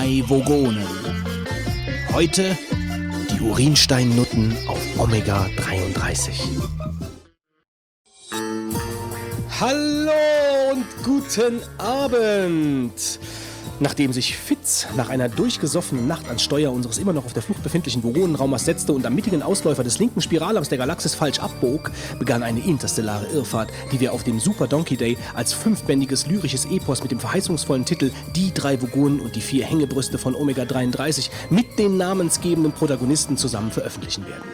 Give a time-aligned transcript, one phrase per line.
[0.00, 0.86] drei Vogonen.
[2.14, 2.56] Heute
[3.30, 6.40] die Urinsteinnutten auf Omega 33.
[9.60, 13.20] Hallo und guten Abend.
[13.82, 17.62] Nachdem sich Fitz nach einer durchgesoffenen Nacht ans Steuer unseres immer noch auf der Flucht
[17.62, 22.42] befindlichen Vogonenraumers setzte und am mittigen Ausläufer des linken Spiralarms der Galaxis falsch abbog, begann
[22.42, 27.10] eine interstellare Irrfahrt, die wir auf dem Super Donkey Day als fünfbändiges lyrisches Epos mit
[27.10, 31.96] dem verheißungsvollen Titel Die drei Vogonen und die vier Hängebrüste von Omega 33 mit den
[31.96, 34.44] namensgebenden Protagonisten zusammen veröffentlichen werden.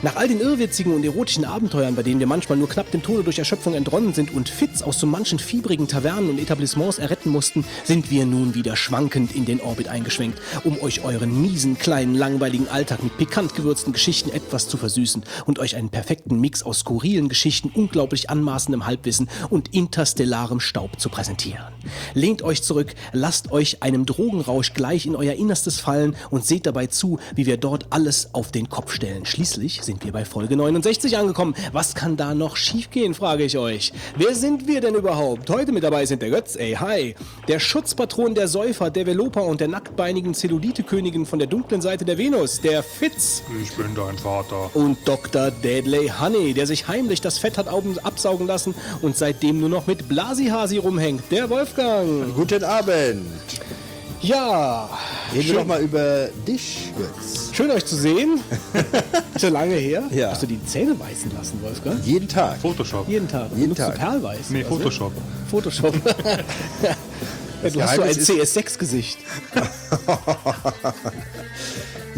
[0.00, 3.24] Nach all den irrwitzigen und erotischen Abenteuern, bei denen wir manchmal nur knapp dem Tode
[3.24, 7.64] durch Erschöpfung entronnen sind und Fitz aus so manchen fiebrigen Tavernen und Etablissements erretten mussten,
[7.82, 12.68] sind wir nun wieder schwankend in den Orbit eingeschwenkt, um euch euren miesen, kleinen, langweiligen
[12.68, 17.28] Alltag mit pikant gewürzten Geschichten etwas zu versüßen und euch einen perfekten Mix aus skurrilen
[17.28, 21.72] Geschichten, unglaublich anmaßendem Halbwissen und interstellarem Staub zu präsentieren.
[22.14, 26.86] Lehnt euch zurück, lasst euch einem Drogenrausch gleich in euer Innerstes fallen und seht dabei
[26.86, 29.26] zu, wie wir dort alles auf den Kopf stellen.
[29.26, 31.54] Schließlich sind wir bei Folge 69 angekommen.
[31.72, 33.94] Was kann da noch schiefgehen, frage ich euch.
[34.18, 35.48] Wer sind wir denn überhaupt?
[35.48, 37.14] Heute mit dabei sind der Götz, ey, hi.
[37.48, 42.18] Der Schutzpatron der Säufer, der Velopa und der nacktbeinigen Zellulite-Königin von der dunklen Seite der
[42.18, 43.42] Venus, der Fitz.
[43.62, 44.70] Ich bin dein Vater.
[44.76, 45.50] Und Dr.
[45.50, 50.06] Deadley Honey, der sich heimlich das Fett hat absaugen lassen und seitdem nur noch mit
[50.06, 52.34] Blasihasi rumhängt, der Wolfgang.
[52.34, 53.24] Guten Abend.
[54.20, 54.88] Ja.
[55.32, 57.50] Reden wir doch mal über dich, Götz.
[57.52, 58.40] Schön euch zu sehen.
[59.38, 60.02] so lange her.
[60.10, 60.30] Ja.
[60.30, 62.04] Hast du die Zähne weißen lassen, Wolfgang?
[62.04, 62.58] Jeden Tag.
[62.60, 63.08] Photoshop.
[63.08, 63.48] Jeden Tag.
[63.56, 63.94] Jeden Tag.
[63.94, 64.50] Du Perlweiß.
[64.50, 64.76] Nee, Also?
[64.76, 65.12] Photoshop.
[65.50, 65.94] Photoshop.
[67.60, 69.18] Ja, du hast so ein Geheimnis ist- CS6-Gesicht.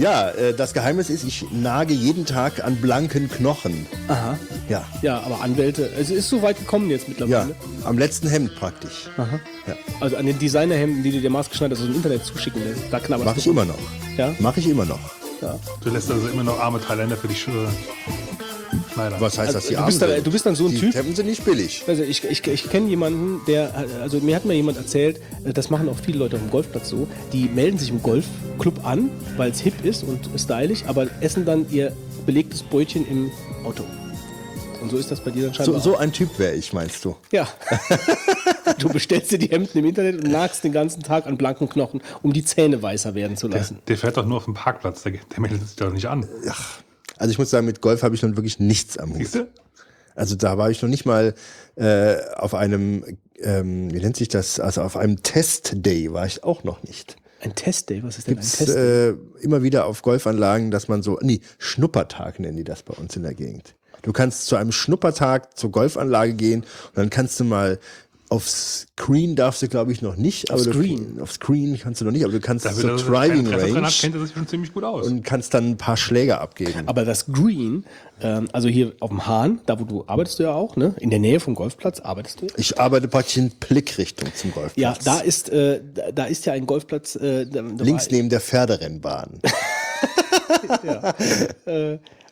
[0.00, 3.86] Ja, äh, das Geheimnis ist, ich nage jeden Tag an blanken Knochen.
[4.08, 4.38] Aha.
[4.70, 4.82] Ja.
[5.02, 7.54] Ja, aber Anwälte, es ist so weit gekommen jetzt Ja, mittlerweile.
[7.84, 9.10] am letzten Hemd praktisch.
[9.18, 9.38] Aha.
[9.66, 9.74] Ja.
[10.00, 12.80] Also an den Designerhemden, die du dir maßgeschneidert aus dem Internet zuschicken lässt.
[12.90, 13.78] Da knabberst Mache du ich immer noch.
[14.16, 14.34] Ja?
[14.38, 14.98] Mache ich immer noch.
[15.42, 15.58] Ja.
[15.84, 17.50] Du lässt also immer noch arme Thailänder für dich äh,
[18.92, 19.20] schneidern.
[19.20, 20.94] Was heißt Also, das, die du bist dann- du bist dann so ein die Typ-
[20.94, 21.84] Hemden sind nicht billig.
[21.86, 23.72] Also ich, ich, ich kenne jemanden, der,
[24.02, 26.88] also mir hat mal jemand erzählt, äh, das machen auch viele Leute auf dem Golfplatz
[26.88, 31.44] so, die melden sich im Golfclub an, weil es hip ist und stylisch, aber essen
[31.44, 31.92] dann ihr
[32.26, 33.30] belegtes Brötchen im
[33.64, 33.84] Auto.
[34.82, 36.00] Und so ist das bei dir dann So, scheinbar so auch.
[36.00, 37.14] ein Typ wäre ich, meinst du?
[37.32, 37.46] Ja.
[38.78, 42.00] du bestellst dir die Hemden im Internet und nagst den ganzen Tag an blanken Knochen,
[42.22, 43.78] um die Zähne weißer werden zu der, lassen.
[43.88, 46.26] der fährt doch nur auf dem Parkplatz, der, der meldet sich doch nicht an.
[47.20, 49.46] Also ich muss sagen, mit Golf habe ich nun wirklich nichts am Hut.
[50.14, 51.34] Also da war ich noch nicht mal
[51.76, 53.04] äh, auf einem,
[53.38, 57.16] ähm, wie nennt sich das, also auf einem Test-Day war ich auch noch nicht.
[57.42, 59.10] Ein Testday, was ist denn Gibt's ein Testday?
[59.10, 63.14] äh, immer wieder auf Golfanlagen, dass man so, nee, Schnuppertag nennen die das bei uns
[63.16, 63.74] in der Gegend.
[64.00, 67.78] Du kannst zu einem Schnuppertag zur Golfanlage gehen und dann kannst du mal
[68.30, 71.18] aufs Screen darfst du glaube ich noch nicht, aber Aufs du, Screen?
[71.20, 74.14] auf Screen kannst du noch nicht, aber du kannst Da er Driving Range hat, kennt
[74.14, 75.06] sich schon ziemlich gut aus.
[75.06, 76.84] und kannst dann ein paar Schläger abgeben.
[76.86, 77.84] Aber das Green,
[78.22, 80.94] ähm, also hier auf dem Hahn, da wo du arbeitest du ja auch, ne?
[81.00, 82.46] In der Nähe vom Golfplatz arbeitest du.
[82.56, 84.80] Ich arbeite praktisch in Blickrichtung zum Golfplatz.
[84.80, 85.80] Ja, da ist, äh,
[86.14, 87.16] da, ist ja ein Golfplatz.
[87.16, 89.40] Äh, da, da links neben der Pferderennbahn,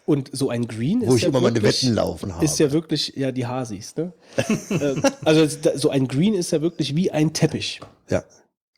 [0.09, 2.43] Und so ein Green wo ist ich ja immer meine wirklich, Wetten laufen habe.
[2.43, 4.15] Ist ja wirklich, ja, die Hasis, ne?
[4.71, 7.81] Ähm, also so ein Green ist ja wirklich wie ein Teppich.
[8.09, 8.25] ja.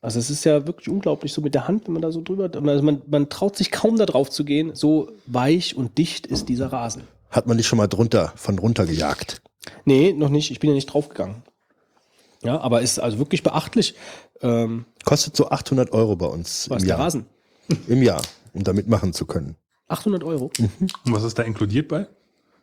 [0.02, 2.50] Also es ist ja wirklich unglaublich, so mit der Hand, wenn man da so drüber,
[2.52, 6.48] also man, man traut sich kaum da drauf zu gehen, so weich und dicht ist
[6.48, 7.02] dieser Rasen.
[7.30, 9.40] Hat man dich schon mal drunter, von runter gejagt?
[9.84, 11.42] Nee, noch nicht, ich bin ja nicht draufgegangen.
[12.42, 13.94] Ja, aber ist also wirklich beachtlich,
[14.42, 17.04] ähm, Kostet so 800 Euro bei uns was im der Jahr.
[17.06, 17.26] Rasen.
[17.86, 19.56] Im Jahr, um da mitmachen zu können.
[19.90, 20.50] 800 Euro.
[20.58, 22.06] Und was ist da inkludiert bei?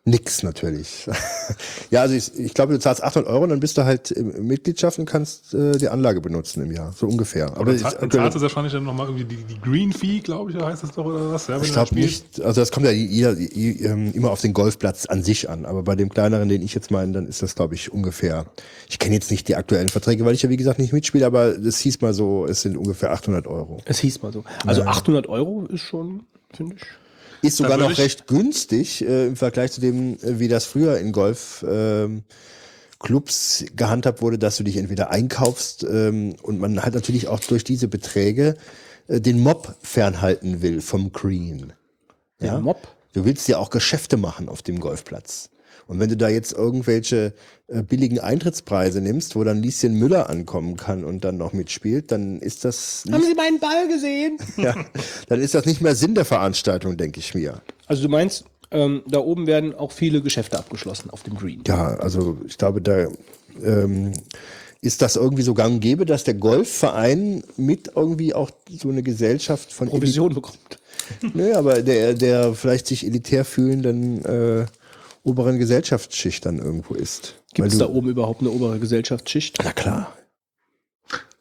[0.04, 1.06] Nix natürlich.
[1.90, 4.98] ja, also ich, ich glaube, du zahlst 800 Euro und dann bist du halt Mitgliedschaft
[4.98, 6.92] und kannst äh, die Anlage benutzen im Jahr.
[6.92, 7.48] So ungefähr.
[7.48, 9.92] Aber Aber ich, dann zahl- dann zahlst du wahrscheinlich dann nochmal irgendwie die, die Green
[9.92, 11.48] Fee, glaube ich, oder heißt das doch, oder was?
[11.48, 15.04] Ja, ich glaube nicht, also das kommt ja jeder, i- ähm, immer auf den Golfplatz
[15.04, 15.66] an sich an.
[15.66, 18.46] Aber bei dem kleineren, den ich jetzt meine, dann ist das, glaube ich, ungefähr.
[18.88, 21.52] Ich kenne jetzt nicht die aktuellen Verträge, weil ich ja, wie gesagt, nicht mitspiele, aber
[21.58, 23.82] das hieß mal so, es sind ungefähr 800 Euro.
[23.84, 24.42] Es hieß mal so.
[24.64, 26.22] Also 800 Euro ist schon,
[26.54, 26.82] finde ich.
[27.42, 31.12] Ist sogar noch recht günstig äh, im Vergleich zu dem, äh, wie das früher in
[31.12, 32.24] Golf ähm,
[32.98, 37.64] Clubs gehandhabt wurde, dass du dich entweder einkaufst ähm, und man halt natürlich auch durch
[37.64, 38.56] diese Beträge
[39.06, 41.72] äh, den Mob fernhalten will vom Green.
[42.40, 42.88] Der Mob.
[43.12, 45.50] Du willst ja auch Geschäfte machen auf dem Golfplatz.
[45.88, 47.32] Und wenn du da jetzt irgendwelche
[47.66, 52.40] äh, billigen Eintrittspreise nimmst, wo dann Lieschen Müller ankommen kann und dann noch mitspielt, dann
[52.40, 54.36] ist das Haben nicht, Sie meinen Ball gesehen?
[54.58, 54.74] ja,
[55.28, 57.62] dann ist das nicht mehr Sinn der Veranstaltung, denke ich mir.
[57.86, 61.62] Also du meinst, ähm, da oben werden auch viele Geschäfte abgeschlossen auf dem Green.
[61.66, 63.08] Ja, also ich glaube, da
[63.64, 64.12] ähm,
[64.82, 69.02] ist das irgendwie so gang und gäbe, dass der Golfverein mit irgendwie auch so eine
[69.02, 70.78] Gesellschaft von Provision bekommt.
[71.32, 74.66] Nö, aber der, der vielleicht sich elitär fühlenden äh,
[75.28, 77.34] oberen Gesellschaftsschicht dann irgendwo ist.
[77.54, 79.58] Gibt es da oben überhaupt eine obere Gesellschaftsschicht?
[79.62, 80.16] Na klar.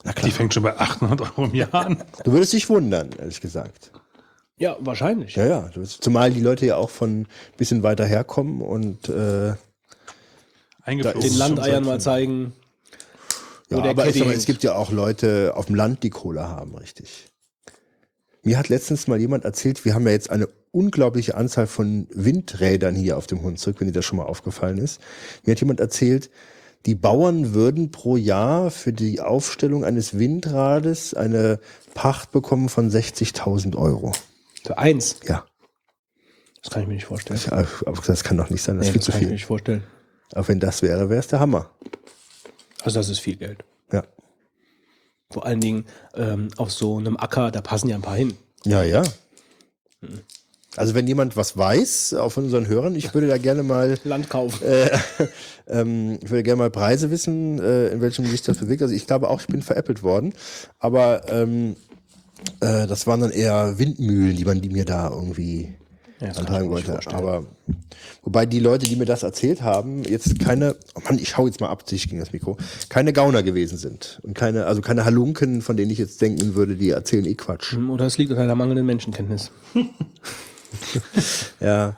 [0.04, 0.32] Na Die klar.
[0.32, 2.04] fängt schon bei 800 Euro im Jahr an.
[2.24, 3.92] Du würdest dich wundern, ehrlich gesagt.
[4.58, 5.36] Ja, wahrscheinlich.
[5.36, 5.70] Ja, ja.
[5.84, 9.54] Zumal die Leute ja auch von ein bisschen weiter herkommen und äh.
[10.88, 12.54] Den Landeiern mal zeigen.
[13.70, 16.10] Ja, Wo der aber ich mal, es gibt ja auch Leute auf dem Land, die
[16.10, 17.26] Kohle haben, richtig.
[18.44, 22.96] Mir hat letztens mal jemand erzählt, wir haben ja jetzt eine unglaubliche Anzahl von Windrädern
[22.96, 25.00] hier auf dem Hunsrück, wenn dir das schon mal aufgefallen ist.
[25.46, 26.30] Mir hat jemand erzählt,
[26.86, 31.60] die Bauern würden pro Jahr für die Aufstellung eines Windrades eine
[31.94, 34.12] Pacht bekommen von 60.000 Euro.
[34.64, 35.20] Für eins.
[35.28, 35.46] Ja,
[36.62, 37.40] Das kann ich mir nicht vorstellen.
[37.40, 39.24] hab gesagt, das kann doch nicht sein, das ist Nee, viel das zu kann ich
[39.24, 39.34] mir viel.
[39.36, 39.84] nicht vorstellen.
[40.36, 41.72] Auch wenn das wäre, wäre es der Hammer.
[42.84, 43.64] Also das ist viel Geld.
[43.92, 44.04] Ja,
[45.32, 45.86] Vor allen Dingen
[46.16, 48.38] ähm, auf so einem Acker, da passen ja ein paar hin.
[48.66, 49.04] ja, ja.
[50.78, 54.30] Also wenn jemand was weiß, auch von unseren Hörern, ich würde da gerne mal Land
[54.30, 54.64] kaufen.
[54.64, 54.90] Äh,
[55.68, 58.84] ähm, ich würde gerne mal Preise wissen, äh, in welchem sich das bewegt.
[58.84, 60.34] Also ich glaube auch, ich bin veräppelt worden.
[60.78, 61.76] Aber ähm,
[62.60, 65.74] äh, das waren dann eher Windmühlen, die man die mir da irgendwie
[66.20, 67.00] Ja, ich nicht wollte.
[67.08, 67.46] Aber
[68.22, 71.60] wobei die Leute, die mir das erzählt haben, jetzt keine, oh Mann, ich hau jetzt
[71.60, 72.56] mal ab sich gegen das Mikro,
[72.90, 74.20] keine Gauner gewesen sind.
[74.22, 77.76] Und keine, also keine Halunken, von denen ich jetzt denken würde, die erzählen eh Quatsch.
[77.76, 79.50] Oder es liegt an einer mangelnden Menschenkenntnis.
[81.60, 81.96] Ja,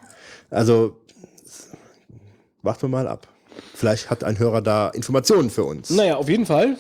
[0.49, 0.95] also
[2.61, 3.27] warten wir mal ab.
[3.73, 5.89] Vielleicht hat ein Hörer da Informationen für uns.
[5.89, 6.77] Naja, auf jeden Fall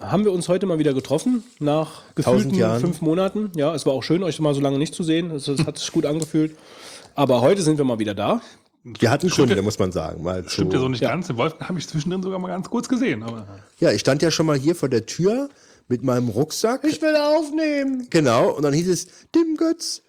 [0.00, 3.52] haben wir uns heute mal wieder getroffen, nach gefühlten fünf Monaten.
[3.54, 5.30] Ja, es war auch schön, euch mal so lange nicht zu sehen.
[5.30, 6.56] Es, es hat sich gut angefühlt.
[7.14, 8.40] Aber heute sind wir mal wieder da.
[8.82, 10.22] Wir hatten Gründe, muss man sagen.
[10.22, 11.10] Mal Stimmt zu- ja so nicht Ja.
[11.10, 11.26] ganz.
[11.26, 13.22] Den Wolfgang habe ich zwischendrin sogar mal ganz kurz gesehen.
[13.22, 13.46] Aber
[13.78, 15.50] Ja, ich stand ja schon mal hier vor der Tür
[15.88, 16.82] mit meinem Rucksack.
[16.84, 18.06] will aufnehmen.
[18.08, 20.02] genau, und dann hieß es, Dim Götz.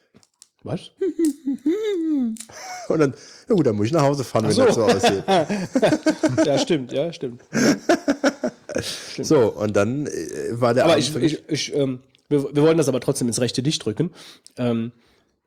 [0.64, 0.92] Was?
[2.88, 3.14] Und dann,
[3.50, 4.66] ja gut, dann muss ich nach Hause fahren, wenn so.
[4.66, 5.24] das so aussieht.
[6.46, 7.42] Ja, stimmt, ja, stimmt.
[9.22, 10.12] So, und dann äh,
[10.52, 12.00] war der Aber Abend ich, ich, ich ähm,
[12.30, 14.12] wir, wir wollen das aber trotzdem ins rechte Licht drücken.
[14.58, 14.92] Ähm,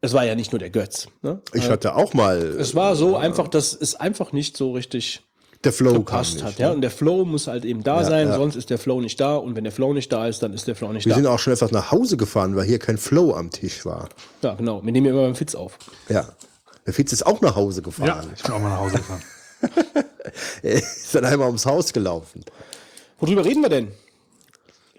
[0.01, 1.09] es war ja nicht nur der Götz.
[1.23, 1.41] Ne?
[1.55, 5.23] ich hatte auch mal, Es war so einfach, dass es einfach nicht so richtig
[5.65, 6.59] der Flow gepasst nicht, hat.
[6.59, 6.65] ne?
[6.67, 6.71] Ja?
[6.73, 8.37] Und der Flow muss halt eben da Ja, sein, ja.
[8.37, 9.37] sonst ist der Flow nicht da.
[9.37, 11.17] Und wenn der Flow nicht da ist, dann ist der Flow nicht Wir da.
[11.17, 14.09] sind auch schon etwas nach Hause gefahren, weil hier kein Flow am Tisch war.
[14.43, 14.85] Ja, genau.
[14.85, 15.79] Wir nehmen ja immer beim Fitz auf.
[16.09, 16.27] Ja.
[16.87, 18.31] Der Fitz ist auch nach Hause ja, gefahren.
[18.37, 19.23] ich bin auch mal nach Hause gefahren.
[20.63, 22.45] Er ist dann einmal ums Haus gelaufen.
[23.21, 23.89] Worüber reden wir denn?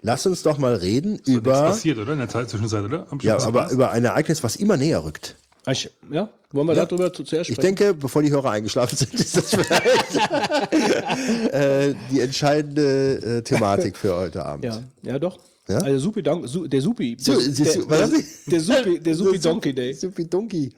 [0.02, 2.12] Lass uns doch mal reden Nichts über, passiert, oder?
[2.12, 3.06] In der Zeit Zwischenzeit, oder?
[3.22, 3.72] Ja, aber was?
[3.72, 5.36] über ein Ereignis, was immer näher rückt.
[5.68, 7.74] Ich, ja, wollen wir darüber zu, zuerst Ich sprechen?
[7.76, 10.16] denke, bevor die Hörer eingeschlafen sind, ist das vielleicht
[11.52, 14.64] äh, die entscheidende äh, Thematik für heute Abend.
[14.64, 15.38] ja, ja, doch.
[15.68, 15.78] Ja?
[15.78, 17.16] Also Supi, Don, Su, der Supi.
[17.18, 18.08] Su- der, der,
[18.46, 19.92] der Supi, der Supi Donkey Day.
[19.94, 20.72] Supi Donkey.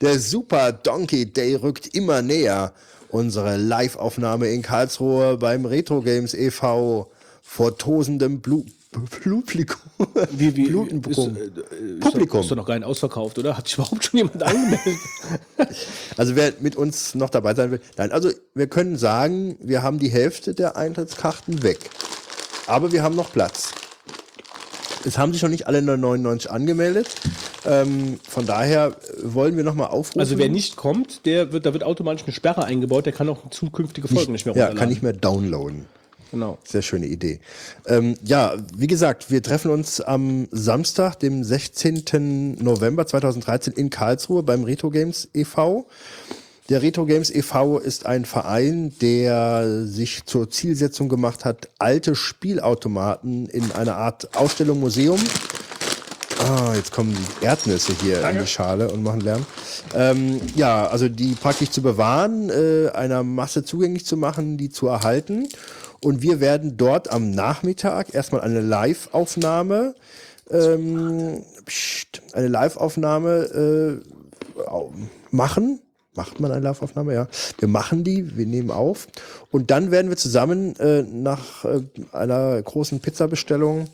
[0.00, 2.72] Der Super Donkey Day rückt immer näher.
[3.08, 7.10] Unsere Live-Aufnahme in Karlsruhe beim Retro Games e.V.
[7.42, 9.80] vor tosendem Blu Publikum.
[10.32, 11.36] Wie, wie, Blutenbrumm.
[11.36, 12.40] Ist, äh, Publikum.
[12.40, 13.56] Ist doch noch gar nicht ausverkauft, oder?
[13.56, 14.98] Hat sich überhaupt schon jemand angemeldet?
[16.18, 17.80] Also wer mit uns noch dabei sein will.
[17.96, 21.78] Nein, also wir können sagen, wir haben die Hälfte der Eintrittskarten weg.
[22.66, 23.72] Aber wir haben noch Platz.
[25.04, 27.08] Es haben sich noch nicht alle 99 angemeldet.
[27.64, 30.20] Ähm, von daher wollen wir nochmal aufrufen.
[30.20, 33.48] Also wer nicht kommt, der wird, da wird automatisch eine Sperre eingebaut, der kann auch
[33.50, 34.78] zukünftige Folgen nicht mehr ja, runterladen.
[34.78, 35.86] kann nicht mehr downloaden.
[36.32, 36.58] Genau.
[36.64, 37.40] Sehr schöne Idee.
[37.86, 42.56] Ähm, ja, wie gesagt, wir treffen uns am Samstag, dem 16.
[42.58, 45.86] November 2013 in Karlsruhe beim Retro Games e.V.
[46.70, 47.78] Der Retro Games e.V.
[47.78, 54.80] ist ein Verein, der sich zur Zielsetzung gemacht hat, alte Spielautomaten in einer Art Ausstellung,
[54.80, 55.20] Museum.
[56.38, 59.44] Ah, jetzt kommen die Erdnüsse hier in die Schale und machen Lärm.
[59.94, 64.86] Ähm, ja, also die praktisch zu bewahren, äh, einer Masse zugänglich zu machen, die zu
[64.86, 65.48] erhalten.
[66.02, 69.94] Und wir werden dort am Nachmittag erstmal eine Live-Aufnahme,
[70.50, 74.64] ähm, pst, eine Live-Aufnahme äh,
[75.30, 75.80] machen.
[76.14, 77.14] Macht man eine Live-Aufnahme?
[77.14, 77.28] Ja.
[77.58, 79.06] Wir machen die, wir nehmen auf.
[79.50, 81.82] Und dann werden wir zusammen äh, nach äh,
[82.12, 83.86] einer großen Pizzabestellung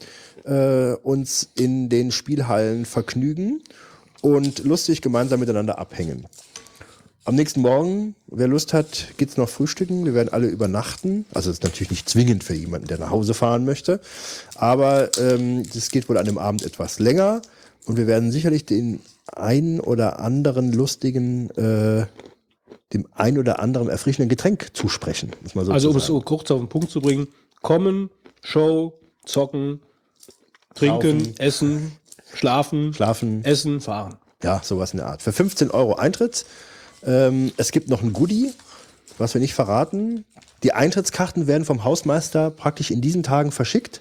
[0.45, 3.63] äh, uns in den Spielhallen vergnügen
[4.23, 6.27] und lustig gemeinsam miteinander abhängen.
[7.29, 10.07] Am nächsten Morgen, wer Lust hat, geht's noch frühstücken.
[10.07, 11.27] Wir werden alle übernachten.
[11.35, 14.01] Also es ist natürlich nicht zwingend für jemanden, der nach Hause fahren möchte.
[14.55, 17.43] Aber ähm, das geht wohl an dem Abend etwas länger.
[17.85, 22.07] Und wir werden sicherlich den einen oder anderen lustigen, äh,
[22.95, 25.33] dem ein oder anderen erfrischenden Getränk zusprechen.
[25.53, 27.29] So Also um es so kurz auf den Punkt zu bringen,
[27.61, 28.09] kommen,
[28.43, 28.95] Show,
[29.27, 29.83] zocken,
[30.75, 31.39] trinken, Saufen.
[31.41, 31.93] essen,
[32.33, 33.45] schlafen, Schlafen.
[33.45, 34.15] essen, fahren.
[34.43, 35.21] Ja, sowas in der Art.
[35.21, 36.47] Für 15 Euro Eintritt.
[37.05, 38.53] Ähm, es gibt noch ein Goodie,
[39.19, 40.25] was wir nicht verraten.
[40.63, 44.01] Die Eintrittskarten werden vom Hausmeister praktisch in diesen Tagen verschickt.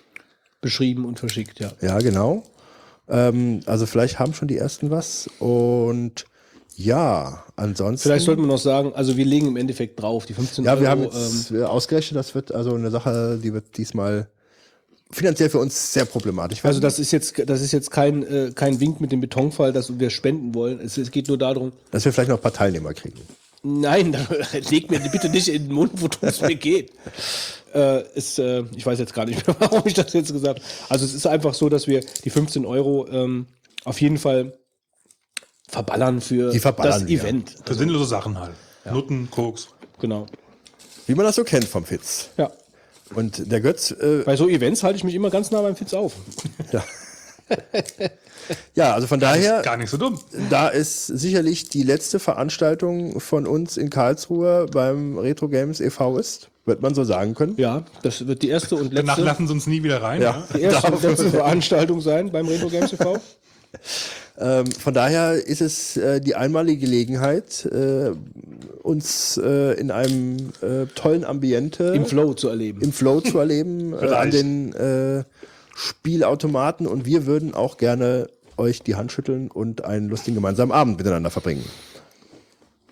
[0.61, 1.71] Beschrieben und verschickt, ja.
[1.81, 2.43] Ja, genau.
[3.07, 5.29] Ähm, also vielleicht haben schon die ersten was.
[5.39, 6.25] Und
[6.75, 8.09] ja, ansonsten.
[8.09, 10.81] Vielleicht sollten wir noch sagen, also wir legen im Endeffekt drauf, die 15 ja, Euro.
[10.81, 14.29] wir haben ähm, jetzt äh, ausgerechnet, das wird also eine Sache, die wird diesmal
[15.11, 18.79] finanziell für uns sehr problematisch also das ist jetzt, das ist jetzt kein, äh, kein
[18.79, 20.79] Wink mit dem Betonfall, dass wir spenden wollen.
[20.79, 23.21] Es, es geht nur darum, dass wir vielleicht noch ein paar Teilnehmer kriegen.
[23.63, 24.15] Nein,
[24.69, 26.91] leg mir bitte nicht in den Mund, worum es mir geht.
[27.73, 30.69] Äh, ist, äh, ich weiß jetzt gar nicht mehr, warum ich das jetzt gesagt habe.
[30.89, 33.47] Also es ist einfach so, dass wir die 15 Euro ähm,
[33.83, 34.57] auf jeden Fall
[35.67, 37.21] verballern für Die verballern das wir.
[37.21, 37.55] Event.
[37.65, 38.53] Für sinnlose Sachen halt.
[38.89, 39.67] Nutten, Koks.
[39.99, 40.27] Genau.
[41.07, 42.29] Wie man das so kennt vom Fitz.
[42.37, 42.51] Ja.
[43.15, 45.93] Und der Götz, äh, Bei so Events halte ich mich immer ganz nah beim Fitz
[45.93, 46.13] auf.
[46.71, 46.83] ja.
[48.75, 50.19] ja, also von daher, Gar nicht so dumm.
[50.49, 56.17] da ist sicherlich die letzte Veranstaltung von uns in Karlsruhe beim Retro Games e.V.
[56.17, 57.55] ist, wird man so sagen können.
[57.57, 60.21] Ja, das wird die erste und Danach letzte, lassen sie uns nie wieder rein.
[60.21, 60.45] Ja.
[60.53, 63.17] die erste und letzte Veranstaltung sein beim Retro Games TV.
[64.39, 68.11] Ähm, von daher ist es äh, die einmalige Gelegenheit, äh,
[68.83, 72.81] uns äh, in einem äh, tollen Ambiente Im Flow zu erleben.
[72.81, 75.23] im Flow zu erleben, äh, an den äh,
[75.75, 80.97] Spielautomaten und wir würden auch gerne euch die Hand schütteln und einen lustigen gemeinsamen Abend
[80.97, 81.65] miteinander verbringen.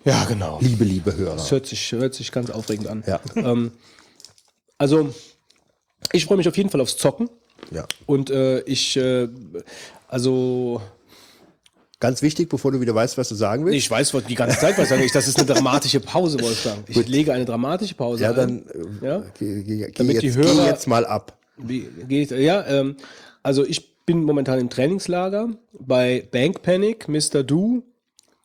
[0.04, 0.58] ja, genau.
[0.60, 1.36] Liebe, liebe Hörer.
[1.36, 3.04] Das hört sich, hört sich ganz aufregend an.
[3.06, 3.20] Ja.
[3.36, 3.72] Ähm,
[4.78, 5.14] also,
[6.12, 7.30] ich freue mich auf jeden Fall aufs Zocken.
[7.70, 7.86] Ja.
[8.04, 9.28] Und äh, ich, äh,
[10.08, 10.80] also,
[11.98, 13.78] Ganz wichtig, bevor du wieder weißt, was du sagen willst.
[13.78, 15.12] ich weiß die ganze Zeit, was sage ich.
[15.12, 16.84] Das ist eine dramatische Pause, Wolfgang.
[16.88, 18.36] Ich lege eine dramatische Pause ja, ein.
[18.36, 18.66] dann
[19.02, 19.22] äh, Ja?
[19.38, 21.38] geh, geh, geh, Damit jetzt, die geh Hörer- jetzt mal ab.
[21.56, 22.96] Wie geht, ja, ähm,
[23.42, 27.42] also ich bin momentan im Trainingslager bei Bank Panic, Mr.
[27.42, 27.82] Do,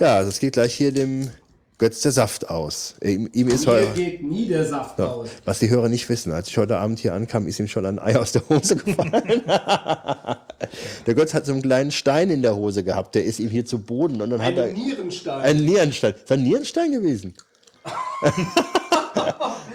[0.00, 1.30] ja, das geht gleich hier dem
[1.80, 2.94] Götz der Saft aus.
[3.02, 6.48] Ihm, ihm ist heute, geht nie der Saft ja, was die Hörer nicht wissen, als
[6.48, 9.42] ich heute Abend hier ankam, ist ihm schon ein Ei aus der Hose gefallen.
[11.06, 13.64] der Götz hat so einen kleinen Stein in der Hose gehabt, der ist ihm hier
[13.64, 15.40] zu Boden und dann hat er Nierenstein.
[15.40, 16.12] ein Nierenstein.
[16.12, 17.32] Ist ein Nierenstein gewesen?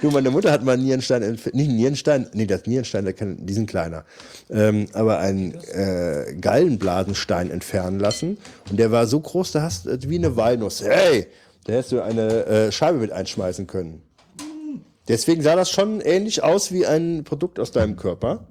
[0.03, 3.43] du, meine Mutter hat mal einen Nierenstein, nicht einen Nierenstein, nee, das Nierenstein, der kann,
[3.47, 4.05] die sind kleiner,
[4.51, 8.37] ähm, aber einen äh, Gallenblasenstein entfernen lassen
[8.69, 10.83] und der war so groß, da hast du wie eine Walnuss.
[10.83, 11.25] Hey,
[11.65, 14.01] da hättest du eine äh, Scheibe mit einschmeißen können.
[15.07, 18.47] Deswegen sah das schon ähnlich aus wie ein Produkt aus deinem Körper.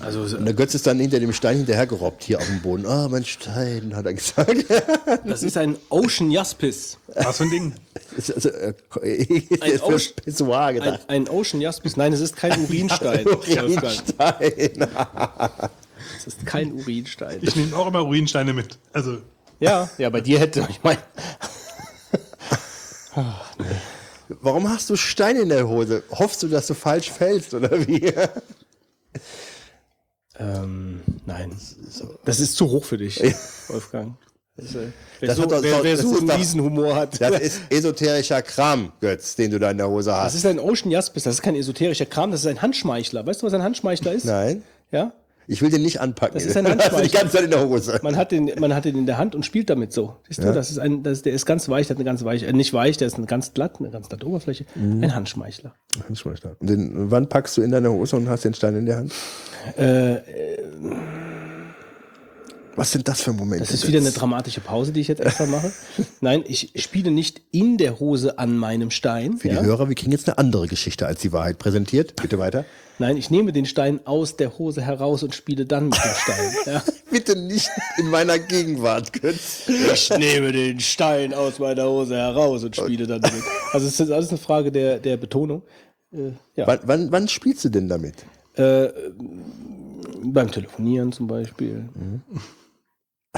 [0.00, 2.86] Also Und der Götz ist dann hinter dem Stein hinterhergerobbt, hier auf dem Boden.
[2.86, 4.66] Ah, mein Stein, hat er gesagt.
[5.26, 6.98] das ist ein Ocean Jaspis.
[7.14, 7.74] Was für ein Ding?
[8.16, 8.48] Das ist, also,
[9.02, 11.00] äh, ist für Ocean- Pissoir Ein, gedacht.
[11.08, 11.96] ein Ocean Jaspis.
[11.96, 13.24] Nein, es ist kein Urinstein.
[13.26, 14.88] Urinstein.
[16.18, 17.38] Es ist kein Urinstein.
[17.40, 18.78] Ich nehme auch immer Urinsteine mit.
[18.92, 19.18] Also,
[19.60, 20.98] Ja, ja, bei dir hätte ich mein.
[24.40, 26.02] Warum hast du Steine in der Hose?
[26.10, 28.12] Hoffst du, dass du falsch fällst oder wie?
[30.38, 31.52] Ähm, nein.
[32.24, 33.20] Das ist zu hoch für dich,
[33.68, 34.14] Wolfgang.
[34.56, 34.88] Das, äh,
[35.20, 37.20] wer Das so, hat doch- wer, wer das so ist einen miesen Humor hat.
[37.20, 40.34] Das ist esoterischer Kram, Götz, den du da in der Hose Das hast.
[40.36, 43.26] ist ein Ocean Jaspis, das ist kein esoterischer Kram, das ist ein Handschmeichler.
[43.26, 44.24] Weißt du, was ein Handschmeichler ist?
[44.24, 44.62] Nein,
[44.92, 45.12] Ja?
[45.50, 46.34] Ich will den nicht anpacken.
[46.34, 47.20] Das ist ein du die Handschmeichler.
[47.20, 47.98] ganze Zeit in der Hose.
[48.02, 50.14] Man hat, den, man hat den in der Hand und spielt damit so.
[50.28, 52.44] Siehst du, das ist ein, das, der ist ganz weich, der hat eine ganz weich,
[52.44, 54.64] äh, nicht weich, der ist eine ganz glatt, eine ganz glatte Oberfläche.
[54.76, 55.02] Mhm.
[55.02, 55.74] Ein Handschmeichler.
[56.60, 59.12] Und den, wann packst du in deine Hose und hast den Stein in der Hand?
[62.76, 63.64] Was sind das für Momente?
[63.64, 65.72] Das ist wieder eine dramatische Pause, die ich jetzt extra mache.
[66.20, 69.38] Nein, ich spiele nicht in der Hose an meinem Stein.
[69.38, 69.60] Für ja?
[69.60, 72.16] die Hörer, wir kriegen jetzt eine andere Geschichte als die Wahrheit präsentiert.
[72.16, 72.64] Bitte weiter.
[72.98, 76.52] Nein, ich nehme den Stein aus der Hose heraus und spiele dann mit dem Stein.
[76.66, 76.82] Ja?
[77.10, 79.68] Bitte nicht in meiner Gegenwart, Götz.
[79.68, 83.42] Ich nehme den Stein aus meiner Hose heraus und spiele dann damit.
[83.72, 85.62] Also es ist alles eine Frage der, der Betonung.
[86.12, 86.66] Äh, ja.
[86.66, 88.14] Wann, wann, wann spielst du denn damit?
[88.54, 88.88] Äh,
[90.22, 91.88] beim Telefonieren zum Beispiel.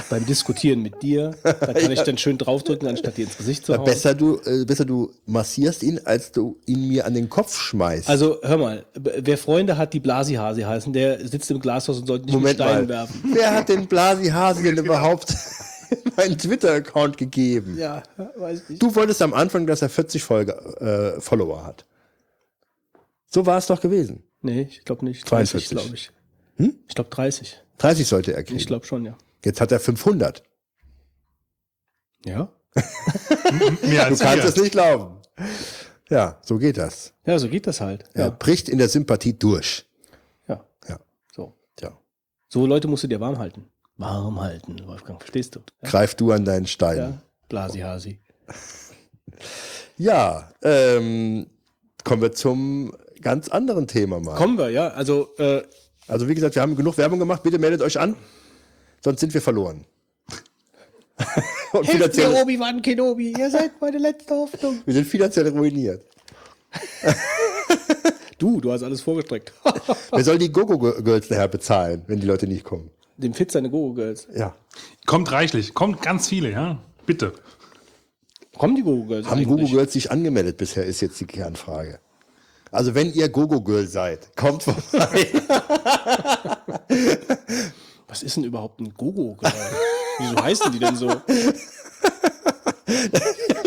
[0.09, 1.35] Beim Diskutieren mit dir.
[1.43, 3.85] Da kann ich dann schön draufdrücken, anstatt dir ins Gesicht zu hauen.
[3.85, 8.09] Besser du, äh, besser du massierst ihn, als du ihn mir an den Kopf schmeißt.
[8.09, 12.25] Also hör mal, wer Freunde hat, die Blasihasi heißen, der sitzt im Glashaus und sollte
[12.25, 12.93] nicht Moment mit Steinen mal.
[12.93, 13.21] werfen.
[13.35, 15.31] Wer hat den Blasi Hasi denn überhaupt
[16.17, 17.77] meinen Twitter-Account gegeben?
[17.77, 18.01] Ja,
[18.35, 18.81] weiß nicht.
[18.81, 20.53] Du wolltest am Anfang, dass er 40 Folge,
[21.17, 21.85] äh, Follower hat.
[23.27, 24.23] So war es doch gewesen.
[24.41, 25.29] Nee, ich glaube nicht.
[25.29, 25.69] 30, 42.
[25.69, 26.11] glaube ich.
[26.57, 26.75] Hm?
[26.87, 27.61] Ich glaube 30.
[27.77, 28.57] 30 sollte er kriegen.
[28.57, 29.15] Ich glaube schon, ja.
[29.43, 30.43] Jetzt hat er 500.
[32.25, 32.49] Ja?
[33.81, 35.17] Mehr Du kannst es nicht glauben.
[36.09, 37.13] Ja, so geht das.
[37.25, 38.05] Ja, so geht das halt.
[38.13, 38.29] Er Ja.
[38.31, 39.85] bricht in der Sympathie durch.
[40.47, 40.63] ja.
[40.87, 40.99] Ja,
[41.35, 41.53] So.
[41.75, 41.91] tja.
[42.49, 43.65] So Leute musst du dir warm halten.
[43.97, 45.59] Warm halten, Wolfgang, verstehst du?
[45.83, 46.97] Ja, Greif du an deinen Stein.
[46.97, 47.21] ja.
[47.49, 48.19] Blasihasi.
[49.97, 51.47] Ja, ähm,
[52.03, 54.35] kommen wir zum ganz anderen Thema mal.
[54.35, 54.89] Kommen wir, ja.
[54.89, 55.63] Also, äh,
[56.07, 57.43] Also wie gesagt, wir haben genug Werbung gemacht.
[57.43, 58.15] Bitte meldet euch an,
[59.03, 59.85] sonst sind wir verloren.
[61.73, 64.81] Und Hilft mir finanziell, Obi-Wan Kenobi, ihr seid meine letzte Hoffnung.
[64.85, 66.03] wir sind finanziell ruiniert.
[68.43, 69.53] Du, du hast alles vorgestreckt.
[70.11, 72.89] Wer soll die Gogo-Girls nachher bezahlen, wenn die Leute nicht kommen?
[73.15, 74.27] Dem Fit seine Gogo-Girls.
[74.35, 74.53] Ja.
[75.05, 76.77] Kommt reichlich, kommt ganz viele, ja.
[77.05, 77.31] Bitte.
[78.57, 79.45] Kommen die Gogo-Girls Haben?
[79.45, 81.99] Gogo-Girls sich angemeldet bisher, ist jetzt die Kernfrage.
[82.69, 85.27] Also wenn ihr Gogo-Girl seid, kommt vorbei.
[88.13, 89.51] Was ist denn überhaupt ein Gogo-Girl?
[90.19, 91.09] Wieso heißen die denn so?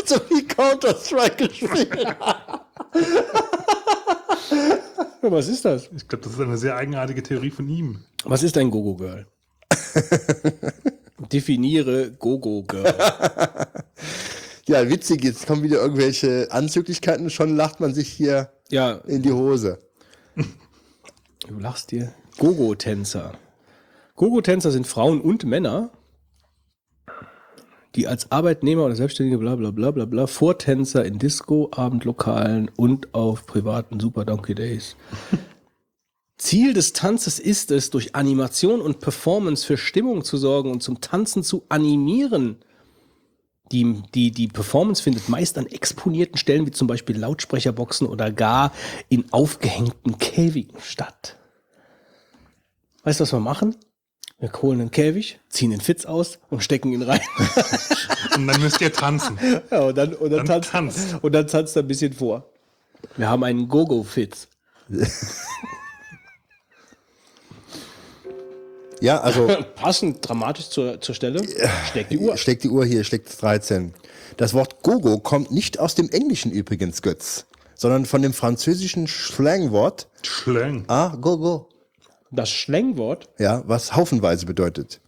[0.05, 1.99] so wie Counter-Strike gespielt.
[5.23, 5.91] Was ist das?
[5.97, 8.05] Ich glaube, das ist eine sehr eigenartige Theorie von ihm.
[8.23, 9.27] Was ist ein Gogo-Girl?
[11.33, 12.95] Definiere Gogo-Girl.
[14.69, 19.33] Ja, witzig, jetzt kommen wieder irgendwelche Anzüglichkeiten, schon lacht man sich hier Ja, in die
[19.33, 19.81] Hose.
[20.37, 22.13] du lachst dir.
[22.39, 23.33] Gogo-Tänzer.
[24.17, 25.91] Gogo-Tänzer sind Frauen und Männer,
[27.95, 33.15] die als Arbeitnehmer oder Selbstständige bla bla bla bla bla Vortänzer in Disco, Abendlokalen und
[33.15, 34.97] auf privaten Super Donkey Days.
[36.39, 41.01] Ziel des Tanzes ist es, durch Animation und Performance für Stimmung zu sorgen und zum
[41.01, 42.57] Tanzen zu animieren.
[43.73, 48.73] Die, die, die Performance findet meist an exponierten Stellen wie zum Beispiel Lautsprecherboxen oder gar
[49.09, 51.37] in aufgehängten Käfigen statt.
[53.03, 53.77] Weißt du, was wir machen?
[54.39, 57.21] Wir holen einen Käfig, ziehen den Fitz aus und stecken ihn rein.
[58.37, 59.39] Und dann müsst ihr tanzen.
[59.71, 61.17] Ja, und dann, und dann, Dann tanzt, tanzt.
[61.23, 62.45] und dann tanzt er ein bisschen vor.
[63.17, 64.49] Wir haben einen Gogo-Fitz.
[69.01, 71.43] Ja, also Passend dramatisch zur, zur Stelle.
[71.91, 72.37] Steckt die Uhr.
[72.39, 73.93] steckt die Uhr hier, steckt 13.
[74.39, 77.45] Das Wort Gogo kommt nicht aus dem Englischen übrigens, Götz,
[77.75, 80.85] sondern von dem französischen Slangwort Schläng.
[80.89, 81.69] ah, Gogo,
[82.31, 83.29] Das Schlängwort.
[83.39, 85.01] ja, was haufenweise bedeutet.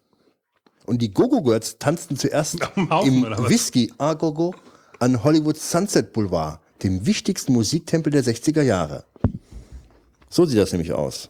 [0.86, 2.58] Und die Gogo-Girls tanzten zuerst
[2.90, 3.48] Haufen, im?
[3.48, 4.54] Whisky ah, Gogo
[5.00, 9.04] an Hollywood Sunset Boulevard, dem wichtigsten Musiktempel der 60er Jahre.
[10.30, 11.28] So sieht das nämlich aus.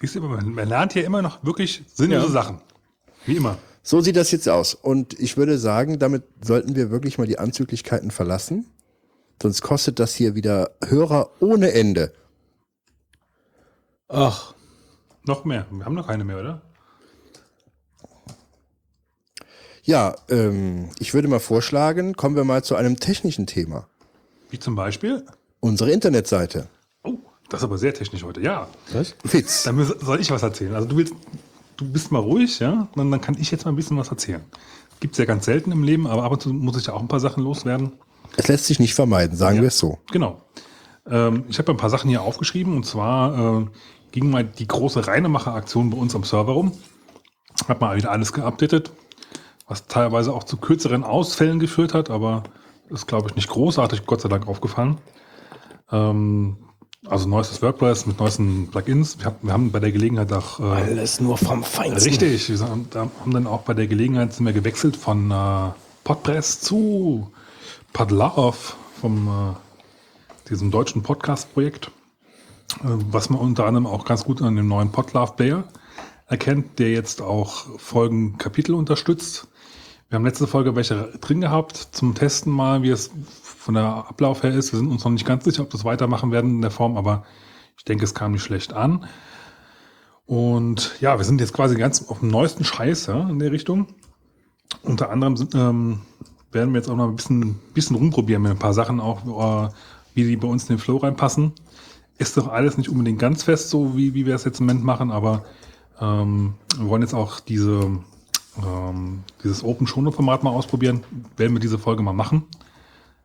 [0.00, 2.32] Siehst du, man, man lernt hier immer noch wirklich sinnlose Ja.
[2.32, 2.60] Sachen.
[3.26, 3.58] Wie immer.
[3.82, 4.74] So sieht das jetzt aus.
[4.74, 8.66] Und ich würde sagen, damit sollten wir wirklich mal die Anzüglichkeiten verlassen.
[9.42, 12.12] Sonst kostet das hier wieder Hörer ohne Ende.
[14.08, 14.54] Ach,
[15.26, 15.66] Noch mehr.
[15.70, 16.62] Wir haben noch keine mehr, oder?
[19.82, 23.86] Ja, ähm, ich würde mal vorschlagen, kommen wir mal zu einem technischen Thema.
[24.50, 25.24] Wie zum Beispiel.
[25.60, 26.68] Unsere Internetseite.
[27.02, 27.18] Oh,
[27.48, 28.40] das ist aber sehr technisch heute.
[28.40, 28.68] Ja.
[28.92, 29.14] was?
[29.24, 29.62] Fitz.
[29.64, 30.74] Dann soll ich was erzählen.
[30.74, 31.14] Also du willst,
[31.76, 32.88] du bist mal ruhig, ja?
[32.96, 34.42] Dann, dann kann ich jetzt mal ein bisschen was erzählen.
[35.00, 37.08] Gibt's ja ganz selten im Leben, aber ab und zu muss ich ja auch ein
[37.08, 37.92] paar Sachen loswerden.
[38.36, 39.98] Es lässt sich nicht vermeiden, sagen wir es so.
[40.10, 40.42] Genau.
[41.10, 43.66] Ähm, ich habe ein paar Sachen hier aufgeschrieben und zwar äh,
[44.20, 46.72] ging mal die große Reinemacher-Aktion bei uns am Server rum.
[47.68, 48.90] Hab mal wieder alles geupdatet,
[49.66, 52.44] was teilweise auch zu kürzeren Ausfällen geführt hat, aber
[52.90, 54.98] ist, glaube ich, nicht großartig, Gott sei Dank, aufgefallen.
[55.92, 56.56] Ähm,
[57.06, 59.18] also neuestes WordPress mit neuesten Plugins.
[59.18, 62.08] Wir, hab, wir haben bei der Gelegenheit auch äh, Alles nur vom Feinsten.
[62.08, 65.70] Richtig, wir haben da haben dann auch bei der Gelegenheit sind wir gewechselt von äh,
[66.04, 67.30] Podpress zu
[67.92, 71.90] Podlove vom äh, diesem deutschen Podcast-Projekt,
[72.82, 75.64] was man unter anderem auch ganz gut an dem neuen Podlove Player
[76.26, 79.48] erkennt, der jetzt auch Folgenkapitel unterstützt.
[80.08, 83.10] Wir haben letzte Folge welche drin gehabt zum Testen mal, wie es
[83.42, 84.72] von der Ablauf her ist.
[84.72, 87.24] Wir sind uns noch nicht ganz sicher, ob das weitermachen werden in der Form, aber
[87.76, 89.06] ich denke, es kam nicht schlecht an.
[90.26, 93.88] Und ja, wir sind jetzt quasi ganz auf dem neuesten Scheiß ja, in der Richtung.
[94.82, 96.00] Unter anderem ähm,
[96.52, 99.70] werden wir jetzt auch noch ein bisschen, bisschen rumprobieren mit ein paar Sachen auch, äh,
[100.14, 101.52] wie die bei uns in den Flow reinpassen.
[102.18, 104.84] Ist doch alles nicht unbedingt ganz fest, so wie, wie wir es jetzt im Moment
[104.84, 105.44] machen, aber
[106.00, 107.90] ähm, wir wollen jetzt auch diese,
[108.62, 111.04] ähm, dieses Open-Shono-Format mal ausprobieren.
[111.36, 112.44] Werden wir diese Folge mal machen.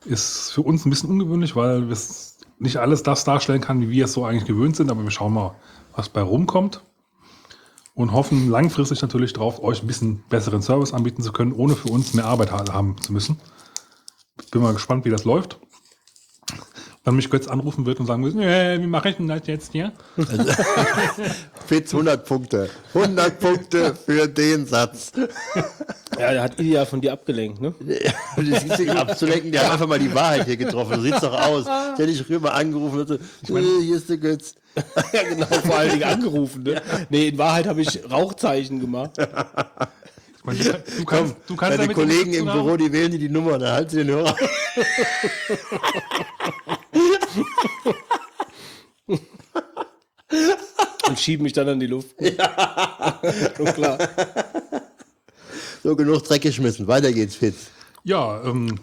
[0.06, 4.06] Ist für uns ein bisschen ungewöhnlich, weil es nicht alles das darstellen kann, wie wir
[4.06, 5.56] es so eigentlich gewöhnt sind, aber wir schauen mal,
[5.96, 6.82] was bei rumkommt
[7.96, 11.90] und hoffen langfristig natürlich darauf, euch ein bisschen besseren Service anbieten zu können, ohne für
[11.90, 13.40] uns mehr Arbeit haben zu müssen.
[14.52, 15.60] Bin mal gespannt, wie das läuft.
[17.06, 19.74] Wann mich Götz anrufen wird und sagen wird, äh, wie mache ich denn das jetzt
[19.74, 19.92] hier?
[21.68, 22.70] Fitz 100 Punkte.
[22.94, 25.12] 100 Punkte für den Satz.
[26.18, 27.74] Ja, der hat Ilja von dir abgelenkt, ne?
[28.38, 30.96] Das ist nicht abzulenken, der hat einfach mal die Wahrheit hier getroffen.
[30.96, 31.66] So sieht's doch aus.
[31.66, 33.16] Der hat dich rüber angerufen und so,
[33.58, 34.56] äh, hier ist der Götz.
[35.14, 36.82] ja, genau, vor allen Dingen angerufen, ne?
[37.10, 39.18] Nee, in Wahrheit habe ich Rauchzeichen gemacht.
[40.44, 42.46] Ich meine, du, du kannst, du kannst Deine Kollegen im.
[42.46, 44.36] Büro, die wählen dir die Nummer, da halten sie den Hörer.
[51.08, 52.16] Und schieben mich dann in die Luft.
[52.20, 53.22] Ja.
[53.74, 53.98] Klar.
[55.82, 56.88] So, genug Dreck geschmissen.
[56.88, 57.68] Weiter geht's, Fitz.
[58.04, 58.80] Ja, ähm,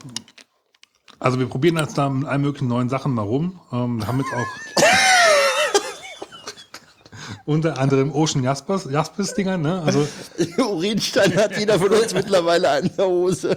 [1.18, 3.61] also wir probieren jetzt da mit allen möglichen neuen Sachen mal rum.
[3.70, 4.89] Ähm, haben jetzt auch
[7.44, 9.83] unter anderem Ocean Jaspers, Jaspers Dinger, ne?
[9.83, 10.07] Also
[10.59, 13.57] Urinstein hat jeder von uns mittlerweile an der Hose.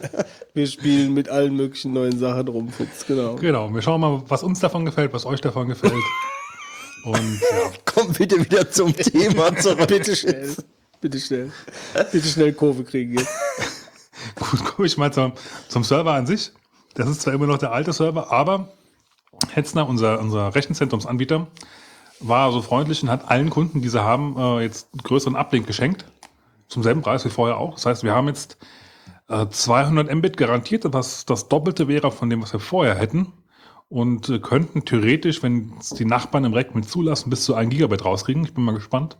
[0.53, 3.35] Wir spielen mit allen möglichen neuen Sachen rum, Fitz, genau.
[3.35, 5.93] genau, wir schauen mal, was uns davon gefällt, was euch davon gefällt.
[7.03, 9.87] Und ja, Komm bitte wieder zum Thema zurück.
[9.87, 10.55] Bitte schnell.
[11.01, 11.51] Bitte schnell.
[12.11, 13.29] Bitte schnell Kurve kriegen jetzt.
[14.35, 15.33] gut, komme ich mal zum,
[15.67, 16.51] zum Server an sich.
[16.95, 18.71] Das ist zwar immer noch der alte Server, aber
[19.51, 21.47] Hetzner, unser, unser Rechenzentrumsanbieter,
[22.27, 25.67] war so freundlich und hat allen Kunden, die sie haben, äh, jetzt einen größeren Uplink
[25.67, 26.05] geschenkt.
[26.67, 27.75] Zum selben Preis wie vorher auch.
[27.75, 28.57] Das heißt, wir haben jetzt
[29.29, 33.33] äh, 200 Mbit garantiert, was das Doppelte wäre von dem, was wir vorher hätten.
[33.89, 38.05] Und äh, könnten theoretisch, wenn die Nachbarn im Rack mit zulassen, bis zu 1 Gigabit
[38.05, 38.43] rauskriegen.
[38.43, 39.17] Ich bin mal gespannt.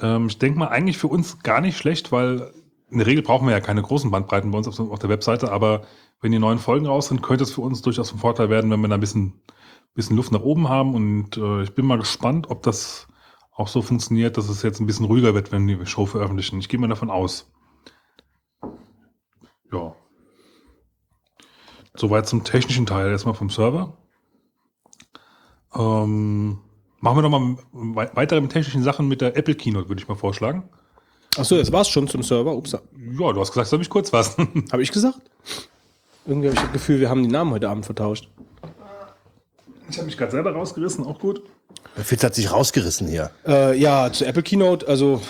[0.00, 2.52] Ähm, ich denke mal, eigentlich für uns gar nicht schlecht, weil
[2.90, 5.52] in der Regel brauchen wir ja keine großen Bandbreiten bei uns auf, auf der Webseite,
[5.52, 5.82] aber
[6.20, 8.80] wenn die neuen Folgen raus sind, könnte es für uns durchaus ein Vorteil werden, wenn
[8.80, 9.34] wir da ein bisschen,
[9.94, 10.94] bisschen Luft nach oben haben.
[10.94, 13.06] Und äh, ich bin mal gespannt, ob das
[13.52, 16.60] auch so funktioniert, dass es jetzt ein bisschen ruhiger wird, wenn die Show veröffentlichen.
[16.60, 17.50] Ich gehe mal davon aus.
[19.72, 19.94] Ja.
[21.96, 23.96] Soweit zum technischen Teil erstmal vom Server.
[25.74, 26.58] Ähm,
[27.00, 30.14] machen wir doch mal wei- weitere technischen Sachen mit der Apple Keynote, würde ich mal
[30.14, 30.68] vorschlagen.
[31.36, 32.54] Achso, das war's schon zum Server.
[32.56, 32.80] Ups, Ja,
[33.32, 34.36] du hast gesagt, soll ich kurz was.
[34.72, 35.20] habe ich gesagt?
[36.24, 38.30] Irgendwie habe ich das Gefühl, wir haben die Namen heute Abend vertauscht.
[39.88, 41.42] Ich habe mich gerade selber rausgerissen, auch gut.
[41.96, 43.30] Fitz hat sich rausgerissen hier.
[43.46, 45.20] Äh, ja, zur Apple Keynote, also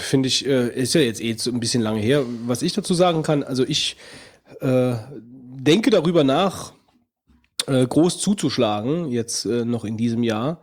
[0.00, 2.24] finde ich, äh, ist ja jetzt eh so ein bisschen lange her.
[2.46, 3.96] Was ich dazu sagen kann, also ich
[4.60, 6.72] äh, denke darüber nach,
[7.66, 10.60] äh, groß zuzuschlagen, jetzt äh, noch in diesem Jahr.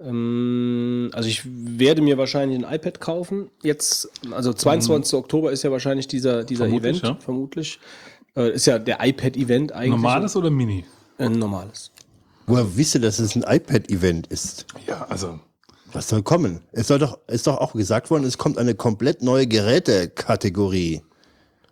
[0.00, 3.50] Ähm, also ich werde mir wahrscheinlich ein iPad kaufen.
[3.62, 5.18] Jetzt, also 22.
[5.18, 7.16] Oktober ist ja wahrscheinlich dieser, dieser Vermutlich, Event, ja.
[7.20, 7.80] vermutlich.
[8.36, 9.90] Äh, ist ja der iPad-Event eigentlich.
[9.90, 10.84] Normales oder Mini?
[11.18, 11.90] Ein normales.
[12.48, 14.66] Woher wisse, dass es ein iPad-Event ist?
[14.86, 15.38] Ja, also.
[15.92, 16.60] Was soll kommen?
[16.72, 21.02] Es soll doch, ist doch auch gesagt worden, es kommt eine komplett neue Gerätekategorie.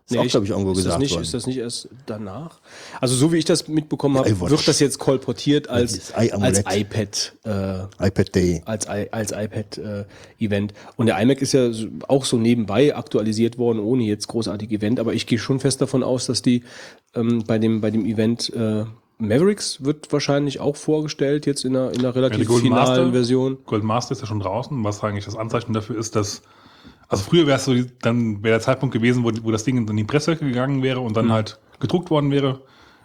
[0.09, 1.23] Ist Nee, auch, glaube ich, irgendwo ist das gesagt nicht, worden.
[1.23, 2.61] Ist das nicht erst danach?
[3.01, 8.07] Also so wie ich das mitbekommen habe, wird das jetzt kolportiert als, als iPad, äh,
[8.07, 8.63] iPad Day.
[8.67, 10.75] als, als iPad-Event.
[10.97, 11.71] Und der iMac ist ja
[12.07, 15.01] auch so nebenbei aktualisiert worden, ohne jetzt großartig Event.
[15.01, 16.63] Aber ich gehe schon fest davon aus, dass die
[17.17, 18.85] ähm, bei, dem, bei dem Event äh,
[19.19, 23.59] Mavericks wird wahrscheinlich auch vorgestellt, jetzt in einer, in einer relativ finalen Version.
[23.65, 26.43] Golden Master ist ja schon draußen, was eigentlich das Anzeichen dafür ist, dass.
[27.09, 29.97] Also früher wäre es so, dann wäre der Zeitpunkt gewesen, wo, wo das Ding in
[29.97, 32.63] die Presse gegangen wäre und dann halt gedruckt worden wäre.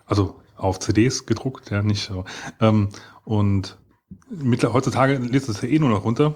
[0.07, 2.25] Also auf CDs gedruckt, ja, nicht so.
[2.59, 2.89] Ähm,
[3.25, 3.77] und
[4.29, 6.35] mittler, heutzutage lädt es ja eh nur noch runter.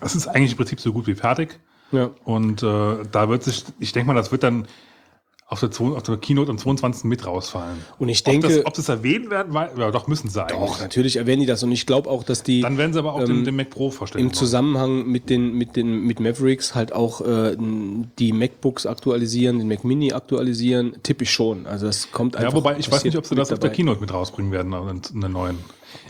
[0.00, 1.58] Es ist eigentlich im Prinzip so gut wie fertig.
[1.90, 2.10] Ja.
[2.24, 4.66] Und äh, da wird sich, ich denke mal, das wird dann
[5.52, 7.04] auf der, auf der Keynote am 22.
[7.04, 7.76] mit rausfallen.
[7.98, 10.58] Und ich ob denke- das, ob das erwähnt werden, weil, ja, doch müssen sie eigentlich.
[10.58, 11.62] Doch, natürlich erwähnen die das.
[11.62, 13.70] Und ich glaube auch, dass die Dann werden sie aber auch den, Ähm, den Mac
[13.70, 14.24] Pro vorstellen.
[14.24, 14.34] im wollen.
[14.34, 17.56] Zusammenhang mit den mit den mit Mavericks halt auch äh,
[18.18, 21.66] die MacBooks aktualisieren, den Mac Mini aktualisieren, tippe ich schon.
[21.66, 22.50] Also das kommt einfach.
[22.50, 23.76] Ja, wobei ich weiß nicht, ob sie das auf der dabei.
[23.76, 25.58] Keynote mit rausbringen werden, in in der neuen.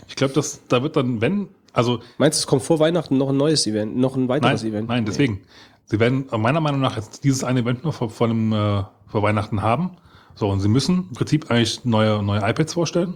[0.07, 3.29] Ich glaube, dass da wird dann, wenn Also Meinst du, es kommt vor Weihnachten noch
[3.29, 4.87] ein neues Event, noch ein weiteres nein, Event?
[4.89, 5.41] nein, deswegen.
[5.85, 9.21] Sie werden meiner Meinung nach jetzt dieses eine Event nur vor, vor, dem, äh, vor
[9.21, 9.97] Weihnachten haben.
[10.33, 13.15] So, und sie müssen im Prinzip eigentlich neue, neue iPads vorstellen.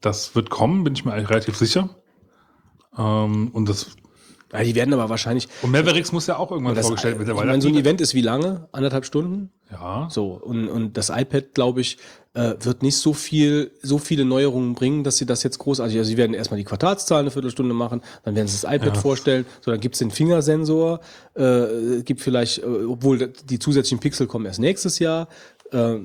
[0.00, 1.90] Das wird kommen, bin ich mir eigentlich relativ sicher.
[2.96, 3.94] Ähm, und das
[4.52, 5.46] Ja, die werden aber wahrscheinlich.
[5.62, 7.36] und Mavericks muss ja auch irgendwann Das, vorgestellt ich werden.
[7.46, 8.66] meine, so ein Event ist wie lange?
[8.72, 9.50] Anderthalb Stunden?
[9.70, 10.08] Ja.
[10.10, 11.98] So, und, und das iPad, glaube ich,
[12.32, 16.08] äh, wird nicht so viel, so viele Neuerungen bringen, dass sie das jetzt großartig, also
[16.08, 19.00] sie werden erstmal die Quartalszahlen eine Viertelstunde machen, dann werden sie das iPad Ja.
[19.02, 21.00] vorstellen, so, dann gibt's den Fingersensor,
[21.34, 25.28] äh, gibt vielleicht, äh, obwohl die zusätzlichen Pixel kommen erst nächstes Jahr,
[25.72, 25.96] äh,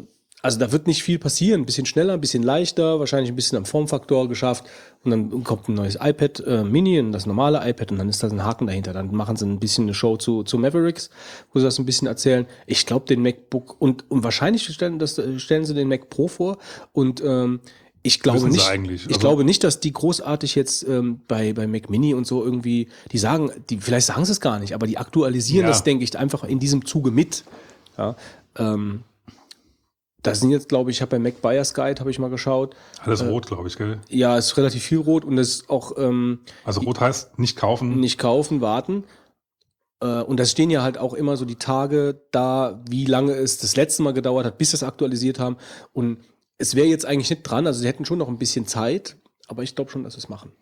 [0.43, 3.57] also da wird nicht viel passieren, ein bisschen schneller, ein bisschen leichter, wahrscheinlich ein bisschen
[3.57, 4.65] am Formfaktor geschafft
[5.03, 8.21] und dann kommt ein neues iPad äh, Mini und das normale iPad und dann ist
[8.21, 8.91] da ein Haken dahinter.
[8.93, 11.09] Dann machen sie ein bisschen eine Show zu, zu Mavericks,
[11.53, 12.45] wo sie das ein bisschen erzählen.
[12.67, 16.57] Ich glaube den MacBook und, und wahrscheinlich stellen, das, stellen sie den Mac Pro vor
[16.91, 17.61] und ähm,
[18.05, 21.89] ich glaube nicht, ich Also- glaube nicht, dass die großartig jetzt ähm, bei, bei Mac
[21.89, 24.97] Mini und so irgendwie, die sagen, die, vielleicht sagen sie es gar nicht, aber die
[24.97, 25.69] aktualisieren Ja.
[25.69, 27.45] das, denke ich, einfach in diesem Zuge mit.
[27.97, 28.17] Ja,
[28.57, 29.03] ähm,
[30.23, 32.75] da sind jetzt, glaube ich, ich habe bei Mac Buyers Guide, habe ich mal geschaut.
[33.01, 33.99] Alles rot, glaube ich, gell?
[34.09, 37.57] Ja, es ist relativ viel rot und es ist auch ähm, Also rot heißt nicht
[37.57, 37.99] kaufen.
[37.99, 39.03] nicht kaufen, warten.
[40.01, 43.57] Äh, und das stehen ja halt auch immer so die Tage da, wie lange es
[43.57, 45.57] das letzte Mal gedauert hat, bis sie es aktualisiert haben.
[45.91, 46.19] Und
[46.57, 49.63] es wäre jetzt eigentlich nicht dran, also sie hätten schon noch ein bisschen Zeit, aber
[49.63, 50.53] ich glaube schon, dass sie es machen.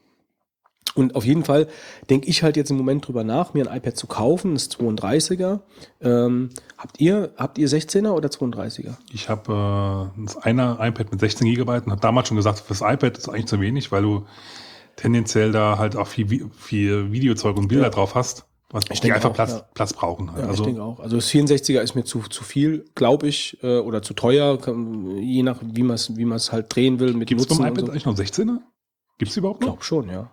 [0.93, 1.67] Und auf jeden Fall
[2.09, 5.61] denke ich halt jetzt im Moment drüber nach, mir ein iPad zu kaufen, das 32er.
[6.01, 8.95] Ähm, habt ihr, habt ihr 16er oder 32er?
[9.13, 12.81] Ich habe äh, das eine iPad mit 16 Gigabyte und habe damals schon gesagt, fürs
[12.81, 14.25] iPad ist eigentlich zu wenig, weil du
[14.97, 17.89] tendenziell da halt auch viel, Vi- viel Videozeug und Bilder Ja.
[17.89, 19.65] drauf hast, was Ich die denke einfach auch, Platz, ja.
[19.73, 20.31] Platz brauchen.
[20.31, 20.43] Halt.
[20.43, 20.99] Ja, also ich denke auch.
[20.99, 25.17] Also das 64er ist mir zu, zu viel, glaube ich, äh, oder zu teuer, kann,
[25.17, 27.85] je nach wie man es wie man's halt drehen will mit gibt es beim iPad
[27.85, 27.91] so.
[27.91, 28.57] eigentlich noch 16er?
[29.17, 29.75] Gibt es überhaupt Ich noch?
[29.75, 30.31] glaube schon, ja.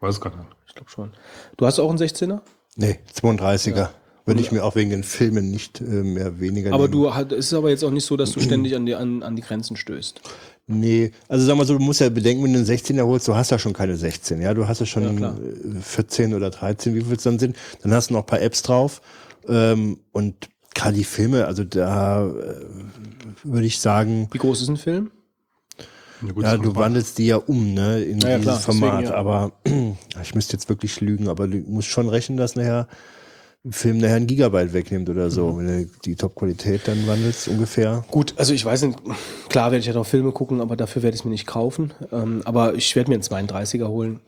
[0.00, 0.48] Weiß gar nicht.
[0.66, 1.10] Ich glaube schon.
[1.56, 2.40] Du hast auch einen 16er?
[2.76, 3.88] Nee, 32er.
[4.26, 6.92] Würde ich mir auch wegen den Filmen nicht äh, mehr weniger Aber nehmen.
[7.28, 9.36] du es ist aber jetzt auch nicht so, dass du ständig an die, an, an
[9.36, 10.20] die Grenzen stößt.
[10.66, 13.34] Nee, also sag mal so, du musst ja bedenken, wenn du einen 16er holst, du
[13.34, 15.34] hast ja schon keine 16, ja, du hast ja schon Ja, klar.
[15.38, 17.56] äh, 14 oder 13, wie viel es dann sind.
[17.82, 19.00] Dann hast du noch ein paar Apps drauf
[19.48, 22.66] ähm, und gerade die Filme, also da äh,
[23.44, 25.10] würde ich sagen, Wie groß ist ein Film?
[26.26, 28.92] Ja, gut, ja, du wandelst die ja um, ne, in Ja, ja, dieses klar, Format.
[29.02, 29.18] deswegen, ja.
[29.18, 29.52] Aber
[30.22, 32.88] ich müsste jetzt wirklich lügen, aber du musst schon rechnen, dass nachher
[33.64, 35.52] ein Film nachher ein Gigabyte wegnimmt oder so.
[35.52, 35.58] Mhm.
[35.58, 38.04] Wenn du die Top-Qualität dann wandelst, ungefähr.
[38.10, 38.98] Gut, also ich weiß nicht,
[39.48, 41.92] klar werde ich ja auch Filme gucken, aber dafür werde ich es mir nicht kaufen.
[42.12, 44.20] Ähm, aber ich werde mir einen 32er holen.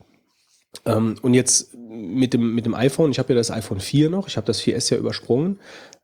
[0.85, 4.27] Ähm, und jetzt mit dem, mit dem iPhone, ich habe ja das iPhone 4 noch,
[4.27, 5.59] ich habe das 4S ja übersprungen.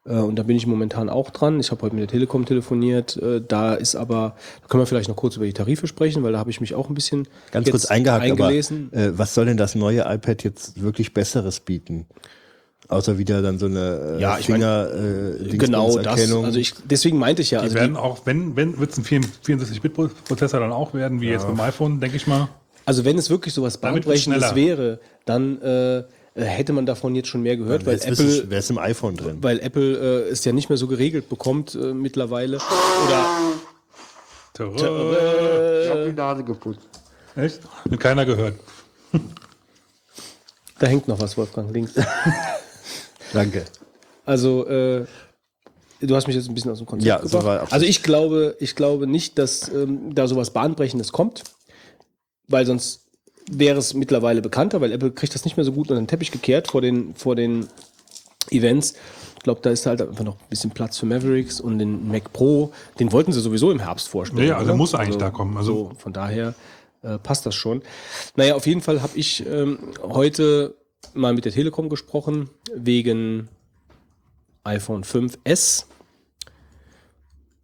[0.07, 1.59] Äh, und da bin ich momentan auch dran.
[1.59, 3.17] Ich habe heute mit der Telekom telefoniert.
[3.17, 6.31] Äh, da ist aber, da können wir vielleicht noch kurz über die Tarife sprechen, weil
[6.31, 8.89] da habe ich mich auch ein bisschen Ganz jetzt kurz eingehakt, eingelesen.
[8.91, 12.05] aber äh, was soll denn das neue iPad jetzt wirklich Besseres bieten?
[12.89, 16.31] Außer wieder dann so eine äh, Ja, ich mein, Finger äh, genau das.
[16.31, 18.97] Also ich, deswegen meinte ich ja, Die also die, werden auch, wenn, wenn wird es
[18.97, 22.47] ein 64-Bit-Prozessor dann auch werden, wie jetzt beim iPhone, denke ich mal.
[22.85, 26.03] Also wenn es wirklich sowas Bahnbrechendes wäre, dann äh,
[26.45, 29.37] hätte man davon jetzt schon mehr gehört, weil Apple, wäre es im iPhone drin.
[29.41, 32.57] weil Apple äh, es ja nicht mehr so geregelt bekommt äh, mittlerweile.
[32.57, 33.25] Oder
[34.53, 34.75] Terror.
[35.83, 36.81] Ich hab die Nase geputzt.
[37.35, 37.61] Echt?
[37.91, 38.55] Hat keiner gehört.
[40.79, 41.93] da hängt noch was, Wolfgang, links.
[43.33, 43.65] Danke.
[44.25, 45.05] Also äh,
[46.01, 47.45] du hast mich jetzt ein bisschen aus dem Konzept Ja, so gebracht.
[47.45, 47.73] war absolut.
[47.73, 51.43] also ich glaube, ich glaube nicht, dass ähm, da sowas Bahnbrechendes kommt,
[52.47, 53.06] weil sonst
[53.49, 56.31] wäre es mittlerweile bekannter, weil Apple kriegt das nicht mehr so gut unter den Teppich
[56.31, 57.67] gekehrt vor den, vor den
[58.49, 58.95] Events.
[59.37, 62.33] Ich glaube, da ist halt einfach noch ein bisschen Platz für Mavericks und den Mac
[62.33, 64.43] Pro, den wollten sie sowieso im Herbst vorstellen.
[64.43, 65.55] Ja, ja, also muss eigentlich da kommen.
[65.57, 66.53] Also- so, von daher
[67.03, 67.81] äh, passt das schon.
[68.35, 70.75] Naja, auf jeden Fall habe ich ähm, heute
[71.13, 73.47] mal mit der Telekom gesprochen, wegen
[74.63, 75.85] iPhone 5S.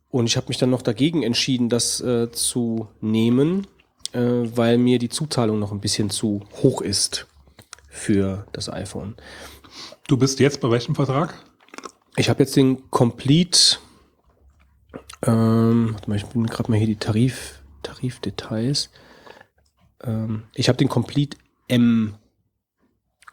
[0.09, 3.65] Und ich habe mich dann noch dagegen entschieden, das äh, zu nehmen,
[4.13, 4.19] äh,
[4.55, 7.27] weil mir die Zuzahlung noch ein bisschen zu hoch ist
[7.89, 9.15] für das iPhone.
[10.07, 11.33] Du bist jetzt bei welchem Vertrag?
[12.15, 13.77] Ich habe jetzt den Complete,
[15.23, 18.89] ähm, warte mal, ich bin gerade mal hier die Tarif, Tarifdetails.
[20.03, 22.15] Ähm, ich habe den Complete M,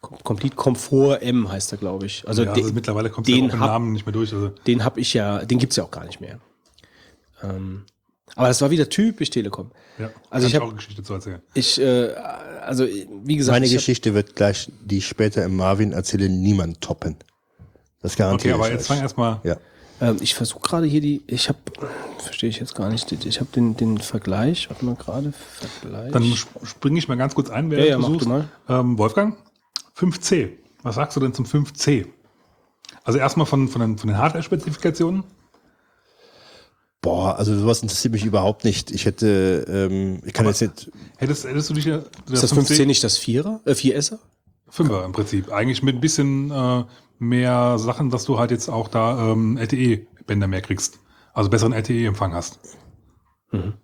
[0.01, 2.27] Com- Complete Comfort M heißt er, glaube ich.
[2.27, 4.33] Also, ja, also mittlerweile kommt ja auch im hab- Namen nicht mehr durch.
[4.33, 6.41] Also den habe ich ja, den gibt's ja auch gar nicht mehr.
[7.43, 7.85] Ähm,
[8.37, 9.71] aber das war wieder typisch Telekom.
[9.99, 11.41] ja, Also ich kann hab- auch eine Geschichte zu erzählen.
[11.55, 12.15] Ich, äh,
[12.65, 17.17] also wie gesagt, Meine Geschichte wird gleich, die ich später im Marvin erzähle, niemand toppen.
[18.03, 18.87] Das Okay, garantiere aber ich jetzt euch.
[18.89, 19.41] fang erstmal.
[19.45, 19.57] Ja.
[20.01, 21.59] Ähm, ich versuche gerade hier die, ich habe,
[22.19, 25.33] verstehe ich jetzt gar nicht, ich habe den, den Vergleich, warte mal gerade,
[25.81, 26.11] Vergleich.
[26.13, 28.49] Dann sp- springe ich mal ganz kurz ein, wer Ja, ja, mach du mal.
[28.69, 29.37] Ähm, Wolfgang,
[29.99, 30.53] 5C.
[30.83, 32.07] Was sagst du denn zum 5C?
[33.05, 35.25] Also erstmal von, von den, von den Hardware-Spezifikationen.
[37.03, 38.91] Boah, also sowas interessiert mich überhaupt nicht.
[38.91, 42.85] Ich hätte, ähm, ich kann jetzt nicht, Hättest, hättest du dich ja- ist das 5C
[42.85, 44.19] nicht das Vierer, äh, 4S?
[44.69, 45.51] Fünfer im Prinzip.
[45.51, 46.85] Eigentlich mit ein bisschen äh,
[47.19, 51.01] mehr Sachen, dass du halt jetzt auch da ähm, LTE-Bänder mehr kriegst.
[51.33, 52.59] Also besseren LTE-Empfang hast.
[53.51, 53.75] Mhm.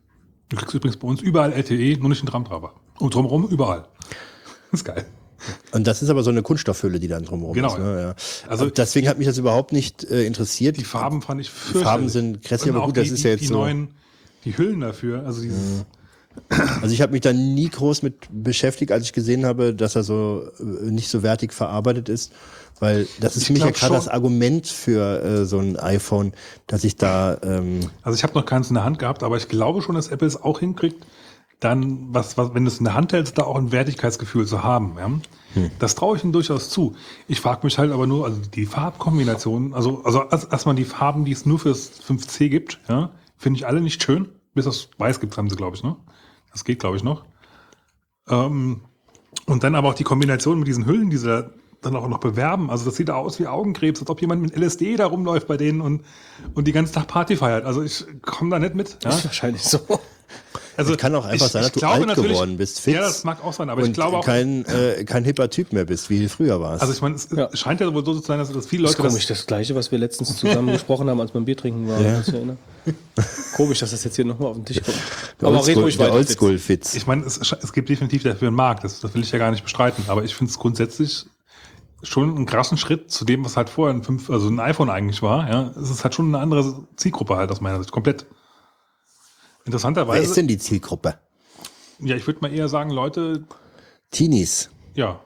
[0.48, 2.74] Du kriegst übrigens bei uns überall LTE, nur nicht den Tramtreiber.
[2.98, 3.88] Und drumherum überall.
[4.72, 5.06] ist geil.
[5.72, 7.78] Und das ist aber so eine Kunststoffhülle, die dann drumherum Genau, ist.
[7.78, 8.00] Ne?
[8.00, 8.08] Ja.
[8.50, 10.76] Also- Also deswegen hat mich das überhaupt nicht äh, interessiert.
[10.76, 13.30] Die Farben fand ich Die Farben sind grässlich, aber gut, das die, ist die, ja
[13.32, 13.54] jetzt die so.
[13.54, 13.88] neuen,
[14.44, 15.84] die Hüllen dafür, also dieses,
[16.82, 20.02] Also ich habe mich da nie groß mit beschäftigt, als ich gesehen habe, dass er
[20.02, 22.30] so äh, nicht so wertig verarbeitet ist,
[22.78, 26.32] weil das ist Ich für mich ja gerade das Argument für äh, so ein iPhone,
[26.66, 29.48] dass ich da ähm, also ich habe noch keins in der Hand gehabt, aber ich
[29.48, 31.06] glaube schon, dass Apple es auch hinkriegt,
[31.60, 34.62] dann, was, was, wenn du es in der Hand hältst, da auch ein Wertigkeitsgefühl zu
[34.62, 34.96] haben.
[34.98, 35.10] Ja?
[35.78, 36.94] Das traue ich ihnen durchaus zu.
[37.28, 41.24] Ich frage mich halt aber nur, also die Farbkombinationen, also, also erst- erstmal die Farben,
[41.24, 44.28] die es nur fürs 5C gibt, ja, finde ich alle nicht schön.
[44.54, 45.96] Bis das Weiß gibt, haben sie, glaube ich, ne?
[46.52, 47.24] Das geht, glaube ich, noch.
[48.28, 48.82] Ähm,
[49.46, 51.50] und dann aber auch die Kombination mit diesen Hüllen, die sie da
[51.86, 52.70] dann auch noch bewerben.
[52.70, 55.80] Also das sieht aus wie Augenkrebs, als ob jemand mit LSD da rumläuft bei denen
[55.80, 56.02] und,
[56.54, 57.64] und die ganze Tag Party feiert.
[57.64, 58.98] Also ich komme da nicht mit.
[59.04, 59.10] Ja?
[59.10, 59.80] Ist wahrscheinlich so.
[60.76, 62.94] Also kann auch einfach sein, dass du alt geworden bist, Fitz.
[62.94, 65.72] Ja, das mag auch sein, aber und ich glaube auch, kein, äh, kein hipper Typ
[65.72, 66.82] mehr bist, wie früher warst.
[66.82, 67.48] also ich meine, es Ja.
[67.56, 69.74] scheint ja wohl so zu sein, dass, dass viele Das ist Leute komisch, das gleiche,
[69.74, 72.04] was wir letztens zusammen gesprochen haben, als wir ein Bier trinken waren.
[72.04, 72.20] Ja.
[72.26, 72.58] Erinnern?
[73.56, 74.98] Komisch, dass das jetzt hier nochmal auf den Tisch kommt.
[75.40, 76.18] der Aber red ruhig der weiter.
[76.18, 76.30] Fitz.
[76.30, 76.94] Oldschool-Fitz.
[76.94, 79.50] Ich meine, es, es gibt definitiv dafür einen Markt, das, das will ich ja gar
[79.50, 81.24] nicht bestreiten, aber ich finde es grundsätzlich
[82.02, 85.22] schon einen krassen Schritt zu dem, was halt vorher ein, fünf, also ein iPhone eigentlich
[85.22, 85.48] war.
[85.48, 88.26] Ja, es ist halt schon eine andere Zielgruppe halt aus meiner Sicht, komplett.
[88.28, 91.18] Wer Interessanterweise, ist denn die Zielgruppe?
[91.98, 93.44] ja, ich würde mal eher sagen, Leute,
[94.10, 94.70] Teenies.
[94.94, 95.20] ja,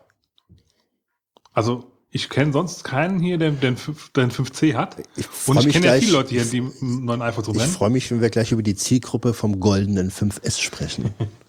[1.53, 4.97] also ich kenne sonst keinen hier, der den, fünf- der den 5C hat.
[5.31, 7.73] freu Und ich kenne ja viele Leute hier, die einen neuen iPhone Ich rumrennen.
[7.73, 11.15] freue mich, wenn wir gleich über die Zielgruppe vom goldenen 5S sprechen.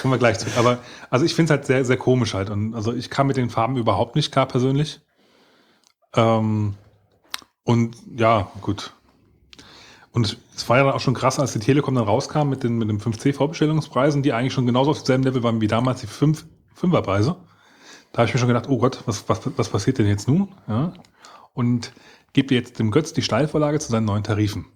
[0.00, 0.46] Kommen wir gleich zu.
[0.56, 0.78] Aber
[1.10, 2.50] also ich finde es halt sehr, sehr komisch halt.
[2.50, 5.00] Und also ich kam mit den Farben überhaupt nicht klar persönlich.
[6.14, 6.74] Ähm,
[7.64, 8.92] und ja, gut.
[10.12, 12.78] Und es war ja dann auch schon krass, als die Telekom dann rauskam mit den,
[12.78, 16.46] mit den 5C-Vorbestellungspreisen, die eigentlich schon genauso auf demselben Level waren wie damals die 5,
[16.80, 17.36] 5er-Preise.
[18.12, 20.48] Da habe ich mir schon gedacht, oh Gott, was, was, was passiert denn jetzt nun?
[20.66, 20.92] Ja.
[21.52, 21.92] Und
[22.32, 24.66] gebe jetzt dem Götz die Steilvorlage zu seinen neuen Tarifen.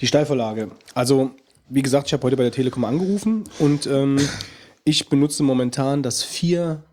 [0.00, 0.70] Die Steilvorlage.
[0.94, 1.32] Also,
[1.70, 4.18] wie gesagt, ich habe heute bei der Telekom angerufen und ähm,
[4.84, 6.84] ich benutze momentan das 4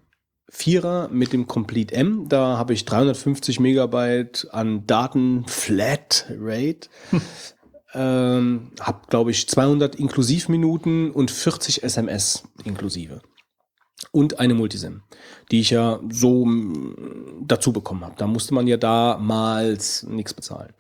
[0.50, 2.30] Vierer mit dem Complete M.
[2.30, 6.88] Da habe ich 350 Megabyte an Daten Flat Rate.
[7.94, 13.22] Ähm, habe, glaube ich, 200 Inklusivminuten und 40 SMS inklusive.
[14.12, 15.02] Und eine Multisim,
[15.52, 16.46] die ich ja so
[17.42, 18.16] dazu bekommen habe.
[18.18, 20.74] Da musste man ja damals nichts bezahlen.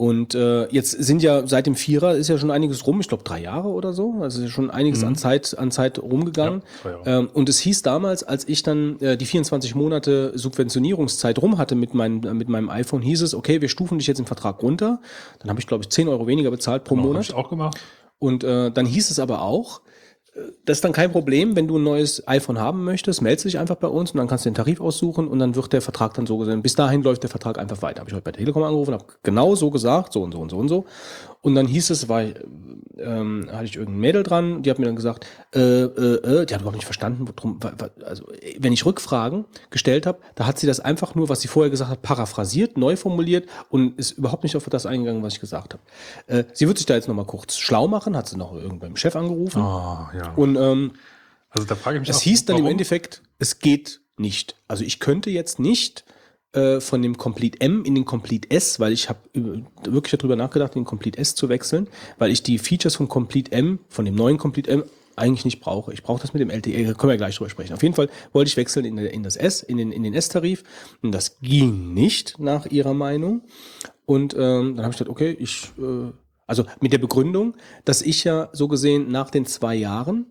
[0.00, 3.22] Und äh, jetzt sind ja seit dem Vierer ist ja schon einiges rum, ich glaube
[3.22, 4.14] drei Jahre oder so.
[4.22, 6.62] Also schon einiges an Zeit an Zeit rumgegangen.
[6.84, 11.58] Ja, ähm, und es hieß damals, als ich dann äh, die 24 Monate Subventionierungszeit rum
[11.58, 14.24] hatte mit, mein, äh, mit meinem iPhone, hieß es, okay, wir stufen dich jetzt im
[14.24, 15.02] Vertrag runter.
[15.40, 17.24] Dann habe ich, glaube ich, 10 Euro weniger bezahlt pro Habe Monat.
[17.24, 17.78] ich auch gemacht.
[18.18, 19.82] Und äh, dann hieß es aber auch,
[20.64, 23.76] das ist dann kein Problem, wenn du ein neues iPhone haben möchtest, meldest dich einfach
[23.76, 26.26] bei uns und dann kannst du den Tarif aussuchen und dann wird der Vertrag dann
[26.26, 26.62] so gesehen.
[26.62, 28.00] Bis dahin läuft der Vertrag einfach weiter.
[28.00, 30.58] Habe ich heute bei Telekom angerufen, habe genau so gesagt, so und so und so
[30.58, 30.84] und so.
[31.42, 32.22] Und dann hieß es, war,
[32.98, 36.52] ähm, hatte ich irgendein Mädel dran, die hat mir dann gesagt, äh, äh, äh, die
[36.52, 37.58] hat überhaupt nicht verstanden, worum,
[38.04, 38.24] also
[38.58, 41.90] wenn ich Rückfragen gestellt habe, da hat sie das einfach nur, was sie vorher gesagt
[41.90, 45.82] hat, paraphrasiert, neu formuliert und ist überhaupt nicht auf das eingegangen, was ich gesagt habe.
[46.26, 49.16] Äh, sie wird sich da jetzt nochmal kurz schlau machen, hat sie noch irgendeinem Chef
[49.16, 49.62] angerufen.
[49.62, 50.32] Ah, ja.
[50.34, 50.92] Und ähm,
[51.48, 52.72] Also da frage ich mich es auch, hieß dann im warum?
[52.72, 54.56] Endeffekt, es geht nicht.
[54.68, 56.04] Also ich könnte jetzt nicht
[56.52, 59.20] äh, von dem Complete M in den Complete S, weil ich habe
[59.84, 63.52] wirklich darüber nachgedacht, in den Complete S zu wechseln, weil ich die Features von Complete
[63.52, 64.84] M, von dem neuen Complete M,
[65.16, 65.92] eigentlich nicht brauche.
[65.92, 67.74] Ich brauche das mit dem LTE, da können wir gleich drüber sprechen.
[67.74, 70.64] Auf jeden Fall wollte ich wechseln in, in das S, in den, in den S-Tarif.
[71.02, 73.42] Und das ging nicht nach ihrer Meinung.
[74.06, 76.12] Und ähm, dann habe ich gedacht, okay, ich, äh,
[76.46, 77.54] also mit der Begründung,
[77.84, 80.26] dass ich ja so gesehen nach den zwei Jahren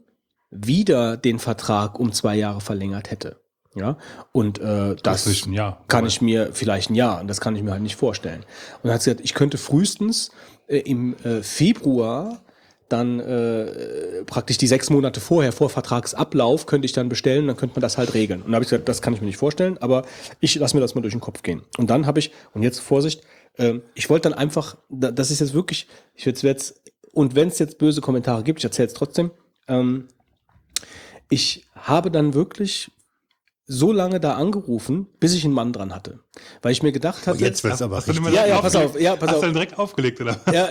[0.51, 3.39] wieder den Vertrag um zwei Jahre verlängert hätte.
[3.75, 3.97] Ja,
[4.31, 5.83] und äh, das ein Jahr.
[5.87, 8.39] kann ich mir vielleicht ein Jahr, und das kann ich mir halt nicht vorstellen.
[8.41, 10.31] Und dann hat sie gesagt, ich könnte frühestens
[10.67, 12.41] äh, im äh, Februar
[12.89, 17.75] dann äh, praktisch die sechs Monate vorher, vor Vertragsablauf, könnte ich dann bestellen, dann könnte
[17.75, 18.41] man das halt regeln.
[18.41, 20.03] Und da habe ich gesagt, das kann ich mir nicht vorstellen, aber
[20.39, 21.61] ich lasse mir das mal durch den Kopf gehen.
[21.77, 23.21] Und dann habe ich, und jetzt Vorsicht,
[23.59, 26.81] ähm, ich wollte dann einfach, da- das ist jetzt wirklich, ich werde jetzt,
[27.13, 29.29] und wenn es jetzt böse Kommentare gibt, ich erzähle es trotzdem,
[29.67, 30.07] ähm,
[31.29, 32.89] ich habe dann wirklich
[33.71, 36.19] so lange da angerufen, bis ich einen Mann dran hatte.
[36.63, 38.25] Weil ich mir gedacht hatte, Jetzt wird's aber Hast du richtig.
[38.33, 38.95] Ja, direkt ja, pass aufgelegt?
[38.95, 39.39] auf, ja, pass Hast auf.
[39.41, 40.39] du dann direkt aufgelegt, oder?
[40.51, 40.69] ja,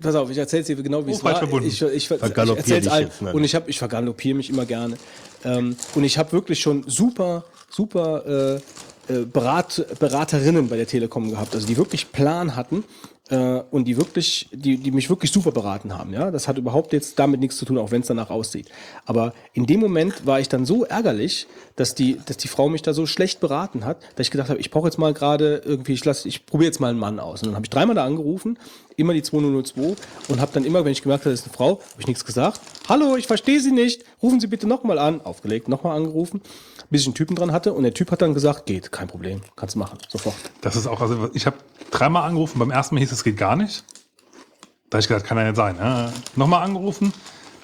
[0.00, 1.36] pass auf, ich erzähle dir genau, wie Oh, es war.
[1.36, 1.68] verbunden.
[1.68, 3.08] Ich, ich, ich, ich Vergaloppier erzähl's allen.
[3.32, 4.96] Und ich, hab, ich vergaloppiere mich immer gerne.
[5.44, 8.58] Ähm, und ich habe wirklich schon super, super
[9.08, 12.82] äh, äh, Berat, Beraterinnen bei der Telekom gehabt, also die wirklich Plan hatten
[13.30, 16.12] äh, und die wirklich, die, die mich wirklich super beraten haben.
[16.12, 18.68] Ja, das hat überhaupt jetzt damit nichts zu tun, auch wenn es danach aussieht.
[19.06, 22.82] Aber in dem Moment war ich dann so ärgerlich, dass die, dass die Frau mich
[22.82, 25.92] da so schlecht beraten hat, dass ich gedacht habe, ich brauche jetzt mal gerade irgendwie,
[25.92, 27.42] ich lass, ich probiere jetzt mal einen Mann aus.
[27.42, 28.58] Und dann habe ich dreimal da angerufen,
[28.96, 29.94] immer die 2002
[30.28, 32.24] und habe dann immer, wenn ich gemerkt habe, das ist eine Frau, habe ich nichts
[32.24, 32.60] gesagt.
[32.88, 34.04] Hallo, ich verstehe Sie nicht.
[34.22, 35.20] Rufen Sie bitte nochmal an.
[35.20, 36.40] Aufgelegt, nochmal angerufen,
[36.90, 39.40] bis ich einen Typen dran hatte und der Typ hat dann gesagt, geht, kein Problem,
[39.56, 40.34] kannst machen, sofort.
[40.60, 41.56] Das ist auch, also ich habe
[41.90, 43.84] dreimal angerufen, beim ersten Mal hieß es, geht gar nicht.
[44.90, 45.76] Da habe ich gedacht, kann ja nicht sein.
[45.78, 46.12] Ja.
[46.36, 47.12] Nochmal angerufen,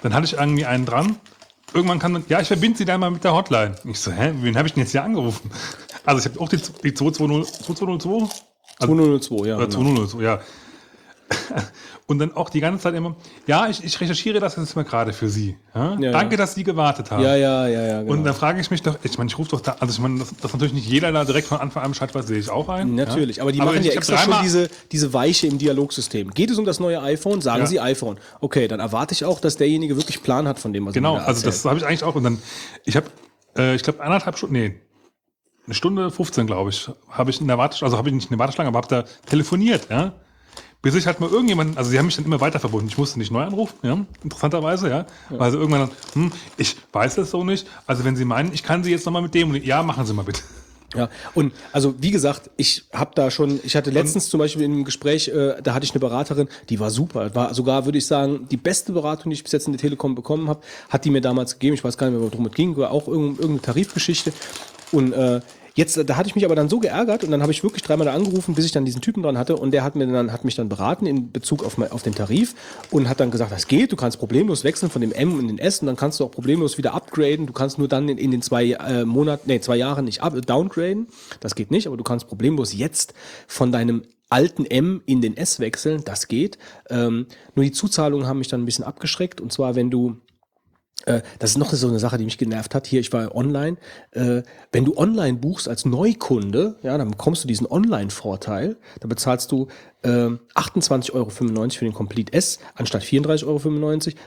[0.02, 1.16] dann hatte ich irgendwie einen dran.
[1.74, 3.74] Irgendwann kann man, ja, ich verbinde Sie dann mal mit der Hotline.
[3.84, 5.50] Ich so, hä, wen habe ich denn jetzt hier angerufen?
[6.04, 8.34] Also ich habe auch die, die 2202, 2202
[8.78, 9.56] 2002, ja.
[9.56, 9.78] oder Genau.
[9.78, 10.40] 202, ja.
[12.06, 13.16] Und dann auch die ganze Zeit immer,
[13.46, 15.56] ja, ich, ich recherchiere das jetzt mal gerade für Sie.
[15.74, 15.96] Ja?
[15.98, 16.36] Ja, Danke, ja.
[16.36, 17.22] dass Sie gewartet haben.
[17.22, 18.00] Ja, ja, ja, ja.
[18.00, 18.12] Genau.
[18.12, 20.20] Und dann frage ich mich doch, ich meine, ich rufe doch da, also ich meine,
[20.20, 22.68] dass, dass natürlich nicht jeder da direkt von Anfang an Bescheid weiß, sehe ich auch
[22.68, 22.94] ein.
[22.94, 26.30] Natürlich, aber die machen ich ja extra schon diese, diese Weiche im Dialogsystem.
[26.30, 27.40] Geht es um das neue iPhone?
[27.40, 27.66] Sagen.
[27.66, 28.18] Sie iPhone.
[28.40, 31.16] Okay, dann erwarte ich auch, dass derjenige wirklich Plan hat von dem, was er Genau,
[31.16, 32.14] also das habe ich eigentlich auch.
[32.14, 32.38] Und dann,
[32.84, 33.06] ich habe,
[33.56, 34.74] äh, ich glaube, anderthalb Stunden, nee,
[35.66, 38.30] eine Stunde 15, glaube ich, habe ich in der Warteschlange, also habe ich nicht in
[38.30, 40.14] der Warteschlange, aber habe da telefoniert, ja.
[40.86, 42.86] Bis ich halt mal irgendjemand, also sie haben mich dann immer weiter verbunden.
[42.86, 45.06] Ich musste nicht neu anrufen, ja, interessanterweise, ja.
[45.30, 47.66] Weil sie irgendwann dann, hm, ich weiß das so nicht.
[47.88, 50.22] Also wenn Sie meinen, ich kann Sie jetzt nochmal mit dem, ja, machen Sie mal
[50.22, 50.42] bitte.
[50.94, 54.74] Ja, und also wie gesagt, ich habe da schon, ich hatte letztens zum Beispiel in
[54.74, 58.06] einem Gespräch, äh, da hatte ich eine Beraterin, die war super, war sogar, würde ich
[58.06, 61.10] sagen, die beste Beratung, die ich bis jetzt in der Telekom bekommen habe, hat die
[61.10, 61.74] mir damals gegeben.
[61.74, 64.32] Ich weiß gar nicht mehr, worum es ging, war auch irgendeine, irgendeine Tarifgeschichte.
[64.92, 65.40] Und äh,
[65.76, 68.08] jetzt, da hatte ich mich aber dann so geärgert und dann habe ich wirklich dreimal
[68.08, 70.56] angerufen, bis ich dann diesen Typen dran hatte und der hat mir dann hat mich
[70.56, 72.54] dann beraten in Bezug auf, mein, auf den Tarif
[72.90, 75.58] und hat dann gesagt, das geht, du kannst problemlos wechseln von dem M in den
[75.58, 77.46] S und dann kannst du auch problemlos wieder upgraden.
[77.46, 80.34] Du kannst nur dann in, in den zwei äh, Monaten, nee, zwei Jahren nicht up,
[80.46, 81.08] downgraden.
[81.40, 83.14] Das geht nicht, aber du kannst problemlos jetzt
[83.46, 86.02] von deinem alten M in den S wechseln.
[86.04, 86.58] Das geht.
[86.90, 90.16] Ähm, nur die Zuzahlungen haben mich dann ein bisschen abgeschreckt und zwar, wenn du
[91.04, 92.86] das ist noch so eine Sache, die mich genervt hat.
[92.86, 93.76] Hier, ich war online.
[94.10, 94.42] Äh,
[94.72, 98.76] wenn du online buchst als Neukunde, ja, dann bekommst du diesen Online-Vorteil.
[99.00, 99.68] Da bezahlst du
[100.02, 103.60] äh, 28,95 Euro für den Complete S anstatt 34,95 Euro.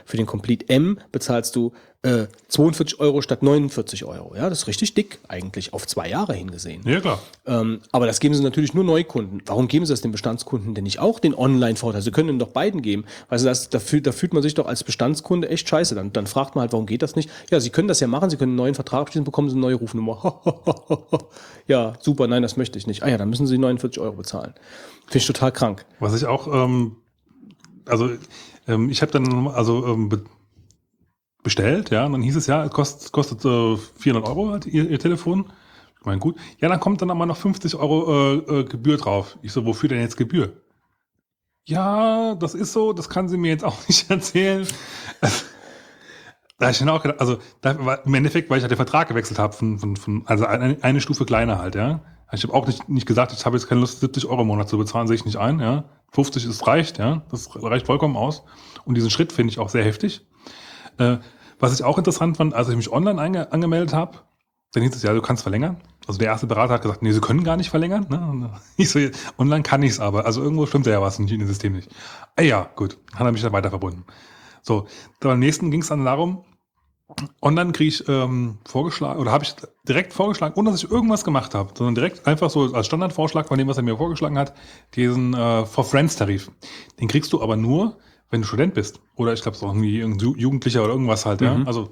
[0.06, 4.34] Für den Complete M bezahlst du äh, 42 Euro statt 49 Euro.
[4.34, 6.82] Ja, das ist richtig dick eigentlich auf zwei Jahre hingesehen.
[6.86, 7.20] Ja, klar.
[7.46, 9.42] Ähm, aber das geben sie natürlich nur Neukunden.
[9.44, 12.00] Warum geben sie das den Bestandskunden denn nicht auch den Online-Vorteil?
[12.00, 13.04] Sie können den doch beiden geben.
[13.28, 15.94] Also das, da, fühlt, da fühlt man sich doch als Bestandskunde echt scheiße.
[15.94, 17.28] Dann, dann fragt man halt, warum geht das nicht?
[17.50, 19.60] Ja, sie können das ja machen, sie können einen neuen Vertrag abschließen, bekommen sie eine
[19.60, 20.40] neue Rufnummer.
[21.66, 23.02] ja, super, nein, das möchte ich nicht.
[23.02, 24.54] Ah ja, dann müssen sie 49 Euro bezahlen.
[25.04, 25.84] Finde ich total krank.
[25.98, 26.96] Was ich auch, ähm,
[27.84, 28.08] also
[28.66, 30.08] ähm, ich habe dann also ähm,
[31.42, 34.88] bestellt, ja, und dann hieß es ja, es kostet, kostet äh, 400 Euro halt ihr,
[34.88, 35.52] ihr Telefon.
[35.98, 36.36] Ich meine, gut.
[36.60, 39.38] Ja, dann kommt dann aber noch 50 Euro äh, äh, Gebühr drauf.
[39.42, 40.52] Ich so, wofür denn jetzt Gebühr?
[41.66, 44.66] Ja, das ist so, das kann sie mir jetzt auch nicht erzählen.
[46.58, 47.70] Da hab ich dann auch gedacht, also da
[48.04, 51.00] im Endeffekt, weil ich halt den Vertrag gewechselt habe, von, von, von, also eine, eine
[51.00, 52.00] Stufe kleiner halt, ja.
[52.32, 54.68] Ich habe auch nicht, nicht gesagt, ich habe jetzt keine Lust, 70 Euro im Monat
[54.68, 55.84] zu bezahlen, sehe ich nicht ein, ja.
[56.12, 57.22] 50 ist reicht, ja.
[57.30, 58.42] Das reicht vollkommen aus.
[58.84, 60.26] Und diesen Schritt finde ich auch sehr heftig.
[61.00, 61.18] Äh,
[61.58, 64.18] was ich auch interessant fand, als ich mich online ange angemeldet habe,
[64.72, 65.78] dann hieß es ja, du kannst verlängern.
[66.06, 68.06] Also der erste Berater hat gesagt, nee, sie können gar nicht verlängern.
[68.08, 68.50] Ne?
[68.76, 69.00] Ich so,
[69.38, 70.24] online kann ich es aber.
[70.26, 71.90] Also irgendwo stimmt ja was in dem System nicht.
[72.36, 72.98] Ah ja, gut.
[73.14, 74.04] Hat er mich dann weiter verbunden.
[74.62, 74.86] So,
[75.20, 76.44] beim nächsten ging es dann darum,
[77.42, 79.54] online kriege ich ähm, vorgeschlagen, oder habe ich
[79.88, 83.58] direkt vorgeschlagen, ohne dass ich irgendwas gemacht habe, sondern direkt einfach so als Standardvorschlag von
[83.58, 84.54] dem, was er mir vorgeschlagen hat,
[84.94, 86.50] diesen äh, For Friends Tarif.
[87.00, 87.98] Den kriegst du aber nur,
[88.30, 89.00] wenn du Student bist.
[89.16, 89.98] Oder ich glaube, es ist auch irgendwie
[90.40, 91.54] Jugendlicher oder irgendwas halt, ja.
[91.66, 91.88] Also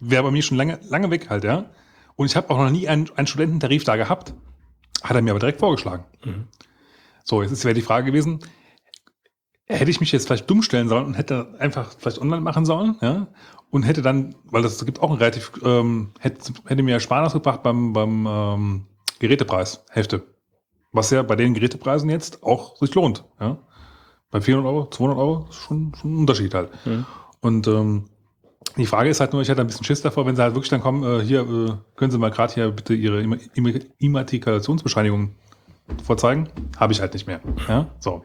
[0.00, 1.70] wäre bei mir schon lange, lange weg halt, ja.
[2.16, 4.34] Und ich habe auch noch nie einen, einen Studententarif da gehabt.
[5.02, 6.04] Hat er mir aber direkt vorgeschlagen.
[7.24, 8.40] So, jetzt ist ja die Frage gewesen,
[9.66, 12.96] hätte ich mich jetzt vielleicht dumm stellen sollen und hätte einfach vielleicht online machen sollen,
[13.00, 13.28] ja,
[13.70, 17.62] und hätte dann, weil das gibt auch ein relativ, ähm, hätte, hätte mir Ersparnis gebracht
[17.62, 18.86] beim, beim ähm,
[19.18, 20.24] Gerätepreis, Hälfte.
[20.92, 23.58] Was ja bei den Gerätepreisen jetzt auch sich lohnt, ja.
[24.32, 26.70] Bei 400 Euro, 200 Euro ist schon, schon ein Unterschied halt.
[27.40, 28.06] Und ähm,
[28.76, 30.70] die Frage ist halt nur, ich hatte ein bisschen Schiss davor, wenn sie halt wirklich
[30.70, 35.34] dann kommen, äh, hier, äh, können Sie mal gerade hier bitte Ihre Imma- Imma- Immatrikulationsbescheinigung
[36.02, 36.48] vorzeigen?
[36.78, 37.40] Habe ich halt nicht mehr.
[37.68, 38.24] Ja, so.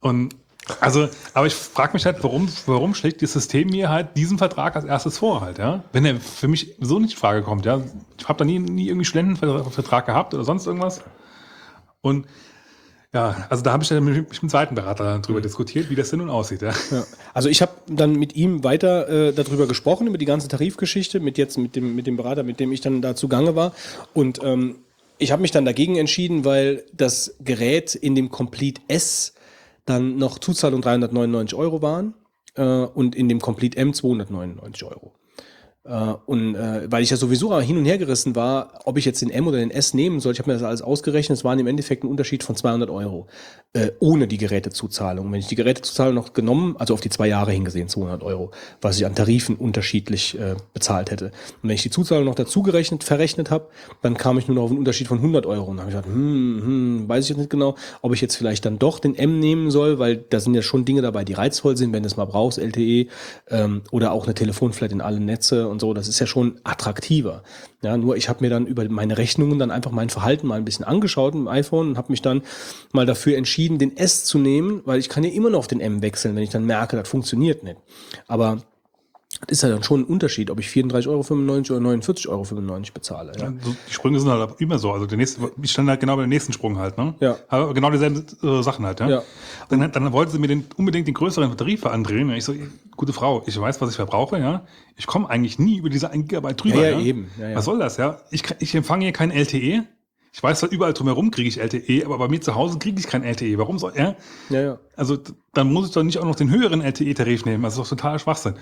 [0.00, 0.34] Und
[0.80, 4.74] also, aber ich frage mich halt, warum, warum schlägt das System mir halt diesen Vertrag
[4.76, 5.84] als erstes vor halt, ja?
[5.92, 7.82] Wenn er für mich so nicht in Frage kommt, ja?
[8.18, 11.02] Ich habe da nie, nie irgendwie Studentenvertrag gehabt oder sonst irgendwas.
[12.00, 12.26] Und
[13.14, 16.10] ja, also da habe ich dann mit, mit dem zweiten Berater drüber diskutiert, wie das
[16.10, 16.72] denn nun aussieht, ja.
[16.90, 17.04] Ja.
[17.32, 21.38] Also ich habe dann mit ihm weiter äh, darüber gesprochen, über die ganze Tarifgeschichte, mit
[21.38, 23.72] jetzt mit dem, mit dem Berater, mit dem ich dann da zugange war.
[24.14, 24.80] Und ähm,
[25.18, 29.34] ich habe mich dann dagegen entschieden, weil das Gerät in dem Complete S
[29.84, 32.14] dann noch Zuzahlung 399 Euro waren
[32.56, 35.12] äh, und in dem Complete M 299 Euro.
[35.86, 39.20] Äh, und äh, weil ich ja sowieso hin und her gerissen war, ob ich jetzt
[39.20, 41.58] den M oder den S nehmen soll, ich habe mir das alles ausgerechnet, es waren
[41.58, 43.26] im Endeffekt ein Unterschied von 200 Euro,
[43.74, 45.30] äh, ohne die Gerätezuzahlung.
[45.30, 48.96] Wenn ich die Gerätezuzahlung noch genommen, also auf die zwei Jahre hingesehen, 200 Euro, was
[48.96, 51.26] ich an Tarifen unterschiedlich äh, bezahlt hätte.
[51.62, 53.68] Und wenn ich die Zuzahlung noch dazu gerechnet, verrechnet habe,
[54.00, 55.70] dann kam ich nur noch auf einen Unterschied von 100 Euro.
[55.70, 58.64] Und habe ich gedacht, hm, hm, weiß ich jetzt nicht genau, ob ich jetzt vielleicht
[58.64, 61.76] dann doch den M nehmen soll, weil da sind ja schon Dinge dabei, die reizvoll
[61.76, 63.08] sind, wenn du es mal brauchst, LTE
[63.50, 65.92] ähm, oder auch eine Telefonflat in alle Netze und so.
[65.92, 67.42] Das ist ja schon attraktiver.
[67.82, 70.64] Ja, nur ich habe mir dann über meine Rechnungen dann einfach mein Verhalten mal ein
[70.64, 72.42] bisschen angeschaut im iPhone und habe mich dann
[72.92, 75.80] mal dafür entschieden, den S zu nehmen, weil ich kann ja immer noch auf den
[75.80, 77.76] M wechseln, wenn ich dann merke, das funktioniert nicht.
[78.26, 78.62] Aber
[79.48, 83.32] ist ja dann schon ein Unterschied, ob ich 34,95 Euro oder 49,95 Euro bezahle.
[83.38, 83.52] Ja.
[83.62, 84.92] So, die Sprünge sind halt immer so.
[84.92, 87.14] Also der nächste, ich stand halt genau beim nächsten Sprung halt, ne?
[87.20, 87.36] Ja.
[87.48, 89.08] Aber genau dieselben äh, Sachen halt, ja.
[89.08, 89.22] Ja.
[89.68, 92.28] Dann, dann wollte sie mir den, unbedingt den größeren Tarif andrehen.
[92.28, 92.54] Und ich so,
[92.96, 94.66] gute Frau, ich weiß, was ich verbrauche, ja.
[94.96, 96.82] Ich komme eigentlich nie über diese 1 Gigabyte drüber.
[96.82, 97.30] Ja, ja, eben.
[97.38, 97.56] Ja, ja.
[97.56, 98.20] Was soll das, ja?
[98.30, 99.84] Ich, ich empfange hier kein LTE.
[100.34, 103.06] Ich weiß zwar, überall drumherum kriege ich LTE, aber bei mir zu Hause kriege ich
[103.06, 103.56] kein LTE.
[103.56, 104.16] Warum soll, ja?
[104.50, 104.78] Ja, ja.
[104.96, 105.16] Also
[105.52, 107.62] dann muss ich doch nicht auch noch den höheren LTE-Tarif nehmen.
[107.62, 108.56] Das ist doch total Schwachsinn.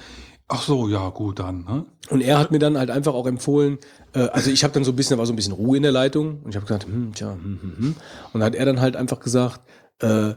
[0.49, 1.64] Ach so, ja, gut, dann.
[1.64, 1.87] Ne?
[2.11, 3.79] Und er hat mir dann halt einfach auch empfohlen,
[4.12, 5.83] äh, also ich habe dann so ein bisschen, da war so ein bisschen Ruhe in
[5.83, 7.97] der Leitung und ich habe gesagt, hm, tja, hm, hm, hm.
[8.35, 9.62] Und dann hat er dann halt einfach gesagt,
[10.01, 10.35] äh,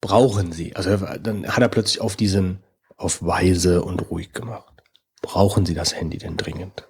[0.00, 2.62] brauchen Sie, also er, dann hat er plötzlich auf diesen,
[2.96, 4.84] auf weise und ruhig gemacht.
[5.20, 6.86] Brauchen Sie das Handy denn dringend?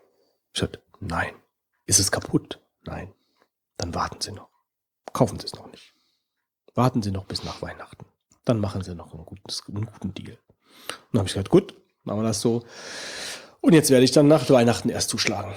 [0.52, 1.32] Ich sagte, nein.
[1.86, 2.60] Ist es kaputt?
[2.84, 3.08] Nein.
[3.78, 4.48] Dann warten Sie noch.
[5.12, 5.94] Kaufen Sie es noch nicht.
[6.74, 8.04] Warten Sie noch bis nach Weihnachten.
[8.44, 10.32] Dann machen Sie noch einen, gutes, einen guten Deal.
[10.32, 11.74] Und dann habe ich gesagt, gut,
[12.04, 12.62] machen wir das so.
[13.60, 15.54] Und jetzt werde ich dann nach Weihnachten erst zuschlagen.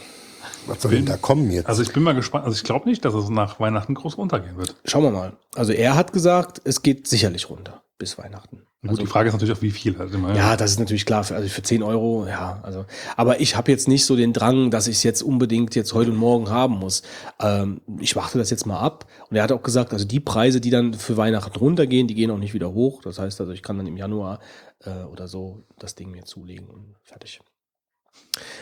[0.66, 1.68] Was soll denn da kommen jetzt?
[1.68, 2.46] Also ich bin mal gespannt.
[2.46, 4.76] Also ich glaube nicht, dass es nach Weihnachten groß runtergehen wird.
[4.86, 5.38] Schauen wir mal.
[5.56, 8.64] Also er hat gesagt, es geht sicherlich runter bis Weihnachten.
[8.82, 10.34] Gut, Also, die Frage ist natürlich auch, wie viel halt immer.
[10.34, 11.26] ja, das ist natürlich klar.
[11.26, 12.60] Für, also für 10 Euro, ja.
[12.64, 12.86] Also,
[13.18, 16.12] aber ich habe jetzt nicht so den Drang, dass ich es jetzt unbedingt jetzt heute
[16.12, 17.04] und morgen haben muss.
[17.42, 19.06] Ähm, ich warte das jetzt mal ab.
[19.30, 22.32] Und er hat auch gesagt, also die Preise, die dann für Weihnachten runtergehen, die gehen
[22.32, 23.02] auch nicht wieder hoch.
[23.04, 24.40] Das heißt also, ich kann dann im Januar
[24.86, 27.42] äh, oder so das Ding mir zulegen und fertig.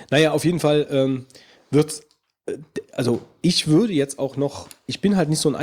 [0.10, 1.28] Naja, auf jeden Fall ähm,
[1.70, 2.02] wird,
[2.48, 2.58] äh,
[2.92, 5.56] also ich würde jetzt auch noch, ich bin halt nicht so ein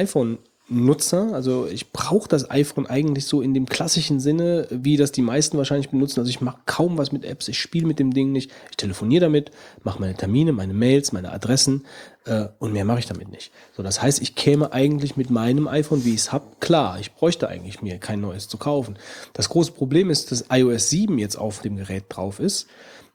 [0.70, 5.22] iPhone-Nutzer, also ich brauche das iPhone eigentlich so in dem klassischen Sinne, wie das die
[5.22, 6.20] meisten wahrscheinlich benutzen.
[6.20, 9.26] Also ich mache kaum was mit Apps, ich spiele mit dem Ding nicht, ich telefoniere
[9.26, 9.50] damit,
[9.82, 11.84] mache meine Termine, meine Mails, meine Adressen
[12.24, 13.52] äh, und mehr mache ich damit nicht.
[13.76, 17.12] So, das heißt, ich käme eigentlich mit meinem iPhone, wie ich es habe, klar, ich
[17.12, 18.98] bräuchte eigentlich mir kein neues zu kaufen.
[19.34, 22.68] Das große Problem ist, dass iOS 7 jetzt auf dem Gerät drauf ist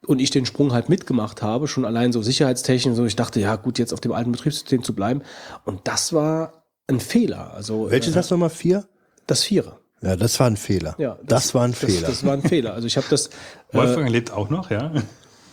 [0.06, 3.56] und ich den Sprung halt mitgemacht habe, schon allein so sicherheitstechnisch, so ich dachte, ja
[3.56, 5.24] gut, jetzt auf dem alten Betriebssystem zu bleiben.
[5.66, 6.59] Und das war
[6.90, 7.54] ein Fehler.
[7.54, 8.50] Also Welches äh, hast du nochmal?
[8.50, 8.86] Vier?
[9.30, 9.80] das Vierer.
[10.02, 10.96] Ja, das war ein Fehler.
[10.98, 12.08] Ja, das, war ein das, Fehler.
[12.08, 12.74] Das war ein Fehler.
[12.74, 13.30] Also ich habe das.
[13.72, 14.92] Äh, Wolfgang lebt auch noch, ja.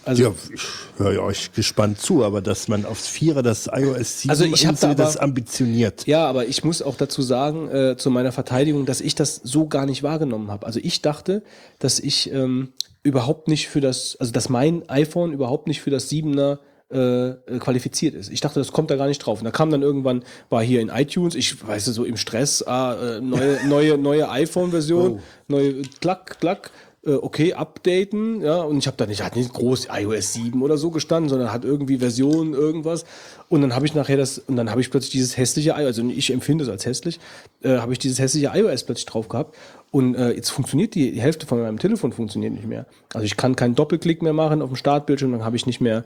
[0.07, 0.63] also ja, ich
[0.97, 4.67] höre ja euch gespannt zu, aber dass man aufs Vierer das iOS 7 Also ich
[4.67, 6.07] hab da das ambitioniert.
[6.07, 9.69] Ja, aber ich muss auch dazu sagen, äh, zu meiner Verteidigung, dass ich das so
[9.69, 10.65] gar nicht wahrgenommen habe.
[10.65, 11.43] Also ich dachte,
[11.79, 12.73] dass ich ähm,
[13.03, 16.61] überhaupt nicht für das, also dass mein iPhone überhaupt nicht für das 7er
[16.93, 18.31] äh, äh, qualifiziert ist.
[18.31, 19.41] Ich dachte, das kommt da gar nicht drauf.
[19.41, 22.95] Und da kam dann irgendwann, war hier in iTunes, ich weiß so im Stress, ah,
[22.95, 26.71] äh, neue, neue, neue iPhone-Version, neue klack, klack,
[27.07, 30.77] äh, okay, updaten, ja, und ich habe da nicht, hat nicht groß iOS 7 oder
[30.77, 33.05] so gestanden, sondern hat irgendwie Version irgendwas.
[33.49, 36.09] Und dann habe ich nachher das, und dann habe ich plötzlich dieses hässliche iOS, also
[36.09, 37.21] ich empfinde es als hässlich,
[37.63, 39.57] äh, habe ich dieses hässliche iOS plötzlich drauf gehabt.
[39.91, 42.87] Und äh, jetzt funktioniert die, die Hälfte von meinem Telefon funktioniert nicht mehr.
[43.15, 46.05] Also ich kann keinen Doppelklick mehr machen auf dem Startbildschirm, dann habe ich nicht mehr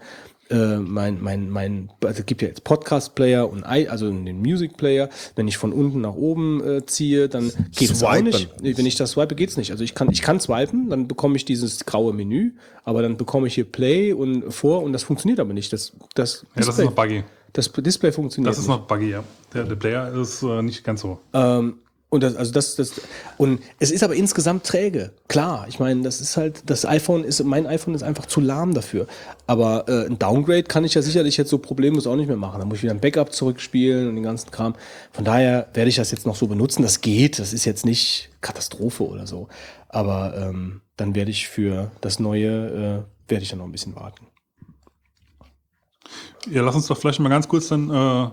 [0.51, 5.09] äh, mein, mein, mein, also es gibt ja jetzt Podcast-Player und I, also den Music-Player.
[5.37, 8.51] Wenn ich von unten nach oben äh, ziehe, dann geht es auch nicht.
[8.61, 9.71] Wenn ich das swipe, geht's nicht.
[9.71, 12.53] Also ich kann, ich kann swipen, dann bekomme ich dieses graue Menü,
[12.85, 15.73] aber dann bekomme ich hier Play und vor und das funktioniert aber nicht.
[15.73, 17.23] Das, das, Ja, das ist noch buggy.
[17.53, 19.25] das Display funktioniert Das ist noch buggy, ja.
[19.55, 21.21] Der, der Player ist äh, nicht ganz so.
[21.33, 21.75] Ähm,
[22.11, 23.01] Und das, also das, das,
[23.39, 25.13] und es ist aber insgesamt träge.
[25.29, 28.75] Klar, ich meine, das ist halt, das iPhone ist, mein iPhone ist einfach zu lahm
[28.75, 29.07] dafür.
[29.47, 32.59] Aber äh, ein Downgrade kann ich ja sicherlich jetzt so problemlos auch nicht mehr machen.
[32.59, 34.75] Da muss ich wieder ein Backup zurückspielen und den ganzen Kram.
[35.13, 36.83] Von daher werde ich das jetzt noch so benutzen.
[36.83, 37.39] Das geht.
[37.39, 39.47] Das ist jetzt nicht Katastrophe oder so.
[39.89, 43.95] Aber ähm, dann werde ich für das Neue, äh, werde ich dann noch ein bisschen
[43.95, 44.27] warten.
[46.51, 48.31] Ja, lass uns doch vielleicht mal ganz kurz dann äh,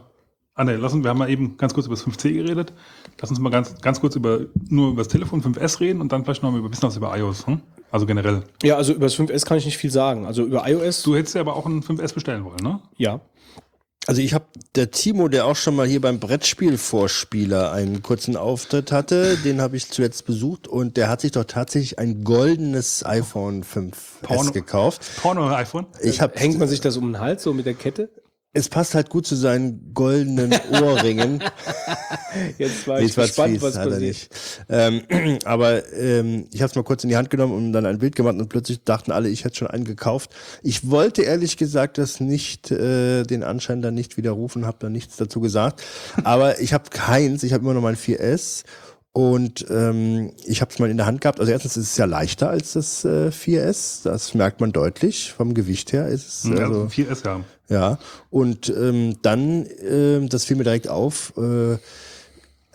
[0.57, 2.73] Ah ne, lassen wir haben mal eben ganz kurz über das 5C geredet.
[3.21, 6.23] Lass uns mal ganz, ganz kurz über nur über das Telefon 5S reden und dann
[6.23, 7.45] vielleicht noch ein bisschen was über iOS.
[7.45, 7.61] Hm?
[7.91, 8.41] Also generell.
[8.63, 10.25] Ja, also über das 5S kann ich nicht viel sagen.
[10.25, 11.03] Also über iOS.
[11.03, 12.79] Du hättest ja aber auch ein 5S bestellen wollen, ne?
[12.97, 13.21] Ja.
[14.07, 14.45] Also ich habe
[14.75, 19.77] der Timo, der auch schon mal hier beim Brettspielvorspieler einen kurzen Auftritt hatte, den habe
[19.77, 25.03] ich zuletzt besucht und der hat sich doch tatsächlich ein goldenes iPhone 5S Porno, gekauft.
[25.21, 25.85] Porno iPhone?
[26.01, 28.09] Ich hab, Hängt man sich das um den Hals so mit der Kette?
[28.57, 31.43] Es passt halt gut zu seinen goldenen Ohrringen.
[32.57, 34.01] Jetzt war Nee, ich war gespannt, fies, was er passiert.
[34.01, 34.29] nicht.
[34.69, 35.01] Ähm,
[35.45, 38.15] aber ähm, ich habe es mal kurz in die Hand genommen und dann ein Bild
[38.15, 40.31] gemacht und plötzlich dachten alle, ich hätte schon einen gekauft.
[40.63, 45.17] Ich wollte ehrlich gesagt das nicht, äh, den Anschein dann nicht widerrufen, habe da nichts
[45.17, 45.83] dazu gesagt.
[46.23, 48.63] Aber ich habe keins, ich habe immer noch mein 4S
[49.13, 51.39] und ähm, ich habe es mal in der Hand gehabt.
[51.39, 55.33] Also erstens ist es ja leichter als das äh, 4S, das merkt man deutlich.
[55.33, 57.41] Vom Gewicht her ist es Ja, also, 4S, ja.
[57.69, 57.99] Ja,
[58.29, 61.77] und ähm, dann, ähm, das fiel mir direkt auf, äh,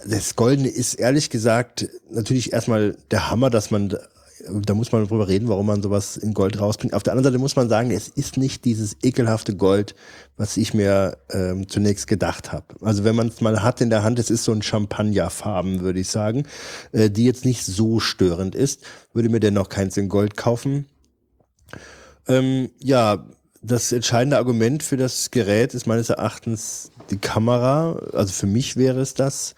[0.07, 5.29] das Goldene ist ehrlich gesagt natürlich erstmal der Hammer, dass man, da- muss man drüber
[5.29, 6.93] reden, warum man sowas in Gold rausbringt.
[6.95, 9.95] Auf der anderen Seite muss man sagen, es ist nicht dieses ekelhafte Gold,
[10.37, 12.67] was ich mir ähm, zunächst gedacht habe.
[12.81, 16.01] Also wenn man es mal hat in der Hand, es ist so ein Champagnerfarben, würde
[16.01, 16.47] ich sagen,
[16.91, 18.81] äh, die jetzt nicht so störend ist,
[19.13, 20.87] würde mir dennoch keins in Gold kaufen.
[22.27, 23.25] Ähm, ja,
[23.63, 27.97] das entscheidende Argument für das Gerät ist meines Erachtens die Kamera.
[28.13, 29.55] Also für mich wäre es das,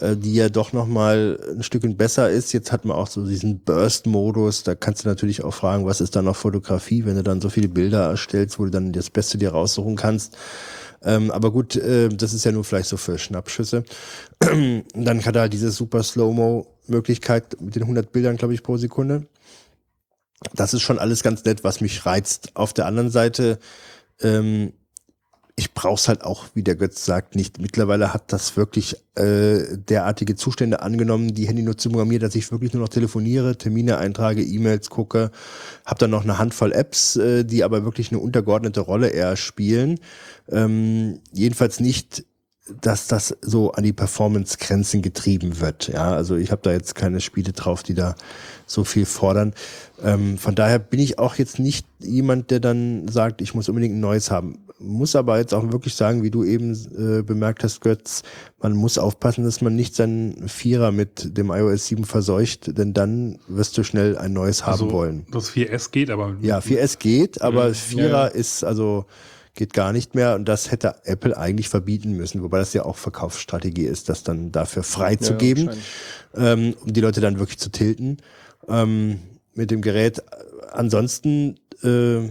[0.00, 2.52] äh, die ja doch noch mal ein Stückchen besser ist.
[2.52, 4.62] Jetzt hat man auch so diesen Burst-Modus.
[4.62, 7.50] Da kannst du natürlich auch fragen, was ist dann noch Fotografie, wenn du dann so
[7.50, 10.36] viele Bilder erstellst, wo du dann das Beste dir raussuchen kannst.
[11.02, 13.82] Ähm, aber gut, äh, das ist ja nur vielleicht so für Schnappschüsse.
[14.38, 19.26] dann hat er halt diese super Slow-Mo-Möglichkeit mit den 100 Bildern, glaube ich, pro Sekunde
[20.54, 22.50] das ist schon alles ganz nett, was mich reizt.
[22.54, 23.58] Auf der anderen Seite,
[24.20, 24.72] ähm,
[25.58, 27.60] ich brauch's halt auch, wie der Götz sagt, nicht.
[27.60, 32.72] Mittlerweile hat das wirklich äh, derartige Zustände angenommen, die Handynutzung bei mir, dass ich wirklich
[32.72, 35.32] nur noch telefoniere, Termine eintrage, E-Mails gucke,
[35.84, 39.98] habe dann noch eine Handvoll Apps, äh, die aber wirklich eine untergeordnete Rolle eher spielen.
[40.48, 42.24] Ähm, jedenfalls nicht
[42.80, 45.88] dass das so an die Performance-Grenzen getrieben wird.
[45.88, 48.14] Ja, also ich habe da jetzt keine Spiele drauf, die da
[48.66, 49.54] so viel fordern.
[50.02, 53.94] Ähm, von daher bin ich auch jetzt nicht jemand, der dann sagt, ich muss unbedingt
[53.94, 54.58] ein neues haben.
[54.80, 58.22] Muss aber jetzt auch wirklich sagen, wie du eben äh, bemerkt hast, Götz,
[58.62, 63.38] man muss aufpassen, dass man nicht seinen Vierer mit dem iOS 7 verseucht, denn dann
[63.48, 65.26] wirst du schnell ein neues haben Also, wollen.
[65.32, 67.74] Das 4S geht, aber Ja, 4S geht, aber Mhm.
[67.74, 68.26] Vierer Ja, ja.
[68.28, 69.06] ist also
[69.54, 72.96] geht gar nicht mehr und das hätte Apple eigentlich verbieten müssen, wobei das ja auch
[72.96, 75.66] Verkaufsstrategie ist, das dann dafür freizugeben,
[76.34, 76.74] wahrscheinlich.
[76.74, 78.18] ähm, um die Leute dann wirklich zu tilten
[78.68, 79.20] ähm,
[79.54, 80.22] mit dem Gerät.
[80.72, 82.28] Ansonsten, äh,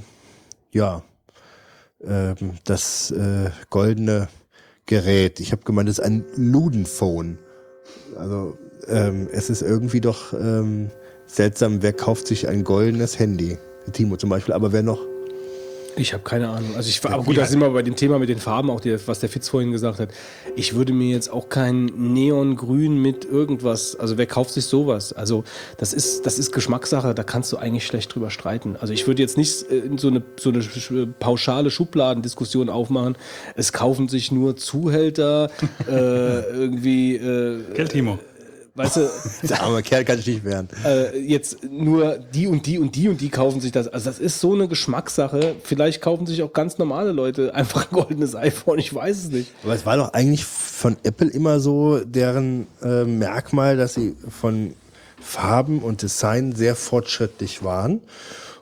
[0.72, 1.03] ja,
[2.03, 4.30] ähm, das äh, goldene
[4.86, 5.39] Gerät.
[5.39, 7.38] Ich habe gemeint, das ist ein Ludenphone.
[8.18, 8.57] Also
[8.88, 10.89] ähm, es ist irgendwie doch ähm,
[11.26, 13.57] seltsam, wer kauft sich ein goldenes Handy?
[13.91, 14.99] Timo zum Beispiel, aber wer noch?
[16.00, 16.76] Ich habe keine Ahnung.
[16.76, 18.95] Also ich aber gut, da sind wir bei dem Thema mit den Farben, auch die,
[19.08, 20.10] was der Fitz vorhin gesagt hat.
[20.56, 25.12] Ich würde mir jetzt auch kein Neongrün mit irgendwas, also wer kauft sich sowas?
[25.14, 25.43] Also
[25.78, 28.76] das ist, das ist Geschmackssache, da kannst du eigentlich schlecht drüber streiten.
[28.80, 33.18] Also ich würde jetzt nicht äh, so eine, so eine sch- pauschale Schubladendiskussion aufmachen.
[33.56, 35.50] Es kaufen sich nur Zuhälter,
[35.88, 35.91] äh,
[36.52, 38.20] irgendwie, äh, Geld, Timo.
[38.78, 39.10] Weißt du,
[39.50, 40.68] Der arme Kerl kann sich nicht wehren.
[40.86, 43.88] äh, jetzt nur die und die und die und die kaufen sich das.
[43.88, 45.56] Also das ist so eine Geschmackssache.
[45.64, 48.80] Vielleicht kaufen sich auch ganz normale Leute einfach ein goldenes iPhone.
[48.80, 49.52] Ich weiß es nicht.
[49.64, 54.74] Aber es war doch eigentlich von Apple immer so deren äh, Merkmal, dass sie von
[55.20, 58.02] Farben und Design sehr fortschrittlich waren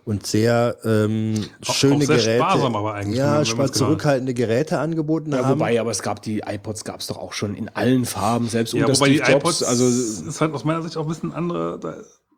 [0.05, 2.37] und sehr ähm, schöne auch sehr Geräte.
[2.43, 5.59] sparsam aber eigentlich, ja, man- wenn spa- man's genau zurückhaltende Geräte angeboten Ja, haben.
[5.59, 8.73] wobei, aber es gab die iPods, gab es doch auch schon in allen Farben, selbst
[8.73, 9.43] Ja, unter wobei die Steve Jobs.
[9.61, 9.87] iPods Also,
[10.29, 11.79] ist halt aus meiner Sicht auch ein bisschen andere.
[11.79, 11.95] Da,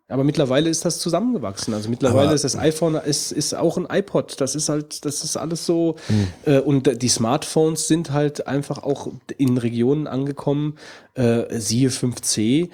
[0.10, 1.74] aber mittlerweile ist das zusammengewachsen.
[1.74, 4.40] Also mittlerweile Aber- ist das iPhone ist, ist auch ein iPod.
[4.40, 5.98] Das ist halt, das ist alles so.
[6.08, 6.28] Hm.
[6.46, 10.78] Äh, und die Smartphones sind halt einfach auch in Regionen angekommen.
[11.16, 12.70] Äh, siehe 5C.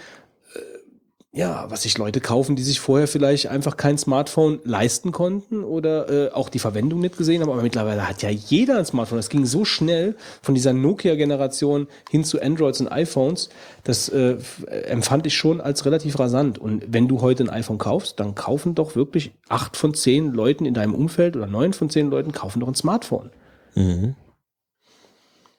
[1.36, 6.28] Ja, was sich Leute kaufen, die sich vorher vielleicht einfach kein Smartphone leisten konnten oder
[6.28, 7.50] äh, auch die Verwendung nicht gesehen haben.
[7.50, 9.18] Aber mittlerweile hat ja jeder ein Smartphone.
[9.18, 13.50] Das ging so schnell von dieser Nokia-Generation hin zu Androids und iPhones.
[13.84, 14.38] Das äh,
[14.86, 16.60] empfand ich schon als relativ rasant.
[16.60, 20.66] Und wenn du heute ein iPhone kaufst, dann kaufen doch wirklich acht von zehn Leuten
[20.66, 23.32] in deinem Umfeld oder neun von zehn Leuten kaufen doch ein Smartphone.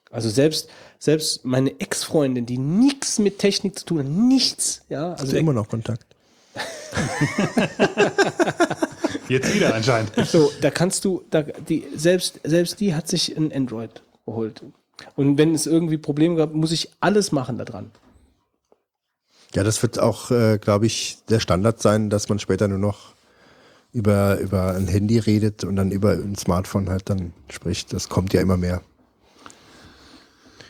[0.09, 0.69] Also selbst,
[1.05, 5.39] selbst meine Ex-Freundin, die nichts mit Technik zu tun hat, nichts, ja, Hast also du
[5.39, 6.07] immer noch Kontakt?
[9.29, 10.11] Jetzt wieder anscheinend.
[10.25, 14.63] so, da kannst du, da, die, selbst, selbst die hat sich ein Android geholt.
[15.15, 17.91] Und wenn es irgendwie Probleme gab, muss ich alles machen da dran.
[19.53, 23.13] Ja, das wird auch, äh, glaube ich, der Standard sein, dass man später nur noch
[23.93, 27.93] über, über ein Handy redet und dann über ein Smartphone halt dann spricht.
[27.93, 28.81] Das kommt ja immer mehr.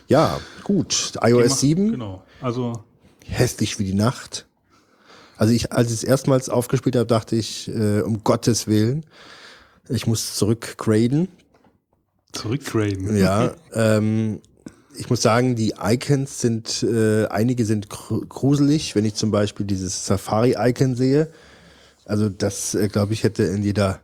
[0.08, 1.12] Ja, gut.
[1.22, 2.22] iOS 7, Genau.
[2.40, 2.84] Also,
[3.24, 4.46] hässlich wie die Nacht.
[5.36, 9.04] Also ich, als ich es erstmals aufgespielt habe, dachte ich, äh, um Gottes Willen,
[9.88, 11.28] ich muss zurückgraden.
[12.32, 13.16] zurückgraden.
[13.16, 14.40] Ja, ähm,
[14.96, 19.66] ich muss sagen, die Icons sind, äh, einige sind gru- gruselig, wenn ich zum Beispiel
[19.66, 21.30] dieses Safari-Icon sehe.
[22.06, 24.00] Also das, äh, glaube ich, hätte in jeder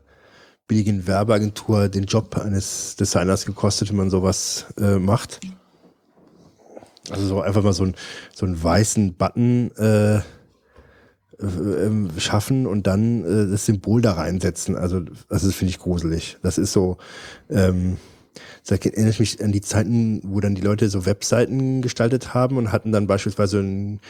[0.68, 5.40] billigen Werbeagentur den Job eines Designers gekostet, wenn man sowas äh, macht.
[7.10, 7.94] Also so einfach mal so, ein,
[8.32, 10.16] so einen weißen Button äh,
[11.42, 14.76] äh, ähm, schaffen und dann äh, das Symbol da reinsetzen.
[14.76, 16.38] Also, also das finde ich gruselig.
[16.42, 16.98] Das ist so,
[17.50, 17.96] ähm,
[18.64, 22.56] das erinnere ich mich an die Zeiten, wo dann die Leute so Webseiten gestaltet haben
[22.56, 24.00] und hatten dann beispielsweise einen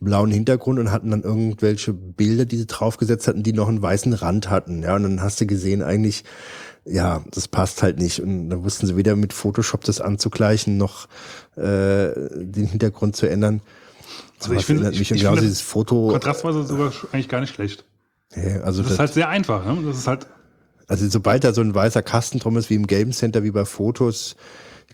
[0.00, 4.14] blauen Hintergrund und hatten dann irgendwelche Bilder, die sie draufgesetzt hatten, die noch einen weißen
[4.14, 4.82] Rand hatten.
[4.82, 6.24] Ja, und dann hast du gesehen, eigentlich,
[6.88, 8.20] ja, das passt halt nicht.
[8.22, 11.06] Und dann wussten sie weder mit Photoshop das anzugleichen, noch
[11.56, 13.60] äh, den Hintergrund zu ändern.
[14.38, 16.08] Also Aber ich finde, ich, mich ich genau finde dieses Foto.
[16.08, 17.84] kontrastweise sogar sch- eigentlich gar nicht schlecht.
[18.34, 19.64] Ja, also Das ist halt sehr einfach.
[19.64, 19.82] Ne?
[19.84, 20.26] Das ist halt,
[20.86, 23.64] Also sobald da so ein weißer Kasten drum ist, wie im Game Center, wie bei
[23.64, 24.36] Fotos,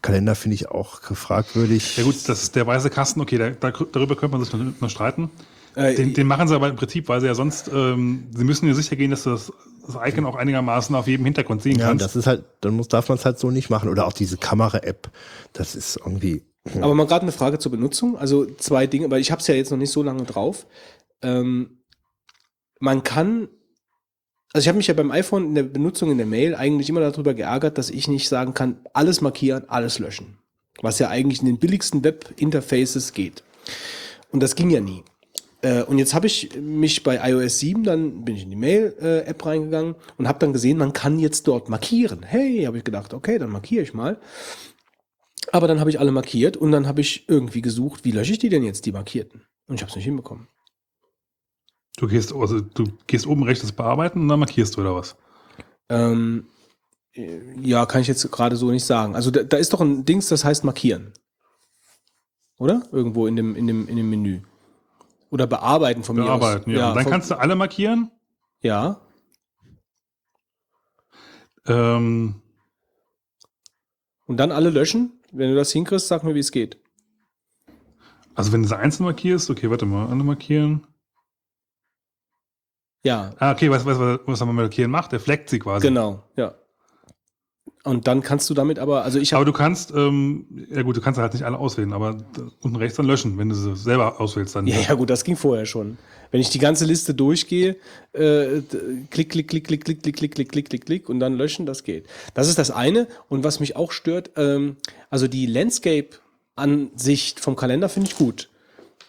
[0.02, 1.96] Kalender finde ich auch fragwürdig.
[1.96, 4.60] ja gut, das ist der weiße Kasten, okay, da, da, darüber könnte man sich noch,
[4.80, 5.30] noch streiten.
[5.74, 8.66] Äh, Den, den machen sie aber im Prinzip, weil sie ja sonst, ähm, sie müssen
[8.68, 9.52] ja sicher gehen, dass du das,
[9.86, 12.04] das Icon auch einigermaßen auf jedem Hintergrund sehen Ja, kannst.
[12.04, 13.88] das ist halt, dann muss, darf man es halt so nicht machen.
[13.88, 15.10] Oder auch diese Kamera-App,
[15.52, 16.42] das ist irgendwie.
[16.80, 18.16] Aber mal gerade eine Frage zur Benutzung.
[18.16, 20.66] Also zwei Dinge, weil ich habe es ja jetzt noch nicht so lange drauf.
[21.22, 21.78] Ähm,
[22.80, 23.48] man kann,
[24.52, 27.00] also ich habe mich ja beim iPhone in der Benutzung in der Mail eigentlich immer
[27.00, 30.38] darüber geärgert, dass ich nicht sagen kann, alles markieren, alles löschen.
[30.82, 33.42] Was ja eigentlich in den billigsten Web-Interfaces geht.
[34.32, 35.04] Und das ging ja nie.
[35.64, 39.46] Äh, und jetzt habe ich mich bei iOS 7, dann bin ich in die Mail-App
[39.46, 42.22] reingegangen und habe dann gesehen, man kann jetzt dort markieren.
[42.22, 44.20] Hey, habe ich gedacht, okay, dann markiere ich mal.
[45.52, 48.38] Aber dann habe ich alle markiert und dann habe ich irgendwie gesucht, wie lösche ich
[48.38, 49.42] die denn jetzt, die markierten?
[49.66, 50.48] Und ich habe es nicht hinbekommen.
[51.96, 55.16] Du gehst, also du gehst oben rechts das bearbeiten und dann markierst du oder was?
[55.88, 56.46] Ähm,
[57.14, 59.14] äh, ja, kann ich jetzt gerade so nicht sagen.
[59.14, 61.14] Also da, da ist doch ein Dings, das heißt markieren.
[62.58, 62.82] Oder?
[62.92, 64.40] Irgendwo in dem, in dem, in dem Menü.
[65.34, 66.80] Oder bearbeiten von Bearbeiten, mir aus.
[66.80, 66.88] ja.
[66.90, 68.12] Und dann kannst du alle markieren.
[68.62, 69.00] ja.
[71.66, 72.40] Ähm,
[74.26, 75.18] Und dann alle löschen.
[75.32, 76.78] Wenn du das hinkriegst, sag mir, wie es geht.
[78.36, 80.86] also wenn du sie einzeln markierst, okay, warte mal, alle markieren.
[83.04, 85.86] Ja, Ah, okay, was, was, was man markieren macht, der fleckt sie quasi.
[85.88, 86.54] genau, ja.
[87.84, 91.02] Und dann kannst du damit aber, also ich Aber du kannst, ähm, ja gut, du
[91.02, 92.16] kannst halt nicht alle auswählen, aber
[92.62, 94.66] unten rechts dann löschen, wenn du sie selber auswählst dann.
[94.66, 95.98] ja, ja gut, das ging vorher schon.
[96.30, 97.76] Wenn ich die ganze Liste durchgehe,
[98.14, 98.62] äh,
[99.10, 101.84] klick, klick, klick, klick, klick, klick, klick, klick, klick, klick, klick und dann löschen, das
[101.84, 102.06] geht.
[102.32, 103.06] Das ist das eine.
[103.28, 104.76] Und was mich auch stört, ähm,
[105.10, 108.48] also die Landscape-Ansicht vom Kalender finde ich gut.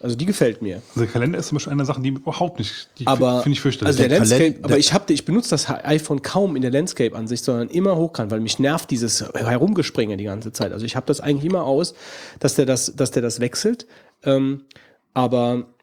[0.00, 0.82] Also die gefällt mir.
[0.90, 3.60] Also der Kalender ist zum Beispiel eine Sache, die überhaupt nicht, die Aber finde ich
[3.62, 3.88] fürchterlich.
[3.88, 6.70] Also der, Der Landscape, Kalend- aber ich habe, ich benutze das iPhone kaum in der
[6.70, 10.72] Landscape-Ansicht, sondern immer hochkant, weil mich nervt dieses Herumgespringe die ganze Zeit.
[10.72, 11.94] Also ich habe das eigentlich immer aus,
[12.40, 13.86] dass der das, dass der das wechselt.
[14.22, 14.64] Ähm,
[15.14, 15.74] aber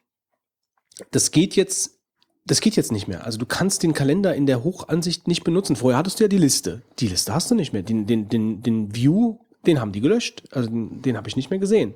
[1.12, 2.00] das geht jetzt,
[2.46, 3.26] das geht jetzt nicht mehr.
[3.26, 5.76] Also du kannst den Kalender in der Hochansicht nicht benutzen.
[5.76, 6.84] Vorher hattest du ja die Liste.
[7.00, 7.82] Die Liste hast du nicht mehr.
[7.82, 10.44] Den, den, den, den View, den haben die gelöscht.
[10.52, 11.96] Also den, den habe ich nicht mehr gesehen.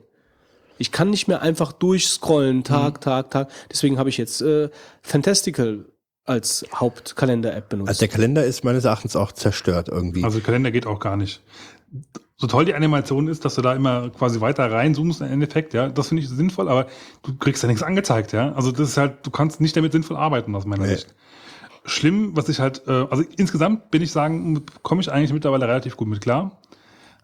[0.77, 3.49] Ich kann nicht mehr einfach durchscrollen, Tag, Tag, Tag.
[3.71, 4.69] Deswegen habe ich jetzt äh,
[5.01, 5.85] Fantastical
[6.25, 7.89] als Hauptkalender-App benutzt.
[7.89, 10.23] Also der Kalender ist meines Erachtens auch zerstört irgendwie.
[10.23, 11.41] Also Kalender geht auch gar nicht.
[12.35, 15.89] So toll die Animation ist, dass du da immer quasi weiter reinzoomst im Endeffekt, ja,
[15.89, 16.85] das finde ich sinnvoll, aber
[17.23, 18.51] du kriegst ja nichts angezeigt, ja.
[18.53, 20.95] Also das ist halt, du kannst nicht damit sinnvoll arbeiten, aus meiner Nee.
[20.95, 21.15] Sicht.
[21.85, 25.95] Schlimm, was ich halt, äh, also insgesamt bin ich sagen, komme ich eigentlich mittlerweile relativ
[25.95, 26.59] gut mit klar.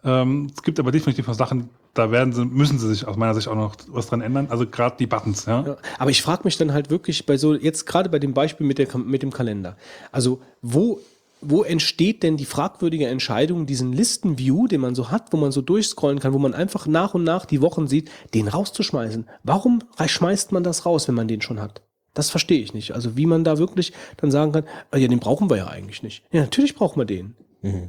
[0.05, 3.35] Ähm, es gibt aber definitiv noch Sachen, da werden sie, müssen sie sich aus meiner
[3.35, 4.47] Sicht auch noch was dran ändern.
[4.49, 5.63] Also gerade die Buttons, ja.
[5.65, 8.65] Ja, aber ich frage mich dann halt wirklich bei so, jetzt gerade bei dem Beispiel
[8.65, 9.77] mit, der, mit dem Kalender.
[10.11, 10.99] Also, wo,
[11.41, 15.61] wo entsteht denn die fragwürdige Entscheidung, diesen Listenview, den man so hat, wo man so
[15.61, 19.27] durchscrollen kann, wo man einfach nach und nach die Wochen sieht, den rauszuschmeißen?
[19.43, 21.83] Warum schmeißt man das raus, wenn man den schon hat?
[22.15, 22.93] Das verstehe ich nicht.
[22.93, 26.01] Also, wie man da wirklich dann sagen kann, ah ja, den brauchen wir ja eigentlich
[26.01, 26.23] nicht.
[26.31, 27.35] Ja, natürlich brauchen wir den.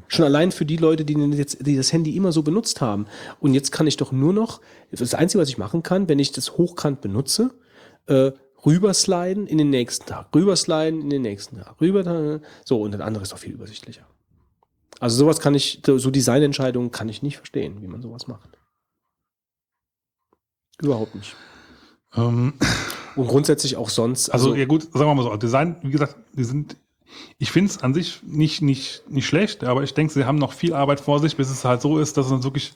[0.06, 3.06] Schon allein für die Leute, die, jetzt, die das Handy immer so benutzt haben.
[3.40, 4.60] Und jetzt kann ich doch nur noch,
[4.90, 7.50] das Einzige, was ich machen kann, wenn ich das hochkant benutze,
[8.06, 8.30] äh,
[8.64, 13.22] rübersliden in den nächsten Tag, rübersliden in den nächsten Tag, rüber, so, und das andere
[13.24, 14.06] ist doch viel übersichtlicher.
[15.00, 18.50] Also sowas kann ich, so Designentscheidungen kann ich nicht verstehen, wie man sowas macht.
[20.80, 21.34] Überhaupt nicht.
[22.16, 22.54] Ähm,
[23.16, 24.30] Und grundsätzlich auch sonst.
[24.30, 26.76] also, ja gut, sagen wir mal so, Design, wie gesagt, die sind,
[27.38, 30.52] ich finde es an sich nicht, nicht, nicht schlecht, aber ich denke, sie haben noch
[30.52, 32.74] viel Arbeit vor sich, bis es halt so ist, dass man es wirklich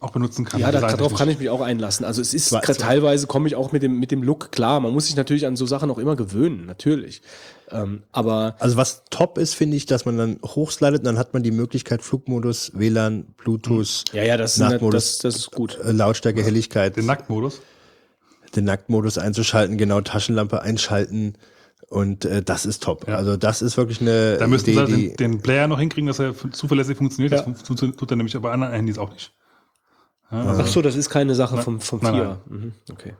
[0.00, 0.60] auch benutzen kann.
[0.60, 2.04] Ja, darauf kann ich mich auch einlassen.
[2.04, 4.80] Also es ist Zwar- teilweise komme ich auch mit dem mit dem Look klar.
[4.80, 7.22] Man muss sich natürlich an so Sachen auch immer gewöhnen, natürlich.
[7.70, 11.34] Ähm, aber Also was top ist, finde ich, dass man dann hochslidet und dann hat
[11.34, 15.18] man die Möglichkeit Flugmodus, WLAN, Bluetooth, ja, ja, das, ist, Nachtmodus.
[15.18, 15.78] das, das ist gut.
[15.84, 17.60] äh, Lautstärke, Helligkeit, Den Nacktmodus.
[18.56, 21.34] den Nacktmodus einzuschalten, genau Taschenlampe einschalten
[21.92, 23.06] und äh, das ist top.
[23.06, 23.16] Ja.
[23.16, 26.06] Also das ist wirklich eine Da müssten Idee, sie die, den, den Player noch hinkriegen,
[26.06, 27.32] dass er zuverlässig funktioniert.
[27.32, 27.42] Ja.
[27.42, 29.32] Das fun- tut, er nämlich aber bei anderen Handys auch nicht.
[30.30, 32.40] Ja, also, Ach so, das ist keine Sache vom vom Nein, Vier.
[32.48, 33.12] Mhm, okay.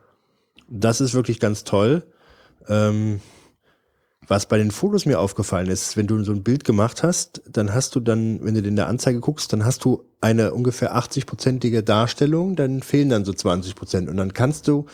[0.68, 2.02] das ist wirklich ganz toll.
[2.68, 3.20] Ähm,
[4.28, 7.74] was bei den Fotos mir aufgefallen ist, wenn du so ein Bild gemacht hast, dann
[7.74, 11.82] hast du dann, wenn du in der Anzeige guckst, dann hast du eine ungefähr 80-prozentige
[11.82, 14.08] Darstellung, dann fehlen dann so 20 Prozent.
[14.08, 14.86] Und dann kannst du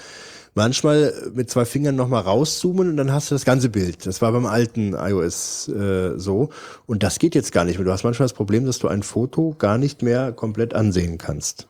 [0.58, 4.04] manchmal mit zwei Fingern nochmal rauszoomen und dann hast du das ganze Bild.
[4.06, 6.50] Das war beim alten iOS äh, so.
[6.84, 7.84] Und das geht jetzt gar nicht mehr.
[7.84, 11.68] Du hast manchmal das Problem, dass du ein Foto gar nicht mehr komplett ansehen kannst.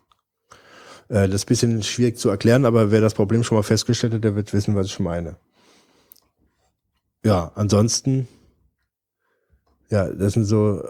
[1.08, 4.14] Äh, das ist ein bisschen schwierig zu erklären, aber wer das Problem schon mal festgestellt
[4.14, 5.36] hat, der wird wissen, was ich meine.
[7.22, 8.26] Ja, ansonsten,
[9.90, 10.82] ja, das sind so,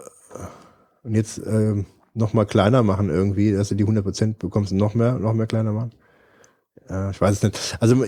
[1.03, 4.95] und jetzt ähm, noch mal kleiner machen irgendwie, dass du die 100% bekommst und noch
[4.95, 5.91] mehr, noch mehr kleiner machen.
[6.89, 7.77] Ja, ich weiß es nicht.
[7.79, 8.03] Also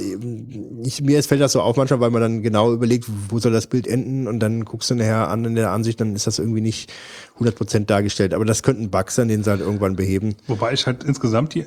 [0.84, 3.68] ich, mir fällt das so auf manchmal, weil man dann genau überlegt, wo soll das
[3.68, 6.62] Bild enden und dann guckst du nachher an in der Ansicht, dann ist das irgendwie
[6.62, 6.92] nicht
[7.40, 8.34] 100% dargestellt.
[8.34, 10.36] Aber das könnten Bugs sein, den sie halt irgendwann beheben.
[10.48, 11.66] wobei ich halt insgesamt die,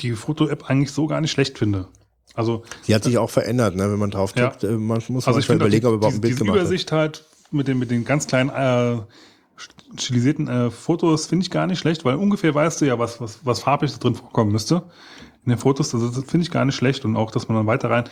[0.00, 1.86] die Foto-App eigentlich so gar nicht schlecht finde.
[2.34, 4.48] Also, Die hat sich auch verändert, ne, wenn man drauf Ja.
[4.48, 4.64] drückt.
[4.64, 6.62] Äh, Man muss also manchmal überlegen, die, ob er überhaupt ein Bild gemacht hat.
[6.62, 8.96] Übersicht halt mit den, mit den ganz kleinen äh,
[9.96, 13.38] stilisierten äh, Fotos finde ich gar nicht schlecht, weil ungefähr weißt du ja, was, was,
[13.44, 14.82] was farbig da drin vorkommen müsste.
[15.44, 17.66] In den Fotos, also das finde ich gar nicht schlecht und auch, dass man dann
[17.66, 18.04] weiter rein.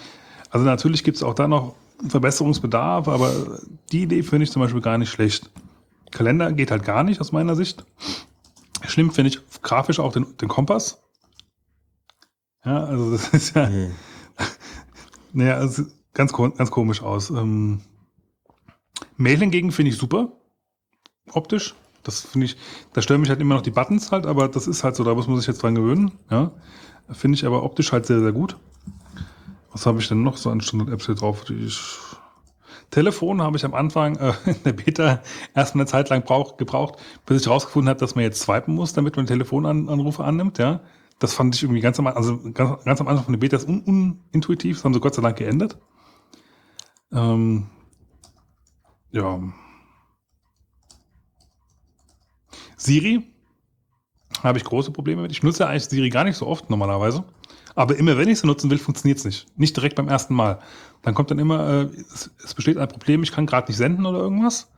[0.51, 1.74] Also natürlich gibt es auch da noch
[2.09, 3.61] Verbesserungsbedarf, aber
[3.91, 5.51] die Idee finde ich zum Beispiel gar nicht schlecht.
[6.11, 7.85] Kalender geht halt gar nicht aus meiner Sicht.
[8.87, 11.01] Schlimm finde ich grafisch auch den, den Kompass.
[12.64, 13.93] Ja, also das ist ja, Mhm.
[15.33, 17.30] naja, es sieht ganz, ganz komisch aus.
[17.30, 17.80] Ähm,
[19.16, 20.33] Mail hingegen finde ich super.
[21.33, 21.74] Optisch.
[22.03, 22.57] Das finde ich,
[22.93, 25.14] da stören mich halt immer noch die Buttons halt, aber das ist halt so, da
[25.14, 26.12] muss man sich jetzt dran gewöhnen.
[26.30, 26.51] Ja.
[27.12, 28.56] Finde ich aber optisch halt sehr, sehr gut.
[29.70, 31.48] Was habe ich denn noch so an Standard-Apps hier drauf?
[31.50, 31.80] Ich
[32.92, 35.22] Telefon habe ich am Anfang äh, in der Beta
[35.54, 36.96] erstmal eine Zeit lang brauch, gebraucht,
[37.26, 40.58] bis ich rausgefunden habe, dass man jetzt swipen muss, damit man Telefonanrufe annimmt.
[40.58, 40.80] Ja,
[41.18, 43.66] das fand ich irgendwie ganz am, also ganz, ganz am Anfang von der Beta ist
[43.66, 43.82] un,
[44.32, 44.76] unintuitiv.
[44.76, 45.78] Das haben sie Gott sei Dank geändert.
[47.12, 47.66] Ähm,
[49.10, 49.40] ja.
[52.76, 53.32] Siri
[54.43, 55.32] habe ich große Probleme mit.
[55.32, 57.24] Ich nutze eigentlich Siri gar nicht so oft normalerweise.
[57.74, 59.47] Aber immer wenn ich sie nutzen will, funktioniert es nicht.
[59.59, 60.59] Nicht direkt beim ersten Mal.
[61.03, 61.82] Dann kommt dann immer, äh,
[62.12, 64.70] es, es besteht ein Problem, ich kann gerade nicht senden oder irgendwas.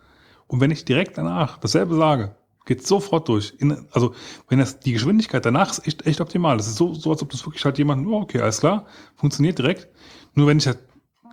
[0.47, 2.37] Und wenn ich direkt danach dasselbe sage,
[2.67, 3.55] geht sofort durch.
[3.59, 4.15] In, also
[4.49, 6.57] wenn das die Geschwindigkeit danach ist echt, echt optimal.
[6.57, 8.87] Das ist so, so, als ob das wirklich halt jemand, oh, okay, alles klar,
[9.17, 9.89] funktioniert direkt.
[10.35, 10.79] Nur wenn ich halt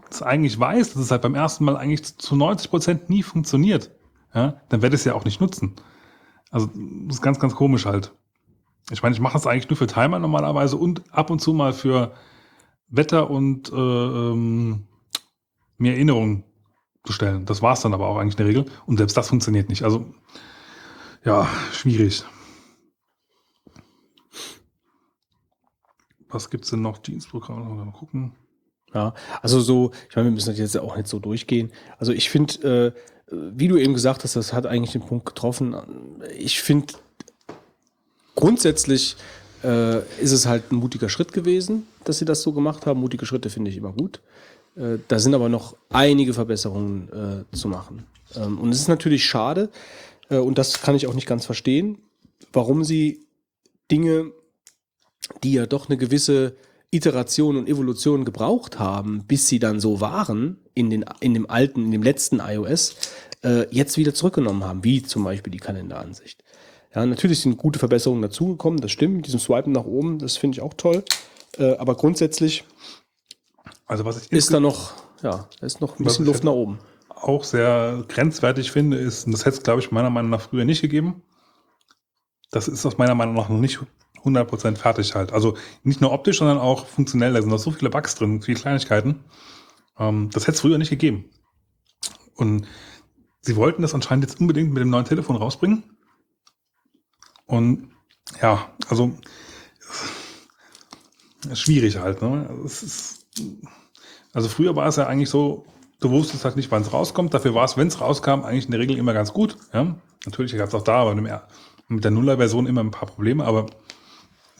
[0.09, 3.91] das eigentlich weiß, dass es halt beim ersten Mal eigentlich zu 90 Prozent nie funktioniert,
[4.33, 5.75] ja, dann werde ich es ja auch nicht nutzen.
[6.51, 8.13] Also das ist ganz, ganz komisch halt.
[8.89, 11.73] Ich meine, ich mache das eigentlich nur für Timer normalerweise und ab und zu mal
[11.73, 12.13] für
[12.87, 14.87] Wetter und äh, ähm,
[15.77, 16.43] mir Erinnerungen
[17.05, 17.45] zu stellen.
[17.45, 18.65] Das war es dann aber auch eigentlich in der Regel.
[18.85, 19.83] Und selbst das funktioniert nicht.
[19.83, 20.13] Also
[21.23, 22.23] ja, schwierig.
[26.29, 26.97] Was gibt's denn noch?
[26.97, 28.35] Dienstprogramm, mal gucken.
[28.93, 31.71] Ja, also so, ich meine, wir müssen das jetzt auch nicht so durchgehen.
[31.97, 32.93] Also ich finde,
[33.29, 35.75] äh, wie du eben gesagt hast, das hat eigentlich den Punkt getroffen.
[36.37, 36.93] Ich finde,
[38.35, 39.15] grundsätzlich
[39.63, 42.99] äh, ist es halt ein mutiger Schritt gewesen, dass sie das so gemacht haben.
[42.99, 44.21] Mutige Schritte finde ich immer gut.
[44.75, 48.05] Äh, da sind aber noch einige Verbesserungen äh, zu machen.
[48.35, 49.69] Ähm, und es ist natürlich schade,
[50.29, 51.99] äh, und das kann ich auch nicht ganz verstehen,
[52.53, 53.25] warum sie
[53.91, 54.31] Dinge
[55.43, 56.55] die ja doch eine gewisse
[56.91, 61.85] Iteration und Evolution gebraucht haben, bis sie dann so waren in, den, in dem alten,
[61.85, 62.95] in dem letzten iOS,
[63.43, 66.43] äh, jetzt wieder zurückgenommen haben, wie zum Beispiel die Kalenderansicht.
[66.93, 70.55] Ja, natürlich sind gute Verbesserungen dazugekommen, das stimmt, mit diesem Swipen nach oben, das finde
[70.55, 71.03] ich auch toll.
[71.57, 72.65] Äh, aber grundsätzlich
[73.87, 76.79] Also was ich ist da noch, ja, da ist noch ein bisschen Luft nach oben.
[77.09, 80.65] auch sehr grenzwertig finde, ist, und das hätte es, glaube ich, meiner Meinung nach früher
[80.65, 81.21] nicht gegeben.
[82.51, 83.79] Das ist aus meiner Meinung nach noch nicht
[84.23, 85.31] 100% fertig halt.
[85.31, 87.33] Also nicht nur optisch, sondern auch funktionell.
[87.33, 89.23] Da sind noch so viele Bugs drin, viele Kleinigkeiten.
[89.97, 91.29] Ähm, das hätte es früher nicht gegeben.
[92.35, 92.67] Und
[93.41, 95.83] sie wollten das anscheinend jetzt unbedingt mit dem neuen Telefon rausbringen.
[97.51, 97.89] Und
[98.41, 99.13] ja, also
[101.53, 102.21] schwierig halt.
[102.21, 102.47] Ne?
[102.47, 103.25] Also, ist,
[104.31, 105.65] also früher war es ja eigentlich so,
[105.99, 107.33] du wusstest halt nicht, wann es rauskommt.
[107.33, 109.57] Dafür war es, wenn es rauskam, eigentlich in der Regel immer ganz gut.
[109.73, 109.97] Ja?
[110.25, 113.43] Natürlich gab es auch da, aber mit der Nuller-Version immer ein paar Probleme.
[113.43, 113.65] Aber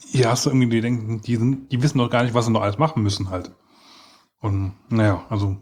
[0.10, 2.52] hier hast du irgendwie die denken, die, sind, die wissen doch gar nicht, was sie
[2.52, 3.52] noch alles machen müssen halt.
[4.42, 5.56] Und naja, also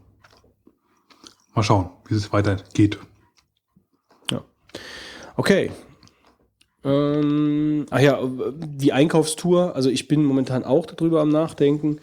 [1.53, 2.97] mal schauen, wie es weitergeht.
[4.31, 4.43] Ja.
[5.35, 5.71] Okay.
[6.83, 8.19] Ähm, ach ja,
[8.55, 11.99] die Einkaufstour, also ich bin momentan auch darüber am Nachdenken,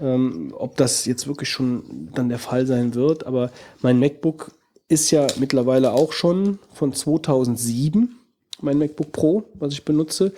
[0.00, 3.26] ähm, ob das jetzt wirklich schon dann der Fall sein wird.
[3.26, 3.50] Aber
[3.82, 4.52] mein MacBook
[4.88, 8.16] ist ja mittlerweile auch schon von 2007,
[8.60, 10.32] mein MacBook Pro, was ich benutze.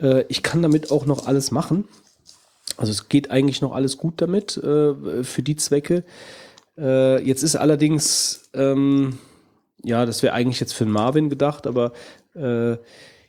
[0.00, 1.88] Äh, ich kann damit auch noch alles machen.
[2.76, 6.04] Also es geht eigentlich noch alles gut damit äh, für die Zwecke.
[6.76, 9.18] Äh, jetzt ist allerdings, ähm,
[9.82, 11.92] ja, das wäre eigentlich jetzt für Marvin gedacht, aber
[12.34, 12.76] äh,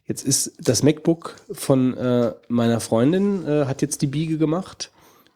[0.07, 4.91] jetzt ist das MacBook von äh, meiner Freundin, äh, hat jetzt die Biege gemacht.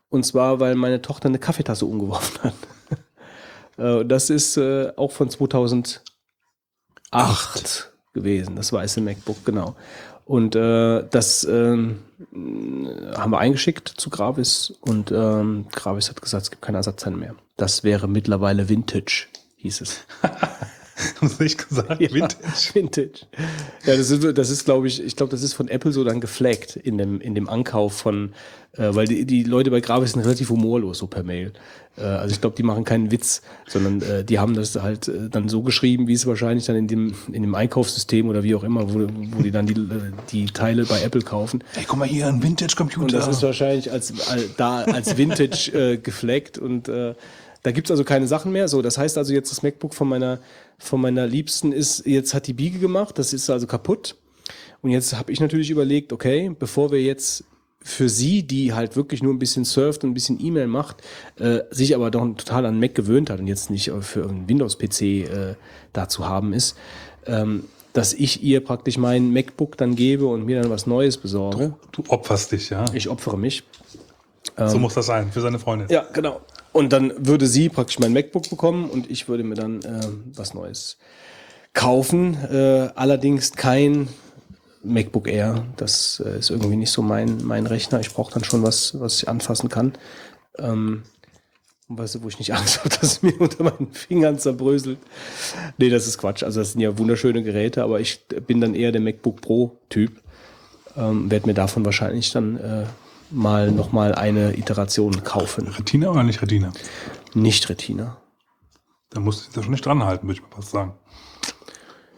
[0.10, 2.54] Und zwar, weil meine Tochter eine Kaffeetasse umgeworfen hat.
[3.78, 6.02] äh, das ist äh, auch von 2008
[8.14, 9.76] gewesen, das weiße MacBook, genau.
[10.26, 12.00] Und äh, das ähm,
[12.32, 17.36] haben wir eingeschickt zu Gravis und ähm, Gravis hat gesagt, es gibt keine Ersatzteile mehr.
[17.58, 20.06] Das wäre mittlerweile Vintage, hieß es.
[21.22, 22.00] Haben sie nicht gesagt?
[22.00, 22.74] Vintage.
[22.74, 23.22] Vintage.
[23.86, 26.20] Ja, das ist, das ist glaube ich, ich glaube, das ist von Apple so dann
[26.20, 28.34] geflaggt in dem, in dem Ankauf von,
[28.74, 31.54] äh, weil die, die Leute bei Gravis sind relativ humorlos, so per Mail.
[31.98, 35.30] Äh, also ich glaube, die machen keinen Witz, sondern äh, die haben das halt äh,
[35.30, 38.64] dann so geschrieben, wie es wahrscheinlich dann in dem, in dem Einkaufssystem oder wie auch
[38.64, 41.64] immer, wo, wo die dann die, äh, die Teile bei Apple kaufen.
[41.74, 43.18] Hey, guck mal hier, ein Und Vintage-Computer.
[43.18, 47.14] das ist wahrscheinlich als, als da als Vintage äh, gefleckt und äh,
[47.64, 48.68] da gibt's also keine Sachen mehr.
[48.68, 50.40] So, das heißt also jetzt das MacBook von meiner
[50.80, 54.16] von meiner Liebsten ist jetzt hat die Biege gemacht, das ist also kaputt.
[54.82, 57.44] Und jetzt habe ich natürlich überlegt, okay, bevor wir jetzt
[57.82, 60.98] für sie, die halt wirklich nur ein bisschen surft und ein bisschen E-Mail macht,
[61.38, 65.02] äh, sich aber doch total an Mac gewöhnt hat und jetzt nicht für einen Windows-PC
[65.02, 65.56] äh,
[65.94, 66.78] da zu haben ist,
[67.26, 71.74] ähm, dass ich ihr praktisch mein MacBook dann gebe und mir dann was Neues besorge.
[71.92, 72.86] Du opferst dich, ja.
[72.94, 73.64] Ich opfere mich.
[74.58, 75.88] so muss das sein, für seine Freundin.
[75.90, 76.42] Ja, genau.
[76.80, 80.00] Und dann würde sie praktisch mein MacBook bekommen und ich würde mir dann äh,
[80.34, 80.98] was Neues
[81.74, 82.36] kaufen.
[82.50, 84.08] Äh, allerdings kein
[84.82, 85.66] MacBook Air.
[85.76, 88.00] Das äh, ist irgendwie nicht so mein, mein Rechner.
[88.00, 89.92] Ich brauche dann schon was, was ich anfassen kann.
[90.58, 91.04] Ähm,
[91.90, 95.00] weißt du, wo ich nicht Angst habe, dass es mir unter meinen Fingern zerbröselt.
[95.78, 96.44] Nee, das ist Quatsch.
[96.44, 100.14] Also das sind ja wunderschöne Geräte, aber ich bin dann eher der MacBook Pro-Typ.
[100.96, 102.86] Ähm, Werde mir davon wahrscheinlich dann äh,
[103.32, 105.68] mal nochmal eine Iteration kaufen.
[105.68, 106.72] Retina oder nicht Retina?
[107.34, 108.18] Nicht Retina.
[109.12, 110.94] Da musst du dich da schon nicht dran halten, würde ich mal fast sagen.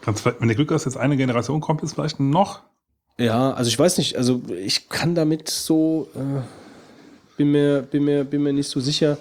[0.01, 2.61] Kannst, vielleicht- wenn du Glück hast, jetzt eine Generation kommt, ist vielleicht noch.
[3.17, 6.41] Ja, also ich weiß nicht, also ich kann damit so, äh,
[7.37, 9.17] bin, mir, bin, mir, bin mir nicht so sicher,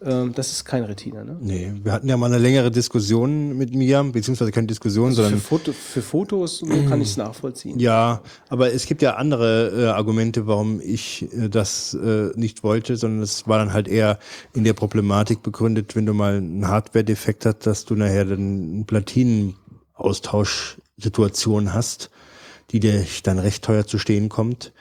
[0.00, 1.38] das ist kein Retina, ne?
[1.40, 5.40] Nee, wir hatten ja mal eine längere Diskussion mit mir, beziehungsweise keine Diskussion, Für, sondern
[5.40, 7.78] Foto, für Fotos kann ich es nachvollziehen.
[7.78, 8.20] ja,
[8.50, 13.22] aber es gibt ja andere äh, Argumente, warum ich äh, das äh, nicht wollte, sondern
[13.22, 14.18] es war dann halt eher
[14.52, 18.84] in der Problematik begründet, wenn du mal einen Hardware-Defekt hast, dass du nachher dann eine
[18.84, 22.10] Platinenaustauschsituation hast,
[22.72, 24.73] die dir dann recht teuer zu stehen kommt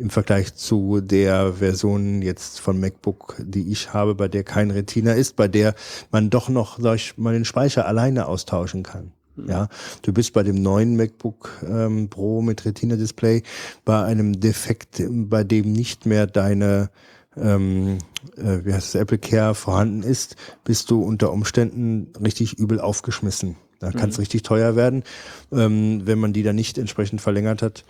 [0.00, 5.12] im Vergleich zu der Version jetzt von MacBook, die ich habe, bei der kein Retina
[5.12, 5.74] ist, bei der
[6.10, 9.12] man doch noch, sag ich mal, den Speicher alleine austauschen kann.
[9.46, 9.68] Ja,
[10.02, 13.42] du bist bei dem neuen MacBook ähm, Pro mit Retina-Display
[13.84, 16.90] bei einem Defekt, bei dem nicht mehr deine
[17.36, 17.98] ähm,
[18.36, 23.56] äh, wie heißt es, Apple Care vorhanden ist, bist du unter Umständen richtig übel aufgeschmissen.
[23.78, 25.04] Da kann es richtig teuer werden,
[25.52, 27.84] ähm, wenn man die dann nicht entsprechend verlängert hat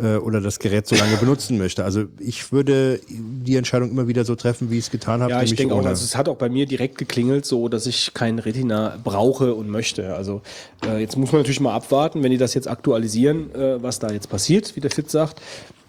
[0.00, 1.84] äh, oder das Gerät so lange benutzen möchte.
[1.84, 5.32] Also ich würde die Entscheidung immer wieder so treffen, wie ich es getan habe.
[5.32, 8.12] Ja, ich denke auch, also es hat auch bei mir direkt geklingelt, so dass ich
[8.14, 10.14] kein Retina brauche und möchte.
[10.14, 10.42] Also
[10.84, 14.10] äh, jetzt muss man natürlich mal abwarten, wenn die das jetzt aktualisieren, äh, was da
[14.10, 15.40] jetzt passiert, wie der Fit sagt.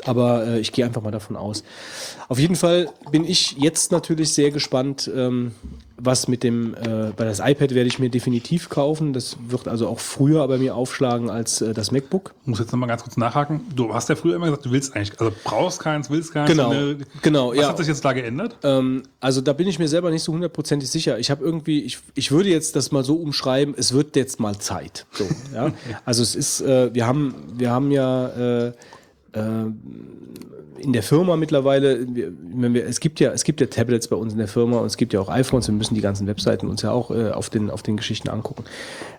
[0.06, 1.64] Aber äh, ich gehe einfach mal davon aus.
[2.28, 5.52] Auf jeden Fall bin ich jetzt natürlich sehr gespannt, ähm,
[6.02, 9.12] was mit dem, äh, bei das iPad werde ich mir definitiv kaufen.
[9.12, 12.34] Das wird also auch früher bei mir aufschlagen als äh, das MacBook.
[12.44, 13.62] Ich muss jetzt nochmal ganz kurz nachhaken.
[13.76, 16.50] Du hast ja früher immer gesagt, du willst eigentlich, also brauchst keins, willst keins.
[16.50, 17.68] Genau, Eine- genau, Was ja.
[17.70, 18.58] hat sich jetzt da geändert?
[18.64, 21.20] Ähm, also da bin ich mir selber nicht so hundertprozentig sicher.
[21.20, 24.58] Ich habe irgendwie, ich, ich würde jetzt das mal so umschreiben, es wird jetzt mal
[24.58, 25.06] Zeit.
[25.12, 25.72] So, ja?
[26.06, 28.28] Also es ist, äh, wir haben, wir haben ja
[28.68, 28.72] äh,
[29.34, 34.16] in der Firma mittlerweile, wir, wenn wir, es gibt ja, es gibt ja Tablets bei
[34.16, 36.68] uns in der Firma und es gibt ja auch iPhones, wir müssen die ganzen Webseiten
[36.68, 38.64] uns ja auch äh, auf, den, auf den Geschichten angucken.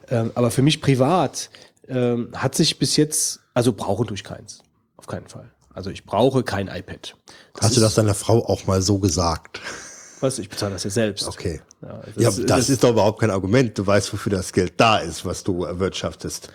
[0.09, 1.51] Ähm, aber für mich privat
[1.89, 4.63] ähm, hat sich bis jetzt, also brauche durch keins.
[4.97, 5.51] Auf keinen Fall.
[5.73, 7.17] Also ich brauche kein iPad.
[7.61, 9.61] Hast du das deiner Frau auch mal so gesagt?
[10.21, 10.39] Was?
[10.39, 11.27] Ich bezahle das ja selbst.
[11.27, 11.61] Okay.
[11.83, 13.79] Ja, Ja, das, ist doch überhaupt kein Argument.
[13.79, 16.51] Du weißt, wofür das Geld da ist, was du erwirtschaftest.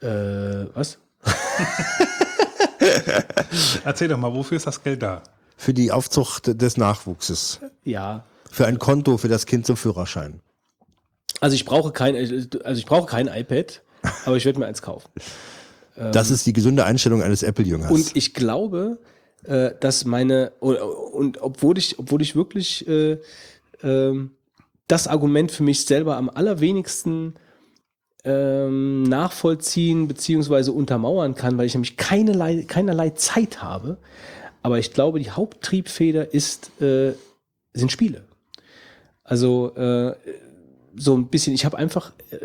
[0.00, 0.98] Äh, was?
[3.84, 5.22] Erzähl doch mal, wofür ist das Geld da?
[5.56, 7.60] Für die Aufzucht des Nachwuchses.
[7.84, 8.24] Ja.
[8.50, 10.40] Für ein Konto für das Kind zum Führerschein.
[11.40, 13.82] Also ich brauche kein, also ich brauche kein iPad,
[14.24, 15.08] aber ich werde mir eins kaufen.
[15.94, 17.90] Das ist die gesunde Einstellung eines Apple-Jüngers.
[17.90, 18.98] Und ich glaube,
[19.44, 23.18] äh, dass meine und, und obwohl ich, obwohl ich wirklich äh,
[23.82, 24.32] ähm,
[24.88, 27.34] das Argument für mich selber am allerwenigsten
[28.24, 33.98] ähm, nachvollziehen beziehungsweise untermauern kann, weil ich nämlich keinerlei, keinerlei Zeit habe.
[34.62, 37.12] Aber ich glaube, die Haupttriebfeder ist, äh,
[37.72, 38.24] sind Spiele.
[39.24, 40.14] Also äh,
[40.96, 42.36] so ein bisschen, ich habe einfach äh,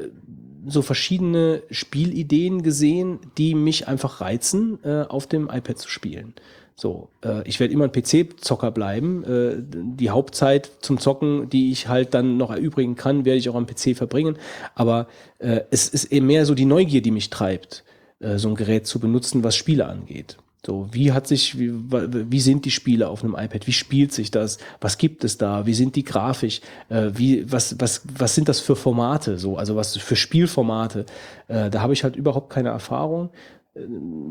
[0.67, 6.33] so verschiedene Spielideen gesehen, die mich einfach reizen, äh, auf dem iPad zu spielen.
[6.77, 9.23] So, äh, ich werde immer ein PC-Zocker bleiben.
[9.23, 13.55] Äh, die Hauptzeit zum Zocken, die ich halt dann noch erübrigen kann, werde ich auch
[13.55, 14.37] am PC verbringen.
[14.75, 15.07] Aber
[15.39, 17.85] äh, es ist eben mehr so die Neugier, die mich treibt,
[18.19, 20.37] äh, so ein Gerät zu benutzen, was Spiele angeht.
[20.65, 23.67] So, wie hat sich, wie, wie sind die Spiele auf einem iPad?
[23.67, 24.57] Wie spielt sich das?
[24.81, 25.67] Was gibt es da?
[25.67, 26.59] Wie sind die grafisch?
[26.89, 29.37] Äh, wie, was, was, was sind das für Formate?
[29.37, 31.05] So, also was für Spielformate?
[31.47, 33.29] Äh, da habe ich halt überhaupt keine Erfahrung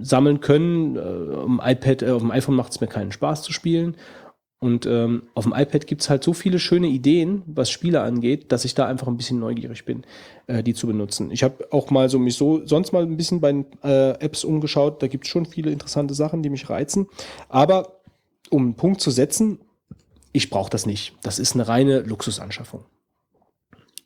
[0.01, 0.97] sammeln können.
[0.97, 3.97] Äh, auf dem iPad, äh, auf dem iPhone macht es mir keinen Spaß zu spielen.
[4.61, 8.64] Und ähm, auf dem iPad gibt's halt so viele schöne Ideen, was Spiele angeht, dass
[8.64, 10.05] ich da einfach ein bisschen neugierig bin,
[10.47, 11.30] äh, die zu benutzen.
[11.30, 15.03] Ich habe auch mal so mich so sonst mal ein bisschen bei äh, Apps umgeschaut.
[15.03, 17.09] Da gibt's schon viele interessante Sachen, die mich reizen.
[17.51, 18.01] Aber
[18.49, 19.59] um einen Punkt zu setzen,
[20.32, 21.14] ich brauche das nicht.
[21.22, 22.84] Das ist eine reine Luxusanschaffung.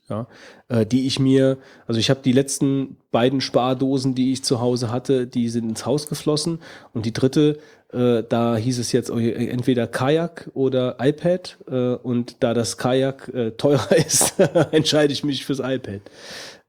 [0.08, 0.26] Ja,
[0.68, 4.90] äh, die ich mir, also ich habe die letzten beiden Spardosen, die ich zu Hause
[4.90, 6.60] hatte, die sind ins Haus geflossen
[6.94, 7.58] und die dritte,
[7.92, 13.28] äh, da hieß es jetzt äh, entweder Kajak oder iPad äh, und da das Kajak
[13.34, 14.40] äh, teurer ist,
[14.70, 16.00] entscheide ich mich fürs iPad.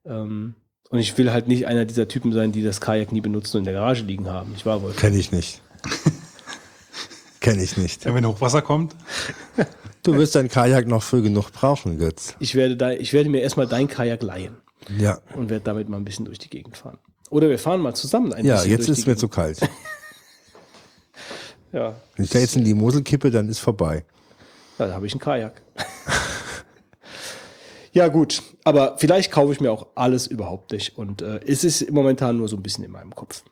[0.06, 0.56] Ähm,
[0.90, 3.62] und ich will halt nicht einer dieser Typen sein, die das Kajak nie benutzen und
[3.62, 4.54] in der Garage liegen haben.
[4.56, 4.92] Ich war wohl.
[4.92, 5.62] Kenne ich nicht.
[7.40, 8.06] Kenne ich nicht.
[8.06, 8.96] Ja, wenn Hochwasser kommt,
[10.04, 12.34] Du wirst dein Kajak noch früh genug brauchen, Götz.
[12.40, 14.58] Ich werde da, ich werde mir erstmal dein Kajak leihen
[14.98, 15.20] Ja.
[15.36, 16.98] und werde damit mal ein bisschen durch die Gegend fahren.
[17.30, 19.60] Oder wir fahren mal zusammen ein Ja, bisschen jetzt durch ist mir zu kalt.
[21.72, 24.04] Ja, Wenn ich da jetzt in die Mosel kippe, dann ist vorbei.
[24.80, 25.62] Ja, da habe ich einen Kajak.
[27.92, 28.42] ja, gut.
[28.64, 30.98] Aber vielleicht kaufe ich mir auch alles überhaupt nicht.
[30.98, 33.44] Und äh, es ist momentan nur so ein bisschen in meinem Kopf.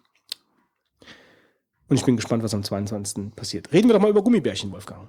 [1.89, 3.35] Und ich bin gespannt, was am 22.
[3.35, 3.71] passiert.
[3.71, 5.07] Reden wir doch mal über Gummibärchen, Wolfgang.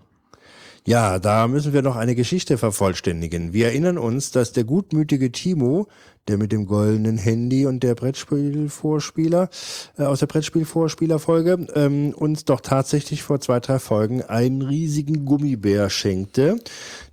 [0.87, 3.53] Ja, da müssen wir noch eine Geschichte vervollständigen.
[3.53, 5.87] Wir erinnern uns, dass der gutmütige Timo,
[6.29, 9.51] der mit dem goldenen Handy und der Brettspielvorspieler
[9.99, 15.91] äh, aus der Brettspielvorspielerfolge ähm, uns doch tatsächlich vor zwei, drei Folgen einen riesigen Gummibär
[15.91, 16.59] schenkte,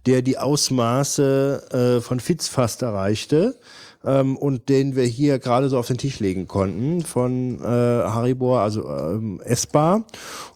[0.06, 3.58] der die Ausmaße äh, von Fitz fast erreichte
[4.06, 8.58] ähm, und den wir hier gerade so auf den Tisch legen konnten von äh, Haribo,
[8.58, 10.06] also ähm, essbar.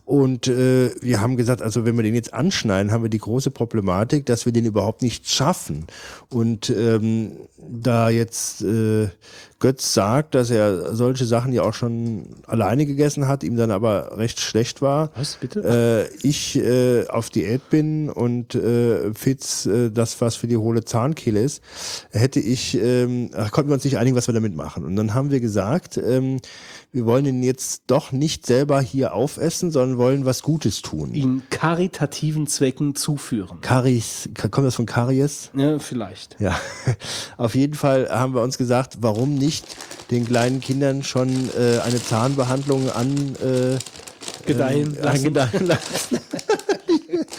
[0.10, 3.52] Und äh, wir haben gesagt, also wenn wir den jetzt anschneiden, haben wir die große
[3.52, 5.86] Problematik, dass wir den überhaupt nicht schaffen.
[6.30, 9.10] Und ähm, da jetzt äh,
[9.60, 14.18] Götz sagt, dass er solche Sachen ja auch schon alleine gegessen hat, ihm dann aber
[14.18, 16.10] recht schlecht war, Was, bitte?
[16.12, 20.86] äh, ich äh, auf Diät bin und äh, Fitz äh, das, was für die hohle
[20.86, 21.62] Zahnkehle ist,
[22.10, 24.86] hätte ich, ähm, konnten wir uns nicht einigen, was wir damit machen.
[24.86, 26.38] Und dann haben wir gesagt, ähm,
[26.92, 31.14] wir wollen ihn jetzt doch nicht selber hier aufessen, sondern wollen was Gutes tun.
[31.14, 33.62] In karitativen Zwecken zuführen.
[33.62, 35.52] Karies, kommt das von Karies?
[35.56, 36.38] Ja, vielleicht.
[36.40, 36.60] Ja,
[37.38, 39.66] auf jeden Fall haben wir uns gesagt, warum nicht
[40.10, 43.78] den kleinen Kindern schon äh, eine Zahnbehandlung an äh,
[44.48, 45.18] Gedeihen äh, lassen.
[45.18, 46.20] angedeihen lassen.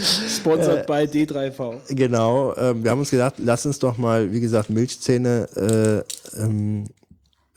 [0.29, 1.95] Sponsored bei D3V.
[1.95, 6.05] Genau, ähm, wir haben uns gedacht, lass uns doch mal, wie gesagt, Milchzähne
[6.37, 6.85] äh, ähm,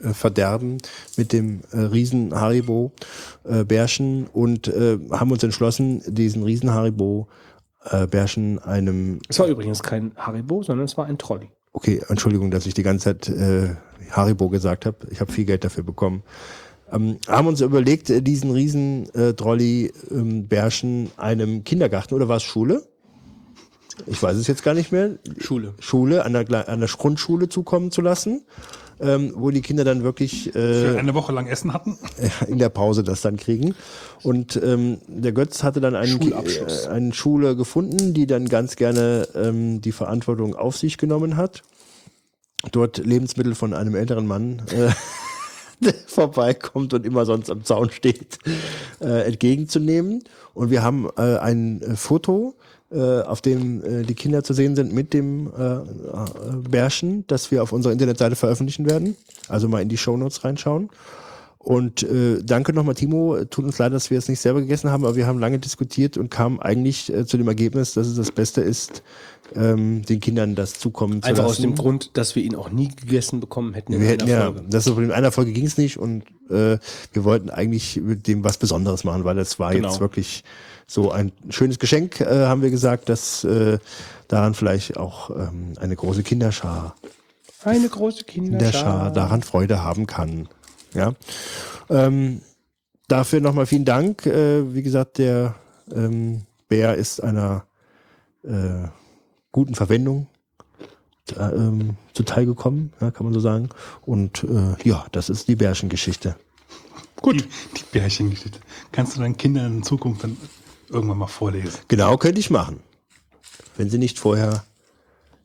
[0.04, 0.78] äh, verderben
[1.18, 2.92] mit dem äh, Riesen Haribo
[3.44, 7.28] äh, Bärchen und äh, haben uns entschlossen, diesen Riesen Haribo
[7.90, 11.50] äh, Bärchen einem Es war übrigens kein Haribo, sondern es war ein Trolley.
[11.74, 13.76] Okay, Entschuldigung, dass ich die ganze Zeit äh,
[14.12, 14.98] Haribo gesagt habe.
[15.10, 16.24] Ich habe viel Geld dafür bekommen.
[16.92, 22.38] Ähm, haben uns überlegt, äh, diesen riesen äh, Trolley ähm, Bärchen einem Kindergarten oder war
[22.38, 22.84] es Schule?
[24.06, 25.18] Ich weiß es jetzt gar nicht mehr.
[25.40, 25.74] Schule.
[25.80, 28.44] Schule an der, an der Grundschule zukommen zu lassen,
[29.04, 31.98] ähm, wo die Kinder dann wirklich äh, eine Woche lang Essen hatten.
[32.48, 33.76] in der Pause das dann kriegen.
[34.24, 39.28] Und ähm, der Götz hatte dann einen, äh, eine Schule gefunden, die dann ganz gerne
[39.36, 41.64] ähm, die Verantwortung auf sich genommen hat.
[42.72, 48.40] Dort Lebensmittel von einem älteren Mann äh, vorbeikommt und immer sonst am Zaun steht,
[49.02, 50.24] äh, entgegenzunehmen.
[50.54, 52.56] Und wir haben äh, ein äh, Foto,
[52.94, 55.82] äh, auf dem äh, die Kinder zu sehen sind mit dem äh, äh,
[56.70, 59.15] Bärchen, das wir auf unserer Internetseite veröffentlichen werden.
[59.49, 60.90] Also mal in die Shownotes reinschauen.
[61.57, 63.38] Und äh, danke nochmal, Timo.
[63.45, 66.18] Tut uns leid, dass wir es nicht selber gegessen haben, aber wir haben lange diskutiert
[66.18, 69.02] und kamen eigentlich äh, zu dem Ergebnis, dass es das Beste ist,
[69.56, 71.52] ähm, den Kindern das zukommen zu Einfach lassen.
[71.56, 74.32] aus dem Grund, dass wir ihn auch nie gegessen bekommen hätten in Wir hätten einer
[74.34, 74.64] ja, Folge.
[74.70, 74.98] das ist.
[74.98, 76.80] In einer Folge ging es nicht und äh,
[77.14, 79.88] wir wollten eigentlich mit dem was Besonderes machen, weil das war Genau.
[79.88, 80.44] jetzt wirklich
[80.88, 83.80] so ein schönes Geschenk, äh, haben wir gesagt, dass äh,
[84.27, 86.95] daran vielleicht auch ähm, eine große Kinderschar,
[87.64, 89.11] Eine große Kinderschar Kinderschar.
[89.14, 90.47] daran Freude haben kann.
[90.93, 91.14] Ja.
[91.89, 92.41] Ähm,
[93.07, 94.26] dafür nochmal vielen Dank.
[94.26, 95.55] Äh, wie gesagt, der
[95.93, 97.65] ähm, Bär ist einer
[98.43, 98.88] äh,
[99.51, 100.27] guten Verwendung
[101.38, 103.69] äh, ähm, zuteil gekommen, ja, kann man so sagen.
[104.01, 106.35] Und äh, ja, das ist die Bärchengeschichte.
[107.22, 107.35] Gut.
[107.41, 107.47] Die,
[107.77, 108.60] die Bärchengeschichte.
[108.91, 110.35] Kannst du deinen Kindern in Zukunft dann
[110.94, 111.80] irgendwann mal vorlesen?
[111.88, 112.82] Genau, könnte ich machen.
[113.76, 114.64] Wenn sie nicht vorher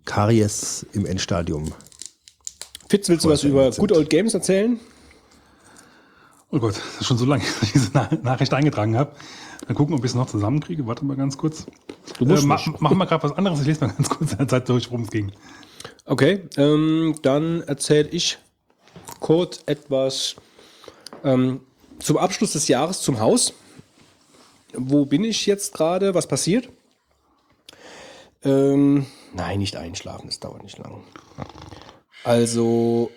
[0.04, 1.72] Karies im Endstadium.
[2.88, 4.80] Fitz, willst du was über Good Old Games erzählen?
[6.50, 9.12] Oh Gott, das ist schon so lange, dass ich diese Na Nachricht eingetragen habe.
[9.66, 10.86] Dann gucken, ob ich es noch zusammenkriege.
[10.86, 11.66] Warte mal ganz kurz.
[12.18, 12.80] Du musst äh, ma nicht.
[12.80, 13.60] Machen wir gerade was anderes.
[13.60, 15.32] Ich lese mal ganz kurz in der Zeit durch, worum es ging.
[16.06, 18.38] Okay, ähm, dann erzähle ich
[19.20, 20.36] kurz etwas
[21.22, 21.60] ähm,
[21.98, 23.52] zum Abschluss des Jahres zum Haus.
[24.74, 26.14] Wo bin ich jetzt gerade?
[26.14, 26.68] Was passiert?
[28.44, 31.02] Ähm, nein, nicht einschlafen, das dauert nicht lang.
[32.24, 33.10] Also,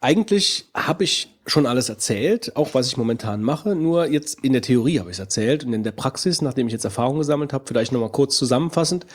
[0.00, 3.74] eigentlich habe ich schon alles erzählt, auch was ich momentan mache.
[3.74, 6.72] Nur jetzt in der Theorie habe ich es erzählt und in der Praxis, nachdem ich
[6.72, 9.06] jetzt Erfahrung gesammelt habe, vielleicht nochmal kurz zusammenfassend.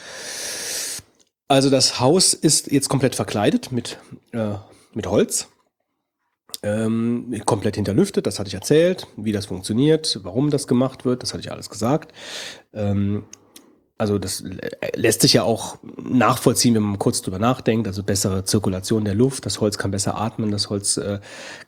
[1.48, 3.98] Also das Haus ist jetzt komplett verkleidet mit,
[4.32, 4.54] äh,
[4.92, 5.48] mit Holz.
[6.62, 11.32] Ähm, komplett hinterlüftet, das hatte ich erzählt, wie das funktioniert, warum das gemacht wird, das
[11.32, 12.12] hatte ich alles gesagt.
[12.74, 13.24] Ähm,
[13.96, 17.86] also das lä- lässt sich ja auch nachvollziehen, wenn man kurz drüber nachdenkt.
[17.88, 21.18] Also bessere Zirkulation der Luft, das Holz kann besser atmen, das Holz äh,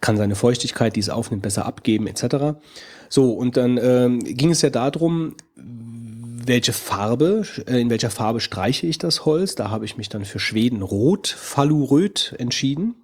[0.00, 2.58] kann seine Feuchtigkeit, die es aufnimmt, besser abgeben, etc.
[3.08, 8.86] So, und dann ähm, ging es ja darum, welche Farbe, äh, in welcher Farbe streiche
[8.86, 9.56] ich das Holz.
[9.56, 12.94] Da habe ich mich dann für Schweden Rot, Falluröd entschieden.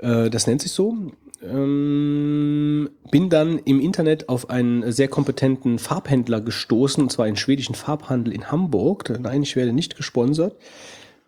[0.00, 0.96] Äh, das nennt sich so.
[1.42, 7.74] Ähm, bin dann im Internet auf einen sehr kompetenten Farbhändler gestoßen, und zwar einen schwedischen
[7.74, 9.10] Farbhandel in Hamburg.
[9.18, 10.56] Nein, ich werde nicht gesponsert.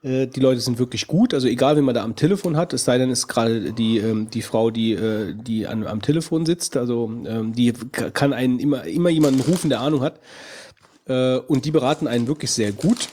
[0.02, 2.84] Äh, Die Leute sind wirklich gut, also egal, wen man da am Telefon hat, es
[2.84, 6.44] sei denn, es ist gerade die, ähm, die Frau, die, äh, die an, am Telefon
[6.44, 7.72] sitzt, also ähm, die
[8.12, 10.20] kann einen immer, immer jemanden rufen, der Ahnung hat.
[11.48, 13.08] Und die beraten einen wirklich sehr gut.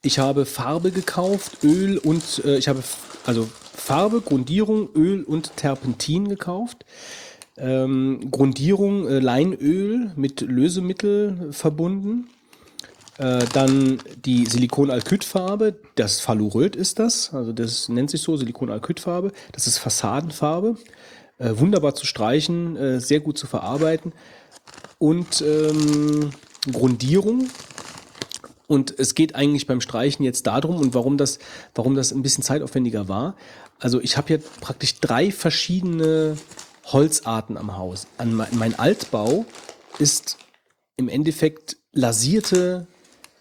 [0.00, 2.84] Ich habe Farbe gekauft, Öl und ich habe
[3.26, 3.48] also
[3.88, 6.84] Farbe, Grundierung, Öl und Terpentin gekauft.
[7.56, 12.28] Ähm, Grundierung äh, Leinöl mit Lösemittel verbunden.
[13.16, 19.32] Äh, dann die Silikonalkydfarbe, das Falluröd ist das, also das nennt sich so, Silikonalkydfarbe.
[19.52, 20.76] Das ist Fassadenfarbe.
[21.38, 24.12] Äh, wunderbar zu streichen, äh, sehr gut zu verarbeiten.
[24.98, 26.28] Und ähm,
[26.70, 27.48] Grundierung,
[28.68, 31.38] und es geht eigentlich beim Streichen jetzt darum und warum das,
[31.74, 33.34] warum das ein bisschen zeitaufwendiger war.
[33.78, 36.36] Also ich habe jetzt praktisch drei verschiedene
[36.86, 38.06] Holzarten am Haus.
[38.16, 39.44] An mein, mein Altbau
[39.98, 40.36] ist
[40.96, 42.86] im Endeffekt lasierte,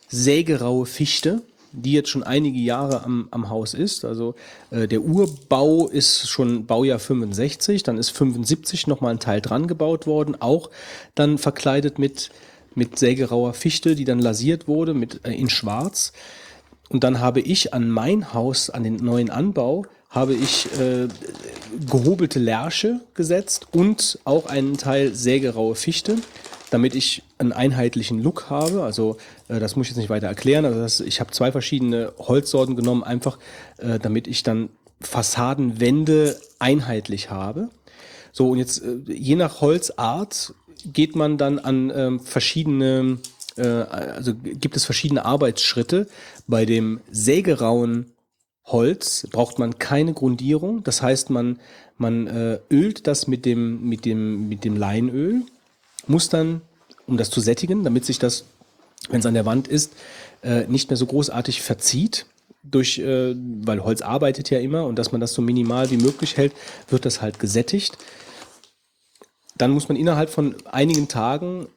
[0.10, 1.42] sägeraue Fichte,
[1.72, 4.06] die jetzt schon einige Jahre am, am Haus ist.
[4.06, 4.36] Also
[4.72, 10.08] äh, der Urbau ist schon Baujahr 65, dann ist 75 nochmal ein Teil dran gebaut
[10.08, 10.70] worden, auch
[11.16, 12.30] dann verkleidet mit,
[12.74, 16.14] mit sägerauer Fichte, die dann lasiert wurde mit, äh, in schwarz.
[16.90, 21.08] Und dann habe ich an mein Haus, an den neuen Anbau, habe ich äh,
[21.86, 26.16] gehobelte Lärche gesetzt und auch einen Teil sägeraue Fichte,
[26.72, 28.84] damit ich einen einheitlichen Look habe.
[28.84, 29.18] Also
[29.48, 30.66] äh, das muss ich jetzt nicht weiter erklären.
[30.66, 33.38] Also das, ich habe zwei verschiedene Holzsorten genommen, einfach
[33.78, 34.70] äh, damit ich dann
[35.02, 37.70] Fassadenwände einheitlich habe.
[38.32, 40.54] So, und jetzt äh, je nach Holzart
[40.86, 43.18] geht man dann an ähm, verschiedene,
[43.58, 46.08] äh, also gibt es verschiedene Arbeitsschritte.
[46.48, 48.14] Bei dem sägerauen
[48.68, 50.84] Holz braucht man keine Grundierung.
[50.84, 51.60] Das heißt, man,
[51.98, 55.42] man äh, ölt das mit dem, mit, dem, mit dem Leinöl,
[56.06, 56.62] muss dann,
[57.08, 58.44] um das zu sättigen, damit sich das,
[59.10, 59.94] wenn es an der Wand ist,
[60.44, 62.26] äh, nicht mehr so großartig verzieht.
[62.64, 66.36] Durch, äh, weil Holz arbeitet ja immer und dass man das so minimal wie möglich
[66.36, 66.52] hält,
[66.90, 67.98] wird das halt gesättigt.
[69.58, 71.68] Dann muss man innerhalb von einigen Tagen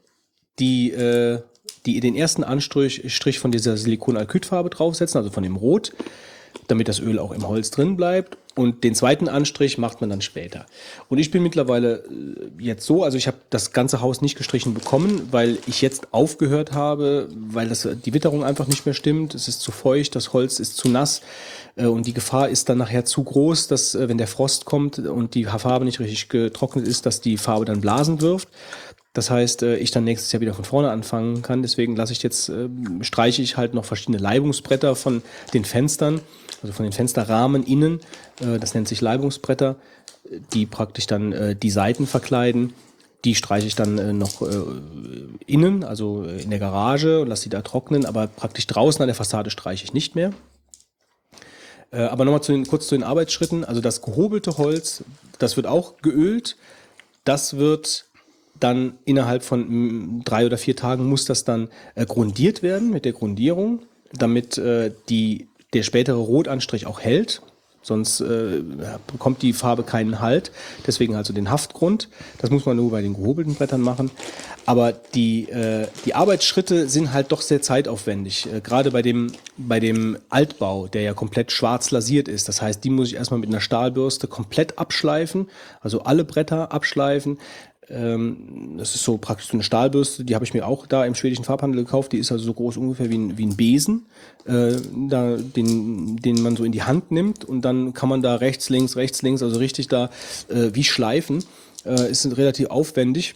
[0.59, 1.41] die, äh,
[1.87, 5.93] die den ersten Anstrich Strich von dieser Silikonalkydfarbe draufsetzen, also von dem Rot
[6.69, 8.37] damit das Öl auch im Holz drin bleibt.
[8.57, 10.67] Und den zweiten Anstrich macht man dann später.
[11.09, 14.75] Und ich bin mittlerweile äh, jetzt so, also ich habe das ganze Haus nicht gestrichen
[14.75, 19.35] bekommen, weil ich jetzt aufgehört habe, weil das, die Witterung einfach nicht mehr stimmt.
[19.35, 21.23] Es ist zu feucht, das Holz ist zu nass
[21.77, 24.99] äh, und die Gefahr ist dann nachher zu groß, dass äh, wenn der Frost kommt
[24.99, 28.49] und die Farbe nicht richtig getrocknet ist, dass die Farbe dann Blasen wirft.
[29.13, 31.63] Das heißt, ich dann nächstes Jahr wieder von vorne anfangen kann.
[31.63, 32.53] Deswegen lasse ich jetzt,
[33.01, 35.23] streiche ich halt noch verschiedene Leibungsbretter von
[35.53, 36.21] den Fenstern
[36.63, 38.01] also von den Fensterrahmen innen.
[38.41, 39.77] Äh, das nennt sich Leibungsbretter,
[40.53, 42.75] die praktisch dann äh, die Seiten verkleiden.
[43.25, 44.63] Die streiche ich dann äh, noch äh,
[45.47, 49.15] innen, also in der Garage und lasse sie da trocknen, aber praktisch draußen an der
[49.15, 50.33] Fassade streiche ich nicht mehr.
[51.91, 53.65] Äh, aber nochmal zu den, kurz zu den Arbeitsschritten.
[53.65, 55.05] Also das gehobelte Holz,
[55.39, 56.57] das wird auch geölt.
[57.25, 58.07] Das wird
[58.61, 63.05] dann innerhalb von mm, drei oder vier Tagen muss das dann äh, grundiert werden mit
[63.05, 63.81] der Grundierung,
[64.13, 67.43] damit äh, die der spätere Rotanstrich auch hält.
[67.83, 68.63] Sonst äh,
[69.11, 70.53] bekommt die Farbe keinen Halt.
[70.87, 72.11] Deswegen also den Haftgrund.
[72.39, 74.11] Das muss man nur bei den gehobelten Brettern machen.
[74.67, 78.47] Aber die, äh, die Arbeitsschritte sind halt doch sehr zeitaufwendig.
[78.53, 82.49] Äh, Gerade bei dem, bei dem Altbau, der ja komplett schwarz lasiert ist.
[82.49, 85.49] Das heißt, die muss ich erstmal mit einer Stahlbürste komplett abschleifen.
[85.81, 87.39] Also alle Bretter abschleifen.
[87.91, 91.15] Ähm, das ist so praktisch so eine Stahlbürste, die habe ich mir auch da im
[91.15, 92.13] schwedischen Farbhandel gekauft.
[92.13, 94.07] Die ist also so groß ungefähr wie ein, wie ein Besen,
[94.45, 94.77] äh,
[95.09, 98.69] da, den, den man so in die Hand nimmt und dann kann man da rechts,
[98.69, 100.11] links, rechts, links, also richtig da
[100.49, 101.45] äh, wie schleifen.
[101.85, 103.35] Äh, ist relativ aufwendig.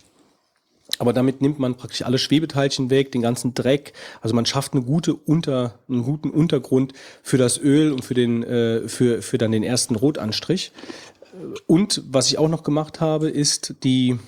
[0.98, 3.94] Aber damit nimmt man praktisch alle Schwebeteilchen weg, den ganzen Dreck.
[4.20, 8.42] Also man schafft eine gute Unter, einen guten Untergrund für das Öl und für den,
[8.42, 10.72] äh, für, für dann den ersten Rotanstrich.
[11.66, 14.18] Und was ich auch noch gemacht habe, ist die,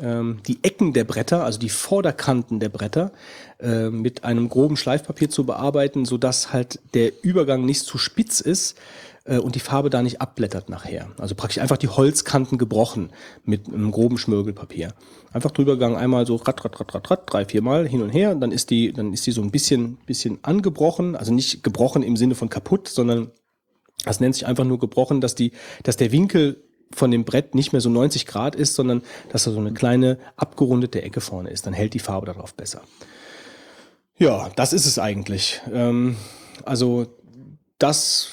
[0.00, 3.12] die Ecken der Bretter, also die Vorderkanten der Bretter,
[3.60, 8.40] äh, mit einem groben Schleifpapier zu bearbeiten, so dass halt der Übergang nicht zu spitz
[8.40, 8.78] ist
[9.24, 11.08] äh, und die Farbe da nicht abblättert nachher.
[11.18, 13.10] Also praktisch einfach die Holzkanten gebrochen
[13.44, 14.94] mit einem groben Schmirgelpapier.
[15.32, 18.10] Einfach drüber gegangen, einmal so rat, rat, rat, rat, rat, drei, vier Mal hin und
[18.10, 22.02] her, dann ist die, dann ist die so ein bisschen, bisschen angebrochen, also nicht gebrochen
[22.02, 23.30] im Sinne von kaputt, sondern
[24.04, 25.52] das nennt sich einfach nur gebrochen, dass die,
[25.82, 26.64] dass der Winkel
[26.94, 30.18] von dem Brett nicht mehr so 90 Grad ist, sondern dass da so eine kleine
[30.36, 31.66] abgerundete Ecke vorne ist.
[31.66, 32.82] Dann hält die Farbe darauf besser.
[34.18, 35.60] Ja, das ist es eigentlich.
[35.72, 36.16] Ähm,
[36.64, 37.06] also
[37.78, 38.30] das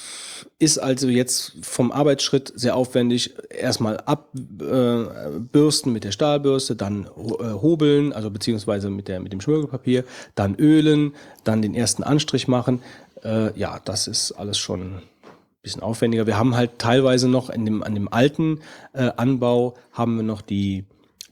[0.60, 3.34] ist also jetzt vom Arbeitsschritt sehr aufwendig.
[3.50, 9.40] Erstmal abbürsten äh, mit der Stahlbürste, dann äh, hobeln, also beziehungsweise mit, der, mit dem
[9.40, 10.04] Schmirgelpapier,
[10.34, 11.14] dann ölen,
[11.44, 12.82] dann den ersten Anstrich machen.
[13.24, 15.02] Äh, ja, das ist alles schon
[15.62, 16.26] bisschen aufwendiger.
[16.26, 18.60] Wir haben halt teilweise noch in dem, an dem alten
[18.92, 20.84] äh, Anbau haben wir noch die,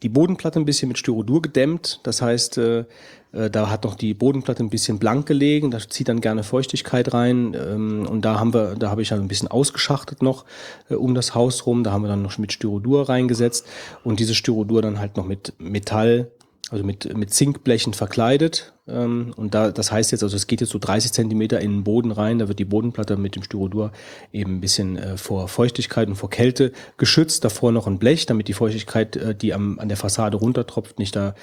[0.03, 2.01] die Bodenplatte ein bisschen mit Styrodur gedämmt.
[2.03, 2.85] Das heißt, äh,
[3.33, 5.71] äh, da hat noch die Bodenplatte ein bisschen blank gelegen.
[5.71, 7.57] Da zieht dann gerne Feuchtigkeit rein.
[7.59, 10.45] Ähm, und da haben wir, da habe ich dann ein bisschen ausgeschachtet noch
[10.91, 11.83] äh, um das Haus rum.
[11.83, 13.67] Da haben wir dann noch mit Styrodur reingesetzt
[14.05, 16.31] und diese Styrodur dann halt noch mit Metall
[16.71, 18.75] also mit, mit Zinkblechen verkleidet.
[18.87, 21.85] Ähm, und da, das heißt jetzt, also es geht jetzt so 30 Zentimeter in den
[21.85, 23.93] Boden rein, da wird die Bodenplatte mit dem Styrodur
[24.33, 27.45] eben ein bisschen äh, vor Feuchtigkeit und vor Kälte geschützt.
[27.45, 31.17] Davor noch ein Blech, damit die Feuchtigkeit, äh, die am, an der Fassade runtertropft, nicht
[31.17, 31.35] da,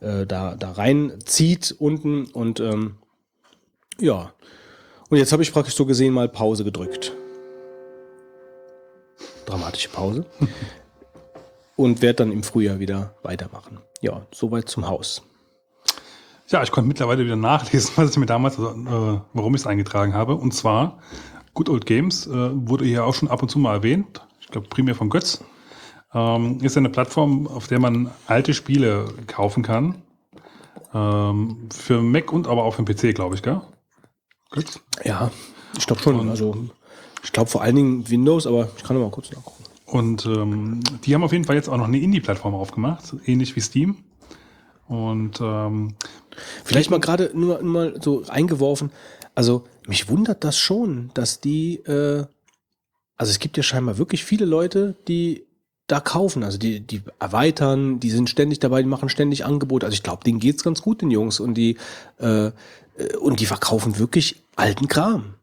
[0.00, 2.26] äh, da, da reinzieht unten.
[2.26, 2.96] Und ähm,
[4.00, 4.32] ja,
[5.08, 7.12] und jetzt habe ich praktisch so gesehen mal Pause gedrückt.
[9.46, 10.26] Dramatische Pause.
[11.76, 13.78] und werde dann im Frühjahr wieder weitermachen.
[14.04, 15.22] Ja, soweit zum Haus.
[16.48, 19.66] Ja, ich konnte mittlerweile wieder nachlesen, was ich mir damals, also, äh, warum ich es
[19.66, 20.34] eingetragen habe.
[20.34, 20.98] Und zwar,
[21.54, 24.20] Good Old Games äh, wurde hier auch schon ab und zu mal erwähnt.
[24.40, 25.42] Ich glaube, primär von Götz.
[26.12, 30.02] Ähm, ist eine Plattform, auf der man alte Spiele kaufen kann.
[30.92, 33.62] Ähm, für Mac und aber auch für den PC, glaube ich, gell?
[34.50, 34.80] Götz?
[35.02, 35.30] Ja,
[35.78, 36.20] ich glaube schon.
[36.20, 36.68] Und also,
[37.22, 39.63] ich glaube vor allen Dingen Windows, aber ich kann noch mal kurz nachgucken.
[39.94, 43.60] Und ähm, die haben auf jeden Fall jetzt auch noch eine Indie-Plattform aufgemacht, ähnlich wie
[43.60, 43.98] Steam.
[44.88, 45.94] Und ähm,
[46.64, 48.90] vielleicht mal gerade nur, mal so eingeworfen.
[49.34, 52.24] Also mich wundert das schon, dass die äh,
[53.16, 55.46] also es gibt ja scheinbar wirklich viele Leute, die
[55.86, 56.42] da kaufen.
[56.42, 59.86] Also die, die erweitern, die sind ständig dabei, die machen ständig Angebote.
[59.86, 61.40] Also ich glaube, denen geht's ganz gut, den Jungs.
[61.40, 61.76] Und die,
[62.18, 62.52] äh, äh,
[63.20, 65.34] und die verkaufen wirklich alten Kram.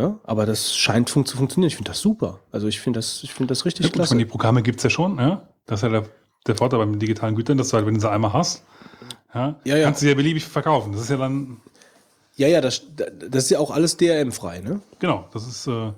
[0.00, 1.68] Ja, aber das scheint fun zu funktionieren.
[1.68, 2.40] Ich finde das super.
[2.52, 4.14] Also ich finde das, ich finde das richtig Ja, gut, klasse.
[4.14, 5.46] meine, die Programme gibt's ja schon, ja.
[5.66, 6.04] Das ist ja der,
[6.46, 8.62] der Vorteil beim digitalen Gütern, dass du halt, wenn du sie einmal hast,
[9.34, 9.84] ja, Ja, ja.
[9.84, 10.92] kannst du sie ja beliebig verkaufen.
[10.92, 11.58] Das ist ja dann,
[12.36, 14.80] Ja, ja, das, das ist ja auch alles DRM-frei, ne?
[14.98, 15.92] genau, das ist, äh,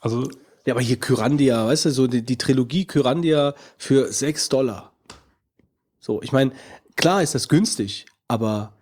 [0.00, 0.28] also
[0.66, 4.92] Ja, aber hier Kyrandia, weißt du, so die, die Trilogie Kyrandia für 6 Dollar.
[6.00, 6.52] So, ich meine,
[6.96, 8.72] klar ist das günstig, aber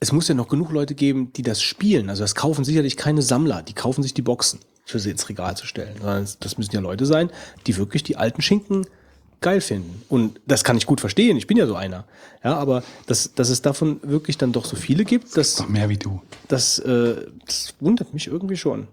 [0.00, 2.10] es muss ja noch genug Leute geben, die das spielen.
[2.10, 5.56] Also das kaufen sicherlich keine Sammler, die kaufen sich die Boxen, für sie ins Regal
[5.56, 5.96] zu stellen.
[5.98, 7.30] Sondern Das müssen ja Leute sein,
[7.66, 8.86] die wirklich die alten Schinken
[9.40, 10.02] geil finden.
[10.08, 12.04] Und das kann ich gut verstehen, ich bin ja so einer.
[12.42, 15.88] Ja, aber dass, dass es davon wirklich dann doch so viele gibt, das, noch mehr
[15.88, 16.22] wie du.
[16.48, 18.88] das, äh, das wundert mich irgendwie schon.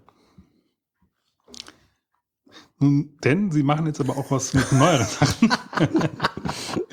[2.80, 5.48] Nun, denn sie machen jetzt aber auch was mit neueren Sachen.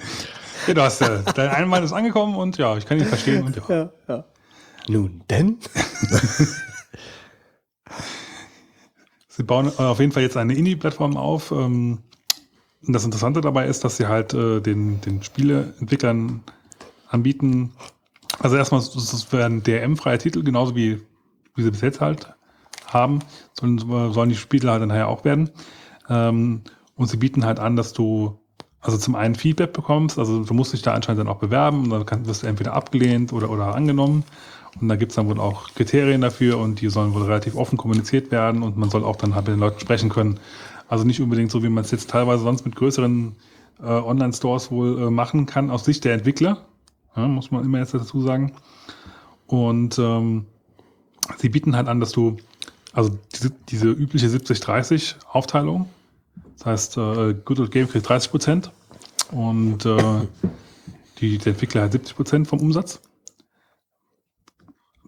[0.67, 3.55] ja, du hast ja, dein Einwand ist angekommen und ja, ich kann ihn verstehen und
[3.55, 3.63] ja.
[3.69, 4.25] Ja, ja.
[4.87, 5.57] Nun denn?
[9.27, 11.51] Sie bauen auf jeden Fall jetzt eine Indie-Plattform auf.
[11.51, 11.99] ähm,
[12.85, 16.43] Und das Interessante dabei ist, dass sie halt äh, den, den Spieleentwicklern
[17.07, 17.71] anbieten.
[18.39, 21.01] Also erstmal, das das werden DRM-freie Titel, genauso wie,
[21.55, 22.33] wie sie bis jetzt halt
[22.87, 23.19] haben.
[23.53, 23.79] Sollen,
[24.11, 25.51] sollen die Spiele halt dann nachher auch werden.
[26.09, 26.61] Ähm,
[26.95, 28.40] und sie bieten halt an, dass du
[28.81, 31.89] also zum einen Feedback bekommst, also du musst dich da anscheinend dann auch bewerben und
[31.91, 34.23] dann kann, wirst du entweder abgelehnt oder, oder angenommen.
[34.79, 38.31] Und da gibt's dann wohl auch Kriterien dafür und die sollen wohl relativ offen kommuniziert
[38.31, 40.39] werden und man soll auch dann halt mit den Leuten sprechen können.
[40.87, 43.35] Also nicht unbedingt so, wie man es jetzt teilweise sonst mit größeren
[43.81, 46.65] äh, Online-Stores wohl äh, machen kann, aus Sicht der Entwickler,
[47.15, 48.53] ja, muss man immer jetzt dazu sagen.
[49.47, 50.45] Und ähm,
[51.37, 52.37] sie bieten halt an, dass du,
[52.93, 55.89] also diese, diese übliche 70-30 Aufteilung,
[56.61, 58.71] das heißt, äh, Good Old Game kriegt 30 Prozent
[59.31, 60.27] und äh,
[61.19, 63.01] die, der Entwickler hat 70 Prozent vom Umsatz.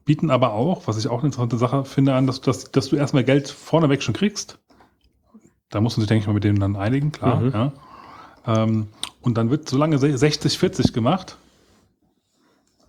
[0.04, 2.96] Bieten aber auch, was ich auch eine interessante Sache finde, an, dass, dass, dass du
[2.96, 4.58] erstmal Geld vorneweg schon kriegst.
[5.70, 7.40] Da muss man sich, denke ich mal, mit denen dann einigen, klar.
[7.40, 7.52] Mhm.
[7.52, 7.72] Ja.
[8.48, 8.88] Ähm,
[9.22, 11.38] und dann wird so lange 60-40 gemacht.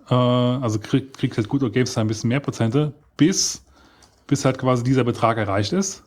[0.08, 3.62] Äh, also krieg, kriegt halt Good Old Games ein bisschen mehr Prozente, bis,
[4.26, 6.02] bis halt quasi dieser Betrag erreicht ist,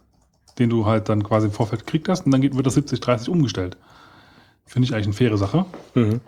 [0.59, 2.25] den du halt dann quasi im Vorfeld gekriegt hast.
[2.25, 3.77] Und dann wird das 70-30 umgestellt.
[4.65, 5.65] Finde ich eigentlich eine faire Sache.
[5.95, 6.21] Mhm.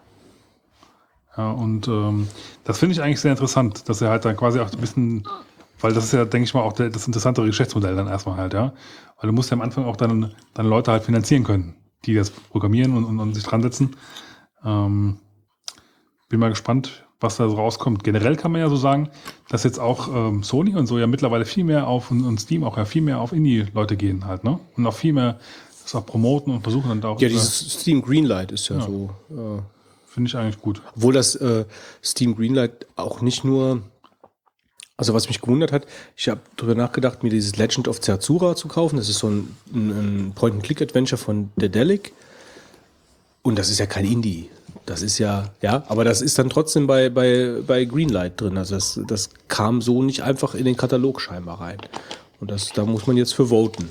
[1.37, 2.27] Ja, und ähm,
[2.63, 5.27] das finde ich eigentlich sehr interessant, dass er halt dann quasi auch ein bisschen,
[5.79, 8.53] weil das ist ja, denke ich mal, auch der, das interessantere Geschäftsmodell dann erstmal halt,
[8.53, 8.73] ja.
[9.19, 11.75] Weil du musst ja am Anfang auch dann, dann Leute halt finanzieren können,
[12.05, 13.95] die das programmieren und, und, und sich dran setzen.
[14.63, 15.19] Ähm,
[16.29, 18.03] bin mal gespannt, was da so rauskommt.
[18.03, 19.09] Generell kann man ja so sagen,
[19.49, 22.63] dass jetzt auch ähm, Sony und so ja mittlerweile viel mehr auf und, und Steam
[22.63, 24.59] auch ja viel mehr auf Indie-Leute gehen halt, ne?
[24.77, 25.39] Und auch viel mehr
[25.83, 27.21] das auch promoten und versuchen dann da auch.
[27.21, 29.09] Ja, dieses Steam Greenlight ist ja, so.
[29.31, 29.61] Äh,
[30.07, 30.81] finde ich eigentlich gut.
[30.95, 31.65] obwohl das äh,
[32.03, 33.81] Steam Greenlight auch nicht nur.
[34.97, 35.85] Also was mich gewundert hat,
[36.17, 38.97] ich habe darüber nachgedacht, mir dieses Legend of Zerzura zu kaufen.
[38.97, 42.11] Das ist so ein, ein, ein Point-and-Click-Adventure von Dedelic.
[43.41, 44.49] Und das ist ja kein Indie.
[44.89, 48.57] Das ist ja, ja, aber das ist dann trotzdem bei, bei, bei Greenlight drin.
[48.57, 51.77] Also das, das kam so nicht einfach in den Katalog scheinbar rein.
[52.39, 53.89] Und das, da muss man jetzt für voten.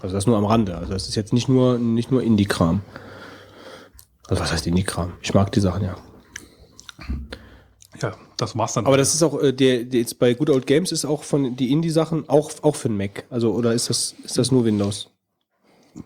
[0.00, 0.76] Also das nur am Rande.
[0.76, 2.82] Also das ist jetzt nicht nur, nicht nur Indie-Kram.
[4.28, 5.14] Also was heißt Indie-Kram?
[5.20, 5.96] Ich mag die Sachen ja.
[8.00, 8.86] Ja, das war's dann.
[8.86, 11.56] Aber das ist auch, äh, der, der jetzt bei Good Old Games ist auch von
[11.56, 13.24] die Indie-Sachen auch, auch für den Mac.
[13.28, 15.10] Also, oder ist das, ist das nur Windows?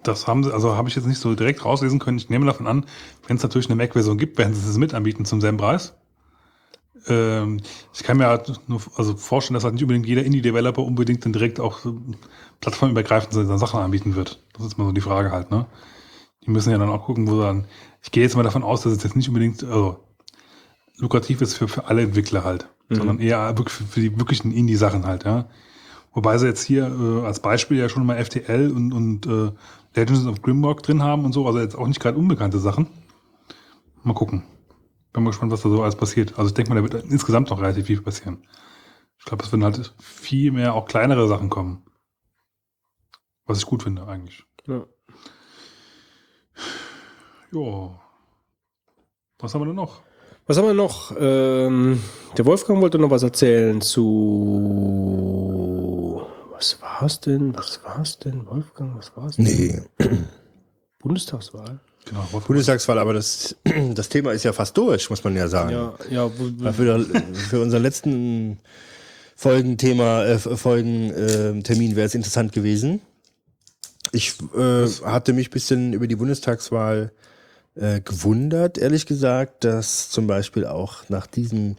[0.03, 2.19] Das haben sie, also habe ich jetzt nicht so direkt rauslesen können.
[2.19, 2.85] Ich nehme davon an,
[3.27, 5.95] wenn es natürlich eine Mac-Version gibt, werden sie es mit anbieten zum selben Preis.
[7.07, 7.61] Ähm,
[7.95, 11.33] ich kann mir halt nur also vorstellen, dass halt nicht unbedingt jeder Indie-Developer unbedingt dann
[11.33, 11.99] direkt auch so
[12.61, 14.43] plattformübergreifend seine Sachen anbieten wird.
[14.55, 15.67] Das ist mal so die Frage halt, ne?
[16.45, 17.67] Die müssen ja dann auch gucken, wo sie dann.
[18.03, 19.99] Ich gehe jetzt mal davon aus, dass es jetzt nicht unbedingt also,
[20.99, 25.07] lukrativ ist für, für alle Entwickler halt, sondern eher wirklich für, für die wirklichen Indie-Sachen
[25.07, 25.49] halt, ja.
[26.13, 29.53] Wobei sie jetzt hier äh, als Beispiel ja schon mal FTL und, und äh,
[29.99, 32.89] Legends of Grimrock drin haben und so, also jetzt auch nicht gerade unbekannte Sachen.
[34.05, 34.45] Mal gucken.
[35.13, 36.39] Bin mal gespannt, was da so alles passiert.
[36.39, 38.47] Also ich denke mal, da wird insgesamt noch relativ viel passieren.
[39.19, 41.85] Ich glaube, es werden halt viel mehr auch kleinere Sachen kommen.
[43.47, 44.45] Was ich gut finde eigentlich.
[44.67, 44.87] Ja.
[47.51, 47.99] Jo.
[49.39, 50.03] Was haben wir denn noch?
[50.47, 51.13] Was haben wir noch?
[51.19, 52.03] Ähm,
[52.37, 55.18] der Wolfgang wollte noch was erzählen zu.
[56.59, 57.55] Was war's denn?
[57.57, 58.99] Was war's denn, Wolfgang?
[58.99, 59.45] Was war's denn?
[59.45, 59.81] Nee,
[60.99, 61.79] Bundestagswahl?
[62.05, 62.47] Genau, Wolfgang.
[62.47, 63.55] Bundestagswahl, aber das,
[63.95, 65.71] das Thema ist ja fast durch, muss man ja sagen.
[65.71, 66.29] Ja, ja,
[66.73, 68.59] Für, für unseren letzten
[69.37, 73.03] Folgenthema, äh, Folgentermin äh, wäre es interessant gewesen.
[74.11, 77.13] Ich äh, hatte mich bisschen über die Bundestagswahl
[77.77, 81.77] äh, gewundert, ehrlich gesagt, dass zum Beispiel auch nach diesen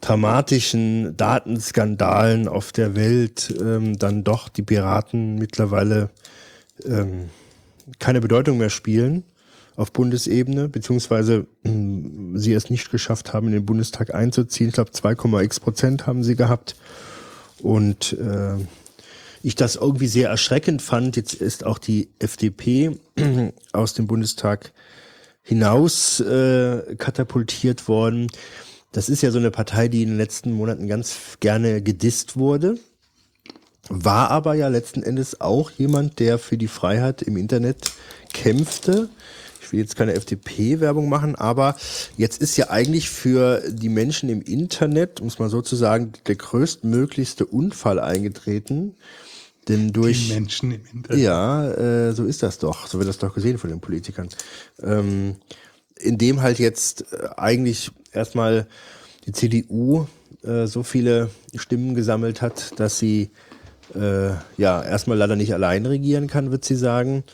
[0.00, 6.10] dramatischen Datenskandalen auf der Welt ähm, dann doch die Piraten mittlerweile
[6.84, 7.30] ähm,
[7.98, 9.24] keine Bedeutung mehr spielen
[9.76, 14.68] auf Bundesebene, beziehungsweise mh, sie es nicht geschafft haben, in den Bundestag einzuziehen.
[14.68, 16.76] Ich glaube, 2,x Prozent haben sie gehabt.
[17.62, 18.56] Und äh,
[19.42, 21.16] ich das irgendwie sehr erschreckend fand.
[21.16, 22.98] Jetzt ist auch die FDP
[23.72, 24.72] aus dem Bundestag
[25.42, 28.26] hinaus äh, katapultiert worden.
[28.92, 32.76] Das ist ja so eine Partei, die in den letzten Monaten ganz gerne gedisst wurde,
[33.88, 37.92] war aber ja letzten Endes auch jemand, der für die Freiheit im Internet
[38.32, 39.08] kämpfte.
[39.62, 41.76] Ich will jetzt keine FDP-Werbung machen, aber
[42.16, 48.00] jetzt ist ja eigentlich für die Menschen im Internet, muss man sozusagen, der größtmöglichste Unfall
[48.00, 48.96] eingetreten.
[49.68, 51.22] Denn durch Die Menschen im Internet.
[51.22, 52.86] ja, äh, so ist das doch.
[52.88, 54.28] So wird das doch gesehen von den Politikern.
[54.82, 55.36] Ähm,
[55.96, 58.66] in dem halt jetzt äh, eigentlich erstmal
[59.26, 60.06] die CDU
[60.42, 63.30] äh, so viele Stimmen gesammelt hat, dass sie
[63.94, 67.24] äh, ja erstmal leider nicht allein regieren kann, wird sie sagen,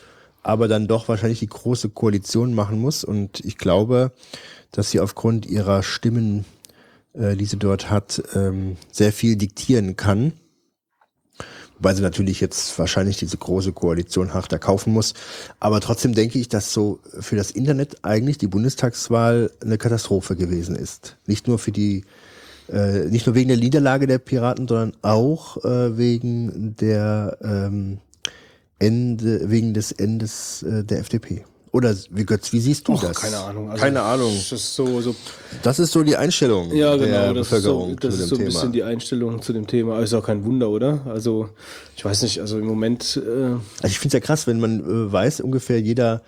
[0.43, 3.03] aber dann doch wahrscheinlich die große Koalition machen muss.
[3.03, 4.11] Und ich glaube,
[4.71, 6.45] dass sie aufgrund ihrer Stimmen,
[7.13, 10.33] äh, die sie dort hat, ähm, sehr viel diktieren kann.
[11.77, 15.13] Wobei sie natürlich jetzt wahrscheinlich diese große Koalition hart erkaufen muss.
[15.59, 20.75] Aber trotzdem denke ich, dass so für das Internet eigentlich die Bundestagswahl eine Katastrophe gewesen
[20.75, 21.17] ist.
[21.27, 22.05] Nicht nur für die,
[22.71, 27.99] äh, nicht nur wegen der Niederlage der Piraten, sondern auch äh, wegen der ähm,
[28.79, 31.45] Ende, wegen des Endes äh, der FDP.
[31.71, 33.17] Oder wie Götz, wie siehst du Och, das?
[33.17, 33.69] keine Ahnung.
[33.69, 34.33] Also, keine Ahnung.
[34.35, 35.15] Das ist so, so
[35.63, 38.21] Das ist so die Einstellung ja, genau, der das ist so, Bevölkerung das zu ist
[38.21, 38.49] dem so ein Thema.
[38.51, 39.93] bisschen die Einstellung zu dem Thema.
[39.95, 41.01] Aber Ist auch kein Wunder, oder?
[41.05, 41.49] Also,
[41.95, 44.79] ich weiß nicht, also im Moment, äh, Also ich finde es ja krass, wenn man
[44.79, 46.21] äh, weiß, ungefähr jeder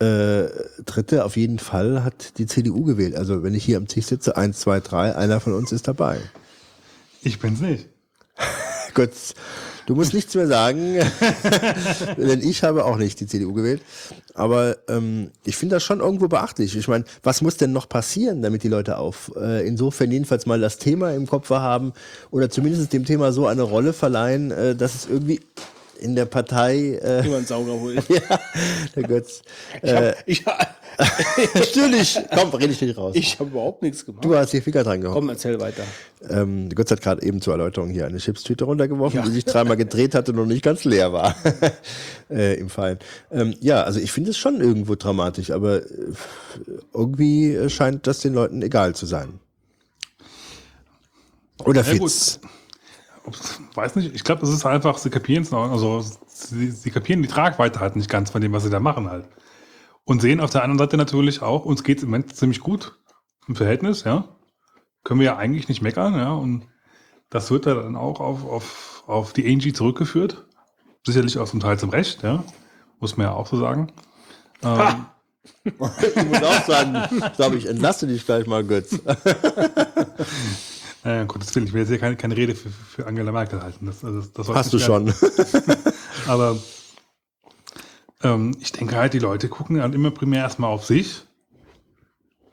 [0.00, 0.44] äh,
[0.84, 3.14] Dritte auf jeden Fall hat die CDU gewählt.
[3.16, 6.18] Also wenn ich hier am Tisch sitze, eins, zwei, drei, einer von uns ist dabei.
[7.22, 7.86] Ich bin's nicht.
[8.94, 9.12] Gott,
[9.86, 10.98] du musst nichts mehr sagen,
[12.16, 13.82] denn ich habe auch nicht die CDU gewählt.
[14.34, 16.76] Aber ähm, ich finde das schon irgendwo beachtlich.
[16.76, 20.60] Ich meine, was muss denn noch passieren, damit die Leute auf äh, insofern jedenfalls mal
[20.60, 21.92] das Thema im Kopf haben
[22.30, 25.40] oder zumindest dem Thema so eine Rolle verleihen, äh, dass es irgendwie
[26.04, 28.02] in der Partei äh, jemand sauger holt.
[28.08, 28.20] ja,
[28.94, 29.42] der Götz.
[29.82, 30.44] Ich hab, ich,
[31.54, 33.16] Natürlich, komm, rede ich nicht raus.
[33.16, 34.24] ich habe überhaupt nichts gemacht.
[34.24, 35.14] du hast die Finger dran gehauen.
[35.14, 35.82] Komm, erzähl weiter.
[36.30, 39.24] Ähm, Götz hat gerade eben zur Erläuterung hier eine Chipstüte runtergeworfen, Ja.
[39.26, 41.34] die sich dreimal gedreht hatte und noch nicht ganz leer war.
[42.30, 43.00] äh, Im Fallen.
[43.32, 45.86] Ähm, ja, also ich finde es schon irgendwo dramatisch, aber äh,
[46.92, 49.40] irgendwie äh, scheint das den Leuten egal zu sein.
[51.64, 52.10] Oder Ja, gut.
[52.10, 52.38] Fitz.
[52.42, 52.48] Ob's-
[53.74, 57.22] Weiß nicht, ich glaube, das ist einfach, sie kapieren es noch, also sie, sie kapieren
[57.22, 59.28] die Tragweite halt nicht ganz von dem, was sie da machen halt.
[60.04, 62.98] Und sehen auf der anderen Seite natürlich auch, uns geht es im Moment ziemlich gut
[63.48, 64.28] im Verhältnis, ja.
[65.04, 66.32] Können wir ja eigentlich nicht meckern, ja.
[66.32, 66.66] Und
[67.30, 70.46] das wird ja dann auch auf, auf, auf die Angie zurückgeführt.
[71.06, 72.44] Sicherlich auch zum Teil zum Recht, ja.
[73.00, 73.90] Muss man ja auch so sagen.
[74.62, 75.06] Ähm,
[75.64, 78.98] Ich muss auch sagen, ich glaube, ich entlasse dich gleich mal, Götz.
[81.04, 83.62] Äh, um Gottes Willen, ich will jetzt hier keine, keine Rede für, für Angela Merkel
[83.62, 83.86] halten.
[83.86, 85.12] Das, also, das soll Hast du schon.
[86.26, 86.56] Aber
[88.22, 91.22] ähm, ich denke halt, die Leute gucken halt immer primär erstmal auf sich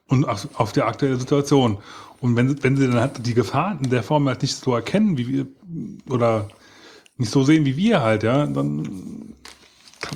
[0.07, 1.77] und auf, auf die aktuelle Situation.
[2.19, 5.17] Und wenn, wenn sie dann halt die Gefahr in der Form halt nicht so erkennen,
[5.17, 5.47] wie wir,
[6.09, 6.49] oder
[7.17, 9.33] nicht so sehen wie wir halt, ja, dann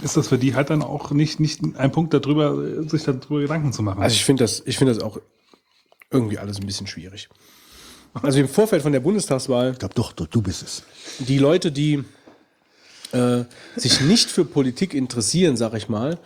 [0.03, 3.71] ist das für die halt dann auch nicht, nicht ein Punkt darüber, sich darüber Gedanken
[3.71, 4.01] zu machen.
[4.01, 5.19] Also ich finde das, ich finde das auch
[6.11, 7.29] irgendwie alles ein bisschen schwierig.
[8.21, 10.83] Also im Vorfeld von der Bundestagswahl Ich glaube, doch, doch, du bist es.
[11.19, 12.03] die Leute, die
[13.11, 13.43] äh,
[13.75, 16.17] sich nicht für Politik interessieren, sag ich mal,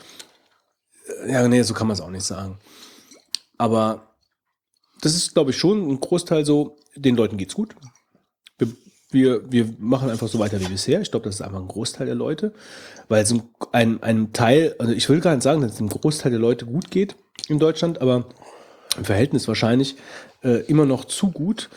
[1.26, 2.58] äh, ja, nee, so kann man es auch nicht sagen.
[3.58, 4.14] Aber
[5.02, 7.76] das ist, glaube ich, schon ein Großteil so, den Leuten geht's gut.
[8.58, 8.68] Wir,
[9.12, 11.02] wir, wir machen einfach so weiter wie bisher.
[11.02, 12.54] Ich glaube, das ist einfach ein Großteil der Leute,
[13.08, 15.90] weil es einem- ein, einem Teil, also ich will gar nicht sagen, dass es einem
[15.90, 17.16] Großteil der Leute gut geht
[17.48, 18.30] in Deutschland, aber
[18.98, 19.96] im Verhältnis wahrscheinlich
[20.44, 21.70] äh, immer noch zu gut.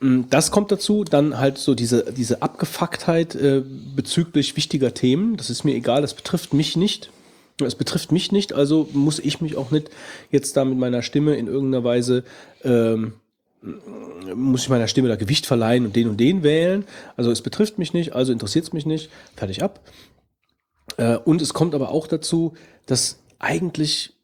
[0.00, 3.62] Mm, Das kommt dazu, dann halt so diese, diese Abgefucktheit äh,
[3.94, 5.36] bezüglich wichtiger Themen.
[5.36, 7.10] Das ist mir egal, das betrifft mich nicht.
[7.62, 9.88] Es betrifft mich nicht, also muss ich mich auch nicht
[10.32, 12.24] jetzt da mit meiner Stimme in irgendeiner Weise,
[12.64, 13.12] ähm,
[14.34, 16.84] muss ich meiner Stimme da Gewicht verleihen und den und den wählen.
[17.16, 19.08] Also es betrifft mich nicht, also interessiert es mich nicht.
[19.36, 19.80] Fertig ab.
[20.96, 22.54] Äh, und es kommt aber auch dazu,
[22.86, 24.14] dass eigentlich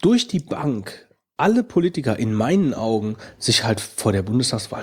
[0.00, 1.07] durch die Bank
[1.38, 4.82] alle Politiker in meinen Augen sich halt vor der Bundestagswahl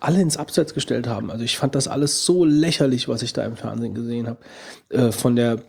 [0.00, 1.30] alle ins Abseits gestellt haben.
[1.30, 4.38] Also ich fand das alles so lächerlich, was ich da im Fernsehen gesehen habe.
[4.88, 5.62] Äh, von der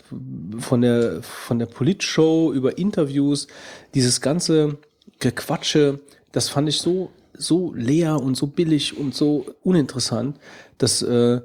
[0.59, 3.47] von der von der Politshow über Interviews,
[3.95, 4.77] dieses ganze
[5.19, 5.99] Gequatsche,
[6.31, 10.39] das fand ich so so leer und so billig und so uninteressant,
[10.77, 11.41] dass äh,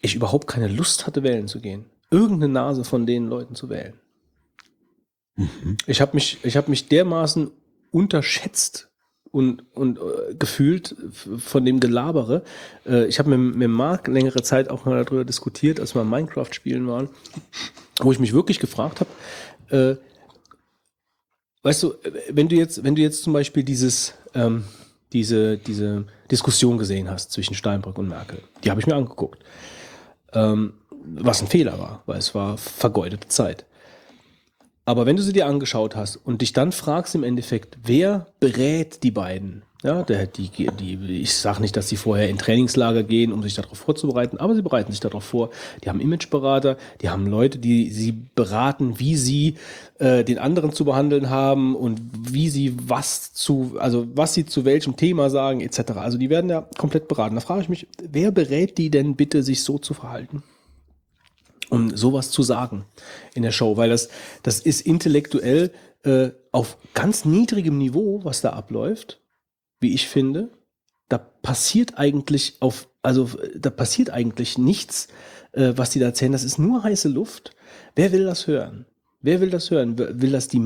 [0.00, 1.86] ich überhaupt keine Lust hatte, wählen zu gehen.
[2.10, 3.94] Irgendeine Nase von den Leuten zu wählen.
[5.36, 5.76] Mhm.
[5.86, 7.50] Ich habe mich, ich habe mich dermaßen
[7.92, 8.88] unterschätzt
[9.30, 10.96] und, und äh, gefühlt
[11.38, 12.42] von dem Gelabere.
[12.86, 16.52] Äh, ich habe mit, mit Marc längere Zeit auch mal darüber diskutiert, als wir Minecraft
[16.52, 17.08] spielen waren,
[18.00, 19.10] wo ich mich wirklich gefragt habe,
[19.70, 19.96] äh,
[21.62, 21.94] weißt du,
[22.30, 24.64] wenn du jetzt, wenn du jetzt zum Beispiel dieses, ähm,
[25.12, 29.42] diese, diese Diskussion gesehen hast zwischen Steinbrück und Merkel, die habe ich mir angeguckt.
[30.32, 30.74] Ähm,
[31.04, 33.64] was ein Fehler war, weil es war vergeudete Zeit.
[34.84, 39.02] Aber wenn du sie dir angeschaut hast und dich dann fragst im Endeffekt, wer berät
[39.04, 39.62] die beiden?
[39.84, 43.54] Ja, der, die, die, ich sage nicht, dass sie vorher in Trainingslager gehen, um sich
[43.54, 45.50] darauf vorzubereiten, aber sie bereiten sich darauf vor.
[45.82, 49.56] Die haben Imageberater, die haben Leute, die sie beraten, wie sie
[49.98, 52.00] äh, den anderen zu behandeln haben und
[52.30, 55.92] wie sie was zu, also was sie zu welchem Thema sagen, etc.
[55.96, 57.34] Also die werden ja komplett beraten.
[57.34, 60.44] Da frage ich mich, wer berät die denn bitte, sich so zu verhalten?
[61.72, 62.84] Um sowas zu sagen
[63.34, 64.10] in der Show, weil das,
[64.42, 65.70] das ist intellektuell
[66.04, 69.20] äh, auf ganz niedrigem Niveau, was da abläuft,
[69.80, 70.50] wie ich finde.
[71.08, 75.08] Da passiert eigentlich auf, also da passiert eigentlich nichts,
[75.52, 76.32] äh, was die da erzählen.
[76.32, 77.56] Das ist nur heiße Luft.
[77.94, 78.84] Wer will das hören?
[79.22, 79.96] Wer will das hören?
[79.96, 80.60] Will das die,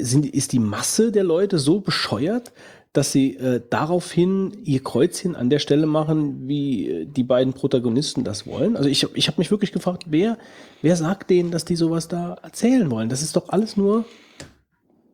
[0.00, 2.52] sind, ist die Masse der Leute so bescheuert,
[2.98, 8.24] dass sie äh, daraufhin ihr Kreuzchen an der Stelle machen, wie äh, die beiden Protagonisten
[8.24, 8.76] das wollen.
[8.76, 10.36] Also ich, ich habe mich wirklich gefragt, wer,
[10.82, 13.08] wer sagt denen, dass die sowas da erzählen wollen?
[13.08, 14.04] Das ist doch alles nur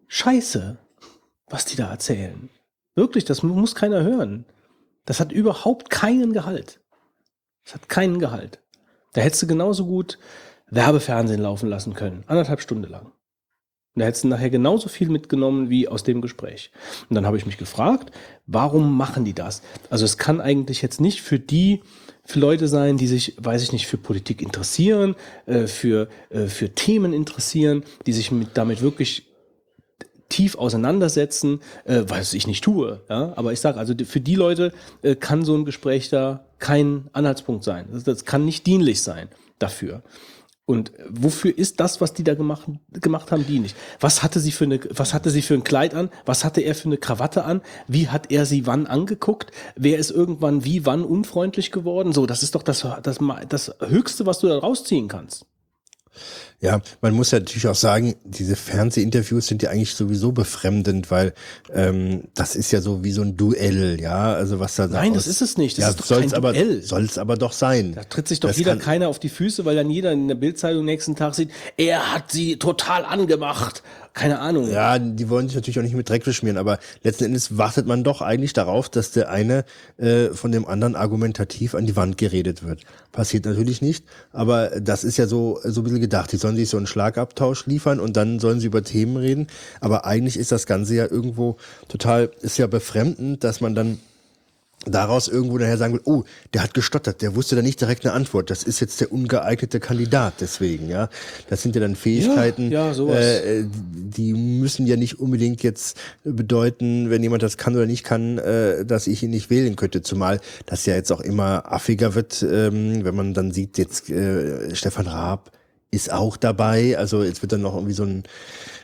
[0.09, 0.79] Scheiße,
[1.49, 2.49] was die da erzählen.
[2.95, 4.47] Wirklich, das muss keiner hören.
[5.05, 6.81] Das hat überhaupt keinen Gehalt.
[7.65, 8.63] Das hat keinen Gehalt.
[9.13, 10.19] Da hättest du genauso gut
[10.71, 13.13] Werbefernsehen laufen lassen können, anderthalb Stunden lang.
[13.95, 16.71] Und da hättest du nachher genauso viel mitgenommen wie aus dem Gespräch.
[17.09, 18.11] Und dann habe ich mich gefragt,
[18.47, 19.63] warum machen die das?
[19.89, 21.81] Also es kann eigentlich jetzt nicht für die,
[22.25, 25.15] für Leute sein, die sich, weiß ich nicht, für Politik interessieren,
[25.47, 29.27] äh, für, äh, für Themen interessieren, die sich mit, damit wirklich
[30.29, 33.01] tief auseinandersetzen, äh, was ich nicht tue.
[33.09, 33.33] Ja?
[33.37, 34.73] Aber ich sage, also für die Leute
[35.03, 37.87] äh, kann so ein Gespräch da kein Anhaltspunkt sein.
[37.93, 39.29] Das, das kann nicht dienlich sein
[39.61, 40.03] dafür.
[40.67, 43.75] Und wofür ist das, was die da gemacht, gemacht haben, dienlich?
[44.01, 46.09] Was hatte sie für eine, was hatte sie für ein Kleid an?
[46.25, 47.61] Was hatte er für eine Krawatte an?
[47.87, 49.51] Wie hat er sie wann angeguckt?
[49.77, 52.13] Wer ist irgendwann wie wann unfreundlich geworden?
[52.15, 53.19] So, das ist doch das, das,
[53.49, 55.45] das Höchste, was du da rausziehen kannst.
[56.65, 61.35] Ja, man muss ja natürlich auch sagen, diese Fernsehinterviews sind ja eigentlich sowieso befremdend, weil
[61.75, 65.27] ähm, das ist ja so wie so ein Duell, ja, also was da Nein, das
[65.27, 65.77] ist es nicht.
[65.77, 66.81] Das ja, ist doch soll's kein aber, Duell.
[66.81, 67.93] Soll es aber doch sein.
[67.95, 70.37] Da tritt sich doch Das wieder keiner auf die Füße, weil dann jeder in der
[70.37, 73.83] Bildzeitung nächsten Tag sieht, er hat sie total angemacht.
[74.15, 74.71] Keine Ahnung.
[74.71, 78.05] Ja, die wollen sich natürlich auch nicht mit Dreck beschmieren, aber letzten Endes wartet man
[78.05, 79.65] doch eigentlich darauf, dass der eine
[79.97, 82.83] äh, von dem anderen argumentativ an die Wand geredet wird.
[83.11, 86.31] Passiert natürlich nicht, aber das ist ja so, so ein bisschen gedacht.
[86.31, 89.49] Die sollen sich so einen Schlagabtausch liefern und dann sollen sie über Themen reden.
[89.81, 91.57] Aber eigentlich ist das Ganze ja irgendwo
[91.89, 93.99] total, ist ja befremdend, dass man dann
[94.87, 98.15] daraus irgendwo daher sagen will, oh, der hat gestottert, der wusste da nicht direkt eine
[98.15, 98.51] Antwort.
[98.51, 101.09] Das ist jetzt der ungeeignete Kandidat deswegen, ja.
[101.49, 107.11] Das sind ja dann Fähigkeiten, Ja, ja, äh, die müssen ja nicht unbedingt jetzt bedeuten,
[107.11, 110.03] wenn jemand das kann oder nicht kann, äh, dass ich ihn nicht wählen könnte.
[110.03, 114.75] Zumal das ja jetzt auch immer affiger wird, ähm, wenn man dann sieht, jetzt äh,
[114.75, 115.51] Stefan Raab
[115.95, 116.99] ist auch dabei.
[116.99, 118.25] Also jetzt wird dann noch irgendwie so ein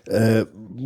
[0.06, 0.44] äh,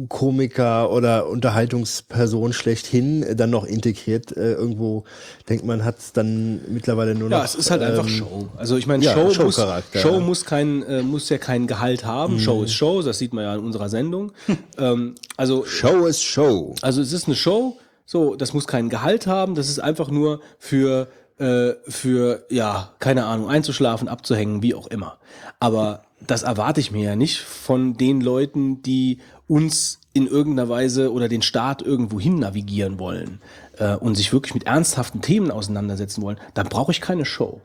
[0.09, 4.37] Komiker oder Unterhaltungsperson schlechthin äh, dann noch integriert.
[4.37, 5.05] Äh, irgendwo
[5.49, 7.39] denkt man, hat es dann mittlerweile nur noch.
[7.39, 8.49] Ja, es ist halt einfach ähm, Show.
[8.57, 10.21] Also ich meine, ja, Show, muss, Showcharakter, Show ja.
[10.21, 12.39] muss kein, äh, muss ja kein Gehalt haben.
[12.39, 14.33] Show ist Show, das sieht man ja in unserer Sendung.
[14.79, 16.75] ähm, also Show ist Show.
[16.83, 20.41] Also es ist eine Show, so, das muss keinen Gehalt haben, das ist einfach nur
[20.59, 21.09] für,
[21.39, 25.19] äh, für, ja, keine Ahnung, einzuschlafen, abzuhängen, wie auch immer.
[25.61, 31.13] Aber das erwarte ich mir ja nicht von den Leuten, die uns in irgendeiner Weise
[31.13, 33.41] oder den Staat irgendwo hin navigieren wollen
[33.79, 36.39] äh, und sich wirklich mit ernsthaften Themen auseinandersetzen wollen.
[36.55, 37.61] Dann brauche ich keine Show.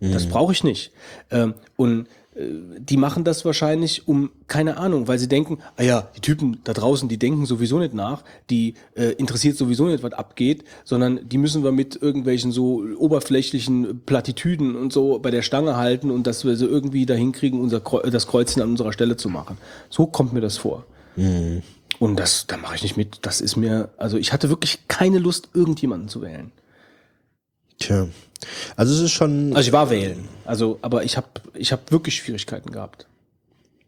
[0.00, 0.92] Das brauche ich nicht.
[1.30, 2.08] Ähm, und
[2.78, 6.72] die machen das wahrscheinlich um, keine Ahnung, weil sie denken, ah ja, die Typen da
[6.72, 11.38] draußen, die denken sowieso nicht nach, die äh, interessiert sowieso nicht, was abgeht, sondern die
[11.38, 16.44] müssen wir mit irgendwelchen so oberflächlichen Plattitüden und so bei der Stange halten und dass
[16.44, 19.58] wir so irgendwie dahin kriegen, unser Kreu das Kreuzchen an unserer Stelle zu machen.
[19.88, 20.84] So kommt mir das vor.
[21.98, 23.18] Und das, da mache ich nicht mit.
[23.22, 26.50] Das ist mir, also ich hatte wirklich keine Lust, irgendjemanden zu wählen.
[27.78, 28.08] Tja.
[28.76, 29.54] Also es ist schon.
[29.54, 30.28] Also ich war wählen.
[30.44, 33.06] Also, aber ich habe ich hab wirklich Schwierigkeiten gehabt.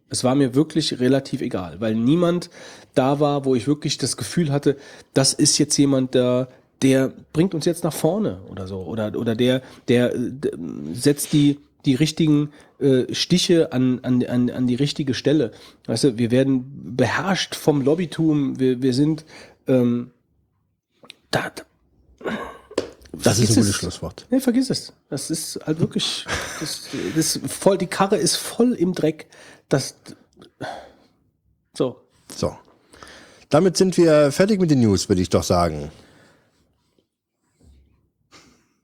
[0.09, 2.51] Es war mir wirklich relativ egal, weil niemand
[2.95, 4.77] da war, wo ich wirklich das Gefühl hatte,
[5.15, 6.49] das ist jetzt jemand, der,
[6.83, 8.83] der bringt uns jetzt nach vorne oder so.
[8.83, 10.53] Oder, oder der, der, der
[10.93, 15.53] setzt die, die richtigen äh, Stiche an, an, an, an die richtige Stelle.
[15.87, 19.24] Weißt du, wir werden beherrscht vom Lobbytum, wir, wir sind
[19.66, 20.11] ähm,
[21.31, 21.51] da,
[23.12, 23.76] das ist ein Vergiss gutes es.
[23.76, 24.26] Schlusswort.
[24.30, 24.93] Nee, vergiss es.
[25.10, 26.24] Das ist halt wirklich,
[26.60, 29.26] das, das ist voll, die Karre ist voll im Dreck.
[29.68, 29.94] Das,
[31.76, 32.01] so.
[32.34, 32.56] So.
[33.51, 35.93] Damit sind wir fertig mit den News, würde ich doch sagen.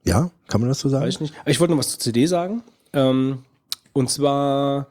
[0.04, 1.04] Ja, kann man das so sagen?
[1.04, 1.34] Weiß ich nicht.
[1.46, 2.62] Ich wollte noch was zur CD sagen.
[2.92, 3.44] Ähm,
[3.92, 4.88] und zwar,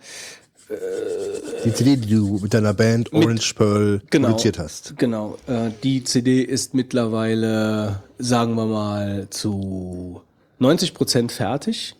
[1.63, 4.97] Die CD, die du mit deiner Band Orange Pearl genau, produziert hast.
[4.97, 5.37] Genau.
[5.47, 10.21] Äh, die CD ist mittlerweile, sagen wir mal, zu
[10.59, 11.95] 90 Prozent fertig.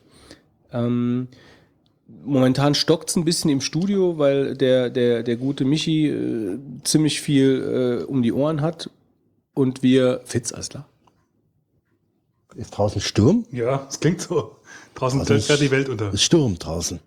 [0.71, 1.27] Ähm,
[2.23, 7.21] momentan stockt es ein bisschen im Studio, weil der, der, der gute Michi äh, ziemlich
[7.21, 8.89] viel äh, um die Ohren hat.
[9.53, 10.87] Und wir, Fitz, alles klar.
[12.55, 13.45] Ist draußen Sturm?
[13.51, 14.55] Ja, es klingt so.
[14.95, 16.13] Draußen fährt die Welt unter.
[16.13, 16.99] Ist Sturm draußen.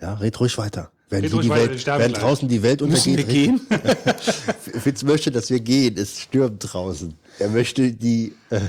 [0.00, 0.90] Ja, red ruhig weiter.
[1.10, 3.60] Wenn, Red die, weiter, wir Welt, wenn draußen die Welt Müssen wir untergeht, gehen?
[4.80, 5.96] Fitz möchte, dass wir gehen.
[5.96, 7.14] Es stürmt draußen.
[7.40, 8.60] Er möchte die, äh,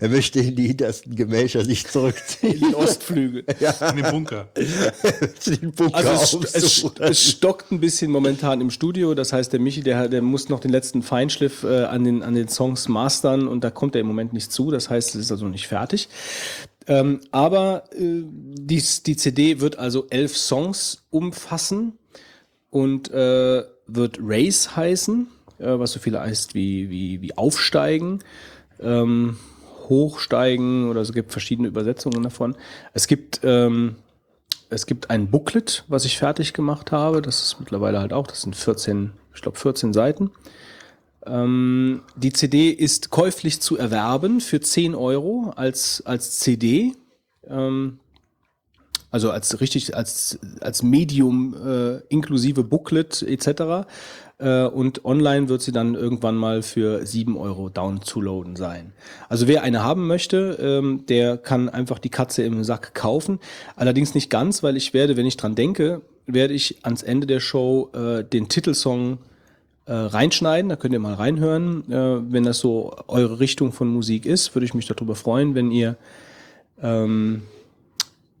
[0.00, 2.58] er möchte in die hintersten Gemächer sich zurückziehen.
[2.58, 3.44] Die Ostflügel.
[3.90, 4.48] In dem Bunker.
[5.46, 9.14] den Bunker Also es, es, es stockt ein bisschen momentan im Studio.
[9.14, 12.34] Das heißt, der Michi, der, der muss noch den letzten Feinschliff äh, an, den, an
[12.34, 14.72] den Songs mastern und da kommt er im Moment nicht zu.
[14.72, 16.08] Das heißt, es ist also nicht fertig.
[16.86, 21.98] Ähm, aber äh, die, die CD wird also elf Songs umfassen
[22.70, 25.28] und äh, wird Race heißen,
[25.58, 28.20] äh, was so viel heißt wie, wie, wie aufsteigen,
[28.80, 29.38] ähm,
[29.88, 32.56] hochsteigen oder es gibt verschiedene Übersetzungen davon.
[32.92, 33.96] Es gibt ähm,
[34.70, 37.22] es gibt ein Booklet, was ich fertig gemacht habe.
[37.22, 40.30] Das ist mittlerweile halt auch, das sind 14, ich glaube 14 Seiten.
[41.26, 46.94] Ähm, die CD ist käuflich zu erwerben für 10 Euro als, als CD.
[47.48, 47.98] Ähm,
[49.10, 53.86] also als richtig, als, als Medium äh, inklusive Booklet etc.
[54.38, 58.92] Äh, und online wird sie dann irgendwann mal für 7 Euro down zu loaden sein.
[59.28, 63.38] Also wer eine haben möchte, ähm, der kann einfach die Katze im Sack kaufen.
[63.76, 67.40] Allerdings nicht ganz, weil ich werde, wenn ich dran denke, werde ich ans Ende der
[67.40, 69.18] Show äh, den Titelsong
[69.86, 70.68] äh, reinschneiden.
[70.68, 71.90] Da könnt ihr mal reinhören.
[71.90, 75.70] Äh, wenn das so eure Richtung von Musik ist, würde ich mich darüber freuen, wenn
[75.70, 75.96] ihr
[76.82, 77.42] ähm,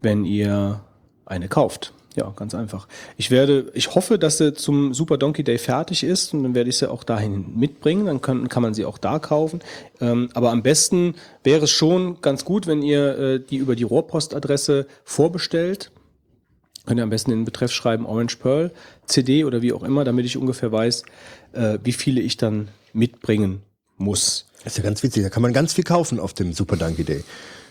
[0.00, 0.80] wenn ihr
[1.26, 1.92] eine kauft.
[2.16, 2.86] Ja, ganz einfach.
[3.16, 6.70] Ich werde, ich hoffe, dass sie zum Super Donkey Day fertig ist und dann werde
[6.70, 8.06] ich sie auch dahin mitbringen.
[8.06, 9.60] Dann kann, kann man sie auch da kaufen.
[10.00, 13.82] Ähm, aber am besten wäre es schon ganz gut, wenn ihr äh, die über die
[13.82, 15.90] Rohrpostadresse vorbestellt.
[16.86, 18.70] Könnt ihr am besten in den Betreff schreiben Orange Pearl
[19.06, 21.04] CD oder wie auch immer, damit ich ungefähr weiß,
[21.52, 23.62] äh, wie viele ich dann mitbringen
[23.96, 24.46] muss.
[24.62, 25.22] Das ist ja ganz witzig.
[25.22, 27.24] Da kann man ganz viel kaufen auf dem Super Donkey Day.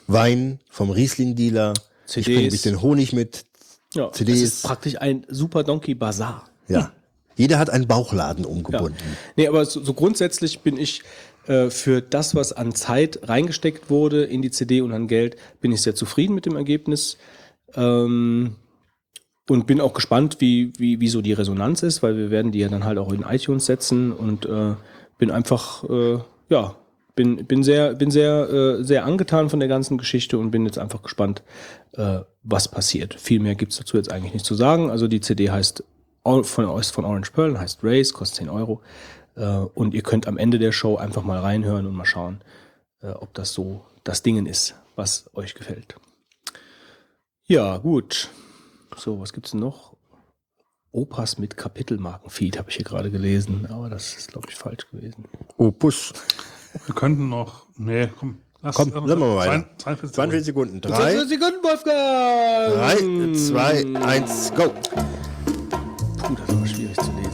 [0.07, 1.73] Wein vom Riesling-Dealer.
[2.05, 2.25] Ich CDs.
[2.25, 3.45] bringe ein bisschen Honig mit.
[3.93, 4.41] Ja, CDs.
[4.41, 6.49] Das ist praktisch ein Super Donkey Bazaar.
[6.67, 6.91] Ja.
[7.35, 9.17] Jeder hat einen Bauchladen umgebunden.
[9.35, 11.01] Nee, aber so, so grundsätzlich bin ich
[11.47, 15.71] äh, für das, was an Zeit reingesteckt wurde in die CD und an Geld, bin
[15.71, 17.17] ich sehr zufrieden mit dem Ergebnis.
[17.75, 18.55] Ähm,
[19.49, 22.59] und bin auch gespannt, wie, wie, wie so die Resonanz ist, weil wir werden die
[22.59, 24.73] ja dann halt auch in iTunes setzen und äh,
[25.17, 26.75] bin einfach, äh, ja,
[27.15, 30.79] bin, bin sehr, bin sehr, äh, sehr angetan von der ganzen Geschichte und bin jetzt
[30.79, 31.43] einfach gespannt,
[31.93, 33.13] äh, was passiert.
[33.15, 34.89] Viel mehr gibt's dazu jetzt eigentlich nicht zu sagen.
[34.89, 35.83] Also die CD heißt
[36.23, 38.81] von, von Orange Pearl, heißt Race, kostet 10 Euro.
[39.35, 42.41] Äh, und ihr könnt am Ende der Show einfach mal reinhören und mal schauen,
[43.01, 45.95] äh, ob das so das Dingen ist, was euch gefällt.
[47.45, 48.29] Ja, gut.
[48.97, 49.93] So, was gibt's denn noch?
[50.91, 55.25] Opas mit Kapitelmarkenfeed habe ich hier gerade gelesen, aber das ist, glaube ich, falsch gewesen.
[55.57, 56.13] Opus.
[56.85, 57.65] Wir könnten noch.
[57.77, 58.37] Nee, komm.
[58.61, 59.65] Lass, Komm, sagen wir mal weiter.
[59.77, 60.81] 42 20 Sekunden.
[60.81, 62.73] Drei, 20 Sekunden, Wolfgang!
[62.73, 63.33] drei,
[63.93, 64.69] zwei, eins, go.
[66.17, 67.33] Puh, das aber schwierig zu lesen.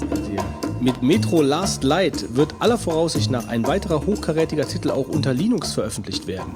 [0.81, 5.73] Mit Metro Last Light wird aller Voraussicht nach ein weiterer hochkarätiger Titel auch unter Linux
[5.73, 6.55] veröffentlicht werden.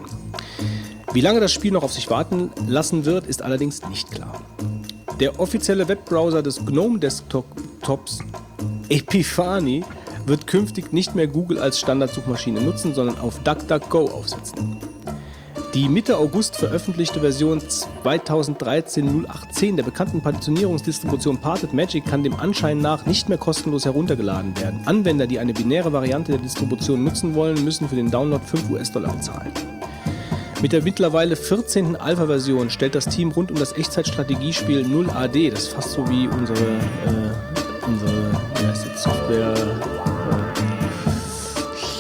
[1.12, 4.42] Wie lange das Spiel noch auf sich warten lassen wird, ist allerdings nicht klar.
[5.20, 8.20] Der offizielle Webbrowser des GNOME Desktops
[8.90, 9.84] Epiphany
[10.26, 14.78] wird künftig nicht mehr Google als Standardsuchmaschine nutzen, sondern auf DuckDuckGo aufsetzen.
[15.74, 23.06] Die Mitte August veröffentlichte Version 2013-018 der bekannten Partitionierungsdistribution Parted Magic kann dem Anschein nach
[23.06, 24.82] nicht mehr kostenlos heruntergeladen werden.
[24.86, 29.14] Anwender, die eine binäre Variante der Distribution nutzen wollen, müssen für den Download 5 US-Dollar
[29.14, 29.52] bezahlen.
[30.64, 31.98] Mit der mittlerweile 14.
[31.98, 36.58] Alpha-Version stellt das Team rund um das Echtzeitstrategiespiel 0AD, das ist fast so wie unsere,
[36.58, 39.76] äh, unsere wie heißt das, Software, äh,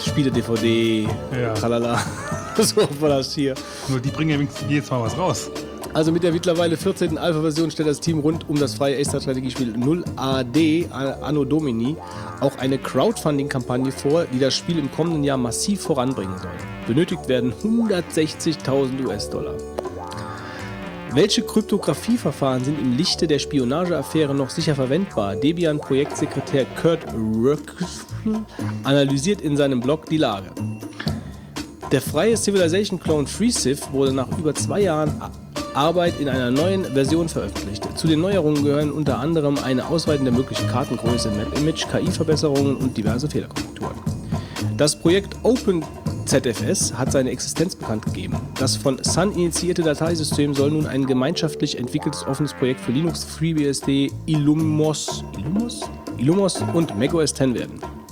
[0.09, 1.53] Spiele-DVD, Ja.
[1.55, 1.99] tralala.
[2.57, 3.53] so war das hier.
[3.89, 5.51] Nur die bringen ja wenigstens jedes Mal was raus.
[5.93, 7.19] Also mit der mittlerweile 14.
[7.19, 11.95] Alpha-Version stellt das Team rund um das freie Echtzeit-Strategiespiel 0AD Anno Domini
[12.39, 16.51] auch eine Crowdfunding-Kampagne vor, die das Spiel im kommenden Jahr massiv voranbringen soll.
[16.87, 19.53] Benötigt werden 160.000 US-Dollar.
[21.11, 25.35] Welche Kryptographieverfahren sind im Lichte der Spionageaffäre noch sicher verwendbar?
[25.35, 27.85] Debian-Projektsekretär Kurt Röckl
[28.83, 30.49] analysiert in seinem Blog die Lage.
[31.91, 35.21] Der freie Civilization-Clone FreeCiv wurde nach über zwei Jahren
[35.75, 37.97] Arbeit in einer neuen Version veröffentlicht.
[37.97, 43.29] Zu den Neuerungen gehören unter anderem eine Ausweitung der möglichen Kartengröße, Map-Image, KI-Verbesserungen und diverse
[43.29, 43.95] Fehlerkorrekturen.
[44.77, 48.37] Das Projekt OpenZFS hat seine Existenz bekannt gegeben.
[48.59, 54.11] Das von Sun initiierte Dateisystem soll nun ein gemeinschaftlich entwickeltes offenes Projekt für Linux, FreeBSD,
[54.25, 55.81] Illumos, Illumos?
[56.17, 58.02] Illumos und macOS X werden.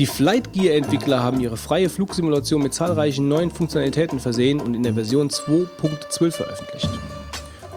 [0.00, 4.82] Die Flight Gear Entwickler haben ihre freie Flugsimulation mit zahlreichen neuen Funktionalitäten versehen und in
[4.82, 6.88] der Version 2.12 veröffentlicht.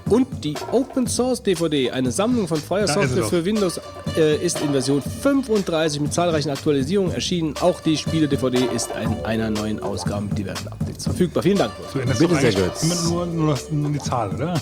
[0.10, 3.82] Und die Open Source DVD, eine Sammlung von freier Software für Windows,
[4.16, 7.56] äh, ist in Version 35 mit zahlreichen Aktualisierungen erschienen.
[7.60, 11.44] Auch die Spiele-DVD ist in einer neuen Ausgabe mit diversen Updates verfügbar.
[11.44, 11.74] Vielen Dank.
[11.92, 12.72] Du änderst Bitte sehr gut.
[12.84, 14.54] immer nur, nur, nur die Zahl, oder?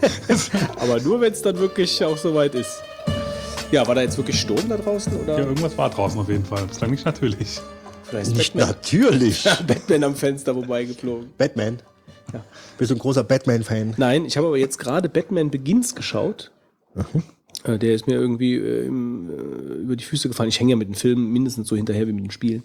[0.80, 2.82] Aber nur, wenn es dann wirklich auch soweit ist.
[3.72, 5.12] Ja, war da jetzt wirklich Sturm da draußen?
[5.20, 6.64] Oder Ja, irgendwas war draußen auf jeden Fall.
[6.66, 7.60] Bislang nicht natürlich.
[8.04, 9.44] vielleicht ist Nicht Batman, natürlich.
[9.66, 11.30] Batman am Fenster vorbeigeflogen?
[11.38, 11.78] Batman.
[12.78, 13.94] Bist du ein großer Batman-Fan?
[13.96, 16.50] Nein, ich habe aber jetzt gerade Batman Begins geschaut.
[17.64, 20.48] Äh, Der ist mir irgendwie äh, im, äh, über die Füße gefallen.
[20.48, 22.62] Ich hänge ja mit den Filmen mindestens so hinterher wie mit den Spielen.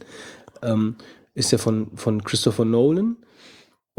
[0.62, 0.96] Ähm,
[1.36, 3.18] ist ja von, von Christopher Nolan.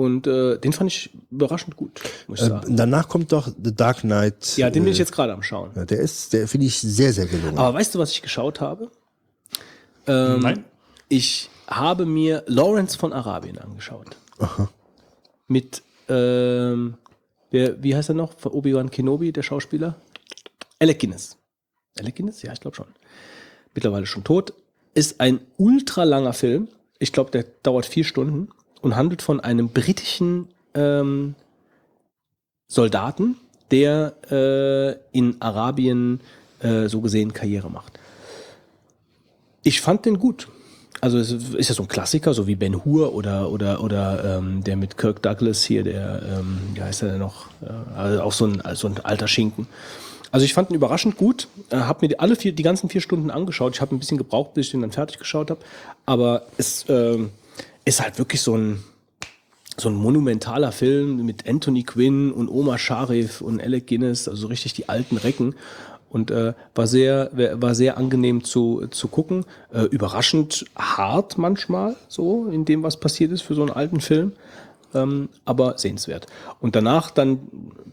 [0.01, 2.74] Und äh, den fand ich überraschend gut, muss ich Äh, sagen.
[2.74, 4.56] danach kommt doch The Dark Knight.
[4.56, 5.72] Ja, den bin ich äh, jetzt gerade am Schauen.
[5.77, 7.59] ja, Der ist, der finde ich sehr, sehr gelungen.
[7.59, 8.90] Aber weißt du, was ich geschaut habe?
[10.06, 10.64] Ähm, Nein?
[11.10, 14.16] Ich habe mir Lawrence von Arabien angeschaut.
[15.48, 16.94] Mit, ähm,
[17.51, 18.32] wer, wie heißt er noch?
[18.39, 19.97] Von Obi-Wan Kenobi, der Schauspieler?
[20.78, 21.36] Alec Guinness.
[21.98, 22.40] Alec Guinness?
[22.40, 22.86] Ja, ich glaube schon.
[23.74, 24.55] Mittlerweile schon tot.
[24.94, 26.68] Ist ein ultra langer Film.
[26.98, 28.48] Ich glaube, der dauert vier Stunden
[28.82, 31.35] und handelt von einem britischen ähm,
[32.69, 33.36] Soldaten,
[33.70, 36.20] der äh, in Arabien
[36.61, 37.98] äh, so gesehen Karriere macht.
[39.62, 40.48] Ich fand den gut.
[41.01, 44.62] Also es ist ja so ein Klassiker, so wie Ben Hur oder oder oder ähm,
[44.62, 47.47] der mit Kirk Douglas hier, der ähm, wie heißt er denn noch?
[47.62, 49.66] Äh, also auch so ein so ein alter Schinken.
[50.31, 51.48] Also ich fand ihn überraschend gut.
[51.70, 53.74] Äh, habe mir alle vier die ganzen vier Stunden angeschaut.
[53.74, 55.61] Ich habe ein bisschen gebraucht, bis ich den dann fertig geschaut habe.
[56.05, 57.31] Aber es ähm,
[57.85, 58.82] ist halt wirklich so ein
[59.77, 64.47] so ein monumentaler Film mit Anthony Quinn und Omar Sharif und Alec Guinness, also so
[64.48, 65.55] richtig die alten Recken.
[66.11, 69.44] Und äh, war sehr, war sehr angenehm zu, zu gucken.
[69.73, 74.32] Äh, überraschend hart manchmal, so in dem, was passiert ist für so einen alten Film.
[74.94, 76.26] Ähm, aber sehenswert.
[76.60, 77.38] Und danach dann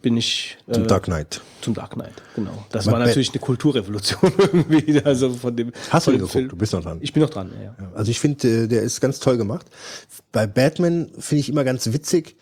[0.01, 1.41] bin ich äh, Zum Dark Knight.
[1.61, 2.65] zum Dark Knight, genau.
[2.71, 5.01] Das Aber war natürlich eine Kulturrevolution irgendwie.
[5.03, 5.71] Also von dem.
[5.89, 6.51] Hast du ihn geguckt?
[6.51, 6.97] Du bist noch dran.
[7.01, 7.75] Ich bin noch dran, ja.
[7.93, 9.67] Also ich finde, äh, der ist ganz toll gemacht.
[10.31, 12.35] Bei Batman finde ich immer ganz witzig.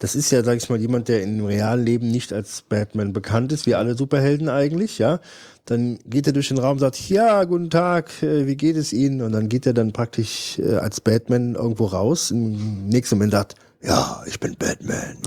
[0.00, 3.52] Das ist ja, sag ich mal, jemand, der im realen Leben nicht als Batman bekannt
[3.52, 5.20] ist, wie alle Superhelden eigentlich, ja.
[5.66, 8.94] Dann geht er durch den Raum und sagt, ja, guten Tag, äh, wie geht es
[8.94, 9.20] Ihnen?
[9.20, 12.30] Und dann geht er dann praktisch äh, als Batman irgendwo raus.
[12.30, 15.18] Im nächsten Moment sagt, ja, ich bin Batman.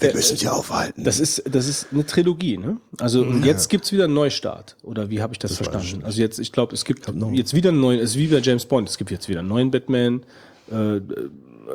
[0.00, 1.04] Wir müssen Sie aufhalten.
[1.04, 2.78] Das ist, das ist eine Trilogie, ne?
[2.98, 4.76] Also und jetzt gibt's wieder einen Neustart.
[4.82, 6.04] Oder wie habe ich das, ich verstanden?
[6.04, 8.38] Also jetzt, ich glaube, es gibt noch- jetzt wieder einen neuen, es ist wie bei
[8.38, 10.24] James Bond, es gibt jetzt wieder einen neuen Batman,
[10.70, 11.02] äh, äh,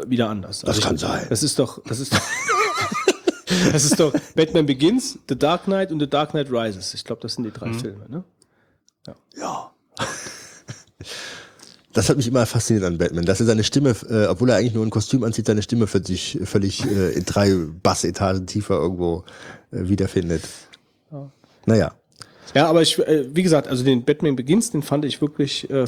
[0.07, 0.61] wieder anders.
[0.61, 1.27] Das also kann ich, sein.
[1.29, 2.21] Das ist doch, das ist doch,
[3.71, 6.95] das ist doch Batman Begins, The Dark Knight und The Dark Knight Rises.
[6.95, 8.23] Ich glaube, das sind die drei Filme, ne?
[9.37, 9.71] Ja.
[11.95, 14.73] Das hat mich immer fasziniert an Batman, dass er seine Stimme, äh, obwohl er eigentlich
[14.73, 19.23] nur ein Kostüm anzieht, seine Stimme für sich völlig äh, in drei Bassetagen tiefer irgendwo
[19.71, 20.43] äh, wiederfindet.
[21.65, 21.93] Naja.
[22.53, 25.85] Ja, aber ich, äh, wie gesagt, also den Batman Begins, den fand ich wirklich äh,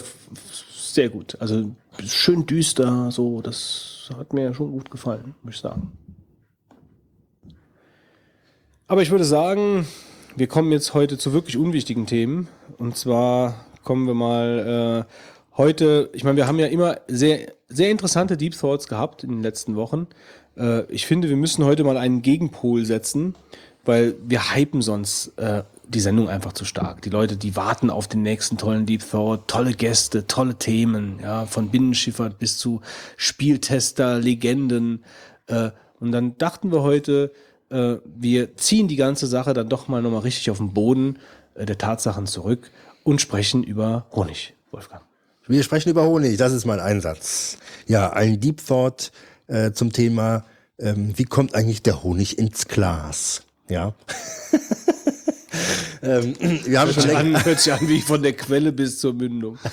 [0.73, 1.35] sehr gut.
[1.41, 1.71] Also
[2.05, 5.91] schön düster, so, das hat mir schon gut gefallen, muss ich sagen.
[8.87, 9.85] Aber ich würde sagen,
[10.37, 12.47] wir kommen jetzt heute zu wirklich unwichtigen Themen.
[12.77, 17.89] Und zwar kommen wir mal äh, heute, ich meine, wir haben ja immer sehr, sehr
[17.89, 20.07] interessante Deep Thoughts gehabt in den letzten Wochen.
[20.55, 23.35] Äh, ich finde, wir müssen heute mal einen Gegenpol setzen,
[23.85, 27.01] weil wir hypen sonst äh, die Sendung einfach zu stark.
[27.01, 31.45] Die Leute, die warten auf den nächsten tollen Deep Thought, tolle Gäste, tolle Themen, ja,
[31.45, 32.81] von Binnenschifffahrt bis zu
[33.15, 35.03] Spieltester, Legenden.
[35.47, 37.31] Äh, und dann dachten wir heute,
[37.69, 41.19] äh, wir ziehen die ganze Sache dann doch mal nochmal richtig auf den Boden
[41.55, 42.69] äh, der Tatsachen zurück
[43.03, 45.06] und sprechen über Honig, Wolfgang.
[45.47, 47.57] Wir sprechen über Honig, das ist mein Einsatz.
[47.87, 49.11] Ja, ein Deep Thought
[49.47, 50.43] äh, zum Thema,
[50.77, 53.43] ähm, wie kommt eigentlich der Honig ins Glas?
[53.69, 53.93] Ja.
[56.01, 59.13] ähm, wir haben Hört schon an, hört sich an wie von der Quelle bis zur
[59.13, 59.57] Mündung.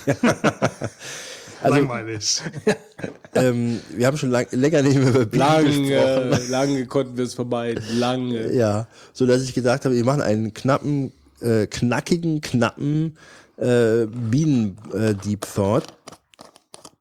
[1.63, 2.43] Also- Langweilig.
[3.35, 6.29] ähm, wir haben schon lang, länger nicht mehr über Bienen gesprochen.
[6.29, 7.83] Lange, lange konnten wir es vermeiden.
[7.99, 8.53] Lange.
[8.53, 11.11] Ja, so dass ich gesagt habe, wir machen einen knappen,
[11.41, 13.17] äh, knackigen, knappen
[13.59, 15.85] äh, Bienen äh, Deep Thought.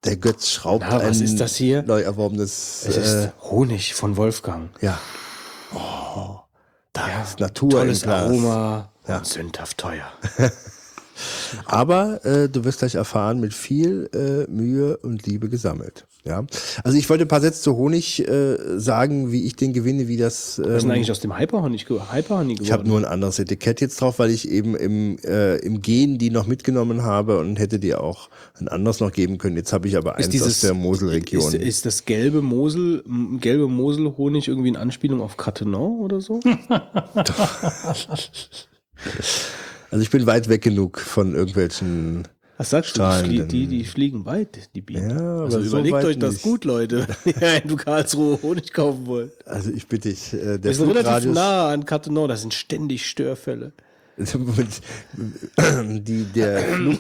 [0.05, 1.81] Der Götz schraubt Na, was ein ist das hier?
[1.84, 2.85] neu erworbenes.
[2.88, 4.69] Es Äh, ist Honig von Wolfgang.
[4.81, 4.99] ja.
[5.73, 6.39] Oh,
[6.93, 8.05] da ist Natur Tolles.
[8.07, 9.17] Aroma Ja.
[9.17, 10.05] und sündhaft teuer.
[11.65, 16.06] Aber äh, du wirst gleich erfahren, mit viel äh, Mühe und Liebe gesammelt.
[16.26, 16.45] Ja,
[16.85, 20.15] also ich wollte ein paar Sätze zu Honig äh, sagen, wie ich den gewinne, wie
[20.15, 20.57] das.
[20.57, 22.64] Was ist denn Ähm, eigentlich aus dem Hyperhonig Hyperhonig geworden?
[22.64, 26.18] ich habe nur ein anderes Etikett jetzt drauf, weil ich eben im, äh, im Gen
[26.19, 29.57] die noch mitgenommen habe und hätte dir auch ein anderes noch geben können.
[29.57, 31.45] Jetzt habe ich aber eins aus der Moselregion.
[31.45, 33.03] Ist, ist das gelbe Mosel,
[33.41, 36.40] gelbe Moselhonig irgendwie in Anspielung auf Catenon oder so?
[39.93, 42.27] Also ich bin weit weg genug von irgendwelchen.
[42.57, 43.03] Was sagst du?
[43.29, 45.11] Die, die, die fliegen weit, die Bienen.
[45.11, 46.41] Ja, also so überlegt weit euch das nicht.
[46.41, 49.47] gut, Leute, wenn ihr in Karlsruhe Honig kaufen wollt.
[49.47, 53.05] Also ich bitte dich, äh, der Wir sind relativ nah an Catenon, das sind ständig
[53.05, 53.71] Störfälle.
[54.17, 56.99] die, der, Flug,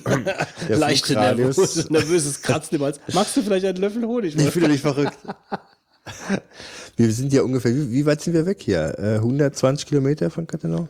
[0.69, 1.57] der Leichte Flugradius.
[1.57, 2.99] nervös, nervöses Kratzen im Hals.
[3.11, 4.35] Magst du vielleicht einen Löffel Honig?
[4.35, 5.17] Ich bin doch nicht verrückt.
[6.95, 8.99] Wir sind ja ungefähr, wie, wie weit sind wir weg hier?
[8.99, 10.89] Äh, 120 Kilometer von Cattenom?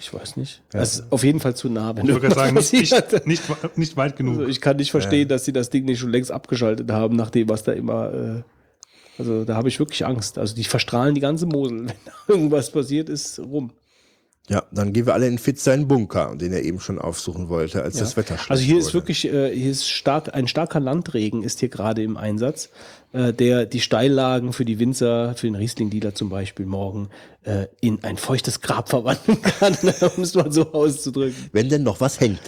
[0.00, 0.62] Ich weiß nicht.
[0.70, 3.96] Das ist auf jeden Fall zu nah, wenn Ich würde sagen, nicht, nicht, nicht, nicht
[3.96, 4.38] weit genug.
[4.38, 7.48] Also ich kann nicht verstehen, dass sie das Ding nicht schon längst abgeschaltet haben, nachdem
[7.48, 8.12] was da immer.
[8.12, 8.42] Äh,
[9.18, 10.38] also da habe ich wirklich Angst.
[10.38, 11.80] Also die verstrahlen die ganze Mosel.
[11.88, 13.72] Wenn da irgendwas passiert, ist rum.
[14.48, 17.82] Ja, dann gehen wir alle in Fitz seinen Bunker, den er eben schon aufsuchen wollte,
[17.82, 18.94] als das Wetter schlecht Also hier ist wurde.
[18.94, 22.70] wirklich, äh, hier ist stark, ein starker Landregen ist hier gerade im Einsatz,
[23.12, 27.08] äh, der die Steillagen für die Winzer, für den Riesling-Dealer zum Beispiel morgen
[27.44, 29.76] äh, in ein feuchtes Grab verwandeln kann,
[30.16, 31.50] um es mal so auszudrücken.
[31.52, 32.40] Wenn denn noch was hängt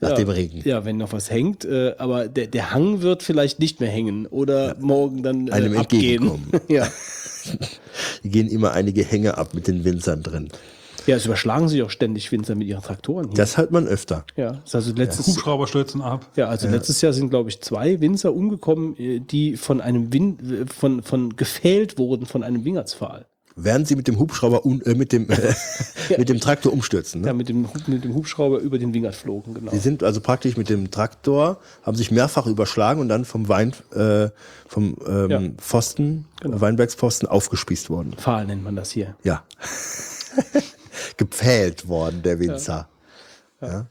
[0.00, 0.62] nach ja, dem Regen.
[0.64, 4.26] Ja, wenn noch was hängt, äh, aber der, der Hang wird vielleicht nicht mehr hängen
[4.26, 6.42] oder morgen dann äh, Einem abgehen.
[6.68, 6.86] ja.
[8.22, 10.48] Hier gehen immer einige Hänge ab mit den Winzern drin.
[11.06, 13.28] Ja, es überschlagen sich auch ständig Winzer mit ihren Traktoren.
[13.28, 13.36] Hier.
[13.36, 14.24] Das hört man öfter.
[14.36, 16.26] ja, also letztes, Hubschrauber stürzen ab.
[16.36, 20.38] Ja, also letztes Jahr sind, glaube ich, zwei Winzer umgekommen, äh, die von einem Win
[20.38, 23.26] äh, von, von gefällt wurden von einem Wingertsfall.
[23.56, 25.54] Während sie mit dem Hubschrauber, un, äh, mit, dem, äh,
[26.18, 27.20] mit dem Traktor umstürzen.
[27.20, 27.28] Ne?
[27.28, 29.70] Ja, mit dem, mit dem Hubschrauber über den Wingert flogen, genau.
[29.70, 33.72] Die sind also praktisch mit dem Traktor, haben sich mehrfach überschlagen und dann vom Wein,
[33.94, 34.30] äh,
[34.66, 35.40] vom ähm, Ja.
[35.58, 38.14] Pfosten, Weinbergspfosten aufgespießt worden.
[38.16, 39.14] Pfahl nennt man das hier.
[39.22, 39.44] Ja.
[41.16, 42.88] Gepfählt worden, der Winzer.
[43.60, 43.86] Ja,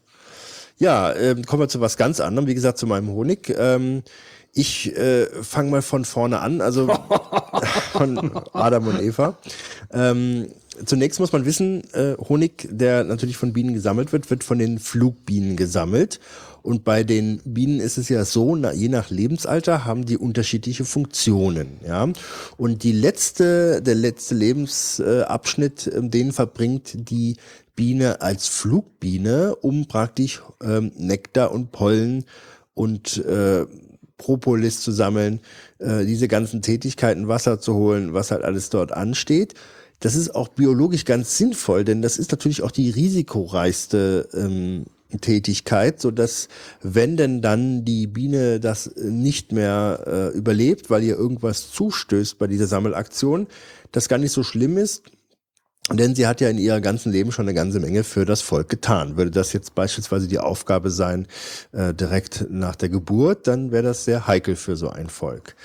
[0.78, 2.48] ja ähm, kommen wir zu was ganz anderem.
[2.48, 3.54] Wie gesagt, zu meinem Honig.
[3.58, 4.04] Ähm,
[4.54, 6.88] ich äh, fange mal von vorne an, also
[7.92, 9.38] von Adam und Eva.
[9.92, 10.48] Ähm,
[10.86, 14.78] zunächst muss man wissen, äh, Honig, der natürlich von Bienen gesammelt wird, wird von den
[14.78, 16.20] Flugbienen gesammelt.
[16.64, 20.86] Und bei den Bienen ist es ja so, na, je nach Lebensalter haben die unterschiedliche
[20.86, 21.78] Funktionen.
[21.86, 22.08] Ja?
[22.56, 27.36] Und die letzte, der letzte Lebensabschnitt, ähm, den verbringt die
[27.76, 32.24] Biene als Flugbiene, um praktisch ähm, Nektar und Pollen
[32.74, 33.66] und äh,
[34.18, 35.42] Propolis zu sammeln,
[35.80, 39.54] äh, diese ganzen Tätigkeiten, Wasser zu holen, was halt alles dort ansteht.
[40.00, 44.86] Das ist auch biologisch ganz sinnvoll, denn das ist natürlich auch die risikoreichste ähm,
[45.22, 46.48] Tätigkeit, so dass
[46.82, 52.48] wenn denn dann die Biene das nicht mehr äh, überlebt, weil ihr irgendwas zustößt bei
[52.48, 53.48] dieser Sammelaktion,
[53.92, 55.04] das gar nicht so schlimm ist,
[55.92, 58.70] denn sie hat ja in ihrem ganzen Leben schon eine ganze Menge für das Volk
[58.70, 59.18] getan.
[59.18, 61.28] Würde das jetzt beispielsweise die Aufgabe sein,
[61.74, 65.56] äh, direkt nach der Geburt, dann wäre das sehr heikel für so ein Volk.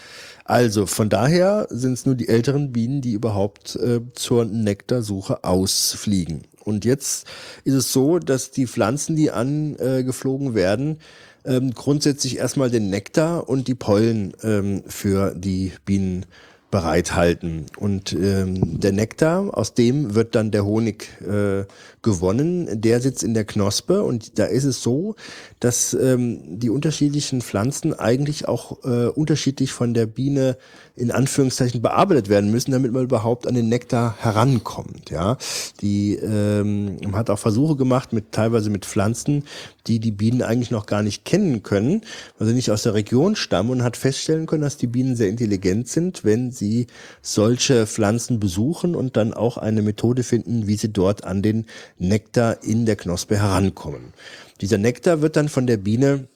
[0.45, 6.43] Also von daher sind es nur die älteren Bienen, die überhaupt äh, zur Nektarsuche ausfliegen.
[6.69, 7.27] Und jetzt
[7.65, 10.99] ist es so, dass die Pflanzen, die angeflogen werden,
[11.47, 16.27] ähm, grundsätzlich erstmal den Nektar und die Pollen ähm, für die Bienen
[16.70, 17.65] bereithalten.
[17.78, 21.65] Und ähm, der Nektar, aus dem wird dann der Honig äh,
[22.03, 25.15] gewonnen, der sitzt in der Knospe und da ist es so,
[25.61, 30.57] dass ähm, die unterschiedlichen Pflanzen eigentlich auch äh, unterschiedlich von der Biene
[30.95, 35.11] in Anführungszeichen bearbeitet werden müssen, damit man überhaupt an den Nektar herankommt.
[35.11, 35.37] Ja,
[35.81, 39.45] die ähm, hat auch Versuche gemacht mit teilweise mit Pflanzen,
[39.87, 42.03] die die Bienen eigentlich noch gar nicht kennen können,
[42.39, 45.29] weil sie nicht aus der Region stammen und hat feststellen können, dass die Bienen sehr
[45.29, 46.89] intelligent sind, wenn sie
[47.23, 51.67] solche Pflanzen besuchen und dann auch eine Methode finden, wie sie dort an den
[51.99, 54.13] Nektar in der Knospe herankommen.
[54.61, 56.29] Dieser Nektar wird dann von der Biene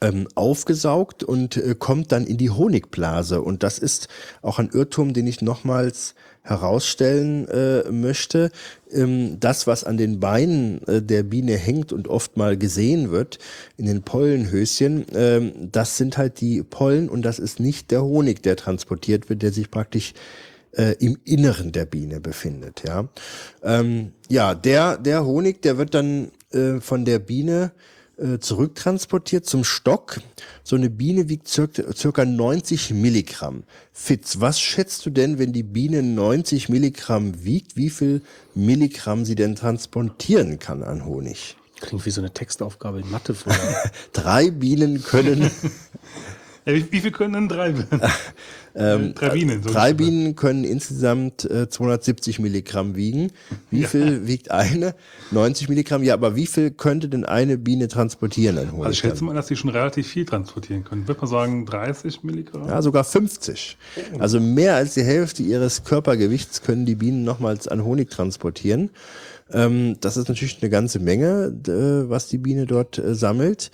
[0.00, 3.40] ähm, aufgesaugt und äh, kommt dann in die Honigblase.
[3.40, 4.08] Und das ist
[4.42, 8.50] auch ein Irrtum, den ich nochmals herausstellen äh, möchte.
[8.90, 13.38] Ähm, das, was an den Beinen äh, der Biene hängt und oft mal gesehen wird,
[13.76, 18.42] in den Pollenhöschen, ähm, das sind halt die Pollen und das ist nicht der Honig,
[18.42, 20.14] der transportiert wird, der sich praktisch
[20.72, 22.82] äh, im Inneren der Biene befindet.
[22.86, 23.08] Ja,
[23.62, 27.72] ähm, ja der, der Honig, der wird dann äh, von der Biene
[28.18, 30.20] äh, zurücktransportiert zum Stock.
[30.64, 33.62] So eine Biene wiegt circa, circa 90 Milligramm.
[33.92, 38.22] Fitz, was schätzt du denn, wenn die Biene 90 Milligramm wiegt, wie viel
[38.54, 41.56] Milligramm sie denn transportieren kann an Honig?
[41.80, 43.36] Klingt wie so eine Textaufgabe in Mathe.
[44.12, 45.48] Drei Bienen können
[46.74, 47.74] wie, wie viel können denn drei?
[48.78, 49.62] Ähm, drei Bienen.
[49.62, 53.32] So Drei Bienen können insgesamt äh, 270 Milligramm wiegen.
[53.70, 54.94] Wie viel wiegt eine?
[55.32, 56.04] 90 Milligramm.
[56.04, 58.86] Ja, aber wie viel könnte denn eine Biene transportieren an Honig?
[58.86, 61.08] Also ich schätze mal, dass die schon relativ viel transportieren können.
[61.08, 62.68] Würde man sagen 30 Milligramm?
[62.68, 63.76] Ja, sogar 50.
[64.20, 68.90] Also mehr als die Hälfte ihres Körpergewichts können die Bienen nochmals an Honig transportieren.
[69.52, 73.70] Ähm, das ist natürlich eine ganze Menge, äh, was die Biene dort äh, sammelt.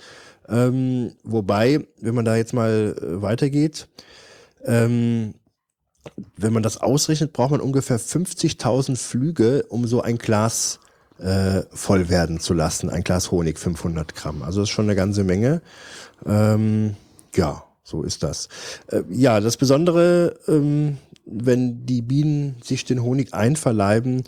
[0.49, 3.87] Ähm, wobei, wenn man da jetzt mal äh, weitergeht,
[4.63, 5.35] ähm,
[6.37, 10.79] wenn man das ausrechnet, braucht man ungefähr 50.000 Flüge, um so ein Glas
[11.19, 12.89] äh, voll werden zu lassen.
[12.89, 14.43] Ein Glas Honig, 500 Gramm.
[14.43, 15.61] Also das ist schon eine ganze Menge.
[16.25, 16.95] Ähm,
[17.35, 18.49] ja, so ist das.
[18.87, 24.23] Äh, ja, das Besondere, ähm, wenn die Bienen sich den Honig einverleiben,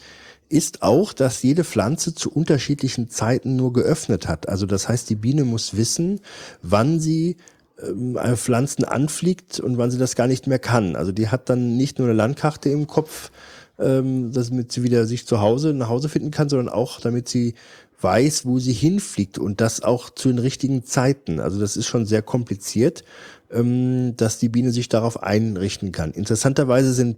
[0.49, 4.47] ist auch, dass jede Pflanze zu unterschiedlichen Zeiten nur geöffnet hat.
[4.49, 6.21] Also das heißt, die Biene muss wissen,
[6.61, 7.37] wann sie
[7.81, 10.95] ähm, Pflanzen anfliegt und wann sie das gar nicht mehr kann.
[10.95, 13.31] Also die hat dann nicht nur eine Landkarte im Kopf,
[13.79, 17.53] ähm, damit sie wieder sich zu Hause nach Hause finden kann, sondern auch damit sie
[17.99, 21.39] weiß, wo sie hinfliegt und das auch zu den richtigen Zeiten.
[21.39, 23.03] Also das ist schon sehr kompliziert,
[23.51, 26.11] ähm, dass die Biene sich darauf einrichten kann.
[26.11, 27.17] Interessanterweise sind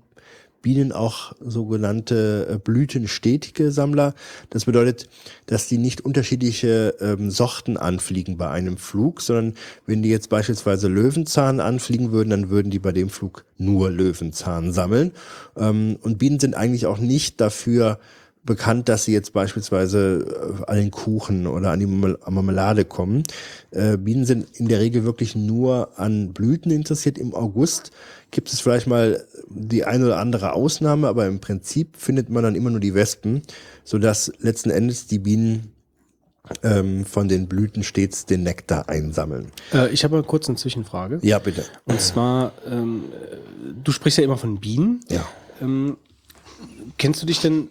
[0.62, 4.14] Bienen auch sogenannte äh, blütenstetige Sammler.
[4.50, 5.10] Das bedeutet,
[5.46, 9.56] dass die nicht unterschiedliche ähm, Sorten anfliegen bei einem Flug, sondern
[9.86, 14.72] wenn die jetzt beispielsweise Löwenzahn anfliegen würden, dann würden die bei dem Flug nur Löwenzahn
[14.72, 15.12] sammeln.
[15.58, 18.00] Ähm, und Bienen sind eigentlich auch nicht dafür
[18.44, 20.26] bekannt, dass sie jetzt beispielsweise
[20.60, 23.24] äh, an den Kuchen oder an die Marmelade kommen.
[23.72, 27.18] Äh, Bienen sind in der Regel wirklich nur an Blüten interessiert.
[27.18, 27.92] Im August
[28.32, 32.56] gibt es vielleicht mal die eine oder andere Ausnahme, aber im Prinzip findet man dann
[32.56, 33.42] immer nur die Wespen,
[33.84, 35.74] sodass letzten Endes die Bienen
[36.64, 39.52] ähm, von den Blüten stets den Nektar einsammeln.
[39.74, 41.20] Äh, ich habe mal kurz eine Zwischenfrage.
[41.22, 41.66] Ja, bitte.
[41.86, 43.04] Und zwar, ähm,
[43.84, 45.02] du sprichst ja immer von Bienen.
[45.10, 45.28] Ja.
[45.62, 45.98] Ähm,
[46.98, 47.70] kennst du dich denn,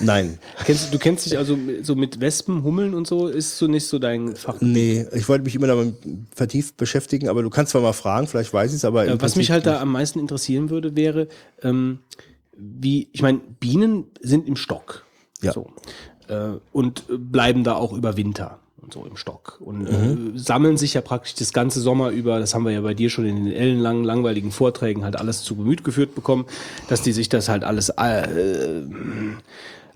[0.00, 0.38] Nein.
[0.64, 3.98] kennst, du kennst dich also so mit Wespen, Hummeln und so, ist so nicht so
[3.98, 4.56] dein Fach?
[4.60, 5.94] Nee, ich wollte mich immer damit
[6.34, 9.18] vertieft beschäftigen, aber du kannst zwar mal fragen, vielleicht weiß ich es, aber Äh, was
[9.18, 9.80] Prinzip mich halt da nicht.
[9.82, 11.28] am meisten interessieren würde, wäre,
[11.62, 11.98] ähm,
[12.56, 15.04] wie, ich meine, Bienen sind im Stock.
[15.42, 15.52] Ja.
[15.52, 15.68] So.
[16.28, 19.58] Äh, und äh, bleiben da auch über Winter und so im Stock.
[19.60, 20.34] Und Mhm.
[20.36, 23.10] äh, sammeln sich ja praktisch das ganze Sommer über, das haben wir ja bei dir
[23.10, 26.44] schon in den ellenlangen, langweiligen Vorträgen halt alles zu Gemüt geführt bekommen,
[26.88, 28.82] dass die sich das halt alles äh,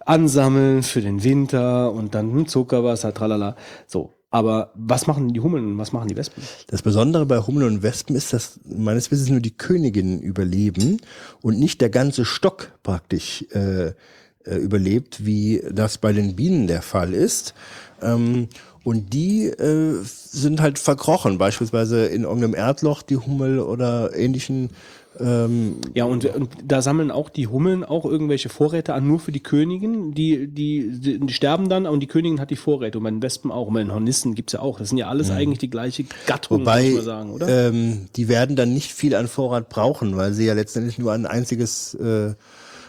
[0.05, 3.57] ansammeln für den Winter und dann hm, Zuckerwasser, tralala.
[3.87, 4.13] So.
[4.31, 6.43] Aber was machen die Hummeln und was machen die Wespen?
[6.67, 10.97] Das Besondere bei Hummeln und Wespen ist, dass meines Wissens nur die Königinnen überleben
[11.41, 13.93] und nicht der ganze Stock praktisch äh,
[14.47, 17.55] äh, überlebt, wie das bei den Bienen der Fall ist.
[18.03, 18.49] Ähm,
[18.83, 24.71] und die äh, sind halt verkrochen, beispielsweise in irgendeinem Erdloch, die Hummel oder ähnlichen.
[25.21, 29.33] Ähm, Ja, und, und da sammeln auch die Hummeln auch irgendwelche Vorräte an, nur für
[29.33, 30.13] die Königin.
[30.15, 32.99] Die, die, die, die sterben dann und die Königin hat die Vorräte.
[32.99, 33.69] Und bei den Wespen auch.
[33.69, 34.79] Und bei den Hornissen gibt's ja auch.
[34.79, 37.69] Das sind ja alles eigentlich die gleiche Gattung, Wobei, muss man sagen, oder?
[37.69, 41.27] Ähm, die werden dann nicht viel an Vorrat brauchen, weil sie ja letztendlich nur ein
[41.27, 42.35] einziges äh,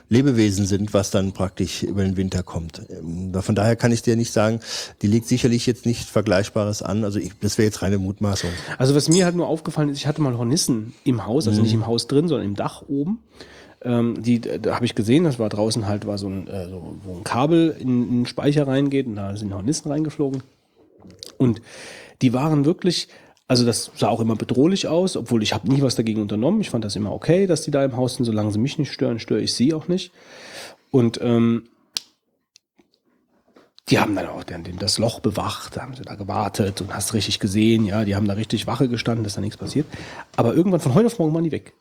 [0.10, 2.82] Lebewesen sind, was dann praktisch über den Winter kommt.
[2.90, 4.60] Ähm, Von daher kann ich dir nicht sagen,
[5.02, 7.04] die legt sicherlich jetzt nicht Vergleichbares an.
[7.04, 8.50] Also ich, das wäre jetzt reine Mutmaßung.
[8.78, 11.74] Also was mir halt nur aufgefallen ist, ich hatte mal Hornissen im Haus, also nicht
[11.74, 13.20] im Haus drin, sondern im Dach oben.
[13.82, 16.98] Ähm, die, da habe ich gesehen, das war draußen halt war so ein, äh, so,
[17.04, 20.44] wo ein Kabel in, in den Speicher reingeht und da sind Hornissen reingeflogen.
[21.38, 21.62] Und
[22.22, 23.08] die waren wirklich,
[23.48, 26.62] also das sah auch immer bedrohlich aus, obwohl ich habe nie was dagegen unternommen.
[26.62, 28.26] Ich fand das immer okay, dass die da im Haus sind.
[28.26, 30.12] Solange sie mich nicht stören, störe ich sie auch nicht.
[30.90, 31.68] Und ähm,
[33.90, 37.14] die haben dann auch dann das Loch bewacht, da haben sie da gewartet und hast
[37.14, 39.86] richtig gesehen, ja, die haben da richtig Wache gestanden, dass da nichts passiert.
[40.36, 41.74] Aber irgendwann von heute auf morgen waren die weg.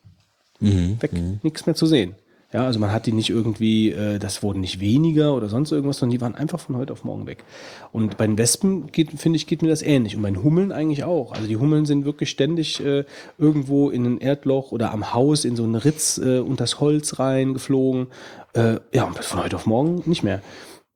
[1.01, 1.11] weg,
[1.43, 2.13] nichts mehr zu sehen.
[2.55, 5.97] Ja, also man hat die nicht irgendwie, äh, das wurden nicht weniger oder sonst irgendwas,
[5.97, 7.43] sondern die waren einfach von heute auf morgen weg.
[7.91, 10.15] Und bei den Wespen finde ich, geht mir das ähnlich.
[10.15, 11.33] Und bei den Hummeln eigentlich auch.
[11.33, 13.03] Also die Hummeln sind wirklich ständig äh,
[13.37, 17.19] irgendwo in ein Erdloch oder am Haus in so einen Ritz äh, unter das Holz
[17.19, 18.07] reingeflogen.
[18.53, 20.41] Äh, ja, und von heute auf morgen nicht mehr.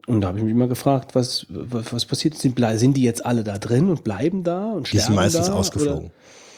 [0.07, 2.38] Und da habe ich mich immer gefragt, was, was, was passiert?
[2.38, 5.48] Sind, sind die jetzt alle da drin und bleiben da und Die sterben sind meistens
[5.48, 6.06] da, ausgeflogen.
[6.06, 6.11] Oder?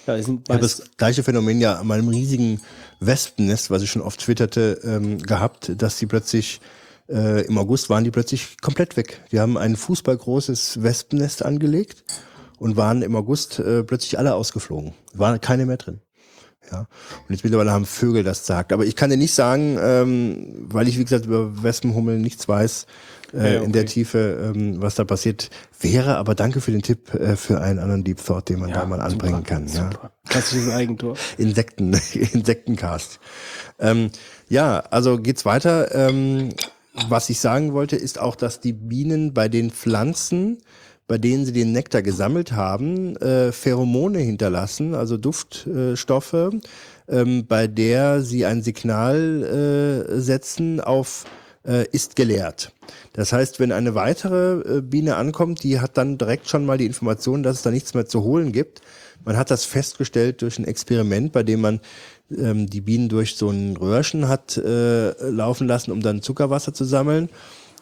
[0.05, 2.61] Ja, die sind Ich habe meist, das gleiche Phänomen ja an meinem riesigen
[3.01, 6.61] Wespennest, was ich schon oft twitterte, ähm, gehabt, dass die plötzlich
[7.09, 9.21] äh, im August waren die plötzlich komplett weg.
[9.31, 12.03] Die haben ein fußballgroßes Wespennest angelegt
[12.57, 14.93] und waren im August äh, plötzlich alle ausgeflogen.
[15.13, 15.99] War keine mehr drin.
[16.71, 16.81] Ja.
[16.81, 18.71] Und jetzt mittlerweile haben Vögel das gesagt.
[18.71, 22.85] Aber ich kann dir nicht sagen, ähm, weil ich, wie gesagt, über Wespenhummeln nichts weiß,
[23.33, 23.91] äh, Ja, in der okay.
[23.91, 25.49] Tiefe, ähm, was da passiert
[25.79, 26.17] wäre.
[26.17, 29.01] Aber danke für den Tipp äh, für einen anderen Deep Thought, den man da mal
[29.01, 29.67] anbringen super, kann.
[29.67, 29.91] Ja.
[29.91, 30.11] Super.
[30.27, 31.15] Klassisches Eigentor.
[31.37, 33.19] Insekten, Insektencast.
[33.79, 34.11] Ähm,
[34.49, 35.93] ja, also geht's weiter.
[35.95, 36.49] Ähm,
[37.07, 40.57] was ich sagen wollte, ist auch, dass die Bienen bei den Pflanzen,
[41.07, 46.51] bei denen sie den Nektar gesammelt haben, äh, Pheromone hinterlassen, also Duftstoffe,
[47.07, 51.25] ähm, bei der sie ein Signal äh, setzen auf
[51.65, 52.73] äh, ist geleert.
[53.13, 56.85] Das heißt, wenn eine weitere äh, Biene ankommt, die hat dann direkt schon mal die
[56.85, 58.81] Information, dass es da nichts mehr zu holen gibt.
[59.23, 61.79] Man hat das festgestellt durch ein Experiment, bei dem man
[62.35, 66.85] ähm, die Bienen durch so ein Röhrchen hat äh, laufen lassen, um dann Zuckerwasser zu
[66.85, 67.29] sammeln.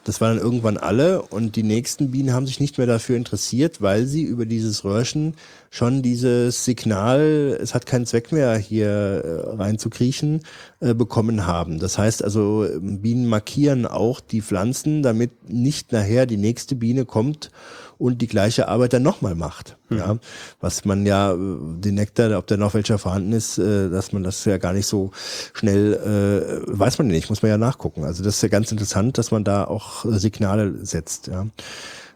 [0.04, 3.82] Das waren dann irgendwann alle und die nächsten Bienen haben sich nicht mehr dafür interessiert,
[3.82, 5.36] weil sie über dieses Röhrchen
[5.70, 10.42] schon dieses Signal, es hat keinen Zweck mehr hier äh, reinzukriechen,
[10.80, 11.80] äh, bekommen haben.
[11.80, 17.52] Das heißt also, Bienen markieren auch die Pflanzen, damit nicht nachher die nächste Biene kommt
[17.98, 19.78] und die gleiche Arbeit dann nochmal macht.
[19.92, 20.18] Ja,
[20.60, 24.46] was man ja, äh, den Nektar, ob da noch welcher vorhanden ist, dass man das
[24.46, 25.12] ja gar nicht so
[25.54, 28.06] schnell, äh, weiß man nicht, muss man ja nachgucken.
[28.06, 31.28] Also das ist ja ganz interessant, dass man da auch Signale setzt.
[31.28, 31.48] Ja.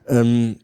[0.07, 0.57] Ähm,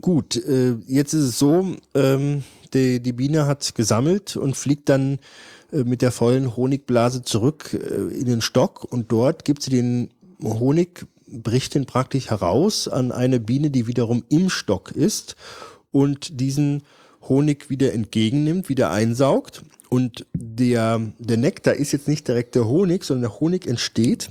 [0.00, 2.44] gut, äh, jetzt ist es so, ähm,
[2.74, 5.18] die, die Biene hat gesammelt und fliegt dann
[5.72, 10.10] äh, mit der vollen Honigblase zurück äh, in den Stock und dort gibt sie den
[10.42, 15.36] Honig, bricht den praktisch heraus an eine Biene, die wiederum im Stock ist
[15.90, 16.82] und diesen
[17.22, 19.62] Honig wieder entgegennimmt, wieder einsaugt.
[19.88, 24.30] Und der, der Nektar ist jetzt nicht direkt der Honig, sondern der Honig entsteht,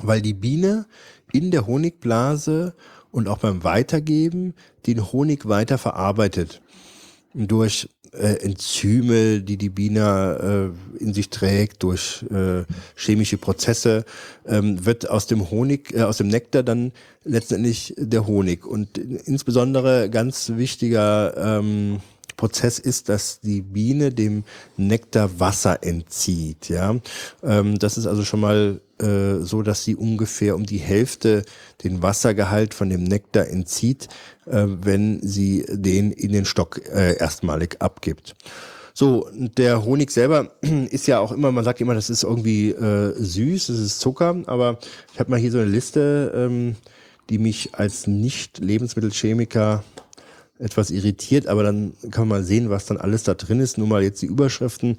[0.00, 0.86] weil die Biene
[1.32, 2.74] in der Honigblase
[3.12, 4.54] und auch beim Weitergeben
[4.86, 6.60] den Honig weiter verarbeitet.
[7.34, 12.64] Durch äh, Enzyme, die die Biene äh, in sich trägt, durch äh,
[12.96, 14.04] chemische Prozesse,
[14.46, 16.92] ähm, wird aus dem Honig, äh, aus dem Nektar dann
[17.24, 18.66] letztendlich der Honig.
[18.66, 22.00] Und insbesondere ganz wichtiger ähm,
[22.36, 24.44] Prozess ist, dass die Biene dem
[24.76, 26.68] Nektar Wasser entzieht.
[26.68, 26.96] Ja,
[27.42, 31.44] ähm, das ist also schon mal äh, so, dass sie ungefähr um die Hälfte
[31.82, 34.08] den Wassergehalt von dem Nektar entzieht,
[34.46, 38.34] äh, wenn sie den in den Stock äh, erstmalig abgibt.
[38.94, 40.52] So, der Honig selber
[40.90, 44.42] ist ja auch immer, man sagt immer, das ist irgendwie äh, süß, das ist Zucker,
[44.46, 44.78] aber
[45.12, 46.76] ich habe mal hier so eine Liste, ähm,
[47.30, 49.82] die mich als Nicht-Lebensmittelchemiker
[50.58, 53.78] etwas irritiert, aber dann kann man mal sehen, was dann alles da drin ist.
[53.78, 54.98] Nur mal jetzt die Überschriften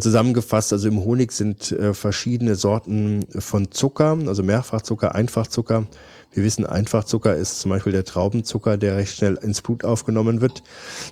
[0.00, 0.72] zusammengefasst.
[0.72, 5.86] Also im Honig sind äh, verschiedene Sorten von Zucker, also Mehrfachzucker, Einfachzucker.
[6.32, 10.62] Wir wissen, Einfachzucker ist zum Beispiel der Traubenzucker, der recht schnell ins Blut aufgenommen wird.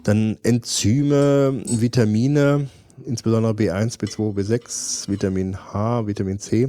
[0.04, 2.68] Dann Enzyme, Vitamine,
[3.06, 6.68] insbesondere B1, B2, B6, Vitamin H, Vitamin C,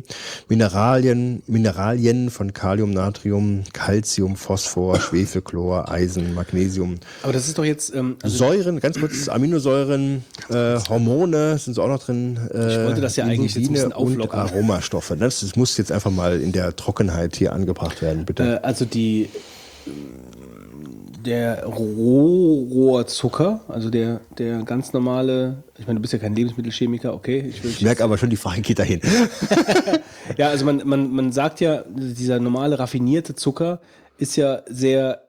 [0.50, 7.66] Mineralien, Mineralien von Kalium, Natrium, Calcium, Phosphor, Schwefel, Chlor, Eisen, Magnesium, Aber das ist doch
[7.66, 12.38] jetzt, ähm, also Säuren, ganz kurz, Aminosäuren, äh, Hormone sind so auch noch drin.
[12.54, 14.40] Äh, Ich wollte das ja eigentlich jetzt ein bisschen Insuline und auflockern.
[14.40, 15.12] Aromastoffe.
[15.12, 15.26] ne?
[15.26, 18.58] Das, das muss jetzt einfach mal in der Trockenheit hier angebracht werden, bitte.
[18.62, 19.30] Äh, also die
[21.28, 27.46] der Rohrohrzucker, also der, der ganz normale, ich meine, du bist ja kein Lebensmittelchemiker, okay,
[27.48, 29.02] ich ich merke aber schon, die Frage geht dahin.
[30.36, 33.80] Ja, also man, man, man sagt ja, dieser normale raffinierte Zucker
[34.18, 35.22] ist ja sehr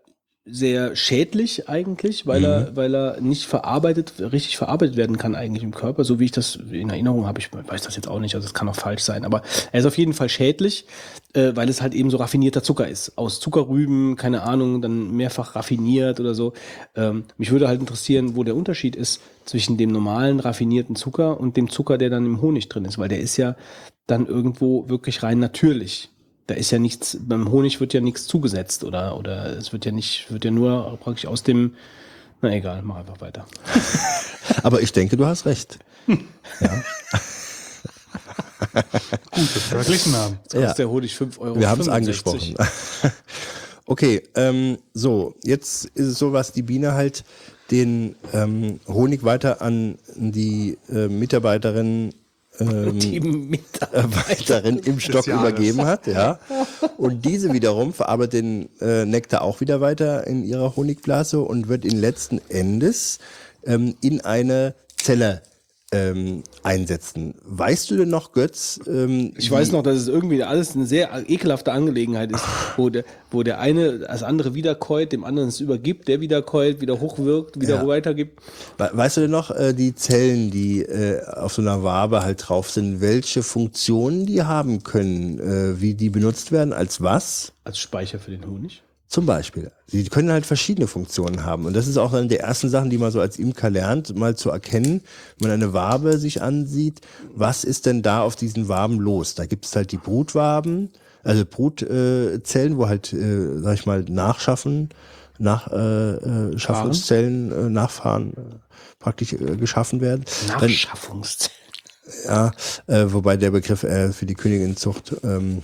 [0.50, 5.74] sehr schädlich eigentlich, weil er, weil er nicht verarbeitet, richtig verarbeitet werden kann eigentlich im
[5.74, 7.40] Körper, so wie ich das in Erinnerung habe.
[7.40, 9.42] Ich weiß das jetzt auch nicht, also es kann auch falsch sein, aber
[9.72, 10.86] er ist auf jeden Fall schädlich,
[11.34, 13.16] äh, weil es halt eben so raffinierter Zucker ist.
[13.16, 16.52] Aus Zuckerrüben, keine Ahnung, dann mehrfach raffiniert oder so.
[16.96, 21.56] Ähm, mich würde halt interessieren, wo der Unterschied ist zwischen dem normalen raffinierten Zucker und
[21.56, 23.56] dem Zucker, der dann im Honig drin ist, weil der ist ja
[24.06, 26.10] dann irgendwo wirklich rein natürlich
[26.48, 29.92] da ist ja nichts, beim Honig wird ja nichts zugesetzt oder, oder es wird ja
[29.92, 31.74] nicht, wird ja nur praktisch aus dem,
[32.40, 33.46] na egal, mach einfach weiter.
[34.62, 35.78] Aber ich denke, du hast recht.
[36.60, 36.70] Ja.
[39.30, 40.38] Gut, dass wir verglichen haben.
[40.42, 41.60] Jetzt kostet der Honig 5 Euro.
[41.60, 42.54] Wir haben es angesprochen.
[43.86, 47.24] okay, ähm, so, jetzt ist es so, was die Biene halt
[47.70, 52.14] den ähm, Honig weiter an die äh, Mitarbeiterinnen
[52.60, 56.38] ähm, Die Mitarbeiterin im Stock übergeben hat, ja.
[56.96, 61.84] Und diese wiederum verarbeitet den äh, Nektar auch wieder weiter in ihrer Honigblase und wird
[61.84, 63.18] ihn letzten Endes
[63.64, 65.42] ähm, in eine Zelle
[65.90, 67.34] ähm, einsetzen.
[67.44, 68.78] Weißt du denn noch, Götz?
[68.86, 72.44] Ähm, Ich weiß noch, dass es irgendwie alles eine sehr ekelhafte Angelegenheit ist,
[72.76, 77.00] wo der, wo der eine das andere wiederkäut, dem anderen es übergibt, der wiederkäut, wieder
[77.00, 77.86] hochwirkt, wieder Ja.
[77.86, 78.38] weitergibt.
[78.76, 82.48] We- Weißt du denn noch, äh, die Zellen, die äh, auf so einer Wabe halt
[82.48, 87.52] drauf sind, welche Funktionen die haben können, äh, wie die benutzt werden, als was?
[87.64, 88.82] Als Speicher für den Honig.
[89.08, 89.72] Zum Beispiel.
[89.86, 91.64] Sie können halt verschiedene Funktionen haben.
[91.64, 94.36] Und das ist auch eine der ersten Sachen, die man so als Imker lernt, mal
[94.36, 95.00] zu erkennen,
[95.38, 97.00] wenn man eine Wabe sich ansieht,
[97.34, 99.34] was ist denn da auf diesen Waben los?
[99.34, 100.90] Da gibt es halt die Brutwaben,
[101.24, 104.90] also Brutzellen, äh, wo halt, äh, sag ich mal, Nachschaffen,
[105.38, 108.40] nach, äh, äh, Schaffungszellen, äh, Nachfahren äh,
[108.98, 110.26] praktisch äh, geschaffen werden.
[110.48, 111.56] Dann, Nachschaffungszellen.
[112.26, 112.50] ja,
[112.86, 115.62] äh, wobei der Begriff für die Königinzucht ähm,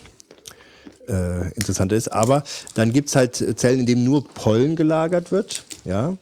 [1.09, 2.09] äh, interessanter ist.
[2.09, 2.45] Aber
[2.75, 5.65] dann gibt's halt Zellen, in denen nur Pollen gelagert wird.
[5.85, 6.17] Ja.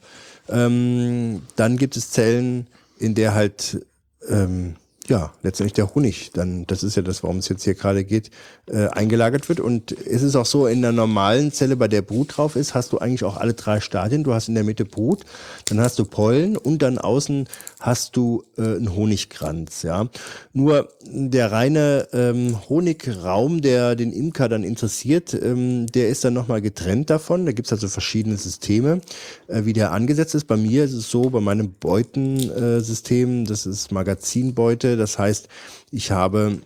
[0.49, 2.67] Ähm, dann gibt es Zellen,
[2.99, 3.85] in der halt
[4.29, 4.75] ähm,
[5.07, 8.31] ja letztendlich der Honig, dann das ist ja das, warum es jetzt hier gerade geht,
[8.67, 9.59] äh, eingelagert wird.
[9.59, 12.93] Und es ist auch so, in der normalen Zelle, bei der Brut drauf ist, hast
[12.93, 14.23] du eigentlich auch alle drei Stadien.
[14.23, 15.21] Du hast in der Mitte Brut,
[15.65, 17.47] dann hast du Pollen und dann außen
[17.79, 19.83] hast du äh, einen Honigkranz.
[19.83, 20.07] Ja,
[20.53, 26.61] nur der reine ähm, Honigraum, der den Imker dann interessiert, ähm, der ist dann nochmal
[26.61, 27.45] getrennt davon.
[27.45, 29.01] Da gibt's also verschiedene Systeme,
[29.47, 30.47] äh, wie der angesetzt ist.
[30.47, 35.47] Bei mir ist es so, bei meinem Beutensystem, System, das ist Magazinbeute, das heißt,
[35.91, 36.59] ich habe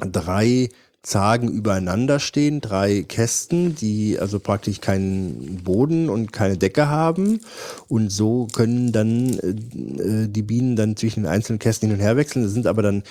[0.00, 0.68] drei
[1.02, 7.40] Zagen übereinander stehen, drei Kästen, die also praktisch keinen Boden und keine Decke haben.
[7.88, 12.16] Und so können dann äh, die Bienen dann zwischen den einzelnen Kästen hin und her
[12.16, 12.42] wechseln.
[12.42, 13.02] Das sind aber dann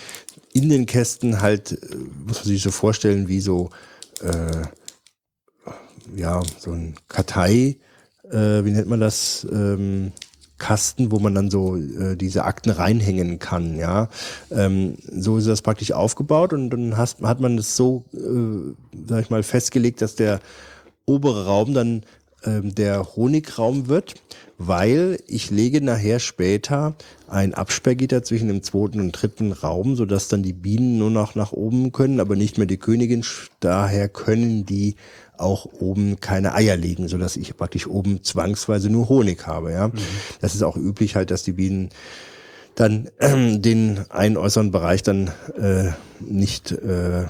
[0.53, 1.95] in den Kästen halt, äh,
[2.28, 3.72] muss man sich so vorstellen, wie so,
[4.22, 4.68] äh,
[6.16, 7.78] ja, so ein Kartei,
[8.30, 9.48] äh, wie nennt man das?
[9.52, 10.11] Ähm,
[10.60, 14.10] Kasten, wo man dann so äh, diese Akten reinhängen kann, ja.
[14.52, 18.73] Ähm, so ist das praktisch aufgebaut und dann hast, hat man das so, äh,
[19.07, 20.40] sag ich mal, festgelegt, dass der
[21.06, 22.03] obere Raum dann
[22.45, 24.15] ähm, der Honigraum wird,
[24.57, 26.95] weil ich lege nachher später
[27.27, 31.52] ein Absperrgitter zwischen dem zweiten und dritten Raum, sodass dann die Bienen nur noch nach
[31.52, 33.26] oben können, aber nicht mehr die Königin.
[33.60, 34.95] Daher können die
[35.40, 39.72] auch oben keine Eier legen, sodass ich praktisch oben zwangsweise nur Honig habe.
[39.72, 39.91] Ja,
[40.41, 41.90] das ist auch üblich halt, dass die Bienen
[42.76, 47.26] dann ähm, den einen äußeren Bereich dann äh, nicht äh,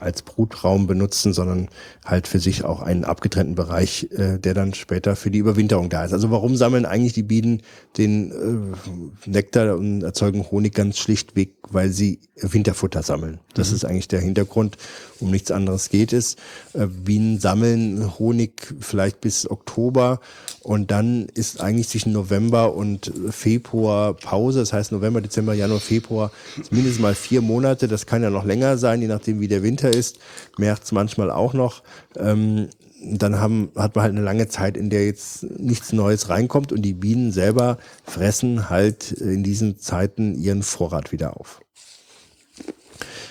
[0.00, 1.68] als Brutraum benutzen, sondern
[2.04, 6.04] halt für sich auch einen abgetrennten Bereich, äh, der dann später für die Überwinterung da
[6.04, 6.12] ist.
[6.12, 7.62] Also warum sammeln eigentlich die Bienen
[7.96, 13.40] den äh, Nektar und erzeugen Honig ganz schlichtweg, weil sie Winterfutter sammeln.
[13.54, 14.76] Das ist eigentlich der Hintergrund.
[15.20, 16.36] Um nichts anderes geht es.
[16.74, 20.20] Äh, Bienen sammeln Honig vielleicht bis Oktober
[20.62, 24.60] und dann ist eigentlich zwischen November und Februar Pause.
[24.60, 26.30] Das heißt November, Dezember, Januar, Februar
[26.70, 27.88] mindestens mal vier Monate.
[27.88, 30.18] Das kann ja noch länger sein, je nachdem wie der Winter ist.
[30.58, 31.82] März manchmal auch noch.
[32.16, 32.68] Ähm,
[33.00, 36.82] dann haben, hat man halt eine lange Zeit, in der jetzt nichts Neues reinkommt und
[36.82, 41.60] die Bienen selber fressen halt in diesen Zeiten ihren Vorrat wieder auf.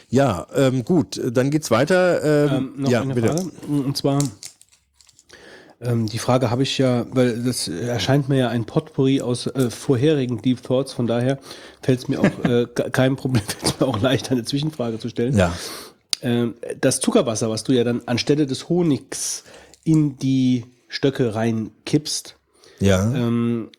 [0.09, 2.23] Ja, ähm, gut, dann geht's weiter.
[2.23, 3.27] Ähm, Ähm, noch ja, eine bitte.
[3.27, 3.51] Frage.
[3.67, 4.19] Und zwar,
[5.81, 9.69] ähm, die Frage habe ich ja, weil das erscheint mir ja ein Potpourri aus äh,
[9.69, 11.39] vorherigen Deep Thoughts, von daher
[11.81, 14.97] fällt es mir auch äh, ke- kein Problem, fällt es mir auch leicht, eine Zwischenfrage
[14.97, 15.37] zu stellen.
[15.37, 15.53] Ja,
[16.79, 19.43] das Zuckerwasser, was du ja dann anstelle des Honigs
[19.83, 22.35] in die Stöcke reinkippst,
[22.79, 23.13] ja.
[23.13, 23.69] ähm,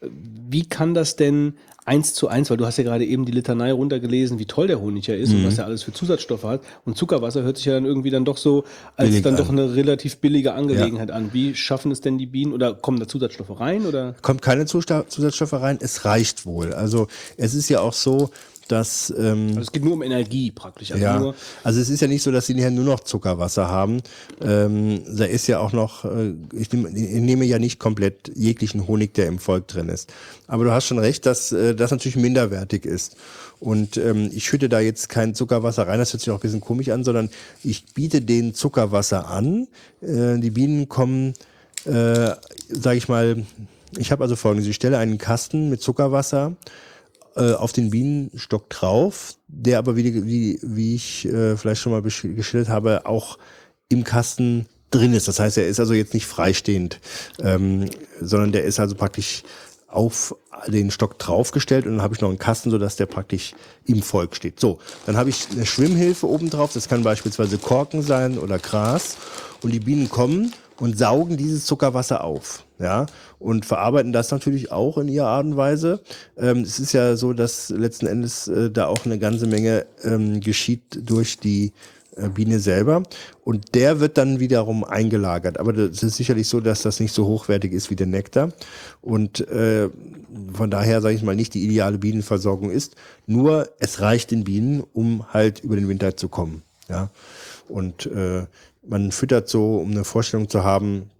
[0.00, 1.54] wie kann das denn
[1.84, 4.80] eins zu eins, weil du hast ja gerade eben die Litanei runtergelesen, wie toll der
[4.80, 6.62] Honig ja ist und was er alles für Zusatzstoffe hat.
[6.84, 8.64] Und Zuckerwasser hört sich ja dann irgendwie dann doch so
[8.96, 9.40] als Billig dann an.
[9.40, 11.30] doch eine relativ billige Angelegenheit an.
[11.32, 14.14] Wie schaffen es denn die Bienen oder kommen da Zusatzstoffe rein oder?
[14.22, 16.74] kommt keine Zusatzstoffe rein, es reicht wohl.
[16.74, 18.30] Also es ist ja auch so,
[18.70, 20.92] dass ähm, Also es geht nur um Energie praktisch.
[20.92, 21.34] Also ja,
[21.64, 24.00] also es ist ja nicht so, dass sie nachher nur noch Zuckerwasser haben.
[24.40, 28.86] Ähm, da ist ja auch noch, äh, ich, nehme, ich nehme ja nicht komplett jeglichen
[28.86, 30.12] Honig, der im Volk drin ist.
[30.46, 33.16] Aber du hast schon recht, dass äh, das natürlich minderwertig ist.
[33.58, 36.60] Und ähm, ich schütte da jetzt kein Zuckerwasser rein, das hört sich auch ein bisschen
[36.60, 37.28] komisch an, sondern
[37.62, 39.68] ich biete denen Zuckerwasser an.
[40.00, 41.34] Äh, die Bienen kommen,
[41.84, 42.30] äh,
[42.68, 43.44] sage ich mal,
[43.98, 46.54] ich habe also folgendes, ich stelle einen Kasten mit Zuckerwasser
[47.36, 52.02] äh, auf den Bienenstock drauf, der aber wie, wie, wie ich äh, vielleicht schon mal
[52.02, 53.38] geschildert habe, auch
[53.88, 55.28] im Kasten drin ist.
[55.28, 57.00] Das heißt, er ist also jetzt nicht freistehend,
[57.40, 57.88] ähm,
[58.20, 59.42] sondern der ist also praktisch
[59.86, 60.36] auf
[60.68, 63.54] den Stock draufgestellt und dann habe ich noch einen Kasten, sodass der praktisch
[63.86, 64.60] im Volk steht.
[64.60, 66.72] So, dann habe ich eine Schwimmhilfe oben drauf.
[66.72, 69.16] Das kann beispielsweise Korken sein oder Gras.
[69.62, 73.06] Und die Bienen kommen und saugen dieses Zuckerwasser auf, ja,
[73.38, 76.00] und verarbeiten das natürlich auch in ihrer Art und Weise.
[76.36, 80.40] Ähm, es ist ja so, dass letzten Endes äh, da auch eine ganze Menge ähm,
[80.40, 81.72] geschieht durch die
[82.16, 83.02] äh, Biene selber
[83.44, 85.60] und der wird dann wiederum eingelagert.
[85.60, 88.52] Aber das ist sicherlich so, dass das nicht so hochwertig ist wie der Nektar
[89.02, 89.90] und äh,
[90.54, 92.96] von daher sage ich mal nicht die ideale Bienenversorgung ist.
[93.26, 97.10] Nur es reicht den Bienen, um halt über den Winter zu kommen, ja.
[97.68, 98.46] Und äh,
[98.90, 101.10] man füttert so, um eine Vorstellung zu haben,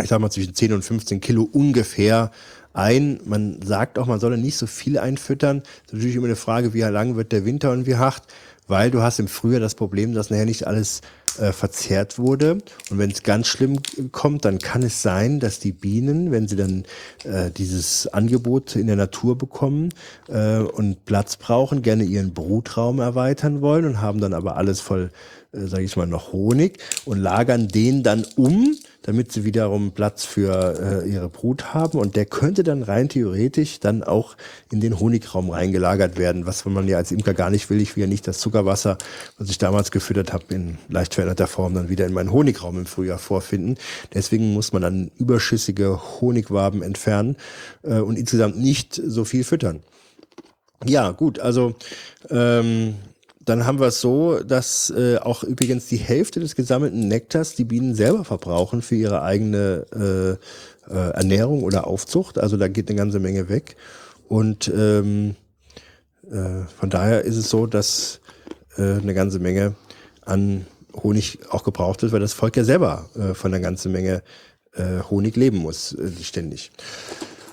[0.00, 2.30] ich sag mal zwischen 10 und 15 Kilo ungefähr
[2.74, 3.20] ein.
[3.24, 5.60] Man sagt auch, man solle nicht so viel einfüttern.
[5.60, 8.24] Das ist natürlich immer eine Frage, wie lang wird der Winter und wie hart,
[8.68, 11.00] weil du hast im Frühjahr das Problem, dass nachher nicht alles
[11.38, 12.58] äh, verzehrt wurde.
[12.90, 13.78] Und wenn es ganz schlimm
[14.12, 16.84] kommt, dann kann es sein, dass die Bienen, wenn sie dann
[17.24, 19.88] äh, dieses Angebot in der Natur bekommen
[20.28, 25.10] äh, und Platz brauchen, gerne ihren Brutraum erweitern wollen und haben dann aber alles voll,
[25.52, 30.24] äh, sage ich mal, noch Honig und lagern den dann um, damit sie wiederum Platz
[30.26, 31.98] für äh, ihre Brut haben.
[31.98, 34.36] Und der könnte dann rein theoretisch dann auch
[34.70, 37.80] in den Honigraum reingelagert werden, was man ja als Imker gar nicht will.
[37.80, 38.98] Ich will ja nicht das Zuckerwasser,
[39.38, 42.86] was ich damals gefüttert habe, in leicht veränderter Form dann wieder in meinen Honigraum im
[42.86, 43.78] Frühjahr vorfinden.
[44.12, 47.36] Deswegen muss man dann überschüssige Honigwaben entfernen
[47.82, 49.80] äh, und insgesamt nicht so viel füttern.
[50.84, 51.74] Ja, gut, also
[52.30, 52.96] ähm,
[53.48, 57.64] dann haben wir es so, dass äh, auch übrigens die Hälfte des gesammelten Nektars die
[57.64, 62.38] Bienen selber verbrauchen für ihre eigene äh, äh, Ernährung oder Aufzucht.
[62.38, 63.76] Also da geht eine ganze Menge weg.
[64.28, 65.36] Und ähm,
[66.30, 68.20] äh, von daher ist es so, dass
[68.76, 69.74] äh, eine ganze Menge
[70.24, 70.66] an
[71.02, 74.22] Honig auch gebraucht wird, weil das Volk ja selber äh, von einer ganzen Menge
[74.74, 76.70] äh, Honig leben muss, äh, ständig.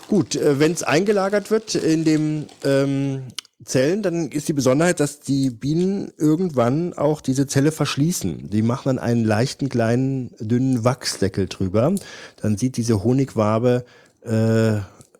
[0.08, 3.24] Gut, äh, wenn es eingelagert wird in dem ähm,
[3.66, 8.50] Zellen, dann ist die Besonderheit, dass die Bienen irgendwann auch diese Zelle verschließen.
[8.50, 11.94] Die machen dann einen leichten, kleinen, dünnen Wachsdeckel drüber.
[12.38, 13.86] Dann sieht diese Honigwabe,
[14.24, 14.76] äh,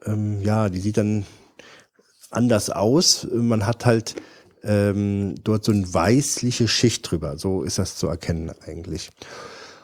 [0.06, 1.26] ähm, ja, die sieht dann
[2.30, 3.28] anders aus.
[3.32, 4.16] Man hat halt
[4.64, 7.38] ähm, dort so eine weißliche Schicht drüber.
[7.38, 9.10] So ist das zu erkennen eigentlich.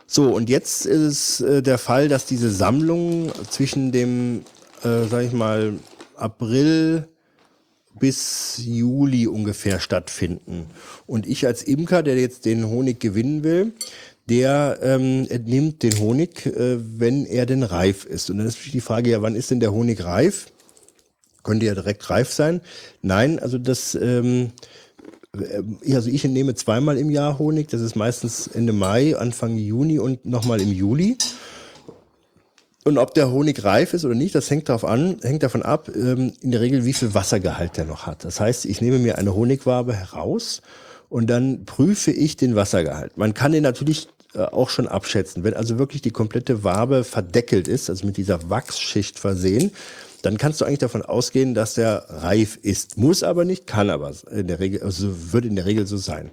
[0.05, 4.43] So, und jetzt ist es äh, der Fall, dass diese Sammlung zwischen dem,
[4.83, 5.73] äh, sag ich mal,
[6.15, 7.07] April
[8.01, 10.65] bis Juli ungefähr stattfinden.
[11.05, 13.73] Und ich als Imker, der jetzt den Honig gewinnen will,
[14.27, 18.29] der ähm, entnimmt den Honig, äh, wenn er denn reif ist.
[18.29, 20.47] Und dann ist natürlich die Frage, ja, wann ist denn der Honig reif?
[21.43, 22.61] Könnte ja direkt reif sein.
[23.03, 24.51] Nein, also das, ähm,
[25.37, 27.67] äh, also ich entnehme zweimal im Jahr Honig.
[27.67, 31.17] Das ist meistens Ende Mai, Anfang Juni und nochmal im Juli.
[32.83, 35.89] Und ob der Honig reif ist oder nicht, das hängt darauf an, hängt davon ab,
[35.93, 38.25] ähm, in der Regel, wie viel Wassergehalt der noch hat.
[38.25, 40.61] Das heißt, ich nehme mir eine Honigwabe heraus
[41.09, 43.17] und dann prüfe ich den Wassergehalt.
[43.17, 45.43] Man kann den natürlich äh, auch schon abschätzen.
[45.43, 49.71] Wenn also wirklich die komplette Wabe verdeckelt ist, also mit dieser Wachsschicht versehen,
[50.23, 52.97] dann kannst du eigentlich davon ausgehen, dass der reif ist.
[52.97, 56.31] Muss aber nicht, kann aber in der Regel, also wird in der Regel so sein.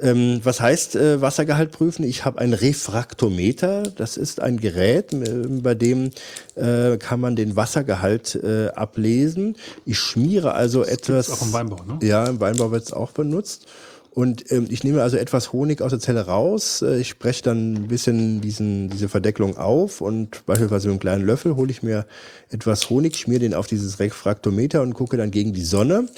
[0.00, 2.04] Ähm, was heißt äh, Wassergehalt prüfen?
[2.04, 3.82] Ich habe ein Refraktometer.
[3.82, 6.10] Das ist ein Gerät, äh, bei dem
[6.54, 9.56] äh, kann man den Wassergehalt äh, ablesen.
[9.84, 11.30] Ich schmiere also etwas.
[11.30, 11.98] auch im Weinbau, ne?
[12.06, 13.66] Ja, im Weinbau wird es auch benutzt.
[14.12, 16.82] Und ähm, ich nehme also etwas Honig aus der Zelle raus.
[16.82, 21.24] Äh, ich breche dann ein bisschen diesen, diese Verdeckelung auf und beispielsweise mit einem kleinen
[21.24, 22.06] Löffel hole ich mir
[22.48, 26.08] etwas Honig, schmiere den auf dieses Refraktometer und gucke dann gegen die Sonne.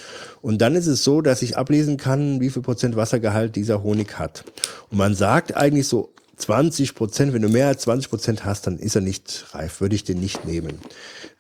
[0.41, 4.19] Und dann ist es so, dass ich ablesen kann, wie viel Prozent Wassergehalt dieser Honig
[4.19, 4.45] hat.
[4.91, 8.79] Und man sagt eigentlich so 20 Prozent, wenn du mehr als 20 Prozent hast, dann
[8.79, 10.79] ist er nicht reif, würde ich den nicht nehmen.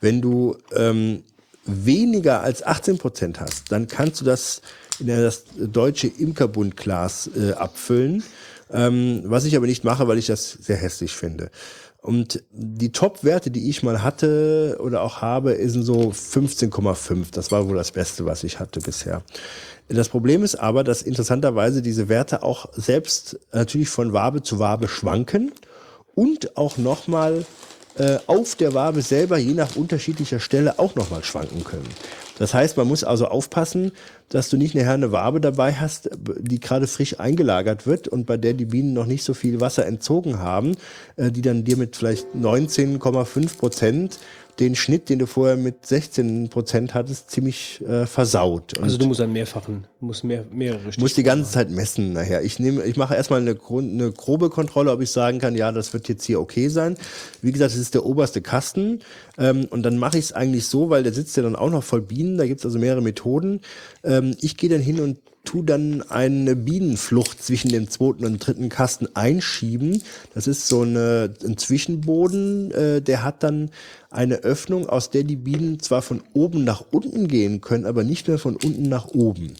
[0.01, 1.23] Wenn du ähm,
[1.65, 4.61] weniger als 18 Prozent hast, dann kannst du das
[5.07, 8.23] das deutsche Imkerbundglas äh, abfüllen,
[8.73, 11.51] ähm, was ich aber nicht mache, weil ich das sehr hässlich finde.
[12.03, 17.27] Und die Top-Werte, die ich mal hatte oder auch habe, sind so 15,5.
[17.31, 19.23] Das war wohl das Beste, was ich hatte bisher.
[19.87, 24.89] Das Problem ist aber, dass interessanterweise diese Werte auch selbst natürlich von Wabe zu Wabe
[24.89, 25.53] schwanken
[26.15, 27.47] und auch nochmal
[27.97, 31.89] äh, auf der Wabe selber je nach unterschiedlicher Stelle auch nochmal schwanken können.
[32.39, 33.93] Das heißt, man muss also aufpassen,
[34.33, 36.09] dass du nicht nachher eine Wabe dabei hast,
[36.41, 39.87] die gerade frisch eingelagert wird und bei der die Bienen noch nicht so viel Wasser
[39.87, 40.75] entzogen haben,
[41.17, 44.19] äh, die dann dir mit vielleicht 19,5 Prozent
[44.59, 48.77] den Schnitt, den du vorher mit 16 Prozent hattest, ziemlich äh, versaut.
[48.77, 52.13] Und also du musst einen mehrfachen, musst mehr, mehrere Stiche Muss die ganze Zeit messen
[52.13, 52.43] nachher.
[52.43, 55.95] Ich nehme, ich mache erstmal eine, eine grobe Kontrolle, ob ich sagen kann, ja, das
[55.95, 56.97] wird jetzt hier okay sein.
[57.41, 59.01] Wie gesagt, das ist der oberste Kasten.
[59.39, 61.83] Ähm, und dann mache ich es eigentlich so, weil der sitzt ja dann auch noch
[61.83, 63.61] voll Bienen, da gibt es also mehrere Methoden.
[64.23, 68.69] Ähm, ich gehe dann hin und tu dann eine Bienenflucht zwischen dem zweiten und dritten
[68.69, 70.03] Kasten einschieben.
[70.35, 73.71] Das ist so eine, ein Zwischenboden, äh, der hat dann
[74.11, 78.29] eine Öffnung, aus der die Bienen zwar von oben nach unten gehen können, aber nicht
[78.29, 79.55] mehr von unten nach oben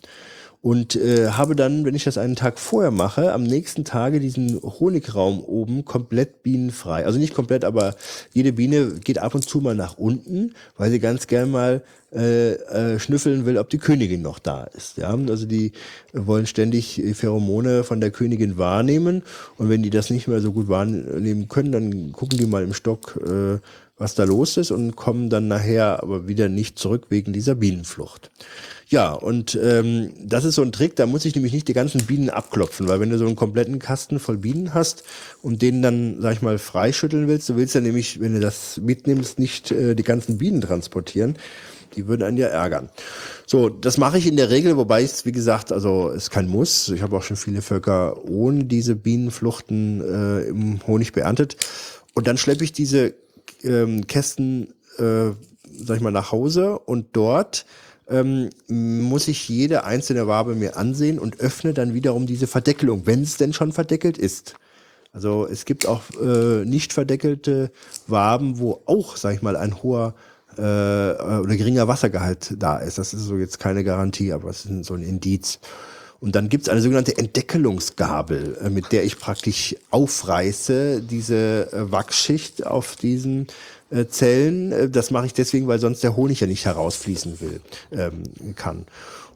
[0.63, 4.63] und äh, habe dann, wenn ich das einen Tag vorher mache, am nächsten Tage diesen
[4.63, 7.05] Honigraum oben komplett bienenfrei.
[7.05, 7.97] Also nicht komplett, aber
[8.33, 11.83] jede Biene geht ab und zu mal nach unten, weil sie ganz gern mal
[12.15, 14.99] äh, äh, schnüffeln will, ob die Königin noch da ist.
[14.99, 15.19] Ja?
[15.29, 15.73] Also die
[16.13, 19.23] wollen ständig Pheromone von der Königin wahrnehmen
[19.57, 22.73] und wenn die das nicht mehr so gut wahrnehmen können, dann gucken die mal im
[22.73, 23.59] Stock, äh,
[24.03, 28.31] was da los ist und kommen dann nachher aber wieder nicht zurück wegen dieser Bienenflucht.
[28.89, 32.05] Ja, und ähm, das ist so ein Trick, da muss ich nämlich nicht die ganzen
[32.05, 35.05] Bienen abklopfen, weil wenn du so einen kompletten Kasten voll Bienen hast
[35.41, 38.79] und den dann, sag ich mal, freischütteln willst, du willst ja nämlich, wenn du das
[38.83, 41.37] mitnimmst, nicht äh, die ganzen Bienen transportieren.
[41.97, 42.89] Die würden einen ja ärgern.
[43.47, 46.89] So, das mache ich in der Regel, wobei es, wie gesagt, also es kein Muss.
[46.89, 51.57] Ich habe auch schon viele Völker ohne diese Bienenfluchten äh, im Honig beerntet.
[52.15, 53.15] Und dann schleppe ich diese
[53.65, 55.31] ähm, Kästen, äh,
[55.73, 57.67] sag ich mal, nach Hause und dort
[58.09, 63.23] ähm, muss ich jede einzelne Wabe mir ansehen und öffne dann wiederum diese Verdeckelung, wenn
[63.23, 64.55] es denn schon verdeckelt ist.
[65.13, 67.71] Also es gibt auch äh, nicht verdeckelte
[68.07, 70.15] Waben, wo auch, sag ich mal, ein hoher
[70.57, 72.99] äh, oder geringer Wassergehalt da ist.
[72.99, 75.61] Das ist so jetzt keine Garantie, aber es ist so ein Indiz.
[76.23, 81.91] Und dann gibt es eine sogenannte Entdeckelungsgabel, äh, mit der ich praktisch aufreiße diese äh,
[81.91, 83.49] Wachsschicht auf diesen
[83.91, 84.93] äh, Zellen.
[84.93, 88.23] Das mache ich deswegen, weil sonst der Honig ja nicht herausfließen will, ähm,
[88.55, 88.87] kann.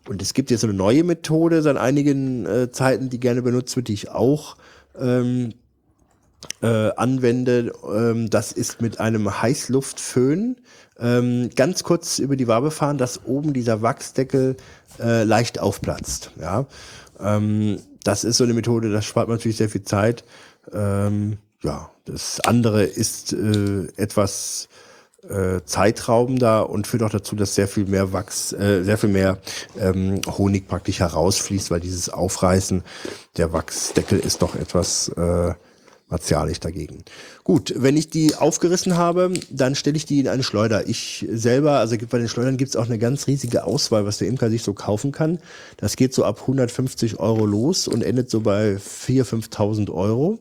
[0.08, 3.88] Und es gibt jetzt eine neue Methode seit einigen äh, Zeiten, die gerne benutzt wird,
[3.88, 4.56] die ich auch
[4.96, 5.54] ähm,
[6.62, 7.72] äh, anwende.
[7.92, 10.56] Ähm, das ist mit einem Heißluftföhn
[10.98, 14.56] ähm, ganz kurz über die Wabe fahren, dass oben dieser Wachsdeckel
[14.98, 16.30] äh, leicht aufplatzt.
[16.40, 16.66] Ja,
[17.20, 20.24] ähm, das ist so eine Methode, das spart natürlich sehr viel Zeit.
[20.72, 24.68] Ähm, ja, das andere ist äh, etwas
[25.28, 29.38] äh, zeitraubender und führt auch dazu, dass sehr viel mehr Wachs, äh, sehr viel mehr
[29.78, 32.84] ähm, Honig praktisch herausfließt, weil dieses Aufreißen
[33.36, 35.54] der Wachsdeckel ist doch etwas äh,
[36.08, 37.04] martialisch dagegen.
[37.42, 40.88] Gut, wenn ich die aufgerissen habe, dann stelle ich die in eine Schleuder.
[40.88, 44.28] Ich selber, also bei den Schleudern gibt es auch eine ganz riesige Auswahl, was der
[44.28, 45.40] Imker sich so kaufen kann.
[45.76, 50.38] Das geht so ab 150 Euro los und endet so bei 4.000, 5.000 Euro.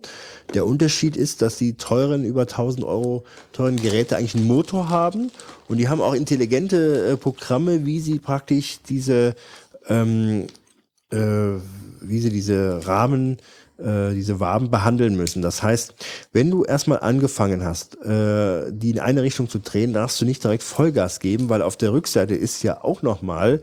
[0.53, 5.31] Der Unterschied ist, dass die teuren, über 1000 Euro teuren Geräte eigentlich einen Motor haben
[5.67, 9.33] und die haben auch intelligente äh, Programme, wie sie praktisch diese,
[9.87, 10.45] ähm,
[11.09, 11.17] äh,
[12.01, 13.37] wie sie diese Rahmen
[13.77, 15.41] äh, diese Waben behandeln müssen.
[15.41, 15.93] Das heißt,
[16.31, 20.43] wenn du erstmal angefangen hast, äh, die in eine Richtung zu drehen, darfst du nicht
[20.43, 23.61] direkt Vollgas geben, weil auf der Rückseite ist ja auch nochmal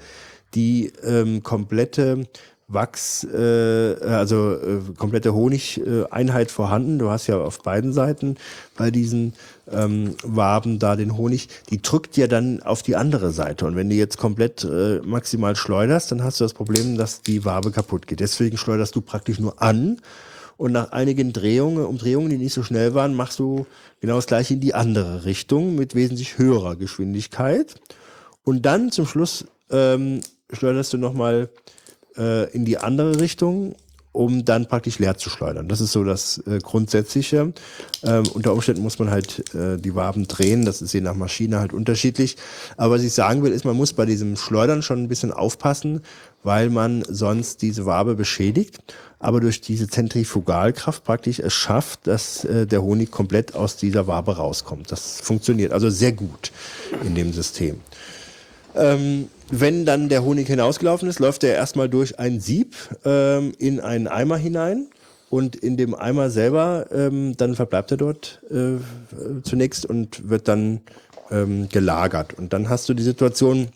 [0.54, 2.24] die ähm, komplette
[2.68, 6.98] Wachs, äh, also äh, komplette Honigeinheit vorhanden.
[6.98, 8.36] Du hast ja auf beiden Seiten
[8.76, 9.34] bei diesen
[9.70, 11.48] ähm, Waben da den Honig.
[11.70, 13.66] Die drückt ja dann auf die andere Seite.
[13.66, 17.44] Und wenn du jetzt komplett äh, maximal schleuderst, dann hast du das Problem, dass die
[17.44, 18.20] Wabe kaputt geht.
[18.20, 20.00] Deswegen schleuderst du praktisch nur an.
[20.56, 23.66] Und nach einigen Drehungen, Umdrehungen, die nicht so schnell waren, machst du
[24.00, 27.80] genau das gleiche in die andere Richtung mit wesentlich höherer Geschwindigkeit.
[28.44, 30.20] Und dann zum Schluss ähm,
[30.52, 31.48] schleuderst du nochmal
[32.16, 33.74] äh, in die andere Richtung
[34.12, 35.68] um dann praktisch leer zu schleudern.
[35.68, 37.52] Das ist so das äh, Grundsätzliche.
[38.04, 41.58] Ähm, unter Umständen muss man halt äh, die Waben drehen, das ist je nach Maschine
[41.58, 42.36] halt unterschiedlich.
[42.76, 46.02] Aber was ich sagen will, ist, man muss bei diesem Schleudern schon ein bisschen aufpassen,
[46.42, 48.78] weil man sonst diese Wabe beschädigt,
[49.18, 54.36] aber durch diese Zentrifugalkraft praktisch es schafft, dass äh, der Honig komplett aus dieser Wabe
[54.36, 54.92] rauskommt.
[54.92, 56.52] Das funktioniert also sehr gut
[57.04, 57.80] in dem System.
[58.74, 62.74] Ähm, wenn dann der Honig hinausgelaufen ist, läuft er erstmal durch ein Sieb
[63.04, 64.88] ähm, in einen Eimer hinein.
[65.28, 68.76] Und in dem Eimer selber, ähm, dann verbleibt er dort äh,
[69.42, 70.80] zunächst und wird dann
[71.30, 72.34] ähm, gelagert.
[72.34, 73.68] Und dann hast du die Situation,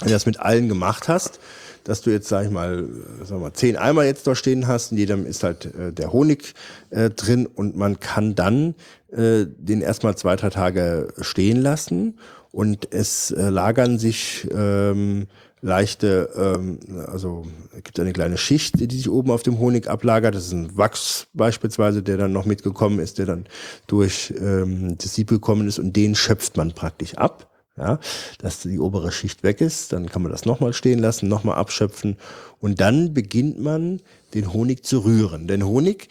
[0.00, 1.38] wenn du das mit allen gemacht hast,
[1.84, 2.86] dass du jetzt, sag ich mal,
[3.24, 6.54] sag mal, zehn Eimer jetzt da stehen hast, in jedem ist halt äh, der Honig
[6.90, 7.46] äh, drin.
[7.46, 8.74] Und man kann dann
[9.12, 12.18] äh, den erstmal zwei, drei Tage stehen lassen
[12.54, 15.26] und es äh, lagern sich ähm,
[15.60, 16.78] leichte, ähm,
[17.08, 20.34] also es gibt eine kleine Schicht, die sich oben auf dem Honig ablagert.
[20.34, 23.46] Das ist ein Wachs beispielsweise, der dann noch mitgekommen ist, der dann
[23.88, 27.98] durch ähm, das Sieb gekommen ist und den schöpft man praktisch ab ja,
[28.38, 29.92] dass die obere Schicht weg ist.
[29.92, 32.18] Dann kann man das nochmal stehen lassen, nochmal abschöpfen
[32.60, 34.00] und dann beginnt man
[34.32, 35.48] den Honig zu rühren.
[35.48, 36.06] Denn Honig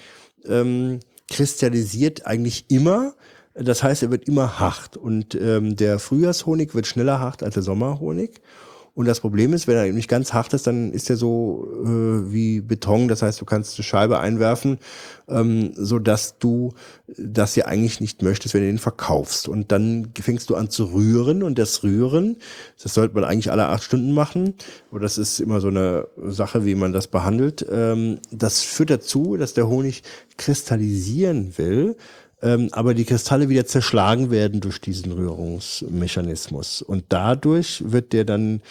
[0.45, 0.99] ähm,
[1.29, 3.13] kristallisiert eigentlich immer.
[3.55, 7.63] Das heißt, er wird immer hart und ähm, der Frühjahrshonig wird schneller hart als der
[7.63, 8.41] Sommerhonig.
[8.95, 12.31] Und das Problem ist, wenn er nicht ganz hart ist, dann ist er so äh,
[12.31, 13.07] wie Beton.
[13.07, 14.77] Das heißt, du kannst eine Scheibe einwerfen,
[15.27, 16.73] ähm, so dass du
[17.07, 19.47] das ja eigentlich nicht möchtest, wenn du den verkaufst.
[19.47, 22.37] Und dann fängst du an zu rühren und das Rühren,
[22.81, 24.53] das sollte man eigentlich alle acht Stunden machen.
[24.91, 27.65] Und das ist immer so eine Sache, wie man das behandelt.
[27.71, 30.03] Ähm, das führt dazu, dass der Honig
[30.37, 31.95] kristallisieren will
[32.43, 36.81] ähm, aber die Kristalle wieder zerschlagen werden durch diesen Rührungsmechanismus.
[36.81, 38.61] Und dadurch wird der dann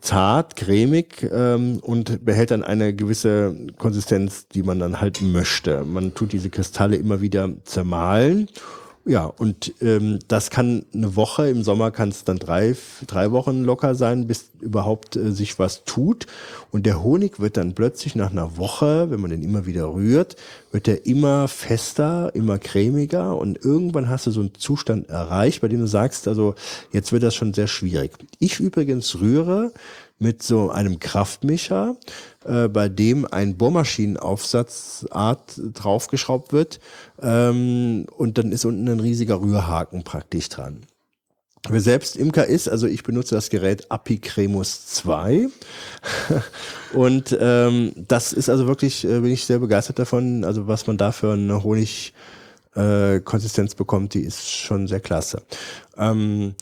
[0.00, 5.84] zart, cremig ähm, und behält dann eine gewisse Konsistenz, die man dann halt möchte.
[5.84, 8.48] Man tut diese Kristalle immer wieder zermahlen
[9.04, 12.76] ja, und ähm, das kann eine Woche, im Sommer kann es dann drei,
[13.08, 16.26] drei Wochen locker sein, bis überhaupt äh, sich was tut.
[16.70, 20.36] Und der Honig wird dann plötzlich nach einer Woche, wenn man den immer wieder rührt,
[20.70, 25.68] wird er immer fester, immer cremiger und irgendwann hast du so einen Zustand erreicht, bei
[25.68, 26.54] dem du sagst, also
[26.92, 28.12] jetzt wird das schon sehr schwierig.
[28.38, 29.72] Ich übrigens rühre
[30.22, 31.96] mit so einem Kraftmischer,
[32.44, 36.80] äh, bei dem ein Bohrmaschinenaufsatzart draufgeschraubt wird
[37.20, 40.82] ähm, und dann ist unten ein riesiger Rührhaken praktisch dran.
[41.68, 45.48] Wer selbst Imker ist, also ich benutze das Gerät Apicremus 2
[46.92, 50.98] und ähm, das ist also wirklich, äh, bin ich sehr begeistert davon, also was man
[50.98, 55.42] da für eine Honigkonsistenz äh, bekommt, die ist schon sehr klasse.
[55.96, 56.54] Ähm,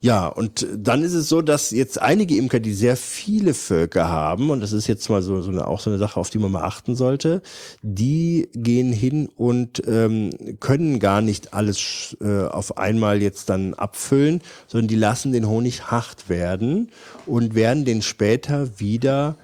[0.00, 4.50] ja, und dann ist es so, dass jetzt einige Imker, die sehr viele Völker haben,
[4.50, 6.52] und das ist jetzt mal so, so eine, auch so eine Sache, auf die man
[6.52, 7.42] mal achten sollte,
[7.82, 10.30] die gehen hin und ähm,
[10.60, 15.90] können gar nicht alles äh, auf einmal jetzt dann abfüllen, sondern die lassen den Honig
[15.90, 16.92] hart werden
[17.26, 19.36] und werden den später wieder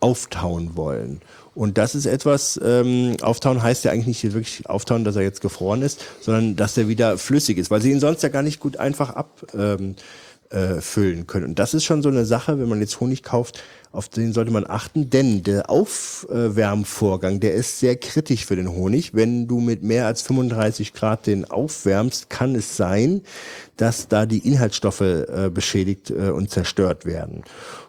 [0.00, 1.20] auftauen wollen.
[1.58, 5.40] Und das ist etwas, ähm, auftauen heißt ja eigentlich nicht wirklich auftauen, dass er jetzt
[5.40, 8.60] gefroren ist, sondern dass er wieder flüssig ist, weil sie ihn sonst ja gar nicht
[8.60, 9.96] gut einfach abfüllen
[10.52, 11.46] ähm, äh, können.
[11.46, 13.60] Und das ist schon so eine Sache, wenn man jetzt Honig kauft,
[13.90, 19.14] auf den sollte man achten, denn der Aufwärmvorgang, der ist sehr kritisch für den Honig.
[19.14, 23.22] Wenn du mit mehr als 35 Grad den aufwärmst, kann es sein,
[23.76, 27.44] dass da die Inhaltsstoffe äh, beschädigt äh, und zerstört werden.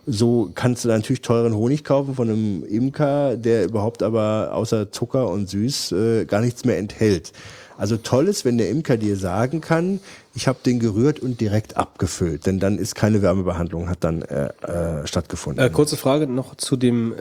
[0.06, 5.30] So kannst du natürlich teuren Honig kaufen von einem Imker, der überhaupt aber außer Zucker
[5.30, 7.34] und Süß äh, gar nichts mehr enthält.
[7.78, 10.02] Also toll ist, wenn der Imker dir sagen kann,
[10.40, 14.46] ich habe den gerührt und direkt abgefüllt, denn dann ist keine Wärmebehandlung, hat dann äh,
[14.62, 15.62] äh, stattgefunden.
[15.62, 17.18] Äh, kurze Frage noch zu dem äh,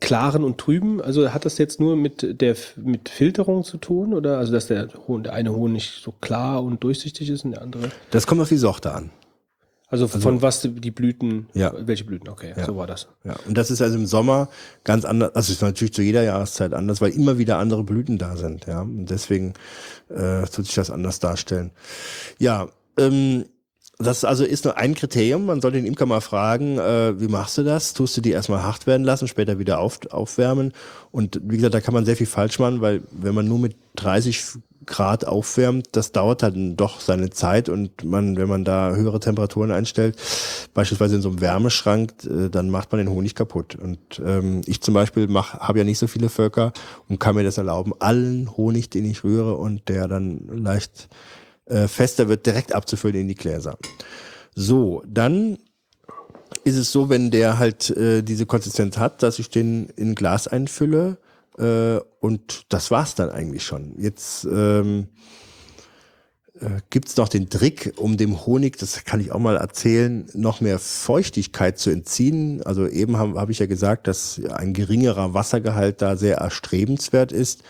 [0.00, 1.00] klaren und trüben.
[1.00, 4.88] Also hat das jetzt nur mit der mit Filterung zu tun oder also dass der,
[4.88, 7.90] der eine Honig so klar und durchsichtig ist und der andere?
[8.10, 9.10] Das kommt auf die Sorte an.
[9.90, 11.72] Also, also von was die Blüten, ja.
[11.78, 12.66] welche Blüten, okay, ja.
[12.66, 13.08] so war das.
[13.24, 14.48] Ja, und das ist also im Sommer
[14.84, 18.36] ganz anders, also ist natürlich zu jeder Jahreszeit anders, weil immer wieder andere Blüten da
[18.36, 18.82] sind, ja.
[18.82, 19.54] Und deswegen
[20.10, 21.70] äh, tut sich das anders darstellen.
[22.38, 22.68] Ja,
[22.98, 23.46] ähm,
[23.98, 25.46] das also ist nur ein Kriterium.
[25.46, 27.94] Man soll den Imker mal fragen, äh, wie machst du das?
[27.94, 30.72] Tust du die erstmal hart werden lassen, später wieder auf, aufwärmen?
[31.10, 33.74] Und wie gesagt, da kann man sehr viel falsch machen, weil wenn man nur mit
[33.96, 34.44] 30
[34.88, 39.70] Grad aufwärmt, das dauert halt doch seine Zeit und man, wenn man da höhere Temperaturen
[39.70, 40.16] einstellt,
[40.74, 43.76] beispielsweise in so einem Wärmeschrank, äh, dann macht man den Honig kaputt.
[43.76, 46.72] Und ähm, ich zum Beispiel habe ja nicht so viele Völker
[47.08, 51.08] und kann mir das erlauben, allen Honig, den ich rühre und der dann leicht
[51.66, 53.76] äh, fester wird, direkt abzufüllen in die Gläser.
[54.54, 55.58] So, dann
[56.64, 60.48] ist es so, wenn der halt äh, diese Konsistenz hat, dass ich den in Glas
[60.48, 61.18] einfülle,
[61.58, 63.94] Äh, und das war's dann eigentlich schon.
[63.98, 65.08] Jetzt ähm,
[66.60, 70.26] äh, gibt es noch den Trick, um dem Honig, das kann ich auch mal erzählen,
[70.34, 72.62] noch mehr Feuchtigkeit zu entziehen.
[72.62, 77.62] Also eben habe hab ich ja gesagt, dass ein geringerer Wassergehalt da sehr erstrebenswert ist,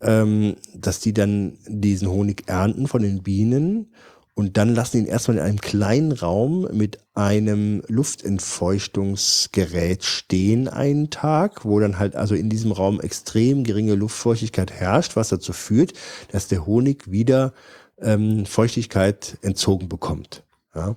[0.00, 3.92] ähm, dass die dann diesen Honig ernten von den Bienen
[4.34, 11.66] und dann lassen ihn erstmal in einem kleinen Raum mit einem Luftentfeuchtungsgerät stehen einen Tag,
[11.66, 15.92] wo dann halt also in diesem Raum extrem geringe Luftfeuchtigkeit herrscht, was dazu führt,
[16.30, 17.52] dass der Honig wieder
[18.00, 20.44] ähm, Feuchtigkeit entzogen bekommt.
[20.74, 20.94] Ja.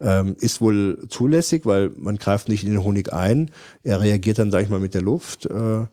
[0.00, 3.50] Ähm, ist wohl zulässig, weil man greift nicht in den Honig ein.
[3.82, 5.46] Er reagiert dann, sag ich mal, mit der Luft.
[5.46, 5.86] Äh,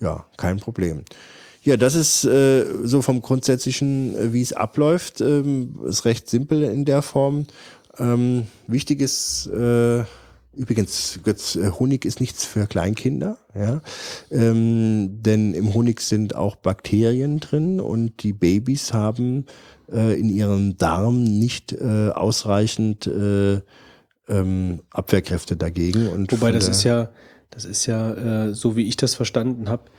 [0.00, 1.04] ja, kein Problem.
[1.62, 6.62] Ja, das ist äh, so vom Grundsätzlichen, äh, wie es abläuft, ähm, ist recht simpel
[6.62, 7.46] in der Form.
[7.98, 10.04] Ähm, wichtig ist, äh,
[10.54, 13.82] übrigens, Götz, äh, Honig ist nichts für Kleinkinder, ja,
[14.30, 19.44] ähm, denn im Honig sind auch Bakterien drin und die Babys haben
[19.92, 23.60] äh, in ihrem Darm nicht äh, ausreichend äh,
[24.28, 26.08] ähm, Abwehrkräfte dagegen.
[26.08, 27.10] Und Wobei das ist ja,
[27.50, 29.90] das ist ja, äh, so wie ich das verstanden habe,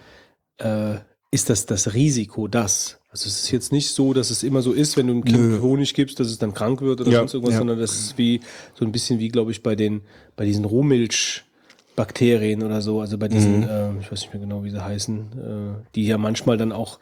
[0.57, 0.95] äh,
[1.32, 2.98] ist das das Risiko, das.
[3.10, 5.38] Also es ist jetzt nicht so, dass es immer so ist, wenn du einem Kind
[5.50, 5.60] Nö.
[5.61, 7.60] Honig gibst, dass es dann krank wird oder Ja, sonst irgendwas, ja.
[7.60, 8.40] sondern das ist wie
[8.74, 10.01] so ein bisschen wie, glaube ich, bei den
[10.38, 13.64] bei diesen Rohmilchbakterien oder so, also bei diesen, Mhm.
[13.64, 17.00] äh, ich weiß nicht mehr genau, wie sie heißen, äh, die ja manchmal dann auch,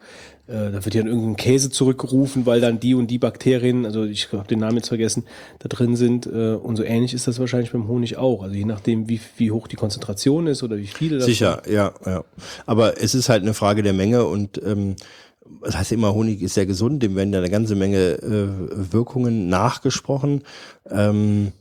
[0.50, 4.32] äh, da wird ja irgendein Käse zurückgerufen, weil dann die und die Bakterien, also ich
[4.32, 5.24] habe den Namen jetzt vergessen,
[5.60, 8.42] da drin sind äh, und so ähnlich ist das wahrscheinlich beim Honig auch.
[8.42, 11.20] Also je nachdem, wie, wie hoch die Konzentration ist oder wie viele.
[11.20, 12.24] Sicher, ja, ja.
[12.66, 14.96] Aber es ist halt eine Frage der Menge und ähm,
[15.62, 19.48] das heißt immer, Honig ist sehr gesund, dem werden ja eine ganze Menge äh, Wirkungen
[19.48, 20.42] nachgesprochen.
[20.90, 21.52] Ähm,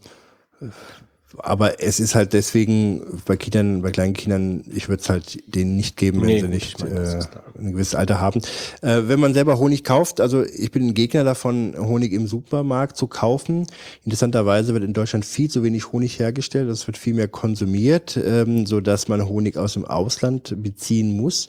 [1.38, 5.76] aber es ist halt deswegen bei Kindern, bei kleinen Kindern, ich würde es halt denen
[5.76, 7.20] nicht geben, wenn Nee, sie gut, nicht ich meine, äh,
[7.60, 8.42] ein gewisses Alter haben.
[8.82, 12.98] Äh, wenn man selber Honig kauft, also ich bin ein Gegner davon, Honig im Supermarkt
[12.98, 13.68] zu kaufen.
[14.06, 18.66] Interessanterweise wird in Deutschland viel zu wenig Honig hergestellt, es wird viel mehr konsumiert, ähm,
[18.66, 21.48] so dass man Honig aus dem Ausland beziehen muss.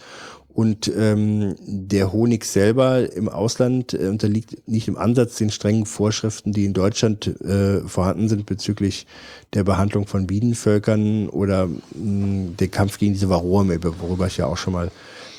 [0.52, 6.52] Und ähm, der Honig selber im Ausland äh, unterliegt nicht im Ansatz den strengen Vorschriften,
[6.52, 9.06] die in Deutschland äh, vorhanden sind bezüglich
[9.54, 14.56] der Behandlung von Bienenvölkern oder mh, der Kampf gegen diese Varroamilbe, worüber ich ja auch
[14.56, 14.90] schon mal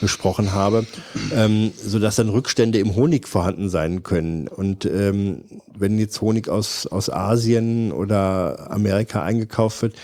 [0.02, 0.86] besprochen habe,
[1.34, 4.48] ähm, so dass dann Rückstände im Honig vorhanden sein können.
[4.48, 9.96] Und ähm, wenn jetzt Honig aus aus Asien oder Amerika eingekauft wird,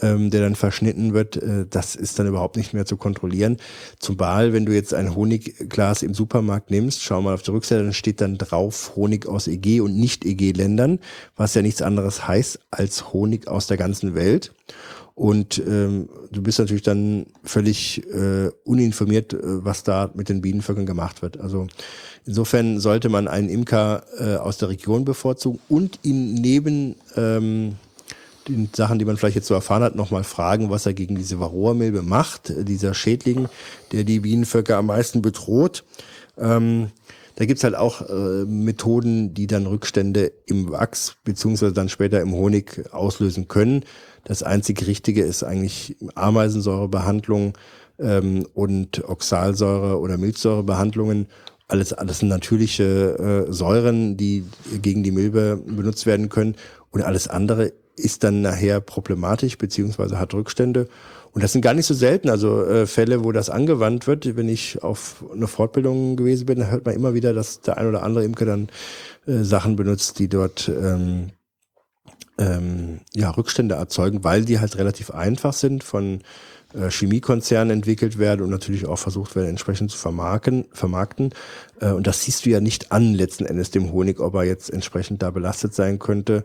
[0.00, 3.58] ähm, der dann verschnitten wird, äh, das ist dann überhaupt nicht mehr zu kontrollieren.
[3.98, 7.92] Zumal, wenn du jetzt ein Honigglas im Supermarkt nimmst, schau mal auf der Rückseite, dann
[7.92, 10.98] steht dann drauf Honig aus EG und Nicht-EG-Ländern,
[11.36, 14.52] was ja nichts anderes heißt als Honig aus der ganzen Welt.
[15.14, 20.86] Und ähm, du bist natürlich dann völlig äh, uninformiert, äh, was da mit den Bienenvölkern
[20.86, 21.38] gemacht wird.
[21.38, 21.66] Also
[22.24, 27.76] insofern sollte man einen Imker äh, aus der Region bevorzugen und ihn neben ähm,
[28.48, 31.38] den Sachen, die man vielleicht jetzt so erfahren hat, nochmal fragen, was er gegen diese
[31.38, 33.48] Varroamilbe macht, äh, dieser Schädling,
[33.92, 35.84] der die Bienenvölker am meisten bedroht.
[36.38, 36.88] Ähm,
[37.36, 42.32] da gibt's halt auch äh, Methoden, die dann Rückstände im Wachs beziehungsweise dann später im
[42.32, 43.84] Honig auslösen können.
[44.24, 47.54] Das einzig Richtige ist eigentlich Ameisensäurebehandlung
[47.98, 51.26] ähm, und Oxalsäure- oder Milchsäurebehandlungen.
[51.68, 54.44] Alles, alles sind natürliche äh, Säuren, die
[54.82, 56.56] gegen die Milbe benutzt werden können.
[56.90, 60.88] Und alles andere ist dann nachher problematisch beziehungsweise hat Rückstände.
[61.32, 62.28] Und das sind gar nicht so selten.
[62.28, 64.36] Also äh, Fälle, wo das angewandt wird.
[64.36, 68.02] Wenn ich auf eine Fortbildung gewesen bin, hört man immer wieder, dass der ein oder
[68.02, 68.68] andere Imker dann
[69.26, 71.30] äh, Sachen benutzt, die dort ähm,
[72.38, 76.20] ähm, ja, Rückstände erzeugen, weil die halt relativ einfach sind, von
[76.74, 80.66] äh, Chemiekonzernen entwickelt werden und natürlich auch versucht werden, entsprechend zu vermarkten.
[80.72, 81.34] vermarkten.
[81.80, 84.70] Äh, und das siehst du ja nicht an, letzten Endes dem Honig, ob er jetzt
[84.70, 86.44] entsprechend da belastet sein könnte.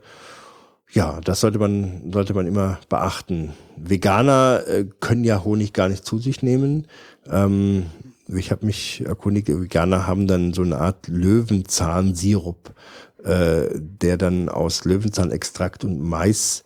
[0.92, 3.54] Ja, das sollte man, sollte man immer beachten.
[3.76, 6.88] Veganer äh, können ja Honig gar nicht zu sich nehmen.
[7.30, 7.88] Ähm,
[8.28, 12.74] ich habe mich erkundigt, Veganer haben dann so eine Art Löwenzahnsirup,
[13.24, 16.64] äh, der dann aus Löwenzahnextrakt und Mais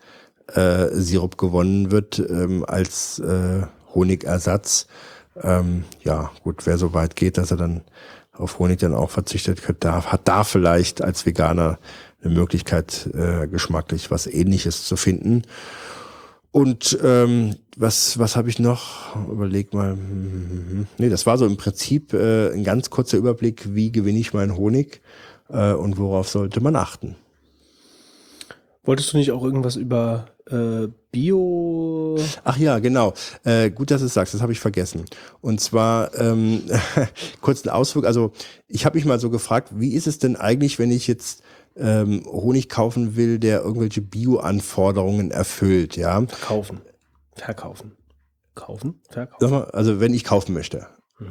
[0.53, 3.61] äh, Sirup gewonnen wird ähm, als äh,
[3.93, 4.87] Honigersatz.
[5.41, 7.81] Ähm, ja, gut, wer so weit geht, dass er dann
[8.33, 11.79] auf Honig dann auch verzichtet hat, da, hat da vielleicht als Veganer
[12.23, 15.43] eine Möglichkeit, äh, geschmacklich was ähnliches zu finden.
[16.51, 19.15] Und ähm, was, was habe ich noch?
[19.29, 19.91] Überleg mal.
[19.93, 24.33] hm, Nee, das war so im Prinzip äh, ein ganz kurzer Überblick, wie gewinne ich
[24.33, 25.01] meinen Honig
[25.51, 27.15] äh, und worauf sollte man achten.
[28.83, 32.17] Wolltest du nicht auch irgendwas über äh, Bio.
[32.43, 33.13] Ach ja, genau.
[33.43, 35.05] Äh, gut, dass du es sagst, das habe ich vergessen.
[35.41, 36.63] Und zwar ähm,
[37.41, 38.05] kurz ein Ausflug.
[38.05, 38.31] Also
[38.67, 41.43] ich habe mich mal so gefragt, wie ist es denn eigentlich, wenn ich jetzt
[41.75, 46.21] ähm, Honig kaufen will, der irgendwelche Bio-Anforderungen erfüllt, ja?
[46.41, 46.81] Kaufen.
[47.35, 47.93] Verkaufen.
[48.55, 48.99] Kaufen?
[49.09, 49.51] Verkaufen.
[49.51, 50.87] Mal, also wenn ich kaufen möchte.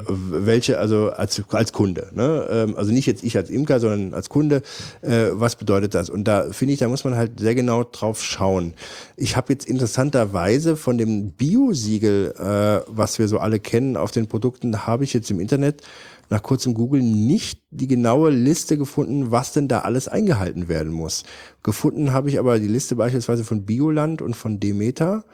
[0.06, 2.46] Welche, also als, als Kunde, ne?
[2.48, 4.62] Ähm, also nicht jetzt ich als Imker, sondern als Kunde,
[5.02, 6.08] äh, was bedeutet das?
[6.10, 8.74] Und da finde ich, da muss man halt sehr genau drauf schauen.
[9.16, 14.28] Ich habe jetzt interessanterweise von dem Bio-Siegel, äh, was wir so alle kennen auf den
[14.28, 15.82] Produkten, habe ich jetzt im Internet
[16.28, 21.24] nach kurzem Google nicht die genaue Liste gefunden, was denn da alles eingehalten werden muss.
[21.64, 25.24] Gefunden habe ich aber die Liste beispielsweise von Bioland und von Demeter.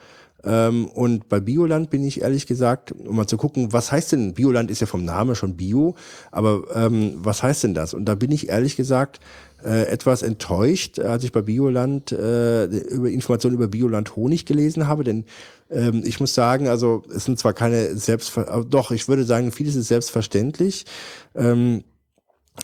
[0.43, 4.33] Ähm, und bei Bioland bin ich ehrlich gesagt, um mal zu gucken, was heißt denn,
[4.33, 5.95] Bioland ist ja vom Namen schon Bio,
[6.31, 7.93] aber ähm, was heißt denn das?
[7.93, 9.19] Und da bin ich ehrlich gesagt
[9.63, 15.03] äh, etwas enttäuscht, als ich bei Bioland äh, über Informationen über Bioland Honig gelesen habe,
[15.03, 15.25] denn
[15.71, 19.75] ähm, ich muss sagen, also es sind zwar keine Selbstver doch, ich würde sagen, vieles
[19.75, 20.85] ist selbstverständlich.
[21.35, 21.83] Ähm,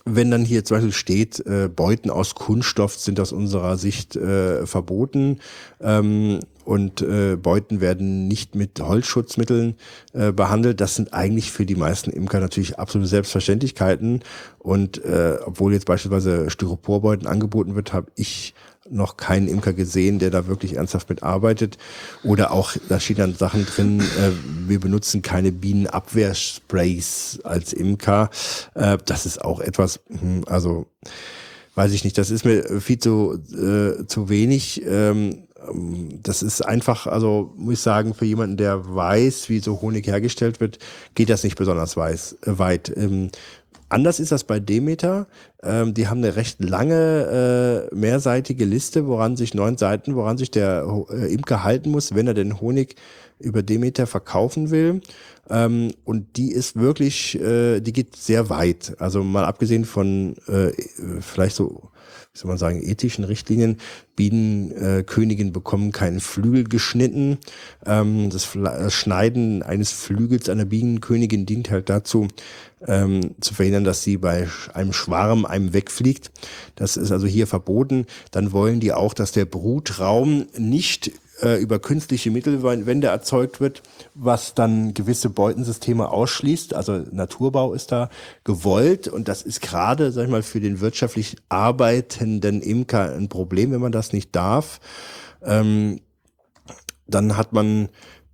[0.06, 4.66] wenn dann hier zum Beispiel steht, äh, Beuten aus Kunststoff sind aus unserer Sicht äh,
[4.66, 5.40] verboten
[5.82, 9.76] ähm, und äh, Beuten werden nicht mit Holzschutzmitteln
[10.14, 10.82] äh, behandelt.
[10.82, 14.22] Das sind eigentlich für die meisten Imker natürlich absolute Selbstverständlichkeiten.
[14.60, 18.54] Und äh, obwohl jetzt beispielsweise Styroporbeuten angeboten wird, habe ich
[18.90, 21.78] noch keinen Imker gesehen, der da wirklich ernsthaft mitarbeitet.
[22.24, 24.32] Oder auch, da stehen dann Sachen drin, äh,
[24.68, 28.30] wir benutzen keine Bienenabwehrsprays als Imker.
[28.76, 30.88] Äh, das ist auch etwas, hm, also
[31.76, 34.84] weiß ich nicht, das ist mir viel zu, äh, zu wenig.
[34.86, 35.44] Ähm,
[36.22, 40.60] das ist einfach, also muss ich sagen, für jemanden, der weiß, wie so Honig hergestellt
[40.60, 40.80] wird,
[41.16, 42.92] geht das nicht besonders weiß, äh, weit.
[42.96, 43.30] Ähm,
[43.94, 45.28] Anders ist das bei Demeter.
[45.62, 50.50] Ähm, die haben eine recht lange, äh, mehrseitige Liste, woran sich neun Seiten, woran sich
[50.50, 52.96] der äh, Imker halten muss, wenn er den Honig
[53.40, 55.02] über Demeter verkaufen will.
[55.50, 58.96] Ähm, und die ist wirklich, äh, die geht sehr weit.
[59.00, 60.72] Also mal abgesehen von äh,
[61.20, 61.92] vielleicht so
[62.34, 63.78] wie soll man sagen, ethischen Richtlinien.
[64.16, 67.38] Bienenköniginnen äh, bekommen keinen Flügel geschnitten.
[67.86, 72.28] Ähm, das, das Schneiden eines Flügels einer Bienenkönigin dient halt dazu,
[72.88, 76.32] ähm, zu verhindern, dass sie bei einem Schwarm einem wegfliegt.
[76.76, 78.08] Das ist also hier verboten.
[78.32, 81.12] Dann wollen die auch, dass der Brutraum nicht
[81.44, 86.74] äh, über künstliche Mittelwände erzeugt wird, was dann gewisse Beutensysteme ausschließt.
[86.74, 88.10] Also Naturbau ist da
[88.44, 93.72] gewollt und das ist gerade, sag ich mal, für den wirtschaftlich arbeitenden Imker ein Problem,
[93.72, 94.80] wenn man das nicht darf.
[95.44, 96.00] Ähm,
[97.08, 97.90] dann hat man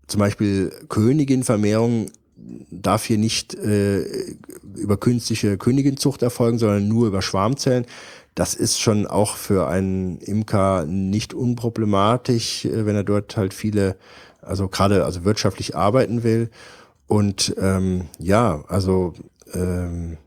[0.08, 2.12] zum Beispiel Königinvermehrung
[2.72, 4.06] darf hier nicht äh,
[4.76, 7.86] über künstliche Königinzucht erfolgen, sondern nur über Schwarmzellen.
[8.35, 13.98] Das ist schon auch für einen Imker nicht unproblematisch, äh, wenn er dort halt viele,
[14.41, 16.49] also gerade also wirtschaftlich arbeiten will.
[17.08, 19.14] Und ähm, ja, also
[19.53, 20.17] ähm,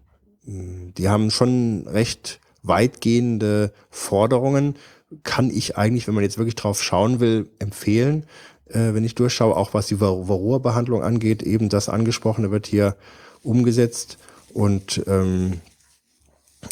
[0.44, 4.76] die haben schon recht weitgehende Forderungen.
[5.22, 8.26] Kann ich eigentlich, wenn man jetzt wirklich drauf schauen will, empfehlen
[8.72, 12.96] äh, wenn ich durchschaue, auch was die Varroa-Behandlung angeht, eben das angesprochene wird hier
[13.42, 14.18] umgesetzt
[14.52, 15.60] und ähm,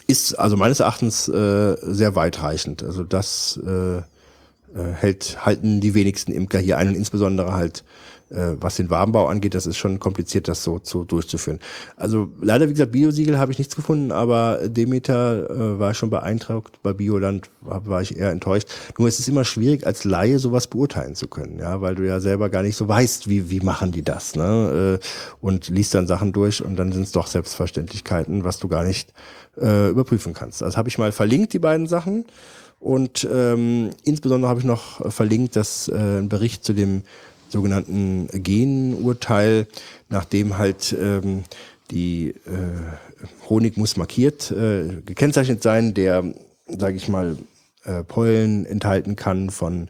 [0.07, 2.83] ist also meines Erachtens äh, sehr weitreichend.
[2.83, 4.03] Also das äh, äh,
[4.95, 7.85] hält, halten die wenigsten Imker hier ein und insbesondere halt
[8.31, 11.59] äh, was den Wabenbau angeht, das ist schon kompliziert, das so, so durchzuführen.
[11.97, 16.83] Also leider, wie gesagt, Biosiegel habe ich nichts gefunden, aber Demeter äh, war schon beeindruckt.
[16.83, 18.69] Bei Bioland war, war ich eher enttäuscht.
[18.99, 22.21] Nur es ist immer schwierig, als Laie sowas beurteilen zu können, ja, weil du ja
[22.21, 25.01] selber gar nicht so weißt, wie, wie machen die das, ne?
[25.01, 25.07] Äh,
[25.41, 29.13] und liest dann Sachen durch und dann sind es doch Selbstverständlichkeiten, was du gar nicht
[29.57, 30.63] äh, überprüfen kannst.
[30.63, 32.25] Also habe ich mal verlinkt, die beiden Sachen.
[32.79, 37.03] Und ähm, insbesondere habe ich noch verlinkt, dass äh, ein Bericht zu dem
[37.51, 39.67] sogenannten Genurteil,
[40.09, 41.45] nachdem halt ähm,
[41.91, 46.25] die äh, Honig muss markiert, äh, gekennzeichnet sein, der,
[46.67, 47.37] sage ich mal,
[47.85, 49.89] äh, Pollen enthalten kann von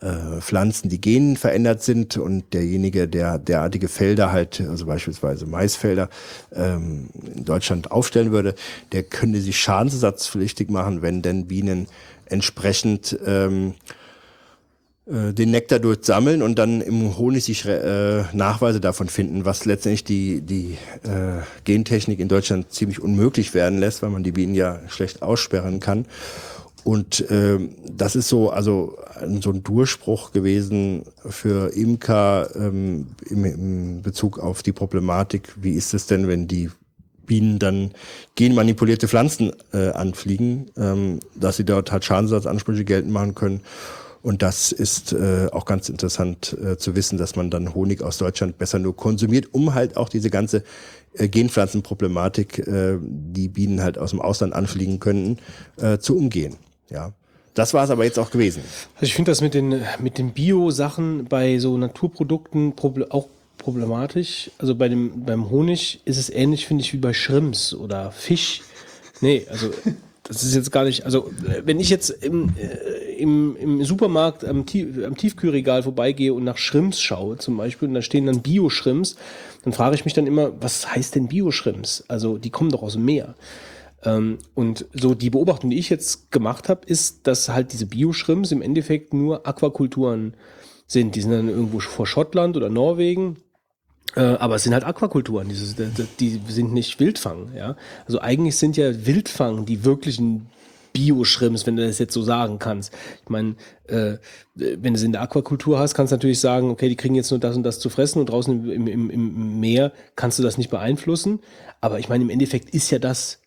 [0.00, 6.08] äh, Pflanzen, die Genen verändert sind und derjenige, der derartige Felder halt, also beispielsweise Maisfelder,
[6.54, 8.54] ähm, in Deutschland aufstellen würde,
[8.92, 11.88] der könnte sich schadensersatzpflichtig machen, wenn denn Bienen
[12.26, 13.74] entsprechend ähm,
[15.08, 20.04] äh, den Nektar durchsammeln und dann im Honig sich äh, Nachweise davon finden, was letztendlich
[20.04, 24.80] die, die äh, Gentechnik in Deutschland ziemlich unmöglich werden lässt, weil man die Bienen ja
[24.88, 26.06] schlecht aussperren kann.
[26.88, 28.96] Und äh, das ist so, also
[29.40, 35.92] so ein Durchbruch gewesen für Imker ähm, im, im Bezug auf die Problematik, wie ist
[35.92, 36.70] es denn, wenn die
[37.26, 37.90] Bienen dann
[38.36, 43.60] genmanipulierte Pflanzen äh, anfliegen, ähm, dass sie dort halt Schadensersatzansprüche geltend machen können
[44.22, 48.16] Und das ist äh, auch ganz interessant äh, zu wissen, dass man dann Honig aus
[48.16, 50.64] Deutschland besser nur konsumiert, um halt auch diese ganze
[51.12, 55.36] äh, Genpflanzenproblematik, äh, die Bienen halt aus dem Ausland anfliegen könnten,
[55.76, 56.56] äh, zu umgehen.
[56.90, 57.12] Ja.
[57.54, 58.62] Das war es aber jetzt auch gewesen.
[58.94, 62.72] Also ich finde das mit den, mit den Bio-Sachen bei so Naturprodukten
[63.10, 63.26] auch
[63.56, 64.50] problematisch.
[64.58, 68.62] Also bei dem, beim Honig ist es ähnlich, finde ich, wie bei Shrimps oder Fisch.
[69.20, 69.70] Nee, also
[70.22, 71.30] das ist jetzt gar nicht, also
[71.64, 76.58] wenn ich jetzt im, äh, im, im Supermarkt am, Tief, am Tiefkühlregal vorbeigehe und nach
[76.58, 79.16] Shrimps schaue zum Beispiel und da stehen dann Bio-Shrimps,
[79.64, 82.04] dann frage ich mich dann immer, was heißt denn Bio-Shrimps?
[82.08, 83.34] Also die kommen doch aus dem Meer.
[84.04, 88.52] Ähm, und so die Beobachtung, die ich jetzt gemacht habe, ist, dass halt diese Bio-Shrimps
[88.52, 90.34] im Endeffekt nur Aquakulturen
[90.86, 91.14] sind.
[91.14, 93.36] Die sind dann irgendwo vor Schottland oder Norwegen
[94.16, 95.54] äh, aber es sind halt Aquakulturen, die
[96.48, 97.76] sind nicht Wildfang, ja.
[98.06, 100.46] Also eigentlich sind ja Wildfang die wirklichen
[100.92, 102.92] Bio-Schrimps, wenn du das jetzt so sagen kannst.
[103.22, 103.54] Ich meine,
[103.86, 104.16] äh,
[104.54, 107.30] wenn du es in der Aquakultur hast, kannst du natürlich sagen, okay, die kriegen jetzt
[107.30, 110.58] nur das und das zu fressen und draußen im, im, im Meer kannst du das
[110.58, 111.40] nicht beeinflussen.
[111.80, 113.40] Aber ich meine, im Endeffekt ist ja das,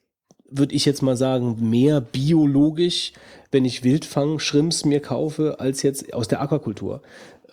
[0.51, 3.13] würde ich jetzt mal sagen, mehr biologisch,
[3.51, 7.01] wenn ich Wildfang-Schrimps mir kaufe, als jetzt aus der Aquakultur.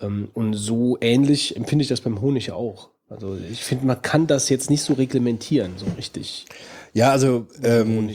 [0.01, 2.89] Ähm, und so ähnlich empfinde ich das beim Honig auch.
[3.09, 6.45] Also ich finde, man kann das jetzt nicht so reglementieren, so richtig.
[6.93, 8.09] Ja, also ähm,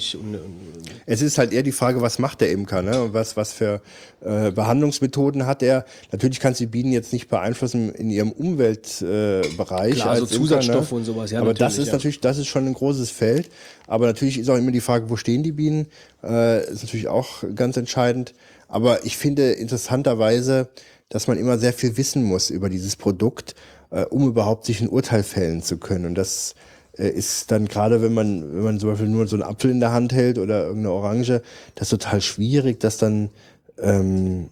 [1.06, 3.10] es ist halt eher die Frage, was macht der Imker, ne?
[3.12, 3.80] Was was für
[4.20, 5.84] äh, Behandlungsmethoden hat er?
[6.12, 9.92] Natürlich kannst du die Bienen jetzt nicht beeinflussen in ihrem Umweltbereich.
[9.92, 10.98] Äh, Klar, als so Zusatzstoffe ne?
[10.98, 11.30] und sowas.
[11.30, 11.92] Ja, Aber das ist ja.
[11.92, 13.48] natürlich, das ist schon ein großes Feld.
[13.86, 15.86] Aber natürlich ist auch immer die Frage, wo stehen die Bienen?
[16.22, 18.34] Äh, ist natürlich auch ganz entscheidend.
[18.68, 20.68] Aber ich finde interessanterweise,
[21.10, 23.54] dass man immer sehr viel wissen muss über dieses Produkt
[23.94, 26.06] äh, um überhaupt sich ein Urteil fällen zu können.
[26.06, 26.54] Und das
[26.96, 29.92] ist dann gerade, wenn man, wenn man zum Beispiel nur so einen Apfel in der
[29.92, 31.42] Hand hält oder irgendeine Orange,
[31.74, 33.30] das ist total schwierig, das dann
[33.78, 34.50] ähm,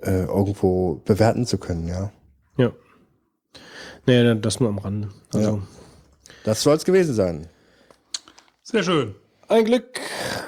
[0.00, 2.10] äh, irgendwo bewerten zu können, ja.
[2.56, 2.72] Ja.
[4.06, 5.08] Naja, das nur am Rande.
[5.32, 5.50] Also.
[5.56, 5.62] Ja.
[6.44, 7.46] Das soll es gewesen sein.
[8.62, 9.14] Sehr schön.
[9.48, 10.00] Ein Glück.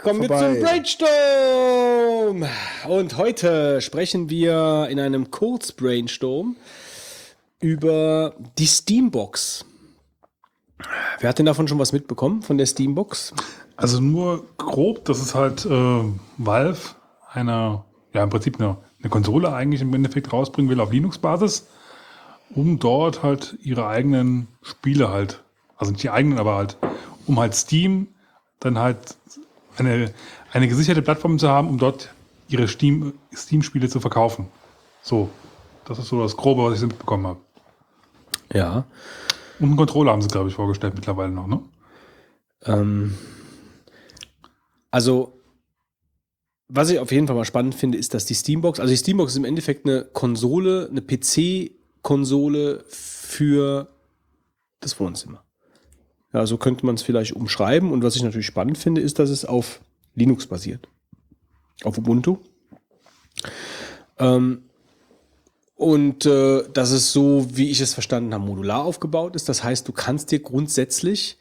[0.03, 0.41] Kommen Vorbei.
[0.41, 2.45] wir zum Brainstorm.
[2.89, 6.57] Und heute sprechen wir in einem Kurzbrainstorm
[7.61, 9.67] über die Steambox.
[11.21, 13.33] Wer hat denn davon schon was mitbekommen, von der Steambox?
[13.77, 16.03] Also nur grob, das ist halt äh,
[16.39, 16.81] Valve,
[17.33, 21.67] einer, ja im Prinzip eine, eine Konsole eigentlich im Endeffekt rausbringen will auf Linux-Basis,
[22.51, 25.43] um dort halt ihre eigenen Spiele halt,
[25.77, 26.77] also nicht die eigenen, aber halt,
[27.27, 28.09] um halt Steam
[28.61, 29.17] dann halt
[29.77, 30.13] eine,
[30.53, 32.11] eine gesicherte Plattform zu haben, um dort
[32.49, 34.49] ihre Steam, Steam-Spiele zu verkaufen.
[35.03, 35.29] So,
[35.85, 37.41] das ist so das Grobe, was ich mitbekommen habe.
[38.53, 38.85] Ja.
[39.65, 41.63] Und einen Controller haben sie, glaube ich, vorgestellt mittlerweile noch, ne?
[42.67, 43.15] Ähm,
[44.91, 45.41] also,
[46.69, 49.33] was ich auf jeden Fall mal spannend finde, ist, dass die Steambox, also die Steambox
[49.33, 53.89] ist im Endeffekt eine Konsole, eine PC-Konsole für
[54.81, 55.43] das Wohnzimmer.
[56.35, 57.91] Ja, so könnte man es vielleicht umschreiben.
[57.91, 59.81] Und was ich natürlich spannend finde, ist, dass es auf
[60.15, 60.89] Linux basiert.
[61.85, 62.37] Auf Ubuntu.
[64.19, 64.65] Ähm,
[65.85, 69.51] und äh, dass es so, wie ich es verstanden habe, modular aufgebaut ist.
[69.51, 71.37] Das heißt, du kannst dir grundsätzlich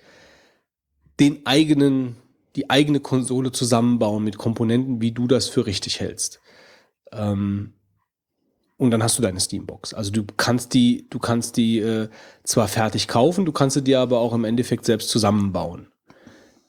[1.18, 2.18] den eigenen,
[2.58, 6.42] die eigene Konsole zusammenbauen mit Komponenten, wie du das für richtig hältst.
[7.14, 7.72] Ähm,
[8.76, 9.94] und dann hast du deine Steambox.
[9.94, 12.10] Also du kannst die, du kannst die äh,
[12.44, 15.88] zwar fertig kaufen, du kannst sie dir aber auch im Endeffekt selbst zusammenbauen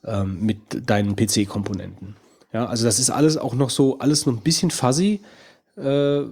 [0.05, 2.15] ähm, mit deinen PC-Komponenten.
[2.53, 5.19] Ja, also das ist alles auch noch so, alles noch ein bisschen fuzzy.
[5.77, 6.23] Äh,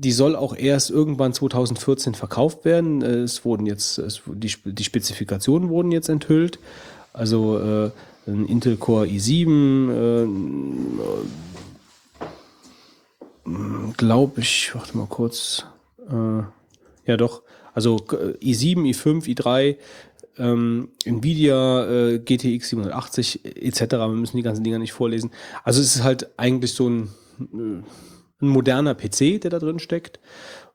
[0.00, 3.02] die soll auch erst irgendwann 2014 verkauft werden.
[3.02, 6.58] Äh, es wurden jetzt, es, die, die Spezifikationen wurden jetzt enthüllt.
[7.12, 7.90] Also äh,
[8.26, 10.28] ein Intel Core i7, äh,
[13.96, 15.64] glaube ich, warte mal kurz.
[16.08, 16.42] Äh,
[17.06, 17.42] ja doch,
[17.74, 19.76] also i7, i5, i3,
[20.38, 23.80] ähm, Nvidia, äh, GTX 780 etc.
[23.92, 25.30] Wir müssen die ganzen Dinger nicht vorlesen.
[25.64, 27.08] Also es ist halt eigentlich so ein
[27.40, 27.82] äh,
[28.40, 30.20] ein moderner PC, der da drin steckt.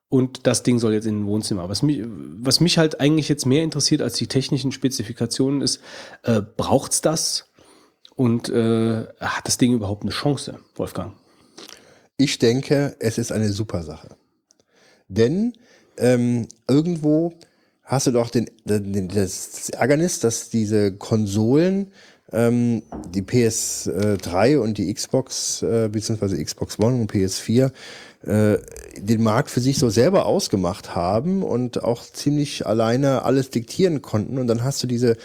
[0.10, 1.70] Und das Ding soll jetzt in ein Wohnzimmer.
[1.70, 5.82] Was mich, was mich halt eigentlich jetzt mehr interessiert als die technischen Spezifikationen ist,
[6.22, 7.50] äh, braucht's das?
[8.16, 11.14] Und äh, hat das Ding überhaupt eine Chance, Wolfgang?
[12.18, 14.16] Ich denke, es ist eine super Sache.
[15.08, 15.54] Denn
[15.98, 17.34] ähm, irgendwo
[17.84, 21.92] hast du doch den, den, das Ärgernis, dass diese Konsolen
[22.34, 27.72] ähm, die PS3 und die Xbox, äh, beziehungsweise Xbox One und PS4,
[28.26, 28.58] äh,
[28.98, 34.38] den Markt für sich so selber ausgemacht haben und auch ziemlich alleine alles diktieren konnten.
[34.38, 35.18] Und dann hast du diese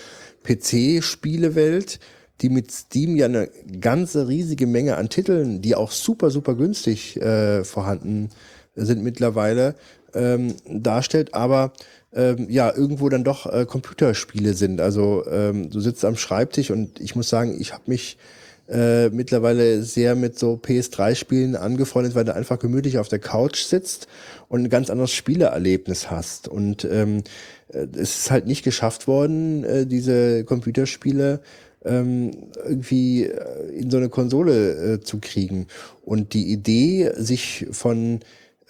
[0.45, 2.01] PC-Spielewelt,
[2.41, 3.49] die mit Steam ja eine
[3.81, 8.31] ganze riesige Menge an Titeln, die auch super, super günstig äh, vorhanden
[8.75, 9.75] sind mittlerweile
[10.15, 11.73] ähm, darstellt, aber
[12.15, 14.81] ähm, ja, irgendwo dann doch äh, Computerspiele sind.
[14.81, 18.17] Also ähm, du sitzt am Schreibtisch und ich muss sagen, ich habe mich
[18.69, 24.09] äh, mittlerweile sehr mit so PS3-Spielen angefreundet, weil du einfach gemütlich auf der Couch sitzt
[24.49, 26.49] und ein ganz anderes Spielerlebnis hast.
[26.49, 27.23] Und ähm,
[27.73, 31.41] äh, es ist halt nicht geschafft worden, äh, diese Computerspiele
[31.85, 32.33] ähm,
[32.65, 35.67] irgendwie äh, in so eine Konsole äh, zu kriegen.
[36.05, 38.21] Und die Idee, sich von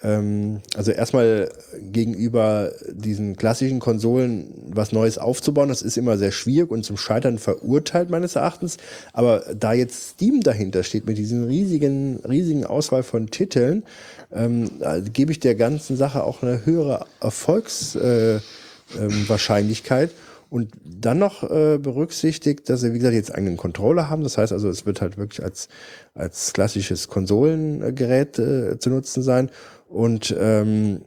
[0.01, 6.85] also erstmal gegenüber diesen klassischen Konsolen was Neues aufzubauen, das ist immer sehr schwierig und
[6.85, 8.77] zum Scheitern verurteilt meines Erachtens.
[9.11, 13.83] Aber da jetzt Steam dahinter steht mit diesen riesigen, riesigen Auswahl von Titeln,
[14.31, 14.71] ähm,
[15.11, 20.11] gebe ich der ganzen Sache auch eine höhere Erfolgswahrscheinlichkeit.
[20.11, 20.19] Äh, ähm,
[20.49, 24.23] und dann noch äh, berücksichtigt, dass sie, wie gesagt, jetzt einen Controller haben.
[24.23, 25.69] Das heißt also, es wird halt wirklich als,
[26.15, 29.51] als klassisches Konsolengerät äh, zu nutzen sein.
[29.89, 31.01] Und ähm,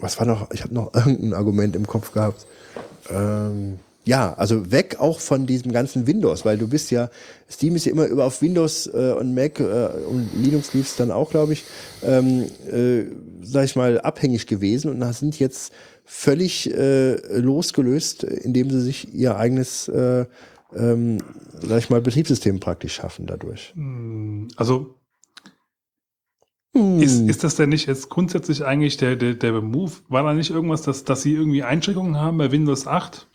[0.00, 0.50] was war noch?
[0.52, 2.46] Ich habe noch irgendein Argument im Kopf gehabt.
[3.10, 7.08] Ähm, ja, also weg auch von diesem ganzen Windows, weil du bist ja,
[7.48, 9.64] Steam ist ja immer über auf Windows äh, und Mac äh,
[10.08, 11.64] und Linux lief dann auch, glaube ich,
[12.02, 13.04] ähm, äh,
[13.42, 15.72] sag ich mal, abhängig gewesen und sind jetzt
[16.04, 20.26] völlig äh, losgelöst, indem sie sich ihr eigenes, äh,
[20.74, 21.18] ähm,
[21.60, 23.72] sag ich mal, Betriebssystem praktisch schaffen dadurch.
[24.56, 24.96] Also
[26.74, 29.92] Ist, ist das denn nicht jetzt grundsätzlich eigentlich der, der, der Move?
[30.08, 33.26] War da nicht irgendwas, dass, dass sie irgendwie Einschränkungen haben bei Windows 8?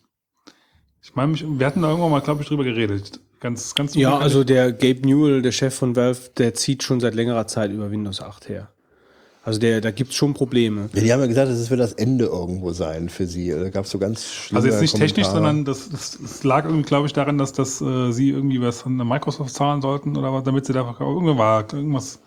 [1.03, 3.19] Ich meine, wir hatten da irgendwann mal, glaube ich, drüber geredet.
[3.39, 7.13] Ganz, ganz Ja, also der Gabe Newell, der Chef von Valve, der zieht schon seit
[7.13, 8.69] längerer Zeit über Windows 8 her.
[9.43, 10.89] Also der, da gibt's schon Probleme.
[10.93, 13.51] Ja, die haben ja gesagt, das wird das Ende irgendwo sein für sie.
[13.51, 15.15] Da gab's so ganz schlimme Also jetzt nicht Kommentare.
[15.15, 18.59] technisch, sondern das, das, das lag irgendwie, glaube ich, daran, dass, dass äh, sie irgendwie
[18.61, 22.19] was von der Microsoft zahlen sollten oder was, damit sie da irgendwas irgendwas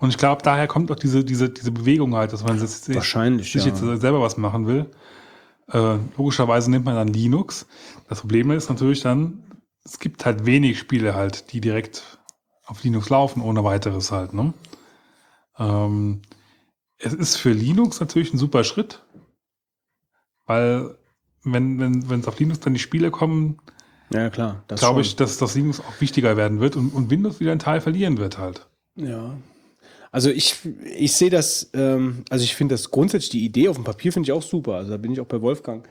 [0.00, 3.52] und ich glaube, daher kommt auch diese, diese, diese Bewegung halt, dass man sich, Wahrscheinlich,
[3.52, 3.68] sich ja.
[3.68, 4.90] jetzt selber was machen will.
[5.70, 7.66] Äh, logischerweise nimmt man dann Linux.
[8.08, 9.42] Das Problem ist natürlich dann,
[9.84, 12.18] es gibt halt wenig Spiele halt, die direkt
[12.66, 14.34] auf Linux laufen, ohne weiteres halt.
[14.34, 14.54] Ne?
[15.58, 16.22] Ähm,
[16.98, 19.02] es ist für Linux natürlich ein super Schritt,
[20.46, 20.96] weil
[21.44, 23.58] wenn wenn wenn es auf Linux dann die Spiele kommen,
[24.10, 24.64] Ja, klar.
[24.68, 27.80] glaube ich, dass das Linux auch wichtiger werden wird und, und Windows wieder einen Teil
[27.80, 28.68] verlieren wird halt.
[28.96, 29.34] Ja.
[30.10, 30.56] Also ich,
[30.96, 34.26] ich sehe das, ähm, also ich finde das grundsätzlich, die Idee auf dem Papier finde
[34.26, 34.74] ich auch super.
[34.74, 35.86] Also da bin ich auch bei Wolfgang.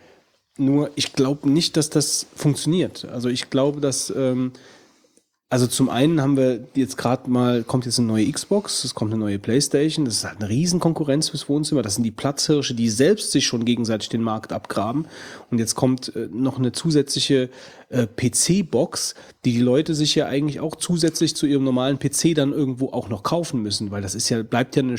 [0.58, 3.06] Nur ich glaube nicht, dass das funktioniert.
[3.06, 4.54] Also ich glaube, dass, ähm,
[5.50, 9.14] also zum einen haben wir jetzt gerade mal, kommt jetzt eine neue Xbox, es kommt
[9.14, 11.82] eine neue Playstation, das ist halt eine riesen Konkurrenz fürs Wohnzimmer.
[11.82, 15.08] Das sind die Platzhirsche, die selbst sich schon gegenseitig den Markt abgraben.
[15.50, 17.50] Und jetzt kommt äh, noch eine zusätzliche
[17.88, 22.52] äh, PC-Box, die die Leute sich ja eigentlich auch zusätzlich zu ihrem normalen PC dann
[22.52, 24.98] irgendwo auch noch kaufen müssen, weil das ist ja, bleibt ja eine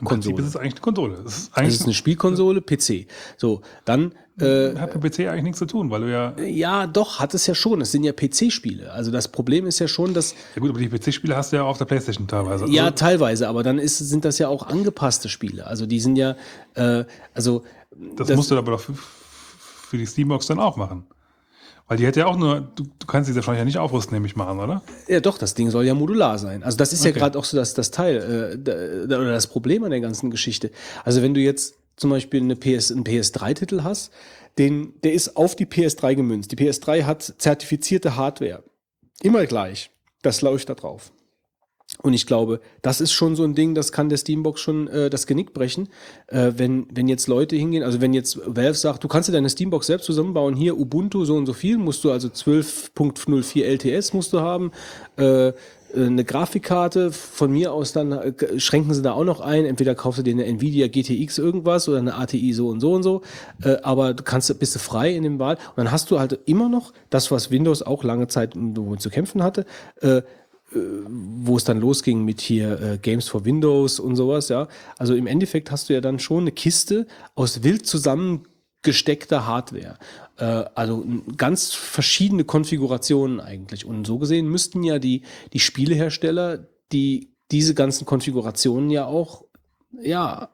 [0.00, 0.42] Im Prinzip Spielkonsole.
[0.46, 1.14] ist es eigentlich eine Konsole.
[1.14, 3.06] Es ist Es eigentlich ist eine Spielkonsole, PC.
[3.36, 7.18] So, dann äh, hat mit PC eigentlich nichts zu tun, weil du ja, ja, doch,
[7.18, 7.80] hat es ja schon.
[7.80, 8.92] Es sind ja PC-Spiele.
[8.92, 11.64] Also das Problem ist ja schon, dass ja gut, aber die PC-Spiele hast du ja
[11.64, 12.62] auf der Playstation teilweise.
[12.64, 15.66] Also, Ja, teilweise, aber dann ist, sind das ja auch angepasste Spiele.
[15.66, 16.36] Also die sind ja,
[16.74, 17.04] äh,
[17.34, 17.64] also
[18.14, 21.04] das, das- musst du aber doch für, für die Steambox dann auch machen.
[21.88, 24.26] Weil die hätte ja auch nur, du, du kannst sie wahrscheinlich ja nicht aufrüsten, nehme
[24.26, 24.82] ich mal an, oder?
[25.08, 26.62] ja doch, das Ding soll ja modular sein.
[26.62, 27.18] Also das ist ja Okay.
[27.20, 28.58] gerade auch so das, das Teil äh,
[29.08, 30.70] da, oder das Problem an der ganzen Geschichte.
[31.04, 34.12] Also wenn du jetzt zum Beispiel eine PS, einen PS3-Titel hast,
[34.58, 36.52] den, der ist auf die PS3 gemünzt.
[36.52, 38.62] Die PS3 hat zertifizierte Hardware.
[39.22, 39.90] Immer gleich.
[40.22, 41.10] Das läuft da drauf.
[42.02, 45.08] Und ich glaube, das ist schon so ein Ding, das kann der Steambox schon äh,
[45.08, 45.88] das Genick brechen.
[46.26, 49.48] Äh, wenn, wenn jetzt Leute hingehen, also wenn jetzt Valve sagt, du kannst dir deine
[49.48, 54.32] Steambox selbst zusammenbauen, hier Ubuntu so und so viel, musst du also 12.04 LTS musst
[54.34, 54.70] du haben,
[55.16, 55.52] äh,
[55.96, 60.18] eine Grafikkarte, von mir aus dann äh, schränken sie da auch noch ein, entweder kaufst
[60.18, 63.22] du dir eine Nvidia GTX irgendwas oder eine ATI so und so und so,
[63.62, 65.54] äh, aber du kannst, bist du frei in dem Wahl.
[65.54, 69.08] Und dann hast du halt immer noch das, was Windows auch lange Zeit um, zu
[69.08, 69.64] kämpfen hatte,
[70.02, 70.22] äh,
[70.70, 74.68] wo es dann losging mit hier äh, Games for Windows und sowas, ja.
[74.98, 79.98] Also im Endeffekt hast du ja dann schon eine Kiste aus wild zusammengesteckter Hardware.
[80.36, 81.04] Äh, also
[81.36, 83.86] ganz verschiedene Konfigurationen eigentlich.
[83.86, 85.22] Und so gesehen müssten ja die,
[85.54, 89.44] die Spielehersteller, die diese ganzen Konfigurationen ja auch,
[90.02, 90.50] ja,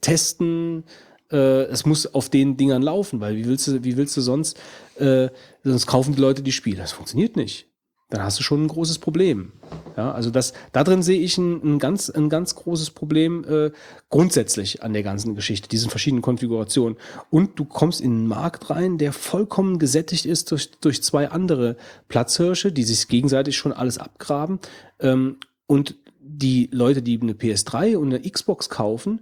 [0.00, 0.84] testen,
[1.30, 4.58] äh, es muss auf den Dingern laufen, weil wie willst du, wie willst du sonst,
[4.96, 5.28] äh,
[5.62, 6.78] sonst kaufen die Leute die Spiele.
[6.78, 7.67] Das funktioniert nicht
[8.10, 9.52] dann hast du schon ein großes Problem.
[9.96, 13.70] Ja, also das, da drin sehe ich ein, ein, ganz, ein ganz großes Problem äh,
[14.08, 16.96] grundsätzlich an der ganzen Geschichte, diesen verschiedenen Konfigurationen.
[17.30, 21.76] Und du kommst in einen Markt rein, der vollkommen gesättigt ist durch, durch zwei andere
[22.08, 24.60] Platzhirsche, die sich gegenseitig schon alles abgraben.
[25.00, 29.20] Ähm, und die Leute, die eine PS3 und eine Xbox kaufen,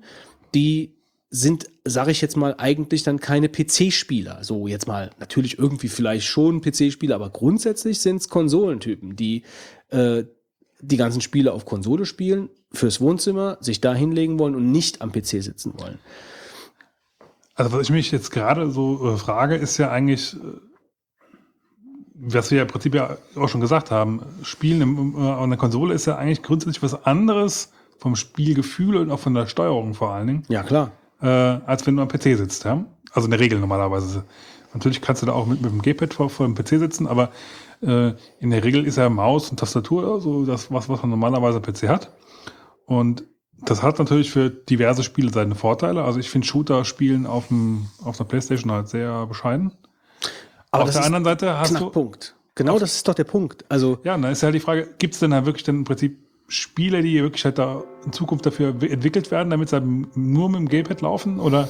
[0.54, 0.95] die
[1.36, 4.42] sind, sage ich jetzt mal, eigentlich dann keine PC-Spieler.
[4.42, 9.42] So jetzt mal natürlich irgendwie vielleicht schon PC-Spieler, aber grundsätzlich sind es Konsolentypen, die
[9.90, 10.24] äh,
[10.80, 15.12] die ganzen Spiele auf Konsole spielen, fürs Wohnzimmer, sich da hinlegen wollen und nicht am
[15.12, 15.98] PC sitzen wollen.
[17.54, 20.38] Also was ich mich jetzt gerade so äh, frage, ist ja eigentlich, äh,
[22.14, 25.56] was wir ja im Prinzip ja auch schon gesagt haben, Spielen im, äh, auf einer
[25.56, 30.12] Konsole ist ja eigentlich grundsätzlich was anderes vom Spielgefühl und auch von der Steuerung vor
[30.12, 30.92] allen Dingen, Ja, klar.
[31.20, 32.64] Äh, als wenn du am PC sitzt.
[32.64, 32.84] Ja?
[33.12, 34.24] Also in der Regel normalerweise.
[34.74, 37.30] Natürlich kannst du da auch mit, mit dem Gamepad vor, vor dem PC sitzen, aber
[37.82, 41.58] äh, in der Regel ist ja Maus und Tastatur so das, was, was man normalerweise
[41.58, 42.12] am PC hat.
[42.84, 43.24] Und
[43.58, 46.04] das hat natürlich für diverse Spiele seine Vorteile.
[46.04, 49.72] Also ich finde Shooter-Spielen auf, dem, auf der Playstation halt sehr bescheiden.
[50.70, 51.78] Aber auf das der ist anderen Seite hast du.
[51.78, 52.34] Knackpunkt.
[52.54, 53.64] Genau das ist doch der Punkt.
[53.68, 55.84] Also Ja, dann ist ja halt die Frage, gibt es denn da wirklich dann im
[55.84, 60.48] Prinzip Spiele, die wirklich halt da in Zukunft dafür entwickelt werden, damit sie halt nur
[60.48, 61.40] mit dem Gamepad laufen?
[61.40, 61.68] Oder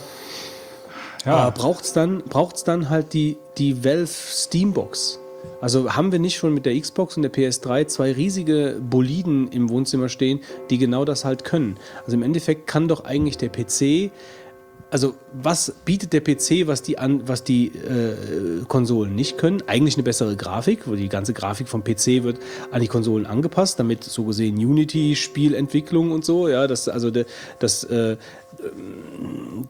[1.25, 5.19] ja, äh, braucht's dann, braucht's dann halt die, die Valve Steambox.
[5.61, 9.69] Also haben wir nicht schon mit der Xbox und der PS3 zwei riesige Boliden im
[9.69, 10.41] Wohnzimmer stehen,
[10.71, 11.79] die genau das halt können.
[12.05, 14.11] Also im Endeffekt kann doch eigentlich der PC,
[14.91, 19.63] also was bietet der PC, was die, an, was die äh, Konsolen nicht können?
[19.67, 22.39] Eigentlich eine bessere Grafik, wo die ganze Grafik vom PC wird
[22.71, 27.27] an die Konsolen angepasst, damit so gesehen Unity-Spielentwicklung und so, ja, das, also de,
[27.59, 28.17] das, äh,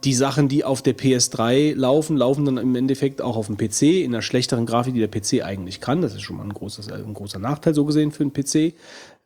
[0.05, 3.83] die Sachen, die auf der PS3 laufen, laufen dann im Endeffekt auch auf dem PC
[4.05, 6.03] in einer schlechteren Grafik, die der PC eigentlich kann.
[6.03, 8.75] Das ist schon mal ein, großes, ein großer Nachteil so gesehen für einen PC.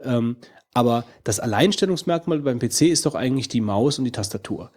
[0.02, 0.36] Ähm,
[0.72, 4.70] aber das Alleinstellungsmerkmal beim PC ist doch eigentlich die Maus und die Tastatur.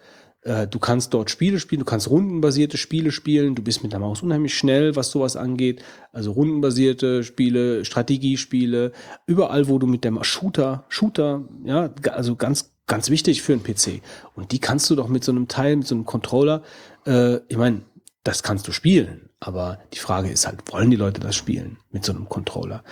[0.44, 3.98] Äh, Du kannst dort Spiele spielen, du kannst rundenbasierte Spiele spielen, du bist mit der
[4.00, 5.82] Maus unheimlich schnell, was sowas angeht.
[6.12, 8.92] Also rundenbasierte Spiele, Strategiespiele,
[9.26, 14.02] überall, wo du mit dem Shooter, Shooter, ja, also ganz, ganz wichtig für einen PC.
[14.34, 16.62] Und die kannst du doch mit so einem Teil, mit so einem Controller,
[17.06, 17.82] äh, ich meine,
[18.22, 22.04] das kannst du spielen, aber die Frage ist halt, wollen die Leute das spielen mit
[22.04, 22.82] so einem Controller?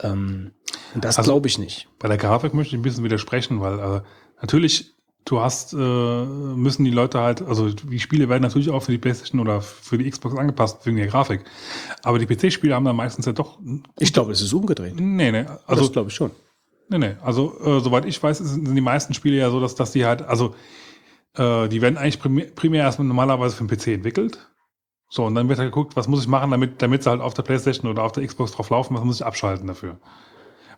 [0.00, 0.52] Ähm,
[0.94, 1.88] und das Also- glaube ich nicht.
[1.98, 4.00] bei der Grafik möchte ich ein bisschen widersprechen, weil äh,
[4.40, 4.94] natürlich,
[5.30, 8.98] du hast, äh, müssen die Leute halt, also die Spiele werden natürlich auch für die
[8.98, 11.44] Playstation oder für die Xbox angepasst wegen der Grafik.
[12.02, 13.58] Aber die PC-Spiele haben dann meistens ja doch.
[13.98, 14.94] Ich glaube, es ist umgedreht.
[14.98, 15.44] Nee, nee.
[15.66, 16.30] Also, das glaube ich schon.
[16.88, 17.16] Nee, nee.
[17.22, 20.22] Also, äh, soweit ich weiß, sind die meisten Spiele ja so, dass, dass die halt,
[20.22, 20.54] also,
[21.36, 24.48] äh, die werden eigentlich primär, primär erstmal normalerweise für den PC entwickelt.
[25.10, 27.34] So, und dann wird halt geguckt, was muss ich machen, damit, damit sie halt auf
[27.34, 29.98] der Playstation oder auf der Xbox drauf laufen, was muss ich abschalten dafür.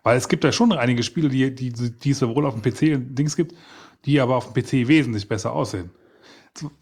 [0.03, 2.99] Weil es gibt ja schon einige Spiele, die, die, die es sowohl auf dem PC
[3.15, 3.55] Dings gibt,
[4.05, 5.91] die aber auf dem PC wesentlich besser aussehen.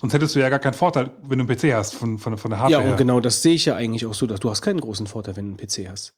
[0.00, 2.50] Sonst hättest du ja gar keinen Vorteil, wenn du einen PC hast von, von, von
[2.50, 2.82] der Ja, Hardware.
[2.84, 2.96] und her.
[2.96, 5.54] genau das sehe ich ja eigentlich auch so, dass du hast keinen großen Vorteil, wenn
[5.54, 6.14] du einen PC hast.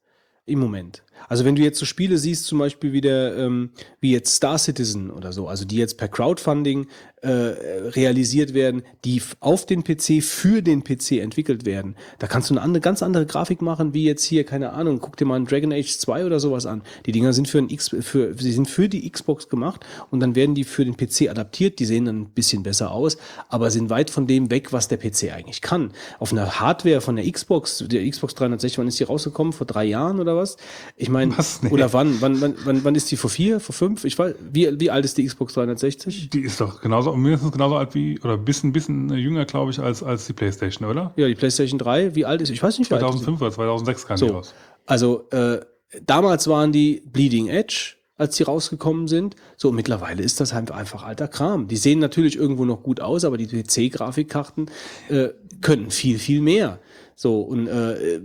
[0.47, 1.03] Im Moment.
[1.29, 3.71] Also wenn du jetzt so Spiele siehst, zum Beispiel wie, der, ähm,
[4.01, 6.87] wie jetzt Star Citizen oder so, also die jetzt per Crowdfunding
[7.23, 12.55] äh, realisiert werden, die auf den PC für den PC entwickelt werden, da kannst du
[12.55, 15.47] eine andere, ganz andere Grafik machen, wie jetzt hier, keine Ahnung, guck dir mal ein
[15.47, 16.83] Dragon Age 2 oder sowas an.
[17.07, 20.35] Die Dinger sind für, ein X, für, sie sind für die Xbox gemacht und dann
[20.35, 23.17] werden die für den PC adaptiert, die sehen dann ein bisschen besser aus,
[23.49, 25.93] aber sind weit von dem weg, was der PC eigentlich kann.
[26.19, 29.53] Auf einer Hardware von der Xbox, der Xbox 360, wann ist die rausgekommen?
[29.53, 30.57] Vor drei Jahren oder was?
[30.97, 31.35] Ich meine?
[31.63, 31.71] Nee.
[31.71, 33.17] oder wann, wann, wann, wann, wann ist die?
[33.17, 34.05] Vor vier, vor fünf?
[34.05, 36.31] Ich weiß, wie, wie alt ist die Xbox 360?
[36.31, 39.79] Die ist doch genauso, mindestens genauso alt wie, oder ein bisschen, bisschen jünger, glaube ich,
[39.81, 41.13] als, als die Playstation, oder?
[41.17, 42.51] Ja, die PlayStation 3, wie alt ist?
[42.51, 43.25] Ich weiß nicht, wie alt ist die?
[43.25, 44.55] 2005 oder 2006 kam die So, raus.
[44.87, 45.61] also äh,
[46.05, 49.35] damals waren die Bleeding Edge, als die rausgekommen sind.
[49.57, 51.69] So, mittlerweile ist das halt einfach alter Kram.
[51.69, 54.71] Die sehen natürlich irgendwo noch gut aus, aber die PC-Grafikkarten
[55.09, 55.29] äh,
[55.63, 56.81] können viel, viel mehr.
[57.17, 58.21] So, und äh,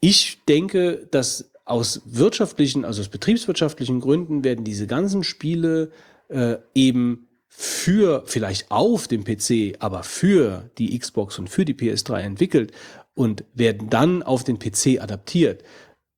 [0.00, 5.90] ich denke, dass aus wirtschaftlichen, also aus betriebswirtschaftlichen Gründen werden diese ganzen Spiele
[6.28, 7.23] äh, eben
[7.56, 12.72] für, vielleicht auf dem PC, aber für die Xbox und für die PS3 entwickelt
[13.14, 15.62] und werden dann auf den PC adaptiert.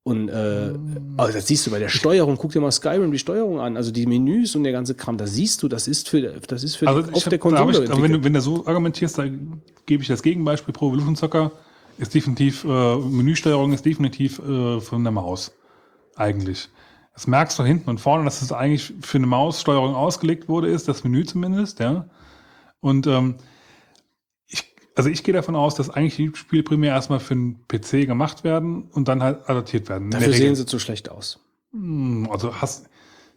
[0.03, 0.73] Und äh,
[1.17, 3.91] also das siehst du bei der Steuerung, guck dir mal Skyrim die Steuerung an, also
[3.91, 6.87] die Menüs und der ganze Kram, da siehst du, das ist für, das ist für
[6.87, 7.83] Also die, auf hab, der Konsole.
[7.83, 9.25] ich, aber wenn, du, wenn du so argumentierst, da
[9.85, 10.73] gebe ich das Gegenbeispiel.
[10.73, 11.51] Pro Evolution Soccer
[11.97, 15.51] ist definitiv, äh, Menüsteuerung ist definitiv äh, von der Maus.
[16.15, 16.69] Eigentlich.
[17.17, 20.87] Das merkst du hinten und vorne, dass es eigentlich für eine Maussteuerung ausgelegt wurde, ist,
[20.87, 22.05] das Menü zumindest, ja.
[22.79, 23.37] Und ähm,
[24.45, 28.05] ich, also ich gehe davon aus, dass eigentlich die Spiele primär erstmal für den PC
[28.05, 30.11] gemacht werden und dann halt adaptiert werden.
[30.11, 31.39] Dafür sehen sie zu schlecht aus.
[31.71, 32.87] Hm, Also hast,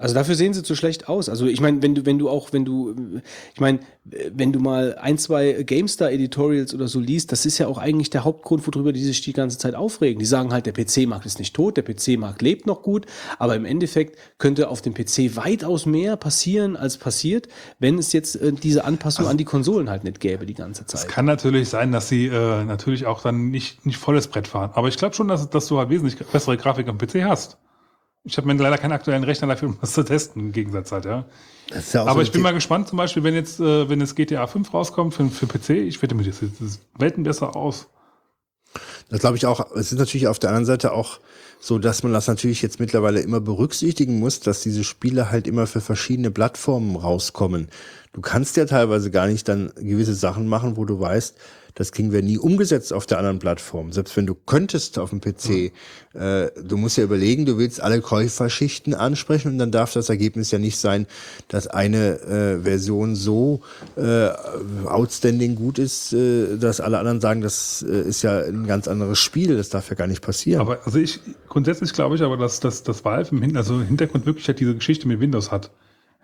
[0.00, 1.28] Also dafür sehen sie zu schlecht aus.
[1.28, 3.20] Also ich meine, wenn du, wenn du auch, wenn du,
[3.52, 7.76] ich meine, wenn du mal ein, zwei GameStar-Editorials oder so liest, das ist ja auch
[7.76, 10.18] eigentlich der Hauptgrund, worüber die sich die ganze Zeit aufregen.
[10.18, 13.04] Die sagen halt, der PC-Markt ist nicht tot, der PC-Markt lebt noch gut,
[13.38, 17.48] aber im Endeffekt könnte auf dem PC weitaus mehr passieren, als passiert,
[17.78, 20.86] wenn es jetzt äh, diese Anpassung also, an die Konsolen halt nicht gäbe die ganze
[20.86, 21.00] Zeit.
[21.02, 24.70] Es kann natürlich sein, dass sie äh, natürlich auch dann nicht, nicht volles Brett fahren.
[24.72, 27.58] Aber ich glaube schon, dass, dass du halt wesentlich bessere Grafik am PC hast.
[28.24, 31.06] Ich habe mir leider keinen aktuellen Rechner dafür, um das zu testen, im Gegensatz halt,
[31.06, 31.24] ja.
[31.92, 34.46] ja Aber so ich bin mal gespannt, zum Beispiel, wenn jetzt, äh, wenn jetzt GTA
[34.46, 37.88] 5 rauskommt für, für PC, ich wette mir das, das Welten besser aus.
[39.08, 39.72] Das glaube ich auch.
[39.74, 41.18] Es ist natürlich auf der anderen Seite auch
[41.58, 45.66] so, dass man das natürlich jetzt mittlerweile immer berücksichtigen muss, dass diese Spiele halt immer
[45.66, 47.68] für verschiedene Plattformen rauskommen.
[48.12, 51.36] Du kannst ja teilweise gar nicht dann gewisse Sachen machen, wo du weißt,
[51.74, 53.92] das kriegen wir nie umgesetzt auf der anderen Plattform.
[53.92, 55.72] Selbst wenn du könntest auf dem PC,
[56.14, 56.20] mhm.
[56.20, 60.50] äh, du musst ja überlegen, du willst alle Käuferschichten ansprechen und dann darf das Ergebnis
[60.50, 61.06] ja nicht sein,
[61.48, 63.60] dass eine äh, Version so
[63.96, 64.28] äh,
[64.84, 69.18] outstanding gut ist, äh, dass alle anderen sagen, das äh, ist ja ein ganz anderes
[69.18, 70.60] Spiel, das darf ja gar nicht passieren.
[70.60, 73.86] Aber also ich grundsätzlich glaube ich aber, dass, dass, dass Valve im Hin also im
[73.86, 75.70] Hintergrund wirklich halt diese Geschichte mit Windows hat.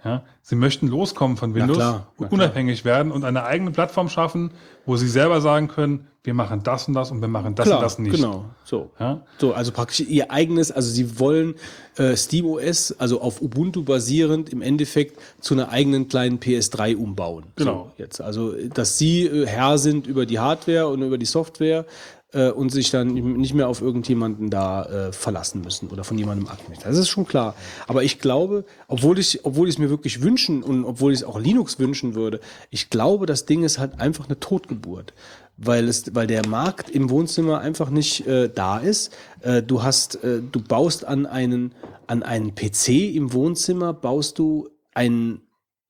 [0.05, 4.52] Ja, sie möchten loskommen von Windows, klar, unabhängig werden und eine eigene Plattform schaffen,
[4.84, 7.78] wo sie selber sagen können, wir machen das und das und wir machen das klar,
[7.78, 8.16] und das nicht.
[8.16, 8.91] Genau, so.
[8.99, 9.23] Ja?
[9.39, 11.55] So, also praktisch ihr eigenes, also sie wollen
[11.97, 17.44] äh, SteamOS, also auf Ubuntu basierend, im Endeffekt zu einer eigenen kleinen PS3 umbauen.
[17.55, 17.92] Genau.
[17.97, 21.86] So, jetzt, also dass sie äh, Herr sind über die Hardware und über die Software
[22.32, 26.48] äh, und sich dann nicht mehr auf irgendjemanden da äh, verlassen müssen oder von jemandem
[26.48, 26.80] abhängig.
[26.80, 27.55] Das ist schon klar.
[27.86, 31.24] Aber ich glaube, obwohl ich, obwohl ich es mir wirklich wünschen und obwohl ich es
[31.24, 32.40] auch Linux wünschen würde,
[32.70, 35.12] ich glaube, das Ding ist halt einfach eine Totgeburt
[35.56, 39.16] weil es, weil der Markt im Wohnzimmer einfach nicht äh, da ist.
[39.40, 41.74] Äh, du hast, äh, du baust an einen,
[42.06, 45.45] an einen PC im Wohnzimmer, baust du einen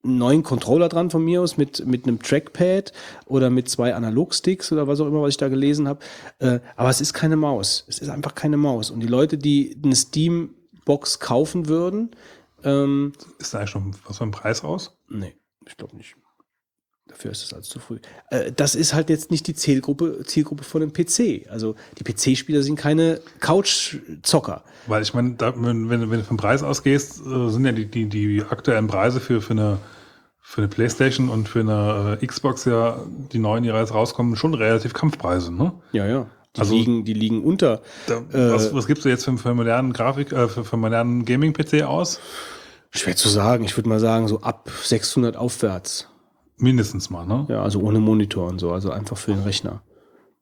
[0.07, 2.93] neuen Controller dran von mir aus mit, mit einem Trackpad
[3.27, 6.01] oder mit zwei Analogsticks oder was auch immer, was ich da gelesen habe.
[6.39, 7.85] Äh, aber es ist keine Maus.
[7.89, 8.91] Es ist einfach keine Maus.
[8.91, 12.11] Und die Leute, die eine Steam-Box kaufen würden.
[12.65, 14.97] Ähm, ist da eigentlich schon was für ein Preis raus?
[15.09, 15.35] Nee,
[15.67, 16.17] ich glaube nicht.
[17.09, 17.99] Dafür ist es also zu früh.
[18.31, 21.49] Äh, das ist halt jetzt nicht die Zielgruppe, Zielgruppe von einem PC.
[21.49, 24.65] Also die PC-Spieler sind keine Couch-Zocker.
[24.89, 28.09] Weil ich meine, wenn, wenn, wenn du vom Preis ausgehst, äh, sind ja die, die,
[28.09, 29.79] die aktuellen Preise für, für eine
[30.49, 33.01] für eine Playstation und für eine äh, Xbox ja
[33.33, 35.73] die neuen, die jetzt rauskommen, schon relativ Kampfpreise, ne?
[35.91, 36.27] Ja, ja.
[36.55, 37.83] Die also, liegen, die liegen unter.
[38.07, 41.25] Da, äh, was, was gibst du jetzt für, für modernen Grafik, äh, für, für modernen
[41.25, 42.21] Gaming-PC aus?
[42.93, 43.65] Schwer zu sagen.
[43.65, 46.09] Ich würde mal sagen, so ab 600 aufwärts.
[46.59, 47.47] Mindestens mal, ne?
[47.49, 49.83] Ja, also ohne Monitor und so, also einfach für den Rechner.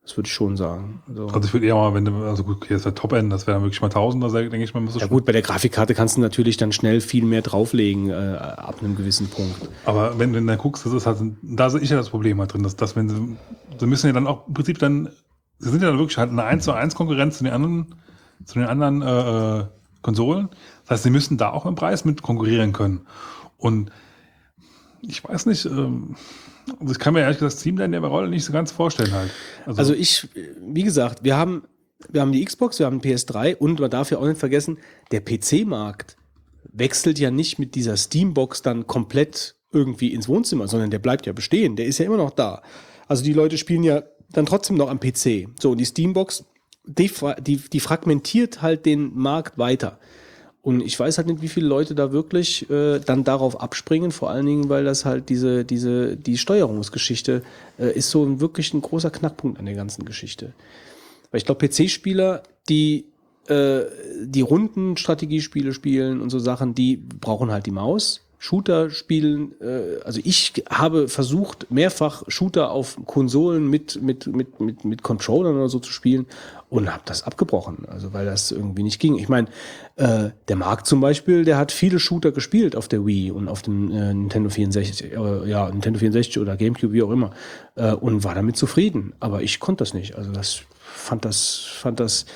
[0.05, 1.02] Das würde ich schon sagen.
[1.08, 3.47] Also, also ich würde eher mal, wenn du, also gut, hier ist der Top-End, das
[3.47, 5.94] wäre dann wirklich mal 1000, da denke ich mal, muss Ja gut, bei der Grafikkarte
[5.94, 9.57] kannst du natürlich dann schnell viel mehr drauflegen, äh, ab einem gewissen Punkt.
[9.86, 12.52] Aber wenn du dann guckst, das ist halt, da sehe ich ja das Problem halt
[12.52, 13.36] drin, dass, dass wenn sie,
[13.78, 15.08] sie müssen ja dann auch im Prinzip dann,
[15.58, 17.94] sie sind ja dann wirklich halt eine 1 zu 1 Konkurrenz zu den anderen,
[18.44, 19.65] zu den anderen äh, äh,
[20.02, 20.50] Konsolen.
[20.83, 23.07] Das heißt, sie müssen da auch im Preis mit konkurrieren können.
[23.57, 23.91] Und
[25.00, 26.16] ich weiß nicht, ähm,
[26.81, 29.31] also ich kann mir ehrlich gesagt Steam in der Rolle nicht so ganz vorstellen halt.
[29.67, 30.28] Also, also ich,
[30.60, 31.65] wie gesagt, wir haben,
[32.09, 34.78] wir haben die Xbox, wir haben PS3 und man darf ja auch nicht vergessen,
[35.10, 36.17] der PC-Markt
[36.73, 41.33] wechselt ja nicht mit dieser Steambox dann komplett irgendwie ins Wohnzimmer, sondern der bleibt ja
[41.33, 42.62] bestehen, der ist ja immer noch da.
[43.07, 45.49] Also die Leute spielen ja dann trotzdem noch am PC.
[45.60, 46.44] So, und die Steambox,
[46.84, 47.10] die,
[47.41, 49.99] die, die fragmentiert halt den Markt weiter.
[50.65, 54.31] Und ich weiß halt nicht, wie viele Leute da wirklich äh, dann darauf abspringen, vor
[54.31, 57.43] allen Dingen, weil das halt diese, diese, die Steuerungsgeschichte
[57.78, 60.55] äh, ist so ein, wirklich ein großer Knackpunkt an der ganzen Geschichte.
[61.31, 63.05] Weil ich glaube, PC-Spieler, die
[63.47, 63.83] äh,
[64.23, 68.23] die runden Strategiespiele spielen und so Sachen, die brauchen halt die Maus.
[68.39, 74.84] Shooter spielen, äh, also ich habe versucht, mehrfach Shooter auf Konsolen mit, mit, mit, mit,
[74.86, 76.25] mit Controllern oder so zu spielen
[76.74, 79.16] und habe das abgebrochen, also weil das irgendwie nicht ging.
[79.16, 79.46] Ich meine,
[79.94, 83.62] äh, der Marc zum Beispiel, der hat viele Shooter gespielt auf der Wii und auf
[83.62, 87.30] dem äh, Nintendo 64, äh, ja, Nintendo 64 oder GameCube, wie auch immer,
[87.76, 89.12] äh, und war damit zufrieden.
[89.20, 90.16] Aber ich konnte das nicht.
[90.16, 92.26] Also das fand das, fand das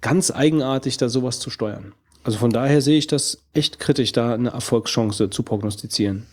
[0.00, 1.92] ganz eigenartig, da sowas zu steuern.
[2.22, 6.28] Also von daher sehe ich das echt kritisch, da eine Erfolgschance zu prognostizieren.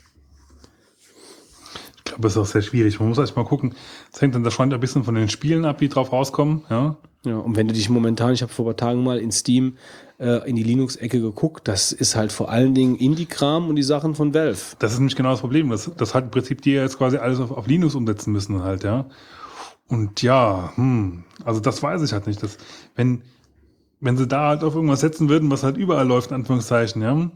[2.16, 2.98] Glaube, das ist auch sehr schwierig.
[3.00, 3.76] Man muss erst mal gucken.
[4.12, 6.64] Das hängt dann da schon ein bisschen von den Spielen ab, die drauf rauskommen.
[6.70, 6.96] Ja.
[7.26, 9.78] Ja, und wenn du dich momentan, ich habe vor ein paar Tagen mal in Steam
[10.18, 14.16] äh, in die Linux-Ecke geguckt, das ist halt vor allen Dingen Indie-Kram und die Sachen
[14.16, 14.78] von Valve.
[14.80, 15.70] Das ist nämlich genau das Problem.
[15.72, 18.84] Das, das hat im Prinzip die jetzt quasi alles auf, auf Linux umsetzen müssen halt,
[18.84, 19.08] ja.
[19.88, 22.42] Und ja, hm, also das weiß ich halt nicht.
[22.42, 22.58] Dass,
[22.96, 23.24] wenn,
[24.00, 27.30] wenn sie da halt auf irgendwas setzen würden, was halt überall läuft, in Anführungszeichen, ja,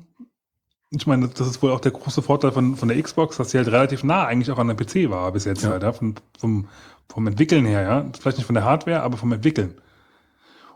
[0.92, 3.58] ich meine, das ist wohl auch der große Vorteil von, von der Xbox, dass sie
[3.58, 5.70] halt relativ nah eigentlich auch an der PC war bis jetzt Ja.
[5.70, 6.68] halt, ja, vom, vom,
[7.08, 8.06] vom Entwickeln her, ja.
[8.20, 9.76] Vielleicht nicht von der Hardware, aber vom Entwickeln.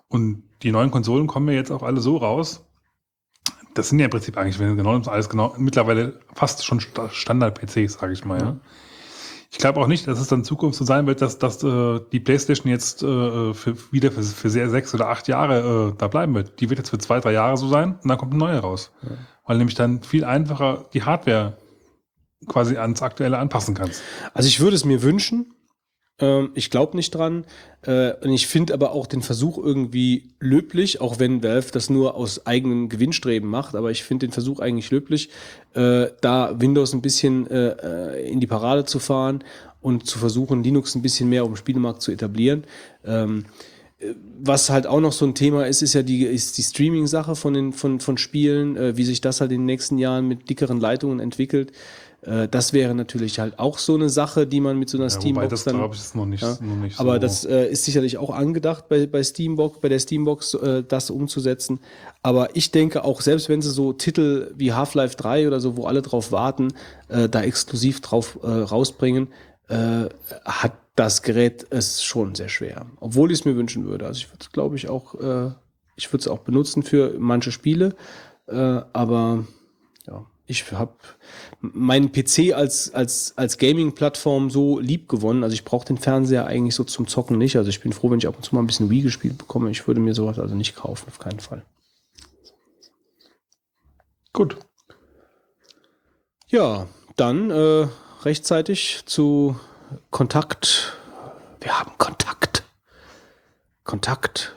[0.08, 2.64] Und die neuen Konsolen kommen ja jetzt auch alle so raus.
[3.74, 7.93] Das sind ja im Prinzip eigentlich, wenn genau alles genau, mittlerweile fast schon Sta- Standard-PCs,
[7.93, 8.58] sage ich mal, ja.
[9.50, 12.00] Ich glaube auch nicht, dass es dann in Zukunft so sein wird, dass, dass äh,
[12.11, 16.08] die PlayStation jetzt äh, für, wieder für, für sehr sechs oder acht Jahre äh, da
[16.08, 16.59] bleiben wird.
[16.59, 18.92] Die wird jetzt für zwei, drei Jahre so sein und dann kommt eine neue raus.
[19.46, 21.58] Weil nämlich dann viel einfacher die Hardware
[22.48, 24.02] quasi ans Aktuelle anpassen kannst.
[24.34, 25.54] Also ich würde es mir wünschen.
[26.20, 27.46] Ähm, ich glaube nicht dran.
[27.82, 32.16] Äh, und ich finde aber auch den Versuch irgendwie löblich, auch wenn Valve das nur
[32.16, 33.76] aus eigenem Gewinnstreben macht.
[33.76, 35.30] Aber ich finde den Versuch eigentlich löblich,
[35.74, 39.44] äh, da Windows ein bisschen äh, in die Parade zu fahren
[39.82, 42.64] und zu versuchen, Linux ein bisschen mehr auf dem Spielemarkt zu etablieren.
[43.06, 43.46] Ähm,
[44.41, 47.53] was halt auch noch so ein Thema ist, ist ja die, ist die Streaming-Sache von,
[47.53, 50.80] den, von, von Spielen, äh, wie sich das halt in den nächsten Jahren mit dickeren
[50.80, 51.72] Leitungen entwickelt.
[52.22, 55.09] Äh, das wäre natürlich halt auch so eine Sache, die man mit so einer Ja,
[55.11, 55.83] Steambox das dann.
[55.85, 57.19] ich ist noch nicht, Ja, noch nicht aber so.
[57.19, 61.80] das äh, ist sicherlich auch angedacht bei, bei Steambox, bei der Steambox, äh, das umzusetzen.
[62.22, 65.85] Aber ich denke auch, selbst wenn sie so Titel wie Half-Life 3 oder so, wo
[65.85, 66.69] alle drauf warten,
[67.07, 69.30] äh, da exklusiv drauf äh, rausbringen,
[70.43, 72.86] hat das Gerät es schon sehr schwer.
[73.00, 74.06] Obwohl ich es mir wünschen würde.
[74.06, 75.52] Also ich würde es, glaube ich, auch, äh,
[75.96, 77.96] ich würde es auch benutzen für manche Spiele.
[78.48, 79.46] Äh, aber
[80.06, 80.96] ja, ich habe
[81.62, 85.44] meinen PC als, als, als Gaming-Plattform so lieb gewonnen.
[85.44, 87.58] Also ich brauche den Fernseher eigentlich so zum Zocken nicht.
[87.58, 89.72] Also ich bin froh, wenn ich ab und zu mal ein bisschen Wii gespielt bekomme.
[89.72, 91.64] Ich würde mir sowas also nicht kaufen, auf keinen Fall.
[94.32, 94.58] Gut.
[96.50, 97.88] Ja, dann äh,
[98.24, 99.56] rechtzeitig zu
[100.10, 100.98] Kontakt.
[101.62, 102.64] Wir haben Kontakt.
[103.84, 104.56] Kontakt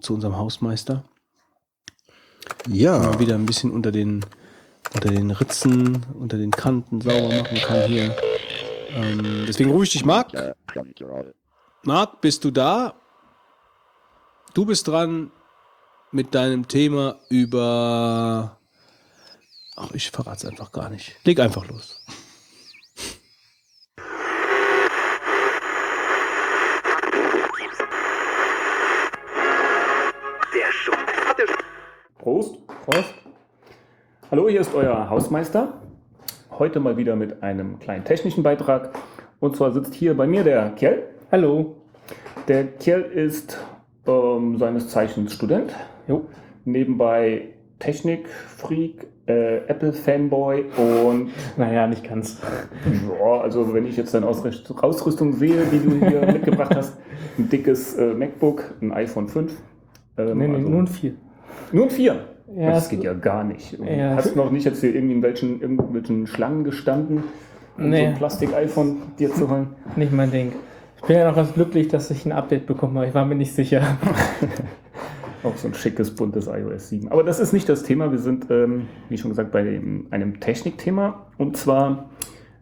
[0.00, 1.04] zu unserem Hausmeister.
[2.68, 4.24] Ja, Mal wieder ein bisschen unter den,
[4.94, 8.16] unter den Ritzen, unter den Kanten sauber machen kann hier.
[8.90, 10.32] Ähm, deswegen ich dich, Marc.
[11.82, 12.94] Marc, bist du da?
[14.54, 15.30] Du bist dran
[16.12, 18.58] mit deinem Thema über.
[19.76, 21.16] Ach, ich verrate es einfach gar nicht.
[21.24, 22.00] Leg einfach los.
[32.24, 32.56] Prost.
[32.86, 33.12] Prost.
[34.30, 35.74] Hallo, hier ist euer Hausmeister.
[36.58, 38.92] Heute mal wieder mit einem kleinen technischen Beitrag.
[39.40, 41.02] Und zwar sitzt hier bei mir der Kjell.
[41.30, 41.76] Hallo.
[42.48, 43.58] Der Kjell ist
[44.06, 45.74] ähm, seines Zeichens Student.
[46.08, 46.24] Jo.
[46.64, 50.64] Nebenbei Technik-Freak, äh, Apple-Fanboy
[51.06, 52.40] und Naja, nicht ganz.
[53.20, 56.96] ja, also wenn ich jetzt deine Ausrüst- Ausrüstung sehe, die du hier mitgebracht hast,
[57.36, 59.52] ein dickes äh, MacBook, ein iPhone 5.
[60.16, 61.12] Ähm, Nee, nee, also- nur ein vier.
[61.74, 62.24] Nur ein Vier.
[62.56, 63.78] Ja, das geht ja gar nicht.
[63.84, 64.14] Ja.
[64.16, 67.24] Hast du noch nicht jetzt hier irgendwie in welchen, irgendwelchen Schlangen gestanden,
[67.76, 68.06] um so Nee.
[68.06, 69.68] ein Plastik-iPhone dir zu holen?
[69.96, 70.52] Nicht mein Ding.
[70.96, 73.08] Ich bin ja noch ganz glücklich, dass ich ein Update bekommen habe.
[73.08, 73.82] Ich war mir nicht sicher.
[75.42, 77.08] Auch so ein schickes, buntes iOS 7.
[77.08, 78.10] Aber das ist nicht das Thema.
[78.10, 81.26] Wir sind, ähm, wie schon gesagt, bei dem, einem Technikthema.
[81.36, 82.08] Und zwar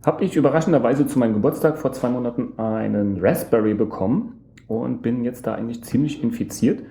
[0.04, 5.46] habe ich überraschenderweise zu meinem Geburtstag vor zwei Monaten einen Raspberry bekommen und bin jetzt
[5.46, 6.82] da eigentlich ziemlich infiziert.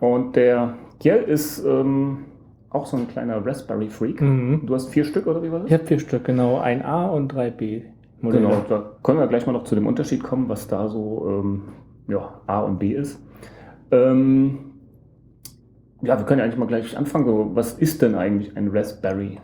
[0.00, 2.18] Und der Kjell ist ähm,
[2.70, 4.20] auch so ein kleiner Raspberry-Freak.
[4.20, 4.62] Mhm.
[4.66, 5.68] Du hast vier Stück oder wie war das?
[5.68, 6.58] Ich habe vier Stück, genau.
[6.58, 7.82] Ein A und drei B.
[8.20, 8.44] Modelle.
[8.46, 11.62] Genau, da können wir gleich mal noch zu dem Unterschied kommen, was da so ähm,
[12.08, 13.20] ja, A und B ist.
[13.90, 14.58] Ähm,
[16.02, 17.26] ja, wir können ja eigentlich mal gleich anfangen.
[17.26, 19.38] So, was ist denn eigentlich ein Raspberry?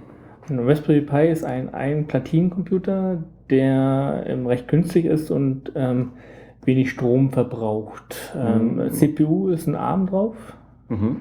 [0.49, 6.12] Ein Raspberry Pi ist ein, ein Platinencomputer, der ähm, recht günstig ist und ähm,
[6.65, 8.35] wenig Strom verbraucht.
[8.37, 8.91] Ähm, Mhm.
[8.93, 10.37] CPU ist ein ARM drauf
[10.89, 11.17] Mhm.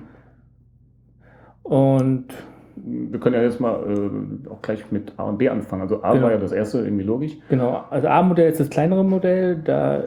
[1.69, 2.25] Und
[2.75, 5.81] Wir können ja jetzt mal äh, auch gleich mit A und B anfangen.
[5.81, 6.23] Also A Genau.
[6.25, 7.37] war ja das erste, irgendwie logisch.
[7.49, 10.03] genau, also ARM-Modell ist das kleinere Modell, da,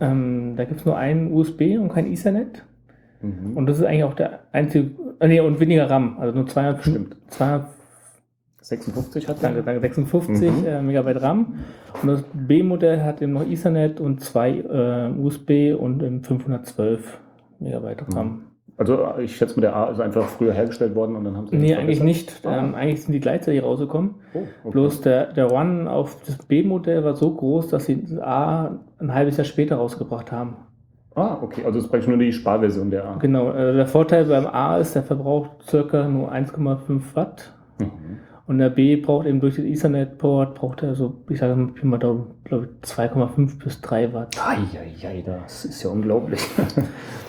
[0.00, 2.62] ähm, da gibt es nur einen USB und kein Ethernet.
[3.22, 3.56] Mhm.
[3.56, 6.82] Und das ist eigentlich auch der einzige, äh, nee, und weniger RAM, also nur 200,
[6.82, 7.16] Stimmt.
[7.28, 7.66] 200
[8.62, 10.66] 56 hat danke, danke, 56 Mhm.
[10.66, 11.54] äh, Megabyte RAM.
[12.02, 17.18] Und das B-Modell hat eben noch Ethernet und zwei äh, USB und im 512
[17.60, 18.42] Megabyte RAM.
[18.78, 21.56] Also ich schätze mal, der A ist einfach früher hergestellt worden und dann haben sie
[21.56, 22.40] Nee, eigentlich nicht.
[22.44, 22.58] Ah.
[22.58, 24.16] Ähm, eigentlich sind die gleichzeitig rausgekommen.
[24.34, 24.70] Oh, okay.
[24.70, 29.14] Bloß der, der One auf das B-Modell war so groß, dass sie das A ein
[29.14, 30.56] halbes Jahr später rausgebracht haben.
[31.14, 31.62] Ah, okay.
[31.64, 33.16] Also es ist praktisch nur die Sparversion der A.
[33.16, 37.54] Genau, äh, der Vorteil beim A ist, der verbraucht circa nur 1,5 Watt.
[37.78, 38.18] Mhm.
[38.46, 42.28] Und der B braucht eben durch das Ethernet-Port, braucht er so, ich sage mal, glaube
[42.44, 44.36] ich, 2,5 bis 3 Watt.
[44.40, 46.40] Eieiei, das ist ja unglaublich.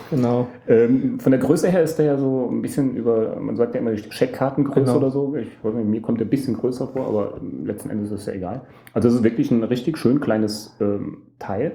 [0.09, 0.47] Genau.
[0.69, 3.81] ähm, von der Größe her ist der ja so ein bisschen über, man sagt ja
[3.81, 4.95] immer die Scheckkartengröße Genau.
[4.95, 5.35] oder so.
[5.35, 8.25] Ich weiß nicht, mir kommt der ein bisschen größer vor, aber letzten Endes ist es
[8.27, 8.61] ja egal.
[8.93, 11.73] Also es ist wirklich ein richtig schön kleines ähm, Teil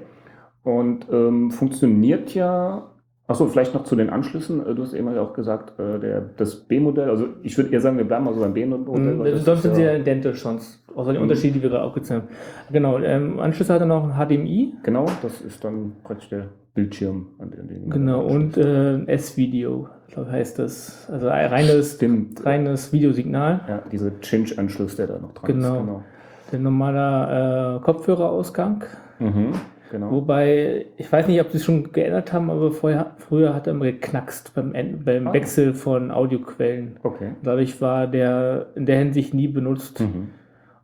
[0.63, 2.89] und ähm, funktioniert ja.
[3.25, 4.65] Achso, vielleicht noch zu den Anschlüssen.
[4.67, 7.79] Äh, Du hast eben ja auch gesagt, äh, der, das B-Modell, also ich würde eher
[7.79, 9.15] sagen, wir bleiben mal so beim B-Modell.
[9.15, 10.83] Mhm, das Sonst sind sie ja- identisch, sonst.
[10.93, 11.23] Außer die Mhm.
[11.23, 12.29] Unterschiede, die wir gerade aufgezählt haben.
[12.71, 14.73] Genau, ähm, Anschlüsse hat er noch ein HDMI.
[14.83, 17.27] Genau, das ist dann praktisch der Bildschirm.
[17.39, 21.07] An den, den Genau, und äh, S-Video, glaube ich, heißt das.
[21.09, 22.45] Also ein reines, Stimmt.
[22.45, 23.61] reines Videosignal.
[23.69, 26.01] Ja, dieser Cinch-Anschluss, der da noch dran Genau.
[26.45, 26.51] ist.
[26.51, 28.83] Der normaler äh, Kopfhörerausgang.
[29.19, 29.31] Genau.
[29.31, 29.51] Mhm,
[29.93, 30.11] genau.
[30.11, 33.71] Wobei, ich weiß nicht, ob sie es schon geändert haben, aber vorher, früher hat er
[33.73, 34.73] immer geknackst beim,
[35.05, 35.33] beim Ah.
[35.33, 36.97] Wechsel von Audioquellen.
[37.03, 37.29] Okay.
[37.43, 40.01] Dadurch war der in der Hinsicht nie benutzt.
[40.01, 40.29] Mhm.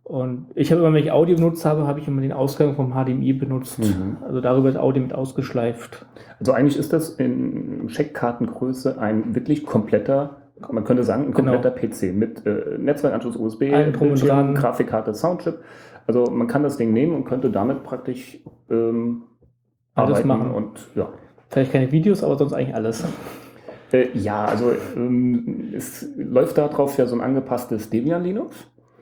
[0.03, 2.93] Und ich habe immer, wenn ich Audio benutzt habe, habe ich immer den Ausgang vom
[2.93, 3.77] HDMI benutzt.
[3.79, 4.17] Mhm.
[4.25, 6.05] Also darüber ist Audio mit ausgeschleift.
[6.39, 10.38] Also eigentlich ist das in Scheckkartengröße ein wirklich kompletter,
[10.71, 11.51] man könnte sagen, ein Genau.
[11.53, 14.55] kompletter PC mit äh, Netzwerkanschluss USB, Bildschirm.
[14.55, 15.55] Grafikkarte, Soundchip.
[16.09, 18.39] Also man kann das Ding nehmen und könnte damit praktisch
[18.71, 19.25] ähm,
[19.93, 20.49] Alles machen.
[20.49, 21.09] und ja.
[21.49, 23.05] Vielleicht keine Videos, aber sonst eigentlich alles.
[23.91, 28.55] Äh, ja, also ähm, es läuft darauf ja so ein angepasstes Debian Linux.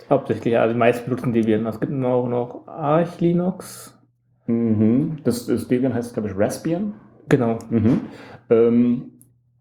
[0.10, 1.66] Hauptsächlich, ja, also die meisten benutzen Debian.
[1.66, 3.98] Es gibt noch, noch Arch Linux.
[4.48, 5.20] Mhm.
[5.24, 6.94] Das, das Debian heißt, glaube ich, Raspbian.
[7.30, 7.58] Genau.
[7.70, 8.02] Mhm.
[8.50, 9.12] Ähm,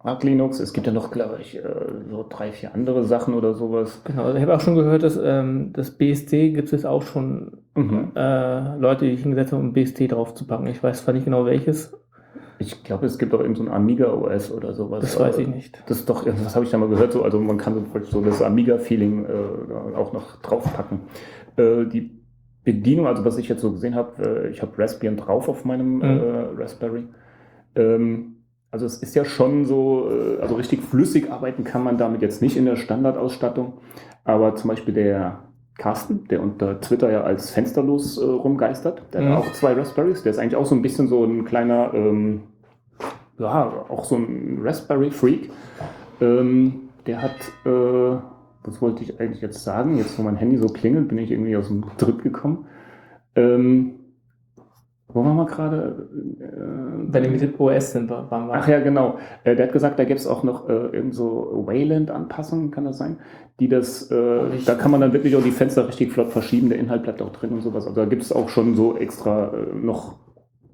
[0.06, 1.62] Arch Linux, es gibt ja noch, glaube ich, äh,
[2.10, 4.00] so drei, vier andere Sachen oder sowas.
[4.04, 4.22] Genau.
[4.24, 7.58] Also ich habe auch schon gehört, dass ähm, das BSD gibt es jetzt auch schon
[7.74, 8.12] Mhm.
[8.14, 10.66] äh, Leute, die sich hingesetzt haben, um BSD draufzupacken.
[10.68, 11.92] Ich weiß zwar nicht genau welches.
[12.58, 15.02] Ich glaube, es gibt auch eben so ein Amiga OS oder sowas.
[15.02, 15.82] Das weiß ich nicht.
[15.88, 18.20] Das ist doch, das habe ich da mal gehört, so, also man kann so, so
[18.22, 21.00] das Amiga-Feeling äh, auch noch draufpacken.
[21.56, 22.12] Äh, die
[22.64, 25.96] Bedienung, also was ich jetzt so gesehen habe, äh, ich habe Raspbian drauf auf meinem
[25.96, 26.02] Mhm.
[26.02, 27.04] äh, Raspberry.
[27.74, 28.35] Ähm,
[28.76, 32.42] also es ist ja schon so, äh, also richtig flüssig arbeiten kann man damit jetzt
[32.42, 33.72] nicht in der Standardausstattung,
[34.22, 35.38] aber zum Beispiel der
[35.78, 39.28] Carsten, der unter Twitter ja als fensterlos äh, rumgeistert, der Mhm.
[39.30, 42.42] hat auch zwei Raspberries, der ist eigentlich auch so ein bisschen so ein kleiner, ähm,
[43.38, 45.48] ja, auch so ein Raspberry-Freak.
[46.20, 48.18] Ähm, der hat, äh,
[48.62, 49.96] was wollte ich eigentlich jetzt sagen?
[49.96, 52.66] Jetzt, wo mein Handy so klingelt, bin ich irgendwie aus dem Trip gekommen.
[53.36, 53.95] Ähm,
[55.16, 56.08] wo waren wir gerade?
[56.40, 58.54] Äh, Bei dem mit dem OS sind wir, waren wir.
[58.54, 59.16] Ach ja, genau.
[59.44, 62.98] Äh, der hat gesagt, da gibt es auch noch äh, irgend so Wayland-Anpassungen, kann das
[62.98, 63.16] sein?
[63.58, 66.78] Die das, äh, da kann man dann wirklich auch die Fenster richtig flott verschieben, der
[66.78, 67.86] Inhalt bleibt auch drin und sowas.
[67.86, 70.16] Also da gibt es auch schon so extra äh, noch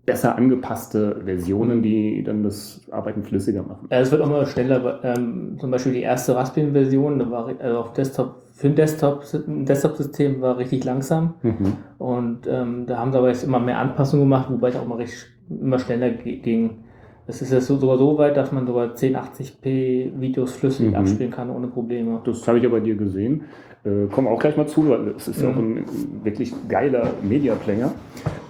[0.05, 3.87] besser angepasste Versionen, die dann das Arbeiten flüssiger machen.
[3.91, 5.01] Ja, es wird auch mal schneller.
[5.05, 10.41] Ähm, zum Beispiel die erste Raspbian-Version, da war also auf Desktop, für ein Desktop, Desktop-System
[10.41, 11.35] war richtig langsam.
[11.43, 11.73] Mhm.
[11.99, 14.95] Und ähm, da haben sie aber jetzt immer mehr Anpassungen gemacht, wobei es auch mal
[14.99, 15.19] richtig,
[15.51, 16.85] immer schneller ging.
[17.27, 20.95] Es ist jetzt so, sogar so weit, dass man sogar 1080p Videos flüssig Mhm.
[20.95, 22.21] abspielen kann ohne Probleme.
[22.25, 23.43] Das habe ich ja bei dir gesehen.
[23.85, 25.55] Äh, kommen auch gleich mal zu, weil es ist ja Mhm.
[25.55, 25.85] auch ein
[26.25, 27.91] wirklich geiler Media-Player.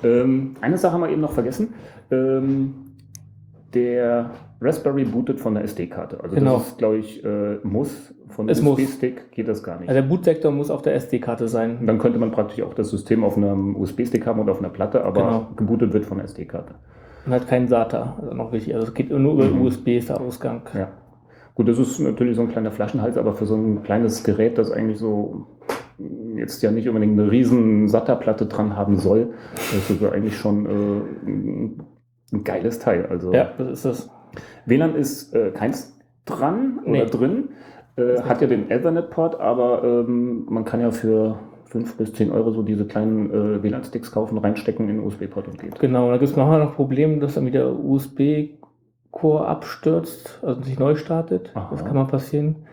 [0.05, 1.73] Ähm, eine Sache haben wir eben noch vergessen.
[2.11, 2.75] Ähm,
[3.73, 6.21] der Raspberry bootet von der SD-Karte.
[6.23, 6.59] Also Genau.
[6.59, 8.15] das ist, glaube ich, äh, muss.
[8.33, 8.49] Von.
[8.51, 9.89] USB-Stick geht das gar nicht.
[9.89, 11.87] Also der Bootsektor muss auf der SD-Karte Und sein.
[11.87, 15.05] dann könnte man praktisch auch das System auf einem USB-Stick haben oder auf einer Platte,
[15.05, 15.47] aber Genau.
[15.57, 16.75] gebootet wird von der SD-Karte.
[17.27, 18.75] Und hat keinen SATA, also noch wichtig.
[18.75, 19.63] Also es geht nur über Mhm.
[19.63, 20.63] USB ist der Ausgang.
[20.75, 20.89] Ja.
[21.55, 24.71] Gut, das ist natürlich so ein kleiner Flaschenhals, aber für so ein kleines Gerät, das
[24.73, 25.47] eigentlich so
[26.37, 30.69] jetzt ja nicht unbedingt eine riesen SATA-Platte dran haben soll, das ist eigentlich schon äh,
[31.29, 31.83] ein,
[32.33, 33.07] ein geiles Teil.
[33.07, 34.11] Also Ja, das ist das.
[34.67, 37.03] WLAN ist äh, keins dran Nee.
[37.03, 37.49] oder drin,
[37.97, 42.53] äh, hat ja den Ethernet-Port, aber ähm, man kann ja für 5 bis 10 Euro
[42.53, 45.79] so diese kleinen äh, WLAN-Sticks kaufen, reinstecken in den USB-Port und geht.
[45.79, 50.97] Genau, da gibt es manchmal noch Probleme, dass dann wieder USB-Core abstürzt, also sich neu
[50.97, 51.51] startet.
[51.55, 51.69] Aha.
[51.71, 52.67] Das kann mal passieren.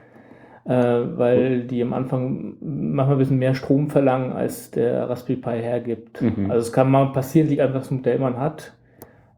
[0.65, 5.63] Äh, weil die am Anfang manchmal ein bisschen mehr Strom verlangen, als der Raspberry Pi
[5.63, 6.21] hergibt.
[6.21, 6.51] Mhm.
[6.51, 8.73] Also es kann mal passieren, liegt einfach das Modell man hat.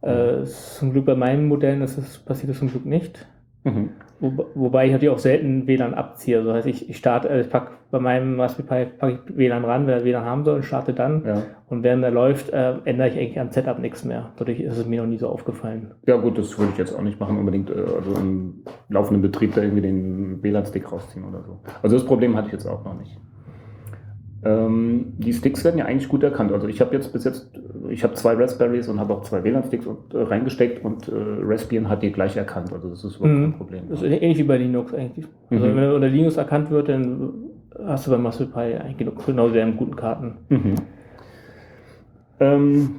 [0.02, 3.28] Äh, zum Glück bei meinen Modellen ist es, passiert das zum Glück nicht.
[3.64, 3.92] Mhm.
[4.22, 6.38] Wo, wobei ich natürlich auch selten WLAN abziehe.
[6.38, 9.66] Also heißt, ich, ich starte, äh, ich pack bei meinem Raspberry Pi packe ich WLAN
[9.66, 11.26] ran, wer WLAN haben soll, und starte dann.
[11.26, 11.44] Ja.
[11.68, 14.32] Und während er läuft, äh, ändere ich eigentlich am Setup nichts mehr.
[14.38, 15.92] Dadurch ist es mir noch nie so aufgefallen.
[16.06, 19.56] Ja gut, das würde ich jetzt auch nicht machen, unbedingt äh, also im laufenden Betrieb
[19.56, 21.60] da irgendwie den WLAN-Stick rausziehen oder so.
[21.82, 23.20] Also das Problem hatte ich jetzt auch noch nicht.
[24.44, 26.52] Ähm, die Sticks werden ja eigentlich gut erkannt.
[26.52, 27.52] Also ich habe jetzt bis jetzt,
[27.90, 32.02] ich habe zwei Raspberries und habe auch zwei WLAN-Sticks äh, reingesteckt und äh, Raspbian hat
[32.02, 32.74] die gleich erkannt.
[32.74, 33.54] Also das ist überhaupt kein Mhm.
[33.54, 33.84] Problem.
[33.90, 35.28] Das ist ähnlich wie bei Linux eigentlich.
[35.52, 35.76] Also Mhm.
[35.76, 37.34] wenn er unter Linux erkannt wird, dann
[37.86, 40.34] hast du bei Pi eigentlich genau, dieselben guten Karten.
[40.50, 40.76] Mhm.
[42.40, 42.90] Ähm,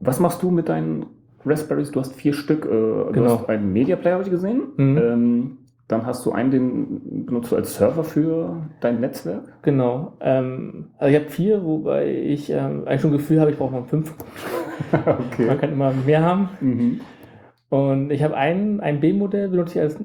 [0.00, 1.06] was machst du mit deinen
[1.44, 1.90] Raspberries?
[1.90, 2.64] Du hast vier Stück.
[2.64, 3.38] Äh, Du Genau.
[3.38, 4.62] hast einen Media Player, habe ich gesehen.
[4.76, 4.98] Mhm.
[4.98, 9.42] Ähm, dann hast du einen, den benutzt du als Server für dein Netzwerk.
[9.62, 10.14] Genau.
[10.20, 13.74] Ähm, also ich habe vier, wobei ich ähm, eigentlich schon ein Gefühl habe, ich brauche
[13.74, 14.14] noch fünf.
[14.92, 15.46] okay.
[15.46, 16.48] Man kann immer mehr haben.
[16.60, 17.00] Mhm.
[17.68, 19.98] Und ich habe ein, ein B-Modell, benutze ich als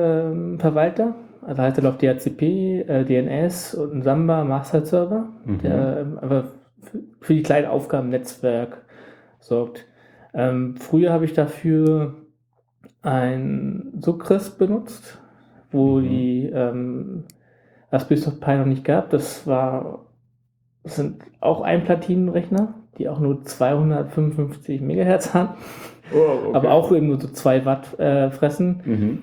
[0.00, 1.14] Netzwerkverwalter.
[1.42, 5.58] also heißt er läuft DHCP, äh, DNS und ein Samba Master Server, Mhm.
[5.58, 6.44] der ähm, einfach
[7.20, 8.82] für- die kleinen Aufgaben Netzwerk
[9.40, 9.86] sorgt.
[10.32, 12.14] Ähm, früher habe ich dafür
[13.02, 15.18] ein Sucris benutzt,
[15.72, 16.08] wo Mhm.
[16.08, 17.24] die ähm,
[17.92, 19.10] Raspberry Pi noch nicht gab.
[19.10, 20.06] Das war
[20.82, 25.50] das sind auch ein Platinenrechner, die auch nur 255 Megahertz haben,
[26.14, 26.50] Oh, okay.
[26.56, 29.22] aber auch eben nur so 2 Watt äh, fressen, Mhm.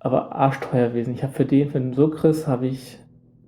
[0.00, 1.14] aber arschteuer gewesen.
[1.14, 2.98] Ich habe für den, für den Sucris habe ich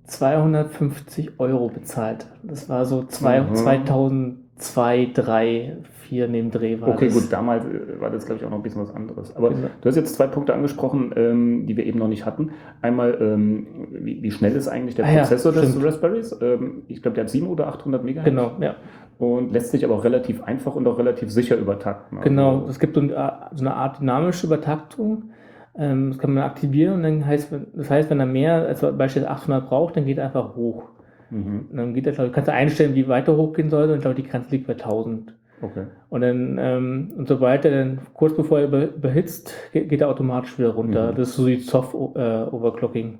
[0.05, 2.27] 250 Euro bezahlt.
[2.43, 3.55] Das war so zwei, Mhm.
[3.55, 5.77] 2002, 3,
[6.13, 7.15] 4 neben Dreh war Okay, das.
[7.15, 9.35] gut, damals äh, war das, glaube ich, auch noch ein bisschen was anderes.
[9.35, 9.67] Aber Genau.
[9.81, 12.51] du hast jetzt zwei Punkte angesprochen, ähm, die wir eben noch nicht hatten.
[12.81, 15.85] Einmal, ähm, wie, wie schnell ist eigentlich der Ah ja, Prozessor des stimmt.
[15.85, 16.37] Raspberries?
[16.41, 18.29] Ähm, ich glaube, der hat 700 oder 800 Megahertz.
[18.29, 18.75] Genau, ja.
[19.17, 22.17] Und lässt sich aber auch relativ einfach und auch relativ sicher übertakten.
[22.19, 25.31] Also- Genau, es gibt so eine, Art- so eine Art dynamische Übertaktung.
[25.75, 29.29] Ähm, das kann man aktivieren und dann heißt, das heißt, wenn er mehr als beispielsweise
[29.31, 30.83] 800 braucht, dann geht er einfach hoch.
[31.31, 31.65] Mhm.
[31.73, 34.21] Dann geht er, ich, kannst du einstellen, wie weiter hochgehen soll und ich glaube, die
[34.27, 35.33] Grenze liegt bei 1000.
[35.63, 35.85] Okay.
[36.09, 40.09] Und dann, ähm, und sobald er dann kurz bevor er über, überhitzt, geht, geht er
[40.09, 41.11] automatisch wieder runter.
[41.11, 41.15] Mhm.
[41.15, 43.19] Das ist so die Soft äh, Overclocking.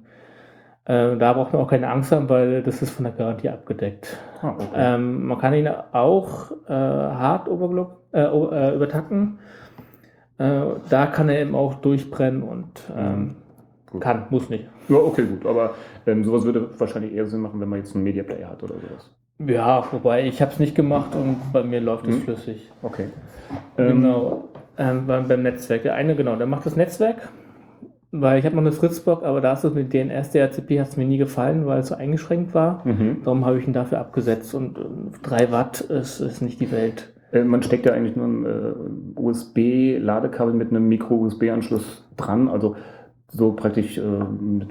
[0.86, 4.18] Äh, da braucht man auch keine Angst haben, weil das ist von der Garantie abgedeckt.
[4.42, 4.66] Ah, okay.
[4.76, 9.40] Ähm, man kann ihn auch äh, hart overclock, äh, äh, übertacken.
[10.38, 13.36] Äh, da kann er eben auch durchbrennen und ähm,
[13.94, 14.00] Mhm.
[14.00, 14.66] Kann, muss nicht.
[14.90, 15.46] Ja, okay, gut.
[15.46, 18.64] Aber ähm, sowas würde wahrscheinlich eher Sinn machen, wenn man jetzt einen Media Player hat
[18.64, 19.12] oder sowas.
[19.40, 22.22] Ja, wobei ich habe es nicht gemacht und bei mir läuft es Mhm.
[22.22, 22.72] flüssig.
[22.82, 23.06] Okay.
[23.78, 24.50] Ähm, Genau.
[24.78, 25.84] Ähm, beim, beim Netzwerk.
[25.84, 27.30] Der eine, genau, der macht das Netzwerk.
[28.16, 30.98] Weil ich habe noch eine Fritzbox, aber da ist es mit DNS, DHCP hat es
[30.98, 32.82] mir nie gefallen, weil es so eingeschränkt war.
[32.86, 33.22] Mhm.
[33.24, 34.78] Darum habe ich ihn dafür abgesetzt und
[35.24, 37.12] 3 Watt ist, ist nicht die Welt.
[37.32, 42.48] Äh, Man steckt ja eigentlich nur ein äh, USB-Ladekabel mit einem Micro-USB-Anschluss dran.
[42.50, 42.76] Also
[43.34, 44.02] so praktisch äh,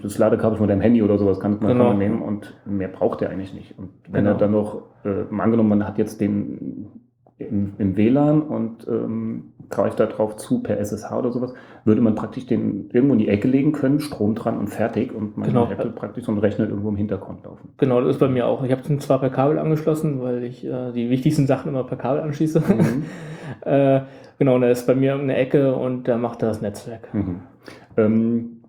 [0.03, 1.85] das Ladekabel von deinem Handy oder sowas kann man, Genau.
[1.89, 3.79] kann man nehmen und mehr braucht er eigentlich nicht.
[3.79, 4.37] Und wenn Genau.
[4.37, 6.87] er dann noch, äh, mal angenommen, man hat jetzt den
[7.39, 12.15] im, im WLAN und ähm, greift da drauf zu per SSH oder sowas, würde man
[12.15, 15.69] praktisch den irgendwo in die Ecke legen können, Strom dran und fertig und man Genau.
[15.69, 17.71] hätte praktisch so einen Rechner irgendwo im Hintergrund laufen.
[17.79, 18.63] Genau, das ist bei mir auch.
[18.63, 21.97] Ich habe es zwar per Kabel angeschlossen, weil ich äh, die wichtigsten Sachen immer per
[21.97, 22.61] Kabel anschließe.
[22.61, 23.05] Mhm.
[23.69, 24.01] äh,
[24.39, 27.13] genau, und er ist bei mir in der Ecke und da macht er das Netzwerk.
[27.13, 27.41] Mhm.
[27.97, 28.63] Ähm,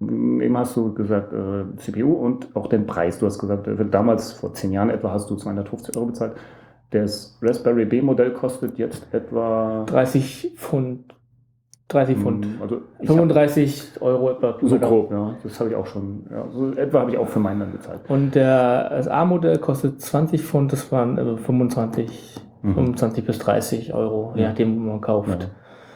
[0.00, 3.18] eben hast du gesagt, äh, CPU und auch den Preis.
[3.18, 6.32] Du hast gesagt, äh, damals vor zehn Jahren etwa hast du 250 Euro bezahlt.
[6.90, 11.12] Das Raspberry B-Modell kostet jetzt etwa 30 Pfund.
[11.88, 12.46] 30 Pfund.
[12.46, 14.56] Mm, Also ich hab, 35 Euro etwa.
[14.62, 15.34] so grob, ja.
[15.42, 16.24] Das habe ich auch schon.
[16.30, 18.00] Ja, so etwa habe ich auch für meinen dann bezahlt.
[18.08, 22.74] Und der das A-Modell kostet 20 Pfund, das waren äh, 25, Mhm.
[22.74, 24.48] 25 bis 30 Euro, je Ja.
[24.48, 25.28] nachdem, wo man kauft.
[25.28, 25.48] Ja.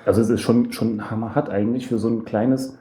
[0.08, 2.78] Also es ist schon, schon hammerhart eigentlich für so ein kleines,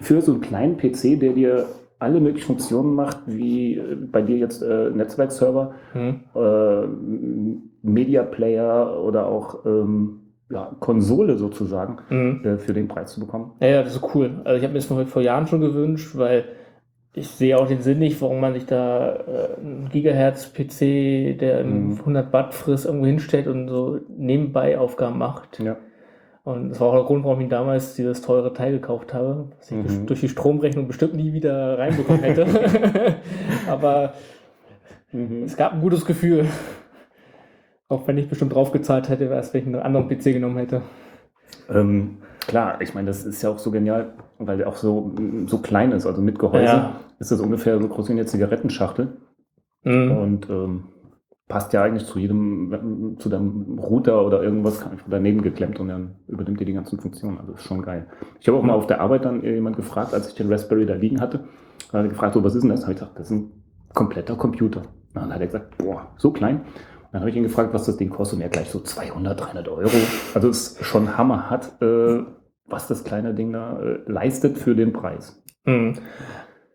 [0.00, 1.66] für so einen kleinen PC, der dir
[2.00, 6.20] alle möglichen Funktionen macht, wie äh, bei dir jetzt äh, Netzwerkserver, Hm.
[6.34, 6.86] äh,
[7.82, 12.40] Media Player oder auch ähm, ja, Konsole sozusagen Mhm.
[12.44, 13.52] äh, für den Preis zu bekommen.
[13.60, 14.30] Ja, ja, das ist cool.
[14.44, 16.44] Also ich habe mir das vor, vor Jahren schon gewünscht, weil
[17.14, 21.98] ich sehe auch den Sinn nicht, warum man sich da äh, einen Gigahertz-PC, der Mhm.
[22.00, 25.60] 100 Watt frisst, irgendwo hinstellt und so nebenbei Aufgaben macht.
[25.60, 25.76] Ja.
[26.46, 29.68] Und das war auch der Grund, warum ich damals dieses teure Teil gekauft habe, was
[29.72, 30.06] ich Mhm.
[30.06, 32.46] durch die Stromrechnung bestimmt nie wieder reinbekommen hätte.
[33.68, 34.12] Aber
[35.44, 36.46] es gab ein gutes Gefühl.
[37.88, 40.82] Auch wenn ich bestimmt draufgezahlt hätte, erst wenn ich einen anderen PC genommen hätte.
[41.68, 45.16] Ähm, klar, ich meine, das ist ja auch so genial, weil der auch so,
[45.46, 46.06] so klein ist.
[46.06, 47.00] Also mit Gehäuse Ja.
[47.18, 49.16] ist das ungefähr so groß wie eine Zigarettenschachtel.
[49.82, 50.10] Mhm.
[50.12, 50.84] Und ähm,
[51.48, 56.60] passt ja eigentlich zu jedem, zu deinem Router oder irgendwas, daneben geklemmt und dann übernimmt
[56.60, 57.38] ihr die ganzen Funktionen.
[57.38, 58.06] Also ist schon geil.
[58.40, 60.94] Ich habe auch mal auf der Arbeit dann jemand gefragt, als ich den Raspberry da
[60.94, 61.44] liegen hatte,
[61.92, 62.82] hat er gefragt, so, was ist denn das?
[62.82, 63.52] Habe ich gesagt, das ist ein
[63.94, 64.80] kompletter Computer.
[64.80, 66.56] Und dann hat er gesagt, boah, so klein.
[66.56, 69.40] Und dann habe ich ihn gefragt, was das Ding kostet und er gleich so 200,
[69.40, 69.90] 300 Euro.
[70.34, 72.24] Also ist schon hammerhart, äh,
[72.66, 75.40] was das kleine Ding da äh, leistet für den Preis.
[75.64, 75.94] Mhm.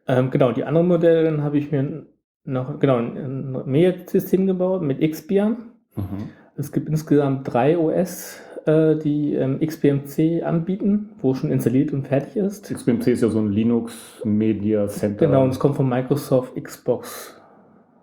[0.07, 2.05] Ähm, genau, die anderen Modelle dann habe ich mir
[2.43, 3.17] noch genau ein,
[3.55, 5.57] ein Media-System gebaut mit Xbian.
[5.95, 6.29] Mhm.
[6.55, 12.35] Es gibt insgesamt drei OS äh, die ähm, XBMC anbieten, wo schon installiert und fertig
[12.37, 12.71] ist.
[12.73, 15.25] XBMC ist ja so ein Linux Media Center.
[15.25, 17.37] Genau, und es kommt von Microsoft Xbox.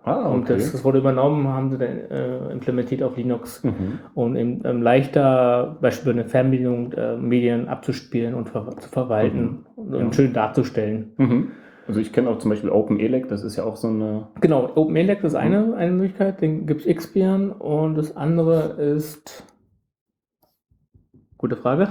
[0.05, 0.55] Ah, Und okay.
[0.55, 3.63] das, das wurde übernommen, haben sie dann äh, implementiert auf Linux.
[3.63, 3.99] Mhm.
[4.15, 9.93] Und eben, ähm, leichter, beispielsweise eine Fernbedienung, äh, Medien abzuspielen und ver zu verwalten und,
[9.95, 10.13] Ja.
[10.13, 11.13] schön darzustellen.
[11.19, 11.49] Mhm.
[11.89, 14.29] Also ich kenne auch zum Beispiel OpenELEC, das ist ja auch so eine.
[14.43, 15.39] Genau, OpenELEC ist Mhm.
[15.39, 19.45] eine, eine Möglichkeit, den gibt es Xbian und das andere ist.
[21.39, 21.89] Gute Frage.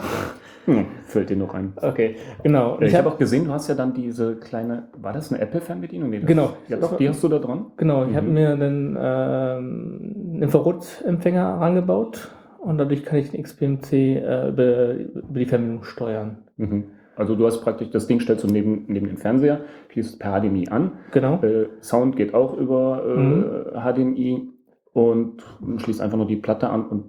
[0.66, 1.72] Hm, fällt dir noch ein.
[1.82, 2.78] Okay, genau.
[2.82, 6.10] Ich, ich habe auch gesehen, du hast ja dann diese kleine, war das eine Apple-Fernbedienung?
[6.10, 6.58] Nee, Genau.
[6.68, 7.68] Ja, doch, die hast du da dran.
[7.78, 8.16] genau, ich Mhm.
[8.18, 15.40] habe mir einen ähm, Infrarotempfänger rangebaut und dadurch kann ich den XBMC äh, über, über
[15.40, 16.40] die Fernbedienung steuern.
[16.58, 16.84] Mhm.
[17.18, 20.70] Also du hast praktisch, das Ding stellst du neben, neben den Fernseher, schließt per HDMI
[20.70, 20.92] an.
[21.12, 21.42] Genau.
[21.44, 24.16] Äh, Sound geht auch über äh, Mhm.
[24.16, 24.50] HDMI
[24.94, 25.44] und
[25.78, 27.06] schließt einfach nur die Platte an und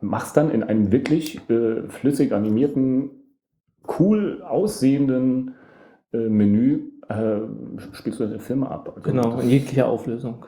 [0.00, 3.10] machst dann in einem wirklich äh, flüssig animierten,
[3.98, 5.54] cool aussehenden
[6.12, 7.40] äh, Menü, äh,
[7.92, 8.92] spielst du deine Filme ab.
[8.96, 10.44] Also Genau, in jeglicher Auflösung.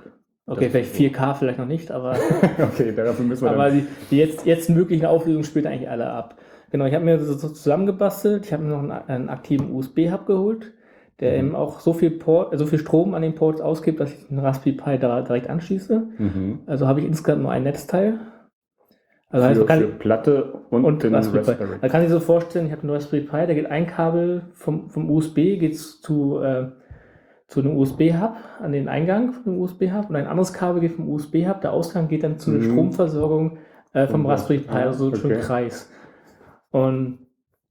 [0.46, 2.16] Okay, Das vielleicht ist 4K vielleicht noch nicht, aber,
[2.58, 6.36] okay, dafür müssen wir aber die, die jetzt, jetzt möglichen Auflösungen spielt eigentlich alle ab.
[6.70, 8.46] Genau, ich habe mir so zusammengebastelt.
[8.46, 10.72] Ich habe mir noch einen, einen aktiven USB-Hub geholt,
[11.18, 11.38] der Mhm.
[11.48, 14.38] eben auch so viel, Port, so viel Strom an den Ports ausgibt, dass ich den
[14.38, 16.02] Raspberry Pi da direkt anschließe.
[16.18, 16.60] mhm.
[16.66, 18.18] Also habe ich insgesamt nur ein Netzteil.
[19.32, 21.50] Also heißt, für, man kann, für Platte und, und den Raspberry Pi.
[21.50, 21.78] Raspberry.
[21.80, 24.88] Man kann sich so vorstellen, ich habe einen Raspberry Pi, da geht ein Kabel vom,
[24.90, 26.68] vom USB geht's zu, äh,
[27.46, 31.08] zu einem USB-Hub an den Eingang von dem USB-Hub und ein anderes Kabel geht vom
[31.08, 32.70] USB-Hub, der Ausgang geht dann zu einer Mhm.
[32.72, 33.58] Stromversorgung
[33.92, 35.40] äh, vom Raspberry Pi, Ah, also so ein okay.
[35.42, 35.90] Kreis.
[36.70, 37.18] Und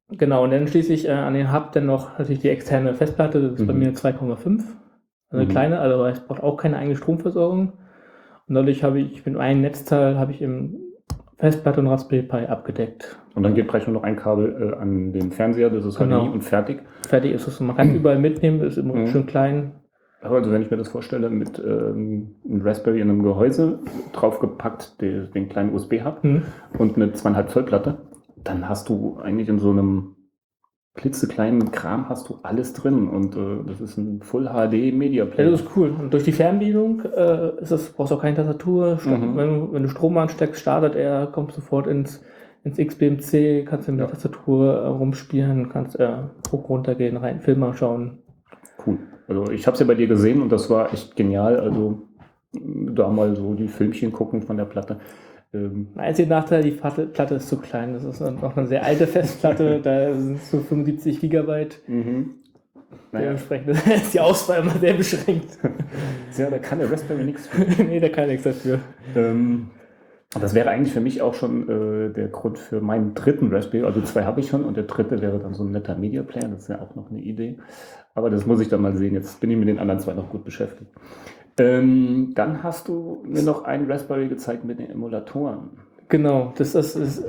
[0.09, 3.41] genau, und dann schließe ich äh, an den Hub dann noch natürlich die externe Festplatte,
[3.41, 3.79] das ist bei Mhm.
[3.79, 4.63] mir 2,5.
[5.31, 5.49] Also eine Mhm.
[5.49, 7.73] kleine, also es braucht auch keine eigene Stromversorgung.
[8.47, 10.75] Und dadurch habe ich mit einem Netzteil habe ich im
[11.37, 13.17] Festplatte und Raspberry Pi abgedeckt.
[13.35, 16.23] Und dann geht praktisch nur noch ein Kabel äh, an den Fernseher, das ist Genau.
[16.25, 16.81] HDMI und fertig.
[17.07, 17.59] Fertig ist es.
[17.61, 19.07] Man kann überall mitnehmen, ist immer Mhm.
[19.07, 19.71] schön klein.
[20.21, 23.79] Aber also wenn ich mir das vorstelle, mit ähm, einem Raspberry in einem Gehäuse,
[24.11, 26.41] draufgepackt den, den kleinen USB-Hub Mhm.
[26.77, 27.97] und eine 2,5 Zoll Platte,
[28.43, 30.15] dann hast du eigentlich in so einem
[30.95, 35.29] klitzekleinen Kram hast du alles drin und äh, das ist ein Full HD Media Ja,
[35.29, 35.51] Player.
[35.51, 35.91] das ist cool.
[35.97, 38.97] Und durch die Fernbedienung äh, ist es, brauchst du auch keine Tastatur.
[38.99, 39.37] Sta- Mhm.
[39.37, 42.21] Wenn, du- wenn du Strom ansteckst, startet er, kommst sofort ins,
[42.63, 44.07] ins XBMC, kannst du mit Ja.
[44.07, 46.09] der Tastatur äh, rumspielen, kannst äh,
[46.51, 48.19] hoch runtergehen, rein Film anschauen.
[48.85, 48.97] Cool.
[49.27, 51.59] Also ich habe es ja bei dir gesehen und das war echt genial.
[51.59, 52.01] Also
[52.51, 54.99] da mal so die Filmchen gucken von der Platte.
[55.53, 57.93] Ähm, Der einzige Nachteil, die Platte, Platte ist zu klein.
[57.93, 61.79] Das ist noch eine sehr alte Festplatte, da sind es so 75 Gigabyte.
[61.87, 62.35] mhm.
[63.11, 65.57] Naja, Dementsprechend ist die Auswahl immer sehr beschränkt.
[66.37, 67.83] ja, da kann der Raspberry nichts für.
[67.83, 68.79] nee, da kann nichts dafür.
[69.15, 69.71] Ähm,
[70.39, 73.83] das wäre eigentlich für mich auch schon äh, der Grund für meinen dritten Raspberry.
[73.83, 76.47] Also zwei habe ich schon und der dritte wäre dann so ein netter Media Player.
[76.49, 77.57] Das ist ja auch noch eine Idee.
[78.13, 79.15] Aber das muss ich dann mal sehen.
[79.15, 80.91] Jetzt bin ich mit den anderen zwei noch gut beschäftigt.
[81.59, 85.71] Ähm, dann hast du mir noch einen Raspberry gezeigt mit den Emulatoren.
[86.07, 87.23] Genau, das ist, ist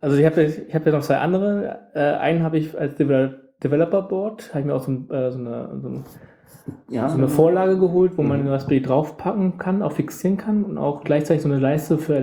[0.00, 1.78] also ich habe ich hab ja noch zwei andere.
[1.94, 5.38] Äh, einen habe ich als Devel Developer Board, habe ich mir auch so, äh, so,
[5.38, 6.04] eine, so, ein,
[6.90, 8.44] Ja, so eine Vorlage geholt, wo man Mhm.
[8.44, 12.16] den Raspberry draufpacken kann, auch fixieren kann und auch gleichzeitig so eine Leiste für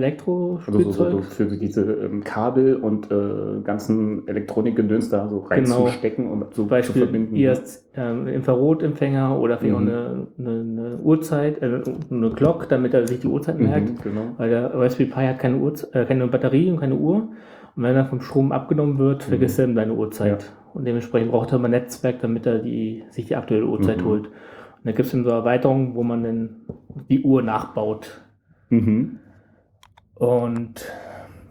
[0.66, 5.84] Also so, so, so für diese ähm, Kabel und äh, ganzen Elektronikgedöns da so Genau.
[5.84, 7.36] reinzustecken und so Beispiel zu verbinden.
[7.36, 9.88] erst ähm, Infrarotempfänger oder vielleicht Mhm.
[9.88, 13.90] auch eine, eine, eine Uhrzeit, äh, eine Glock, damit er sich die Uhrzeit merkt.
[13.90, 14.20] Mhm, genau.
[14.38, 17.28] Weil der Raspberry Pi hat keine, Uhr, äh, keine Batterie und keine Uhr.
[17.76, 19.28] Und wenn er vom Strom abgenommen wird, Mhm.
[19.28, 20.50] vergisst er seine Uhrzeit.
[20.74, 24.06] Und dementsprechend braucht er mal ein Netzwerk, damit er die, sich die aktuelle Uhrzeit Mhm.
[24.06, 24.26] holt.
[24.26, 24.32] Und
[24.84, 26.56] da gibt es dann so Erweiterungen, wo man dann
[27.10, 28.22] die Uhr nachbaut.
[28.70, 29.18] Mhm.
[30.14, 30.90] Und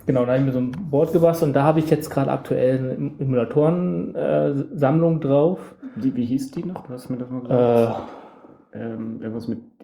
[0.08, 2.32] genau, da habe ich mir so ein Board gebastelt und da habe ich jetzt gerade
[2.32, 5.76] aktuell eine Emulatoren-Sammlung drauf.
[5.96, 6.86] Wie, wie hieß die noch?
[6.88, 8.02] Du hast mir das mal gesagt.
[8.74, 9.75] Äh, ähm, irgendwas mit äh,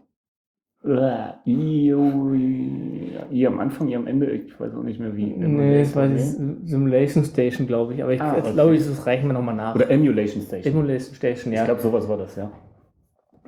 [0.84, 5.26] I, O, I, am Anfang, I am Ende, ich weiß auch nicht mehr wie.
[5.27, 8.01] nee, das war die Simulation Station, glaube ich.
[8.01, 8.51] Aber ich Ah, okay.
[8.53, 9.76] glaube das reichen wir nochmal nach.
[9.76, 10.74] Oder Emulation Station.
[10.74, 11.61] Simulation Station, ja.
[11.61, 12.51] Ich glaube, sowas war das, ja.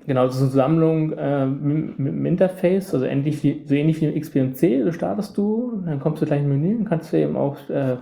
[0.05, 3.99] Genau, das ist eine Sammlung äh, mit, mit dem Interface, also ähnlich wie, so ähnlich
[4.01, 4.83] wie im XBMC.
[4.85, 7.97] Da startest du, dann kommst du gleich im Menü und kannst du eben auch äh,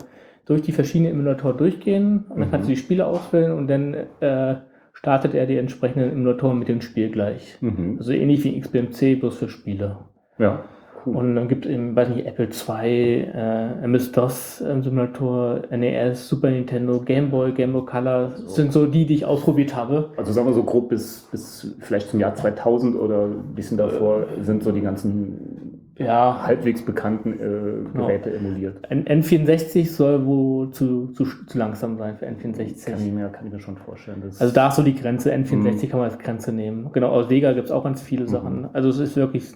[0.46, 2.52] durch die verschiedenen Emulatoren durchgehen und dann Mhm.
[2.52, 4.56] kannst du die Spiele auswählen und dann äh,
[5.02, 7.58] startet er die entsprechenden Emulatoren mit dem Spiel gleich.
[7.60, 7.96] Mhm.
[7.98, 9.98] Also ähnlich wie XBMC, bloß für Spiele.
[10.38, 10.64] Ja,
[11.06, 11.16] cool.
[11.16, 17.32] Und dann gibt es eben, weiß nicht, Apple II, äh, MS-DOS-Simulator, NES, Super Nintendo, Game
[17.32, 20.12] Boy, Game Boy Color, das sind so die, die ich ausprobiert habe.
[20.18, 24.28] also sagen wir so grob bis, bis vielleicht zum Jahr 2000 oder ein bisschen davor
[24.42, 28.08] sind so die ganzen Ja, halbwegs bekannten äh, Genau.
[28.08, 28.78] Geräte emuliert.
[28.90, 33.12] N N64 soll wohl zu, zu, zu langsam sein für Kann ich, N64.
[33.12, 34.24] mir, kann ich mir schon vorstellen.
[34.40, 35.34] Also da ist so die Grenze.
[35.34, 35.56] N64
[35.86, 35.90] Mhm.
[35.90, 36.90] kann man als Grenze nehmen.
[36.94, 38.70] Genau, aus Vega gibt es auch ganz viele Sachen.
[38.74, 39.52] Also es ist wirklich,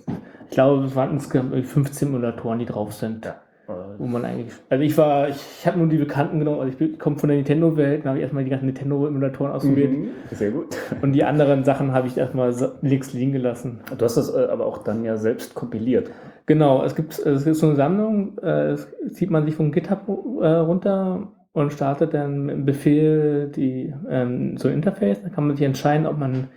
[0.50, 3.26] ich glaube, es waren insgesamt irgendwie 15 Emulatoren, die drauf sind.
[3.26, 3.32] äh,
[3.68, 4.54] Wo man eigentlich.
[4.70, 7.38] Also ich war, ich, ich habe nur die bekannten genommen, also ich komme von der
[7.38, 9.92] Nintendo-Welt, da habe ich erstmal die ganzen Nintendo-Emulatoren ausprobiert.
[9.92, 10.76] mhm, sehr gut.
[11.02, 13.80] Und die anderen Sachen habe ich erstmal links liegen gelassen.
[13.98, 16.12] Du hast das äh, aber auch dann ja selbst kompiliert.
[16.46, 20.08] Genau, es gibt, es gibt so eine Sammlung, äh, es zieht man sich vom GitHub
[20.42, 25.24] äh, runter und startet dann mit einem Befehl die, ähm, so ein Interface.
[25.24, 26.50] Da kann man sich entscheiden, ob man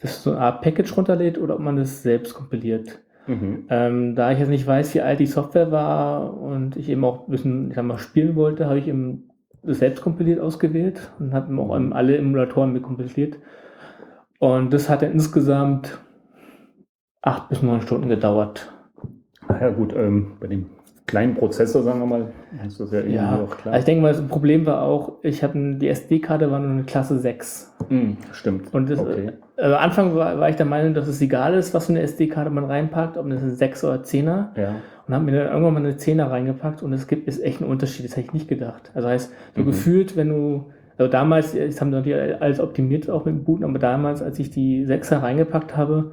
[0.00, 3.00] das so eine Art Package runterlädt oder ob man das selbst kompiliert.
[3.26, 3.64] Mhm.
[3.68, 7.26] Ähm, da ich jetzt nicht weiß, wie alt die Software war und ich eben auch
[7.26, 9.30] ein bisschen, ich sag mal, spielen wollte, habe ich eben
[9.62, 13.36] das selbst kompiliert ausgewählt und habe auch eben alle Emulatoren mit kompiliert.
[14.40, 15.98] Und das hat dann insgesamt
[17.22, 18.72] acht bis neun Stunden gedauert.
[19.46, 20.66] Ah ja gut, ähm, bei dem
[21.06, 22.32] kleinen Prozessor, sagen wir mal,
[22.66, 23.74] ist das ja irgendwie Ja, auch klar.
[23.74, 26.84] also ich denke mal, das Problem war auch, ich habe die SD-Karte war nur eine
[26.84, 27.72] Klasse 6.
[27.88, 28.72] Mhm, stimmt.
[28.74, 29.32] Und das, okay.
[29.62, 32.02] Äh, am Anfang war, war ich der Meinung, dass es egal ist, was für eine
[32.02, 34.46] SD-Karte man reinpackt, ob das ein 6 oder 10er.
[34.60, 34.74] Ja.
[35.06, 37.64] Und habe mir dann irgendwann mal eine 10er reingepackt und es gibt ist echt ein
[37.68, 38.90] Unterschied, das hätte ich nicht gedacht.
[38.94, 39.66] Also heißt, so Mhm.
[39.66, 43.78] gefühlt, wenn du, also damals, das haben natürlich alles optimiert auch mit dem Booten, aber
[43.78, 46.12] damals, als ich die 6er reingepackt habe,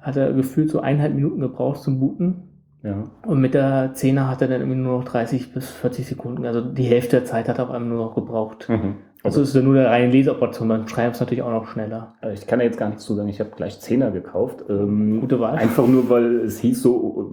[0.00, 2.42] hat er gefühlt so eineinhalb Minuten gebraucht zum Booten.
[2.82, 3.04] Ja.
[3.26, 6.44] Und mit der 10er hat er dann irgendwie nur noch 30 bis 40 Sekunden.
[6.44, 8.68] Also die Hälfte der Zeit hat er auf einmal nur noch gebraucht.
[8.68, 8.96] Mhm.
[9.24, 10.68] Also es ist ja nur eine reine Leseoperation.
[10.68, 12.14] Beim Schreiben ist es natürlich auch noch schneller.
[12.22, 13.28] Äh, Ich kann ja jetzt gar nichts zu sagen.
[13.28, 14.64] Ich habe gleich 10er gekauft.
[14.68, 15.54] Ähm, Gute Wahl.
[15.56, 17.32] Einfach nur, weil es hieß so,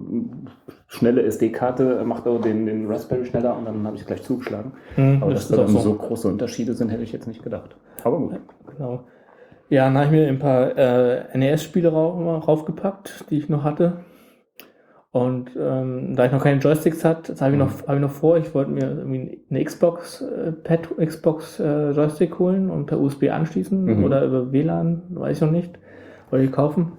[0.88, 4.72] schnelle SD-Karte macht auch den, den Raspberry schneller und dann habe ich gleich zugeschlagen.
[4.96, 5.78] Mhm, Aber das dass da so.
[5.80, 7.76] so große Unterschiede sind, hätte ich jetzt nicht gedacht.
[8.04, 8.34] Aber gut.
[8.76, 9.04] Genau.
[9.68, 13.98] Ja, dann habe ich mir ein paar äh, NES-Spiele ra raufgepackt, die ich noch hatte.
[15.12, 18.10] Und ähm, da ich noch keine Joysticks hatte, das habe ich, noch- habe ich noch
[18.10, 22.98] vor, ich wollte mir irgendwie eine Xbox, äh, Pad, Xbox äh, Joystick holen und per
[22.98, 24.04] USB anschließen Mhm.
[24.04, 25.78] oder über WLAN, weiß ich noch nicht.
[26.30, 26.92] Wollte ich kaufen.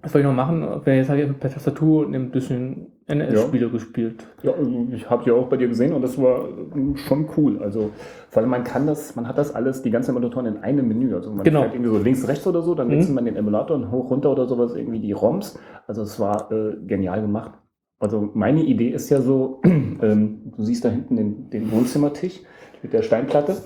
[0.00, 0.66] Das wollte ich noch machen.
[0.86, 4.24] Jetzt habe ich per Tastatur und ein bisschen NES-Spiele gespielt.
[4.42, 4.52] Ja,
[4.92, 7.62] ich habe ja auch bei dir gesehen und das war ähm, schon cool.
[7.62, 7.90] Also
[8.30, 11.14] vor allem man kann das, man hat das alles, die ganzen Emulatoren in einem Menü.
[11.14, 11.62] Also man Genau.
[11.62, 12.92] fährt irgendwie so links, rechts oder so, dann Mhm.
[12.92, 15.58] wechselt man den Emulator und hoch, runter oder sowas, irgendwie die ROMs.
[15.86, 17.52] Also es war äh, genial gemacht.
[18.00, 22.40] Also meine Idee ist ja so, ähm, du siehst da hinten den, den Wohnzimmertisch
[22.82, 23.56] mit der Steinplatte.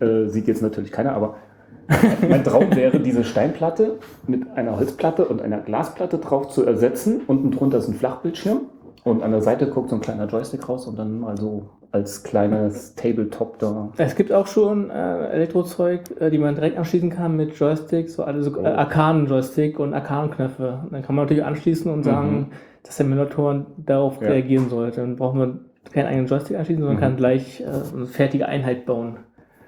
[0.00, 1.36] Äh, sieht jetzt natürlich keiner, aber
[2.28, 7.22] mein Traum wäre, diese Steinplatte mit einer Holzplatte und einer Glasplatte drauf zu ersetzen.
[7.26, 8.60] Unten drunter ist ein Flachbildschirm
[9.04, 12.22] und an der Seite guckt so ein kleiner Joystick raus und dann mal so als
[12.22, 13.90] kleines Tabletop da.
[13.98, 18.22] Es gibt auch schon äh, Elektrozeug, äh, die man direkt anschließen kann mit Joysticks, so
[18.24, 18.64] alle so Oh.
[18.64, 20.84] äh, Arkanen-Joystick und Arkanenknöpfe.
[20.90, 22.50] Dann kann man natürlich anschließen und sagen,
[22.84, 24.28] dass der Emulator darauf Ja.
[24.28, 25.02] reagieren sollte.
[25.02, 27.00] Dann braucht man keinen eigenen Joystick anschließen, sondern Mhm.
[27.00, 29.16] kann gleich äh, eine fertige Einheit bauen.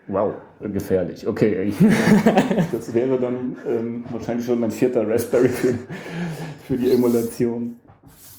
[0.08, 1.26] Wow, gefährlich.
[1.26, 1.72] Okay,
[2.72, 5.74] das wäre dann ähm, wahrscheinlich schon mein vierter Raspberry für,
[6.66, 7.76] für die Emulation.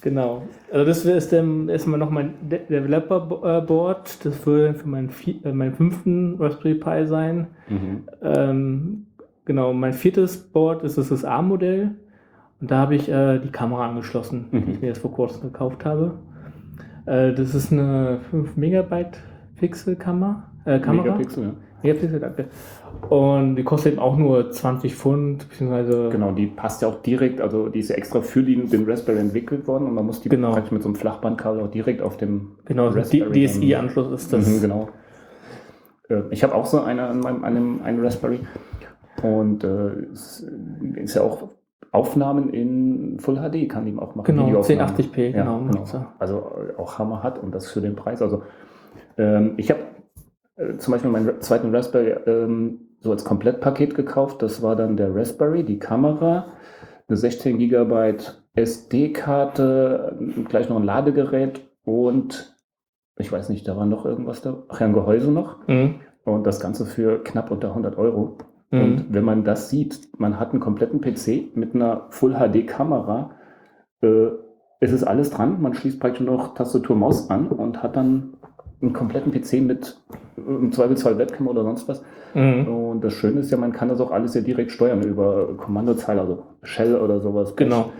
[0.01, 0.43] Genau.
[0.71, 4.23] Also das ist dann erstmal noch mein De Developer-Board.
[4.23, 7.47] Das würde für meinen, vier, äh, meinen fünften Raspberry Pi sein.
[8.21, 9.07] Ähm,
[9.45, 11.95] genau, mein viertes Board ist das, das A-Modell.
[12.61, 14.65] Und da habe ich äh, die Kamera angeschlossen, Mhm.
[14.65, 16.19] die ich mir jetzt vor kurzem gekauft habe.
[17.07, 19.17] Äh, das ist eine 5 Megabyte
[19.57, 20.51] Pixel Kamera.
[20.65, 21.03] Äh, Kamera.
[21.03, 21.51] Megapixel, ja.
[21.83, 22.45] Megapixel, danke.
[23.09, 27.39] Und die kostet eben auch nur 20 Pfund, beziehungsweise Genau, die passt ja auch direkt,
[27.41, 30.29] also die ist ja extra für die, den Raspberry entwickelt worden und man muss die
[30.29, 30.51] Genau.
[30.53, 34.47] praktisch mit so einem Flachbandkabel auch direkt auf dem genau, so Raspberry DSI-Anschluss ist das.
[34.47, 34.89] Mhm, genau.
[36.09, 38.39] Äh, Ich habe auch so eine an meinem einem, einen Raspberry
[39.21, 40.47] und äh, es
[40.95, 41.49] ist ja auch
[41.91, 44.25] Aufnahmen in Full HD kann die auch machen.
[44.25, 44.95] Genau, Videoaufnahmen.
[44.95, 45.59] 1080p, Ja, genau.
[45.59, 45.83] genau.
[46.19, 48.21] Also äh, auch Hammer hat und das für den Preis.
[48.21, 48.43] Also
[49.17, 49.79] ähm, ich habe
[50.55, 54.41] äh, zum Beispiel meinen zweiten Raspberry ähm, so als Komplettpaket gekauft.
[54.41, 56.47] Das war dann der Raspberry, die Kamera,
[57.07, 58.15] eine 16 GB
[58.55, 60.17] SD-Karte,
[60.47, 62.55] gleich noch ein Ladegerät und
[63.17, 64.63] ich weiß nicht, da war noch irgendwas da.
[64.69, 65.67] Ach ja, ein Gehäuse noch.
[65.67, 65.95] Mhm.
[66.25, 68.37] Und das Ganze für knapp unter 100 Euro.
[68.71, 68.81] Mhm.
[68.81, 73.31] Und wenn man das sieht, man hat einen kompletten PC mit einer Full-HD-Kamera.
[74.01, 74.27] Äh,
[74.81, 75.61] es ist alles dran.
[75.61, 78.37] Man schließt praktisch noch Tastatur, Maus an und hat dann
[78.81, 79.97] einen kompletten PC mit
[80.37, 82.03] äh, im Zweifelsfall Webcam oder sonst was.
[82.33, 82.67] Mhm.
[82.67, 86.21] Und das Schöne ist ja, man kann das auch alles ja direkt steuern über Kommandozeile,
[86.21, 87.55] also Shell oder sowas.
[87.55, 87.91] Genau.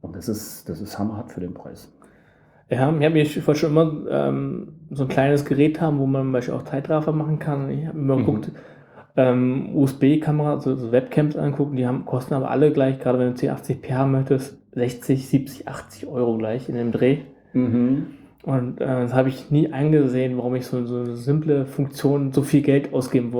[0.00, 1.92] Und das ist, das ist hammerhart für den Preis.
[2.68, 6.06] Ja, ich habe mir ich wollte schon immer ähm, so ein kleines Gerät haben, wo
[6.06, 7.70] man zum Beispiel auch Zeitraffer machen kann.
[7.70, 8.26] Ich habe mal Mhm.
[8.26, 8.50] geguckt,
[9.16, 13.40] ähm, USB-Kamera, also so Webcams angucken, die haben, kosten aber alle gleich, gerade wenn du
[13.40, 17.18] 1080p haben möchtest, 60, 70, 80 Euro gleich in dem Dreh.
[17.52, 18.06] Mhm.
[18.46, 22.42] Und äh, das habe ich nie eingesehen, warum ich so, so eine simple Funktion so
[22.42, 23.32] viel Geld ausgeben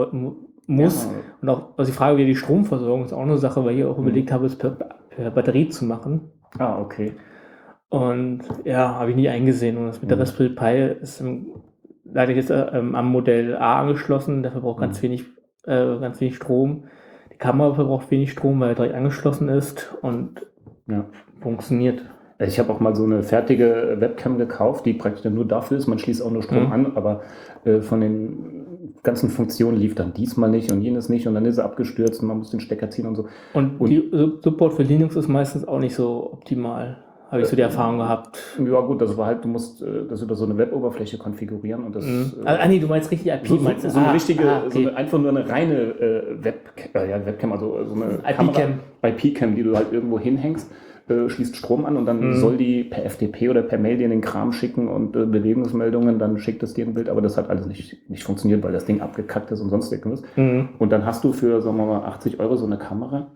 [0.67, 1.05] muss.
[1.05, 1.11] Ja.
[1.41, 3.99] Und auch also die Frage, wie die Stromversorgung ist auch eine Sache, weil ich auch
[3.99, 6.33] überlegt habe, es per, per Batterie zu machen.
[6.59, 7.13] Ah, okay.
[7.89, 9.77] Und ja, habe ich nie eingesehen.
[9.77, 10.23] Und das mit der Mhm.
[10.23, 11.47] Raspberry Pi ist ähm,
[12.05, 14.43] leider jetzt äh, ähm, am Modell A angeschlossen.
[14.43, 15.03] Der verbraucht ganz Mhm.
[15.05, 15.25] wenig,
[15.67, 16.85] äh, ganz wenig Strom.
[17.33, 20.45] Die Kamera verbraucht wenig Strom, weil er direkt angeschlossen ist und
[20.89, 21.05] Ja.
[21.41, 22.03] funktioniert.
[22.39, 25.87] Ich habe auch mal so eine fertige Webcam gekauft, die praktisch dann nur dafür ist.
[25.87, 26.73] Man schließt auch nur Strom Mhm.
[26.73, 27.23] an, aber
[27.65, 28.39] äh, von den
[29.03, 32.29] ganzen Funktionen lief dann diesmal nicht und jenes nicht und dann ist er abgestürzt und
[32.29, 33.27] man muss den Stecker ziehen und so.
[33.55, 36.99] Und, Und- die Su- Support für Linux ist meistens auch nicht so optimal.
[37.31, 38.39] Habe ich so die Erfahrung gehabt.
[38.65, 41.97] Ja gut, das war halt, du musst äh, das über so eine Web-Oberfläche konfigurieren und
[41.97, 42.33] das Mhm.
[42.45, 43.91] äh, Ah, nee, du meinst richtig IP, so, meinst du?
[43.91, 44.89] so eine Ah, richtige, ah, so okay.
[44.89, 48.79] eine, einfach nur eine reine äh, Webcam, äh, ja, Webcam, also so eine IP-Cam.
[49.03, 50.71] IP-Cam, die du halt irgendwo hinhängst,
[51.09, 52.35] äh, schließt Strom an und dann Mhm.
[52.35, 56.39] soll die per FTP oder per Mail dir den Kram schicken und äh, Bewegungsmeldungen, dann
[56.39, 59.01] schickt es dir ein Bild, aber das hat alles nicht, nicht funktioniert, weil das Ding
[59.01, 60.23] abgekackt ist und sonst irgendwas.
[60.37, 60.71] Mhm.
[60.79, 63.29] Und dann hast du für, sagen wir mal, 80 Euro so eine Kamera,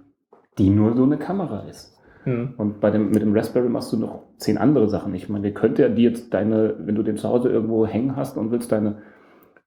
[0.58, 1.96] die nur so eine Kamera ist.
[2.24, 2.54] Mhm.
[2.56, 5.14] Und bei dem, mit dem Raspberry machst du noch zehn andere Sachen.
[5.14, 8.16] Ich meine, der könnte ja dir jetzt deine, wenn du den zu Hause irgendwo hängen
[8.16, 8.96] hast und willst deine,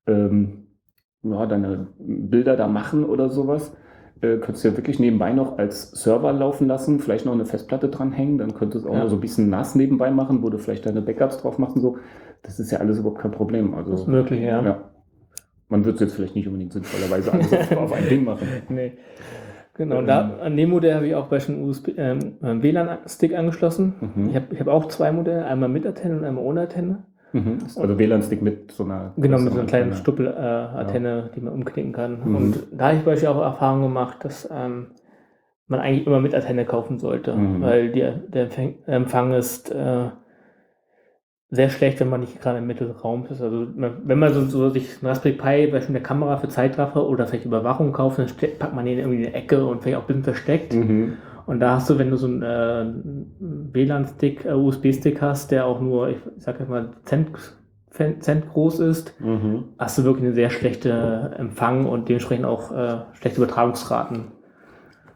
[0.07, 0.67] ähm,
[1.23, 3.75] ja, deine Bilder da machen oder sowas,
[4.24, 7.90] äh, könntest du ja wirklich nebenbei noch als Server laufen lassen, vielleicht noch eine Festplatte
[7.90, 9.03] dranhängen, dann könntest du auch Ja.
[9.03, 11.82] noch so ein bisschen nass nebenbei machen, wo du vielleicht deine Backups drauf machst und
[11.82, 11.98] so.
[12.42, 13.74] Das ist ja alles überhaupt kein Problem.
[13.74, 14.61] Also, Das ist möglich, ja.
[14.61, 14.77] ja.
[15.69, 18.48] Man wird es jetzt vielleicht nicht unbedingt sinnvollerweise alles auf, ein Ding machen.
[18.69, 18.93] Nee.
[19.76, 20.08] Genau, und Ähm.
[20.08, 23.93] da, an dem Modell habe ich auch bei schon USB, ähm, einen WLAN-Stick angeschlossen.
[24.16, 24.30] Mhm.
[24.30, 27.06] Ich habe ich hab auch zwei Modelle, einmal mit Antenne und einmal ohne Antenne.
[27.34, 27.58] Mhm.
[27.76, 29.14] Also WLAN-Stick mit so einer.
[29.18, 30.00] Genau, mit so einer kleinen Antenne.
[30.02, 32.20] Stuppel-Antenne, die man umknicken kann.
[32.24, 32.36] Mhm.
[32.36, 34.88] Und da habe ich beispielsweise auch Erfahrung gemacht, dass ähm,
[35.68, 37.62] man eigentlich immer mit Antenne kaufen sollte, Mhm.
[37.62, 38.50] weil die, der
[38.86, 40.10] Empfang, ist äh,
[41.50, 43.42] sehr schlecht, wenn man nicht gerade im Mitte des Raums ist.
[43.42, 47.28] Also wenn man so, so sich ein Raspberry Pi beispielsweise eine Kamera für Zeitraffer oder
[47.28, 48.28] vielleicht Überwachung kauft, dann
[48.60, 50.74] packt man den irgendwie in die Ecke und vielleicht auch ein bisschen versteckt.
[50.74, 51.18] Mhm.
[51.46, 52.86] Und da hast du, wenn du so einen äh,
[53.74, 57.30] WLAN-Stick, äh, USB-Stick hast, der auch nur, ich sag jetzt mal, Cent,
[58.24, 59.66] Cent groß ist, Mhm.
[59.78, 64.26] hast du wirklich eine sehr schlechte Empfang und dementsprechend auch äh, schlechte Übertragungsraten.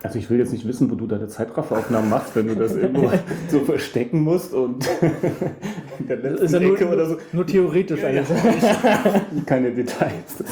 [0.04, 3.10] Also ich will jetzt nicht wissen, wo du deine Zeitrafferaufnahmen machst, wenn du das irgendwo
[3.50, 4.88] so verstecken musst und
[6.00, 7.16] in der letzten Ist ja nur, Ecke oder so.
[7.34, 8.22] nur theoretisch Ja, ja.
[8.22, 8.32] alles.
[9.48, 10.44] Keine Details.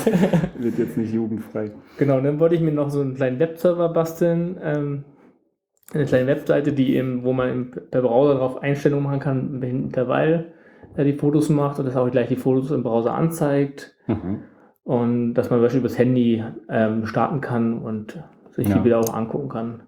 [0.58, 1.70] Wird jetzt nicht jugendfrei.
[2.00, 4.58] Genau, dann wollte ich mir noch so einen kleinen Webserver basteln.
[4.64, 5.04] Ähm,
[5.94, 9.62] eine kleine Webseite, die eben, wo man im, per Browser drauf Einstellungen machen kann, in
[9.62, 10.46] welchem Intervall
[10.96, 13.96] er die Fotos macht und das auch gleich die Fotos im Browser anzeigt.
[14.08, 14.40] Mhm.
[14.84, 18.76] Und dass man beispielsweise übers Handy ähm, starten kann und sich Ja.
[18.76, 19.82] die Bilder auch angucken kann.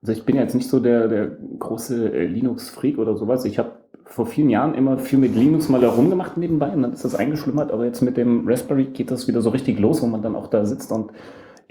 [0.00, 3.44] Also ich bin jetzt nicht so der, der große äh, Linux-Freak oder sowas.
[3.44, 3.72] Ich habe
[4.04, 7.70] vor vielen Jahren immer viel mit Linux mal herumgemacht nebenbei und dann ist das eingeschlummert.
[7.70, 10.48] Aber jetzt mit dem Raspberry geht das wieder so richtig los, wo man dann auch
[10.48, 11.12] da sitzt und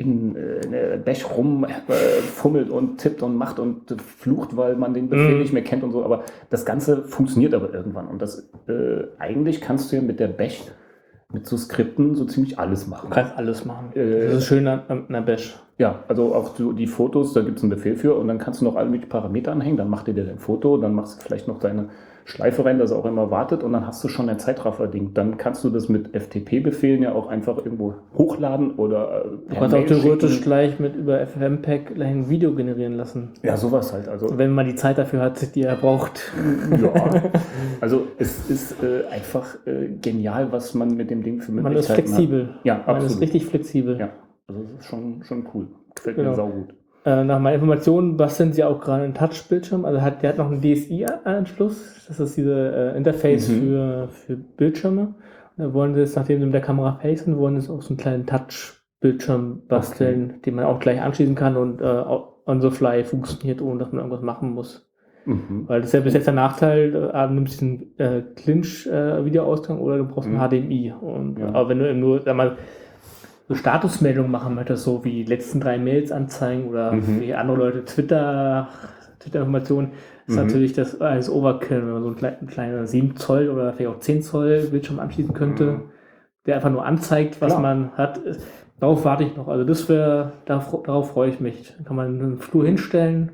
[0.01, 4.75] in, äh, in der Bash rum äh, fummelt und tippt und macht und flucht, weil
[4.75, 5.39] man den Befehl Mhm.
[5.41, 6.03] nicht mehr kennt und so.
[6.03, 8.07] Aber das Ganze funktioniert aber irgendwann.
[8.07, 10.61] Und das äh, eigentlich kannst du ja mit der Bash,
[11.33, 13.09] mit so Skripten, so ziemlich alles machen.
[13.09, 13.91] Du kannst alles machen.
[13.95, 15.57] Äh, das ist schön an, einer Bash.
[15.77, 18.61] Ja, also auch so die Fotos, da gibt es einen Befehl für und dann kannst
[18.61, 21.23] du noch alle möglichen Parameter anhängen, dann macht ihr dir dein Foto, dann machst du
[21.25, 21.89] vielleicht noch deine
[22.25, 25.13] Schleife rein, dass er auch immer wartet und dann hast du schon ein Zeitraffer-Ding.
[25.13, 29.75] Dann kannst du das mit FTP-Befehlen ja auch einfach irgendwo hochladen oder äh, Du kannst
[29.75, 30.43] auch theoretisch schicken.
[30.43, 33.31] gleich mit über gleich ein Video generieren lassen.
[33.43, 34.07] Ja, sowas halt.
[34.07, 36.31] Also, Wenn man die Zeit dafür hat, die er braucht.
[36.81, 36.91] ja.
[37.81, 41.89] also es ist äh, einfach äh, genial, was man mit dem Ding für Man ist
[41.89, 42.47] Möglichkeiten flexibel.
[42.47, 42.65] Hat.
[42.65, 43.11] Ja, Man absolut.
[43.11, 43.99] ist richtig flexibel.
[43.99, 44.09] Ja,
[44.47, 45.67] also das ist schon, schon cool.
[45.95, 46.29] Gefällt Genau.
[46.29, 46.73] mir saugut.
[47.03, 49.85] Äh, nach meinen Informationen basteln sie auch gerade einen Touch-Bildschirm.
[49.85, 52.05] Also hat, der hat noch einen DSI-Anschluss.
[52.07, 53.61] Das ist diese äh, Interface Mhm.
[53.61, 55.01] für, für Bildschirme.
[55.57, 57.81] Und da wollen sie jetzt, nachdem sie mit der Kamera facen, wollen sie jetzt auch
[57.81, 62.03] so einen kleinen Touch-Bildschirm basteln, den man auch gleich anschließen kann und äh,
[62.45, 64.87] on the fly funktioniert, ohne dass man irgendwas machen muss.
[65.25, 65.65] Mhm.
[65.67, 69.97] Weil das ist ja bis jetzt der Nachteil, äh, du nimmst diesen äh, Clinch-Videoausgang oder
[69.97, 70.39] du brauchst Mhm.
[70.39, 70.93] ein HDMI.
[70.99, 71.47] Und, Ja.
[71.53, 72.57] Aber wenn du eben nur, sag mal,
[73.51, 77.19] so Statusmeldungen machen möchtest, so wie die letzten drei Mails anzeigen oder Mhm.
[77.19, 78.69] wie andere Leute Twitter,
[79.19, 79.91] Twitter-Informationen,
[80.25, 80.45] ist Mhm.
[80.45, 83.99] natürlich das als Overkill, wenn man so einen kleinen, kleinen 7 Zoll oder vielleicht auch
[83.99, 85.81] 10 Zoll Bildschirm anschließen könnte, Mhm.
[86.45, 87.61] der einfach nur anzeigt, was Klar.
[87.61, 88.21] man hat.
[88.79, 89.47] Darauf warte ich noch.
[89.49, 91.73] Also das wäre, darauf, darauf freue ich mich.
[91.75, 93.33] Dann kann man einen Flur hinstellen.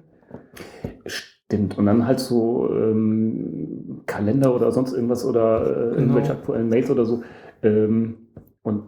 [1.06, 1.78] Stimmt.
[1.78, 5.98] Und dann halt so ähm, Kalender oder sonst irgendwas oder äh, Genau.
[6.00, 7.22] irgendwelche aktuellen Mails oder so.
[7.64, 8.16] Ähm,
[8.64, 8.84] und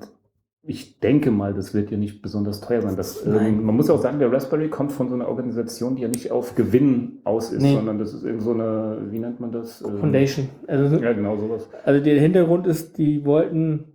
[0.61, 2.95] ich denke mal, das wird ja nicht besonders teuer sein.
[2.97, 6.07] Das, ähm, man muss auch sagen, der Raspberry kommt von so einer Organisation, die ja
[6.09, 7.75] nicht auf Gewinn aus ist, Nee.
[7.75, 9.81] sondern das ist irgend so eine, wie nennt man das?
[9.81, 10.49] Ähm, Foundation.
[10.67, 11.69] Also, Ja, genau sowas.
[11.85, 13.85] also der Hintergrund ist, die wollten,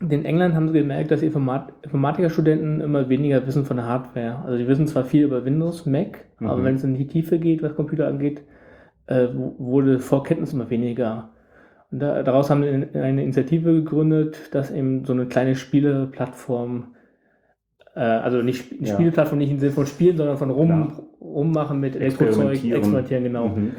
[0.00, 4.38] in England haben sie gemerkt, dass Informat Informatikerstudenten immer weniger wissen von der Hardware.
[4.44, 6.64] Also die wissen zwar viel über Windows, Mac, aber Mhm.
[6.64, 8.42] wenn es in die Tiefe geht, was Computer angeht,
[9.06, 11.30] äh, wurde Vorkenntnis immer weniger.
[11.92, 16.86] Und da, daraus haben sie eine Initiative gegründet, dass eben so eine kleine Spieleplattform,
[17.94, 18.94] äh, also nicht Ja.
[18.94, 21.02] Spieleplattform nicht im Sinne von Spielen, sondern von rum, Klar.
[21.20, 22.78] rummachen mit Elektrozeug, Experimentieren.
[22.78, 23.48] experimentieren, genau.
[23.48, 23.72] Mhm.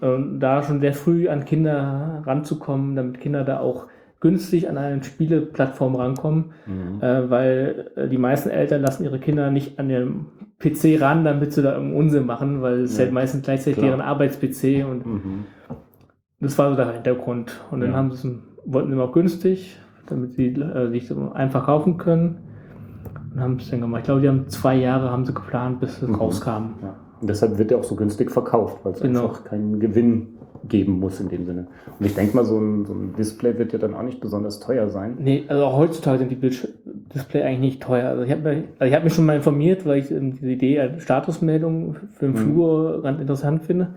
[0.00, 3.86] Und da schon sehr früh an Kinder ranzukommen, damit Kinder da auch
[4.20, 7.02] günstig an eine Spieleplattform rankommen, Mhm.
[7.02, 10.26] äh, weil äh, die meisten Eltern lassen ihre Kinder nicht an den
[10.60, 13.88] PC ran, damit sie da irgendeinen Unsinn machen, weil es Ja, halt meistens gleichzeitig klar.
[13.88, 15.44] deren Arbeits-PC und Mhm.
[16.44, 17.52] Das war so der Hintergrund.
[17.70, 17.96] Und dann Ja.
[17.96, 18.34] haben sie es,
[18.72, 22.38] wollten sie auch günstig, damit sie äh, sich so einfach kaufen können.
[23.34, 24.00] Und haben es dann gemacht.
[24.02, 26.14] Ich glaube, die haben zwei Jahre haben sie geplant, bis es Mhm.
[26.14, 26.50] rauskam.
[26.82, 26.94] Ja.
[27.20, 29.22] Und deshalb wird er auch so günstig verkauft, weil es Genau.
[29.28, 30.28] einfach keinen Gewinn
[30.68, 31.66] geben muss in dem Sinne.
[31.98, 34.60] Und ich denke mal, so ein, so ein Display wird ja dann auch nicht besonders
[34.60, 35.16] teuer sein.
[35.18, 36.66] Nee, also auch heutzutage sind die Bildsch
[37.14, 38.08] Display eigentlich nicht teuer.
[38.08, 40.50] Also ich habe mich, also ich hab mich schon mal informiert, weil ich ähm, diese
[40.50, 42.38] Idee als Statusmeldung für den Mhm.
[42.38, 43.88] Flur ganz interessant finde.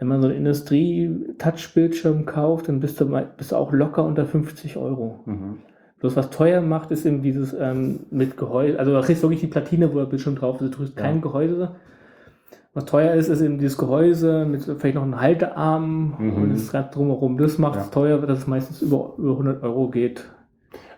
[0.00, 4.24] Wenn man so einen Industrie-Touch-Bildschirm kauft, dann bist du, mal, bist du auch locker unter
[4.24, 5.20] 50 Euro.
[5.26, 5.58] Mhm.
[6.00, 8.78] Bloß was teuer macht, ist eben dieses ähm, mit Gehäuse.
[8.78, 10.72] Also da kriegst du wirklich die Platine, wo der Bildschirm drauf ist.
[10.74, 11.02] Du kriegst Ja.
[11.04, 11.72] kein Gehäuse.
[12.72, 16.42] Was teuer ist, ist eben dieses Gehäuse mit vielleicht noch einem Haltearm Mhm.
[16.42, 17.36] und das Ganze drumherum.
[17.36, 17.90] Das macht es Ja.
[17.90, 20.24] teuer, dass es meistens über, über 100 Euro geht.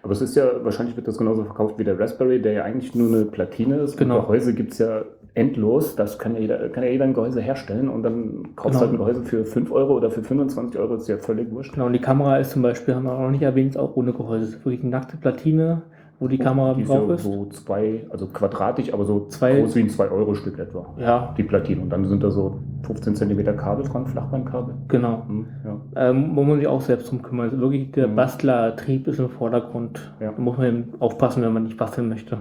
[0.04, 2.94] Aber es ist ja, wahrscheinlich wird das genauso verkauft wie der Raspberry, der ja eigentlich
[2.94, 3.96] nur eine Platine ist.
[3.96, 4.18] Genau.
[4.18, 5.02] Und Gehäuse gibt es ja
[5.34, 5.96] endlos.
[5.96, 9.04] Das kann ja, jeder, kann ja jeder ein Gehäuse herstellen und dann kaufst du Genau.
[9.04, 11.72] halt ein Gehäuse für 5 Euro oder für 25 Euro, ist ja völlig wurscht.
[11.74, 14.12] Genau, und die Kamera ist zum Beispiel, haben wir auch noch nicht erwähnt, auch ohne
[14.12, 14.44] Gehäuse.
[14.44, 15.82] Es ist wirklich eine nackte Platine,
[16.20, 17.24] wo die Kamera Die ist drauf ist.
[17.24, 20.86] so zwei, also quadratisch, aber so Zwei- groß wie ein 2-Euro-Stück etwa.
[20.98, 21.80] Ja, Die Platine.
[21.82, 24.74] Und dann sind da so 15 cm Kabel dran, Flachbandkabel.
[24.86, 25.22] genau.
[25.26, 25.80] Hm, ja.
[26.10, 27.46] Ähm, muss man sich auch selbst drum kümmern.
[27.46, 28.14] Also wirklich der Mhm.
[28.16, 30.12] Bastlertrieb ist im Vordergrund.
[30.20, 30.30] Ja.
[30.32, 32.38] Da muss man eben aufpassen, wenn man nicht basteln möchte.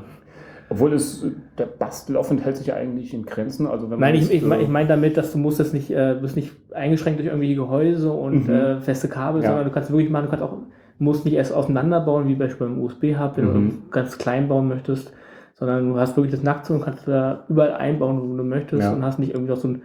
[0.72, 1.26] Obwohl es,
[1.58, 3.68] der Bastelaufwand hält sich ja eigentlich in Grenzen.
[3.68, 5.74] Also wenn man Nein, ich, ich, mein- äh, ich meine damit, dass du musst das
[5.74, 8.54] nicht, äh, bist nicht eingeschränkt durch irgendwelche Gehäuse und Mhm.
[8.54, 9.50] äh, feste Kabel, Ja.
[9.50, 10.58] sondern du kannst wirklich machen, du kannst auch,
[10.98, 13.70] musst nicht erst auseinanderbauen, wie beispielsweise beim USB-Hub, wenn Mhm.
[13.84, 15.12] du ganz klein bauen möchtest,
[15.56, 18.94] sondern du hast wirklich das Nackte und kannst da überall einbauen, wo du möchtest Ja.
[18.94, 19.82] und hast nicht irgendwie noch so einen,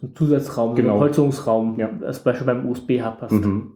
[0.00, 0.92] so einen Zusatzraum, so Genau.
[0.94, 1.88] einen Holzungsraum, Ja.
[2.00, 3.30] das beispielsweise beim USB-Hub hast.
[3.32, 3.72] Mhm.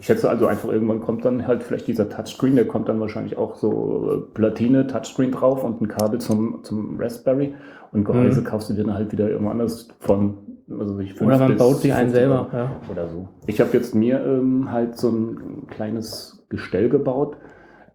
[0.00, 3.36] Ich schätze also einfach, irgendwann kommt dann halt vielleicht dieser Touchscreen, der kommt dann wahrscheinlich
[3.36, 7.54] auch so äh, Platine, Touchscreen drauf und ein Kabel zum, zum Raspberry
[7.92, 8.44] und Gehäuse Mhm.
[8.44, 10.38] kaufst du dir dann halt wieder irgendwo anders von,
[10.70, 12.48] also sich fünf Oder man baut sich einen 15 selber.
[12.50, 12.70] Ja.
[12.90, 13.28] Oder so.
[13.46, 17.36] Ich habe jetzt mir ähm, halt so ein kleines Gestell gebaut.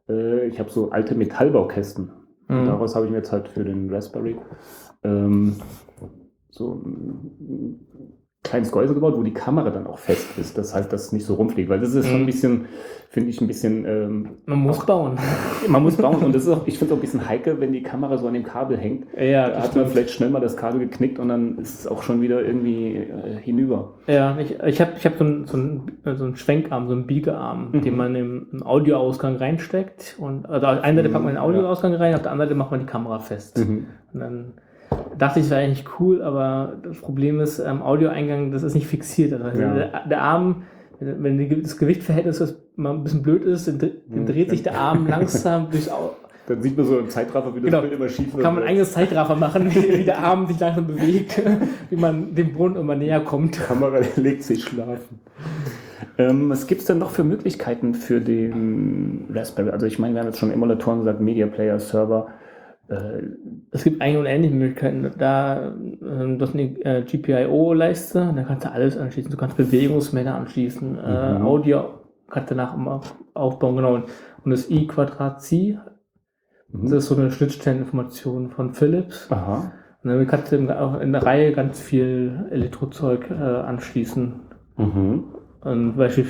[0.07, 2.11] Äh, ich habe so alte Metallbaukästen.
[2.47, 2.65] Mhm.
[2.65, 4.35] Daraus habe ich mir jetzt halt für den Raspberry
[5.03, 5.55] ähm,
[6.51, 7.79] so ein
[8.45, 10.57] kleines Gehäuse gebaut, wo die Kamera dann auch fest ist.
[10.57, 11.69] Das heißt, dass es nicht so rumfliegt.
[11.69, 12.25] Weil das ist schon ein Mhm.
[12.27, 12.65] bisschen,
[13.09, 15.17] finde ich, ein bisschen, ähm, Man muss bauen.
[15.67, 16.17] man muss bauen.
[16.23, 18.27] Und das ist auch, ich finde es auch ein bisschen heikel, wenn die Kamera so
[18.27, 19.07] an dem Kabel hängt.
[19.19, 22.03] ja, Da hat man vielleicht schnell mal das Kabel geknickt und dann ist es auch
[22.03, 23.95] schon wieder irgendwie äh, hinüber.
[24.07, 27.07] Ja, ich, ich habe ich hab so einen so einen- so einen Schwenkarm, so einen
[27.07, 27.81] Biegearm, Mhm.
[27.81, 30.15] den man im, im Audioausgang reinsteckt.
[30.19, 31.43] Und also auf einer Seite packt man den Ja.
[31.43, 33.57] Audioausgang rein, auf der anderen Seite macht man die Kamera fest.
[33.57, 33.87] Mhm.
[34.13, 34.53] Und dann
[35.17, 38.87] dachte ich, das wäre eigentlich cool, aber das Problem ist, am Audioeingang, das ist nicht
[38.87, 39.33] fixiert.
[39.33, 39.73] Also Ja.
[39.73, 40.63] der, der Arm,
[40.99, 45.07] wenn das Gewichtverhältnis das mal ein bisschen blöd ist, dann, dann dreht sich der Arm
[45.09, 46.11] langsam durchs Au
[46.47, 47.81] Dann sieht man so im Zeitraffer, wie das Genau.
[47.81, 48.43] Bild immer schief wird.
[48.43, 51.41] kann man ein eigenes Zeitraffer machen, wie, wie der Arm sich langsam bewegt,
[51.89, 53.55] wie man dem Brunnen immer näher kommt.
[53.55, 55.19] Die Kamera legt sich schlafen.
[56.17, 59.69] Ähm, was gibt es denn noch für Möglichkeiten für den Raspberry?
[59.71, 62.27] Also ich meine, wir haben jetzt schon Emulatoren gesagt, Media Player, Server.
[62.89, 63.23] Äh,
[63.71, 65.11] Es gibt eigentlich unendliche Möglichkeiten.
[65.17, 69.31] Da, ähm, das ist eine äh, GPIO-Leiste, da kannst du alles anschließen.
[69.31, 71.45] Du kannst Bewegungsmelder anschließen, äh, Mhm.
[71.45, 71.85] Audio
[72.29, 73.01] kannst du danach immer
[73.33, 73.95] aufbauen, genau.
[73.95, 75.77] Und das I Quadrat C,
[76.71, 79.31] das ist so eine Schnittstelleninformation von Philips.
[79.31, 79.71] Aha.
[80.03, 84.33] Und damit kannst du auch in der Reihe ganz viel Elektrozeug anschließen.
[84.77, 85.23] Mhm.
[85.61, 86.25] Und Beispiel,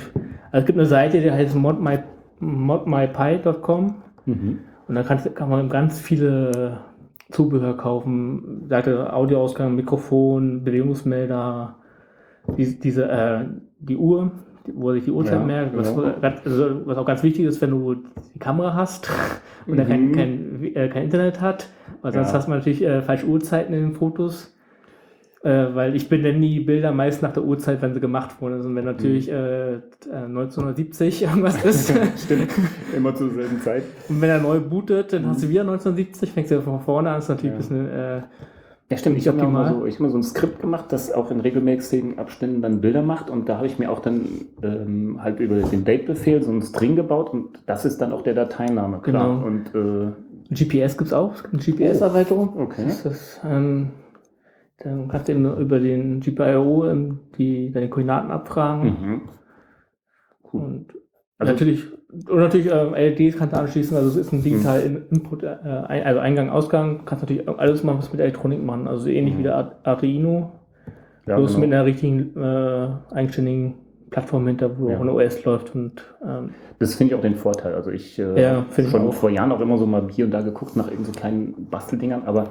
[0.52, 1.98] also es gibt eine Seite, die heißt modmy,
[2.38, 4.02] modmypi.com.
[4.26, 4.58] Mhm.
[4.88, 6.78] Und da kannst, kann man ganz viele
[7.30, 8.66] Zubehör kaufen.
[8.68, 11.74] Seite Audioausgang, Mikrofon, Bewegungsmelder,
[12.56, 13.44] die, diese, äh,
[13.80, 14.30] die Uhr,
[14.72, 15.76] wo sich die Uhrzeit Ja, merkt.
[15.76, 16.12] Was, genau.
[16.20, 17.96] ganz- also, was auch ganz wichtig ist, wenn du
[18.34, 19.10] die Kamera hast
[19.66, 20.12] und er kein, Mhm.
[20.12, 21.68] kein, äh, kein Internet hat,
[22.02, 22.34] weil sonst Ja.
[22.38, 24.55] hast du natürlich äh, falsche Uhrzeiten in den Fotos.
[25.46, 28.54] Äh, weil ich benenne die Bilder meist nach der Uhrzeit, wenn sie gemacht wurden.
[28.54, 29.78] Also wenn natürlich äh, äh,
[30.12, 31.92] 1970 irgendwas ist.
[32.24, 32.48] Stimmt,
[32.96, 33.84] immer zur selben Zeit.
[34.08, 37.18] Und wenn er neu bootet, dann hast du wieder 1970, fängst du von vorne an,
[37.20, 37.54] ist natürlich Ja.
[37.54, 37.88] ein bisschen.
[37.90, 38.20] Äh,
[38.88, 39.18] Ja, stimmt.
[39.18, 41.40] Ich habe mir mal so, ich hab mal so ein Skript gemacht, das auch in
[41.40, 43.30] regelmäßigen Abständen dann Bilder macht.
[43.30, 44.22] Und da habe ich mir auch dann
[44.62, 47.30] ähm, halt über den Date-Befehl so ein String gebaut.
[47.32, 49.40] Und das ist dann auch der Dateiname, klar.
[49.40, 49.46] Genau.
[49.46, 50.12] Und äh,
[50.54, 52.52] GPS gibt es auch, es gibt eine GPS-Erweiterung.
[52.60, 52.84] okay.
[52.86, 53.88] Das ist, ähm,
[54.78, 58.84] dann kannst du eben über den GPIO ähm, die, deine Koordinaten abfragen.
[59.00, 59.20] Mhm.
[60.52, 60.60] Cool.
[60.60, 60.86] Und
[61.38, 61.84] Also- natürlich,
[62.28, 65.46] und natürlich ähm, LEDs kannst du anschließen, also es ist ein digitaler In- Input, äh,
[65.46, 69.38] also Eingang, Ausgang, kannst natürlich alles machen, was mit Elektronik machen, also ähnlich Mhm.
[69.38, 70.52] wie der Ar- Arduino,
[71.26, 71.66] Ja, bloß genau.
[71.66, 73.74] mit einer richtigen äh, eigenständigen
[74.10, 74.96] Plattform hinter, wo Ja.
[74.96, 77.74] auch ein OS läuft und ähm, Das finde ich auch den Vorteil.
[77.74, 79.12] Also ich äh, Ja, ich schon auch.
[79.14, 82.22] vor Jahren auch immer so mal hier und da geguckt nach irgend so kleinen Basteldingern,
[82.26, 82.48] aber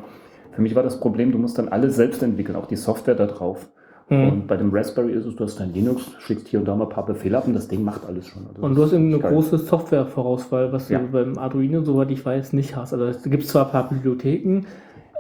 [0.56, 3.28] für mich war das Problem, du musst dann alles selbst entwickeln, auch die Software da
[3.28, 3.70] drauf.
[4.10, 4.30] Mhm.
[4.30, 6.84] Und bei dem Raspberry ist es, du hast dein Linux, schickst hier und da mal
[6.86, 8.46] ein paar Befehle ab und das Ding macht alles schon.
[8.48, 9.32] Also Und das du hast eben eine geil.
[9.34, 11.00] große Softwarevorauswahl, was Ja.
[11.00, 12.94] du beim Arduino, soweit ich weiß, nicht hast.
[12.94, 14.66] Also es gibt zwar ein paar Bibliotheken,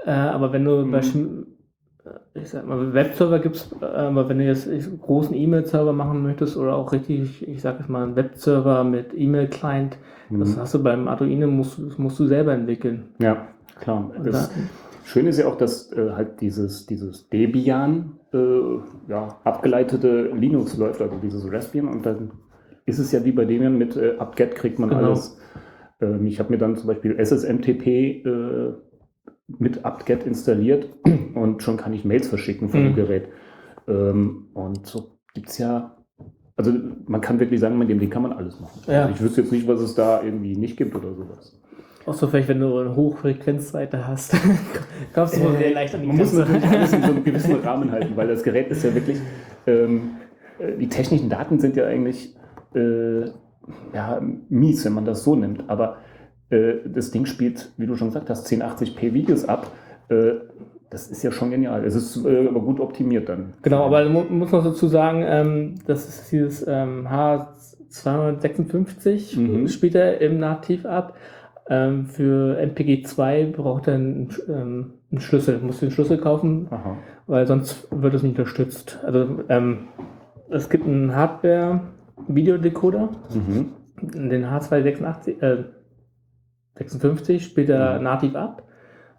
[0.05, 0.91] äh, aber wenn du Mhm.
[0.91, 1.45] beispielsweise,
[2.35, 6.55] ich sag mal, Webserver gibt's, äh, aber wenn du jetzt einen großen E-Mail-Server machen möchtest
[6.55, 9.97] oder auch richtig, ich sag jetzt mal, einen Webserver mit E-Mail-Client,
[10.29, 10.59] das Mhm.
[10.61, 13.05] hast du beim Arduino, musst, musst du selber entwickeln.
[13.19, 13.47] Ja,
[13.79, 14.11] klar.
[14.23, 14.51] Das
[15.05, 18.37] Schöne ist ja auch, dass äh, halt dieses, dieses Debian äh,
[19.07, 22.31] ja, abgeleitete Linux läuft, also dieses Raspbian und dann
[22.87, 25.01] ist es ja wie bei Debian mit äh, apt-get kriegt man Genau.
[25.03, 25.37] alles.
[26.01, 28.73] Ähm, ich habe mir dann zum Beispiel SSMTP äh,
[29.59, 30.89] mit apt-get installiert
[31.35, 32.95] und schon kann ich Mails verschicken von dem Mhm.
[32.95, 33.27] Gerät.
[33.87, 35.97] Ähm, und so gibt es ja,
[36.57, 36.71] also
[37.05, 38.81] man kann wirklich sagen, mit dem Ding kann man alles machen.
[38.87, 39.03] Ja.
[39.03, 41.59] Also ich wüsste jetzt nicht, was es da irgendwie nicht gibt oder sowas.
[42.05, 44.35] Auch so vielleicht, wenn du eine Hochfrequenzseite hast,
[45.13, 46.51] kommst du wohl sehr leicht an die Man muss Grenze.
[46.51, 49.17] natürlich alles in so einem gewissen Rahmen halten, weil das Gerät ist ja wirklich,
[49.65, 50.11] ähm,
[50.59, 52.35] äh, die technischen Daten sind ja eigentlich
[52.75, 53.21] äh,
[53.93, 55.63] ja, mies, wenn man das so nimmt.
[55.67, 55.97] Aber
[56.51, 59.71] äh, das Ding spielt, wie du schon gesagt hast, 1080p Videos ab.
[60.09, 60.33] Äh,
[60.91, 61.83] das ist ja schon genial.
[61.83, 63.55] Es ist äh, aber gut optimiert dann.
[63.63, 69.67] Genau, aber man muss noch dazu sagen, ähm, das ist dieses ähm, H256 Mhm.
[69.67, 71.15] spielt er im Nativ ab.
[71.69, 76.97] Ähm, für MPG2 braucht er einen, ähm, einen Schlüssel, muss den Schlüssel kaufen, Aha.
[77.25, 78.99] weil sonst wird es nicht unterstützt.
[79.03, 79.87] Also ähm,
[80.49, 83.71] es gibt einen Hardware-Videodecoder, Mhm.
[84.29, 85.63] den H286, äh,
[86.75, 88.03] 56 spielt er Mhm.
[88.03, 88.61] nativ ab.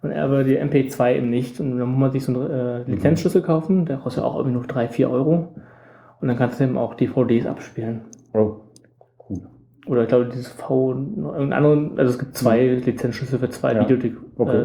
[0.03, 1.59] Und er aber die MP2 eben nicht.
[1.59, 4.67] Und dann muss man sich so einen äh, Lizenzschlüssel kaufen, der kostet auch irgendwie noch
[4.67, 5.55] 3, 4 Euro.
[6.21, 8.01] Und dann kannst du eben auch DVDs abspielen.
[8.33, 8.57] Oh.
[9.87, 13.77] Oder ich glaube, dieses V, irgendeinen anderen, also es gibt zwei Lizenzschlüssel für zwei Mhm.
[13.77, 13.83] Ja.
[13.83, 14.03] Okay.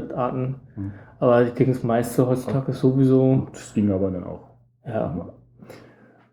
[0.03, 0.55] Videoarten.
[0.77, 0.93] Mhm.
[1.21, 4.49] Aber ich denke, das meiste heutzutage ist sowieso, Das ging aber dann auch.
[4.87, 5.29] ja,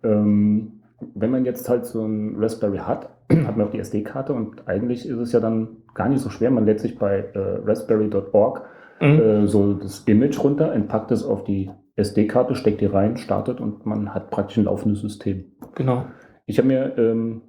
[0.03, 0.81] Ähm,
[1.15, 5.07] wenn man jetzt halt so ein Raspberry hat, hat man auch die SD-Karte und eigentlich
[5.07, 6.51] ist es ja dann gar nicht so schwer.
[6.51, 8.63] Man lädt sich bei äh, raspberry.org
[9.01, 9.07] Mhm.
[9.21, 13.85] äh, so das Image runter, entpackt es auf die SD-Karte, steckt die rein, startet und
[13.85, 15.45] man hat praktisch ein laufendes System.
[15.75, 16.03] genau.
[16.45, 17.43] Ich habe mir, ähm,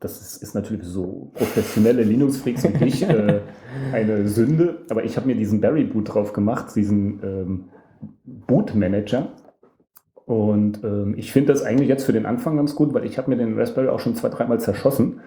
[0.00, 3.40] das ist, ist natürlich so professionelle Linux-Freaks wie ich, äh,
[3.92, 7.64] eine Sünde, aber ich habe mir diesen Barry Boot drauf gemacht, diesen ähm,
[8.24, 9.32] Boot Manager.
[10.24, 13.30] Und ähm, ich finde das eigentlich jetzt für den Anfang ganz gut, weil ich habe
[13.30, 15.20] mir den Raspberry auch schon zwei, dreimal zerschossen.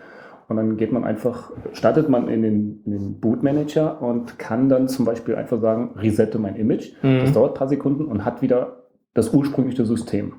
[0.48, 4.68] Und dann geht man einfach, startet man in den, in den Boot Manager und kann
[4.70, 6.94] dann zum Beispiel einfach sagen, resette mein Image.
[7.02, 7.34] Das Mhm.
[7.34, 10.34] dauert ein paar Sekunden und hat wieder das ursprüngliche System.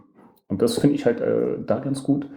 [0.48, 2.28] Und das finde ich halt äh, da ganz gut.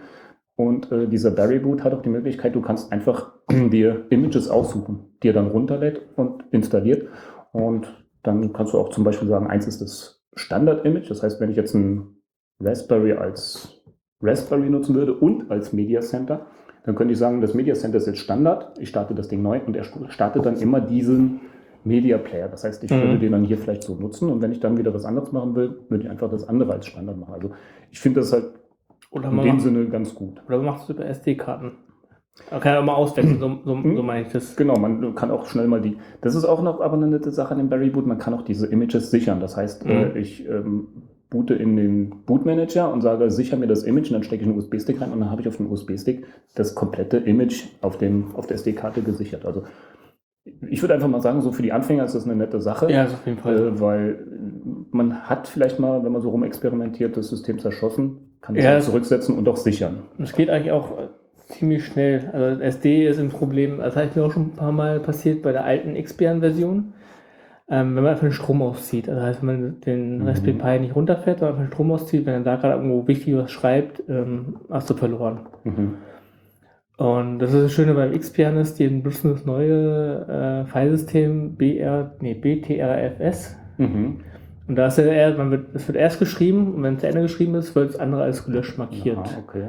[0.56, 5.16] Und äh, dieser Barry Boot hat auch die Möglichkeit, du kannst einfach dir Images aussuchen,
[5.22, 7.08] die er dann runterlädt und installiert.
[7.52, 7.86] Und
[8.22, 11.10] dann kannst du auch zum Beispiel sagen, eins ist das Standard-Image.
[11.10, 12.16] Das heißt, wenn ich jetzt ein
[12.60, 13.82] Raspberry als
[14.22, 16.46] Raspberry nutzen würde und als Media Center,
[16.84, 18.78] dann könnte ich sagen, das Media Center ist jetzt Standard.
[18.78, 21.40] Ich starte das Ding neu und er startet dann immer diesen
[21.84, 22.48] Media Player.
[22.48, 23.00] Das heißt, ich Mhm.
[23.02, 25.54] würde den dann hier vielleicht so nutzen und wenn ich dann wieder was anderes machen
[25.54, 27.34] will, würde ich einfach das andere als Standard machen.
[27.34, 27.50] Also
[27.90, 28.46] ich finde das halt
[29.10, 30.42] Oder in dem macht, Sinne ganz gut.
[30.46, 31.72] oder man macht es über SD-Karten.
[32.50, 33.96] Man kann ja auch mal auswechseln, so, so, Mhm.
[33.96, 34.56] so meine ich das.
[34.56, 35.96] Genau, man kann auch schnell mal die.
[36.20, 38.06] Das ist auch noch aber eine nette Sache an dem Barry Boot.
[38.06, 39.40] Man kann auch diese Images sichern.
[39.40, 39.90] Das heißt, Mhm.
[39.90, 40.88] äh, ich ähm,
[41.30, 44.58] boote in den Bootmanager und sage, sicher mir das Image und dann stecke ich einen
[44.58, 48.46] USB-Stick rein und dann habe ich auf dem USB-Stick das komplette Image auf, dem, auf
[48.46, 49.46] der SD-Karte gesichert.
[49.46, 49.62] Also
[50.68, 52.90] ich würde einfach mal sagen, so für die Anfänger ist das eine nette Sache.
[52.92, 53.56] Ja, auf jeden Fall.
[53.68, 54.26] Äh, weil
[54.92, 59.48] man hat vielleicht mal, wenn man so rumexperimentiert, das System zerschossen, kann Ja, zurücksetzen und
[59.48, 59.98] auch sichern.
[60.18, 60.92] Es geht eigentlich auch
[61.48, 62.30] ziemlich schnell.
[62.32, 65.52] Also SD ist ein Problem, das hat mir auch schon ein paar Mal passiert bei
[65.52, 66.92] der alten Xbian-Version.
[67.68, 70.28] Ähm, wenn man einfach den Strom auszieht, also heißt, wenn man den Mhm.
[70.28, 73.36] Raspberry Pi nicht runterfährt, sondern einfach den Strom auszieht, wenn er da gerade irgendwo wichtig
[73.36, 75.40] was schreibt, ähm, hast du verloren.
[75.64, 75.94] Mhm.
[76.96, 82.34] Und das ist das Schöne beim Xpianis, die benutzen das neue äh, Filesystem BR, nee,
[82.34, 83.56] BTRFS.
[83.78, 84.20] Mhm.
[84.68, 87.06] Und da ist ja eher, man wird, es wird erst geschrieben und wenn es zu
[87.06, 89.18] Ende geschrieben ist, wird das andere als gelöscht markiert.
[89.18, 89.64] Ah, okay.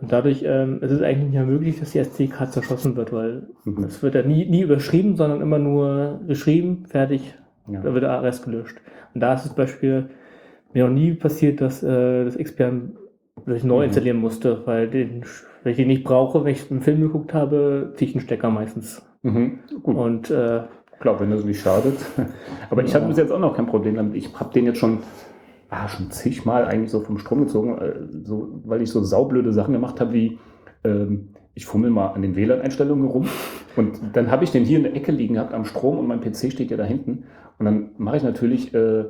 [0.00, 3.12] Und dadurch ähm, es ist es eigentlich nicht mehr möglich, dass die SD-Karte zerschossen wird,
[3.12, 3.84] weil Mhm.
[3.84, 7.34] es wird ja nie, nie überschrieben, sondern immer nur geschrieben, fertig,
[7.68, 7.80] Ja.
[7.80, 8.76] da wird der Rest gelöscht.
[9.14, 10.10] Und da ist zum Beispiel
[10.74, 13.84] mir noch nie passiert, dass äh, das dass ich neu Mhm.
[13.84, 15.22] installieren musste, weil den,
[15.62, 18.50] wenn ich den nicht brauche, wenn ich einen Film geguckt habe, ziehe ich einen Stecker
[18.50, 19.02] meistens.
[19.22, 19.60] Mhm.
[19.82, 19.96] Gut.
[19.96, 20.62] Und äh,
[21.02, 21.98] Klar, wenn das nicht schadet.
[22.70, 24.14] Aber ich hatte bis jetzt auch noch kein Problem damit.
[24.14, 24.98] Ich habe den jetzt schon,
[25.68, 29.74] ah, schon zigmal eigentlich so vom Strom gezogen, äh, so, weil ich so saublöde Sachen
[29.74, 30.38] gemacht habe, wie
[30.84, 33.26] ähm, ich fummel mal an den WLAN-Einstellungen rum.
[33.74, 36.20] Und dann habe ich den hier in der Ecke liegen gehabt am Strom und mein
[36.20, 37.24] PC steht ja da hinten.
[37.58, 39.04] Und dann mache ich natürlich äh,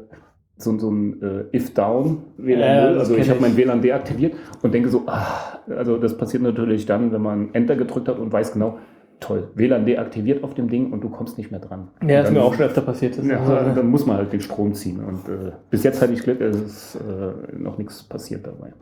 [0.57, 4.33] so, so ein äh, If-Down WLAN Ja, 0, das also ich habe mein WLAN deaktiviert
[4.63, 8.33] und denke so, ah, also das passiert natürlich dann, wenn man Enter gedrückt hat und
[8.33, 8.79] weiß genau,
[9.23, 11.89] toll, WLAN deaktiviert auf dem Ding und du kommst nicht mehr dran.
[12.07, 13.17] ja, ist mir auch schon öfter passiert.
[13.17, 15.03] Das ja, ist, äh, dann muss man halt den Strom ziehen.
[15.03, 18.73] Und äh, bis jetzt hatte ich Glück, es ist äh, noch nichts passiert dabei.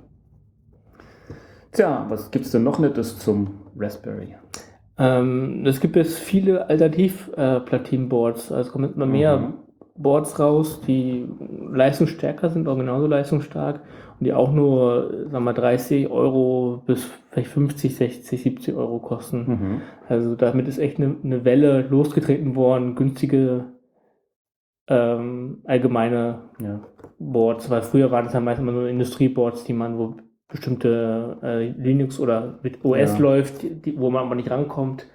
[1.73, 4.35] Tja, was gibt es denn noch Nettes zum Raspberry?
[4.99, 8.51] Ähm, es gibt jetzt viele Alternativ-Platin-Boards.
[8.53, 9.55] Also es kommen immer mehr Mhm.
[9.97, 11.27] Boards raus, die
[11.73, 13.81] leistungsstärker sind, auch genauso leistungsstark
[14.19, 18.99] und die auch nur, sagen wir mal, 30 Euro bis vielleicht 50, 60, 70 Euro
[18.99, 19.39] kosten.
[19.47, 19.81] Mhm.
[20.09, 23.67] Also damit ist echt eine, eine Welle losgetreten worden, günstige
[24.89, 26.81] ähm, allgemeine Ja.
[27.19, 30.17] Boards, weil früher waren es ja meistens immer nur Industrieboards, die man, wo
[30.49, 33.19] bestimmte äh, Linux oder mit OS Ja.
[33.19, 35.07] läuft, die, wo man aber nicht rankommt.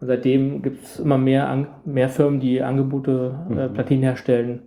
[0.00, 3.72] Und seitdem gibt es immer mehr, an, mehr Firmen, die Angebote äh, Mhm.
[3.72, 4.62] Platinen herstellen.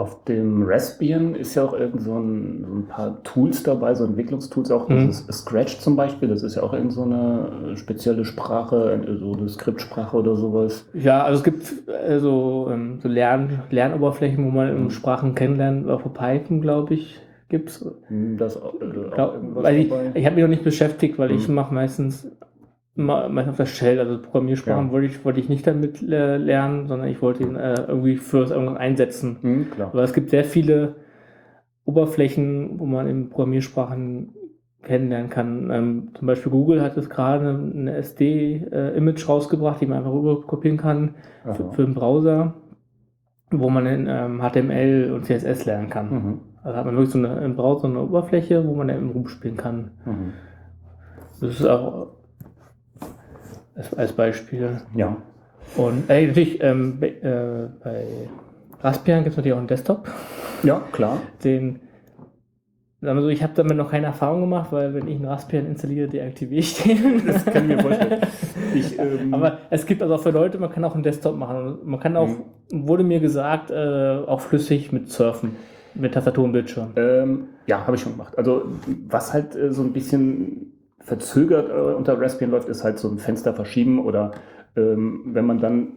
[0.00, 4.04] Auf dem Raspbian ist ja auch irgend so ein, so ein paar Tools dabei, so
[4.04, 4.88] Entwicklungstools auch.
[4.88, 5.08] Mhm.
[5.08, 9.34] Das ist Scratch zum Beispiel, das ist ja auch irgend so eine spezielle Sprache, so
[9.34, 10.86] eine Skriptsprache oder sowas.
[10.94, 12.72] Ja, also es gibt äh, so,
[13.02, 14.90] Lern, Lernoberflächen, wo man Mhm.
[14.90, 17.20] Sprachen kennenlernt, auch für Python, glaube ich,
[17.50, 17.84] gibt es.
[18.08, 18.72] Hm, Das äh, auch
[19.14, 21.54] Glaub, ich ich habe mich noch nicht beschäftigt, weil ich Mhm.
[21.56, 22.26] mache meistens
[22.96, 24.92] der Shell, also Programmiersprachen Ja.
[24.92, 28.44] wollte, ich, wollte ich nicht damit äh, lernen, sondern ich wollte ihn äh, irgendwie für
[28.50, 29.36] irgendwas einsetzen.
[29.40, 29.90] Hm, klar.
[29.92, 30.96] Aber es gibt sehr viele
[31.84, 34.34] Oberflächen, wo man in Programmiersprachen
[34.82, 35.70] kennenlernen kann.
[35.70, 40.78] Ähm, zum Beispiel Google hat jetzt gerade eine SD-Image rausgebracht, die man einfach rüber kopieren
[40.78, 41.14] kann
[41.54, 42.54] für, für den Browser,
[43.50, 46.10] wo man in ähm, HTML und CSS lernen kann.
[46.10, 46.40] Mhm.
[46.62, 49.90] Also hat man wirklich so eine, im Browser eine Oberfläche, wo man dann rumspielen kann.
[50.04, 50.32] Mhm.
[51.40, 52.08] Das ist auch
[53.96, 54.80] als, Beispiel.
[54.96, 55.16] Ja.
[55.76, 58.04] Und äh, natürlich ähm, bei, äh, bei
[58.82, 60.08] Raspbian gibt es natürlich auch einen Desktop.
[60.62, 61.18] Ja, klar.
[61.44, 61.80] Den,
[63.00, 65.66] sagen wir so, ich habe damit noch keine Erfahrung gemacht, weil wenn ich einen Raspbian
[65.66, 67.26] installiere, deaktiviere ich den.
[67.26, 68.20] Das kann ich mir vorstellen.
[68.74, 71.78] Ich, ähm, Aber es gibt also auch für Leute, man kann auch einen Desktop machen.
[71.84, 72.86] Man kann auch, Mhm.
[72.86, 75.56] wurde mir gesagt, äh, auch flüssig mit Surfen,
[75.94, 76.92] mit Tastatur und Bildschirm.
[76.96, 78.36] Ähm, ja, habe ich schon gemacht.
[78.38, 78.62] Also
[79.08, 80.72] was halt äh, so ein bisschen
[81.10, 84.30] verzögert äh, unter Raspbian läuft, ist halt so ein Fenster verschieben oder
[84.76, 85.88] ähm, wenn man dann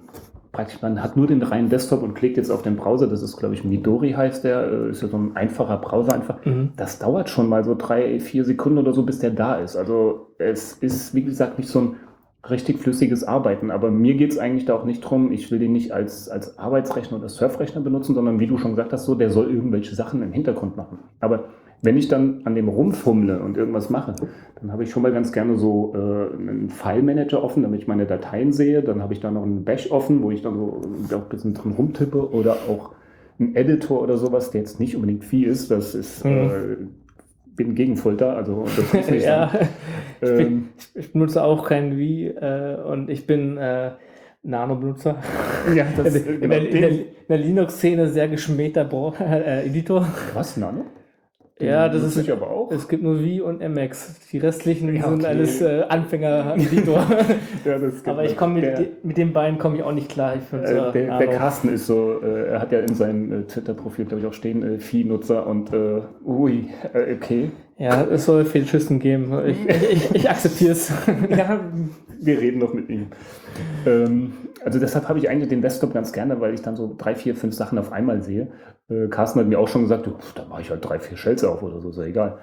[0.51, 3.37] praktisch, man hat nur den reinen Desktop und klickt jetzt auf den Browser, das ist
[3.37, 6.43] glaube ich Midori heißt der, äh, ist ja so ein einfacher Browser einfach.
[6.43, 6.71] Mhm.
[6.77, 9.75] Das dauert schon mal so drei, vier Sekunden oder so, bis der da ist.
[9.75, 11.95] Also es ist, wie gesagt, nicht so ein
[12.49, 13.69] richtig flüssiges Arbeiten.
[13.69, 16.57] Aber mir geht es eigentlich da auch nicht drum, ich will den nicht als, als
[16.57, 20.23] Arbeitsrechner oder Surfrechner benutzen, sondern wie du schon gesagt hast, so, der soll irgendwelche Sachen
[20.23, 20.97] im Hintergrund machen.
[21.19, 21.45] Aber
[21.83, 24.15] wenn ich dann an dem rumfummle und irgendwas mache,
[24.59, 28.05] dann habe ich schon mal ganz gerne so äh, einen File-Manager offen, damit ich meine
[28.05, 28.81] Dateien sehe.
[28.81, 30.81] Dann habe ich da noch einen Bash offen, wo ich dann so
[31.15, 32.91] auch ein bisschen drin rumtippe oder auch
[33.39, 35.69] einen Editor oder sowas, der jetzt nicht unbedingt viel ist.
[35.71, 36.31] Das ist, Mhm.
[36.31, 36.77] äh,
[37.55, 39.67] bin gegen Folter, also das muss nicht ja, sein.
[40.21, 43.91] ich, bin, Ähm, ich benutze auch kein Wii äh, und ich bin äh,
[44.43, 45.17] Nano-Benutzer.
[45.75, 50.07] ja, das, in, genau, der, in, der, in der Linux-Szene sehr geschmähter Bro äh, Editor.
[50.33, 50.85] was, Nano?
[51.59, 52.23] Ja, Den das ist.
[52.23, 52.71] ich aber auch.
[52.71, 54.27] Es gibt nur Wii und MX.
[54.31, 55.27] Die restlichen Ja, sind okay.
[55.27, 57.05] alles äh, Anfänger-Editor.
[57.65, 60.35] Ja, das Aber ich komme mit, der, mit den beiden komme ich auch nicht klar.
[60.35, 63.43] Ich finde äh, der, der Carsten ist so, äh, er hat ja in seinem äh,
[63.43, 67.51] Twitter-Profil, glaube ich, auch stehen, äh, Vieh-Nutzer und äh, ui, äh, okay.
[67.77, 69.31] Ja, es soll Fehlschüssen geben.
[69.45, 70.91] Ich, ich, ich akzeptiere es.
[71.29, 71.59] ja,
[72.19, 73.07] wir reden noch mit ihm.
[73.85, 74.33] Ähm,
[74.65, 77.35] also deshalb habe ich eigentlich den Desktop ganz gerne, weil ich dann so drei, vier,
[77.35, 78.47] fünf Sachen auf einmal sehe.
[78.89, 81.63] Äh, Carsten hat mir auch schon gesagt, da mache ich halt drei, vier Shells auf
[81.63, 82.37] oder so, ist ja egal.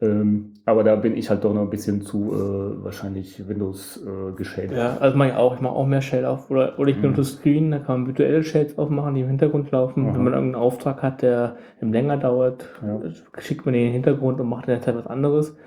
[0.00, 4.32] Ähm, aber da bin ich halt doch noch ein bisschen zu äh, wahrscheinlich Windows äh,
[4.34, 4.72] geschädigt.
[4.76, 5.54] Ja, also mache ich auch.
[5.54, 6.50] Ich mache auch mehr Shell auf.
[6.50, 7.02] Oder, oder ich Mhm.
[7.02, 10.06] benutze Screen, da kann man virtuelle Shells aufmachen, die im Hintergrund laufen.
[10.06, 10.14] Aha.
[10.14, 13.00] Wenn man irgendeinen Auftrag hat, der länger dauert, Ja.
[13.38, 15.50] schickt man den in den Hintergrund und macht in der Zeit was anderes.
[15.50, 15.58] Und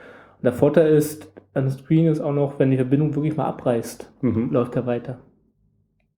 [0.44, 4.52] der Vorteil ist, an Screen ist auch noch, wenn die Verbindung wirklich mal abreißt, Mhm.
[4.52, 5.20] läuft er weiter.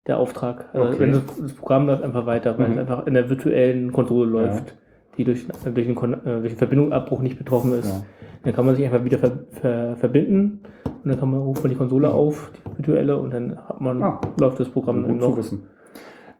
[0.08, 0.70] Der Auftrag.
[0.74, 1.00] Also Okay.
[1.00, 2.74] wenn das, das Programm läuft einfach weiter, weil Mhm.
[2.74, 4.76] es einfach in der virtuellen Konsole läuft,
[5.18, 7.88] die durch, durch, den, Kon- äh, durch den Verbindungsabbruch nicht betroffen ist.
[7.90, 8.04] Ja.
[8.44, 10.62] Dann kann man sich einfach wieder ver, ver, verbinden
[11.04, 14.02] und dann kann man ruft man die Konsole auf, die virtuelle, und dann hat man,
[14.02, 14.22] Ah.
[14.40, 15.38] läuft das Programm Gut zu noch.
[15.38, 15.64] wissen.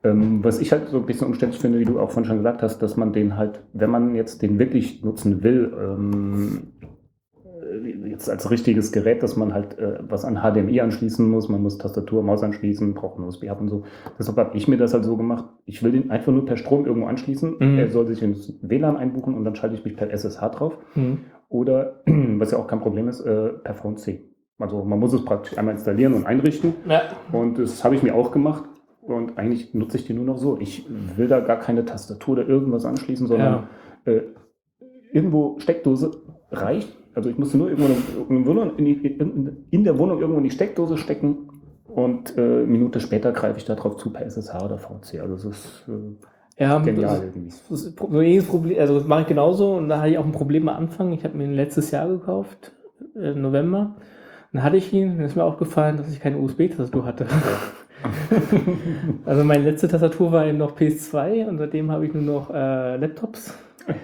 [0.04, 2.62] Ähm, was ich halt so ein bisschen umständlich finde, wie du auch vorhin schon gesagt
[2.62, 6.86] hast, dass man den halt, wenn man jetzt den wirklich nutzen will, ähm, äh,
[8.06, 11.78] jetzt als richtiges Gerät, dass man halt äh, was an HDMI anschließen muss, man muss
[11.78, 13.84] Tastatur, Maus anschließen, braucht einen USB-Hub und so.
[14.20, 16.86] Deshalb habe ich mir das halt so gemacht, ich will den einfach nur per Strom
[16.86, 17.78] irgendwo anschließen, Mhm.
[17.80, 20.78] er soll sich ins WLAN einbuchen und dann schalte ich mich per SSH drauf.
[20.96, 21.20] Mhm.
[21.50, 22.02] Oder,
[22.38, 24.22] was ja auch kein Problem ist, äh, per VNC.
[24.60, 26.74] Also man muss es praktisch einmal installieren und einrichten.
[26.90, 27.02] Ja.
[27.32, 28.64] Und das habe ich mir auch gemacht.
[29.02, 30.58] Und eigentlich nutze ich die nur noch so.
[30.60, 33.68] Ich will da gar keine Tastatur oder irgendwas anschließen, sondern
[34.06, 34.22] äh,
[35.14, 36.12] irgendwo Steckdose
[36.52, 36.94] reicht.
[37.18, 37.88] Also ich musste nur irgendwo
[39.72, 41.50] in, der Wohnung- irgendwo in die Steckdose stecken
[41.88, 45.20] und äh, eine Minute später greife ich darauf zu per SSH oder VC.
[45.20, 47.48] Also das ist äh, Ja, genial das, irgendwie.
[47.70, 50.70] das ist Problem, also das mache ich genauso und da hatte ich auch ein Problem
[50.70, 51.12] am Anfang.
[51.12, 52.72] Ich habe mir ihn letztes Jahr gekauft,
[53.16, 53.96] äh, im November.
[54.54, 57.26] Dann hatte ich ihn, dann ist mir aufgefallen, dass ich keine USB-Tastatur hatte.
[59.26, 62.98] also meine letzte Tastatur war eben noch PS2 und seitdem habe ich nur noch äh,
[62.98, 63.58] Laptops.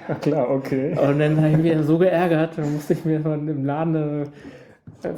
[0.07, 0.95] Ja klar, okay.
[0.97, 4.25] Und dann habe ich mich so geärgert, dann musste ich mir im Laden äh,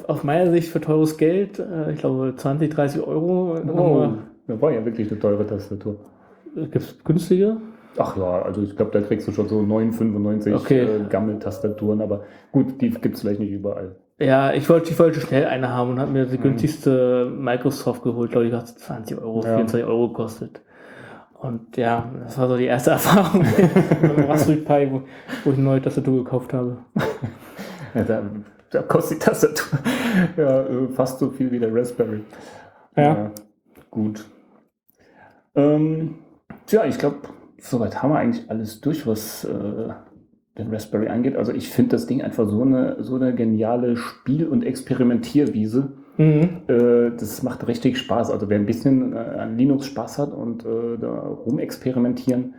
[0.07, 4.07] aus meiner Sicht für teures Geld, äh, ich glaube 20, 30 Euro, Oh,
[4.47, 5.97] das war ja wirklich eine teure Tastatur.
[6.55, 7.57] gibt es günstige?
[7.97, 10.79] Ach ja, also ich glaube, da kriegst du schon so 9,95 Okay.
[10.81, 13.95] äh, Gammel-Tastaturen, aber gut, die gibt es vielleicht nicht überall.
[14.19, 18.31] Ja, ich wollte, ich wollte schnell eine haben und habe mir die günstigste Microsoft geholt,
[18.31, 19.55] glaube ich, hat 20 Euro, Ja.
[19.55, 20.61] 24 Euro gekostet.
[21.45, 25.01] Und ja, das war so die erste Erfahrung mit dem Raspberry Pi, wo,
[25.43, 26.77] wo ich eine neue Tastatur gekauft habe.
[27.93, 28.23] Ja, da,
[28.71, 29.79] da kostet die Tastatur
[30.35, 32.23] ja, äh, fast so viel wie der Raspberry.
[32.97, 33.31] Ja.
[33.89, 34.25] gut.
[35.55, 36.15] Ähm,
[36.65, 37.19] tja, ich glaube,
[37.57, 39.93] soweit haben wir eigentlich alles durch, was äh,
[40.57, 41.37] den Raspberry angeht.
[41.37, 45.93] Also ich finde das Ding einfach so eine, so eine geniale Spiel- und Experimentierwiese.
[46.17, 46.49] Mhm.
[46.67, 48.31] Äh, das macht richtig Spaß.
[48.31, 52.53] Also wer ein bisschen äh, an Linux Spaß hat und äh, da rumexperimentieren,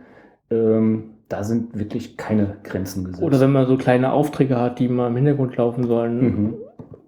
[0.49, 3.23] ähm, da sind wirklich keine Grenzen gesetzt.
[3.23, 6.53] Oder wenn man so kleine Aufträge hat, die mal im Hintergrund laufen sollen, Mhm.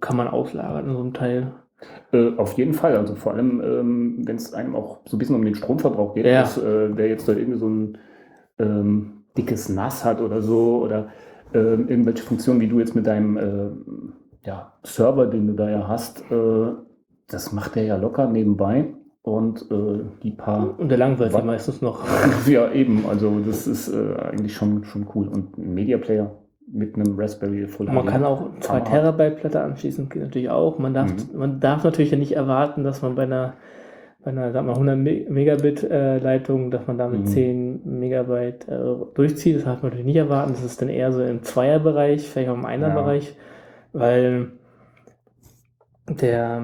[0.00, 1.52] kann man auslagern in so einem Teil.
[2.12, 5.36] Äh, auf jeden Fall, also vor allem, ähm, wenn es einem auch so ein bisschen
[5.36, 6.42] um den Stromverbrauch geht, Ja.
[6.42, 7.98] dass, äh, wer jetzt da irgendwie so ein
[8.58, 11.08] ähm, dickes NAS hat oder so oder
[11.54, 14.12] ähm, irgendwelche Funktionen, wie du jetzt mit deinem ähm,
[14.44, 16.72] ja, Server, den du da ja hast, äh,
[17.28, 18.86] das macht er ja locker nebenbei
[19.22, 22.02] und äh, die paar, Und der langweilt sich meistens noch.
[22.48, 26.30] ja eben, also das ist äh, eigentlich schon, schon cool und ein Media Player
[26.72, 28.10] mit einem Raspberry Full Man HD.
[28.10, 28.84] kann auch 2 Hammer.
[28.84, 30.78] Terabyte Platte anschließen, geht natürlich auch.
[30.78, 31.38] Man darf, Mhm.
[31.38, 33.54] man darf natürlich ja nicht erwarten, dass man bei einer,
[34.24, 37.26] bei einer sag mal, 100 Me- Megabit äh, Leitung, dass man damit Mhm.
[37.26, 38.78] 10 Megabyte äh,
[39.14, 39.56] durchzieht.
[39.56, 40.52] Das darf man natürlich nicht erwarten.
[40.52, 43.34] Das ist dann eher so im Zweierbereich, vielleicht auch im Einerbereich,
[43.92, 44.52] weil
[46.08, 46.62] der,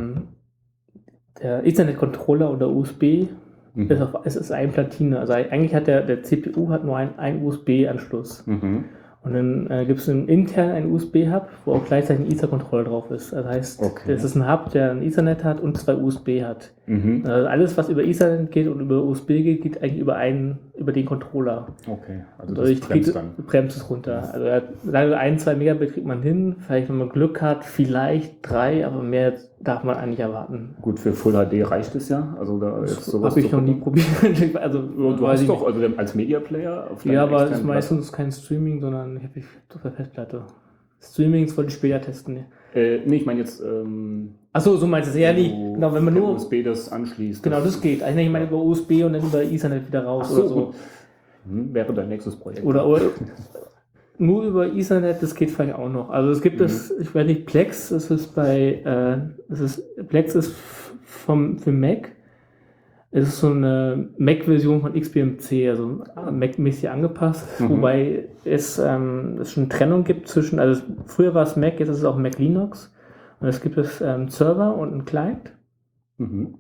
[1.43, 3.29] der Ethernet-Controller oder USB
[3.77, 3.91] Mhm.
[3.91, 5.21] ist, auf, es ist ein Platine.
[5.21, 8.47] Also eigentlich hat der, der CPU hat nur einen, einen USB-Anschluss.
[8.47, 8.87] Mhm.
[9.27, 13.33] Und dann äh, gibt es intern einen USB-Hub, wo auch gleichzeitig ein Ether-Controller drauf ist.
[13.33, 14.13] Das heißt, Okay.
[14.13, 16.71] es ist ein Hub, der ein Ethernet hat und zwei USB hat.
[16.87, 17.25] Mhm.
[17.27, 20.93] Also alles, was über Ethernet geht und über USB geht, geht eigentlich über einen, über
[20.93, 21.67] den Controller.
[21.89, 23.45] Okay, also das Dadurch bremst kriegt- dann.
[23.47, 24.31] bremst es runter.
[24.33, 26.55] Also er hat- leider ein, zwei Megabit kriegt man hin.
[26.61, 29.33] Vielleicht, wenn man Glück hat, vielleicht drei, aber mehr
[29.67, 30.77] darf man eigentlich erwarten.
[30.81, 32.37] Gut, für Full HD reicht es ja.
[32.39, 34.07] Also da Das sowas habe ich noch nie probiert.
[34.55, 37.15] also, du hast ich doch, also als Media Player auf nicht.
[37.15, 39.41] Ja, aber es ist meistens kein Streaming, sondern ich habe
[39.75, 40.43] auf der Festplatte.
[41.01, 42.35] Streamings wollte ich später testen.
[42.35, 42.57] Platte.
[42.77, 43.61] Äh, nee, ich meine jetzt.
[43.61, 45.19] Ähm, Achso, so meinst du es.
[45.19, 46.35] Ja, wo Genau, wenn man nur.
[46.35, 47.43] USB das anschließt.
[47.43, 48.03] Genau, das geht.
[48.03, 50.75] Also ich meine über USB und dann über Ethernet wieder raus so, oder so.
[51.49, 52.65] Hm, wäre dein nächstes Projekt.
[52.65, 53.03] Oder, oder
[54.19, 56.11] nur über Ethernet, das geht vielleicht auch noch.
[56.11, 56.63] Also es gibt Mhm.
[56.65, 60.55] das, ich weiß nicht, Plex, das ist bei, äh, das ist, Plex ist
[61.05, 62.13] vom, für Mac.
[63.13, 67.71] Es ist so eine Mac-Version von XBMC, also Mac-mäßig angepasst, Mhm.
[67.71, 71.99] wobei es, ähm, es schon Trennung gibt zwischen, also früher war es Mac, jetzt ist
[71.99, 72.93] es auch Mac Linux.
[73.41, 75.53] Und es gibt es ähm, Server und einen Client.
[76.19, 76.55] Mhm.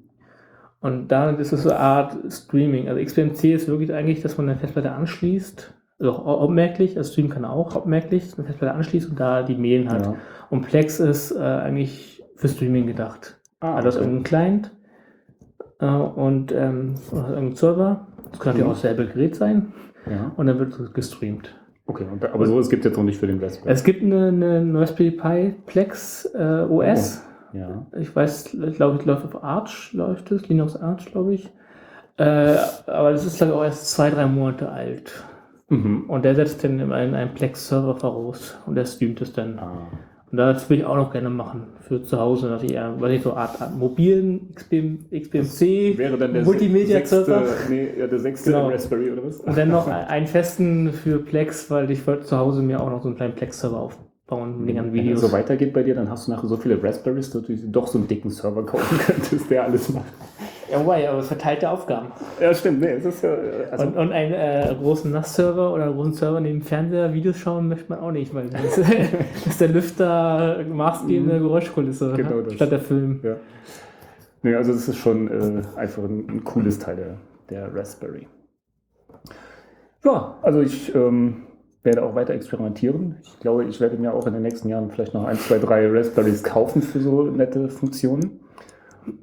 [0.80, 2.88] Und da ist es so eine Art Streaming.
[2.88, 7.28] Also XBMC ist wirklich eigentlich, dass man eine Festplatte anschließt Also hau- hauptmerklich, also Stream
[7.30, 10.04] kann auch hauptmerklich eine Festplatte anschließen und da die Mail hat.
[10.06, 10.14] Ja.
[10.50, 13.38] Und Plex ist äh, eigentlich für Streaming gedacht.
[13.60, 13.98] Ah, Also okay.
[14.00, 14.70] irgendein Client
[15.80, 18.06] äh, und ähm, irgendein Server.
[18.30, 18.70] Das kann natürlich Mhm.
[18.70, 19.72] auch dasselbe Gerät sein.
[20.10, 20.32] Ja.
[20.36, 21.54] Und dann wird es gestreamt.
[21.86, 23.72] Okay, da- aber so, es gibt jetzt noch nicht für den Raspberry.
[23.72, 27.22] Es gibt eine, eine Raspberry Pi Plex äh, OS.
[27.54, 27.86] ja.
[27.98, 31.50] Ich weiß, ich glaube, ich läuft auf Arch, läuft es, Linux Arch, glaube ich.
[32.18, 35.12] Äh, aber das ist, glaube ich, auch erst zwei, drei Monate alt.
[35.68, 36.04] Mhm.
[36.08, 39.58] Und der setzt dann in einen, Plex-Server voraus und der streamt es dann.
[39.58, 39.88] Ah.
[40.30, 43.12] Und das will ich auch noch gerne machen für zu Hause, dass ich eher, weiß
[43.12, 47.46] ich, so Art, Art mobilen XP, XPMC, Wäre dann der Multimedia-Server.
[47.46, 48.68] sechste, nee, ja, der sechste Genau.
[48.68, 49.38] Raspberry oder was?
[49.38, 53.02] Und dann noch einen festen für Plex, weil ich wollte zu Hause mir auch noch
[53.02, 55.22] so einen kleinen Plex-Server aufbauen mit den ganzen Wenn Videos.
[55.22, 57.86] es so weitergeht bei dir, dann hast du nachher so viele Raspberries, dass du doch
[57.86, 60.04] so einen dicken Server kaufen könntest, der alles macht.
[60.68, 62.08] Ja, wobei, aber verteilte Aufgaben.
[62.40, 62.80] Ja, stimmt.
[62.80, 63.34] Nee, es ist ja.
[63.34, 67.14] äh, Also, und, und einen äh, großen NAS-Server oder einen großen Server neben dem Fernseher
[67.14, 68.76] Videos schauen möchte man auch nicht, weil das
[69.46, 72.54] ist der Lüfter maßgebende Geräuschkulisse Genau das.
[72.54, 73.20] statt der Film.
[73.22, 73.36] ja.
[74.42, 77.16] Nee, also es ist schon äh, einfach ein, ein cooles Teil der,
[77.48, 78.26] der Raspberry.
[80.04, 81.42] Ja, also ich ähm,
[81.86, 83.16] werde auch weiter experimentieren.
[83.22, 85.88] Ich glaube, ich werde mir auch in den nächsten Jahren vielleicht noch ein, zwei, drei
[85.88, 88.40] Raspberries kaufen für so nette Funktionen.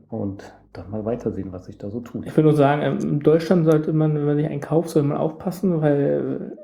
[0.09, 0.43] Und
[0.73, 2.25] dann mal weitersehen, was sich da so tut.
[2.25, 5.07] Ich würde nur sagen, ähm, in Deutschland sollte man, wenn man sich einen kauft, sollte
[5.07, 6.57] man aufpassen, weil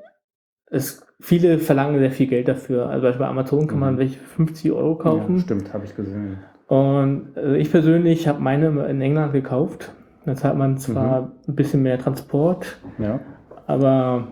[0.71, 2.87] es viele verlangen sehr viel Geld dafür.
[2.87, 3.99] Also bei Amazon kann man Mhm.
[3.99, 5.35] welche für 50 Euro kaufen.
[5.37, 6.37] Ja, stimmt, habe ich gesehen.
[6.67, 9.91] Und äh, ich persönlich habe meine in England gekauft.
[10.25, 11.27] Da zahlt man zwar Mhm.
[11.49, 13.19] ein bisschen mehr Transport, Ja.
[13.67, 14.27] aber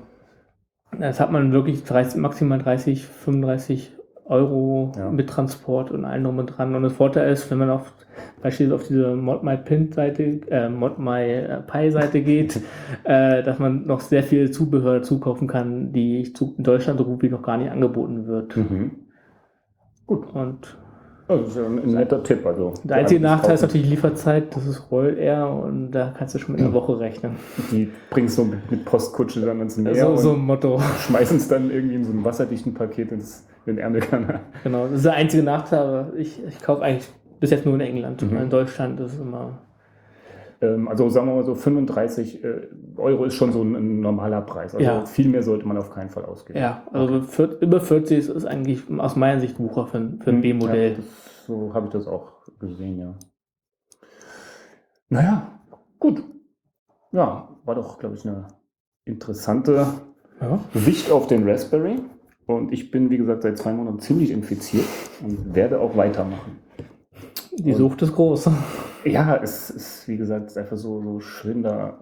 [0.99, 3.93] das hat man wirklich 30, maximal 30, 35
[4.25, 5.09] Euro Ja.
[5.09, 6.75] mit Transport und allem drum und dran.
[6.75, 7.93] Und das Vorteil ist, wenn man auf
[8.41, 12.59] beispielsweise auf diese ModMyPin-Seite, äh, ModMyPi-Seite geht,
[13.03, 16.21] äh, dass man noch sehr viel Zubehör zukaufen kann, die
[16.57, 18.57] in Deutschland so gut wie noch gar nicht angeboten wird.
[18.57, 18.91] Mhm.
[20.07, 20.67] Und Also,
[21.27, 22.45] das ist ja ein, netter Tipp.
[22.45, 26.39] Also, der einzige Nachteil ist natürlich Lieferzeit, das ist Roll Air und da kannst du
[26.39, 27.35] schon mit einer Woche rechnen.
[27.71, 30.79] Die bringst du mit, mit Postkutsche dann ins Meer so, und so ein Motto.
[31.07, 34.39] schmeißen es dann irgendwie in so einem wasserdichten Paket ins, in den Ärmelkanal.
[34.63, 37.81] Genau, das ist der einzige Nachteil, aber ich, ich kaufe eigentlich bis jetzt nur in
[37.81, 38.21] England.
[38.21, 38.37] Mhm.
[38.37, 39.59] In Deutschland ist es immer.
[40.61, 44.73] Ähm, also sagen wir mal so 35 äh, Euro ist schon so ein, normaler Preis.
[44.73, 45.05] Also Ja.
[45.05, 46.59] viel mehr sollte man auf keinen Fall ausgeben.
[46.59, 50.31] Ja, also vier- über 40 ist, ist eigentlich aus meiner Sicht Wucher für, ein- für
[50.31, 50.91] ein Hm, B-Modell.
[50.93, 50.97] Ja,
[51.45, 53.13] so habe ich das auch gesehen, ja.
[55.09, 55.59] Naja,
[55.99, 56.23] gut.
[57.11, 58.47] Ja, war doch, glaube ich, eine
[59.05, 59.85] interessante
[60.41, 60.59] Ja.
[60.73, 61.99] Sicht auf den Raspberry.
[62.45, 64.85] Und ich bin, wie gesagt, seit zwei Monaten ziemlich infiziert
[65.21, 66.59] und werde auch weitermachen.
[67.57, 68.49] Die Sucht ist groß.
[69.05, 71.97] Ja, es ist, wie gesagt, einfach so, so schön da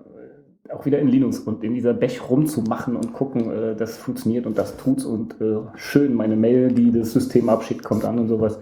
[0.67, 4.47] äh, auch wieder in Linux und in dieser Bech rumzumachen und gucken, äh, das funktioniert
[4.47, 8.27] und das tut's und äh, schön meine Mail, die das System abschickt, kommt an und
[8.27, 8.59] sowas.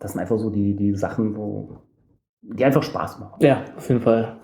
[0.00, 1.76] Das sind einfach so die, die Sachen, wo
[2.42, 3.44] die einfach Spaß machen.
[3.44, 4.36] Ja, auf jeden Fall.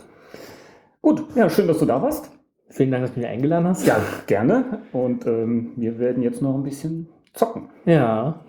[1.01, 2.31] Gut, ja, schön, dass du da warst.
[2.69, 3.87] Vielen Dank, dass du mich eingeladen hast.
[3.87, 3.97] Ja,
[4.27, 4.83] gerne.
[4.93, 7.71] Und ähm, wir werden jetzt noch ein bisschen zocken.
[7.87, 8.41] Ja.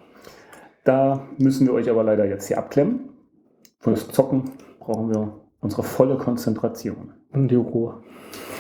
[0.84, 3.13] Da müssen wir euch aber leider jetzt hier abklemmen.
[3.84, 7.12] Fürs Zocken brauchen wir unsere volle Konzentration.
[7.34, 8.02] Und die Ruhe.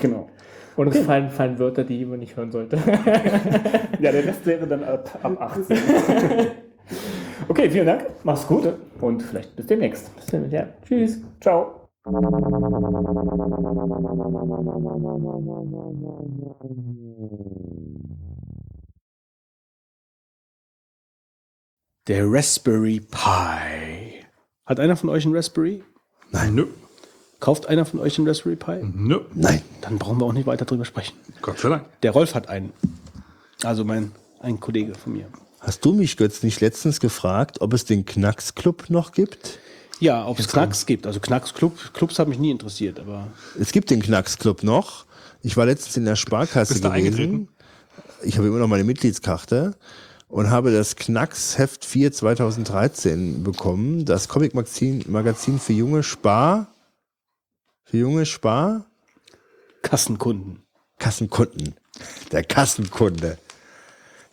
[0.01, 0.27] Genau.
[0.75, 2.77] Und es fallen, fallen Wörter, die man nicht hören sollte.
[3.99, 5.77] Ja, der Rest wäre dann ab, ab 18.
[7.47, 8.05] okay, vielen Dank.
[8.23, 10.11] Mach's gut und vielleicht bis demnächst.
[10.49, 10.67] ja.
[10.85, 11.21] Tschüss.
[11.39, 11.87] Ciao.
[22.09, 23.92] Der Raspberry Pi.
[24.65, 25.83] Hat einer von euch einen Raspberry?
[26.31, 26.55] Nein.
[26.55, 26.67] Nö.
[27.39, 28.79] Kauft einer von euch einen Raspberry Pi?
[28.95, 29.19] Nö.
[29.33, 29.61] Nein.
[29.81, 31.13] Dann brauchen wir auch nicht weiter drüber sprechen.
[31.41, 31.85] Gott sei Dank.
[32.01, 32.71] Der Rolf hat einen.
[33.63, 35.27] Also mein ein Kollege von mir.
[35.59, 39.59] Hast du mich, Götz, nicht letztens gefragt, ob es den Knacks-Club noch gibt?
[39.99, 41.07] Ja, ob es Knacks gibt.
[41.07, 43.27] Also Knacks Club, Clubs haben mich nie interessiert, aber
[43.57, 45.05] Es gibt den Knacks-Club noch.
[45.41, 46.95] Ich war letztens in der Sparkasse Bist gewesen.
[47.05, 47.47] eingetreten?
[48.23, 49.75] Ich habe immer noch meine Mitgliedskarte
[50.33, 54.03] und habe das Knacks Heft 4 2013 bekommen.
[54.03, 56.73] Das Comic-Magazin Magazin für junge Spar.
[57.83, 58.87] Für junge Spar.
[59.83, 60.63] Kassenkunden.
[60.97, 61.75] Kassenkunden.
[62.31, 63.37] Der Kassenkunde.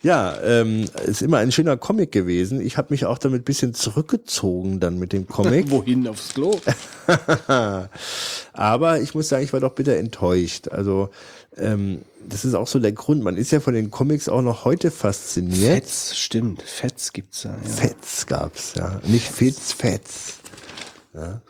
[0.01, 2.61] Ja, ähm, ist immer ein schöner Comic gewesen.
[2.61, 5.69] Ich habe mich auch damit ein bisschen zurückgezogen dann mit dem Comic.
[5.69, 6.59] Wohin aufs Klo?
[8.53, 10.67] Aber ich muss sagen, ich war doch bitter enttäuscht.
[10.69, 11.11] Also
[11.57, 13.23] ähm, das ist auch so der Grund.
[13.23, 15.83] Man ist ja von den Comics auch noch heute fasziniert.
[15.83, 16.61] Fetz, stimmt.
[16.61, 17.49] Fetz gibt's da.
[17.49, 17.69] Ja.
[17.69, 18.99] Fetz gab's, ja.
[19.05, 20.35] Nicht Fitz, Fetz.
[21.13, 21.41] Ja.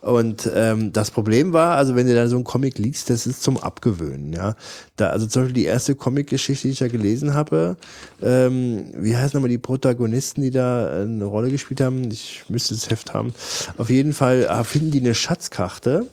[0.00, 3.42] Und ähm, das Problem war, also wenn du da so einen Comic liest, das ist
[3.42, 4.54] zum Abgewöhnen, ja.
[4.96, 7.76] Da, also zum Beispiel die erste Comic-Geschichte, die ich ja gelesen habe,
[8.22, 12.10] ähm, wie heißen nochmal die Protagonisten, die da eine Rolle gespielt haben?
[12.10, 13.34] Ich müsste das Heft haben.
[13.76, 16.06] Auf jeden Fall äh, finden die eine Schatzkarte.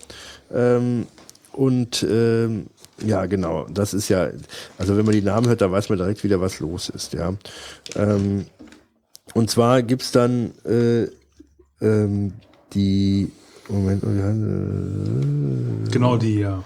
[0.51, 1.06] Ähm,
[1.51, 2.67] und ähm,
[3.04, 4.30] ja, genau, das ist ja,
[4.78, 7.34] also wenn man die Namen hört, da weiß man direkt wieder, was los ist, ja.
[7.96, 8.46] Ähm,
[9.34, 11.08] und zwar gibt's dann äh,
[11.82, 12.34] ähm,
[12.74, 13.32] die
[13.68, 16.64] Moment, oh, ja, äh, Genau die, ja.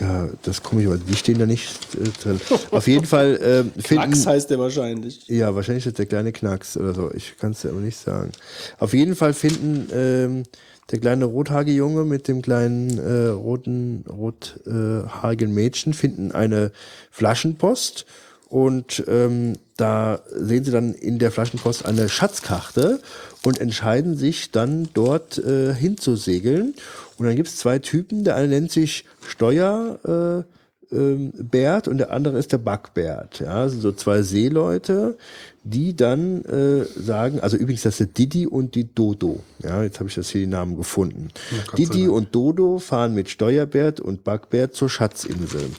[0.00, 2.40] ja, das komme ich aber, die stehen da nicht äh, drin.
[2.70, 4.04] Auf jeden Fall äh, finden.
[4.04, 5.28] Knacks heißt der wahrscheinlich.
[5.28, 7.10] Ja, wahrscheinlich ist der kleine Knacks oder so.
[7.14, 8.32] Ich kann es dir aber nicht sagen.
[8.78, 10.42] Auf jeden Fall finden ähm,
[10.90, 16.72] der kleine rothaarige Junge mit dem kleinen äh, roten rothaarigen Mädchen finden eine
[17.10, 18.06] Flaschenpost
[18.48, 23.00] und ähm, da sehen sie dann in der Flaschenpost eine Schatzkarte
[23.44, 26.74] und entscheiden sich dann dort äh, hinzusegeln.
[27.18, 30.44] Und dann gibt es zwei Typen, der eine nennt sich Steuer.
[30.46, 30.57] Äh,
[30.92, 33.40] ähm, Bert und der andere ist der Backbert.
[33.40, 35.16] Ja, also so zwei Seeleute,
[35.64, 39.40] die dann äh, sagen, also übrigens das sind Didi und die Dodo.
[39.62, 41.28] Ja, jetzt habe ich das hier die Namen gefunden.
[41.50, 42.12] Sei Didi Dank.
[42.12, 45.70] und Dodo fahren mit Steuerbert und Backbert zur Schatzinsel.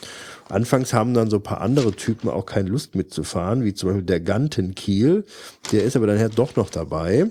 [0.49, 4.05] Anfangs haben dann so ein paar andere Typen auch keine Lust mitzufahren, wie zum Beispiel
[4.05, 5.23] der Gantenkiel.
[5.71, 7.27] Der ist aber dann doch noch dabei.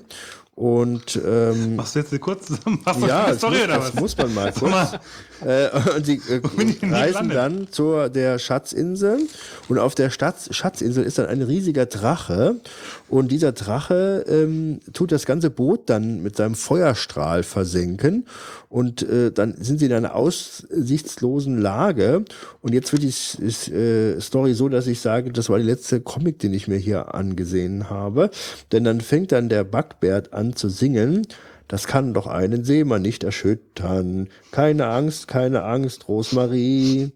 [0.58, 4.00] Und ähm, Machst du jetzt eine kurze Zusammenfassung ja, das, Story muss, oder das was?
[4.00, 4.72] muss man mal kurz.
[4.72, 5.00] mal.
[5.46, 6.40] Äh, und die äh,
[6.82, 9.20] reisen dann zur der Schatzinsel
[9.68, 12.56] und auf der Stadt, Schatzinsel ist dann ein riesiger Drache
[13.08, 18.26] und dieser Drache ähm, tut das ganze Boot dann mit seinem Feuerstrahl versenken
[18.68, 22.24] und äh, dann sind sie in einer aussichtslosen Lage
[22.60, 26.00] und jetzt wird die ist, äh, Story so, dass ich sage, das war die letzte
[26.00, 28.30] Comic, den ich mir hier angesehen habe,
[28.72, 31.26] denn dann fängt dann der Backbert an zu singen
[31.68, 34.28] das kann doch einen Seemann nicht erschüttern.
[34.50, 37.12] Keine Angst, keine Angst, Rosmarie.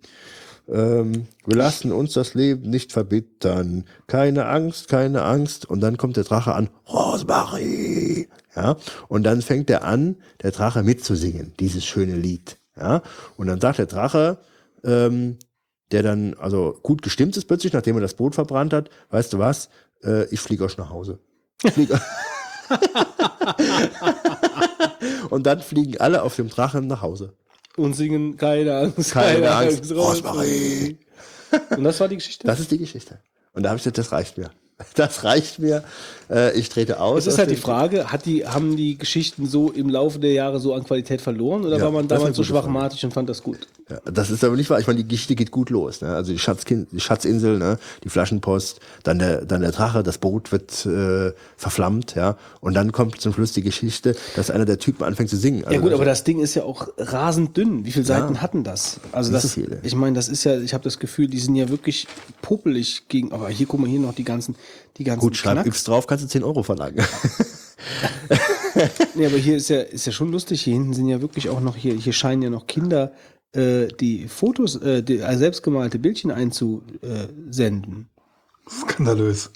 [0.69, 3.85] Ähm, wir lassen uns das Leben nicht verbittern.
[4.07, 5.67] Keine Angst, keine Angst.
[5.67, 8.29] Und dann kommt der Drache an, Rosmarie.
[8.55, 8.77] Ja,
[9.09, 12.59] und dann fängt er an, der Drache mitzusingen, dieses schöne Lied.
[12.77, 13.03] Ja,
[13.37, 14.39] und dann sagt der Drache,
[14.85, 15.39] ähm,
[15.91, 19.39] der dann also gut gestimmt ist plötzlich, nachdem er das Boot verbrannt hat, weißt du
[19.39, 19.69] was,
[20.05, 21.19] äh, ich fliege euch nach Hause.
[21.63, 21.91] Ich flieg
[25.31, 27.35] und dann fliegen alle auf dem Drachen nach Hause.
[27.77, 30.99] Und singen keine Angst, Keine Angst, Rosmarie.
[31.71, 32.47] Und das war die Geschichte.
[32.47, 33.19] Das ist die Geschichte.
[33.53, 34.51] Und da habe ich gesagt, das reicht mir.
[34.95, 35.85] Das reicht mir.
[36.33, 37.21] Äh, ich trete aus.
[37.21, 40.33] Es ist aus halt die Frage, hat die, haben die Geschichten so im Laufe der
[40.33, 42.59] Jahre so an Qualität verloren oder Ja, war man damals so Frage.
[42.63, 43.59] schwachmatisch und fand das gut?
[43.91, 44.81] Ja, das ist aber nicht wahr.
[44.81, 46.01] Ich meine, die Geschichte geht gut los.
[46.01, 46.09] Ne?
[46.15, 47.79] Also die, Schatzkin die Schatzinsel, ne?
[48.05, 52.37] die Flaschenpost, dann der, dann der Drache, das Boot wird äh, verflammt, ja.
[52.61, 55.61] Und dann kommt zum Schluss die Geschichte, dass einer der Typen anfängt zu singen.
[55.61, 57.85] Ja Also gut, das- aber das Ding ist ja auch rasend dünn.
[57.85, 59.01] Wie viele Seiten hatten das?
[59.11, 59.81] Also das, viele.
[59.83, 62.07] ich meine, das ist ja, ich habe das Gefühl, die sind ja wirklich
[62.41, 63.33] puppelig gegen.
[63.33, 64.55] Aber hier guck mal hier noch die ganzen,
[64.97, 65.69] die ganzen Gut, schreib Knacks.
[65.69, 67.05] X drauf, kannst du 10 Euro verlangen.
[69.15, 70.63] Nee, aber hier ist ja, ist ja schon lustig.
[70.63, 73.13] Hier hinten sind ja wirklich auch noch, hier, hier scheinen ja noch Kinder
[73.53, 78.09] äh, die Fotos, äh, die äh, selbstgemalte Bildchen einzusenden.
[78.69, 79.51] Skandalös.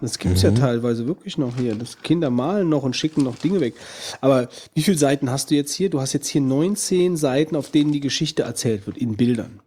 [0.00, 1.74] Das gibt's ja teilweise wirklich noch hier.
[1.74, 3.74] Das Kinder malen noch und schicken noch Dinge weg.
[4.20, 5.88] Aber wie viele Seiten hast du jetzt hier?
[5.88, 9.60] Du hast jetzt hier 19 Seiten, auf denen die Geschichte erzählt wird, in Bildern.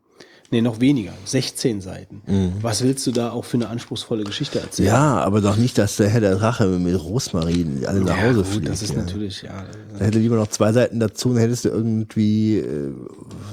[0.51, 1.13] Nee, noch weniger.
[1.25, 2.21] 16 Seiten.
[2.61, 4.87] Was willst du da auch für eine anspruchsvolle Geschichte erzählen?
[4.87, 8.47] ja, aber doch nicht, dass der Herr der Drache mit Rosmarin alle nach Hause gut,
[8.47, 8.69] fliegt.
[8.69, 9.01] das ist ja.
[9.01, 9.65] natürlich, ja.
[9.97, 12.93] Da hätte lieber noch zwei Seiten dazu und hättest du irgendwie äh,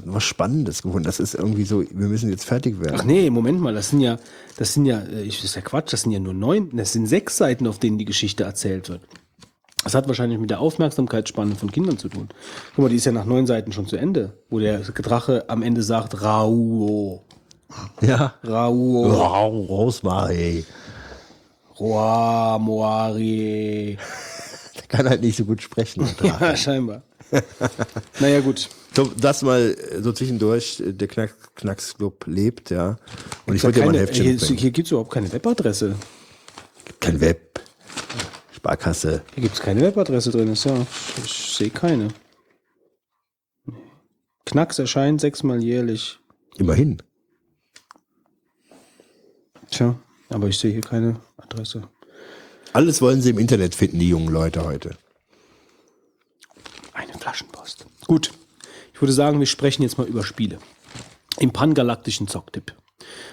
[0.04, 1.04] was Spannendes gefunden.
[1.04, 2.96] Das ist irgendwie so, wir müssen jetzt fertig werden.
[2.98, 4.18] Ach nee, Moment mal, das sind ja,
[4.56, 6.92] das sind ja, äh, ich, das ist ja Quatsch, das sind ja nur neun, das
[6.92, 9.02] sind sechs Seiten, auf denen die Geschichte erzählt wird.
[9.86, 12.28] Das hat wahrscheinlich mit der Aufmerksamkeitsspanne von Kindern zu tun.
[12.74, 15.62] Guck mal, die ist ja nach neun Seiten schon zu Ende, wo der Drache am
[15.62, 17.22] Ende sagt, Rauo,
[18.00, 18.34] Ja.
[18.44, 20.66] Rauo, Wow, Rosmarin.
[21.78, 23.96] Roa, Moari.
[24.74, 26.04] Der kann halt nicht so gut sprechen.
[26.20, 27.02] Ja, scheinbar.
[28.18, 28.68] naja, gut.
[28.92, 32.96] So, das mal äh, so zwischendurch, äh, der Knack, Knacksclub lebt, ja.
[33.46, 35.94] Und ich wollte dir mal ein Heftchen hier hier gibt es überhaupt keine Webadresse.
[36.98, 37.60] Kein Web.
[38.66, 39.22] Sparkasse.
[39.34, 40.74] Hier gibt es keine Webadresse drin, ist ja.
[41.24, 42.08] Ich sehe keine.
[44.44, 46.18] Knacks erscheint sechsmal jährlich.
[46.56, 47.00] Immerhin.
[49.70, 49.96] Tja,
[50.30, 51.88] aber ich sehe hier keine Adresse.
[52.72, 54.96] Alles wollen sie im Internet finden, die jungen Leute heute.
[56.92, 57.86] Eine Flaschenpost.
[58.08, 58.32] Gut.
[58.92, 60.58] Ich würde sagen, wir sprechen jetzt mal über Spiele.
[61.38, 62.74] Im pangalaktischen Zocktipp.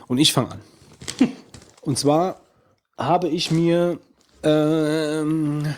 [0.06, 0.62] Und ich fange an.
[1.82, 2.42] Und zwar
[2.98, 4.00] habe ich mir
[4.44, 5.74] ähm,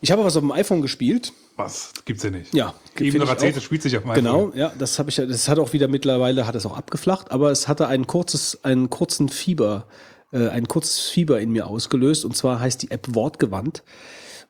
[0.00, 1.32] Ich habe was auf dem iPhone gespielt.
[1.56, 1.92] Was?
[2.04, 2.52] Gibt's ja nicht.
[2.52, 5.26] Ja, Eben noch erzählt, das spielt sich auf meinem Genau, ja, das habe ich ja,
[5.26, 8.90] das hat auch wieder mittlerweile, hat es auch abgeflacht, aber es hatte ein kurzes, einen
[8.90, 9.86] kurzen Fieber,
[10.32, 13.84] äh, ein kurzes Fieber in mir ausgelöst und zwar heißt die App Wortgewandt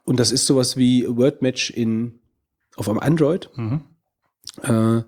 [0.05, 2.21] und das ist sowas wie Wordmatch in,
[2.77, 3.51] auf einem Android.
[3.55, 3.83] Mhm.
[4.63, 5.03] Äh, äh,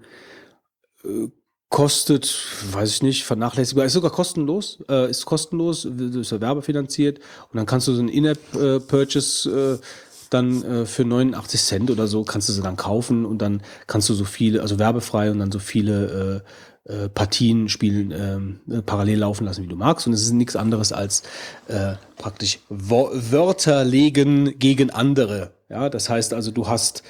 [1.68, 2.34] kostet,
[2.72, 7.18] weiß ich nicht, vernachlässigbar, ist sogar kostenlos, äh, ist kostenlos, ist ja werbefinanziert
[7.50, 9.86] und dann kannst du so einen In-App-Purchase äh,
[10.30, 14.08] dann äh, für 89 Cent oder so kannst du sie dann kaufen und dann kannst
[14.08, 16.42] du so viele, also werbefrei und dann so viele
[16.86, 20.06] äh, äh, Partien spielen, ähm, äh, parallel laufen lassen, wie du magst.
[20.06, 21.24] Und es ist nichts anderes als
[21.66, 25.52] äh, praktisch Wo Wörter legen gegen andere.
[25.68, 27.02] Ja, das heißt also, du hast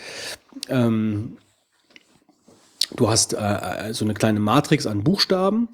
[0.68, 1.36] ähm,
[2.96, 5.68] du hast äh, so eine kleine Matrix an Buchstaben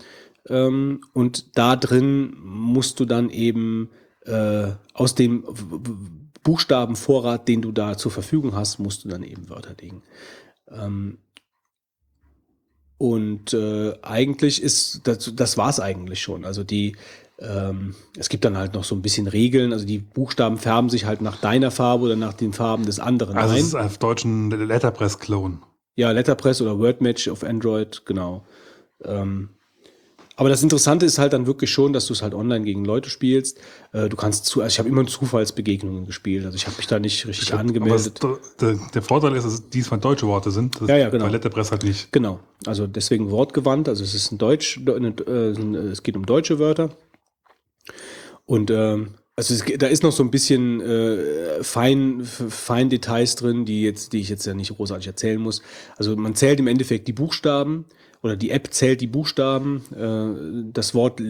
[0.48, 3.90] ähm, und da drin musst du dann eben
[4.24, 5.44] äh, aus dem
[6.42, 10.02] Buchstabenvorrat, den du da zur Verfügung hast, musst du dann eben Wörter legen.
[10.70, 11.18] Ähm,
[12.98, 16.44] und äh, eigentlich ist, das, das war es eigentlich schon.
[16.44, 16.96] Also die,
[17.40, 19.72] ähm, es gibt dann halt noch so ein bisschen Regeln.
[19.72, 23.36] Also die Buchstaben färben sich halt nach deiner Farbe oder nach den Farben des anderen
[23.36, 23.60] Also ein.
[23.60, 25.58] es ist auf deutschen Letterpress-Clone.
[25.94, 28.44] Ja, Letterpress oder Wordmatch auf Android, genau.
[29.04, 29.50] Ähm,
[30.36, 33.10] aber das Interessante ist halt dann wirklich schon, dass du es halt online gegen Leute
[33.10, 33.58] spielst.
[33.92, 36.46] Äh, du kannst zu, also ich habe immer Zufallsbegegnungen gespielt.
[36.46, 38.20] Also ich habe mich da nicht richtig Aber angemeldet.
[38.24, 40.80] es, der, der Vorteil ist, dass dies von deutsche Worte sind.
[40.80, 41.26] Das Ja, ja, genau.
[41.26, 42.10] Bei Letterpress halt nicht.
[42.12, 43.88] Genau, also deswegen wortgewandt.
[43.88, 46.90] Also es ist ein Deutsch, äh, es geht um deutsche Wörter.
[48.46, 53.64] Und ähm, also es, da ist noch so ein bisschen äh, fein, fein Details drin,
[53.64, 55.62] die jetzt, die ich jetzt ja nicht großartig erzählen muss.
[55.96, 57.86] Also man zählt im Endeffekt die Buchstaben
[58.22, 59.82] oder die App zählt die Buchstaben.
[59.94, 61.20] Äh, das Wort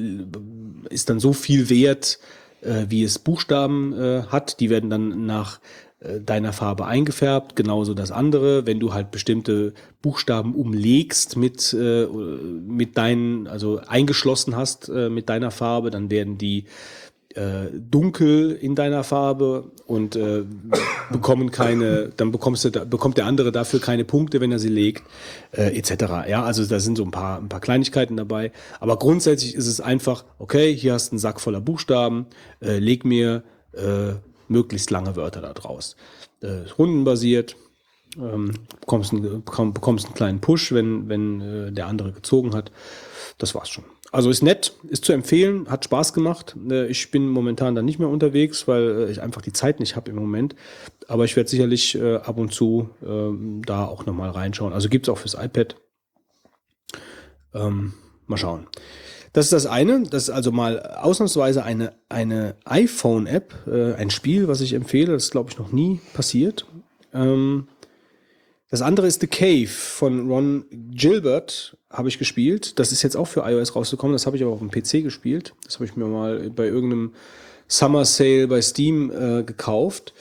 [0.90, 2.18] ist dann so viel wert,
[2.60, 4.58] äh, wie es Buchstaben äh, hat.
[4.58, 5.60] Die werden dann nach
[6.00, 8.66] äh, deiner Farbe eingefärbt, genauso das andere.
[8.66, 15.28] Wenn du halt bestimmte Buchstaben umlegst mit, äh, mit deinen, also eingeschlossen hast äh, mit
[15.28, 16.64] deiner Farbe, dann werden die
[17.34, 20.44] äh, dunkel in deiner Farbe und äh,
[21.10, 25.02] bekommen keine, dann bekommst du, bekommt der andere dafür keine Punkte, wenn er sie legt,
[25.52, 26.28] äh, etc.
[26.28, 28.52] Ja, also da sind so ein paar, ein paar Kleinigkeiten dabei.
[28.80, 32.26] Aber grundsätzlich ist es einfach, okay, hier hast du einen Sack voller Buchstaben,
[32.60, 34.14] äh, leg mir äh,
[34.48, 35.96] möglichst lange Wörter da draus.
[36.42, 37.56] Äh, rundenbasiert,
[38.18, 42.70] ähm, bekommst, einen, bekomm- bekommst einen kleinen Push, wenn, wenn äh, der andere gezogen hat.
[43.38, 43.84] Das war's schon.
[44.12, 46.54] Also ist nett, ist zu empfehlen, hat Spaß gemacht.
[46.70, 49.96] Äh, ich bin momentan dann nicht mehr unterwegs, weil äh, ich einfach die Zeit nicht
[49.96, 50.54] habe im Moment.
[51.08, 54.74] Aber ich werde sicherlich äh, ab und zu ähm, da auch nochmal reinschauen.
[54.74, 55.76] Also gibt's auch fürs iPad.
[57.54, 57.94] Ähm,
[58.26, 58.66] mal schauen.
[59.32, 60.02] Das ist das eine.
[60.02, 63.66] Das ist also mal ausnahmsweise eine, eine iPhone-App,
[63.96, 65.14] ein Spiel, was ich empfehle.
[65.14, 66.66] Das ist, glaube ich, noch nie passiert.
[67.14, 67.66] Ähm,
[68.72, 72.78] das andere ist The Cave von Ron Gilbert, habe ich gespielt.
[72.78, 74.14] Das ist jetzt auch für iOS rausgekommen.
[74.14, 75.54] Das habe ich aber auf dem PC gespielt.
[75.64, 77.12] Das habe ich mir mal bei irgendeinem
[77.68, 80.14] Summer Sale bei Steam äh, gekauft.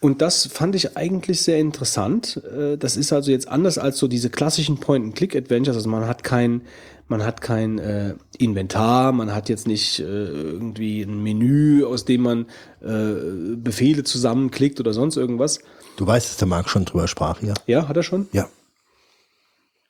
[0.00, 2.40] Und das fand ich eigentlich sehr interessant.
[2.56, 5.76] Äh, Das ist also jetzt anders als so diese klassischen Point-and-Click-Adventures.
[5.76, 6.62] Also man hat kein,
[7.08, 12.22] man hat kein äh, Inventar, man hat jetzt nicht äh, irgendwie ein Menü, aus dem
[12.22, 12.46] man
[12.80, 15.58] äh, Befehle zusammenklickt oder sonst irgendwas.
[15.96, 17.54] Du weißt, dass der Marc schon drüber sprach, ja?
[17.66, 18.28] Ja, hat er schon?
[18.32, 18.48] Ja.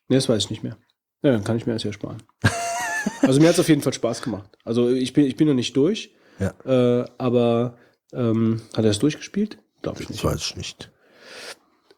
[0.09, 0.79] Ne, das weiß ich nicht mehr.
[1.23, 2.23] Ja, dann kann ich mir das ja sparen.
[3.23, 4.57] also mir hat es auf jeden Fall Spaß gemacht.
[4.65, 6.53] Also ich bin, ich bin noch nicht durch, Ja.
[7.01, 7.77] äh, aber
[8.13, 9.59] ähm, hat er es durchgespielt?
[9.83, 10.25] Glaube ich Das nicht.
[10.25, 10.91] weiß ich nicht.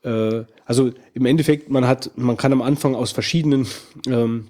[0.03, 3.67] Äh, also im Endeffekt, man hat, man kann am Anfang aus verschiedenen
[4.07, 4.49] ähm,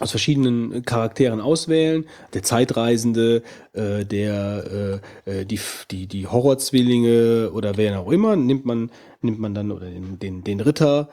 [0.00, 2.04] aus verschiedenen Charakteren auswählen.
[2.32, 5.58] Der Zeitreisende, äh, der äh, äh, die,
[5.90, 10.44] die, die Horrorzwillinge oder wer auch immer, nimmt man, nimmt man dann oder den, den,
[10.44, 11.08] den Ritter.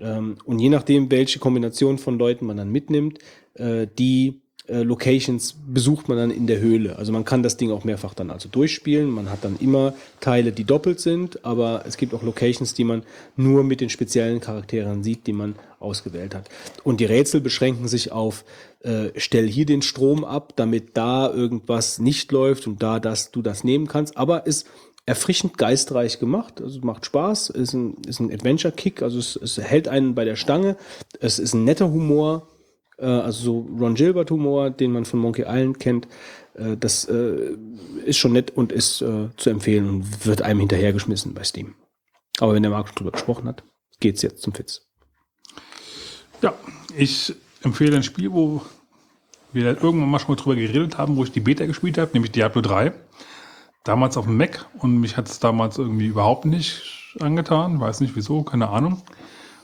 [0.00, 3.18] Ähm, und je nachdem, welche Kombination von Leuten man dann mitnimmt,
[3.54, 6.96] äh, die äh, Locations besucht man dann in der Höhle.
[6.96, 9.08] Also man kann das Ding auch mehrfach dann also durchspielen.
[9.10, 13.04] Man hat dann immer Teile, die doppelt sind, aber es gibt auch Locations, die man
[13.36, 16.48] nur mit den speziellen Charakteren sieht, die man ausgewählt hat.
[16.82, 18.44] Und die Rätsel beschränken sich auf,
[18.80, 23.42] äh, stell hier den Strom ab, damit da irgendwas nicht läuft und da dass du
[23.42, 24.16] das nehmen kannst.
[24.16, 24.66] Aber ist
[25.06, 29.86] erfrischend geistreich gemacht, also macht Spaß, ist ein, ist ein Adventure-Kick, also es, es hält
[29.86, 30.76] einen bei der Stange,
[31.20, 32.48] es ist ein netter Humor,
[32.98, 36.08] äh, also so Ron Gilbert Humor, den man von Monkey Island kennt,
[36.54, 37.56] äh, das äh,
[38.04, 41.76] ist schon nett und ist äh, zu empfehlen und wird einem hinterhergeschmissen bei Steam.
[42.40, 43.62] Aber wenn der Marc drüber gesprochen hat,
[44.00, 44.82] geht's jetzt zum Fitz.
[46.42, 46.52] Ja,
[46.96, 48.60] ich empfehle ein Spiel, wo
[49.52, 52.32] wir irgendwann mal schon mal drüber geredet haben, wo ich die Beta gespielt habe, nämlich
[52.32, 52.92] Diablo 3.
[53.88, 57.80] damals auf dem Mac und mich hat es damals irgendwie überhaupt nicht angetan.
[57.80, 59.02] Weiß nicht wieso, keine Ahnung.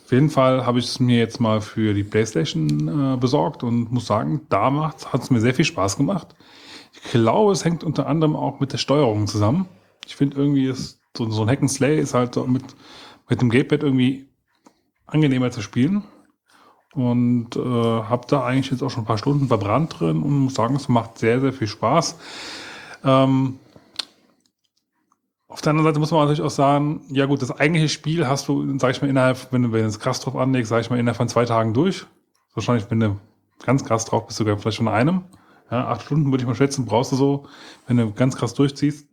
[0.05, 3.91] Auf jeden Fall habe ich es mir jetzt mal für die PlayStation äh, besorgt und
[3.92, 6.34] muss sagen, da hat es mir sehr viel Spaß gemacht.
[6.92, 9.68] Ich glaube, es hängt unter anderem auch mit der Steuerung zusammen.
[10.07, 12.62] Ich finde irgendwie, ist so, so ein Hack and Slay ist halt so mit,
[13.28, 14.28] mit dem Gamepad irgendwie
[15.07, 16.05] angenehmer zu spielen.
[16.94, 20.55] Und äh, habe da eigentlich jetzt auch schon ein paar Stunden verbrannt drin und muss
[20.55, 22.18] sagen, es macht sehr, sehr viel Spaß.
[23.02, 23.59] Ähm,
[25.52, 28.48] auf der anderen Seite muss man natürlich auch sagen, ja gut, das eigentliche Spiel hast
[28.48, 30.89] du, sag ich mal, innerhalb, wenn du, wenn du jetzt krass drauf anlegst, sag ich
[30.89, 32.06] mal, innerhalb von zwei Tagen durch.
[32.55, 33.18] Wahrscheinlich, wenn du
[33.64, 35.22] ganz krass drauf bist, sogar vielleicht schon einem.
[35.70, 37.47] Ja, acht Stunden würde ich mal schätzen, brauchst du so,
[37.86, 39.06] wenn du ganz krass durchziehst.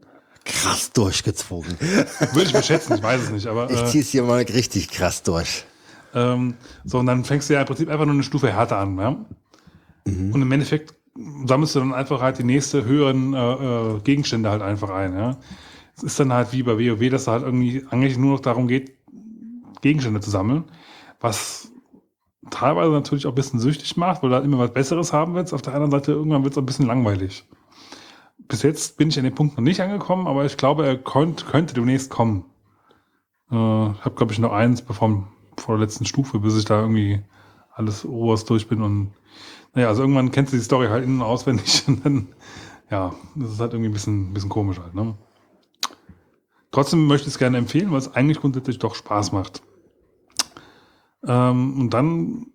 [0.45, 1.77] Krass durchgezogen.
[1.79, 3.69] Würde ich mal schätzen, ich weiß es nicht, aber.
[3.71, 5.65] Ich äh, zieh's hier mal richtig krass durch.
[6.15, 8.97] Ähm, so, und dann fängst du ja im Prinzip einfach nur eine Stufe härter an.
[8.97, 9.11] Ja?
[10.05, 10.33] Mhm.
[10.33, 10.93] Und im Endeffekt
[11.45, 15.13] sammelst du dann einfach halt die nächste höheren äh, äh, Gegenstände halt einfach ein.
[15.13, 15.37] Ja?
[15.99, 18.67] Es ist dann halt wie bei WoW, dass es halt irgendwie eigentlich nur noch darum
[18.67, 18.93] geht,
[19.81, 20.63] Gegenstände zu sammeln,
[21.19, 21.71] was
[22.49, 25.53] teilweise natürlich auch ein bisschen süchtig macht, weil du halt immer was Besseres haben willst.
[25.53, 27.45] Auf der anderen Seite irgendwann wird es ein bisschen langweilig.
[28.47, 31.45] Bis jetzt bin ich an dem Punkt noch nicht angekommen, aber ich glaube, er könnt,
[31.47, 32.45] könnte demnächst kommen.
[33.51, 36.81] Äh, ich habe, glaube ich, noch eins bevor, vor der letzten Stufe, bis ich da
[36.81, 37.21] irgendwie
[37.73, 39.11] alles oberst durch bin und
[39.73, 42.27] naja, also irgendwann kennst du die Story halt innen auswendig und dann,
[42.89, 45.15] ja, das ist halt irgendwie ein bisschen, ein bisschen komisch halt, ne?
[46.72, 49.61] Trotzdem möchte ich es gerne empfehlen, weil es eigentlich grundsätzlich doch Spaß macht.
[51.25, 52.48] Ähm, und dann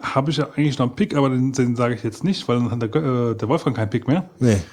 [0.00, 2.58] habe ich ja eigentlich noch einen Pick, aber den, den sage ich jetzt nicht, weil
[2.58, 4.28] dann hat der, äh, der Wolfgang keinen Pick mehr.
[4.38, 4.58] Nee.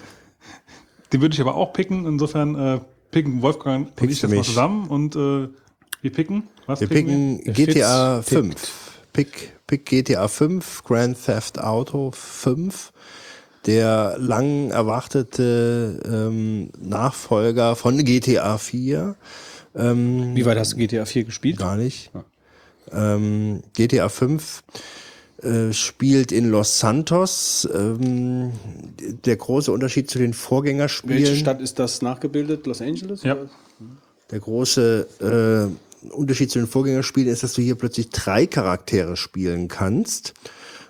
[1.13, 2.07] Den würde ich aber auch picken.
[2.07, 2.79] Insofern äh,
[3.11, 4.47] picken Wolfgang und Pickst ich das du mal mich?
[4.47, 5.47] zusammen und äh,
[6.01, 6.47] wir picken.
[6.65, 9.01] Was Wir picken Der GTA Fitz 5.
[9.13, 12.91] Pick, pick GTA 5, Grand Theft Auto 5.
[13.65, 19.15] Der lang erwartete ähm, Nachfolger von GTA 4.
[19.75, 21.57] Ähm, Wie weit hast du GTA 4 gespielt?
[21.57, 22.11] Gar nicht.
[22.91, 24.63] Ähm, GTA 5
[25.41, 27.67] äh, spielt in Los Santos.
[27.73, 28.51] Ähm,
[29.25, 31.23] der große Unterschied zu den Vorgängerspielen.
[31.23, 32.65] Welche Stadt ist das nachgebildet?
[32.65, 33.23] Los Angeles?
[33.23, 33.33] Ja.
[33.33, 33.49] oder?
[34.31, 35.69] Der große
[36.01, 40.33] äh, Unterschied zu den Vorgängerspielen ist, dass du hier plötzlich drei Charaktere spielen kannst.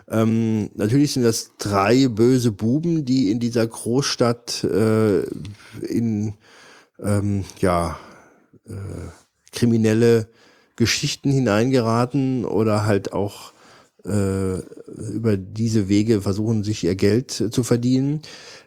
[0.10, 5.24] Ähm, natürlich sind das drei böse Buben, die in dieser Großstadt äh,
[5.82, 6.34] in
[7.00, 7.98] ähm, ja
[8.68, 8.74] äh,
[9.52, 10.28] kriminelle
[10.76, 13.54] Geschichten hineingeraten oder halt auch
[14.06, 18.22] äh, über diese Wege versuchen, sich ihr Geld zu verdienen.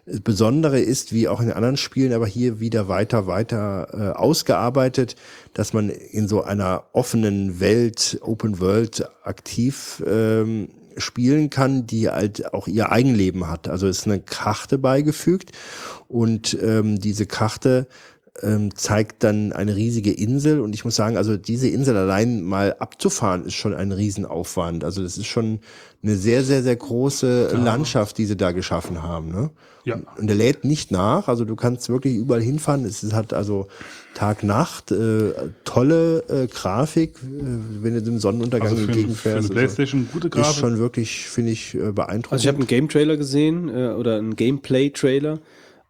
[0.06, 5.16] Das Besondere ist, wie auch in anderen Spielen, aber hier wieder weiter, weiter äh, ausgearbeitet,
[5.52, 12.52] dass man in so einer offenen Welt, Open World aktiv ähm, spielen kann, die halt
[12.54, 13.68] auch ihr Eigenleben hat.
[13.68, 15.52] Also es ist eine Karte beigefügt
[16.08, 17.86] und ähm, diese Karte
[18.42, 22.76] ähm, zeigt dann eine riesige Insel und ich muss sagen, also diese Insel allein mal
[22.78, 24.84] abzufahren ist schon ein Riesenaufwand.
[24.84, 25.60] Also das ist schon
[26.02, 29.30] eine sehr, sehr, sehr große Landschaft, die sie da geschaffen haben.
[29.30, 29.50] Ne?
[29.84, 29.98] Ja.
[30.18, 32.84] Und der lädt nicht nach, also du kannst wirklich überall hinfahren.
[32.84, 33.68] Es halt also
[34.16, 35.32] Tag, Nacht, äh,
[35.64, 39.36] tolle äh, Grafik, äh, wenn du dem Sonnenuntergang Also für, für eine entgegenfährst.
[39.36, 40.56] Also Playstation gute ist Grafik.
[40.58, 42.32] schon wirklich, finde ich, äh, beeindruckend.
[42.32, 45.38] Also ich habe einen Game-Trailer gesehen äh, oder einen Gameplay-Trailer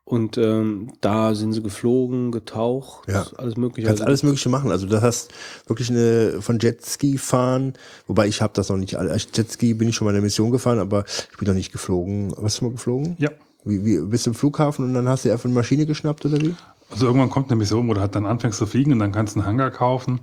[0.04, 3.26] und ähm, da sind sie geflogen, getaucht, Ja.
[3.36, 3.86] alles mögliche.
[3.86, 4.70] kannst Also- alles Mögliche machen.
[4.72, 5.32] Also du hast
[5.68, 7.74] wirklich eine von Jetski fahren,
[8.08, 8.96] wobei ich habe das noch nicht.
[8.96, 11.70] Als Jetski bin ich schon mal in der Mission gefahren, aber ich bin noch nicht
[11.72, 12.32] geflogen.
[12.36, 13.16] Was du mal geflogen?
[13.18, 13.30] Ja.
[13.64, 16.40] Wie, wie bist du im Flughafen und dann hast du einfach eine Maschine geschnappt oder
[16.40, 16.54] wie?
[16.90, 19.34] Also irgendwann kommt eine Mission, wo du halt dann anfängst zu fliegen und dann kannst
[19.34, 20.20] du einen Hangar kaufen,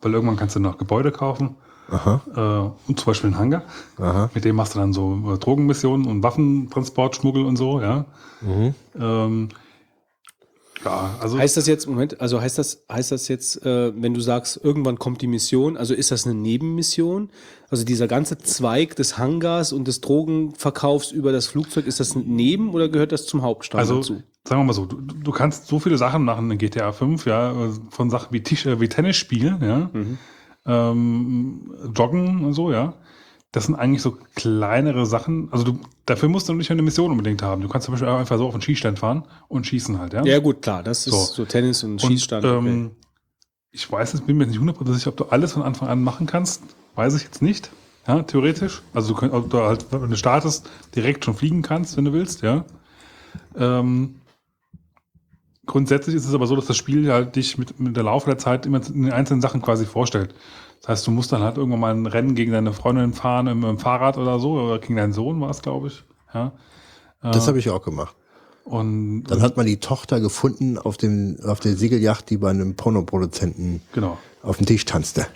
[0.00, 1.56] weil irgendwann kannst du noch Gebäude kaufen.
[1.90, 2.20] Aha.
[2.34, 3.62] Äh, und zum Beispiel einen Hangar.
[3.98, 4.30] Aha.
[4.34, 8.06] Mit dem machst du dann so äh, Drogenmissionen und Waffentransport, Schmuggel und so, ja.
[8.40, 8.74] Mhm.
[8.98, 9.48] Ähm,
[10.86, 14.20] ja, also Heißt das jetzt, Moment, also heißt das, heißt das jetzt, äh, wenn du
[14.20, 17.30] sagst, irgendwann kommt die Mission, also ist das eine Nebenmission?
[17.68, 22.24] Also dieser ganze Zweig des Hangars und des Drogenverkaufs über das Flugzeug, ist das ein
[22.26, 24.22] Neben oder gehört das zum Hauptstrang Also, dazu?
[24.44, 27.52] sagen wir mal so, du, du kannst so viele Sachen machen in GTA 5, ja,
[27.90, 29.90] von Sachen wie, Tisch, äh, wie Tennis spielen, ja,
[30.66, 32.94] ähm, Joggen und so, ja.
[33.56, 35.48] Das sind eigentlich so kleinere Sachen.
[35.50, 37.62] Also du, dafür musst du nicht eine Mission unbedingt haben.
[37.62, 40.22] Du kannst zum Beispiel einfach so auf den Skistand fahren und schießen halt, ja.
[40.26, 41.24] Ja gut, klar, das ist So.
[41.24, 42.44] so, Tennis und Und, Schießstand.
[42.44, 42.90] ähm,
[43.70, 46.26] Ich weiß es, bin mir nicht hundertprozentig sicher, ob du alles von Anfang an machen
[46.26, 46.64] kannst.
[46.96, 47.70] Weiß ich jetzt nicht.
[48.06, 48.82] Ja, theoretisch.
[48.92, 52.12] Also du könnt, ob du halt, wenn du startest, direkt schon fliegen kannst, wenn du
[52.12, 52.66] willst, ja.
[53.56, 54.16] Ähm,
[55.64, 58.36] grundsätzlich ist es aber so, dass das Spiel halt dich mit, mit der Laufe der
[58.36, 60.34] Zeit immer in den einzelnen Sachen quasi vorstellt.
[60.80, 63.64] Das heißt, du musst dann halt irgendwann mal ein Rennen gegen deine Freundin fahren im,
[63.64, 66.04] im Fahrrad oder so, oder gegen deinen Sohn war es, glaube ich.
[66.32, 66.52] Ja.
[67.22, 68.14] Das habe ich auch gemacht.
[68.64, 72.74] Und Dann hat man die Tochter gefunden auf, dem, auf der Segelyacht, die bei einem
[72.74, 74.18] Pornoproduzenten genau.
[74.42, 75.26] auf dem Tisch tanzte.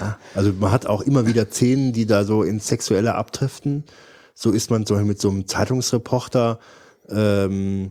[0.00, 3.84] Ja, also man hat auch immer wieder Szenen, die da so ins Sexuelle abdriften.
[4.34, 6.58] So ist man zum Beispiel mit so einem Zeitungsreporter
[7.08, 7.90] ähm,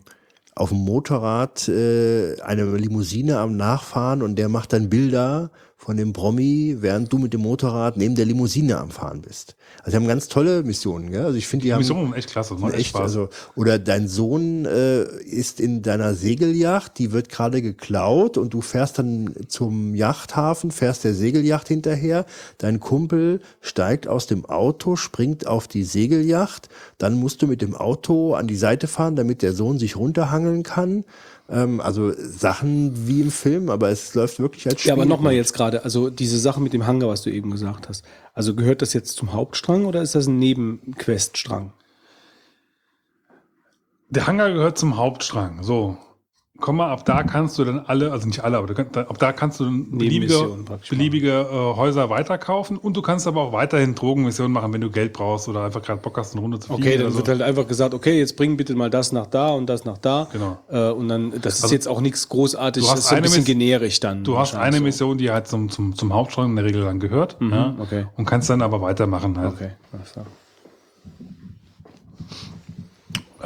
[0.56, 5.52] auf dem Motorrad äh, eine Limousine am Nachfahren und der macht dann Bilder
[5.88, 9.56] von dem Promi, während du mit dem Motorrad neben der Limousine am Fahren bist.
[9.80, 11.24] Also die haben ganz tolle Missionen, gell?
[11.24, 13.04] Also ich finde, die, Die haben Mission echt klasse, macht echt Spaß.
[13.04, 18.60] also oder dein Sohn äh, ist in deiner Segelyacht, die wird gerade geklaut und du
[18.60, 22.26] fährst dann zum Yachthafen, fährst der Segelyacht hinterher,
[22.58, 26.68] dein Kumpel steigt aus dem Auto, springt auf die Segelyacht,
[26.98, 30.64] dann musst du mit dem Auto an die Seite fahren, damit der Sohn sich runterhangeln
[30.64, 31.06] kann.
[31.50, 34.90] Ähm, also Sachen wie im Film, aber es läuft wirklich als Spiel.
[34.90, 37.88] Ja, aber nochmal jetzt gerade, also diese Sache mit dem Hangar, was du eben gesagt
[37.88, 38.04] hast.
[38.34, 41.74] Also gehört das jetzt zum Hauptstrang oder ist das ein Nebenqueststrang?
[44.10, 45.64] Der Hangar gehört zum Hauptstrang.
[45.64, 45.98] So.
[46.60, 49.18] Komm mal, ab da kannst du dann alle, also nicht alle, aber du kannst, ab
[49.20, 50.58] da kannst du dann beliebige,
[50.90, 55.14] beliebige äh, Häuser weiterkaufen und du kannst aber auch weiterhin Drogenmissionen machen, wenn du Geld
[55.14, 56.82] brauchst oder einfach gerade Bock hast, eine Runde zu fliegen.
[56.82, 57.18] Okay, dann so.
[57.18, 60.00] wird halt einfach gesagt, okay, jetzt bring bitte mal das nach da und das nach
[60.00, 60.28] da.
[60.32, 60.58] Genau.
[60.70, 63.16] Äh, und dann, das ist Also, jetzt auch nichts großartig, du hast das ist so
[63.16, 64.24] ein eine bisschen Miss- generisch dann.
[64.24, 67.00] Du hast eine wahrscheinlich Mission, die halt zum, zum, zum Hauptstrang in der Regel dann
[67.00, 67.38] gehört.
[67.40, 68.08] ja, okay.
[68.18, 69.52] Und kannst dann aber weitermachen halt.
[69.52, 69.56] So.
[69.58, 70.26] Okay, alles klar.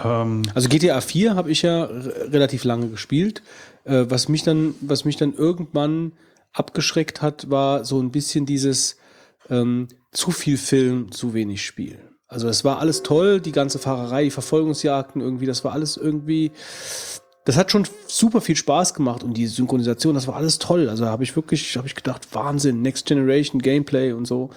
[0.04, 3.42] Ähm, Also GTA 4 habe ich ja re- relativ lange gespielt.
[3.84, 6.14] Äh, was mich dann, was mich dann irgendwann
[6.54, 8.98] abgeschreckt hat, war so ein bisschen dieses
[9.50, 12.00] ähm, zu viel Film, zu wenig Spiel.
[12.28, 16.52] Also es war alles toll, die ganze Fahrerei, die Verfolgungsjagden irgendwie, das war alles irgendwie,
[17.46, 20.88] das hat schon super viel Spaß gemacht und die Synchronisation, das war alles toll.
[20.90, 24.50] Also habe ich wirklich, habe ich gedacht, Wahnsinn, Next Generation Gameplay und so.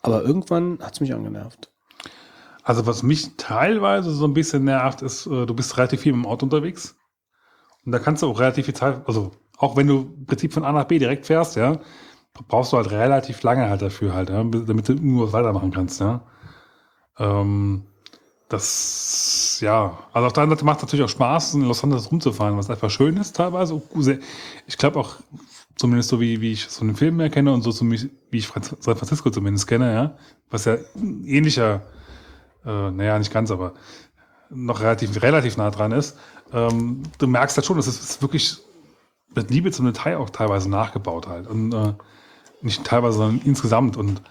[0.00, 1.70] Aber irgendwann hat es mich angenervt.
[2.68, 6.26] Also was mich teilweise so ein bisschen nervt, ist, äh, du bist relativ viel dem
[6.26, 6.96] Auto unterwegs.
[7.86, 10.66] Und da kannst du auch relativ viel Zeit, also auch wenn du im Prinzip von
[10.66, 11.80] A nach B direkt fährst, ja,
[12.46, 16.20] brauchst du halt relativ lange halt dafür halt, ja, damit du nur weitermachen kannst, ja.
[17.18, 17.86] Ähm,
[18.50, 22.10] das, ja, also auf der anderen Seite macht es natürlich auch Spaß, in Los Angeles
[22.10, 23.80] rumzufahren, was einfach schön ist teilweise.
[24.66, 25.14] Ich glaube auch,
[25.76, 28.48] zumindest so wie, wie ich es von den Filmen her kenne und so wie ich
[28.48, 30.18] San Francisco zumindest kenne, ja,
[30.50, 30.76] was ja
[31.24, 31.80] ähnlicher
[32.68, 33.72] äh, naja, nicht ganz, aber
[34.50, 36.16] noch relativ, relativ nah dran ist,
[36.52, 38.58] ähm, du merkst halt schon, dass es ist wirklich
[39.34, 41.46] mit Liebe zum Detail auch teilweise nachgebaut halt.
[41.46, 41.94] Und äh,
[42.62, 43.96] nicht teilweise, sondern insgesamt.
[43.96, 44.22] Und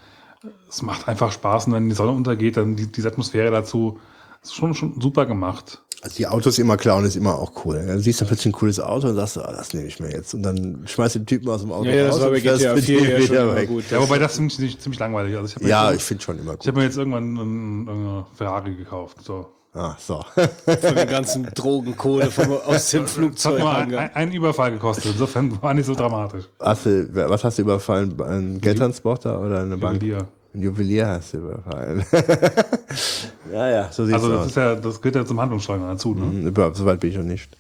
[0.70, 4.00] es macht einfach Spaß, und wenn die Sonne untergeht, dann die, diese Atmosphäre dazu
[4.42, 5.84] ist schon, schon super gemacht.
[6.08, 7.84] Also die Autos immer klauen ist immer auch cool.
[7.86, 10.34] Dann siehst du plötzlich ein cooles Auto und sagst, ah, das nehme ich mir jetzt.
[10.34, 12.34] Und dann schmeißt du den Typen aus dem Auto Ja, ja, das raus war und
[12.36, 13.68] bei GTA mit 4 ihm ja schon weg.
[13.68, 13.84] gut.
[13.92, 15.36] Ja, wobei das ziemlich, ziemlich, ziemlich langweilig.
[15.36, 16.68] Also ich habe Ja, jetzt- ich finde schon immer ich gut.
[16.68, 19.18] hab mir jetzt irgendwann einen, einen Ferrari gekauft.
[19.22, 19.48] So.
[19.74, 20.24] Ah, so.
[20.34, 23.60] Von der ganzen Drogenkohle vom, aus dem Das hat Flugzeug.
[23.60, 25.06] nur ein, ein, einen Überfall gekostet.
[25.12, 26.46] Insofern war nicht so dramatisch.
[26.60, 28.20] Hast du, was hast du überfallen?
[28.22, 30.02] Ein Geldtransporter oder eine Bank?
[30.02, 30.28] Juwelier.
[30.58, 32.04] Ein Juwelier hast du überfallen.
[33.54, 34.48] ja, ja, so sieht's Also das aus.
[34.48, 36.16] ist ja, das gehört ja zum Handlungssteuer dazu.
[36.16, 36.26] Ne?
[36.26, 37.56] Hm, Überhaupt, so weit bin ich noch nicht.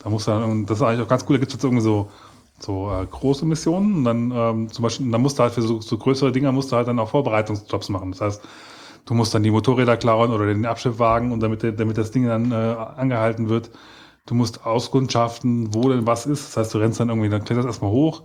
[0.00, 1.84] Da muss dann, und das ist eigentlich auch ganz cool, da gibt es jetzt irgendwie
[1.84, 2.08] so,
[2.58, 5.80] so äh, große Missionen und dann ähm, zum Beispiel, dann musst du halt für so,
[5.80, 8.10] so größere Dinger musst du halt dann auch Vorbereitungsjobs machen.
[8.10, 8.42] Das heißt,
[9.06, 12.50] du musst dann die Motorräder klauen oder den Abschleppwagen und damit, damit das Ding dann
[12.50, 13.70] äh, angehalten wird.
[14.26, 16.48] Du musst auskundschaften, wo denn was ist.
[16.48, 18.22] Das heißt, du rennst dann irgendwie, dann kletterst erstmal hoch,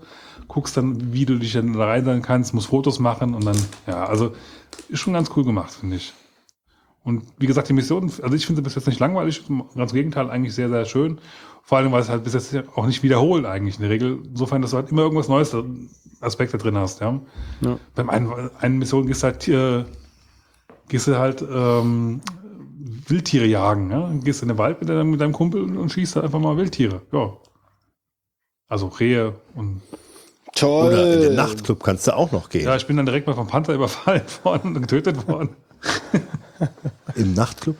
[0.47, 3.57] guckst dann, wie du dich dann da rein sein kannst, musst Fotos machen und dann,
[3.87, 4.33] ja, also
[4.89, 6.13] ist schon ganz cool gemacht, finde ich.
[7.03, 9.43] Und wie gesagt, die Mission, also ich finde sie bis jetzt nicht langweilig,
[9.75, 11.19] ganz im Gegenteil, eigentlich sehr, sehr schön.
[11.61, 14.19] Vor allem, weil es halt bis jetzt auch nicht wiederholt eigentlich in der Regel.
[14.23, 15.55] Insofern, dass du halt immer irgendwas Neues
[16.19, 17.19] Aspekte drin hast, ja.
[17.61, 17.79] Ja.
[17.95, 19.85] Beim einen, einen Mission gehst du halt, äh,
[20.87, 22.21] gehst du halt ähm,
[23.07, 24.11] Wildtiere jagen, ja.
[24.23, 26.57] Gehst in den Wald mit deinem, mit deinem Kumpel und, und schießt halt einfach mal
[26.57, 27.33] Wildtiere, ja.
[28.67, 29.81] Also Rehe und
[30.55, 30.87] Toll.
[30.87, 32.63] Oder in den Nachtclub kannst du auch noch gehen.
[32.63, 35.49] ja, ich bin dann direkt mal vom Panther überfallen worden und getötet worden.
[37.15, 37.75] Im Nachtclub?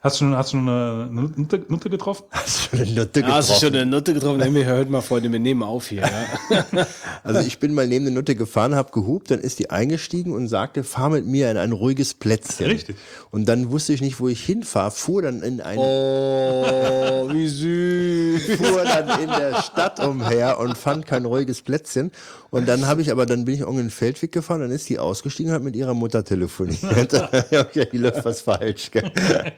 [0.00, 2.24] Hast du schon, hast du schon eine Nutte, Nutte getroffen?
[2.30, 3.76] Hast du eine Nutte Ja, hast du schon getroffen?
[3.82, 4.38] eine Note getroffen?
[4.38, 6.02] Nein, wir hört mal, Freunde, wir nehmen auf hier.
[6.02, 6.86] Ja.
[7.24, 10.48] Also ich bin mal neben der Nutte gefahren, habe gehupt, dann ist die eingestiegen und
[10.48, 12.66] sagte, fahr mit mir in ein ruhiges Plätzchen.
[12.66, 12.96] Richtig.
[13.30, 18.56] Und dann wusste ich nicht, wo ich hinfahre, fuhr dann in eine Oh, wie süß.
[18.56, 22.12] fuhr dann in der Stadt umher und fand kein ruhiges Plätzchen.
[22.50, 25.50] Und dann habe ich aber, dann bin ich irgendeinen Feldweg gefahren, dann ist die ausgestiegen
[25.52, 26.82] und hat mit ihrer Mutter telefoniert.
[27.52, 28.90] okay, hier läuft was falsch.
[28.90, 29.10] Gell?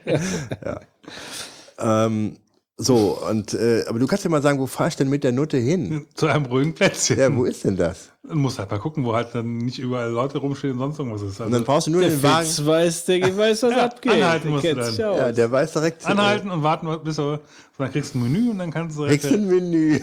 [0.65, 2.05] ja.
[2.05, 2.35] ähm,
[2.77, 5.31] So, und äh, aber du kannst ja mal sagen, wo fahr ich denn mit der
[5.31, 6.05] Nutte hin?
[6.15, 7.17] Zu einem ruhigen Plätzchen.
[7.19, 8.09] Ja, wo ist denn das?
[8.27, 11.21] Du musst halt mal gucken, wo halt dann nicht überall Leute rumstehen und sonst irgendwas
[11.21, 11.39] ist.
[11.39, 12.45] Und dann Also brauchst du nur Der den Wagen.
[12.45, 14.11] Fitz weiß, der weiß, was Ja, abgeht.
[14.13, 15.15] anhalten Der musst du dann.
[15.17, 16.05] Ja, der weiß direkt.
[16.05, 17.39] anhalten und warten, bis du,
[17.77, 19.99] dann kriegst du ein Menü und dann kannst du Äh, kriegst ein Menü.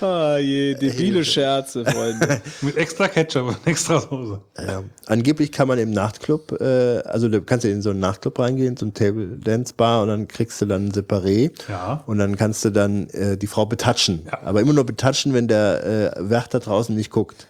[0.00, 2.42] Ah, je, debile Scherze, Freunde.
[2.62, 4.40] mit extra Ketchup und extra Soße.
[4.58, 4.82] Ja.
[5.06, 8.76] Angeblich kann man im Nachtclub, äh, also du kannst ja in so einen Nachtclub reingehen,
[8.76, 11.52] so ein Table Dance Bar und dann kriegst du dann ein Separé.
[11.68, 12.02] Ja.
[12.06, 14.26] Und dann kannst du dann äh, die Frau betatschen.
[14.26, 14.42] Ja.
[14.42, 17.46] Aber immer nur betatschen, wenn der äh, Wärter draußen nicht guckt.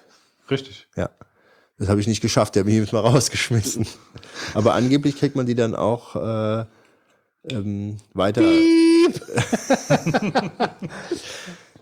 [0.50, 0.88] Richtig.
[0.96, 1.10] Ja.
[1.78, 3.86] Das habe ich nicht geschafft, der hat mich jedes Mal rausgeschmissen.
[4.54, 6.64] Aber angeblich kriegt man die dann auch äh,
[7.50, 8.42] ähm, weiter.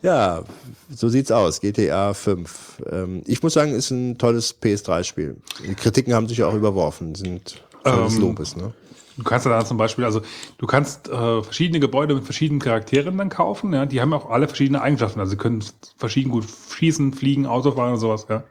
[0.02, 0.42] ja,
[0.90, 1.60] so sieht's aus.
[1.60, 2.82] GTA 5.
[2.90, 5.36] Ähm, ich muss sagen, ist ein tolles PS3-Spiel.
[5.66, 8.56] Die Kritiken haben sich ja auch überworfen, sind voll des Ähm, Lobes.
[8.56, 8.72] Ne?
[9.16, 10.22] Du kannst ja da zum Beispiel, also
[10.58, 14.48] du kannst äh, verschiedene Gebäude mit verschiedenen Charakteren dann kaufen, ja, die haben auch alle
[14.48, 15.20] verschiedene Eigenschaften.
[15.20, 15.64] Also sie können
[15.96, 18.42] verschieden gut schießen, fliegen, Auto fahren und sowas, ja.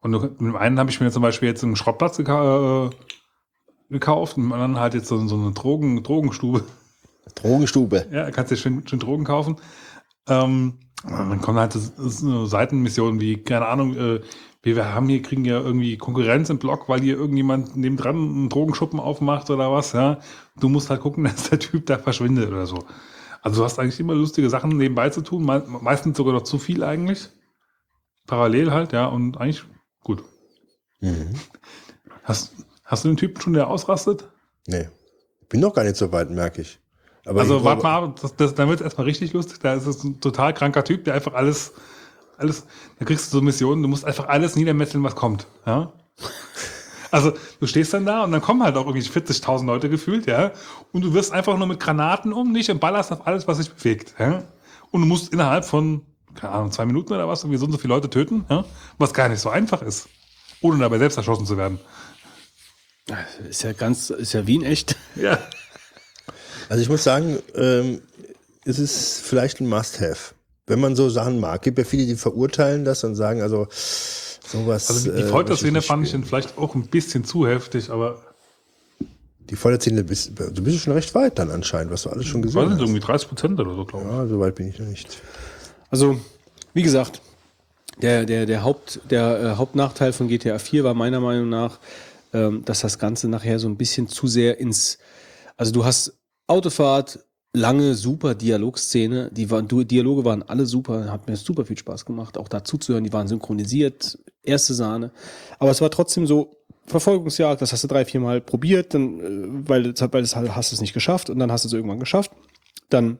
[0.00, 2.90] Und du, mit dem einen habe ich mir zum Beispiel jetzt einen Schrottplatz äh,
[3.90, 6.64] gekauft, dem anderen halt jetzt so, so eine Drogen, Drogenstube.
[7.34, 8.06] Drogenstube.
[8.10, 9.56] Ja, kannst dir schön, schön Drogen kaufen.
[10.28, 14.20] Ähm, dann kommen halt so Seitenmissionen wie, keine Ahnung, äh,
[14.62, 18.98] wir haben hier, kriegen ja irgendwie Konkurrenz im Blog, weil hier irgendjemand nebendran einen Drogenschuppen
[18.98, 20.18] aufmacht oder was, ja.
[20.58, 22.78] Du musst halt gucken, dass der Typ da verschwindet oder so.
[23.42, 26.58] Also du hast eigentlich immer lustige Sachen nebenbei zu tun, me meistens sogar noch zu
[26.58, 27.28] viel eigentlich.
[28.26, 29.64] Parallel halt, ja, und eigentlich
[30.02, 30.24] gut.
[31.00, 31.34] Mhm.
[32.22, 32.54] Hast,
[32.84, 34.28] hast du den Typen schon, der ausrastet?
[34.66, 34.88] Nee.
[35.48, 36.78] Bin noch gar nicht so weit, merke ich.
[37.26, 39.60] Aber also ich warte mal, ab, das, das, dann wird es erstmal richtig lustig.
[39.60, 41.72] Da ist es ein total kranker Typ, der einfach alles,
[42.36, 42.66] alles,
[42.98, 45.46] da kriegst du so Missionen, du musst einfach alles niedermetzeln, was kommt.
[45.66, 45.92] Ja?
[47.10, 50.50] Also du stehst dann da und dann kommen halt auch irgendwie 40.000 Leute gefühlt, ja.
[50.90, 53.72] Und du wirst einfach nur mit Granaten um dich und ballerst auf alles, was sich
[53.72, 54.16] bewegt.
[54.18, 54.42] Ja?
[54.90, 56.02] Und du musst innerhalb von,
[56.34, 58.64] keine Ahnung, zwei Minuten oder was, irgendwie so und so viele Leute töten, ja?
[58.98, 60.08] was gar nicht so einfach ist.
[60.60, 61.78] Ohne dabei selbst erschossen zu werden.
[63.48, 64.96] Ist ja ganz, ist ja wie in echt.
[65.16, 65.38] Ja.
[66.68, 68.00] Also ich muss sagen, ähm,
[68.64, 70.34] es ist vielleicht ein Must-Have.
[70.66, 71.60] Wenn man so Sachen mag.
[71.62, 73.68] Gibt ja viele, die verurteilen das und sagen, also
[74.46, 74.88] sowas.
[74.88, 78.22] Also die, die äh, Folterszene fand ich dann vielleicht auch ein bisschen zu heftig, aber.
[79.50, 82.62] Die Folterszene, bist, du bist schon recht weit dann anscheinend, was du alles schon gesehen
[82.62, 82.88] weiß nicht, hast.
[82.88, 84.10] irgendwie 30 Prozent oder so, glaube ich.
[84.10, 85.20] Ja, so weit bin ich noch nicht.
[85.90, 86.18] Also,
[86.72, 87.20] wie gesagt,
[88.00, 91.78] der, der, der, Haupt, der äh, Hauptnachteil von GTA 4 war meiner Meinung nach,
[92.34, 94.98] ähm, dass das Ganze nachher so ein bisschen zu sehr ins.
[95.56, 97.20] Also, du hast Autofahrt,
[97.54, 99.30] lange, super Dialogszene.
[99.32, 102.76] Die waren, du- Dialoge waren alle super, hat mir super viel Spaß gemacht, auch dazu
[102.76, 103.04] zu hören.
[103.04, 105.12] Die waren synchronisiert, erste Sahne.
[105.58, 106.56] Aber es war trotzdem so,
[106.86, 110.54] Verfolgungsjagd, das hast du drei, vier Mal probiert, dann, äh, weil, das- weil das halt,
[110.54, 112.30] hast du es nicht geschafft und dann hast du es irgendwann geschafft.
[112.90, 113.18] Dann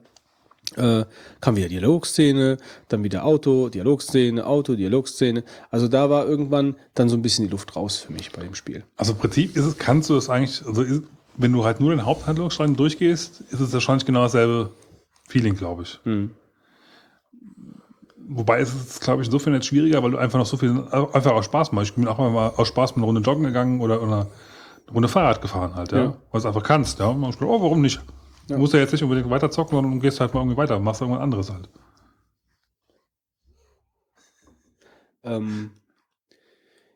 [0.75, 1.05] äh,
[1.41, 2.57] kam wieder Dialogszene,
[2.89, 5.43] dann wieder Auto, Dialogszene, Auto, Dialogszene.
[5.71, 8.55] Also da war irgendwann dann so ein bisschen die Luft raus für mich bei dem
[8.55, 8.83] Spiel.
[8.97, 11.03] Also im Prinzip ist es, kannst du es eigentlich, also ist,
[11.37, 14.71] wenn du halt nur den Haupthandlungsstrang durchgehst, ist es wahrscheinlich genau dasselbe
[15.27, 15.99] Feeling, glaube ich.
[18.27, 21.33] Wobei ist es, glaube ich, insofern jetzt schwieriger, weil du einfach noch so viel, einfach
[21.33, 21.89] aus Spaß machst.
[21.89, 24.27] Ich bin auch mal aus Spaß mit einer Runde joggen gegangen oder eine
[24.91, 25.97] Runde Fahrrad gefahren halt, ja.
[25.97, 26.05] Ja.
[26.05, 27.07] Weil du es einfach kannst, ja.
[27.07, 28.01] Und man oh, warum nicht?
[28.47, 30.79] Du musst ja jetzt nicht unbedingt weiter zocken, sondern du gehst halt mal irgendwie weiter,
[30.79, 31.69] machst irgendwas anderes halt.
[35.23, 35.71] Ähm,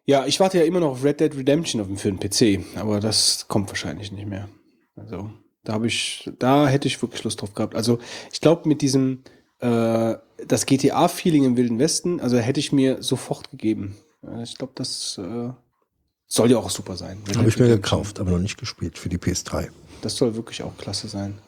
[0.06, 2.66] ja, ich warte ja immer noch auf Red Dead Redemption auf dem, für den PC,
[2.78, 4.50] aber das kommt wahrscheinlich nicht mehr.
[4.96, 5.32] Also
[5.64, 7.76] da habe ich, da hätte ich wirklich Lust drauf gehabt.
[7.76, 8.00] Also
[8.32, 9.24] ich glaube mit diesem
[9.60, 10.16] äh,
[10.48, 13.98] das GTA-Feeling im Wilden Westen, also hätte ich mir sofort gegeben.
[14.24, 15.50] Äh, Ich glaube, das äh,
[16.28, 17.22] soll ja auch super sein.
[17.36, 19.70] Habe ich mir gekauft, aber noch nicht gespielt für die PS3.
[20.02, 21.40] Das soll wirklich auch klasse sein.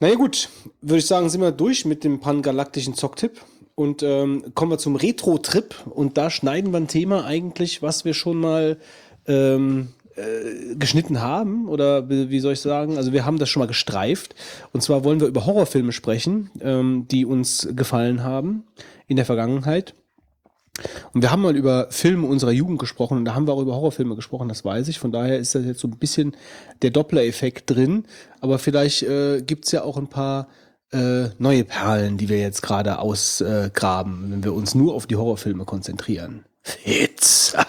[0.00, 0.48] Naja gut,
[0.80, 3.40] würde ich sagen, sind wir durch mit dem pangalaktischen Zocktipp.
[3.74, 5.74] Und ähm, kommen wir zum Retro-Trip.
[5.86, 8.78] Und da schneiden wir ein Thema eigentlich, was wir schon mal
[9.26, 11.68] ähm, äh, geschnitten haben.
[11.68, 12.96] Oder wie soll ich sagen?
[12.96, 14.34] Also wir haben das schon mal gestreift.
[14.72, 18.64] Und zwar wollen wir über Horrorfilme sprechen, ähm, die uns gefallen haben
[19.06, 19.94] in der Vergangenheit.
[21.12, 23.74] Und wir haben mal über Filme unserer Jugend gesprochen und da haben wir auch über
[23.74, 24.98] Horrorfilme gesprochen, das weiß ich.
[24.98, 26.36] Von daher ist das jetzt so ein bisschen
[26.82, 28.04] der Doppler-Effekt drin.
[28.40, 30.48] Aber vielleicht äh, gibt's ja auch ein paar
[30.92, 35.64] äh, neue Perlen, die wir jetzt gerade ausgraben, wenn wir uns nur auf die Horrorfilme
[35.64, 36.44] konzentrieren.
[36.62, 37.54] Fitz!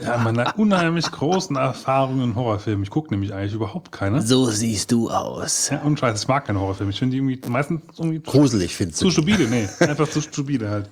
[0.00, 2.82] Ja, meine unheimlich großen Erfahrungen in Horrorfilmen.
[2.82, 4.22] Ich gucke nämlich eigentlich überhaupt keine.
[4.22, 5.68] so siehst du aus.
[5.68, 6.90] Ja, und Scheiß, ich mag keine Horrorfilme.
[6.90, 9.10] Ich finde die irgendwie meistens irgendwie Gruselig findest zu du.
[9.12, 9.44] stupide.
[9.48, 10.88] Nee, einfach zu stupide halt.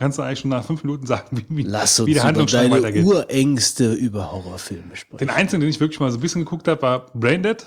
[0.00, 2.24] Kannst du eigentlich schon nach fünf Minuten sagen, wie, wie, Lass wie uns der über
[2.28, 3.04] Handlungsstrang weitergeht.
[3.04, 5.18] Urängste über Horrorfilme sprechen.
[5.18, 7.66] Den einzigen, den ich wirklich mal so ein bisschen geguckt habe, war Braindead.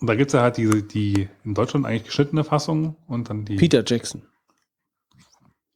[0.00, 3.44] Und da gibt es ja halt diese, die in Deutschland eigentlich geschnittene Fassung und dann
[3.44, 3.56] die.
[3.56, 4.22] Peter Jackson.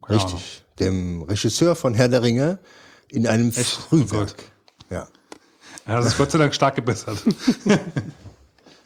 [0.03, 0.65] Keine Richtig.
[0.81, 2.59] Dem Regisseur von Herr der Ringe
[3.11, 3.81] in einem Echt?
[3.81, 4.29] Oh Frühwerk.
[4.29, 4.37] Gott.
[4.89, 5.09] ja.
[5.87, 7.23] Ja, das ist Gott sei Dank stark gebessert.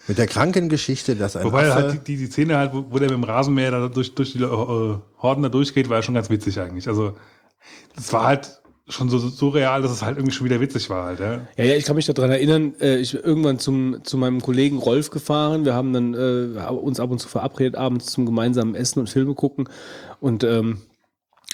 [0.09, 2.85] Mit der kranken Geschichte, dass ein Wobei Affe, halt die, die, die Szene halt, wo,
[2.91, 6.03] wo der mit dem Rasenmäher da durch, durch die äh, Horden da durchgeht, war ja
[6.03, 6.89] schon ganz witzig eigentlich.
[6.89, 7.17] Also,
[7.95, 11.07] das war halt schon so, so real, dass es halt irgendwie schon wieder witzig war
[11.07, 11.47] halt, ja.
[11.57, 14.79] Ja, ja, ich kann mich daran erinnern, äh, ich bin irgendwann zum, zu meinem Kollegen
[14.79, 15.65] Rolf gefahren.
[15.65, 19.35] Wir haben dann äh, uns ab und zu verabredet, abends zum gemeinsamen Essen und Filme
[19.35, 19.69] gucken.
[20.21, 20.83] Und ähm,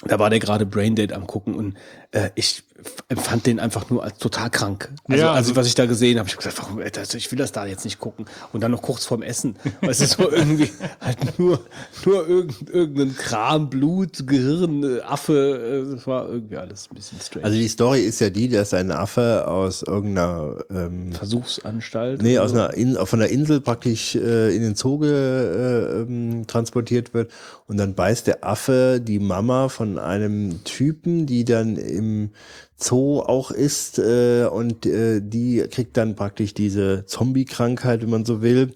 [0.05, 1.75] da war der gerade Braindate am gucken und
[2.11, 2.63] äh, ich
[3.09, 4.89] empfand den einfach nur als total krank.
[5.09, 7.29] Also, Ja, also also- was ich da gesehen habe, ich hab gesagt, warum, Alter, ich
[7.29, 8.25] will das da jetzt nicht gucken.
[8.53, 9.57] Und dann noch kurz vorm Essen.
[9.81, 10.69] Weißt du, so irgendwie
[11.01, 11.59] halt nur,
[12.05, 17.19] nur irgendein, irgendein Kram, Blut, Gehirn, äh, Affe, äh, das war irgendwie alles ein bisschen
[17.19, 17.43] strange.
[17.45, 22.21] also die Story ist ja die, dass ein Affe aus irgendeiner ähm, Versuchsanstalt.
[22.21, 22.55] Nee, aus so.
[22.57, 27.31] einer In von der Insel praktisch äh, in den Zoo äh, ähm, transportiert wird
[27.67, 32.31] und dann beißt der Affe die Mama von einem Typen, die dann im
[32.77, 38.41] Zoo auch ist äh, und äh, die kriegt dann praktisch diese Zombie-Krankheit, wenn man so
[38.41, 38.73] will.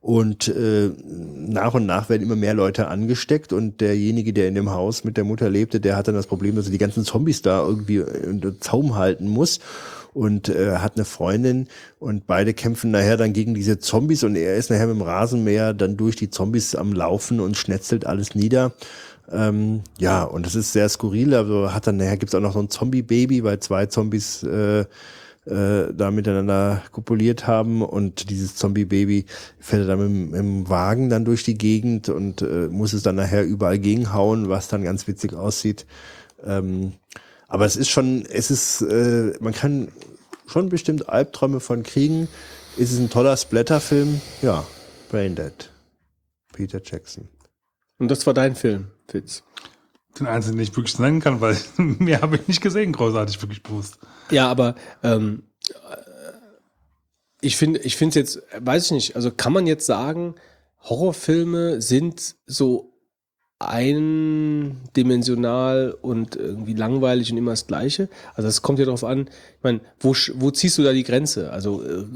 [0.00, 4.70] Und äh, nach und nach werden immer mehr Leute angesteckt und derjenige, der in dem
[4.70, 7.42] Haus mit der Mutter lebte, der hat dann das Problem, dass er die ganzen Zombies
[7.42, 9.60] da irgendwie unter Zaum halten muss
[10.14, 11.68] und äh, hat eine Freundin
[11.98, 15.74] und beide kämpfen nachher dann gegen diese Zombies und er ist nachher mit dem Rasenmäher
[15.74, 18.72] dann durch die Zombies am Laufen und schnetzelt alles nieder.
[19.32, 22.58] Ähm, ja, und das ist sehr skurril, also hat dann nachher gibt's auch noch so
[22.58, 24.80] ein Zombie-Baby, weil zwei Zombies äh,
[25.46, 29.26] äh, da miteinander kopuliert haben und dieses Zombie-Baby
[29.58, 33.44] fährt dann mit dem Wagen dann durch die Gegend und äh, muss es dann nachher
[33.44, 35.86] überall gegenhauen, was dann ganz witzig aussieht.
[36.44, 36.94] Ähm,
[37.48, 39.88] aber es ist schon, es ist, äh, man kann
[40.46, 42.28] schon bestimmt Albträume von kriegen.
[42.76, 44.20] Ist es ein toller Splatterfilm?
[44.42, 44.66] Ja,
[45.10, 45.70] Braindead.
[46.52, 47.28] Peter Jackson.
[47.98, 49.42] Und das war dein Film, Fitz.
[50.18, 53.62] Den einzigen, den ich wirklich nennen kann, weil mehr habe ich nicht gesehen, großartig, wirklich
[53.62, 53.98] bewusst.
[54.30, 55.96] Ja, aber ähm, äh,
[57.40, 60.34] ich finde, ich finde es jetzt, weiß ich nicht, also kann man jetzt sagen,
[60.82, 62.90] Horrorfilme sind so
[63.60, 68.08] eindimensional und irgendwie langweilig und immer das Gleiche.
[68.34, 71.52] Also es kommt ja darauf an, ich meine, wo, wo ziehst du da die Grenze?
[71.52, 72.06] Also äh,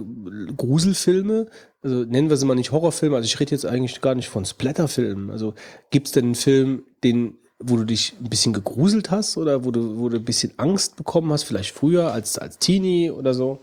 [0.57, 1.49] Gruselfilme,
[1.85, 4.45] also nennen wir sie mal nicht Horrorfilme, also ich rede jetzt eigentlich gar nicht von
[4.47, 5.31] Splatterfilmen.
[5.31, 5.55] Also
[5.91, 9.71] gibt es denn einen Film, den, wo du dich ein bisschen gegruselt hast oder wo
[9.71, 13.61] du, wo du ein bisschen Angst bekommen hast, vielleicht früher als, als Teenie oder so?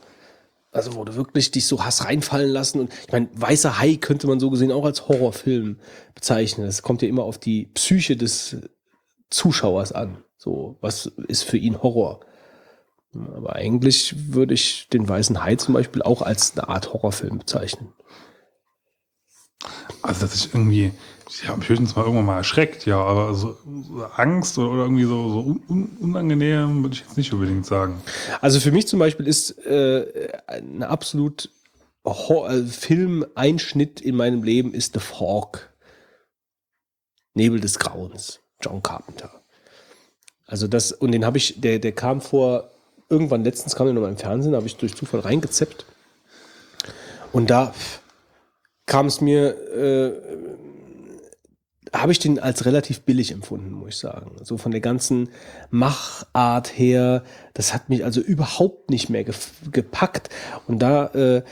[0.72, 4.28] Also wo du wirklich dich so hast reinfallen lassen und ich meine, Weißer Hai könnte
[4.28, 5.78] man so gesehen auch als Horrorfilm
[6.14, 6.68] bezeichnen.
[6.68, 8.58] Das kommt ja immer auf die Psyche des
[9.32, 10.20] Zuschauers an.
[10.38, 12.22] So, was ist für ihn Horror?
[13.14, 17.94] Aber eigentlich würde ich den Weißen Hai zum Beispiel auch als eine Art Horrorfilm bezeichnen.
[20.02, 20.92] Also, dass ich irgendwie,
[21.30, 24.84] ich habe mich höchstens mal irgendwann mal erschreckt, ja, aber so, so Angst oder, oder
[24.84, 28.02] irgendwie so, so un, un, unangenehm würde ich jetzt nicht unbedingt sagen.
[28.40, 31.50] Also für mich zum Beispiel ist äh, ein absolut
[32.04, 35.70] äh, Filmeinschnitt in meinem Leben ist The Fog.
[37.34, 39.42] Nebel des Grauens, John Carpenter.
[40.46, 42.71] Also das, und den habe ich, der, der kam vor,
[43.12, 45.86] irgendwann letztens kam der nochmal im Fernsehen, da habe ich durch Zufall reingezeppt.
[47.32, 47.74] Und da
[48.88, 50.12] kam es mir, äh,
[51.94, 54.38] habe ich den als relativ billig empfunden, muss ich sagen.
[54.44, 55.30] So von der ganzen
[55.70, 57.24] Machart her,
[57.54, 60.30] das hat mich also überhaupt nicht mehr gef- gepackt.
[60.68, 61.44] Und da, äh, äh,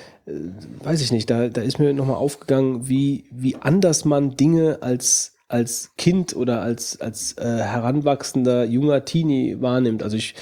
[0.83, 5.35] weiß ich nicht, da, da ist mir nochmal aufgegangen, wie, wie anders man Dinge als,
[5.49, 10.03] als Kind oder als, als äh, heranwachsender junger Teenie wahrnimmt.
[10.03, 10.35] Also ich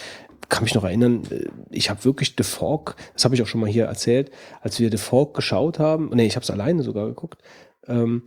[0.50, 3.62] kann mich noch erinnern, äh, ich habe wirklich The Fork, das habe ich auch schon
[3.62, 7.08] mal hier erzählt, als wir The Fork geschaut haben, nee, ich habe es alleine sogar
[7.08, 7.42] geguckt,
[7.88, 8.24] ähm,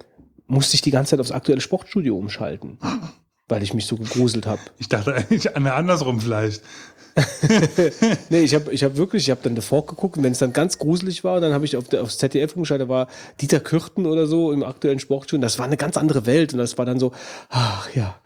[0.46, 2.78] musste ich die ganze Zeit aufs aktuelle Sportstudio umschalten,
[3.48, 4.60] weil ich mich so gegruselt habe.
[4.78, 6.62] Ich dachte eigentlich an andersrum vielleicht.
[8.30, 10.52] Nee, ich habe ich hab wirklich, ich habe dann Fork geguckt und wenn es dann
[10.52, 13.08] ganz gruselig war, dann habe ich auf der, aufs ZDF umgeschaltet, da war
[13.40, 16.78] Dieter Kürten oder so im aktuellen Sportstudio das war eine ganz andere Welt und das
[16.78, 17.12] war dann so,
[17.48, 18.16] ach ja,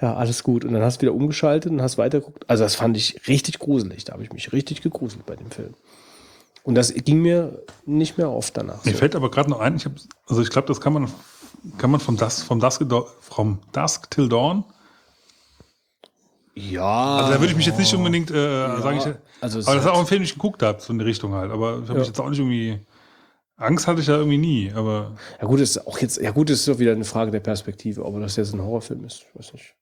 [0.00, 0.64] ja, alles gut.
[0.64, 2.48] Und dann hast du wieder umgeschaltet und hast weitergeguckt.
[2.48, 5.74] Also das fand ich richtig gruselig, da habe ich mich richtig gegruselt bei dem Film.
[6.62, 8.84] Und das ging mir nicht mehr oft danach.
[8.84, 8.98] Mir So.
[8.98, 9.92] fällt aber gerade noch ein, ich hab,
[10.26, 11.08] also ich glaube, das kann man,
[11.78, 12.82] kann man vom Dusk, vom Dusk,
[13.20, 14.64] vom Dusk till Dawn.
[16.56, 17.16] Ja.
[17.16, 18.34] Also da würde ich mich jetzt nicht unbedingt äh,
[18.80, 19.06] sagen, ich,
[19.42, 21.04] also es aber das ist auch ein Film, den ich geguckt habe, so in die
[21.04, 21.50] Richtung halt.
[21.50, 21.98] Aber ich habe Ja.
[21.98, 22.80] mich jetzt auch nicht irgendwie.
[23.56, 26.66] Angst hatte ich da irgendwie nie, aber Ja gut, ist auch jetzt, ja gut, ist
[26.66, 29.26] doch wieder eine Frage der Perspektive, ob das jetzt ein Horrorfilm ist.
[29.32, 29.74] Ich weiß nicht.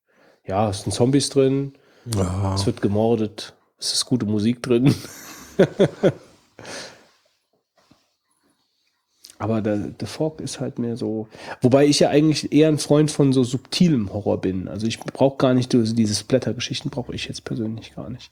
[0.46, 1.72] Ja, es sind Zombies drin,
[2.14, 2.54] Ja.
[2.54, 4.94] es wird gemordet, es ist gute Musik drin.
[9.42, 11.26] Aber der, der Fog ist halt mehr so.
[11.62, 14.68] Wobei ich ja eigentlich eher ein Freund von so subtilem Horror bin.
[14.68, 18.30] Also ich brauche gar nicht, also diese Splatter-Geschichten brauche ich jetzt persönlich gar nicht.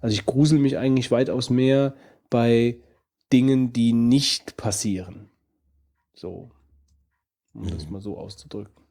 [0.00, 1.96] Also ich grusel mich eigentlich weitaus mehr
[2.30, 2.76] bei
[3.32, 5.28] Dingen, die nicht passieren.
[6.14, 6.52] So.
[7.52, 8.81] Um das mal so auszudrücken.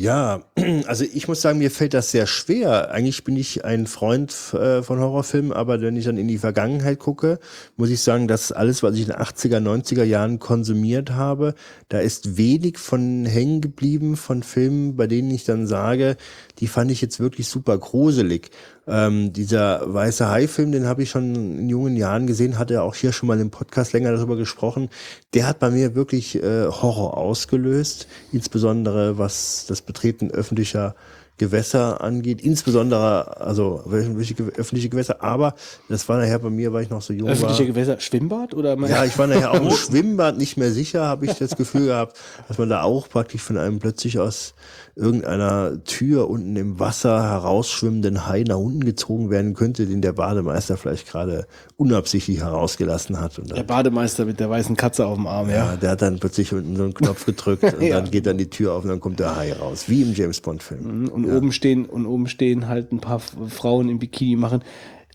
[0.00, 0.40] Ja,
[0.86, 2.90] also ich muss sagen, mir fällt das sehr schwer.
[2.90, 6.98] Eigentlich bin ich ein Freund äh, von Horrorfilmen, aber wenn ich dann in die Vergangenheit
[6.98, 7.38] gucke,
[7.76, 11.54] muss ich sagen, dass alles, was ich in den 80er, 90er Jahren konsumiert habe,
[11.90, 16.16] da ist wenig von hängen geblieben von Filmen, bei denen ich dann sage,
[16.60, 18.48] die fand ich jetzt wirklich super gruselig.
[18.90, 23.12] Ähm, dieser weiße Hai-Film, den habe ich schon in jungen Jahren gesehen, hatte auch hier
[23.12, 24.88] schon mal im Podcast länger darüber gesprochen.
[25.32, 30.96] Der hat bei mir wirklich äh, Horror ausgelöst, insbesondere was das Betreten öffentlicher
[31.40, 35.54] Gewässer angeht, insbesondere also öffentliche, öffentliche Gewässer, aber
[35.88, 37.68] das war nachher bei mir, weil ich noch so jung Öffentliche war.
[37.68, 41.38] Gewässer, Schwimmbad oder Ja, ich war nachher auch im Schwimmbad nicht mehr sicher, habe ich
[41.38, 44.52] das Gefühl gehabt, dass man da auch praktisch von einem plötzlich aus
[44.96, 50.76] irgendeiner Tür unten im Wasser herausschwimmenden Hai nach unten gezogen werden könnte, den der Bademeister
[50.76, 51.46] vielleicht gerade
[51.76, 53.38] unabsichtlich herausgelassen hat.
[53.38, 55.56] Und Der Bademeister mit der weißen Katze auf dem Arm, ja.
[55.72, 58.00] ja, der hat dann plötzlich unten so einen Knopf gedrückt und Ja.
[58.00, 60.40] dann geht dann die Tür auf und dann kommt der Hai raus, wie im James
[60.40, 61.08] Bond Film.
[61.08, 64.62] Und oben stehen und oben stehen halt ein paar Frauen im Bikini machen.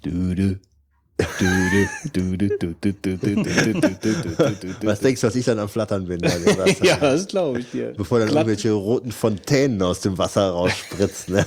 [0.04, 0.60] Düde.
[4.84, 6.19] Was denkst du, was ich dann am Flattern bin?
[6.84, 7.94] Ja, das glaube ich dir.
[7.95, 11.35] Bevor dann Glatt- irgendwelche roten Fontänen aus dem Wasser rausspritzen.
[11.35, 11.45] Ne?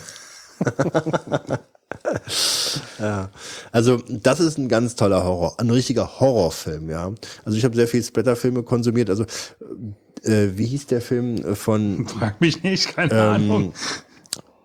[2.99, 3.31] ja.
[3.73, 7.13] Also das ist ein ganz toller Horror, ein richtiger Horrorfilm, ja.
[7.45, 9.11] Also ich habe sehr viel Splatterfilme konsumiert.
[9.11, 9.25] Also
[10.23, 13.73] äh, wie hieß der Film von Frag mich nicht, keine Ähm, Ahnung.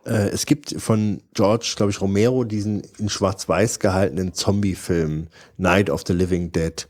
[0.06, 6.03] Äh, es gibt von George, glaube ich, Romero diesen in Schwarz-Weiß gehaltenen Zombie-Film Night of
[6.06, 6.88] the Living Dead.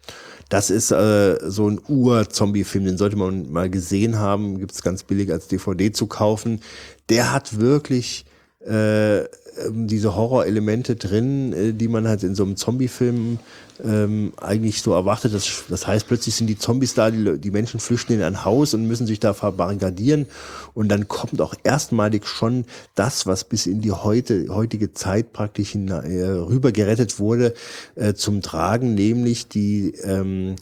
[0.50, 4.59] Das ist äh, so ein Ur-Zombie-Film, den sollte man mal gesehen haben.
[4.59, 6.61] Gibt es ganz billig als DVD zu kaufen.
[7.09, 8.25] Der hat wirklich
[8.66, 9.24] äh,
[9.57, 13.40] ähm, diese Horrorelemente drin, äh, die man halt in so einem Zombie-Film
[13.83, 15.33] ähm, eigentlich so erwartet.
[15.33, 18.73] Das, das heißt, plötzlich sind die Zombies da, die, die Menschen flüchten in ein Haus
[18.73, 20.27] und müssen sich da verbarrikadieren.
[20.73, 22.65] Und dann kommt auch erstmalig schon
[22.95, 27.53] das, was bis in die heute, heutige Zeit praktisch hin, äh, rüber gerettet wurde,
[27.95, 30.56] äh, zum Tragen, nämlich die ähm,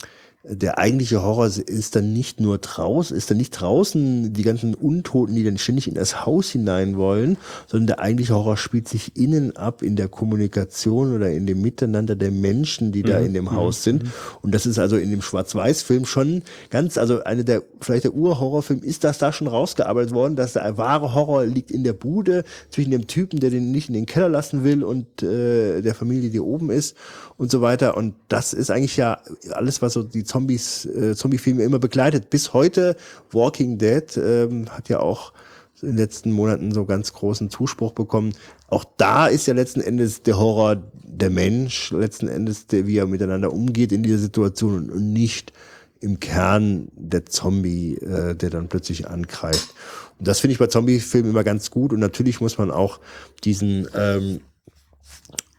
[0.44, 5.36] der eigentliche Horror ist dann nicht nur draußen, ist dann nicht draußen die ganzen Untoten,
[5.36, 7.38] die dann ständig in das Haus hinein wollen,
[7.68, 12.16] sondern der eigentliche Horror spielt sich innen ab in der Kommunikation oder in dem Miteinander
[12.16, 14.06] der Menschen, die da in dem Haus sind.
[14.42, 18.82] Und das ist also in dem Schwarz-Weiß-Film schon ganz, also eine der, vielleicht der Ur-Horrorfilm
[18.82, 22.90] ist das da schon rausgearbeitet worden, dass der wahre Horror liegt in der Bude zwischen
[22.90, 26.40] dem Typen, der den nicht in den Keller lassen will und äh, der Familie, die
[26.40, 26.98] oben ist
[27.38, 27.96] und so weiter.
[27.96, 29.20] Und das ist eigentlich ja
[29.52, 32.30] alles, was so die Zombies, äh, Zombie-Filme immer begleitet.
[32.30, 32.96] Bis heute
[33.32, 35.34] Walking Dead ähm, hat ja auch
[35.82, 38.34] in den letzten Monaten so ganz großen Zuspruch bekommen.
[38.68, 43.08] Auch da ist ja letzten Endes der Horror der Mensch, letzten Endes, der, wie er
[43.08, 45.52] miteinander umgeht in dieser Situation und, nicht
[46.00, 49.74] im Kern der Zombie, äh, der dann plötzlich angreift.
[50.18, 51.92] Und das finde ich bei Zombie-Filmen immer ganz gut.
[51.92, 53.02] Und natürlich muss man auch
[53.44, 54.40] diesen ähm,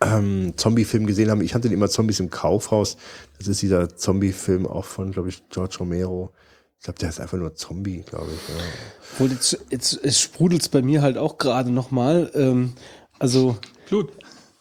[0.04, 1.40] ähm, Zombie-Film gesehen haben.
[1.40, 2.96] Ich hatte immer Zombies im Kaufhaus.
[3.38, 6.32] Das ist dieser Zombie-Film auch von, glaube ich, George Romero.
[6.78, 8.54] Ich glaube, der ist einfach nur Zombie, glaube ich.
[8.54, 8.62] Ja.
[9.12, 12.30] Obwohl, jetzt, jetzt es sprudelt bei mir halt auch gerade nochmal.
[12.34, 12.72] Ähm,
[13.18, 13.56] also,
[13.88, 14.10] Blut.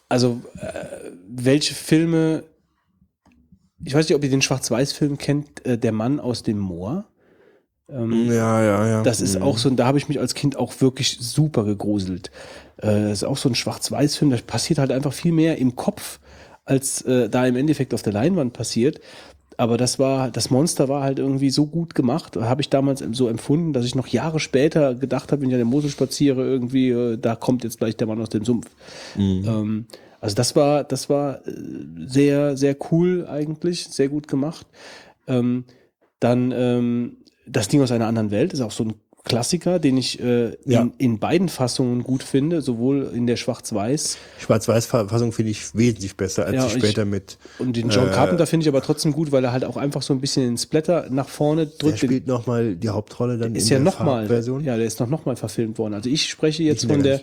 [0.07, 2.43] also äh, welche Filme,
[3.83, 7.05] ich weiß nicht, ob ihr den Schwarz-Weiß-Film kennt, äh, Der Mann aus dem Moor.
[7.93, 9.03] Ähm, Ja, ja, ja.
[9.03, 12.31] Das ist auch so, und da habe ich mich als Kind auch wirklich super gegruselt.
[12.77, 16.19] Äh, das ist auch so ein Schwarz-Weiß-Film, da passiert halt einfach viel mehr im Kopf,
[16.65, 18.99] als äh, da im Endeffekt auf der Leinwand passiert.
[19.57, 23.27] Aber das war, das Monster war halt irgendwie so gut gemacht, habe ich damals so
[23.27, 26.89] empfunden, dass ich noch Jahre später gedacht habe, wenn ich an der Mosel spaziere, irgendwie,
[26.89, 28.67] äh, da kommt jetzt gleich der Mann aus dem Sumpf.
[29.45, 29.85] Ähm,
[30.19, 31.51] also das war, das war äh,
[32.07, 34.65] sehr, sehr cool eigentlich, sehr gut gemacht.
[35.27, 35.65] Ähm,
[36.19, 37.17] dann ähm,
[37.51, 40.81] das Ding aus einer anderen Welt ist auch so ein Klassiker, den ich äh, Ja.
[40.81, 46.45] in, in beiden Fassungen gut finde, sowohl in der Schwarz-Weiß Schwarz-Weiß-Fassung finde ich wesentlich besser,
[46.47, 47.37] als Ja, ich ich- später mit.
[47.59, 50.01] und den John Äh, Carpenter finde ich aber trotzdem gut, weil er halt auch einfach
[50.01, 52.01] so ein bisschen den Splatter nach vorne Der drückt.
[52.01, 54.63] Den- spielt nochmal die Hauptrolle dann ist in ja der nochmal, Version.
[54.63, 55.93] ja, der ist noch nochmal verfilmt worden.
[55.93, 57.19] Also ich spreche jetzt von der.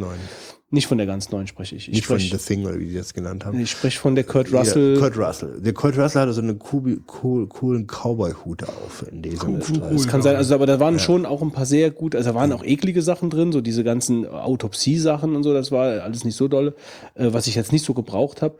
[0.70, 1.88] Nicht von der ganz neuen spreche ich.
[1.88, 3.58] Ich Nicht von spreche, The Thing oder wie die das genannt haben.
[3.58, 4.94] ich spreche von der Kurt Russell.
[4.94, 5.60] Ja, Kurt Russell.
[5.60, 9.82] Der Kurt Russell hatte so einen cool, cool, coolen Cowboy-Hut auf in diesem Cool, Streifen.
[9.82, 9.92] cool.
[9.92, 12.34] Das kann sein, also aber da waren schon auch ein paar sehr gut, also da
[12.34, 16.36] waren auch eklige Sachen drin, so diese ganzen Autopsie-Sachen und so, das war alles nicht
[16.36, 16.74] so dolle,
[17.14, 18.58] äh, was ich jetzt nicht so gebraucht habe.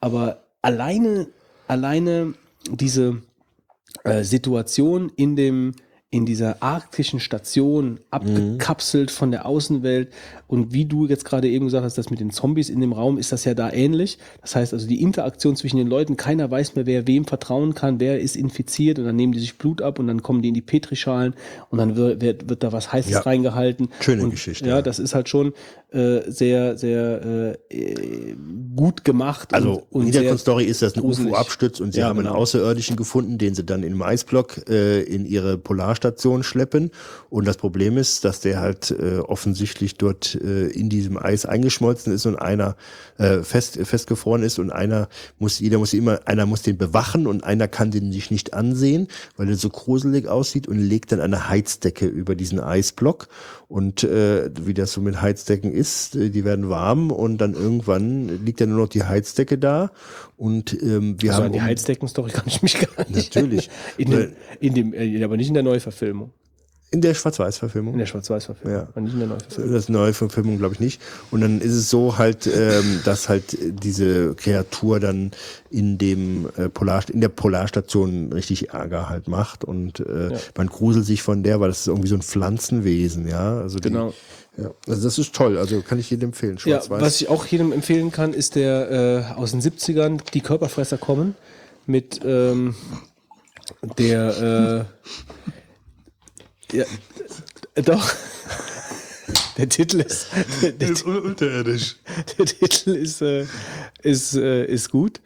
[0.00, 1.26] Aber alleine,
[1.66, 2.34] alleine
[2.70, 3.22] diese,
[4.04, 5.72] äh, Situation in dem
[6.10, 10.10] in dieser arktischen Station abgekapselt von der Außenwelt
[10.48, 13.18] und wie du jetzt gerade eben gesagt hast, das mit den Zombies in dem Raum
[13.18, 14.18] ist das ja da ähnlich.
[14.40, 18.00] Das heißt also die Interaktion zwischen den Leuten, keiner weiß mehr, wer wem vertrauen kann,
[18.00, 20.54] wer ist infiziert und dann nehmen die sich Blut ab und dann kommen die in
[20.54, 21.34] die Petrischalen
[21.70, 23.20] und dann wird, wird, wird da was Heißes Ja.
[23.20, 23.90] reingehalten.
[24.00, 24.82] Schöne und, Geschichte, Ja, ja.
[24.82, 25.52] das ist halt schon
[25.90, 28.34] äh, sehr, sehr äh,
[28.76, 29.54] gut gemacht.
[29.54, 31.32] Also und, und Hintergrundstory ist, dass ein gruselig.
[31.32, 32.38] UFO abstürzt und sie Ja, haben einen genau.
[32.38, 36.90] Außerirdischen gefunden, den sie dann im Eisblock äh, in ihre Polarstation schleppen.
[37.30, 42.12] Und das Problem ist, dass der halt äh, offensichtlich dort äh, in diesem Eis eingeschmolzen
[42.12, 42.76] ist und einer
[43.18, 45.08] äh, fest, festgefroren ist und einer
[45.38, 49.08] muss, jeder muss immer, einer muss den bewachen und einer kann den sich nicht ansehen,
[49.36, 53.28] weil er so gruselig aussieht und legt dann eine Heizdecke über diesen Eisblock.
[53.68, 58.44] Und äh, wie das so mit Heizdecken ist, äh, die werden warm und dann irgendwann
[58.44, 59.90] liegt dann nur noch die Heizdecke da.
[60.38, 63.34] Und ähm, wir Also haben an die Heizdecken-Story kann ich mich gar nicht.
[63.34, 63.70] Natürlich.
[63.98, 66.32] In dem, in dem, äh, aber nicht in der Neuverfilmung.
[66.90, 67.98] In der In Schwarz-Weiß-Verfilmung.
[67.98, 68.74] der Schwarz-Weiß-Verfilmung.
[68.78, 68.88] Ja.
[68.90, 69.72] aber Nicht in der Neuverfilmung.
[69.74, 71.02] Das neue Verfilmung glaube ich nicht.
[71.30, 75.32] Und dann ist es so halt, ähm, dass halt diese Kreatur dann
[75.70, 80.38] in dem äh, Polar, in der Polarstation richtig Ärger halt macht und äh, Ja.
[80.56, 83.58] man gruselt sich von der, weil das ist irgendwie so ein Pflanzenwesen, ja.
[83.60, 84.14] Also die, Genau.
[84.56, 84.70] Ja.
[84.88, 85.56] Also das ist toll.
[85.58, 86.58] Also kann ich jedem empfehlen.
[86.64, 88.90] Ja, was ich auch jedem empfehlen kann, ist der
[89.36, 91.36] äh, aus den 70ern, Die Körperfresser kommen,
[91.86, 92.74] mit ähm,
[93.98, 95.48] der, äh,
[96.72, 96.84] ja,
[97.82, 98.10] doch,
[99.56, 100.28] der Titel ist,
[100.62, 101.96] der, der, ist un- unterirdisch.
[102.38, 103.46] der Titel ist, äh,
[104.02, 105.20] ist, äh, ist gut.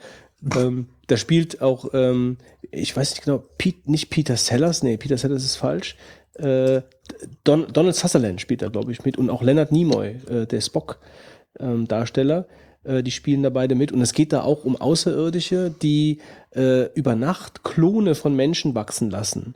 [0.57, 2.37] Ähm, da spielt auch, ähm,
[2.71, 5.97] ich weiß nicht genau, Pete, nicht Peter Sellers, nee, Peter Sellers ist falsch.
[6.35, 6.83] Äh,
[7.45, 12.47] Don, Donald Sutherland spielt da, glaube ich, mit und auch Leonard Nimoy, äh, der Spock-Darsteller.
[12.85, 13.93] äh, die spielen da beide mit.
[13.93, 16.19] Und es geht da auch um Außerirdische, die
[16.55, 19.55] äh, über Nacht Klone von Menschen wachsen lassen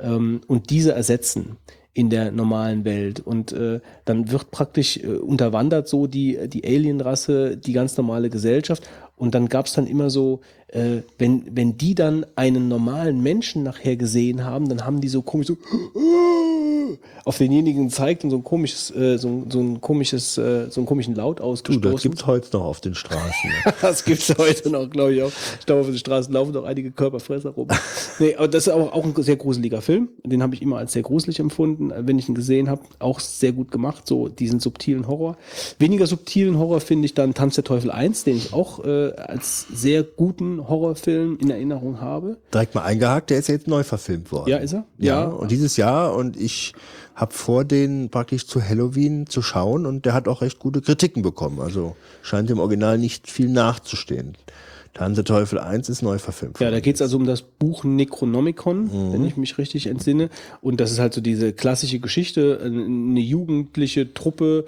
[0.00, 1.56] ähm, und diese ersetzen
[1.96, 3.20] in der normalen Welt.
[3.20, 8.88] Und äh, dann wird praktisch äh, unterwandert so die, die Alienrasse, die ganz normale Gesellschaft.
[9.16, 13.62] Und dann gab es dann immer so, äh, wenn, wenn die dann einen normalen Menschen
[13.62, 15.56] nachher gesehen haben, dann haben die so komisch so
[17.24, 20.80] auf denjenigen gezeigt und so ein komisches, äh, so, ein- so ein komisches, äh, so
[20.80, 21.92] einen komischen Laut Du, ausgestoßen.
[21.92, 23.50] das gibt's heute noch auf den Straßen.
[23.82, 25.32] Das gibt's heute noch, glaube ich auch.
[25.58, 27.68] Ich glaube, auf den Straßen laufen noch einige Körperfresser rum.
[28.20, 30.08] nee, aber das ist auch, auch ein sehr gruseliger Film.
[30.24, 32.82] Den habe ich immer als sehr gruselig empfunden, äh, wenn ich ihn gesehen habe.
[33.00, 35.36] Auch sehr gut gemacht, so diesen subtilen Horror.
[35.80, 39.66] Weniger subtilen Horror finde ich dann Tanz der Teufel 1, den ich auch äh, als
[39.72, 42.36] sehr guten Horrorfilm in Erinnerung habe.
[42.52, 44.48] Direkt mal eingehakt, der ist ja jetzt neu verfilmt worden.
[44.50, 44.84] Ja, ist er?
[44.98, 45.24] Ja, Ja.
[45.28, 46.72] und dieses Jahr und ich
[47.14, 51.22] habe vor, den praktisch zu Halloween zu schauen und der hat auch recht gute Kritiken
[51.22, 51.60] bekommen.
[51.60, 54.36] Also scheint dem Original nicht viel nachzustehen.
[54.92, 56.58] Tanz der Teufel 1 ist neu verfilmt.
[56.58, 56.82] Ja, da worden.
[56.82, 60.30] geht's also um das Buch Necronomicon, wenn ich mich richtig entsinne.
[60.62, 62.60] Und das ist halt so diese klassische Geschichte.
[62.64, 64.64] Eine jugendliche Truppe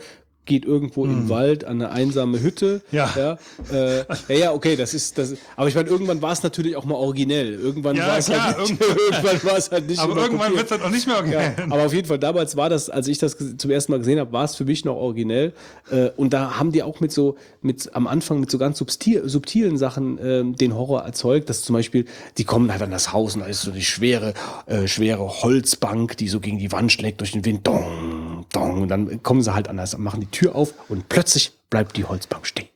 [0.49, 2.81] geht irgendwo im Wald an eine einsame Hütte.
[2.91, 3.09] Ja.
[3.17, 3.39] Ja,
[3.73, 5.35] äh, ja, ja, okay, das ist das.
[5.57, 7.55] Aber ich meine, irgendwann war es natürlich auch mal originell.
[7.55, 10.69] Irgendwann Ja, war es halt nicht, irgendwann- war es halt nicht Aber irgendwann wird es
[10.71, 11.55] dann auch nicht mehr Ja, originell.
[11.71, 14.33] aber auf jeden Fall, damals war das, als ich das zum ersten Mal gesehen habe,
[14.33, 15.53] war es für mich noch originell.
[15.91, 19.29] Äh, und da haben die auch mit so, mit am Anfang mit so ganz subtil,
[19.29, 21.49] subtilen Sachen ähm, den Horror erzeugt.
[21.51, 22.07] Dass zum Beispiel,
[22.39, 24.33] die kommen halt an das Haus und da ist so die schwere,
[24.67, 27.67] äh, schwere Holzbank, die so gegen die Wand schlägt durch den Wind.
[27.67, 28.83] Dong, dong.
[28.83, 32.05] Und dann kommen sie halt an das, machen die Tür auf und plötzlich bleibt die
[32.05, 32.69] Holzbank stehen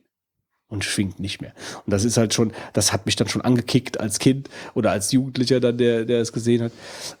[0.73, 1.53] und schwingt nicht mehr.
[1.85, 5.11] Und das ist halt schon, das hat mich dann schon angekickt als Kind oder als
[5.11, 6.71] Jugendlicher dann, der, der es gesehen hat.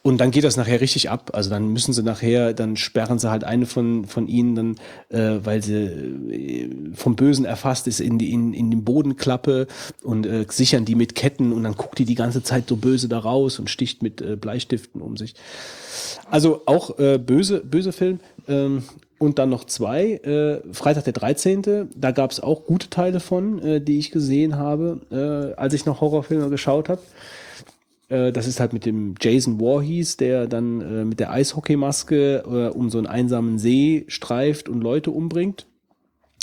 [0.01, 1.29] Und dann geht das nachher richtig ab.
[1.33, 4.75] Also dann müssen sie nachher, dann sperren sie halt eine von, von ihnen dann,
[5.09, 9.67] äh, weil sie äh, vom Bösen erfasst ist, in die, in, in den Bodenklappe
[10.01, 13.07] und äh, sichern die mit Ketten und dann guckt die die ganze Zeit so böse
[13.07, 15.35] da raus und sticht mit äh, Bleistiften um sich.
[16.25, 18.19] Also auch äh, böse, böse Film.
[18.47, 18.83] Ähm,
[19.19, 20.15] und dann noch zwei.
[20.15, 21.89] Äh, Freitag der 13.
[21.95, 25.85] Da gab es auch gute Teile von, äh, die ich gesehen habe, äh, als ich
[25.85, 27.01] noch Horrorfilme geschaut habe.
[28.09, 32.77] Äh, das ist halt mit dem Jason Voorhees, der dann äh, mit der Eishockeymaske äh,
[32.77, 35.67] um so einen einsamen See streift und Leute umbringt.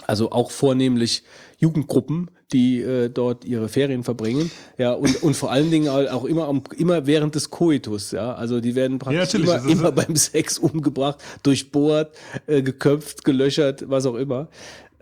[0.06, 1.22] Also auch vornehmlich
[1.58, 4.50] Jugendgruppen, die äh, dort ihre Ferien verbringen.
[4.78, 8.10] Ja, und, und vor allen Dingen auch immer, am, immer während des Koitus.
[8.12, 13.88] Ja, also die werden praktisch natürlich, immer, immer beim Sex umgebracht, durchbohrt, äh, geköpft, gelöchert,
[13.88, 14.48] was auch immer.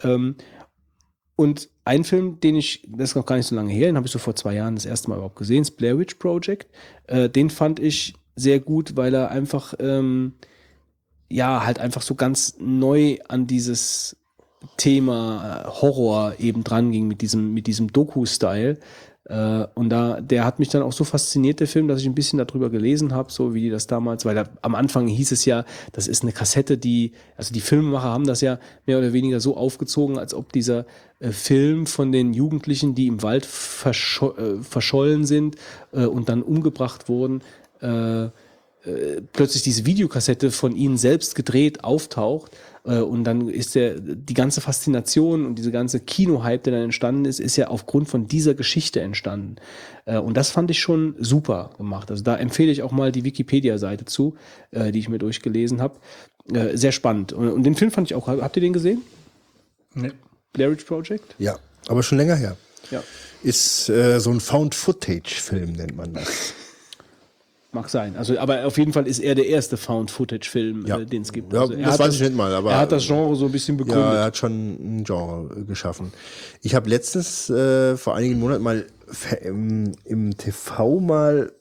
[0.02, 0.36] Ähm,
[1.36, 4.06] und ein Film, den ich, das ist noch gar nicht so lange her, den habe
[4.06, 6.66] ich so vor zwei Jahren das erste Mal überhaupt gesehen, das Blair Witch Project.
[7.06, 10.34] Äh, den fand ich sehr gut, weil er einfach, ähm,
[11.28, 14.16] ja, halt einfach so ganz neu an dieses
[14.76, 18.78] Thema äh, Horror eben dran ging mit diesem, mit diesem Doku-Style.
[19.28, 22.14] Äh, und da, der hat mich dann auch so fasziniert, der Film, dass ich ein
[22.14, 25.44] bisschen darüber gelesen habe, so wie die das damals, weil da, am Anfang hieß es
[25.44, 29.40] ja, das ist eine Kassette, die, also die Filmemacher haben das ja mehr oder weniger
[29.40, 30.86] so aufgezogen, als ob dieser
[31.20, 35.56] äh, Film von den Jugendlichen, die im Wald verscho äh, verschollen sind
[35.92, 37.42] äh, und dann umgebracht wurden,
[37.82, 38.30] äh, äh,
[39.32, 42.56] plötzlich diese Videokassette von ihnen selbst gedreht auftaucht
[42.94, 47.40] und dann ist der die ganze Faszination und diese ganze Kino-Hype, der dann entstanden ist,
[47.40, 49.56] ist ja aufgrund von dieser Geschichte entstanden.
[50.06, 52.10] Äh, und das fand ich schon super gemacht.
[52.10, 54.36] Also da empfehle ich auch mal die Wikipedia-Seite zu,
[54.70, 55.98] äh, die ich mir durchgelesen habe.
[56.52, 57.32] Äh, sehr spannend.
[57.32, 58.26] Und, und den Film fand ich auch.
[58.26, 59.02] Habt ihr den gesehen?
[59.94, 60.12] Nee.
[60.52, 61.34] Blair Witch Project?
[61.38, 61.58] Ja,
[61.88, 62.56] aber schon länger her.
[62.90, 63.02] Ja.
[63.42, 66.54] Ist äh, so ein Found-Footage-Film, nennt man das.
[67.70, 68.16] Mag sein.
[68.16, 70.98] Also, aber auf jeden Fall ist er der erste Found-Footage-Film, Ja.
[71.00, 71.52] äh, den es gibt.
[71.52, 73.44] Ja, also, er das hat weiß ich nicht mal, aber- er hat das Genre so
[73.44, 74.04] ein bisschen begründet.
[74.04, 76.12] Ja, er hat schon ein Genre geschaffen.
[76.62, 78.86] Ich habe letztens äh, vor einigen Monaten mal
[79.42, 81.52] im, im TV mal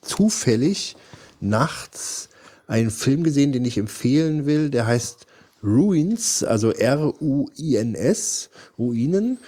[0.00, 0.94] zufällig
[1.40, 2.28] nachts
[2.68, 4.70] einen Film gesehen, den ich empfehlen will.
[4.70, 5.26] Der heißt
[5.64, 9.38] Ruins, also R-U-I-N-S, Ruinen.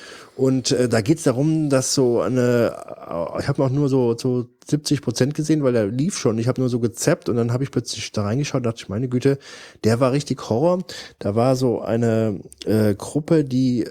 [0.40, 4.16] Und äh, da geht es darum, dass so eine, äh, ich habe auch nur so,
[4.16, 6.38] so 70 Prozent gesehen, weil der lief schon.
[6.38, 9.08] Ich habe nur so gezappt und dann habe ich plötzlich da reingeschaut, dachte ich, meine
[9.08, 9.38] Güte,
[9.84, 10.78] der war richtig Horror.
[11.18, 13.84] Da war so eine äh, Gruppe, die äh,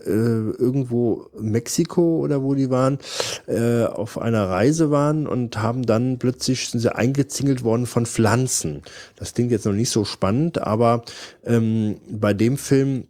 [0.58, 2.98] irgendwo Mexiko oder wo die waren,
[3.46, 8.82] äh, auf einer Reise waren und haben dann plötzlich sind sie eingezingelt worden von Pflanzen.
[9.18, 11.04] Das klingt jetzt noch nicht so spannend, aber
[11.46, 13.04] ähm, bei dem Film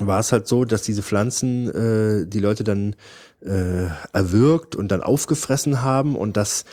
[0.00, 2.96] war es halt so, dass diese Pflanzen äh, die Leute dann
[3.40, 6.64] äh, erwürgt und dann aufgefressen haben und das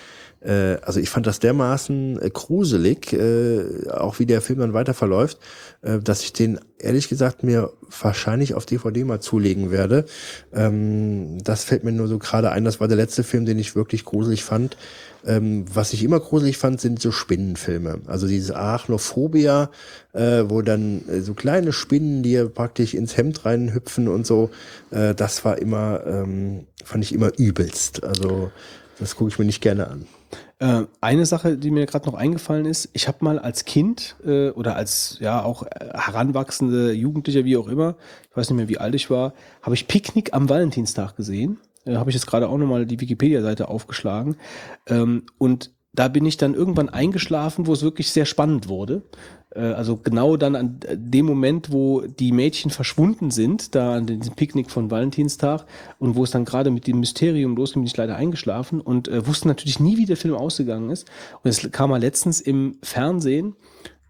[0.41, 4.93] äh, also ich fand das dermaßen äh, gruselig, äh, auch wie der Film dann weiter
[4.93, 5.39] verläuft,
[5.81, 7.71] äh, dass ich den ehrlich gesagt mir
[8.01, 10.05] wahrscheinlich auf DVD mal zulegen werde.
[10.53, 12.65] Ähm, das fällt mir nur so gerade ein.
[12.65, 14.77] Das war der letzte Film, den ich wirklich gruselig fand.
[15.23, 18.01] Ähm, was ich immer gruselig fand, sind so Spinnenfilme.
[18.07, 19.69] Also dieses Arachnophobia,
[20.13, 24.49] äh, wo dann äh, so kleine Spinnen dir praktisch ins Hemd reinhüpfen und so.
[24.89, 28.03] Äh, das war immer, ähm, fand ich immer übelst.
[28.03, 28.49] Also
[28.97, 30.07] das gucke ich mir nicht gerne an.
[30.61, 34.51] Äh, eine Sache, die mir gerade noch eingefallen ist, ich habe mal als Kind äh,
[34.51, 37.95] oder als ja auch äh, heranwachsende Jugendlicher, wie auch immer,
[38.29, 39.33] ich weiß nicht mehr, wie alt ich war,
[39.63, 41.57] habe ich Picknick am Valentinstag gesehen.
[41.83, 44.35] Äh, habe ich jetzt gerade auch nochmal die Wikipedia-Seite aufgeschlagen.
[44.87, 49.03] Ähm, und da bin ich dann irgendwann eingeschlafen, wo es wirklich sehr spannend wurde.
[49.53, 54.35] Äh, Also genau dann an dem Moment, wo die Mädchen verschwunden sind, da an diesem
[54.35, 55.65] Picknick von Valentinstag
[55.99, 59.27] und wo es dann gerade mit dem Mysterium losging, bin ich leider eingeschlafen und äh,
[59.27, 61.09] wusste natürlich nie, wie der Film ausgegangen ist.
[61.43, 63.55] Und es kam mal letztens im Fernsehen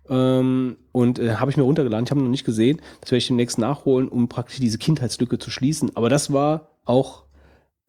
[0.08, 2.06] ähm, und äh, habe ich mir runtergeladen.
[2.06, 2.80] Ich habe ihn noch nicht gesehen.
[3.02, 5.96] Das werde ich demnächst nachholen, um praktisch diese Kindheitslücke zu schließen.
[5.96, 7.24] Aber das war auch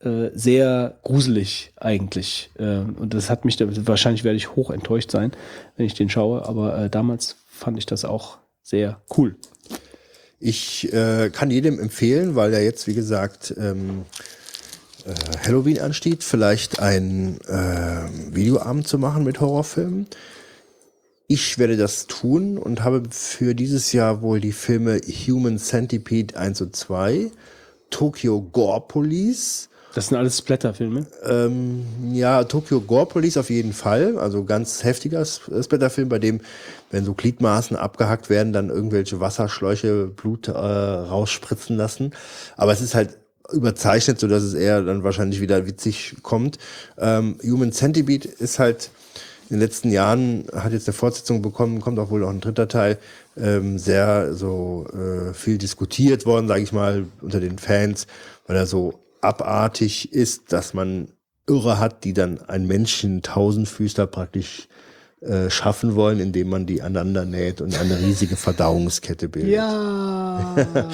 [0.03, 2.51] äh, sehr gruselig eigentlich.
[2.59, 3.57] Äh, und das hat mich,
[3.87, 5.33] wahrscheinlich werde ich hoch enttäuscht sein,
[5.77, 9.37] wenn ich den schaue, aber äh, damals fand ich das auch sehr cool.
[10.41, 14.05] Ich äh, kann jedem empfehlen, weil ja jetzt, wie gesagt, ähm,
[15.05, 20.09] äh, Halloween ansteht, vielleicht einen äh, Videoabend zu machen mit Horrorfilmen.
[21.29, 26.61] Ich werde das tun und habe für dieses Jahr wohl die Filme Human Centipede 1
[26.61, 27.31] und 2,
[27.91, 31.07] Tokyo Gore Police, Das sind alles Splatterfilme.
[31.27, 34.19] ähm, ja, Tokyo Gore Police auf jeden Fall.
[34.19, 36.41] Also ganz heftiger Splatterfilm, bei dem,
[36.91, 42.13] wenn so Gliedmaßen abgehackt werden, dann irgendwelche Wasserschläuche Blut äh, rausspritzen lassen.
[42.57, 43.19] Aber es ist halt
[43.53, 46.59] überzeichnet, so dass es eher dann wahrscheinlich wieder witzig kommt.
[46.99, 48.91] Ähm, Human Centipede ist halt
[49.51, 52.69] in den letzten Jahren hat jetzt eine Fortsetzung bekommen, kommt auch wohl noch ein dritter
[52.69, 52.97] Teil,
[53.37, 58.07] ähm, sehr so äh, viel diskutiert worden, sage ich mal, unter den Fans,
[58.47, 61.09] weil er so abartig ist, dass man
[61.49, 64.69] Irre hat, die dann ein Männchen Tausendfüßler praktisch
[65.21, 69.53] äh, schaffen wollen, indem man die aneinander näht und eine riesige Verdauungskette bildet.
[69.53, 70.55] Ja,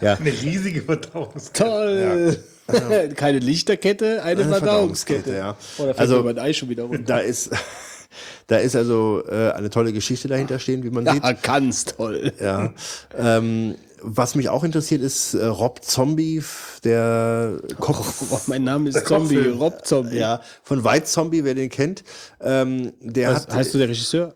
[0.00, 1.64] Ja, Eine riesige Verdauungskette.
[1.68, 2.36] toll.
[3.16, 5.36] Keine Lichterkette, eine Verdauungskette, Verdauungskette.
[5.36, 5.56] ja.
[5.78, 7.02] Oh, da fällt Also- mir mein Ei schon wieder runter.
[7.04, 7.50] da ist,
[8.46, 11.22] da ist also äh, eine tolle Geschichte dahinter stehen, wie man sieht.
[11.22, 12.32] Ja, ganz toll.
[12.40, 12.72] Ja.
[13.18, 16.42] ähm, was mich auch interessiert, ist äh, Rob Zombie,
[16.84, 18.22] der Kopf.
[18.30, 19.58] Oh, mein Name ist Zombie, Kopffilm.
[19.58, 20.16] Rob Zombie.
[20.16, 22.04] Ja, von White Zombie, wer den kennt.
[22.40, 24.34] Ähm, der Was, hat, heißt du der Regisseur?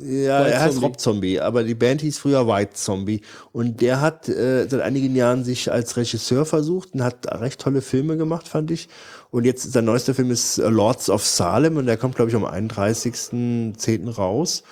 [0.00, 0.86] ja, White er heißt Zombie?
[0.86, 3.20] Rob Zombie, aber die Band hieß früher White Zombie.
[3.52, 7.82] Und der hat äh, seit einigen Jahren sich als Regisseur versucht und hat recht tolle
[7.82, 8.88] Filme gemacht, fand ich.
[9.30, 12.36] Und jetzt sein neuester Film ist äh, Lords of Salem und der kommt, glaube ich,
[12.36, 14.10] am 31.10.
[14.10, 14.62] raus.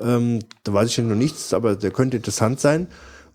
[0.00, 2.88] Ähm, da weiß ich noch nichts, aber der könnte interessant sein.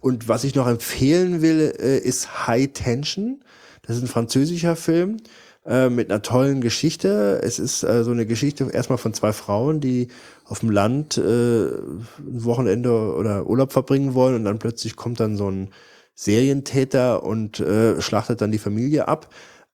[0.07, 3.41] Und was ich noch empfehlen will, äh, ist High Tension.
[3.81, 5.17] Das ist ein französischer Film
[5.65, 7.41] äh, mit einer tollen Geschichte.
[7.43, 10.07] Es ist äh, so eine Geschichte erstmal von zwei Frauen, die
[10.45, 15.35] auf dem Land äh, ein Wochenende oder Urlaub verbringen wollen und dann plötzlich kommt dann
[15.35, 15.71] so ein
[16.15, 19.27] Serientäter und äh, schlachtet dann die Familie ab.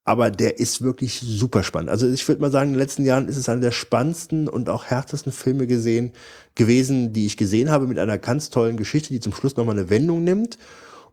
[0.05, 1.89] Aber der ist wirklich super spannend.
[1.89, 4.69] Also ich würde mal sagen, in den letzten Jahren ist es einer der spannendsten und
[4.69, 6.11] auch härtesten Filme gesehen
[6.55, 9.89] gewesen, die ich gesehen habe, mit einer ganz tollen Geschichte, die zum Schluss nochmal eine
[9.89, 10.57] Wendung nimmt.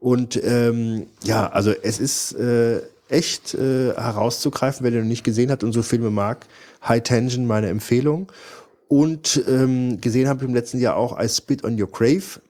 [0.01, 5.51] Und ähm, ja, also es ist äh, echt äh, herauszugreifen, wer den noch nicht gesehen
[5.52, 6.47] hat und so Filme mag.
[6.86, 8.33] High Tension, meine Empfehlung.
[8.89, 12.41] Und ähm, gesehen habe ich im letzten Jahr auch I Spit on Your Grave.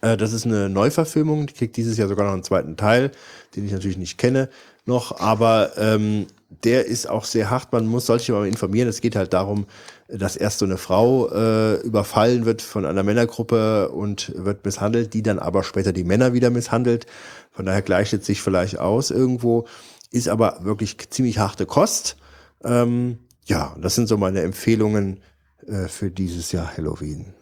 [0.00, 3.12] Äh, das ist eine Neuverfilmung, die kriegt dieses Jahr sogar noch einen zweiten Teil,
[3.54, 4.48] den ich natürlich nicht kenne
[4.86, 6.26] noch, aber ähm,
[6.62, 7.72] der ist auch sehr hart.
[7.72, 8.88] Man muss solche mal informieren.
[8.88, 9.66] Es geht halt darum,
[10.08, 15.22] dass erst so eine Frau äh, überfallen wird von einer Männergruppe und wird misshandelt, die
[15.22, 17.06] dann aber später die Männer wieder misshandelt.
[17.50, 19.66] Von daher gleicht es sich vielleicht aus irgendwo,
[20.10, 22.16] ist aber wirklich ziemlich harte Kost.
[22.62, 25.20] Ähm, ja, das sind so meine Empfehlungen
[25.66, 27.34] äh, für dieses Jahr Halloween.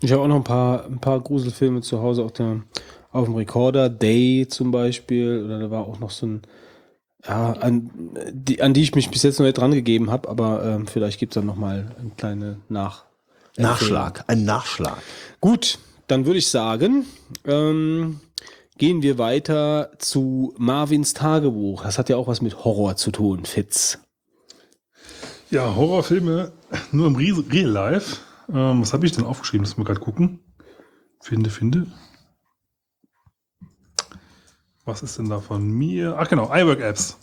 [0.00, 2.62] Ich habe auch noch ein paar, ein paar Gruselfilme zu Hause auf, der,
[3.12, 3.88] auf dem Recorder.
[3.88, 5.44] Day zum Beispiel.
[5.44, 6.42] Oder da war auch noch so ein,
[7.26, 7.90] ja, an
[8.32, 11.18] die, an die ich mich bis jetzt noch nicht dran gegeben habe, aber ähm, vielleicht
[11.18, 13.04] gibt es dann nochmal eine kleine Nach
[13.56, 14.98] Nachschlag, ein Nachschlag.
[15.40, 17.06] Gut, dann würde ich sagen,
[17.44, 18.20] ähm,
[18.78, 21.82] gehen wir weiter zu Marvins Tagebuch.
[21.82, 23.98] Das hat ja auch was mit Horror zu tun, Fitz.
[25.50, 26.52] Ja, Horrorfilme
[26.92, 28.18] nur im Re Real Life.
[28.48, 29.64] Ähm, was habe ich denn aufgeschrieben?
[29.64, 30.40] Lass mal gerade gucken.
[31.20, 31.86] Finde, finde.
[34.88, 36.16] Was ist denn da von mir?
[36.18, 37.18] Ach genau, iWork Apps.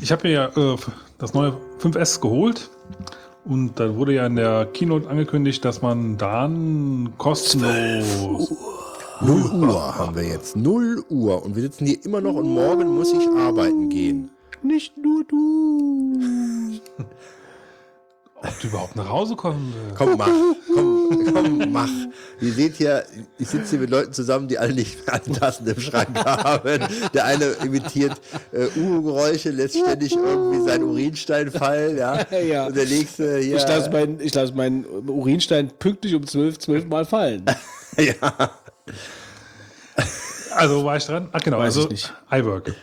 [0.00, 0.76] Ich habe mir ja äh,
[1.16, 2.70] das neue 5S geholt
[3.44, 8.52] und da wurde ja in der Keynote angekündigt, dass man dann kostenlos.
[9.20, 10.56] Null Uhr haben wir jetzt.
[10.56, 11.44] Null Uhr.
[11.44, 14.32] Und wir sitzen hier immer noch und morgen muss ich arbeiten gehen.
[14.64, 16.80] Nicht nur du.
[18.34, 19.98] Ob du überhaupt nach Hause kommen willst.
[19.98, 20.26] Komm, mach.
[20.26, 20.91] Komm,
[21.32, 21.90] komm, mach.
[22.40, 23.04] Ihr seht hier,
[23.38, 26.80] ich sitze hier mit Leuten zusammen, die alle nicht alle Tassen im Schrank haben.
[27.14, 28.20] Der eine imitiert
[28.52, 32.26] äh, Uhu-Geräusche, lässt ständig irgendwie seinen Urinstein fallen, ja.
[32.42, 32.66] Ja.
[32.66, 33.56] Und der nächste hier.
[33.56, 37.44] Ich lasse meinen ich lass meinen Urinstein pünktlich um zwölf, zwölf Mal fallen.
[37.98, 38.50] ja.
[40.54, 41.28] Also wo war ich dran?
[41.32, 42.14] Ach genau, Weiß also ich nicht.
[42.30, 42.74] iWork.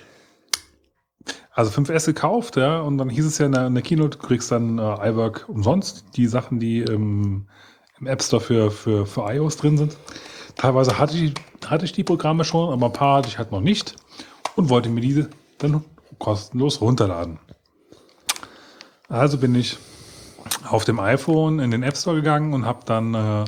[1.51, 4.25] Also 5S gekauft, ja, und dann hieß es ja in der, in der Keynote, du
[4.25, 7.47] kriegst dann äh, iWork umsonst, die Sachen, die im,
[7.99, 9.97] im App Store für, für, für iOS drin sind.
[10.55, 11.33] Teilweise hatte ich,
[11.65, 13.95] hatte ich die Programme schon, aber ein paar hatte ich halt noch nicht
[14.55, 15.83] und wollte mir diese dann
[16.17, 17.39] kostenlos runterladen.
[19.07, 19.77] Also bin ich
[20.67, 23.45] auf dem iPhone in den App Store gegangen und habe dann, äh,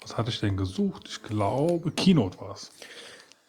[0.00, 1.08] was hatte ich denn gesucht?
[1.08, 2.70] Ich glaube, Keynote war es.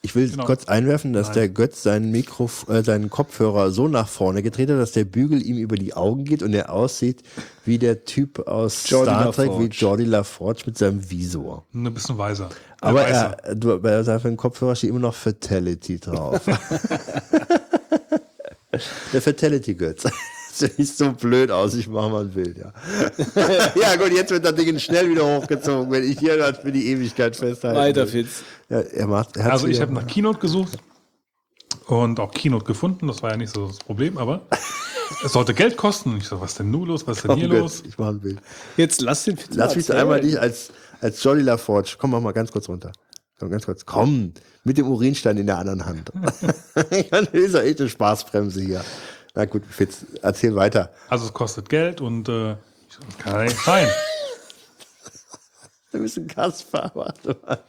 [0.05, 0.43] Ich will Genau.
[0.45, 1.35] kurz einwerfen, dass Nein.
[1.35, 5.41] der Götz seinen Mikro, äh, seinen Kopfhörer so nach vorne gedreht hat, dass der Bügel
[5.41, 7.23] ihm über die Augen geht und er aussieht
[7.63, 9.67] wie der Typ aus Geordie Star Trek, wie.
[9.67, 11.65] Jordi LaForge mit seinem Visor.
[11.73, 12.49] Ein bisschen weiser.
[12.81, 16.41] Äh, Aber er, du, bei seinem Kopfhörer steht immer noch Fatality drauf.
[19.13, 19.73] der Fatality
[20.77, 22.71] Sieht so blöd aus, ich mache mal ein Bild, ja.
[23.75, 26.91] ja gut, jetzt wird das Ding schnell wieder hochgezogen, wenn ich hier das für die
[26.91, 27.79] Ewigkeit festhalte.
[27.79, 28.43] Weiter, Fitz.
[28.69, 30.77] Ja, er macht, er Also ich habe nach Keynote gesucht
[31.87, 33.07] und auch Keynote gefunden.
[33.07, 34.47] Das war ja nicht so das Problem, aber
[35.25, 36.17] es sollte Geld kosten.
[36.17, 37.07] Ich so, was ist denn nun los?
[37.07, 37.83] Was ist denn Komm, hier Götz, los?
[37.87, 38.39] Ich mache ein Bild.
[38.77, 41.95] Jetzt lass den Fitz Lass mich einmal dich als, als Jolly LaForge.
[41.97, 42.91] Komm, mach mal ganz kurz runter.
[43.39, 43.85] Komm, ganz kurz.
[43.85, 44.33] Komm,
[44.63, 46.11] mit dem Urinstein in der anderen Hand.
[47.11, 48.83] das ist ja echt eine Spaßbremse hier.
[49.35, 50.91] Na gut, Fitz, erzähl weiter.
[51.09, 53.87] Also es kostet Geld und äh, ich kann ja nicht sein.
[55.91, 57.59] Du bist ein Kasper, warte mal.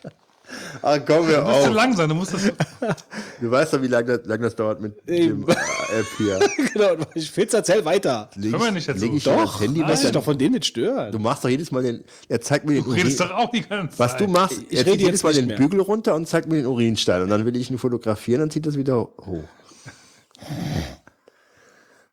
[0.82, 1.74] Ach komm, hör Du bist zu auf.
[1.74, 2.42] langsam, du musst das.
[3.40, 5.40] Du weißt doch, wie lange das, lang das dauert mit Eben.
[5.46, 6.38] dem äh, App hier.
[6.72, 8.28] genau, ich Fitz, erzähl weiter.
[8.36, 9.16] Leg Können wir nicht jetzt leg so.
[9.16, 11.12] ich Doch, das Handy, lass was dich doch von denen nicht stören.
[11.12, 13.50] Du machst doch jedes Mal den, er zeigt mir den Du redest Urin, doch auch
[13.50, 14.20] die ganze was Zeit.
[14.20, 15.56] du machst, Ich er rede zieht jedes Mal den mehr.
[15.56, 18.66] Bügel runter und zeigt mir den Urinstein und dann will ich ihn fotografieren und zieht
[18.66, 19.44] das wieder hoch.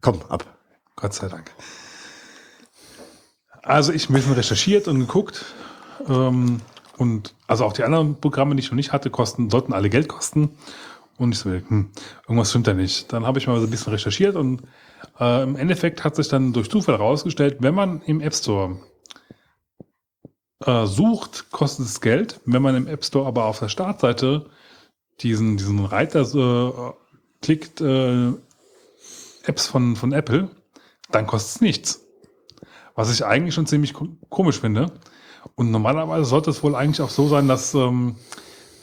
[0.02, 0.46] Komm, ab.
[0.96, 1.52] Gott sei Dank.
[3.62, 5.46] Also ich ein bisschen recherchiert und geguckt.
[6.08, 6.62] Ähm,
[6.98, 10.08] und also auch die anderen Programme, die ich noch nicht hatte, kosten, sollten alle Geld
[10.08, 10.58] kosten.
[11.18, 11.92] Und ich so, hm,
[12.28, 13.14] irgendwas stimmt da nicht.
[13.14, 14.64] Dann habe ich mal so ein bisschen recherchiert und
[15.20, 18.78] äh, im Endeffekt hat sich dann durch Zufall herausgestellt, wenn man im App Store
[20.66, 22.40] äh, sucht, kostet es Geld.
[22.46, 24.50] Wenn man im App Store aber auf der Startseite
[25.22, 26.94] diesen, diesen Reiter äh,
[27.42, 28.34] klickt, äh,
[29.44, 30.50] Apps von, von Apple,
[31.11, 32.02] dann kostet es nichts.
[32.95, 34.92] Was ich eigentlich schon ziemlich ko- komisch finde.
[35.56, 38.16] Und normalerweise sollte es wohl eigentlich auch so sein, dass ähm,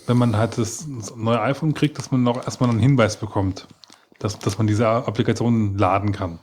[0.07, 3.69] wenn man halt das, das neue iPhone kriegt, dass man noch erstmal einen Hinweis bekommt,
[4.19, 6.41] dass, dass man diese Applikation laden kann.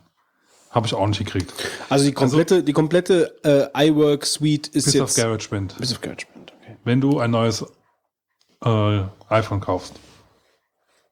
[0.69, 1.53] Habe ich auch nicht gekriegt.
[1.89, 3.35] Also die komplette, die komplette
[3.73, 5.15] äh, iWork Suite ist Bis auf jetzt.
[5.17, 5.77] GarageBand.
[5.77, 6.77] Bis auf GarageBand, okay.
[6.83, 7.65] Wenn du ein neues
[8.63, 9.93] äh, iPhone kaufst,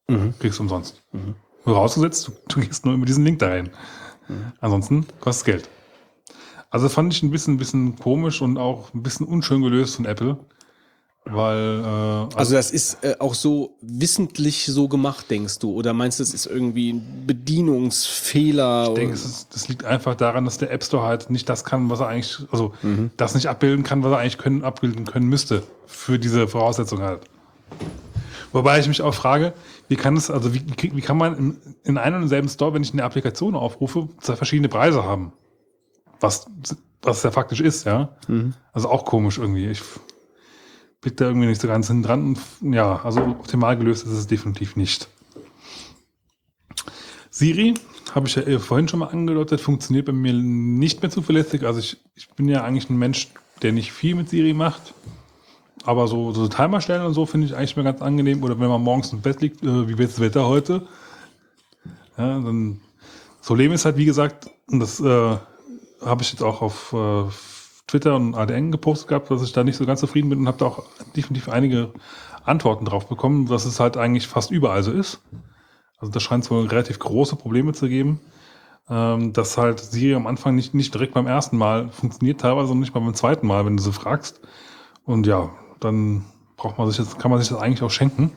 [0.09, 0.33] Mhm.
[0.37, 1.01] kriegst du umsonst.
[1.63, 3.69] Vorausgesetzt, du, du gehst nur über diesen Link da rein.
[4.27, 4.51] Mhm.
[4.59, 5.69] Ansonsten kostet es Geld.
[6.69, 10.37] Also fand ich ein bisschen, bisschen komisch und auch ein bisschen unschön gelöst von Apple.
[11.25, 11.79] Weil,
[12.31, 15.71] äh, Also das ist äh, auch so wissentlich so gemacht, denkst du?
[15.71, 18.87] Oder meinst du, es ist irgendwie ein Bedienungsfehler?
[18.89, 21.89] Ich denke, ist, das liegt einfach daran, dass der App Store halt nicht das kann,
[21.89, 23.11] was er eigentlich, also Mhm.
[23.15, 27.21] das nicht abbilden kann, was er eigentlich können, abbilden können müsste für diese Voraussetzung halt.
[28.51, 29.53] Wobei ich mich auch frage,
[29.87, 32.83] wie kann es, also wie, wie kann man in, in einem und demselben Store, wenn
[32.83, 35.33] ich eine Applikation aufrufe, zwei verschiedene Preise haben?
[36.19, 36.47] Was,
[37.01, 38.15] was ja faktisch ist, ja.
[38.27, 38.53] Mhm.
[38.71, 39.67] Also auch komisch irgendwie.
[39.67, 39.81] Ich
[41.01, 42.37] blick da irgendwie nicht so ganz hin dran.
[42.61, 45.09] Ja, also optimal gelöst ist es definitiv nicht.
[47.29, 47.73] Siri,
[48.13, 51.63] habe ich ja eh vorhin schon mal angedeutet, funktioniert bei mir nicht mehr zuverlässig.
[51.63, 53.29] Also ich, ich bin ja eigentlich ein Mensch,
[53.61, 54.93] der nicht viel mit Siri macht.
[55.85, 58.43] Aber so, so Timer stellen und so finde ich eigentlich mal ganz angenehm.
[58.43, 60.87] Oder wenn man morgens im Bett liegt, äh, wie wird das Wetter heute?
[62.17, 62.79] Ja, dann
[63.41, 65.37] so leben ist halt, wie gesagt, und das äh,
[66.05, 67.23] habe ich jetzt auch auf äh,
[67.87, 70.57] Twitter und ADN gepostet gehabt, dass ich da nicht so ganz zufrieden bin und habe
[70.57, 70.83] da auch
[71.15, 71.91] definitiv einige
[72.45, 75.21] Antworten drauf bekommen, dass es halt eigentlich fast überall so ist.
[75.97, 78.19] Also da scheint es wohl relativ große Probleme zu geben,
[78.89, 82.93] ähm, dass halt Siri am Anfang nicht, nicht direkt beim ersten Mal funktioniert, teilweise nicht
[82.93, 84.41] mal beim zweiten Mal, wenn du sie fragst.
[85.05, 85.51] Und ja,
[85.83, 86.25] dann
[86.57, 88.31] braucht man sich das, kann man sich das eigentlich auch schenken.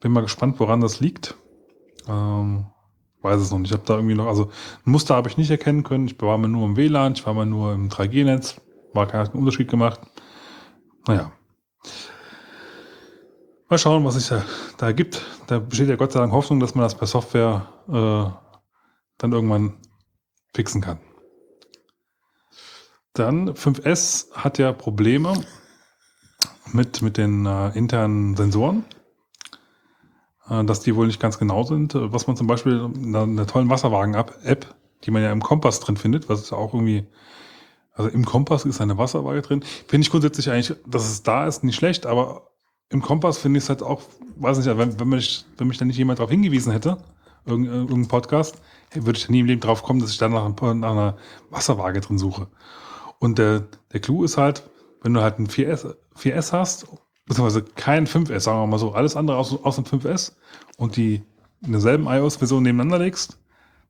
[0.00, 1.34] Bin mal gespannt, woran das liegt.
[2.06, 2.66] Ähm,
[3.22, 3.70] weiß es noch nicht.
[3.70, 4.50] Ich habe da irgendwie noch, also
[4.86, 6.06] ein Muster habe ich nicht erkennen können.
[6.06, 8.60] Ich war mir nur im WLAN, ich war mir nur im 3G-Netz,
[8.94, 10.00] war kein Unterschied gemacht.
[11.06, 11.32] Naja.
[13.68, 14.44] Mal schauen, was sich da,
[14.78, 15.26] da gibt.
[15.46, 18.30] Da besteht ja Gott sei Dank Hoffnung, dass man das per Software äh,
[19.18, 19.74] dann irgendwann
[20.54, 21.00] fixen kann.
[23.12, 25.44] Dann 5S hat ja Probleme
[26.72, 28.84] mit, mit den äh, internen Sensoren,
[30.48, 31.94] äh, dass die wohl nicht ganz genau sind.
[31.94, 34.74] Äh, Was man zum Beispiel in einer, tollen Wasserwagen-App,
[35.04, 37.06] die man ja im Kompass drin findet, was ist auch irgendwie,
[37.92, 39.62] also im Kompass ist eine Wasserwaage drin.
[39.86, 42.48] Finde ich grundsätzlich eigentlich, dass es da ist, nicht schlecht, aber
[42.90, 44.02] im Kompass finde ich es halt auch,
[44.36, 46.98] weiß nicht, wenn, wenn, mich, wenn mich da nicht jemand darauf hingewiesen hätte,
[47.44, 48.60] irgendein, irgendein Podcast,
[48.94, 51.16] würde ich da nie im Leben drauf kommen, dass ich da nach, nach einer
[51.50, 52.48] Wasserwaage drin suche.
[53.18, 54.68] Und der, der Clou ist halt,
[55.02, 56.86] wenn du halt ein 4S, 4S hast,
[57.26, 60.32] beziehungsweise kein 5S, sagen wir mal so, alles andere aus, aus dem 5S
[60.76, 61.22] und die
[61.64, 63.38] in derselben iOS-Version nebeneinander legst,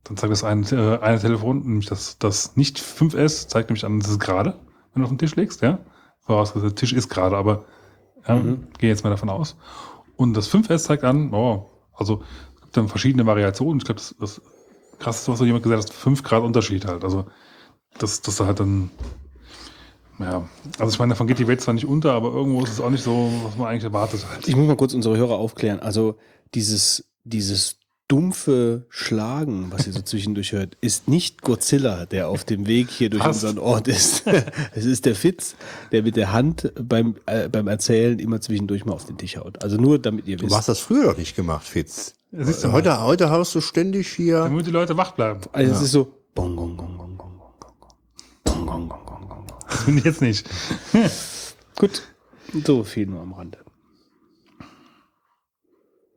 [0.05, 4.01] dann zeigt das ein, äh, eine Telefon, nämlich das, das nicht 5S, zeigt nämlich an,
[4.01, 4.59] das ist gerade,
[4.93, 5.79] wenn du auf den Tisch legst, ja.
[6.21, 7.65] Vorausgesetzt, der Tisch ist gerade, aber
[8.27, 8.41] ja,
[8.79, 9.57] gehe jetzt mal davon aus.
[10.17, 12.23] Und das 5S zeigt an, oh, also
[12.57, 13.79] es gibt dann verschiedene Variationen.
[13.79, 14.41] Ich glaube, das, das
[14.99, 17.05] krasseste, was so jemand gesagt hat, ist 5 Grad Unterschied halt.
[17.05, 17.27] Also
[17.99, 18.91] das, das halt dann,
[20.19, 22.81] ja, also ich meine, davon geht die Welt zwar nicht unter, aber irgendwo ist es
[22.81, 24.49] auch nicht so, was man eigentlich erwartet halt.
[24.49, 25.81] Ich muss mal kurz unsere Hörer aufklären.
[25.81, 26.17] Also
[26.55, 27.77] dieses, dieses
[28.09, 33.11] dumpfe Schlagen, was ihr so zwischendurch hört, ist nicht Godzilla, der auf dem Weg hier
[33.11, 33.45] durch Passt.
[33.45, 34.25] unseren Ort ist.
[34.75, 35.55] Es ist der Fitz,
[35.93, 39.63] der mit der Hand beim, äh, beim Erzählen immer zwischendurch mal auf den Tisch haut.
[39.63, 40.57] Also nur, damit ihr Du wisst.
[40.57, 42.15] hast das früher doch nicht gemacht, Fitz.
[42.33, 42.73] Ja, du mal.
[42.73, 44.41] heute, heute haust du ständig hier.
[44.41, 45.41] Damit die Leute wach bleiben.
[45.53, 47.69] Also es ist so bong, gong, gong, gong, gong, gong,
[48.45, 49.08] gong, gong, gong, gong.
[49.69, 50.49] Das bin ich jetzt nicht.
[51.77, 52.03] Gut,
[52.65, 53.59] so viel nur am Rande.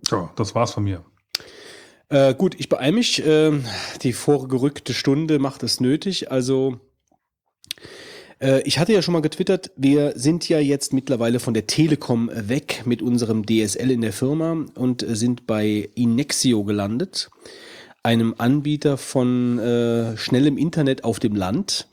[0.01, 1.06] So, das war's von mir.
[2.10, 3.24] Äh, gut, ich beeile mich.
[3.26, 3.64] Ähm,
[4.01, 6.30] die vorgerückte Stunde macht es nötig.
[6.30, 6.80] Also,
[8.42, 12.30] äh, ich hatte ja schon mal getwittert, wir sind ja jetzt mittlerweile von der Telekom
[12.34, 17.30] weg mit unserem DSL in der Firma und äh, sind bei Inexio gelandet,
[18.03, 21.88] einem Anbieter von äh, schnellem Internet auf dem Land,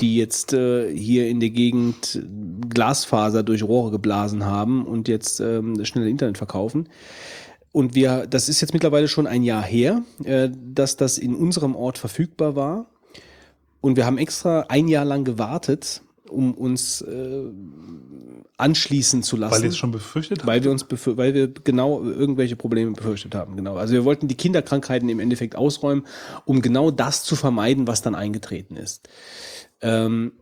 [0.00, 2.22] die jetzt äh, hier in der Gegend
[2.68, 6.88] Glasfaser durch Rohre geblasen haben und jetzt ähm, schnelle Internet verkaufen.
[7.72, 11.76] Und wir, das ist jetzt mittlerweile schon ein Jahr her, äh, dass das in unserem
[11.76, 12.86] Ort verfügbar war.
[13.80, 17.44] Und wir haben extra ein Jahr lang gewartet, um uns äh,
[18.56, 19.54] anschließen zu lassen.
[19.54, 23.34] Weil ihr es schon befürchtet Weil wir uns, befür weil wir genau irgendwelche Probleme befürchtet
[23.34, 23.76] haben, genau.
[23.76, 26.06] Also wir wollten die Kinderkrankheiten im Endeffekt ausräumen,
[26.44, 29.08] um genau das zu vermeiden, was dann eingetreten ist.
[29.80, 30.32] Ähm,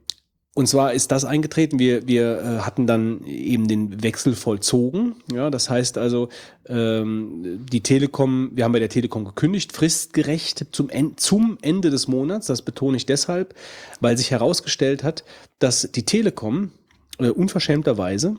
[0.57, 5.17] und zwar ist das eingetreten, wir, wir äh, hatten dann eben den Wechsel vollzogen.
[5.31, 6.31] Ja, das heißt also,
[6.67, 12.09] ähm, die Telekom, wir haben bei der Telekom gekündigt, fristgerecht zum, En zum Ende des
[12.09, 12.47] Monats.
[12.47, 13.55] Das betone ich deshalb,
[14.01, 15.25] weil sich herausgestellt hat,
[15.59, 16.73] dass die Telekom
[17.19, 18.37] äh, unverschämterweise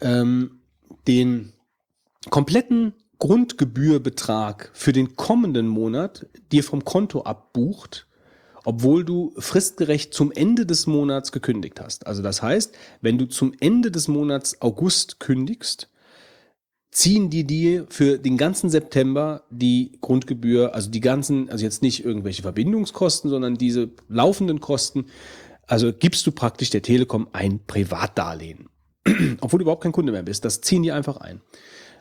[0.00, 0.60] ähm,
[1.06, 1.52] den
[2.30, 8.06] kompletten Grundgebührbetrag für den kommenden Monat dir vom Konto abbucht,
[8.64, 12.06] obwohl du fristgerecht zum Ende des Monats gekündigt hast.
[12.06, 15.88] Also das heißt, wenn du zum Ende des Monats August kündigst,
[16.90, 22.04] ziehen die dir für den ganzen September die Grundgebühr, also die ganzen, also jetzt nicht
[22.04, 25.06] irgendwelche Verbindungskosten, sondern diese laufenden Kosten,
[25.66, 28.68] also gibst du praktisch der Telekom ein Privatdarlehen.
[29.40, 30.44] Obwohl du überhaupt kein Kunde mehr bist.
[30.44, 31.40] Das ziehen die einfach ein.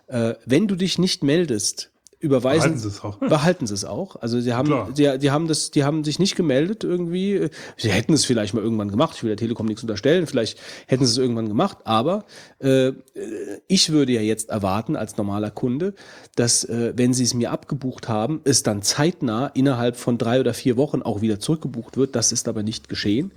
[0.07, 1.90] Äh, wenn du dich nicht meldest,
[2.21, 2.73] überweisen.
[2.73, 3.17] Behalten sie es auch.
[3.17, 4.15] Behalten sie es auch.
[4.17, 4.89] Also sie haben, Klar.
[4.95, 7.49] die, die haben das, die haben sich nicht gemeldet irgendwie.
[7.77, 9.15] Sie hätten es vielleicht mal irgendwann gemacht.
[9.17, 10.27] Ich will der Telekom nichts unterstellen.
[10.27, 11.79] Vielleicht hätten sie es irgendwann gemacht.
[11.83, 12.25] Aber
[12.59, 12.91] äh,
[13.67, 15.93] ich würde ja jetzt erwarten als normaler Kunde,
[16.35, 20.53] dass äh, wenn sie es mir abgebucht haben, es dann zeitnah innerhalb von drei oder
[20.53, 22.15] vier Wochen auch wieder zurückgebucht wird.
[22.15, 23.31] Das ist aber nicht geschehen.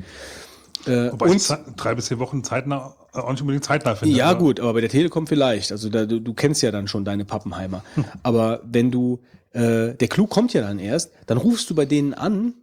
[0.87, 3.95] Äh, Wobei ich und- ze- drei bis vier Wochen zeitnah, äh, auch nicht unbedingt zeitnah
[3.95, 4.17] finde.
[4.17, 5.73] ja, aber- gut, aber bei der Telekom vielleicht.
[5.73, 7.83] Also da, du, du kennst ja dann schon deine Pappenheimer.
[8.23, 9.21] aber wenn du,
[9.53, 12.55] äh, der Clou kommt ja dann erst, dann rufst du bei denen an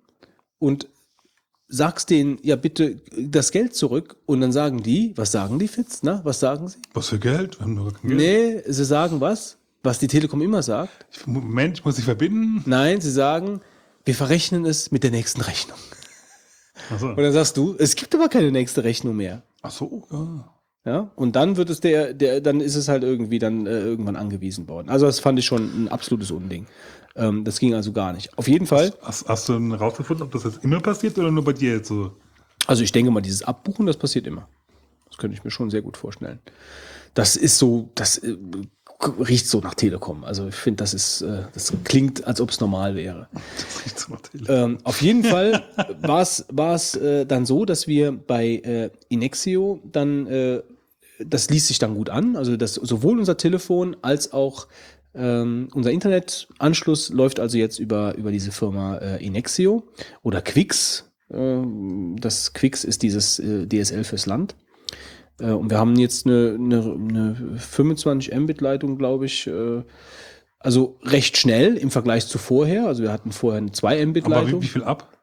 [0.59, 0.87] und
[1.67, 5.99] sagst denen, ja bitte das Geld zurück und dann sagen die, was sagen die Fitz,
[6.03, 6.77] na, was sagen sie?
[6.93, 7.59] Was für Geld?
[7.59, 8.03] Wir haben Geld.
[8.03, 9.57] Nee, sie sagen was?
[9.83, 11.05] Was die Telekom immer sagt?
[11.11, 12.61] Ich, Moment, ich muss dich verbinden.
[12.65, 13.61] Nein, sie sagen,
[14.05, 15.77] wir verrechnen es mit der nächsten Rechnung.
[16.89, 17.09] Achso.
[17.09, 19.43] Und dann sagst du, es gibt aber keine nächste Rechnung mehr.
[19.61, 20.53] Ach so, ja.
[20.83, 24.15] Ja, und dann wird es der, der, dann ist es halt irgendwie dann äh, irgendwann
[24.15, 24.89] angewiesen worden.
[24.89, 26.65] Also das fand ich schon ein absolutes Unding.
[27.15, 28.35] Ähm, das ging also gar nicht.
[28.37, 31.43] Auf jeden Fall, Hast, hast du denn rausgefunden, ob das jetzt immer passiert oder nur
[31.43, 32.13] bei dir jetzt so?
[32.65, 34.47] also ich denke mal, dieses Abbuchen, das passiert immer.
[35.07, 36.39] Das könnte ich mir schon sehr gut vorstellen.
[37.13, 38.37] Das ist so, das äh,
[39.07, 40.23] riecht so nach Telekom.
[40.23, 43.27] Also ich finde, das ist, äh, das klingt, als ob es normal wäre.
[43.57, 44.17] Das riecht so
[44.47, 45.63] Ähm, auf jeden Fall
[46.01, 50.61] war es war es äh, dann so, dass wir bei äh, Inexio dann äh,
[51.23, 52.35] das ließ sich dann gut an.
[52.35, 54.67] Also das sowohl unser Telefon als auch
[55.13, 59.83] ähm, unser Internetanschluss läuft also jetzt über über diese Firma äh, Inexio
[60.23, 61.11] oder Quix.
[61.31, 64.55] Ähm, das Quix ist dieses äh, DSL fürs Land.
[65.41, 69.47] Äh, und wir haben jetzt eine, eine, eine 25 Mbit Leitung, glaube ich.
[69.47, 69.83] Äh,
[70.59, 72.87] also recht schnell im Vergleich zu vorher.
[72.87, 75.17] Also wir hatten vorher eine 2 Mbit Aber wie, wie viel ab?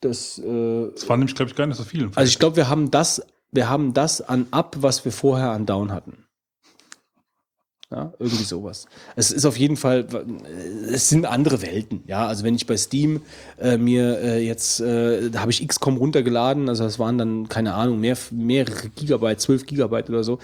[0.00, 2.10] Das, äh, Das war nämlich, glaube ich, gar nicht so viel.
[2.14, 5.66] also ich glaube, wir haben das, wir haben das an Up, was wir vorher an
[5.66, 6.24] Down hatten.
[7.90, 8.84] Ja, irgendwie sowas.
[9.16, 10.06] Es ist auf jeden Fall,
[10.92, 12.02] es sind andere Welten.
[12.06, 13.22] Ja, also wenn ich bei Steam
[13.58, 17.72] äh, mir äh, jetzt, äh, da habe ich XCOM runtergeladen, also das waren dann, keine
[17.72, 20.38] Ahnung, mehr, mehrere Gigabyte, 12 Gigabyte oder so.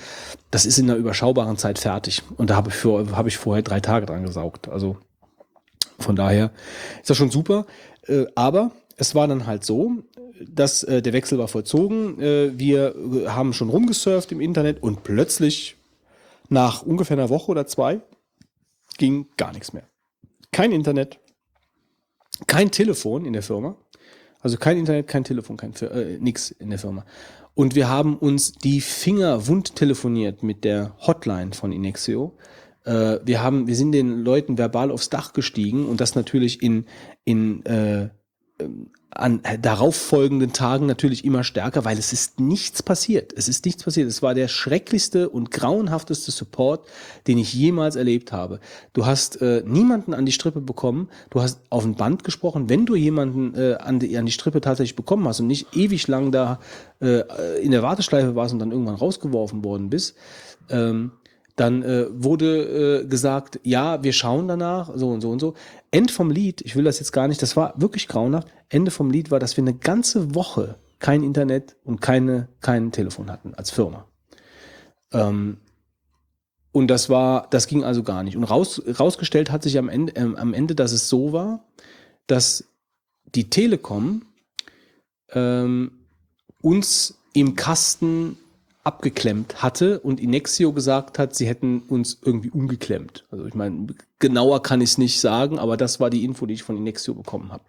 [0.51, 2.23] Das ist in einer überschaubaren Zeit fertig.
[2.39, 4.69] Und da habe ich, für, habe ich vorher drei Tage dran gesaugt.
[4.69, 4.97] Also
[5.99, 6.51] von daher
[7.03, 7.67] ist das schon super.
[8.07, 9.93] Äh, aber es war dann halt so,
[10.41, 12.19] dass äh, der Wechsel war vollzogen.
[12.23, 15.77] Äh, wir äh, haben schon rumgesurft im Internet und plötzlich
[16.55, 18.01] nach ungefähr einer Woche oder zwei
[18.97, 19.89] ging gar nichts mehr.
[20.53, 21.21] Kein Internet,
[22.47, 23.77] kein Telefon in der Firma.
[24.41, 27.05] Also kein Internet, kein Telefon, kein äh, nix in der Firma.
[27.55, 32.37] Und wir haben uns die Finger wund telefoniert mit der Hotline von Inexio.
[32.85, 36.87] Äh, wir haben, wir sind den Leuten verbal aufs Dach gestiegen und das natürlich in,
[37.25, 38.11] in äh,
[38.61, 43.33] ähm, an darauffolgenden Tagen natürlich immer stärker, weil es ist nichts passiert.
[43.37, 44.09] Es ist nichts passiert.
[44.09, 46.87] Es war der schrecklichste und grauenhafteste Support,
[47.29, 48.59] den ich jemals erlebt habe.
[48.93, 51.09] Du hast äh, niemanden an die Strippe bekommen.
[51.31, 52.69] Du hast auf ein Band gesprochen.
[52.69, 56.09] Wenn du jemanden äh, an, die, an die Strippe tatsächlich bekommen hast und nicht ewig
[56.09, 56.59] lang da
[57.01, 57.23] äh,
[57.63, 60.17] in der Warteschleife warst und dann irgendwann rausgeworfen worden bist,
[60.71, 61.13] ähm,
[61.57, 65.55] dann äh, wurde äh, gesagt, ja, wir schauen danach, so und so und so.
[65.91, 68.49] End vom Lied, ich will das jetzt gar nicht, das war wirklich grauenhaft.
[68.69, 73.31] Ende vom Lied war, dass wir eine ganze Woche kein Internet und keine, kein Telefon
[73.31, 74.07] hatten als Firma.
[75.13, 75.59] Ähm,
[76.73, 78.37] und das war, das ging also gar nicht.
[78.37, 81.65] Und raus, rausgestellt hat sich am Ende, ähm, am Ende, dass es so war,
[82.27, 82.65] dass
[83.27, 84.23] die Telekom
[85.31, 85.93] ähm,
[86.61, 88.39] uns im Kasten
[88.85, 93.25] abgeklemmt hatte und Inexio gesagt hat, sie hätten uns irgendwie umgeklemmt.
[93.31, 93.87] Also ich meine,
[94.19, 97.15] genauer kann ich es nicht sagen, aber das war die Info, die ich von Inexio
[97.15, 97.65] bekommen habe.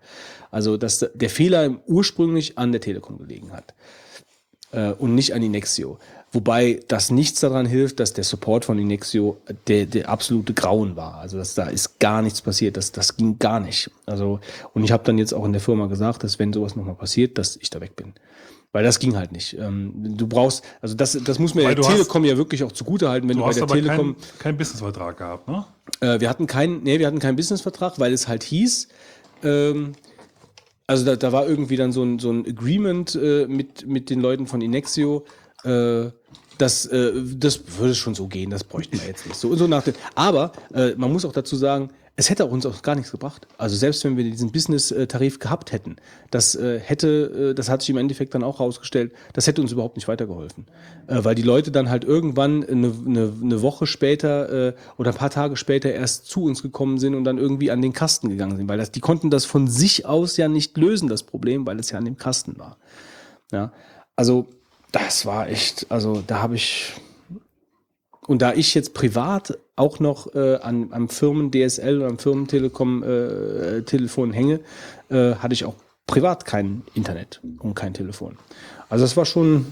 [0.52, 3.74] Also dass der Fehler ursprünglich an der Telekom gelegen hat
[4.72, 6.00] äh, und nicht an Inexio.
[6.34, 11.16] Wobei das nichts daran hilft, dass der Support von Inexio der, der absolute Grauen war.
[11.16, 12.76] Also dass da ist gar nichts passiert.
[12.76, 13.90] Das, das ging gar nicht.
[14.06, 14.42] Also
[14.74, 17.38] und ich habe dann jetzt auch in der Firma gesagt, dass wenn sowas nochmal passiert,
[17.38, 18.14] dass ich da weg bin.
[18.76, 19.58] Weil das ging halt nicht.
[19.58, 22.62] Ähm, du brauchst, also das, das muss mir Weil der du hast- Telekom ja wirklich
[22.66, 24.16] auch zugute halten, wenn du, Du bei der Telekom.
[24.18, 25.66] keinen kein Businessvertrag gehabt, ne?
[26.02, 28.90] Äh, wir hatten keinen, nee, wir hatten keinen Businessvertrag, weil es halt hieß,
[29.44, 29.94] ähm,
[30.88, 34.20] also da, da war irgendwie dann so ein, so ein Agreement äh, mit, mit den
[34.20, 35.24] Leuten von Inexio,
[35.64, 36.10] Äh,
[36.58, 39.38] das, äh, das würde schon so gehen, das bräuchten wir jetzt nicht.
[39.40, 42.82] So, so nach dem, aber äh, man muss auch dazu sagen, es hätte uns auch
[42.82, 43.46] gar nichts gebracht.
[43.58, 45.98] Also selbst wenn wir diesen Business-Tarif gehabt hätten,
[46.32, 49.74] das äh, hätte, äh, das hat sich im Endeffekt dann auch herausgestellt, das hätte uns
[49.74, 50.66] überhaupt nicht weitergeholfen.
[51.08, 55.30] Äh, weil die Leute dann halt irgendwann eine, eine, eine Woche später oder ein paar
[55.30, 58.70] Tage später erst zu uns gekommen sind und dann irgendwie an den Kasten gegangen sind.
[58.70, 61.92] Weil das, die konnten das von sich aus ja nicht lösen, das Problem, weil es
[61.92, 62.78] ja an dem Kasten war.
[63.52, 63.72] Ja,
[64.16, 64.48] also
[64.92, 66.94] das war echt, also da habe ich,
[68.28, 73.04] und da ich jetzt privat auch noch äh, an, am Firmen DSL oder am Firmentelekom
[73.04, 74.62] äh, Telefon hänge,
[75.10, 75.76] äh, hatte ich auch
[76.08, 78.38] privat kein Internet und kein Telefon.
[78.90, 79.68] Also das war schon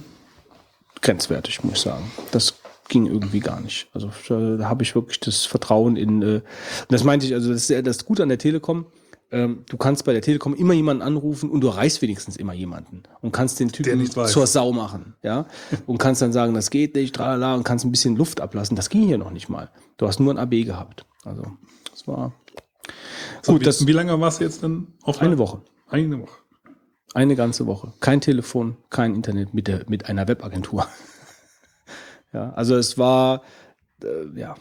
[1.01, 2.11] grenzwertig, muss ich sagen.
[2.31, 2.55] Das
[2.89, 3.87] ging irgendwie gar nicht.
[3.93, 6.41] Also da, da habe ich wirklich das Vertrauen in, äh,
[6.89, 8.85] das meinte ich, also das ist das Gute an der Telekom,
[9.33, 13.01] ähm, du kannst bei der Telekom immer jemanden anrufen und du erreichst wenigstens immer jemanden
[13.21, 15.47] und kannst den Typen zur Sau machen, ja,
[15.87, 18.75] und kannst dann sagen, das geht nicht, tralala, und kannst ein bisschen Luft ablassen.
[18.75, 19.71] Das ging hier noch nicht mal.
[19.97, 21.05] Du hast nur ein AB gehabt.
[21.25, 21.47] Also,
[21.89, 22.33] das war
[23.41, 23.61] So, gut.
[23.61, 25.61] wie, Das wie lange warst du jetzt dann auf eine Woche.
[25.89, 26.37] Eine Woche.
[27.15, 27.91] Eine ganze Woche.
[28.01, 30.87] Kein Telefon, kein Internet mit, der, mit einer Webagentur.
[32.33, 33.41] ja, also es war,
[34.03, 34.55] äh, ja.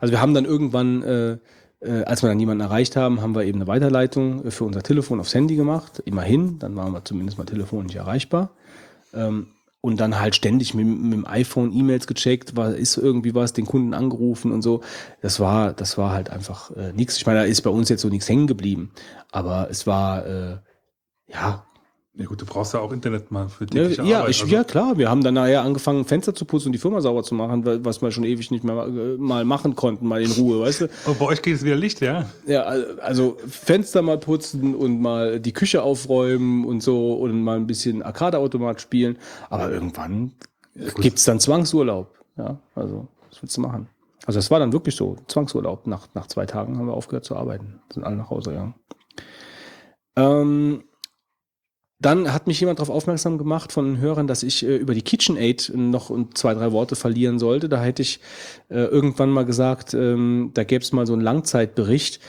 [0.00, 1.38] Also wir haben dann irgendwann, äh,
[1.80, 4.82] äh, als wir dann jemanden erreicht haben, haben wir eben eine Weiterleitung äh, für unser
[4.82, 6.02] Telefon aufs Handy gemacht.
[6.04, 8.50] Immerhin, dann waren wir zumindest mal telefonisch erreichbar.
[9.14, 9.48] Ähm,
[9.80, 13.64] und dann halt ständig mit, mit dem iPhone E-Mails gecheckt, war, ist irgendwie was, den
[13.64, 14.82] Kunden angerufen und so.
[15.22, 17.16] Das war, das war halt einfach äh, nichts.
[17.16, 18.90] Ich meine, da ist bei uns jetzt so nichts hängen geblieben.
[19.30, 20.56] Aber es war, äh,
[21.28, 21.64] ja,
[22.20, 24.30] Ja gut, du brauchst ja auch Internet mal für ja, tägliche ja, Arbeit.
[24.30, 24.98] ich, also- ja, klar.
[24.98, 27.78] Wir haben dann nachher angefangen, Fenster zu putzen und die Firma sauber zu machen, wa-
[27.82, 30.88] was wir schon ewig nicht mehr äh, mal machen konnten, mal in Ruhe, weißt du?
[31.06, 32.26] Oh, bei euch geht es wieder Licht, ja?
[32.44, 37.54] Ja, al- also Fenster mal putzen und mal die Küche aufräumen und so und mal
[37.56, 39.16] ein bisschen Arcade-Automat spielen.
[39.48, 40.32] Aber irgendwann
[40.96, 42.12] gibt's dann Zwangsurlaub.
[42.36, 43.86] Ja, also, was willst du machen?
[44.26, 45.16] Also, das war dann wirklich so.
[45.28, 45.86] Zwangsurlaub.
[45.86, 47.80] Nach, nach zwei Tagen haben wir aufgehört zu arbeiten.
[47.92, 48.74] Sind alle nach Hause gegangen.
[50.16, 50.82] Ähm,
[52.00, 55.02] dann hat mich jemand darauf aufmerksam gemacht von den Hörern, dass ich äh, über die
[55.02, 57.68] KitchenAid noch zwei, drei Worte verlieren sollte.
[57.68, 58.20] Da hätte ich
[58.68, 62.20] äh, irgendwann mal gesagt, ähm, da gäbe es mal so einen Langzeitbericht,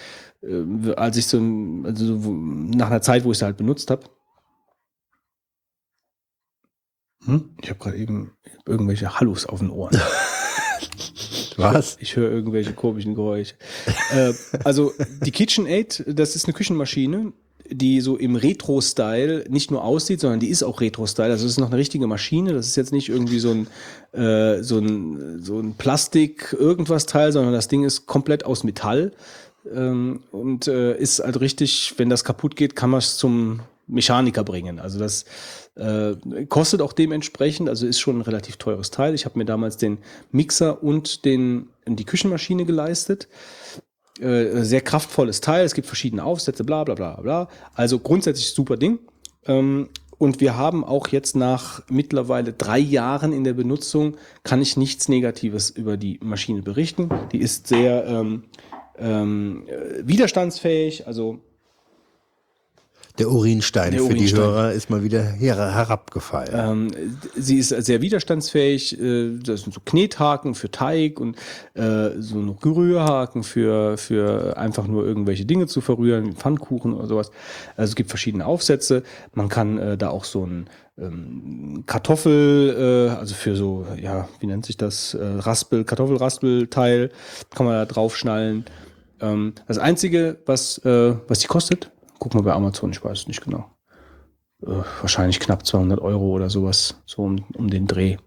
[0.42, 2.04] äh, als ich so, ein- also
[2.34, 4.06] nach einer Zeit, wo ich es halt benutzt habe.
[7.26, 7.50] Hm?
[7.62, 8.32] Ich habe gerade eben
[8.66, 9.96] irgendwelche Hallus auf den Ohren.
[11.58, 11.98] Was?
[12.00, 13.56] Ich höre irgendwelche komischen Geräusche.
[14.14, 14.94] äh, also
[15.26, 17.34] die KitchenAid, das ist eine Küchenmaschine,
[17.72, 21.32] die so im Retro-Style nicht nur aussieht, sondern die ist auch Retro-Style.
[21.32, 22.54] Also es ist noch eine richtige Maschine.
[22.54, 23.68] Das ist jetzt nicht irgendwie so ein,
[24.20, 29.12] äh, so ein, so ein Plastik-Irgendwas-Teil, sondern das Ding ist komplett aus Metall.
[29.74, 34.44] Ähm, und äh, ist halt richtig, wenn das kaputt geht, kann man es zum Mechaniker
[34.44, 34.80] bringen.
[34.80, 35.26] Also das
[35.76, 36.16] äh,
[36.48, 39.14] kostet auch dementsprechend, also ist schon ein relativ teures Teil.
[39.14, 39.98] Ich habe mir damals den
[40.32, 43.28] Mixer und den, die Küchenmaschine geleistet.
[44.20, 47.48] Äh, sehr kraftvolles Teil, es gibt verschiedene Aufsätze, bla bla bla bla.
[47.74, 49.00] Also grundsätzlich super Ding.
[49.46, 54.76] Ähm, und wir haben auch jetzt nach mittlerweile drei Jahren in der Benutzung, kann ich
[54.76, 57.10] nichts Negatives über die Maschine berichten.
[57.32, 58.44] Die ist sehr ähm,
[58.98, 61.40] ähm, äh, widerstandsfähig, also
[63.20, 64.42] Der Urinstein Der für die Urinstein.
[64.42, 66.92] Hörer ist mal wieder her herabgefallen.
[66.96, 69.00] Ähm, sie ist sehr widerstandsfähig.
[69.00, 71.36] Äh, das sind so Knethaken für Teig und
[71.74, 77.08] äh, so ein Rührhaken für, für einfach nur irgendwelche Dinge zu verrühren, wie Pfannkuchen oder
[77.08, 77.32] sowas.
[77.76, 79.04] Also es gibt verschiedene Aufsätze.
[79.34, 84.48] Man kann äh, da auch so ein ähm, Kartoffel, äh, also für so, ja, wie
[84.48, 85.14] nennt sich das?
[85.14, 87.12] Äh, Raspel, Kartoffelraspelteil,
[87.54, 88.64] kann man da draufschnallen.
[89.20, 93.42] Ähm, das Einzige, was, was die kostet, guck mal bei Amazon, ich weiß es nicht
[93.42, 93.70] genau
[94.64, 98.18] äh, wahrscheinlich knapp 200 Euro oder sowas, so um, um den Dreh.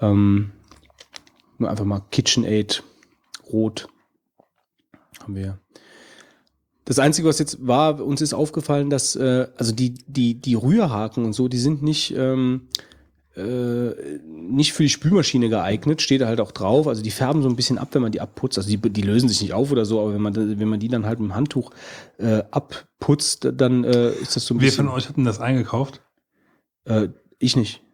[0.00, 0.52] Ähm,
[1.58, 2.82] nur einfach mal KitchenAid
[3.52, 3.88] rot
[5.22, 5.58] haben wir.
[6.84, 11.24] Das Einzige, was jetzt war, uns ist aufgefallen, dass äh, also die, die, die Rührhaken
[11.24, 12.68] und so, die sind nicht, ähm,
[13.36, 16.86] äh, nicht für die Spülmaschine geeignet, steht da halt auch drauf.
[16.86, 18.58] Also die färben so ein bisschen ab, wenn man die abputzt.
[18.58, 20.88] Also die, die lösen sich nicht auf oder so, aber wenn man, wenn man die
[20.88, 21.70] dann halt mit dem Handtuch
[22.18, 24.86] äh, abputzt, dann äh, ist das so ein Wer bisschen.
[24.86, 26.02] von euch hat denn das eingekauft?
[26.84, 27.82] Äh, ich nicht.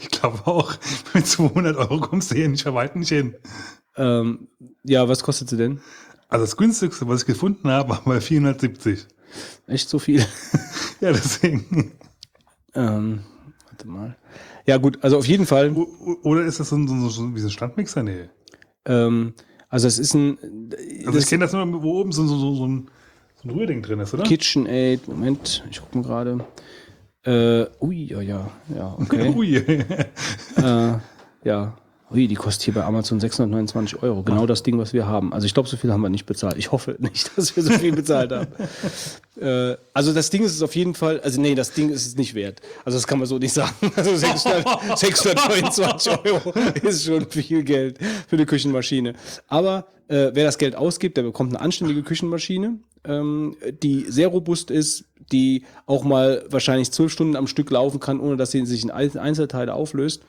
[0.00, 0.74] Ich glaube auch,
[1.14, 3.34] mit 200 Euro kommst du hier nicht weitem nicht hin.
[3.96, 4.46] Ähm,
[4.84, 5.80] ja, was kostet sie denn?
[6.28, 9.06] Also das günstigste, was ich gefunden habe, war bei 470.
[9.66, 10.24] Echt so viel?
[11.00, 11.92] Ja, deswegen.
[12.74, 13.24] ähm,
[13.74, 14.16] warte mal.
[14.66, 15.74] Ja, gut, also auf jeden Fall.
[16.22, 18.02] Oder ist das so ein, so ein, so wie so ein Standmixer?
[18.02, 18.28] Nee.
[18.86, 19.34] Ähm,
[19.68, 20.38] also es ist ein
[21.06, 22.88] Also ich kenne das nur, wo oben so, so, so, so, ein,
[23.42, 24.22] so ein Rührding drin ist, oder?
[24.22, 25.08] KitchenAid.
[25.08, 26.44] Moment, ich gucke mal gerade.
[27.24, 29.28] Äh, ui, ja, ja, ja, okay.
[29.36, 29.56] Ui.
[29.56, 30.98] äh,
[31.44, 31.76] ja.
[32.14, 34.22] Ui, die kostet hier bei Amazon 629 Euro.
[34.22, 35.32] Genau das Ding, was wir haben.
[35.32, 36.56] Also ich glaube, so viel haben wir nicht bezahlt.
[36.58, 38.46] Ich hoffe nicht, dass wir so viel bezahlt haben.
[39.40, 42.16] äh, also das Ding ist es auf jeden Fall, also nee, das Ding ist es
[42.16, 42.60] nicht wert.
[42.84, 43.74] Also das kann man so nicht sagen.
[43.96, 47.98] Also 600, 629 Euro ist schon viel Geld
[48.28, 49.14] für eine Küchenmaschine.
[49.48, 54.70] Aber äh, wer das Geld ausgibt, der bekommt eine anständige Küchenmaschine, ähm, die sehr robust
[54.70, 58.84] ist, die auch mal wahrscheinlich zwölf Stunden am Stück laufen kann, ohne dass sie sich
[58.84, 60.22] in Einzelteile auflöst.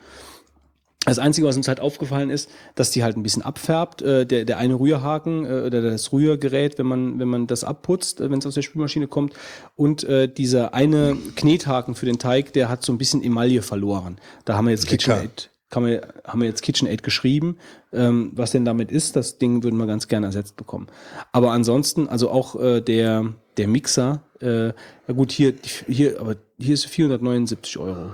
[1.05, 4.01] Das Einzige, was uns halt aufgefallen ist, dass die halt ein bisschen abfärbt.
[4.01, 8.21] Äh, der, der eine Rührhaken äh, oder das Rührgerät, wenn man, wenn man das abputzt,
[8.21, 9.33] äh, wenn es aus der Spülmaschine kommt.
[9.75, 14.17] Und äh, dieser eine Knethaken für den Teig, der hat so ein bisschen Emaille verloren.
[14.45, 14.87] Da haben wir jetzt.
[14.87, 17.57] KitchenAid, kann man, haben wir jetzt KitchenAid geschrieben.
[17.93, 20.87] Ähm, was denn damit ist, das Ding würden wir ganz gerne ersetzt bekommen.
[21.31, 25.53] Aber ansonsten, also auch äh, der, der Mixer, äh, ja gut, hier,
[25.87, 28.11] hier, aber hier ist 479 Euro.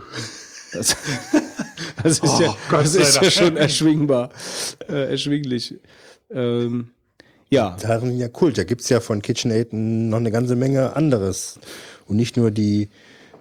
[0.74, 0.96] Das,
[2.04, 3.34] das ist, Oh, ja, das ist ja Dank.
[3.34, 4.30] schon erschwingbar,
[4.88, 5.76] äh, erschwinglich.
[6.30, 6.90] Ähm,
[7.50, 8.58] ja, Darin ja Kult.
[8.58, 11.60] Da gibt's ja von KitchenAid noch eine ganze Menge anderes.
[12.08, 12.90] Und nicht nur die,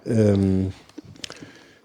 [0.05, 0.73] ähm,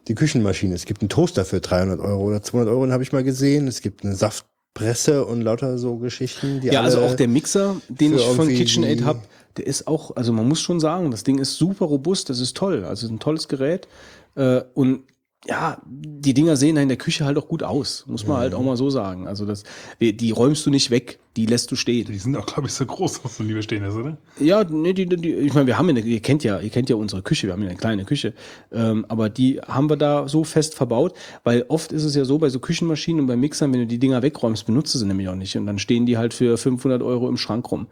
[0.08, 0.74] die Küchenmaschine.
[0.74, 3.68] Es gibt einen Toaster für 300 Euro oder 200 Euro, den habe ich mal gesehen.
[3.68, 6.60] Es gibt eine Saftpresse und lauter so Geschichten.
[6.60, 9.20] Die ja, also auch der Mixer, den ich von KitchenAid habe,
[9.56, 12.56] der ist auch, also man muss schon sagen, das Ding ist super robust, das ist
[12.56, 13.88] toll, also ein tolles Gerät
[14.34, 15.04] äh, und
[15.48, 18.62] ja, die Dinger sehen in der Küche halt auch gut aus, muss man halt auch
[18.62, 19.28] mal so sagen.
[19.28, 19.62] Also das,
[20.00, 22.06] die die räumst du nicht weg, die lässt du stehen.
[22.06, 24.16] Die sind auch, glaube ich, so groß, was so liebe stehen ist, oder?
[24.40, 26.96] Ja, nee, die, die, ich meine, wir haben eine, ihr kennt ja, ihr kennt ja
[26.96, 28.34] unsere Küche, wir haben ja eine kleine Küche,
[28.72, 31.14] ähm, aber die haben wir da so fest verbaut,
[31.44, 33.98] weil oft ist es ja so bei so Küchenmaschinen und bei Mixern, wenn du die
[33.98, 37.02] Dinger wegräumst, benutzt du sie nämlich auch nicht und dann stehen die halt für 500
[37.02, 37.86] Euro im Schrank rum.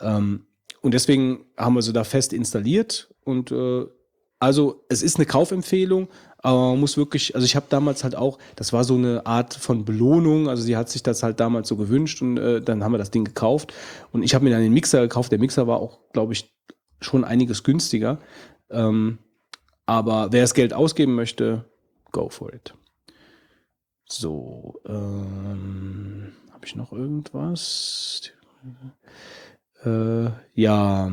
[0.00, 0.46] Ähm,
[0.80, 3.86] und deswegen haben wir sie da fest installiert und äh,
[4.38, 6.08] also es ist eine Kaufempfehlung,
[6.46, 9.52] aber man muss wirklich, also ich habe damals halt auch, das war so eine Art
[9.52, 12.92] von Belohnung, also sie hat sich das halt damals so gewünscht und äh, dann haben
[12.92, 13.74] wir das Ding gekauft
[14.12, 15.32] und ich habe mir dann den Mixer gekauft.
[15.32, 16.54] Der Mixer war auch, glaube ich,
[17.00, 18.20] schon einiges günstiger.
[18.70, 19.18] Ähm,
[19.86, 21.64] aber wer das Geld ausgeben möchte,
[22.12, 22.74] go for it.
[24.08, 28.30] So, ähm, habe ich noch irgendwas?
[29.84, 31.10] Äh, ja,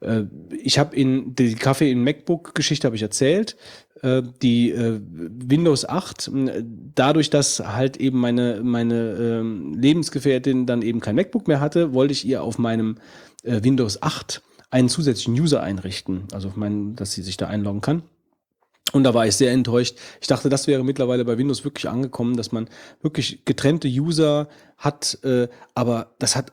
[0.00, 3.56] äh, ich habe in die Kaffee in MacBook-Geschichte habe ich erzählt.
[4.02, 6.52] Äh, die äh, Windows 8, mh,
[6.94, 12.12] dadurch, dass halt eben meine, meine ähm, Lebensgefährtin dann eben kein MacBook mehr hatte, wollte
[12.12, 12.96] ich ihr auf meinem
[13.42, 17.80] äh, Windows 8 einen zusätzlichen User einrichten, also auf meinen, dass sie sich da einloggen
[17.80, 18.02] kann.
[18.92, 19.98] Und da war ich sehr enttäuscht.
[20.20, 22.68] Ich dachte, das wäre mittlerweile bei Windows wirklich angekommen, dass man
[23.02, 24.48] wirklich getrennte User
[24.78, 25.18] hat,
[25.74, 26.52] aber das hat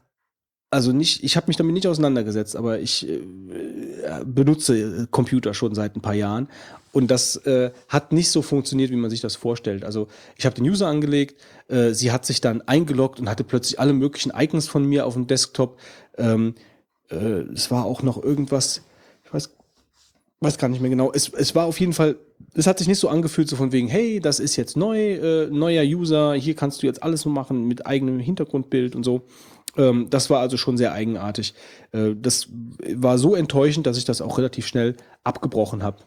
[0.75, 3.21] also nicht, ich habe mich damit nicht auseinandergesetzt, aber ich äh,
[4.25, 6.49] benutze Computer schon seit ein paar Jahren
[6.95, 9.83] und das äh, hat nicht so funktioniert, wie man sich das vorstellt.
[9.83, 13.81] Also ich habe den User angelegt, äh, sie hat sich dann eingeloggt und hatte plötzlich
[13.81, 15.77] alle möglichen Icons von mir auf dem Desktop.
[16.17, 16.55] Ähm,
[17.11, 17.15] äh,
[17.53, 18.81] es war auch noch irgendwas,
[19.25, 19.49] ich weiß
[20.39, 21.11] weiß gar nicht mehr genau.
[21.11, 22.15] Es, es war auf jeden Fall,
[22.53, 25.47] es hat sich nicht so angefühlt, so von wegen, hey, das ist jetzt neu, äh,
[25.47, 29.23] neuer User, hier kannst du jetzt alles so machen mit eigenem Hintergrundbild und so.
[29.75, 31.53] Ähm, das war also schon sehr eigenartig.
[31.91, 32.47] Äh, das
[32.93, 35.97] war so enttäuschend, dass ich das auch relativ schnell abgebrochen habe,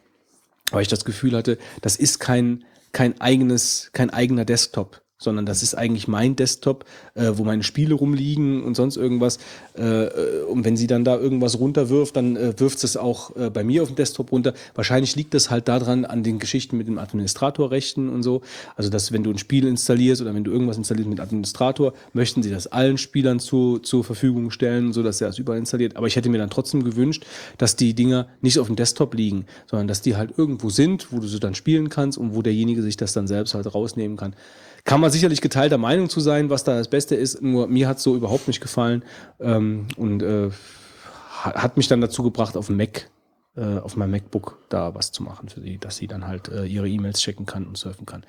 [0.70, 5.62] weil ich das Gefühl hatte, das ist kein, kein eigenes, kein eigener Desktop sondern das
[5.62, 6.84] ist eigentlich mein Desktop,
[7.14, 9.38] äh, wo meine Spiele rumliegen und sonst irgendwas.
[9.76, 13.50] Äh, äh, und wenn sie dann da irgendwas runterwirft, dann äh, wirft es auch äh,
[13.50, 14.54] bei mir auf dem Desktop runter.
[14.74, 18.42] Wahrscheinlich liegt das halt daran an den Geschichten mit dem Administratorrechten und so.
[18.76, 22.44] Also, dass wenn du ein Spiel installierst oder wenn du irgendwas installierst mit Administrator, möchten
[22.44, 25.96] sie das allen Spielern zu, zur Verfügung stellen, so dass er es überall installiert.
[25.96, 27.26] Aber ich hätte mir dann trotzdem gewünscht,
[27.58, 31.18] dass die Dinger nicht auf dem Desktop liegen, sondern dass die halt irgendwo sind, wo
[31.18, 34.34] du sie dann spielen kannst und wo derjenige sich das dann selbst halt rausnehmen kann.
[34.84, 38.00] Kann man sicherlich geteilter Meinung zu sein, was da das Beste ist, nur mir hat
[38.00, 39.02] so überhaupt nicht gefallen
[39.40, 40.50] ähm, und äh,
[41.44, 43.10] ha- hat mich dann dazu gebracht, auf dem Mac,
[43.56, 46.64] äh, auf meinem MacBook da was zu machen für sie, dass sie dann halt äh,
[46.64, 48.24] ihre E-Mails checken kann und surfen kann.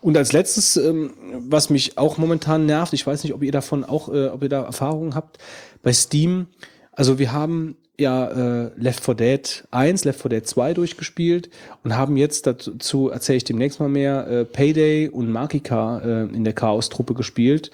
[0.00, 1.12] Und als letztes, ähm,
[1.48, 4.48] was mich auch momentan nervt, ich weiß nicht, ob ihr davon auch, äh, ob ihr
[4.48, 5.38] da Erfahrungen habt,
[5.82, 6.46] bei Steam,
[6.92, 11.50] also wir haben ja äh, Left 4 Dead 1, Left 4 Dead 2 durchgespielt
[11.82, 16.44] und haben jetzt dazu, erzähle ich demnächst mal mehr, äh, Payday und Makika äh, in
[16.44, 17.70] der Chaos-Truppe gespielt.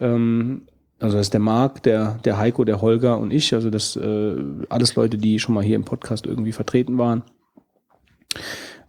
[0.00, 0.62] Ähm,
[1.00, 4.36] also das ist der Marc, der, der Heiko, der Holger und ich, also das äh,
[4.68, 7.22] alles Leute, die schon mal hier im Podcast irgendwie vertreten waren.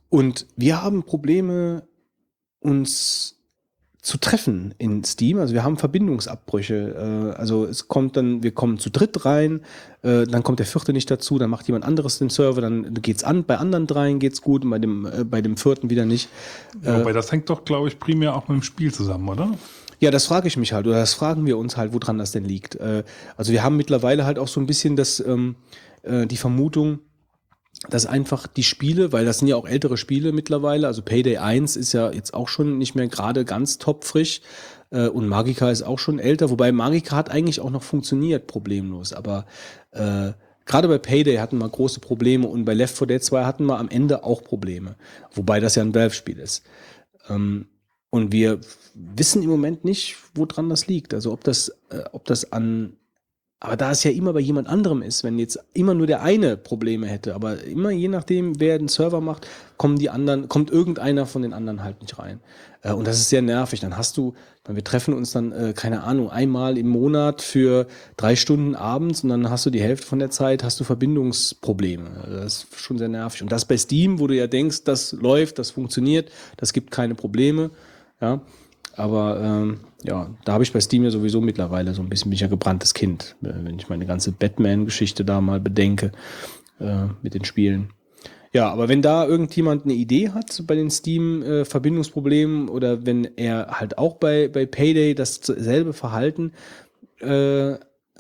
[0.10, 1.84] Und wir haben Probleme,
[2.60, 3.35] uns
[4.06, 5.40] zu treffen in Steam.
[5.40, 7.34] Also wir haben Verbindungsabbrüche.
[7.34, 9.62] Äh, also es kommt dann, wir kommen zu dritt rein,
[10.04, 13.24] äh, dann kommt der vierte nicht dazu, dann macht jemand anderes den Server, dann geht's
[13.24, 16.30] an, bei anderen dreien geht's gut und bei dem, äh, bei dem vierten wieder nicht.
[16.84, 19.58] Ja, aber das hängt doch, glaube ich, primär auch mit dem Spiel zusammen, oder?
[20.00, 22.46] Ja, das frage ich mich halt, oder das fragen wir uns halt, woran das denn
[22.46, 22.76] liegt.
[22.76, 23.04] Äh,
[23.38, 25.56] also wir haben mittlerweile halt auch so ein bisschen das, ähm,
[26.04, 27.00] äh, die Vermutung,
[27.90, 31.76] dass einfach die Spiele, weil das sind ja auch ältere Spiele mittlerweile, also Payday 1
[31.76, 34.42] ist ja jetzt auch schon nicht mehr gerade ganz topfrisch
[34.92, 39.14] äh, und Magica ist auch schon älter, wobei Magica hat eigentlich auch noch funktioniert, problemlos,
[39.14, 39.46] aber
[39.92, 40.32] äh,
[40.66, 43.78] gerade bei Payday hatten wir große Probleme und bei Left 4 Dead 2 hatten wir
[43.78, 44.96] am Ende auch Probleme,
[45.34, 46.64] wobei das ja ein Valve-Spiel ist.
[47.30, 47.68] Ähm,
[48.10, 48.62] und wir
[48.94, 51.14] wissen im Moment nicht, woran das liegt.
[51.14, 52.94] Also ob das, äh, ob das an
[53.66, 56.58] aber da es ja immer bei jemand anderem ist, wenn jetzt immer nur der eine
[56.58, 61.26] Probleme hätte, aber immer je nachdem, wer den Server macht, kommen die anderen, kommt irgendeiner
[61.26, 62.40] von den anderen halt nicht rein.
[62.82, 63.80] Äh, und das ist sehr nervig.
[63.80, 64.34] Dann hast du,
[64.68, 69.30] wir treffen uns dann, äh, keine Ahnung, einmal im Monat für drei Stunden abends und
[69.30, 72.06] dann hast du die Hälfte von der Zeit, hast du Verbindungsprobleme.
[72.30, 73.42] Das ist schon sehr nervig.
[73.42, 77.16] Und das bei Steam, wo du ja denkst, das läuft, das funktioniert, das gibt keine
[77.16, 77.72] Probleme.
[78.22, 78.42] Ja,
[78.96, 82.36] aber ähm, ja, da habe ich bei Steam ja sowieso mittlerweile so ein bisschen bin
[82.36, 86.12] ich ja gebranntes Kind, äh, wenn ich meine ganze Batman-Geschichte da mal bedenke
[86.80, 87.90] äh, mit den Spielen.
[88.54, 93.68] Ja, aber wenn da irgendjemand eine Idee hat bei den Steam-Verbindungsproblemen äh, oder wenn er
[93.80, 96.54] halt auch bei, bei Payday dasselbe Verhalten
[97.20, 97.74] äh,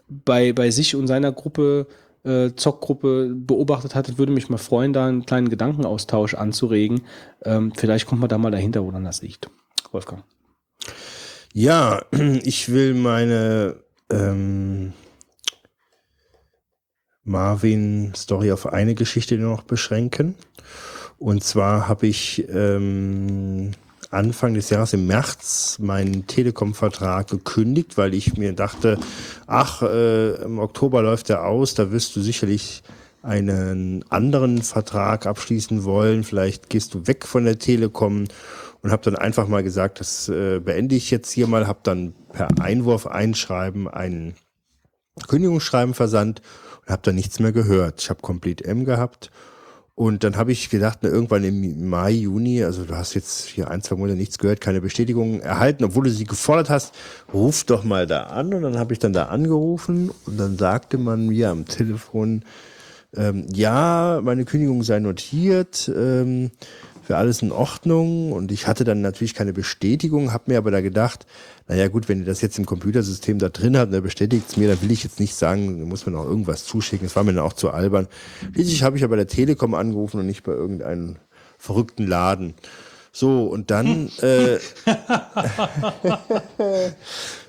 [0.10, 1.88] bei, bei sich und seiner Gruppe,
[2.26, 7.04] äh, Zockgruppe beobachtet hat, würde mich mal freuen, da einen kleinen Gedankenaustausch anzuregen.
[7.44, 9.50] Ähm, vielleicht kommt man da mal dahinter, wo dann das liegt.
[9.92, 10.24] Wolfgang.
[11.58, 12.02] Ja,
[12.44, 13.78] ich will meine
[14.10, 14.92] ähm,
[17.24, 20.36] Marvin-Story auf eine Geschichte noch beschränken.
[21.18, 23.72] Und zwar habe ich ähm,
[24.12, 29.00] Anfang des Jahres im März meinen Telekom-Vertrag gekündigt, weil ich mir dachte,
[29.48, 32.84] ach, äh, im Oktober läuft er aus, da wirst du sicherlich
[33.22, 36.26] einen anderen Vertrag abschließen wollen.
[36.26, 38.26] Vielleicht gehst du weg von der Telekom
[38.86, 42.14] und habe dann einfach mal gesagt, das äh, beende ich jetzt hier mal, habe dann
[42.32, 44.36] per Einwurf einschreiben ein
[45.28, 46.44] Kündigungsschreiben versandt
[46.86, 48.04] und habe dann nichts mehr gehört.
[48.04, 49.32] Ich habe Complete M gehabt
[49.96, 53.72] und dann habe ich gedacht, na, irgendwann im Mai, Juni, also du hast jetzt hier
[53.72, 56.94] ein, zwei Monate nichts gehört, keine Bestätigung erhalten, obwohl du sie gefordert hast,
[57.34, 58.54] ruf doch mal da an.
[58.54, 62.44] Und dann habe ich dann da angerufen und dann sagte man mir am Telefon,
[63.16, 65.92] ähm, ja, meine Kündigung sei notiert.
[65.96, 66.52] Ähm,
[67.06, 70.82] für alles in Ordnung und ich hatte dann natürlich keine Bestätigung, habe mir aber da
[70.82, 71.28] gedacht,
[71.68, 74.58] naja gut, wenn ihr das jetzt im Computersystem da drin habt und er bestätigt es
[74.58, 77.24] mir, dann will ich jetzt nicht sagen, da muss man auch irgendwas zuschicken, das war
[77.24, 78.08] mir dann auch zu albern.
[78.54, 81.18] Schließlich habe ich aber der Telekom angerufen und nicht bei irgendeinem
[81.60, 82.56] verrückten Laden.
[83.12, 84.58] So, und dann äh,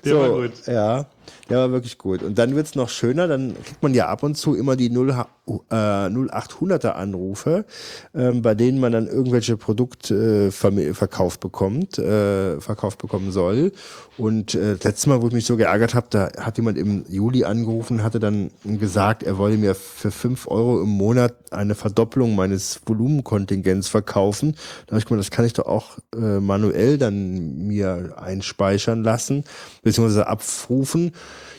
[0.05, 0.51] Der war gut.
[0.67, 1.07] Ja.
[1.49, 2.23] Der war wirklich gut.
[2.23, 5.25] Und dann wird's noch schöner, dann kriegt man ja ab und zu immer die 0,
[5.47, 7.65] äh, 0800er Anrufe,
[8.13, 13.71] ähm, bei denen man dann irgendwelche Produkte äh, verkauft bekommt, äh, verkauft bekommen soll.
[14.17, 17.43] Und äh, letztes Mal, wo ich mich so geärgert habe, da hat jemand im Juli
[17.43, 22.81] angerufen, hatte dann gesagt, er wolle mir für fünf Euro im Monat eine Verdopplung meines
[22.85, 24.55] Volumenkontingents verkaufen.
[24.85, 29.43] Da habe ich gemeint, das kann ich doch auch äh, manuell dann mir einspeichern lassen,
[29.83, 31.11] beziehungsweise abrufen.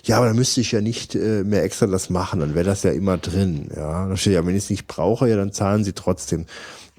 [0.08, 2.82] Ja, aber dann müsste ich ja nicht äh, mehr extra das machen, dann wäre das
[2.82, 3.68] ja immer drin.
[3.76, 6.46] Ja, da steht ja, wenn ich es nicht brauche, ja, dann zahlen sie trotzdem.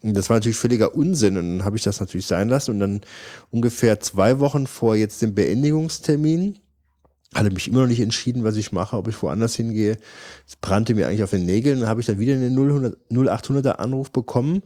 [0.04, 2.80] Und das war natürlich völliger Unsinn und dann habe ich das natürlich sein lassen und
[2.80, 3.02] dann
[3.50, 6.60] ungefähr zwei Wochen vor jetzt dem Beendigungstermin
[7.34, 9.98] hatte mich immer noch nicht entschieden, was ich mache, ob ich woanders hingehe.
[10.48, 11.80] Es brannte mir eigentlich auf den Nägeln.
[11.80, 14.64] Dann habe ich dann wieder einen 0800er Anruf bekommen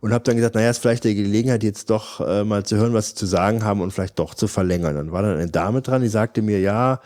[0.00, 2.94] und habe dann gesagt, naja, ist vielleicht die Gelegenheit jetzt doch äh, mal zu hören,
[2.94, 4.94] was sie zu sagen haben und vielleicht doch zu verlängern.
[4.94, 7.00] Dann war dann eine Dame dran, die sagte mir, ja,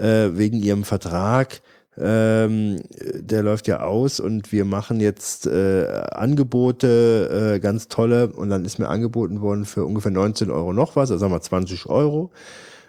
[0.00, 1.60] äh, wegen ihrem Vertrag,
[1.98, 8.32] ähm, der läuft ja aus und wir machen jetzt äh, Angebote, äh, ganz tolle.
[8.32, 11.40] Und dann ist mir angeboten worden für ungefähr 19 Euro noch was, also sagen wir
[11.40, 12.30] 20 Euro.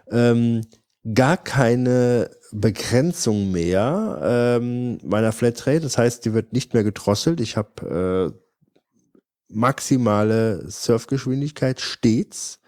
[0.10, 0.62] Ähm,
[1.14, 5.82] gar keine Begrenzung mehr ähm, meiner Flatrate.
[5.82, 7.42] Das heißt, die wird nicht mehr gedrosselt.
[7.42, 8.42] Ich habe äh,
[9.50, 12.61] maximale Surfgeschwindigkeit stets.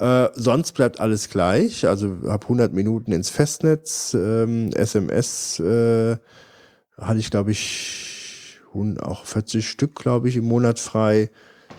[0.00, 1.86] Äh, sonst bleibt alles gleich.
[1.86, 4.14] Also habe 100 Minuten ins Festnetz.
[4.14, 6.16] Ähm, SMS äh,
[6.98, 8.58] hatte ich, glaube ich,
[9.00, 11.30] auch 40 Stück, glaube ich, im Monat frei.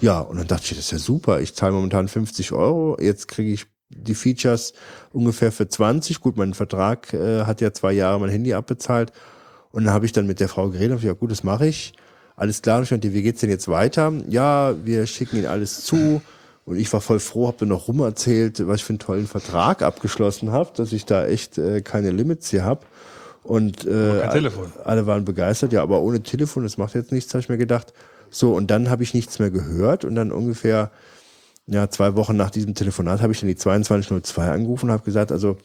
[0.01, 1.41] Ja, und dann dachte ich, das ist ja super.
[1.41, 2.95] Ich zahle momentan 50 Euro.
[3.01, 4.73] Jetzt kriege ich die Features
[5.11, 6.21] ungefähr für 20.
[6.21, 9.11] Gut, mein Vertrag äh, hat ja zwei Jahre mein Handy abbezahlt.
[9.71, 10.97] Und dann habe ich dann mit der Frau geredet.
[10.97, 11.93] Und ja, gut, das mache ich.
[12.35, 12.77] Alles klar.
[12.77, 14.13] Und ich meinte, wie geht's denn jetzt weiter?
[14.27, 16.21] Ja, wir schicken Ihnen alles zu
[16.65, 19.27] Und ich war voll froh, habe dann noch rum erzählt, was ich für einen tollen
[19.27, 22.85] Vertrag abgeschlossen habe, dass ich da echt äh, keine Limits hier hab.
[23.43, 24.71] Und äh, Telefon.
[24.83, 27.93] alle waren begeistert, ja, aber ohne Telefon, das macht jetzt nichts, habe ich mir gedacht.
[28.29, 30.91] So, und dann habe ich nichts mehr gehört und dann ungefähr
[31.67, 35.31] ja, zwei Wochen nach diesem Telefonat habe ich dann die 2202 angerufen und habe gesagt,
[35.31, 35.57] also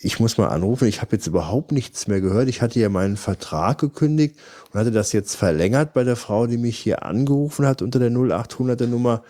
[0.00, 2.48] ich muss mal anrufen, ich habe jetzt überhaupt nichts mehr gehört.
[2.48, 4.36] Ich hatte ja meinen Vertrag gekündigt
[4.72, 8.10] und hatte das jetzt verlängert bei der Frau, die mich hier angerufen hat unter der
[8.10, 9.22] 0800er Nummer.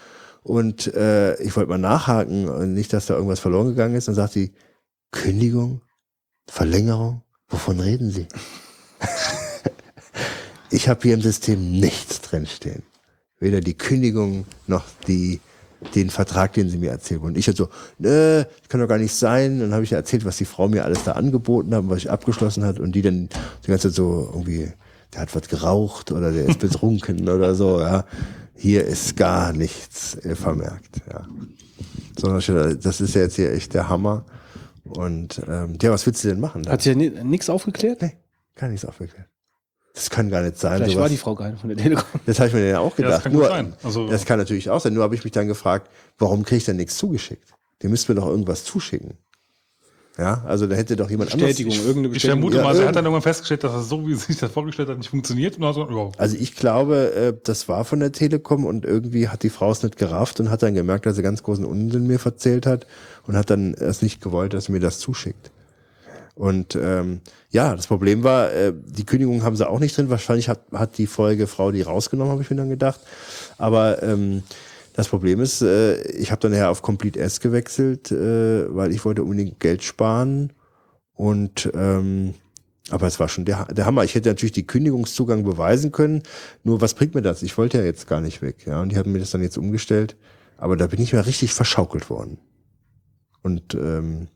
[0.49, 4.09] Und äh, ich wollte mal nachhaken und nicht, dass da irgendwas verloren gegangen ist.
[4.09, 4.55] Dann sagt sie,
[5.11, 5.83] Kündigung,
[6.47, 8.27] Verlängerung, wovon reden Sie?
[10.71, 12.83] ich habe hier im System nichts drinstehen.
[13.39, 15.41] Weder die Kündigung noch die
[15.95, 19.15] den Vertrag, den sie mir erzählt Und ich halt so, ne, kann doch gar nicht
[19.15, 19.61] sein.
[19.61, 22.65] Dann habe ich erzählt, was die Frau mir alles da angeboten hat, was ich abgeschlossen
[22.65, 22.81] hat.
[22.81, 23.29] Und die dann
[23.65, 24.73] die ganze Zeit so irgendwie,
[25.13, 28.07] der hat was geraucht oder der ist betrunken oder so, ja.
[28.61, 31.27] Hier ist gar nichts äh, vermerkt, ja.
[32.19, 34.25] Sondern das ist ja jetzt hier echt der Hammer.
[34.85, 36.65] Und ähm, ja, was willst du denn machen?
[36.65, 36.73] Da?
[36.73, 38.03] Hat sich ja ni- nichts aufgeklärt?
[38.03, 38.17] Nee,
[38.57, 39.29] gar nichts aufgeklärt.
[39.95, 40.77] Das kann gar nicht sein.
[40.79, 41.03] Vielleicht sowas.
[41.03, 42.21] war die Frau gar nicht von der Telekom.
[42.27, 43.13] Das habe ich mir dann auch Ja, gedacht.
[43.17, 43.73] das kann Nur, sein.
[43.83, 44.95] Also- das kann natürlich auch sein.
[44.95, 47.53] Nur habe ich mich dann gefragt, warum kriege ich denn nichts zugeschickt?
[47.83, 49.19] Dem müssten wir doch irgendwas zuschicken.
[50.19, 51.87] Ja, also da hätte doch jemand Bestätigung, anderes.
[51.87, 52.41] irgendeine Ich Bestätigung.
[52.41, 54.39] vermute Ja, mal, sie irgend- hat dann irgendwann festgestellt, dass das so, wie sie sich
[54.39, 55.55] das vorgestellt hat, nicht funktioniert.
[55.57, 59.29] Und dann so, ja, Also ich glaube, äh, das war von der Telekom und irgendwie
[59.29, 62.09] hat die Frau es nicht gerafft und hat dann gemerkt, dass sie ganz großen Unsinn
[62.09, 62.85] mir verzählt hat
[63.29, 65.53] und hat dann erst nicht gewollt, dass sie mir das zuschickt.
[66.35, 67.21] Und ähm,
[67.51, 70.11] ja, das Problem war, äh, die Kündigung haben sie auch nicht drin.
[70.11, 73.01] Wahrscheinlich hat, hat die Folge Frau die rausgenommen, habe ich mir dann gedacht.
[73.57, 74.43] Aber ähm,
[74.99, 79.05] das Problem ist, äh, ich habe dann nachher auf Complete S gewechselt, äh, weil ich
[79.05, 80.53] wollte unbedingt Geld sparen.
[81.15, 82.35] Und ähm,
[82.91, 84.03] aber es war schon der, der Hammer.
[84.03, 86.25] Ich hätte natürlich die Kündigungszugang beweisen können.
[86.65, 87.45] Nur was bringt mir das?
[87.45, 88.67] Ich wollte ja jetzt gar nicht weg.
[88.67, 90.17] Ja, und die hatten mir das dann jetzt umgestellt.
[90.57, 92.39] Aber da bin ich mal richtig verschaukelt worden.
[93.43, 94.27] Und ähm,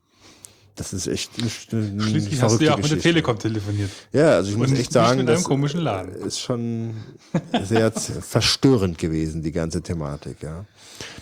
[0.77, 1.51] das ist echt eine,
[1.87, 3.09] eine schließlich hast du ja auch mit der Geschichte.
[3.11, 3.91] Telekom telefoniert.
[4.13, 5.47] Ja, also ich muss Und echt nicht sagen, das
[6.27, 6.95] ist schon
[7.63, 10.65] sehr verstörend gewesen, die ganze Thematik, ja.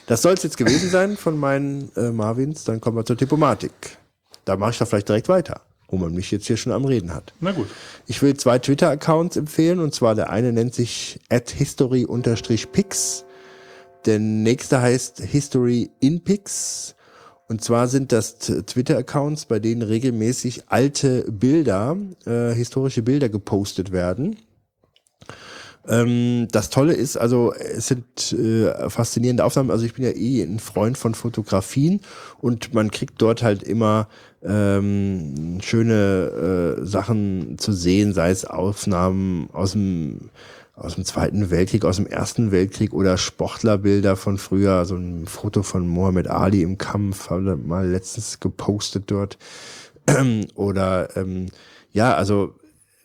[0.06, 2.64] Das soll es jetzt gewesen sein von meinen äh, Marvins.
[2.64, 3.72] Dann kommen wir zur Diplomatik.
[4.44, 7.14] Da mache ich doch vielleicht direkt weiter, wo man mich jetzt hier schon am Reden
[7.14, 7.32] hat.
[7.40, 7.68] Na gut.
[8.06, 13.24] Ich will zwei Twitter-Accounts empfehlen und zwar der eine nennt sich history-pix.
[14.06, 16.94] Der nächste heißt History in Pix.
[17.50, 24.36] Und zwar sind das Twitter-Accounts, bei denen regelmäßig alte Bilder, äh, historische Bilder gepostet werden.
[25.88, 29.72] Ähm, das Tolle ist, also es sind äh, faszinierende Aufnahmen.
[29.72, 32.02] Also ich bin ja eh ein Freund von Fotografien
[32.38, 34.06] und man kriegt dort halt immer
[34.44, 40.30] ähm, schöne äh, Sachen zu sehen, sei es Aufnahmen aus dem
[40.80, 45.62] aus dem Zweiten Weltkrieg, aus dem Ersten Weltkrieg oder Sportlerbilder von früher, so ein Foto
[45.62, 49.36] von Mohammed Ali im Kampf, haben wir mal letztens gepostet dort.
[50.54, 51.46] oder ähm,
[51.92, 52.54] ja, also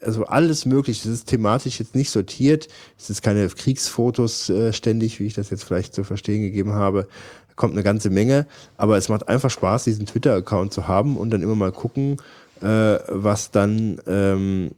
[0.01, 1.07] also alles mögliche.
[1.07, 2.67] Das ist thematisch jetzt nicht sortiert.
[2.97, 7.07] Es ist keine Kriegsfotos äh, ständig, wie ich das jetzt vielleicht zu verstehen gegeben habe.
[7.47, 8.45] Da kommt eine ganze Menge,
[8.77, 12.17] aber es macht einfach Spaß, diesen Twitter-Account zu haben und dann immer mal gucken,
[12.61, 14.71] äh, was dann ähm,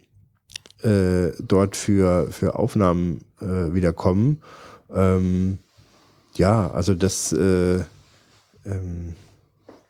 [0.84, 4.42] äh, dort für, für Aufnahmen äh, wieder kommen.
[4.94, 5.60] Ähm,
[6.36, 7.80] ja, also das äh,
[8.66, 9.16] ähm,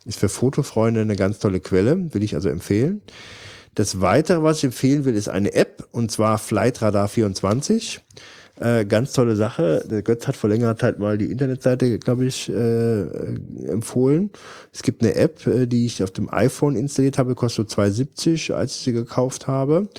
[0.05, 3.01] ist für Fotofreunde eine ganz tolle Quelle, will ich also empfehlen.
[3.75, 8.01] Das weitere, was ich empfehlen will, ist eine App und zwar Flightradar 24.
[8.59, 9.85] Äh, ganz tolle Sache.
[9.87, 13.01] Der Götz hat vor längerer Zeit mal die Internetseite, glaube ich, äh,
[13.67, 14.31] empfohlen.
[14.73, 18.53] Es gibt eine App, äh, die ich auf dem iPhone installiert habe, kostet so 2,70,
[18.53, 19.89] als ich sie gekauft habe.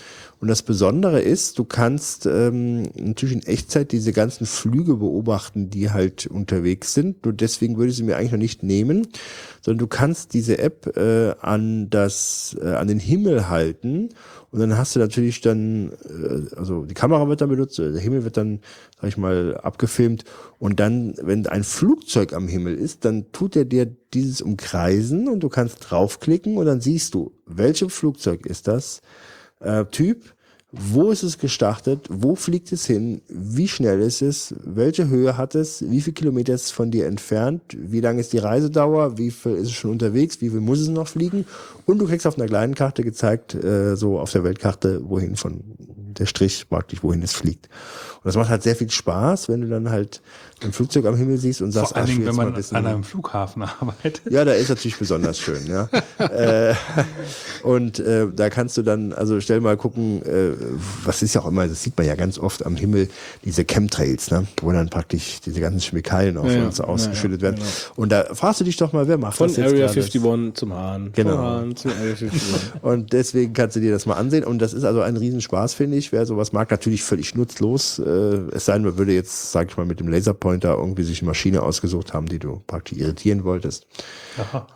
[0.41, 5.91] Und das Besondere ist, du kannst ähm, natürlich in Echtzeit diese ganzen Flüge beobachten, die
[5.91, 7.25] halt unterwegs sind.
[7.25, 9.09] Nur deswegen würde ich sie mir eigentlich noch nicht nehmen,
[9.63, 14.11] sondern du kannst diese App äh, an das, äh, an den Himmel halten.
[14.53, 18.23] Und dann hast du natürlich dann, äh, also die Kamera wird dann benutzt, der Himmel
[18.23, 18.61] wird dann,
[19.01, 20.23] sag ich mal, abgefilmt.
[20.61, 25.41] Und dann, wenn ein Flugzeug am Himmel ist, dann tut er dir dieses umkreisen und
[25.41, 29.03] du kannst draufklicken und dann siehst du, welchem Flugzeug ist das,
[29.61, 30.35] äh, Typ,
[30.71, 35.55] wo ist es gestartet, wo fliegt es hin, wie schnell ist es, welche Höhe hat
[35.55, 39.31] es, wie viele Kilometer ist es von dir entfernt, wie lang ist die Reisedauer, wie
[39.31, 41.47] viel ist es schon unterwegs, wie viel muss es noch fliegen?
[41.87, 45.63] Und du kriegst auf einer kleinen Karte gezeigt, äh, so auf der Weltkarte, wohin von
[45.79, 47.71] der Strich praktisch, wohin es fliegt.
[48.17, 50.21] Und das macht halt sehr viel Spaß, wenn du dann halt
[50.63, 52.77] ein Flugzeug am Himmel siehst und sagst, Vor allen ach, ich Dingen, wenn man wissen,
[52.77, 54.23] an einem Flughafen arbeitet.
[54.31, 55.89] ja, da ist natürlich besonders schön, ja.
[56.19, 56.75] äh,
[57.63, 60.53] und äh, da kannst du dann, also stell mal gucken, äh,
[61.05, 63.09] was ist ja auch immer, das sieht man ja ganz oft am Himmel,
[63.45, 64.47] diese Chemtrails, ne?
[64.63, 67.61] wo dann praktisch diese ganzen Chemikalien auf Ja, uns ja, ausgeschüttet werden.
[67.97, 70.01] Und da fragst du dich doch mal, wer macht Von das jetzt Area gerade?
[70.01, 71.11] 51 zum Hahn.
[71.15, 71.31] Genau.
[71.31, 72.43] Vom Hahn zum Area 51.
[72.83, 74.45] Und deswegen kannst du dir das mal ansehen.
[74.45, 76.13] Und das ist also ein Riesenspaß, finde ich.
[76.13, 77.99] Wer sowas mag, natürlich völlig nutzlos.
[77.99, 78.03] Äh,
[78.53, 80.09] es sei denn, man würde jetzt, sag ich mal, mit dem
[80.49, 83.87] Laserpointer irgendwie sich eine Maschine ausgesucht haben, die du praktisch irritieren wolltest.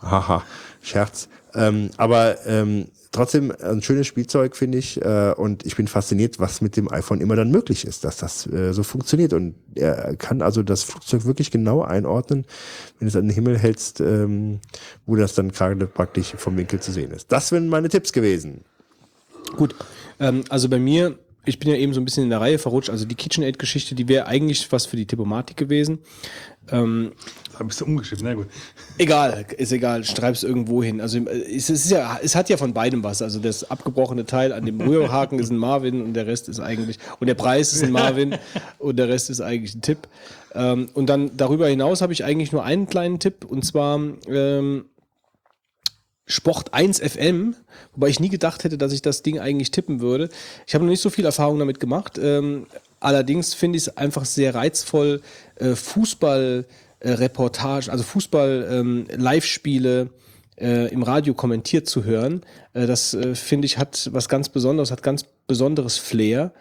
[0.01, 0.43] Haha,
[0.81, 1.27] Scherz.
[1.55, 5.01] Ähm, aber ähm, trotzdem ein schönes Spielzeug, finde ich.
[5.01, 8.47] Äh, und ich bin fasziniert, was mit dem iPhone immer dann möglich ist, dass das
[8.47, 9.33] äh, so funktioniert.
[9.33, 12.45] Und er kann also das Flugzeug wirklich genau einordnen,
[12.99, 14.59] wenn du es an den Himmel hältst, ähm,
[15.05, 17.31] wo das dann gerade praktisch vom Winkel zu sehen ist.
[17.31, 18.61] Das wären meine Tipps gewesen.
[19.55, 19.75] Gut,
[20.19, 22.89] ähm, also bei mir, ich bin ja eben so ein bisschen in der Reihe verrutscht.
[22.89, 25.99] Also die KitchenAid-Geschichte, die wäre eigentlich was für die Tippomatik gewesen.
[26.71, 27.11] Ähm,
[27.67, 28.47] ich so umgeschrieben, na gut.
[28.97, 31.01] egal, ist egal, schreib's irgendwo hin.
[31.01, 33.21] Also äh, es, ist ja, es hat ja von beidem was.
[33.21, 36.97] Also das abgebrochene Teil an dem Rührhaken ist ein Marvin und der Rest ist eigentlich,
[37.19, 38.35] und der Preis ist ein Marvin
[38.79, 40.07] und der Rest ist eigentlich ein Tipp.
[40.55, 44.85] Ähm, und dann darüber hinaus habe ich eigentlich nur einen kleinen Tipp und zwar ähm,
[46.25, 47.55] Sport 1 FM,
[47.93, 50.29] wobei ich nie gedacht hätte, dass ich das Ding eigentlich tippen würde.
[50.65, 52.17] Ich habe noch nicht so viel Erfahrung damit gemacht.
[52.21, 52.67] Ähm,
[52.99, 55.21] allerdings finde ich es einfach sehr reizvoll,
[55.55, 56.65] äh, Fußball
[57.01, 57.29] äh,
[57.89, 59.05] also Fußball ähm,
[60.57, 62.41] äh, im Radio kommentiert zu hören.
[62.73, 66.53] Äh, das äh, finde ich hat was ganz Besonderes, hat ganz besonderes Flair.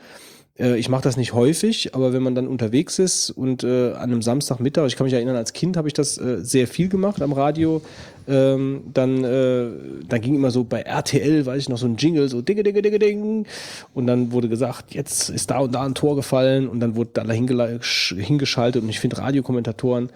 [0.58, 4.10] Äh, ich mache das nicht häufig, aber wenn man dann unterwegs ist und äh, an
[4.10, 7.22] einem Samstagmittag, ich kann mich erinnern, als Kind habe ich das äh, sehr viel gemacht
[7.22, 7.82] am Radio,
[8.28, 9.68] ähm, dann, äh,
[10.08, 12.82] dann ging immer so bei RTL, weiß ich noch, so ein Jingle, so dinge, dinge,
[12.82, 13.46] dinge, ding.
[13.94, 17.10] Und dann wurde gesagt, jetzt ist da und da ein Tor gefallen und dann wurde
[17.14, 18.82] da hingeschaltet.
[18.82, 20.10] Und ich finde, Radiokommentatoren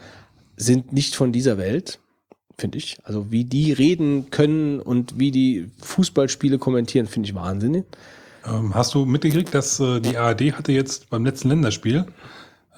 [0.56, 1.98] sind nicht von dieser Welt,
[2.56, 2.98] finde ich.
[3.02, 7.84] Also wie die reden können und wie die Fußballspiele kommentieren, finde ich wahnsinnig.
[8.46, 12.06] Ähm, hast du mitgekriegt, dass äh, die ARD hatte jetzt beim letzten Länderspiel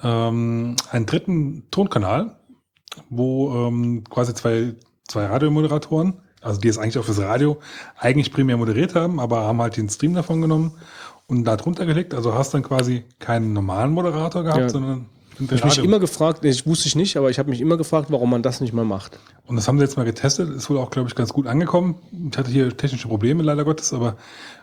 [0.03, 2.37] ähm, einen dritten Tonkanal,
[3.09, 4.75] wo ähm, quasi zwei,
[5.07, 7.59] zwei Radiomoderatoren, also die es eigentlich auch fürs Radio
[7.97, 10.73] eigentlich primär moderiert haben, aber haben halt den Stream davon genommen
[11.27, 12.13] und da drunter gelegt.
[12.13, 14.69] Also hast dann quasi keinen normalen Moderator gehabt, Ja.
[14.69, 15.05] sondern
[15.39, 18.07] Ich habe mich immer gefragt, ich wusste ich nicht, aber ich habe mich immer gefragt,
[18.09, 19.19] warum man das nicht mal macht.
[19.45, 20.49] Und das haben sie jetzt mal getestet.
[20.49, 21.95] Ist wohl auch, glaube ich, ganz gut angekommen.
[22.31, 24.17] Ich hatte hier technische Probleme, leider Gottes, aber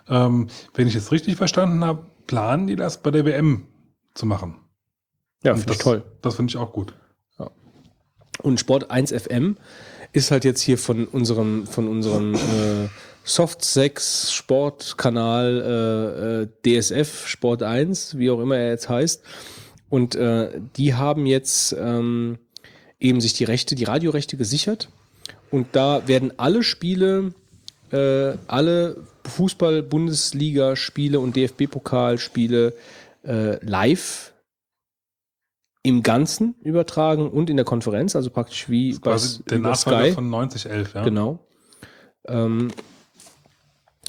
[0.09, 3.67] ähm, wenn ich es richtig verstanden habe, planen die das bei der WM
[4.15, 4.57] zu machen.
[5.42, 6.05] Ja, finde ich toll.
[6.23, 6.94] Das finde ich auch gut.
[8.42, 9.57] Und Sport 1 FM
[10.12, 12.89] ist halt jetzt hier von unserem, von unserem äh,
[13.25, 19.23] Soft 6 Sportkanal äh, äh, DSF Sport 1, wie auch immer er jetzt heißt.
[19.88, 22.38] Und äh, die haben jetzt ähm,
[22.99, 24.88] eben sich die Rechte, die Radiorechte gesichert.
[25.51, 27.33] Und da werden alle Spiele,
[27.92, 32.74] äh, alle Fußball-Bundesliga-Spiele und DFB-Pokalspiele
[33.24, 34.33] äh, live
[35.83, 40.12] im Ganzen übertragen und in der Konferenz, also praktisch wie bei, Quasi der Nachfolger Sky.
[40.12, 41.04] von 9011, ja.
[41.04, 41.38] Genau.
[42.26, 42.72] Ähm,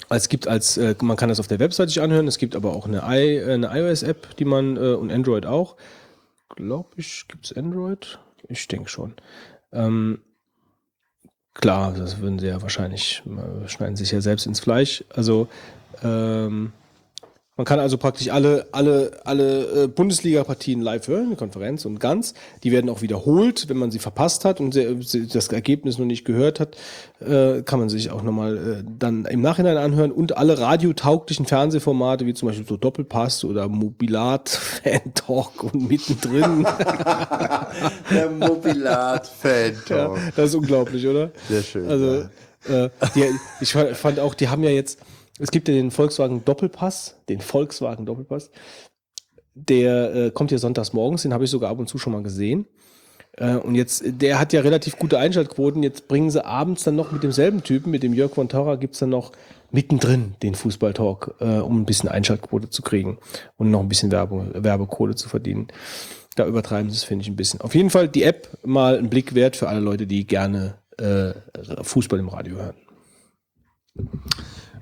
[0.09, 2.73] es gibt als, äh, man kann das auf der Website sich anhören, es gibt aber
[2.73, 5.75] auch eine, I, äh, eine iOS-App, die man, äh, und Android auch.
[6.56, 8.19] Glaube ich, gibt es Android?
[8.47, 9.13] Ich denke schon.
[9.72, 10.22] Ähm,
[11.53, 15.03] klar, das würden sie ja wahrscheinlich, äh, schneiden sich ja selbst ins Fleisch.
[15.13, 15.47] Also,
[16.03, 16.72] ähm,
[17.57, 22.33] man kann also praktisch alle, alle, alle äh, Bundesliga-Partien live hören, die Konferenz und ganz.
[22.63, 26.23] Die werden auch wiederholt, wenn man sie verpasst hat und sie, das Ergebnis noch nicht
[26.23, 26.77] gehört hat,
[27.19, 30.11] äh, kann man sich auch nochmal äh, dann im Nachhinein anhören.
[30.11, 36.65] Und alle radiotauglichen Fernsehformate, wie zum Beispiel so Doppelpass oder Mobilat, Fan Talk und mittendrin.
[38.11, 39.73] Der Mobilat-Fan.
[39.90, 41.31] ja, das ist unglaublich, oder?
[41.49, 41.88] Sehr schön.
[41.90, 42.25] Also,
[42.69, 43.25] äh, die,
[43.61, 44.99] ich fa- fand auch, die haben ja jetzt,
[45.40, 48.52] es gibt ja den Volkswagen Doppelpass, den Volkswagen Doppelpass.
[49.53, 52.24] Der äh, kommt ja sonntags morgens, den habe ich sogar ab und zu schon mal
[52.24, 52.68] gesehen.
[53.38, 55.84] Äh, und jetzt, der hat ja relativ gute Einschaltquoten.
[55.84, 59.00] Jetzt bringen sie abends dann noch mit demselben Typen, mit dem Jörg von Torra, gibt's
[59.00, 59.32] dann noch
[59.72, 63.18] mittendrin den Fußballtalk, äh, um ein bisschen Einschaltquote zu kriegen
[63.58, 65.68] und noch ein bisschen Werbe, Werbekohle zu verdienen.
[66.36, 67.62] Da übertreiben sie es, finde ich, ein bisschen.
[67.62, 71.34] Auf jeden Fall die App mal ein Blick wert für alle Leute, die gerne äh,
[71.82, 72.76] Fußball im Radio hören.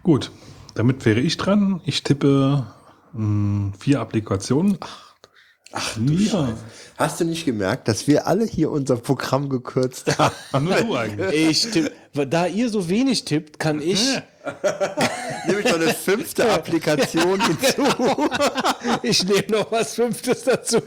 [0.06, 0.30] Gut,
[0.76, 1.82] damit wäre ich dran.
[1.84, 2.68] Ich tippe
[3.14, 4.78] mh, vier Applikationen.
[4.82, 5.16] Ach,
[5.72, 6.54] ach du ja.
[6.96, 10.36] Hast du nicht gemerkt, dass wir alle hier unser Programm gekürzt haben?
[10.66, 11.50] Nur du eigentlich.
[11.50, 14.00] Ich tippe da ihr so wenig tippt, kann ich,
[15.48, 17.84] Nehme ich noch eine fünfte Applikation hinzu.
[19.02, 20.82] ich nehme noch was Fünftes dazu.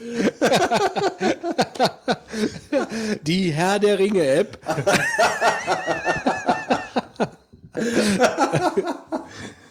[3.22, 4.58] Die Herr der Ringe App.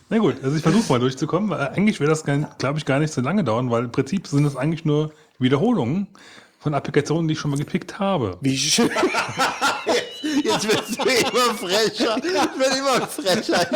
[0.10, 1.50] Na gut, also ich versuche mal durchzukommen.
[1.50, 4.46] weil Eigentlich wird das, glaube ich, gar nicht so lange dauern, weil im Prinzip sind
[4.46, 6.08] es eigentlich nur Wiederholungen
[6.60, 8.38] von Applikationen, die ich schon mal gepickt habe.
[8.42, 8.90] Wie schön.
[10.44, 12.18] Jetzt wirst du immer frecher.
[12.18, 13.68] Ich werde immer frecher.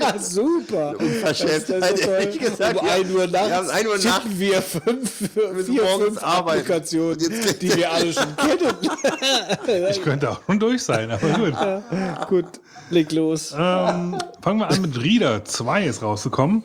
[0.00, 0.94] Ja, super.
[0.98, 2.94] Unverschämt, Das ja ehrlich gesagt, um ja.
[2.94, 5.30] 1 Uhr nachts Ja, um 1 Uhr nachts wir fünf,
[5.66, 6.60] vier, morgens fünf arbeiten.
[6.60, 9.86] Applikationen, die wir alle schon kennen.
[9.90, 11.54] Ich könnte auch schon durch sein, aber gut.
[12.28, 12.60] Gut,
[12.90, 13.52] leg los.
[13.56, 16.62] Ähm, fangen wir an mit Reader 2 ist rausgekommen.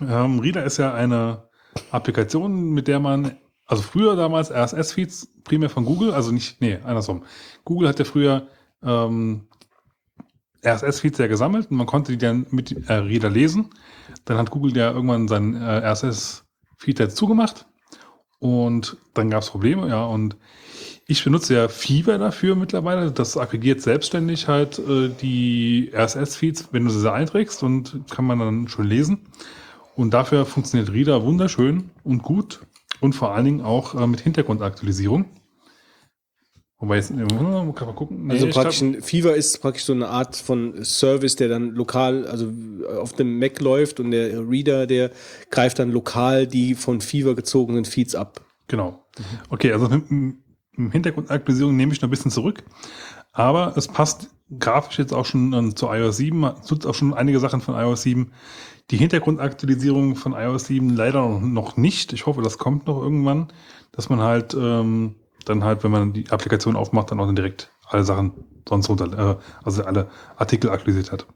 [0.00, 1.48] Ähm, Reader ist ja eine
[1.90, 3.36] Applikation, mit der man,
[3.66, 7.24] also früher damals RSS-Feeds primär von Google, also nicht, nee, andersrum.
[7.64, 8.46] Google hat ja früher
[8.82, 9.48] ähm,
[10.64, 13.70] RSS-Feeds ja gesammelt und man konnte die dann mit äh, Reader lesen.
[14.24, 17.66] Dann hat Google ja irgendwann seinen äh, RSS-Feed jetzt zugemacht
[18.38, 20.36] und dann gab es Probleme, ja, und
[21.06, 23.10] ich benutze ja Fever dafür mittlerweile.
[23.10, 28.68] Das aggregiert selbstständig halt äh, die RSS-Feeds, wenn du sie einträgst und kann man dann
[28.68, 29.26] schon lesen.
[29.96, 32.60] Und dafür funktioniert Reader wunderschön und gut
[33.00, 35.24] und vor allen Dingen auch äh, mit Hintergrundaktualisierung.
[36.80, 38.26] Wobei jetzt, äh, kann man gucken.
[38.26, 41.70] Nee, Also praktisch glaub- ein Fever ist praktisch so eine Art von Service, der dann
[41.72, 42.52] lokal, also
[43.00, 45.10] auf dem Mac läuft und der Reader, der
[45.50, 48.42] greift dann lokal die von Fever gezogenen Feeds ab.
[48.68, 49.04] Genau.
[49.50, 50.38] Okay, also im,
[50.76, 52.62] im Hintergrundaktualisierung nehme ich noch ein bisschen zurück.
[53.32, 56.44] Aber es passt grafisch jetzt auch schon ähm, zu iOS 7.
[56.44, 58.30] Es tut auch schon einige Sachen von iOS 7.
[58.92, 62.12] Die Hintergrundaktualisierung von iOS 7 leider noch- noch nicht.
[62.12, 63.48] Ich hoffe, das kommt noch irgendwann,
[63.92, 65.16] dass man halt ähm,
[65.48, 68.32] dann halt, wenn man die Applikation aufmacht, dann auch dann direkt alle Sachen
[68.68, 71.26] sonst runter, äh, also alle Artikel aktualisiert hat.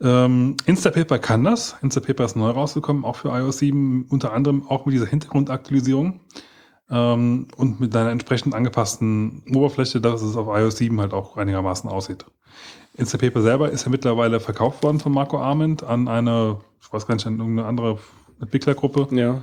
[0.00, 1.76] Ähm, Instapaper kann das.
[1.82, 6.20] Instapaper ist neu rausgekommen, auch für iOS 7, unter anderem auch mit dieser Hintergrundaktualisierung
[6.90, 11.90] ähm, und mit einer entsprechend angepassten Oberfläche, dass es auf iOS 7 halt auch einigermaßen
[11.90, 12.24] aussieht.
[12.94, 17.14] Instapaper selber ist ja mittlerweile verkauft worden von Marco Arment an eine, ich weiß gar
[17.14, 17.98] nicht, an irgendeine andere
[18.40, 19.08] Entwicklergruppe.
[19.16, 19.40] Ja,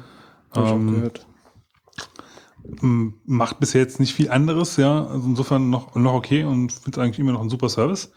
[0.51, 1.28] habe ich Ähm, auch gehört.
[2.81, 5.06] Macht bisher jetzt nicht viel anderes, ja.
[5.06, 8.12] Also insofern noch, noch okay und finde eigentlich immer noch ein super Service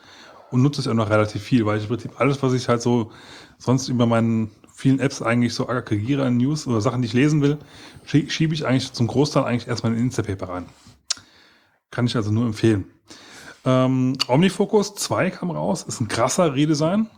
[0.51, 2.81] und nutze es auch noch relativ viel, weil ich im Prinzip alles, was ich halt
[2.83, 3.11] so
[3.59, 7.43] sonst über meinen vielen Apps eigentlich so aggregiere an News oder Sachen, die ich lesen
[7.43, 7.59] will,
[8.07, 10.67] schie- schiebe ich eigentlich zum Großteil eigentlich erstmal in Instapaper rein.
[11.91, 12.85] Kann ich also nur empfehlen.
[13.65, 17.09] Ähm, Omnifocus 2 kam raus, ist ein krasser Redesign.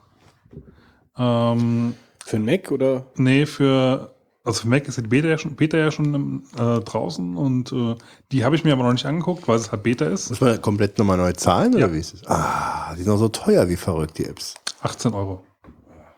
[1.19, 3.07] Ähm, Für einen Mac oder?
[3.17, 4.15] Nee, für,
[4.51, 7.95] also für Mac ist die Beta ja schon, Beta ja schon äh, draußen und äh,
[8.33, 10.31] die habe ich mir aber noch nicht angeguckt, weil es halt Beta ist.
[10.31, 11.93] Muss man komplett nochmal neu zahlen oder Ja.
[11.93, 12.27] wie ist es?
[12.27, 14.55] Ah, die sind noch so teuer wie verrückt, die Apps.
[14.83, 15.45] 18 Euro.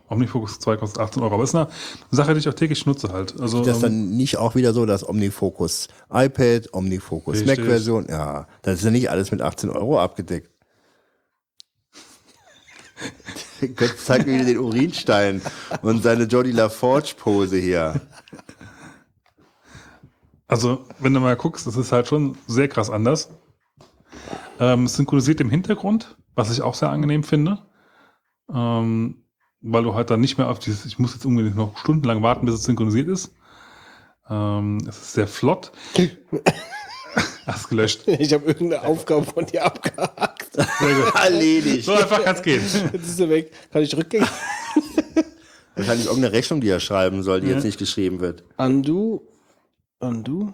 [0.09, 1.69] Omnifocus 2 kostet 18 Euro, aber ist eine
[2.11, 3.35] Sache, die ich auch täglich nutze halt.
[3.41, 7.45] Also, Ist das ähm, dann nicht auch wieder so, dass Omnifocus iPad, Omnifocus.
[7.47, 10.51] Mac-Version, ja, das ist ja nicht alles mit 18 Euro abgedeckt.
[13.77, 15.43] Gott zeigt mir wieder den Urinstein
[15.83, 18.01] und seine Jodie LaForge-Pose hier.
[20.49, 23.31] Also, wenn du mal guckst, das ist halt schon sehr krass anders.
[24.61, 27.59] Ähm, synchronisiert im Hintergrund, was ich auch sehr angenehm finde.
[28.53, 29.25] Ähm,
[29.63, 32.47] weil du halt dann nicht mehr auf dieses, ich muss jetzt unbedingt noch stundenlang warten,
[32.47, 33.35] bis es synchronisiert ist.
[34.29, 35.73] Ähm, es ist sehr flott.
[37.47, 38.03] Hast gelöscht.
[38.07, 40.53] Ich habe irgendeine Aufgabe von dir abgehakt.
[40.53, 40.65] Sehr
[40.95, 41.15] gut.
[41.25, 41.85] Erledigt.
[41.85, 42.63] So einfach kann es gehen.
[42.93, 43.53] Jetzt ist sie weg.
[43.73, 44.29] Kann ich rückgängig?
[45.75, 48.45] Wahrscheinlich irgendeine Rechnung, die er schreiben soll, die jetzt nicht geschrieben wird.
[48.59, 49.27] Undo.
[50.01, 50.53] Undo?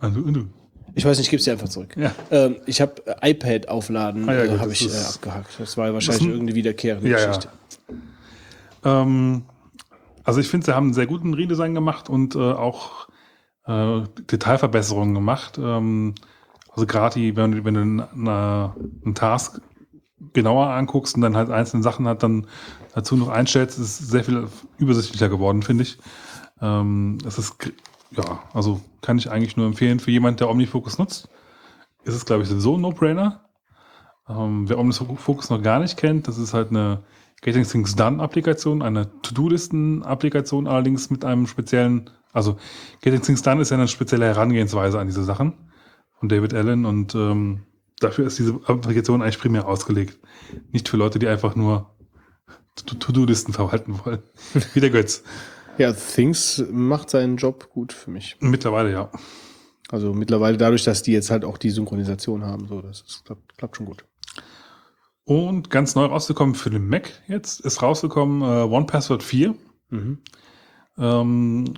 [0.00, 0.46] Also, du.
[0.94, 1.94] Ich weiß nicht, ich gebe sie einfach zurück.
[1.96, 2.14] Ja.
[2.30, 5.48] Ähm, ich habe äh, iPad aufladen, Ah ja, äh, habe das ich äh, abgehakt.
[5.58, 7.26] Das war wahrscheinlich Das- irgendeine wiederkehrende Ja, ja.
[7.26, 7.48] Geschichte.
[8.84, 9.42] Ähm,
[10.24, 13.08] also ich finde, sie haben einen sehr guten Redesign gemacht und äh, auch
[13.72, 15.58] äh, Detailverbesserungen gemacht.
[15.58, 16.14] Ähm,
[16.70, 18.74] also gerade die, wenn, du- wenn du eine,
[19.04, 19.60] einen Task
[20.32, 22.46] genauer anguckst und dann halt einzelne Sachen hat, dann
[22.94, 25.98] dazu noch einstellst, ist sehr viel übersichtlicher geworden, finde ich.
[26.60, 27.56] Ähm, es ist,
[28.12, 31.28] ja, also kann ich eigentlich nur empfehlen für jemand, der Omnifocus nutzt.
[32.04, 33.40] Ist es, glaube ich, sowieso ein No-Brainer.
[34.28, 37.02] Ähm, wer Omnifocus noch gar nicht kennt, das ist halt eine
[37.42, 42.56] Getting Things Done Applikation, eine To-Do-Listen-Applikation, allerdings mit einem speziellen, also
[43.02, 45.54] Getting Things Done ist ja eine spezielle Herangehensweise an diese Sachen
[46.18, 47.62] von David Allen und ähm,
[48.00, 50.18] dafür ist diese Applikation eigentlich primär ausgelegt.
[50.70, 51.94] Nicht für Leute, die einfach nur
[52.86, 54.22] To- To-Do-Listen verwalten wollen.
[54.74, 55.22] Wie der Götz.
[55.78, 58.36] Ja, Things macht seinen Job gut für mich.
[58.40, 59.10] Mittlerweile ja.
[59.90, 63.58] Also mittlerweile dadurch, dass die jetzt halt auch die Synchronisation haben, so das ist, klappt,
[63.58, 64.04] klappt schon gut.
[65.24, 69.54] Und ganz neu rausgekommen für den Mac jetzt ist rausgekommen äh, One Password 4.
[69.90, 70.18] Mhm.
[70.98, 71.74] Ähm,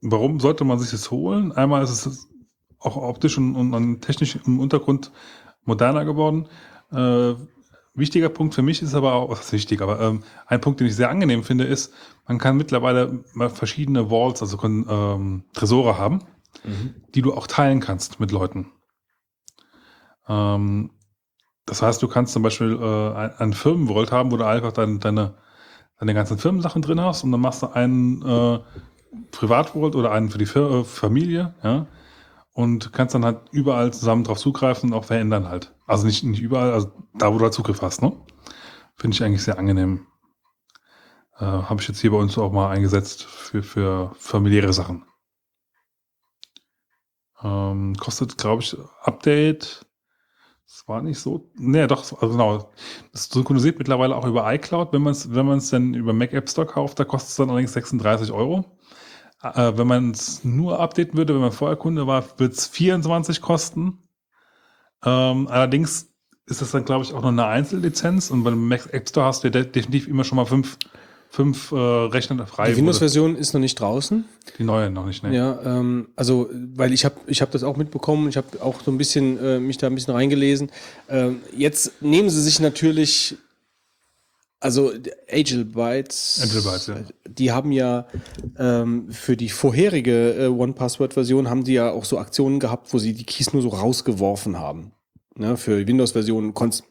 [0.00, 1.52] warum sollte man sich das holen?
[1.52, 2.28] Einmal ist es
[2.78, 5.12] auch optisch und, und technisch im Untergrund
[5.64, 6.48] moderner geworden.
[6.92, 7.34] Äh,
[7.94, 10.86] wichtiger Punkt für mich ist aber auch, was ist wichtig, aber ähm, ein Punkt, den
[10.86, 11.92] ich sehr angenehm finde, ist,
[12.26, 16.20] man kann mittlerweile verschiedene Vaults, also ähm, Tresore haben,
[17.14, 18.72] die du auch teilen kannst mit Leuten.
[20.28, 20.90] Ähm,
[21.66, 25.00] das heißt, du kannst zum Beispiel äh, ein, ein Firmenvault haben, wo du einfach dein,
[25.00, 25.34] deine,
[25.98, 28.58] deine ganzen Firmensachen drin hast und dann machst du einen äh,
[29.30, 31.86] Privatvault oder einen für die äh, Familie, ja,
[32.52, 35.74] und kannst dann halt überall zusammen drauf zugreifen und auch verändern halt.
[35.86, 38.12] Also nicht, nicht überall, also da, wo du halt Zugriff hast, ne?
[38.96, 40.06] Finde ich eigentlich sehr angenehm.
[41.38, 45.04] Äh, Habe ich jetzt hier bei uns auch mal eingesetzt für, für familiäre Sachen.
[47.42, 49.86] Ähm, kostet, glaube ich, Update.
[50.66, 51.50] Das war nicht so.
[51.54, 52.72] Nee, doch, also genau.
[53.12, 54.92] Das synchronisiert mittlerweile auch über iCloud.
[54.92, 57.50] Wenn man es wenn man's dann über Mac App Store kauft, da kostet es dann
[57.50, 58.77] allerdings 36 Euro.
[59.42, 63.40] Äh, wenn man es nur updaten würde, wenn man vorher Kunde war, wird es 24
[63.40, 63.98] kosten.
[65.04, 66.08] Ähm, allerdings
[66.46, 69.44] ist das dann, glaube ich, auch noch eine Einzellizenz und beim Mac App Store hast
[69.44, 70.78] du ja definitiv immer schon mal fünf,
[71.30, 72.70] fünf äh, Rechner frei.
[72.70, 74.24] Die Windows-Version ist noch nicht draußen.
[74.58, 75.34] Die neue noch nicht, ne?
[75.34, 78.90] Ja, ähm, also weil ich habe ich hab das auch mitbekommen, ich habe auch so
[78.90, 80.70] ein bisschen äh, mich da ein bisschen reingelesen.
[81.08, 83.36] Ähm, jetzt nehmen sie sich natürlich,
[84.60, 84.92] also
[85.30, 86.96] Agelbytes, Agelbytes, ja.
[87.28, 88.06] die haben ja
[88.58, 93.12] ähm, für die vorherige äh, One-Password-Version haben die ja auch so Aktionen gehabt, wo sie
[93.12, 94.92] die Keys nur so rausgeworfen haben.
[95.36, 96.84] Ne, für Windows-Versionen konntest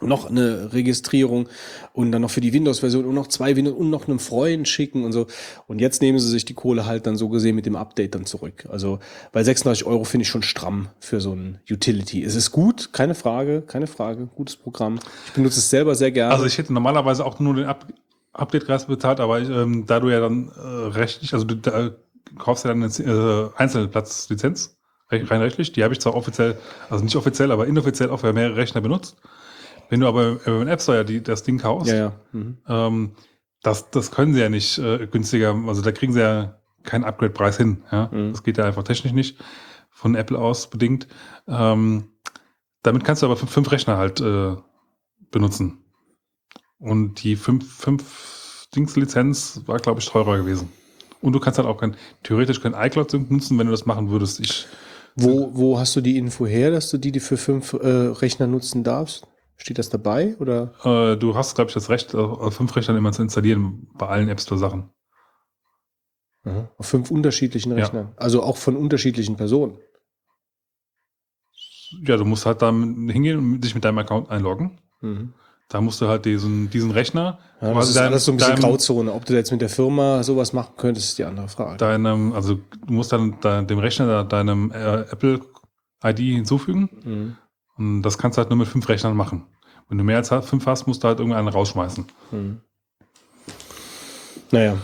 [0.00, 1.48] noch eine Registrierung
[1.92, 5.04] und dann noch für die Windows-Version und noch zwei Windows und noch einem Freund schicken
[5.04, 5.26] und so.
[5.66, 8.24] Und jetzt nehmen sie sich die Kohle halt dann so gesehen mit dem Update dann
[8.24, 8.68] zurück.
[8.70, 9.00] Also
[9.32, 12.22] bei 36 Euro finde ich schon stramm für so ein Utility.
[12.22, 15.00] Es ist gut, keine Frage, keine Frage, gutes Programm.
[15.26, 16.32] Ich benutze es selber sehr gerne.
[16.32, 17.86] Also ich hätte normalerweise auch nur den Up
[18.34, 21.90] Update-Preis bezahlt, aber ich, ähm, da du ja dann äh, rechtlich, also du da,
[22.38, 24.78] kaufst ja dann eine äh, einzelne Platzlizenz,
[25.10, 26.56] rein rein rechtlich, die habe ich zwar offiziell,
[26.88, 29.16] also nicht offiziell, aber inoffiziell auch für mehrere Rechner benutzt.
[29.88, 32.12] Wenn du aber den App Store ja die, das Ding kaufst, ja, ja.
[32.32, 32.58] Mhm.
[32.68, 33.12] ähm,
[33.62, 37.56] das, das können sie ja nicht äh, günstiger, also da kriegen sie ja keinen Upgrade-Preis
[37.56, 37.82] hin.
[37.90, 38.08] Ja?
[38.12, 38.32] Mhm.
[38.32, 39.38] Das geht ja einfach technisch nicht,
[39.90, 41.08] von Apple aus bedingt.
[41.46, 42.10] Ähm,
[42.82, 44.56] damit kannst du aber fünf, fünf Rechner halt äh,
[45.30, 45.84] benutzen.
[46.78, 50.68] Und die fünf, fünf Dings-Lizenz war, glaube ich, teurer gewesen.
[51.20, 54.38] Und du kannst halt auch kein, theoretisch kein iCloud-Sync nutzen, wenn du das machen würdest.
[54.38, 54.66] Ich,
[55.16, 58.46] Wo, wo hast du die Info her, dass du die, die für fünf äh, Rechner
[58.46, 59.26] nutzen darfst?
[59.60, 60.72] Steht das dabei oder?
[60.84, 64.28] äh, du hast, glaube ich, das Recht, auf fünf Rechnern immer zu installieren bei allen
[64.28, 64.90] App Store-Sachen.
[66.78, 67.84] Auf fünf unterschiedlichen Ja.
[67.84, 68.12] Rechnern.
[68.16, 69.76] Also auch von unterschiedlichen Personen.
[72.06, 74.80] Ja, du musst halt dann hingehen und dich mit deinem Account einloggen.
[75.00, 75.34] Mhm.
[75.68, 78.54] Da musst du halt diesen, diesen Rechner, Ja, das ist deinem- alles so ein bisschen
[78.56, 79.12] deinem- Grauzone.
[79.12, 81.76] Ob du jetzt mit der Firma sowas machen könntest, ist die andere Frage.
[81.76, 85.40] deinem, also du musst dann de, dem Rechner deinem äh, Apple
[86.02, 86.88] ID hinzufügen.
[87.04, 87.36] Mhm.
[87.78, 89.46] Und das kannst du halt nur mit fünf Rechnern machen.
[89.88, 92.04] Wenn du mehr als fünf hast, musst du halt irgendeinen rausschmeißen.
[92.32, 92.60] Mhm.
[94.50, 94.76] Naja.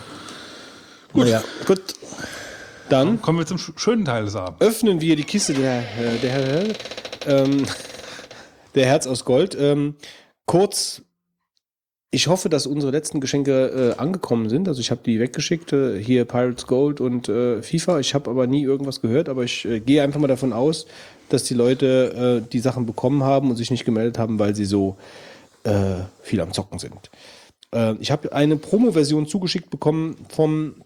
[1.13, 1.23] Gut.
[1.25, 1.81] Naja, gut.
[2.89, 4.61] Dann Kommen wir zum sch- schönen Teil des Abends.
[4.61, 6.65] öffnen wir die Kiste der, äh, der,
[7.25, 7.65] ähm,
[8.75, 9.55] der Herz aus Gold.
[9.59, 9.95] Ähm,
[10.45, 11.01] kurz,
[12.15, 14.69] ich hoffe, dass unsere letzten Geschenke äh, angekommen sind.
[14.69, 17.99] Also ich habe die weggeschickt, äh, hier Pirates Gold und äh, FIFA.
[17.99, 20.85] Ich habe aber nie irgendwas gehört, aber ich äh, gehe einfach mal davon aus,
[21.27, 24.63] dass die Leute äh, die Sachen bekommen haben und sich nicht gemeldet haben, weil sie
[24.63, 24.95] so
[25.65, 27.11] äh, viel am Zocken sind.
[27.73, 30.83] Äh, ich habe eine Promo-Version zugeschickt bekommen vom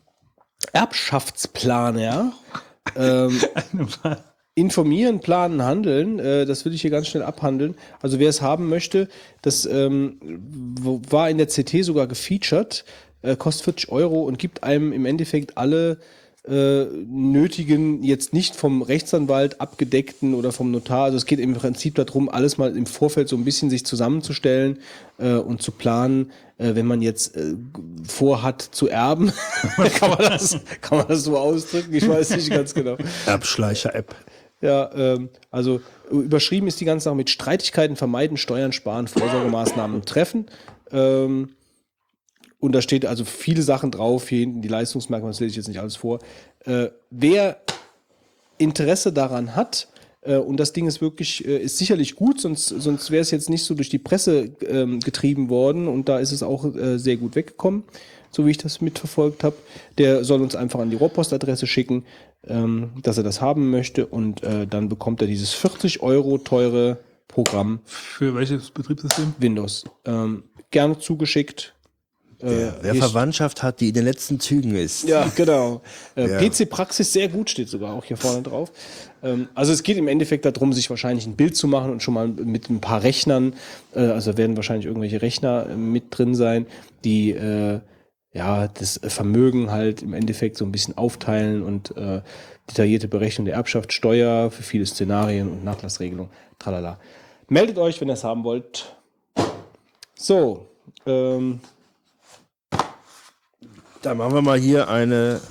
[0.74, 2.34] Erbschaftsplaner.
[2.96, 3.40] ähm,
[4.60, 6.20] informieren, planen, handeln.
[6.20, 7.76] Äh, das will ich hier ganz schnell abhandeln.
[8.02, 9.08] Also wer es haben möchte,
[9.42, 10.18] das ähm,
[11.10, 12.86] war in der CT sogar gefeatured,
[13.22, 16.00] äh, kostet 40 Euro und gibt einem im Endeffekt alle
[16.48, 21.06] äh, nötigen, jetzt nicht vom Rechtsanwalt abgedeckten oder vom Notar.
[21.06, 24.80] Also es geht im Prinzip darum, alles mal im Vorfeld so ein bisschen sich zusammenzustellen
[25.18, 27.56] äh, und zu planen, äh, wenn man jetzt äh,
[28.08, 29.32] vorhat zu erben.
[30.00, 31.94] kann, man das, kann man das so ausdrücken?
[31.94, 32.98] Ich weiß nicht ganz genau.
[33.26, 34.16] Erbschleicher-App.
[34.62, 40.48] Ja, ähm, also überschrieben ist die ganze Sache mit Streitigkeiten vermeiden, Steuern sparen, Vorsorgemaßnahmen treffen.
[40.92, 41.50] Ähm,
[42.60, 45.68] und da steht also viele Sachen drauf, hier hinten die Leistungsmerkmale, das lese ich jetzt
[45.70, 46.20] nicht alles vor.
[46.66, 47.62] Äh, wer
[48.58, 49.88] Interesse daran hat,
[50.22, 53.50] äh, und das Ding ist wirklich, äh, ist sicherlich gut, sonst, sonst wäre es jetzt
[53.50, 57.18] nicht so durch die Presse ähm, getrieben worden und da ist es auch äh, sehr
[57.18, 57.84] gut weggekommen,
[58.32, 59.56] so wie ich das mitverfolgt habe.
[59.98, 62.06] Der soll uns einfach an die Rohrpostadresse schicken,
[62.48, 66.98] ähm, dass er das haben möchte und äh, dann bekommt er dieses 40 Euro teure
[67.28, 69.36] Programm Für welches Betriebssystem?
[69.40, 69.86] Windows.
[70.06, 71.76] Ähm, gerne zugeschickt.
[72.42, 75.04] Äh, Wer Verwandtschaft hat, die in den letzten Zügen ist.
[75.04, 75.82] Ja, genau.
[76.16, 76.38] Äh, Ja.
[76.40, 78.72] PC-Praxis sehr gut steht sogar auch hier vorne drauf.
[79.22, 82.14] Ähm, also es geht im Endeffekt darum, sich wahrscheinlich ein Bild zu machen und schon
[82.14, 83.54] mal mit ein paar Rechnern,
[83.94, 86.66] äh, also werden wahrscheinlich irgendwelche Rechner äh, mit drin sein,
[87.04, 87.82] die äh,
[88.34, 92.22] ja das Vermögen halt im Endeffekt so ein bisschen aufteilen und äh,
[92.70, 96.30] detaillierte Berechnung der Erbschaft, Steuer für viele Szenarien und Nachlassregelung.
[96.60, 97.00] Tralala.
[97.48, 98.96] Meldet euch, wenn ihr es haben wollt.
[100.16, 100.68] So,
[101.06, 101.62] ähm,
[104.02, 105.42] Dann machen wir mal hier eine,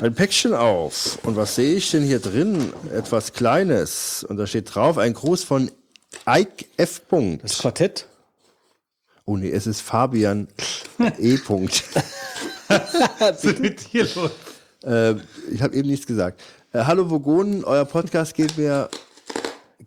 [0.00, 1.18] ein Päckchen auf.
[1.24, 2.72] Und was sehe ich denn hier drin?
[2.92, 4.24] Etwas Kleines.
[4.24, 5.70] Und da steht drauf ein Gruß von
[6.26, 7.06] Ike F.
[7.06, 7.44] Punkt.
[7.44, 8.08] das Quartett.
[9.24, 10.48] Oh nee, es ist Fabian
[11.18, 11.36] E.
[11.36, 11.84] Punkt.
[13.18, 14.32] Was ist mit dir los?
[14.84, 15.14] Äh,
[15.52, 16.40] ich habe eben nichts gesagt.
[16.72, 18.88] Äh, Hallo Vogonen, euer Podcast geht mir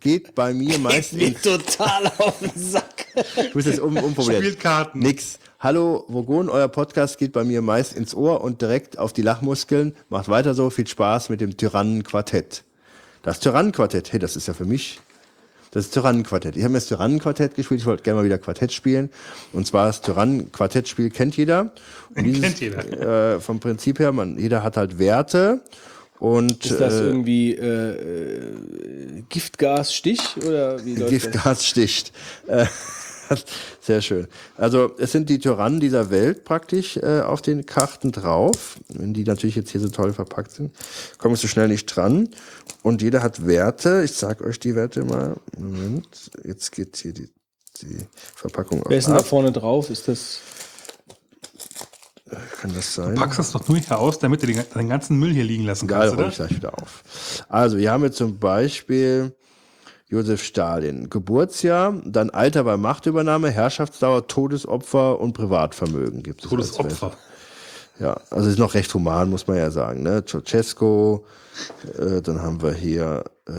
[0.00, 3.06] geht bei mir meist ins, total auf den Sack.
[3.36, 4.44] ich muss das um, umformulieren.
[4.44, 5.00] Spielt Karten.
[5.00, 5.38] Nix.
[5.58, 9.94] Hallo Vogon, euer Podcast geht bei mir meist ins Ohr und direkt auf die Lachmuskeln.
[10.08, 12.64] Macht weiter so, viel Spaß mit dem Tyrannenquartett.
[13.22, 15.00] Das Tyrannenquartett, hey, das ist ja für mich
[15.76, 16.56] das Tyrannenquartett.
[16.56, 19.10] Ich habe mir das Tyrannenquartett gespielt, ich wollte gerne mal wieder Quartett spielen.
[19.52, 21.72] Und zwar das Tyrannenquartettspiel kennt jeder.
[22.14, 23.34] Und Kennt jeder.
[23.34, 25.60] Äh, vom Prinzip her, man, jeder hat halt Werte.
[26.18, 31.74] Und Ist das äh, irgendwie äh, äh, Giftgasstich oder wie läuft das?
[33.80, 34.26] Sehr schön.
[34.56, 38.78] Also es sind die Tyrannen dieser Welt praktisch äh, auf den Karten drauf.
[38.88, 40.74] Wenn die natürlich jetzt hier so toll verpackt sind,
[41.18, 42.28] komme ich so schnell nicht dran.
[42.82, 44.02] Und jeder hat Werte.
[44.04, 45.36] Ich sag euch die Werte mal.
[45.58, 46.30] Moment.
[46.44, 47.28] Jetzt geht hier die,
[47.82, 47.98] die
[48.34, 49.90] Verpackung Wer ist denn da vorne drauf?
[49.90, 50.40] Ist das
[52.60, 53.14] Kann das sein?
[53.14, 55.86] Packst das doch nur hier aus, damit du den, den ganzen Müll hier liegen lassen
[55.86, 56.46] Egal, kannst, hol ich oder?
[56.46, 57.44] gleich wieder auf.
[57.48, 59.34] Also, hier haben wir zum Beispiel
[60.08, 61.10] Josef Stalin.
[61.10, 66.50] Geburtsjahr, dann Alter bei Machtübernahme, Herrschaftsdauer, Todesopfer und Privatvermögen gibt es.
[66.50, 67.12] Todesopfer.
[67.98, 70.02] Ja, also ist noch recht human, muss man ja sagen.
[70.02, 70.22] Ne?
[70.24, 71.20] Ceausescu,
[71.98, 73.52] äh, dann haben wir hier äh,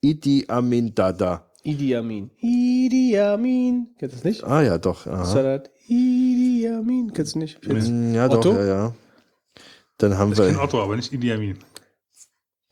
[0.00, 1.46] Idi Amin Dada.
[1.64, 2.30] Idi Amin?
[2.40, 3.88] Idi Amin.
[3.98, 4.44] Kennst du das nicht?
[4.44, 5.06] Ah ja, doch.
[5.06, 5.24] Aha.
[5.24, 5.70] Salat.
[5.88, 7.12] Idi Amin.
[7.12, 7.66] Kennst du nicht?
[7.66, 8.52] Mm, Ja, Otto?
[8.52, 8.94] doch, ja, ja.
[9.98, 10.62] Dann haben Ich kenne wir.
[10.62, 11.58] Otto, aber nicht Idi Amin.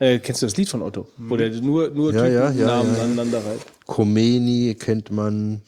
[0.01, 1.07] Äh, kennst du das Lied von Otto?
[1.19, 3.03] Wo der nur, nur Ja, ja, ja, Namen ja.
[3.03, 3.61] aneinander reiht.
[3.87, 5.61] Khomeini kennt man.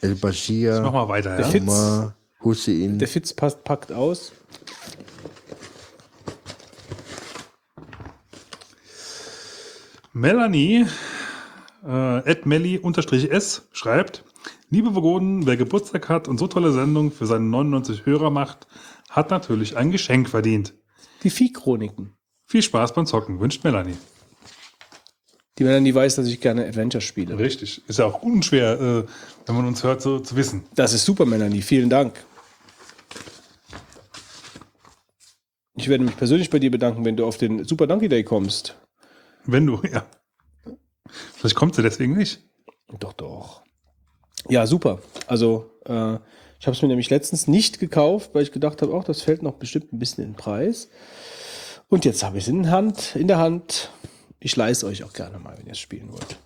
[0.00, 0.80] El Ich mach Bashir.
[0.80, 1.46] mal weiter, ja?
[1.46, 2.12] Fitz.
[2.42, 2.98] Hussein.
[2.98, 4.32] Der Fitz passt, packt aus.
[10.12, 10.86] Melanie,
[11.84, 14.24] äh, Ed Melly unterstrich S schreibt,
[14.70, 18.66] liebe Vogonen, wer Geburtstag hat und so tolle Sendung für seine 99 Hörer macht,
[19.10, 20.74] hat natürlich ein Geschenk verdient.
[21.24, 22.13] Die Viehchroniken.
[22.46, 23.96] Viel Spaß beim Zocken, wünscht Melanie.
[25.58, 27.38] Die Melanie weiß, dass ich gerne Adventure spiele.
[27.38, 27.82] Richtig.
[27.88, 29.04] Ist ja auch unschwer, äh,
[29.46, 30.64] wenn man uns hört, so zu wissen.
[30.74, 31.62] Das ist super, Melanie.
[31.62, 32.24] Vielen Dank.
[35.76, 38.76] Ich werde mich persönlich bei dir bedanken, wenn du auf den Super Donkey Day kommst.
[39.44, 40.06] Wenn du, ja.
[41.34, 42.40] Vielleicht kommt sie deswegen nicht.
[42.98, 43.62] Doch, doch.
[44.48, 45.00] Ja, super.
[45.26, 46.18] Also, äh,
[46.58, 49.42] ich habe es mir nämlich letztens nicht gekauft, weil ich gedacht habe, auch das fällt
[49.42, 50.88] noch bestimmt ein bisschen in den Preis.
[51.88, 53.90] Und jetzt habe ich es in, Hand, in der Hand.
[54.40, 56.38] Ich leih es euch auch gerne mal, wenn ihr es spielen wollt.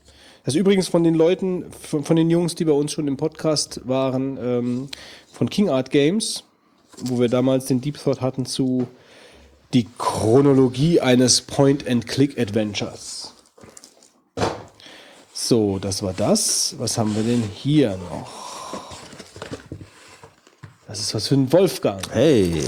[0.45, 3.17] Das ist übrigens von den Leuten, von, von den Jungs, die bei uns schon im
[3.17, 4.89] Podcast waren, ähm,
[5.33, 6.45] von King Art Games,
[6.99, 8.87] wo wir damals den Deep Thought hatten zu
[9.75, 13.35] die Chronologie eines Point-and-Click-Adventures.
[15.35, 16.75] So, das war das.
[16.79, 18.99] Was haben wir denn hier noch?
[20.87, 22.03] Das ist was für ein Wolfgang.
[22.11, 22.63] Hey,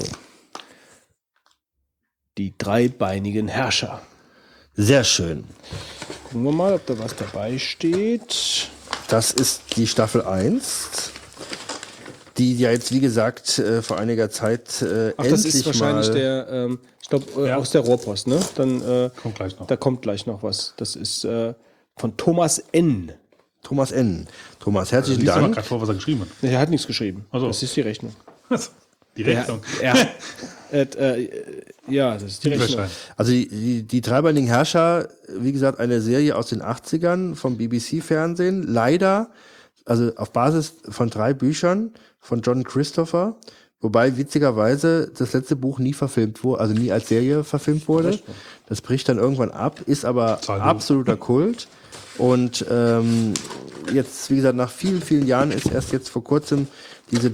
[2.39, 4.01] Die dreibeinigen Herrscher.
[4.75, 5.45] sehr schön.
[6.25, 8.69] Gucken wir mal, ob da was dabei steht.
[9.09, 11.11] Das ist die Staffel 1,
[12.39, 16.07] die ja jetzt, wie gesagt, äh, vor einiger Zeit äh, Ach, endlich das ist wahrscheinlich
[16.09, 17.57] mal der, ähm, ich glaube, äh, Ja.
[17.57, 18.39] aus der Rohrpost, ne?
[18.55, 19.67] Dann, äh, Kommt gleich noch.
[19.67, 20.75] da kommt gleich noch was.
[20.77, 21.55] Das ist äh,
[21.97, 23.13] von Thomas N.
[23.65, 24.29] Thomas N.
[24.61, 25.55] Thomas, herzlichen Dank.
[25.55, 26.29] gerade vor, was er geschrieben hat.
[26.43, 27.27] Er hat nichts geschrieben.
[27.33, 27.49] Ach so.
[27.49, 28.15] Das ist die Rechnung.
[29.25, 29.61] Die Rechnung.
[29.83, 29.95] er,
[30.73, 31.29] hat, äh,
[31.89, 32.87] ja, das ist die Rechnung.
[33.17, 38.63] Also die, die, die dreibeinigen Herrscher, wie gesagt, eine Serie aus den 80ern vom BBC-Fernsehen.
[38.63, 39.31] Leider,
[39.85, 43.37] also auf Basis von drei Büchern von John Christopher,
[43.81, 48.19] wobei witzigerweise das letzte Buch nie verfilmt wurde, also nie als Serie verfilmt wurde.
[48.69, 50.67] Das bricht dann irgendwann ab, ist aber Zahllos.
[50.67, 51.67] absoluter Kult.
[52.19, 53.33] Und ähm,
[53.93, 56.69] jetzt, wie gesagt, nach vielen, vielen Jahren ist erst jetzt vor kurzem
[57.11, 57.31] diese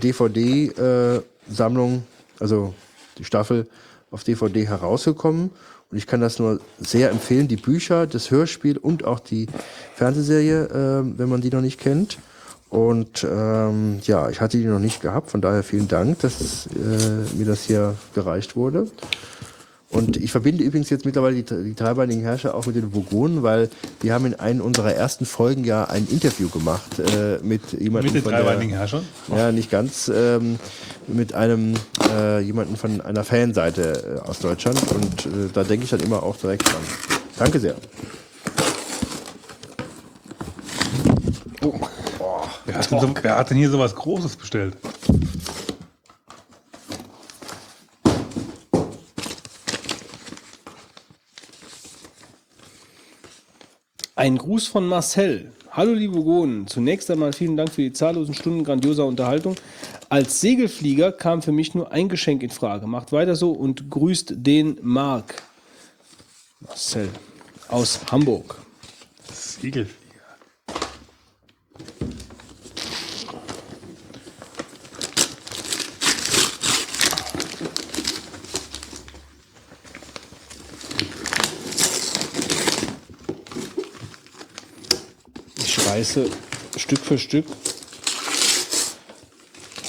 [1.49, 2.05] DVD-Sammlung,
[2.41, 2.75] also
[3.19, 3.67] die Staffel,
[4.11, 5.51] auf DVD herausgekommen.
[5.91, 9.47] Und ich kann das nur sehr empfehlen, die Bücher, das Hörspiel und auch die
[9.95, 12.19] Fernsehserie, äh, wenn man die noch nicht kennt.
[12.69, 17.37] Und ähm, ja, ich hatte die noch nicht gehabt, von daher vielen Dank, dass äh,
[17.37, 18.89] mir das hier gereicht wurde.
[19.97, 23.71] Und ich verbinde übrigens jetzt mittlerweile die, die dreibeinigen Herrscher auch mit den Vogonen, weil
[24.03, 28.23] wir haben in einer unserer ersten Folgen ja ein Interview gemacht äh, mit jemandem Mit
[28.23, 29.05] den dreibeinigen Herrschern.
[29.35, 30.13] ja, nicht ganz.
[30.15, 30.59] Ähm,
[31.07, 31.75] mit einem
[32.13, 34.79] äh, jemanden von einer Fanseite äh, aus Deutschland.
[34.93, 36.83] Und äh, da denke ich dann immer auch direkt dran.
[37.39, 37.77] Danke sehr.
[42.67, 44.77] Wer hat, denn so, wer hat denn hier sowas Großes bestellt?
[54.19, 55.53] Ein Gruß von Marcel.
[55.71, 59.57] Hallo liebe Gonen, zunächst einmal vielen Dank für die zahllosen Stunden grandioser Unterhaltung.
[60.09, 62.87] Als Segelflieger kam für mich nur ein Geschenk in Frage.
[62.87, 65.43] Macht weiter so und grüßt den Marc.
[66.61, 67.11] Marcel
[67.69, 68.57] aus Hamburg.
[69.31, 70.07] Segelflieger.
[85.59, 86.29] Ich reiße
[86.77, 87.47] Stück für Stück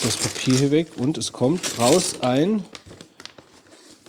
[0.03, 2.63] das Papier hier weg und es kommt raus ein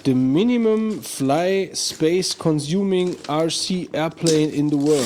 [0.05, 5.05] The Minimum Fly Space Consuming RC Airplane in the World.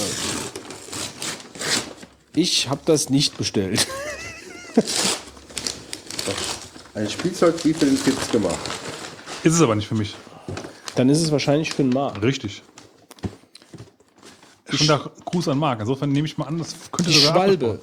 [2.35, 3.87] Ich habe das nicht bestellt.
[6.95, 8.59] Ein Spielzeug wie für den Kids gemacht.
[9.43, 10.15] Ist es aber nicht für mich.
[10.95, 12.23] Dann ist es wahrscheinlich für den Markt.
[12.23, 12.63] Richtig.
[14.73, 15.81] Schon der Gruß an Marc.
[15.81, 17.81] Insofern nehme ich mal an, das könnte Die sogar Schwalbe.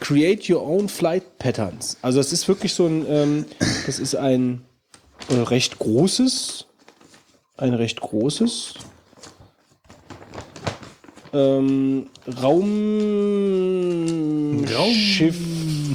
[0.00, 1.96] Create your own flight patterns.
[2.02, 3.46] Also das ist wirklich so ein, ähm,
[3.86, 4.62] das ist ein
[5.28, 6.66] äh, recht großes,
[7.56, 8.74] ein recht großes
[11.32, 12.06] ähm,
[12.42, 12.64] Raum,
[14.72, 15.36] Raum- Schiff,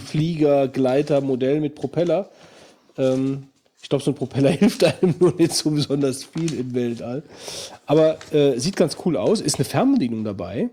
[0.06, 2.30] Flieger, Gleiter, Modell mit Propeller.
[2.98, 3.48] Ähm,
[3.84, 7.22] ich glaube, so ein Propeller hilft einem nur nicht so besonders viel im Weltall.
[7.86, 9.42] Aber äh, sieht ganz cool aus.
[9.42, 10.70] Ist eine Fernbedienung dabei.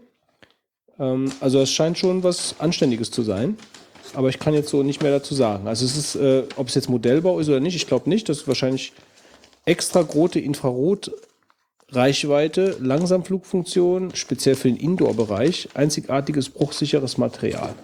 [0.99, 3.59] Ähm, also es scheint schon was Anständiges zu sein.
[4.15, 5.67] Aber ich kann jetzt so nicht mehr dazu sagen.
[5.67, 8.29] Also es ist, äh, ob es jetzt Modellbau ist oder nicht, ich glaube nicht.
[8.29, 8.93] Das ist wahrscheinlich
[9.65, 17.75] extra große Infrarot-Reichweite, Langsamflugfunktion, speziell für den Indoor-Bereich, einzigartiges bruchsicheres Material.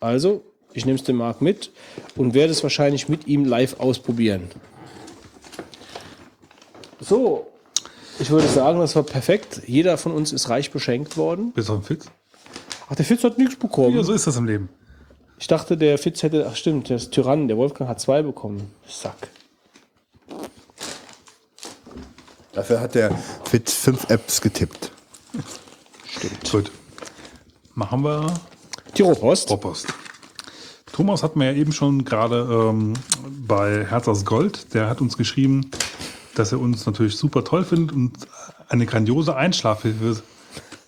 [0.00, 0.42] Also,
[0.78, 1.70] ich nehme es dem Marc mit
[2.16, 4.48] und werde es wahrscheinlich mit ihm live ausprobieren.
[7.00, 7.46] So,
[8.18, 9.62] ich würde sagen, das war perfekt.
[9.66, 11.52] Jeder von uns ist reich beschenkt worden.
[11.52, 12.06] Bis auf den Fitz.
[12.88, 13.96] Ach, der Fitz hat nichts bekommen.
[13.96, 14.68] Ja, so ist das im Leben.
[15.38, 18.72] Ich dachte, der Fitz hätte, ach stimmt, der ist Tyrann, der Wolfgang hat zwei bekommen.
[18.88, 19.28] Sack.
[22.52, 24.90] Dafür hat der Fit fünf Apps getippt.
[26.50, 26.72] Gut.
[27.74, 28.34] Machen wir
[28.94, 29.50] Tiropost.
[29.50, 29.86] Rohrpost.
[30.92, 32.94] Thomas hat mir ja eben schon gerade ähm,
[33.46, 35.70] bei Herz aus Gold, der hat uns geschrieben,
[36.34, 38.12] dass er uns natürlich super toll findet und
[38.68, 40.22] eine grandiose Einschlafhilfe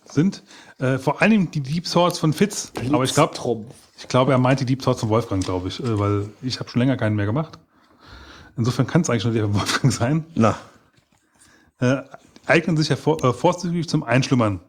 [0.07, 0.43] sind.
[0.79, 2.73] Äh, vor allem die Deep Swords von Fitz.
[2.93, 3.65] Aber ich glaube,
[3.99, 6.69] ich glaube, er meint die Deep Swords von Wolfgang, glaube ich, äh, weil ich habe
[6.71, 7.59] schon länger keinen mehr gemacht.
[8.57, 10.27] Insofern kann es eigentlich nur der Wolfgang sein.
[10.35, 10.57] Na,
[11.81, 12.03] Äh,
[12.47, 14.61] eignen sich ja vor, äh, vorzüglich zum Einschlummern.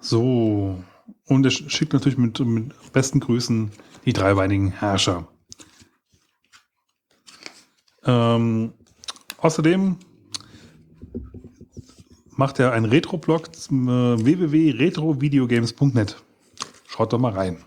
[0.00, 0.82] So.
[1.26, 3.70] Und er sch- schickt natürlich mit, mit besten Grüßen
[4.04, 5.28] die dreibeinigen Herrscher.
[8.04, 8.72] Ähm,
[9.38, 9.96] außerdem
[12.36, 16.22] macht er einen Retro-Blog zum äh, www.retrovideogames.net.
[16.88, 17.64] Schaut doch mal rein.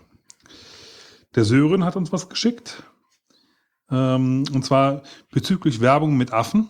[1.34, 2.82] Der Sören hat uns was geschickt.
[3.90, 6.68] Ähm, und zwar bezüglich Werbung mit Affen.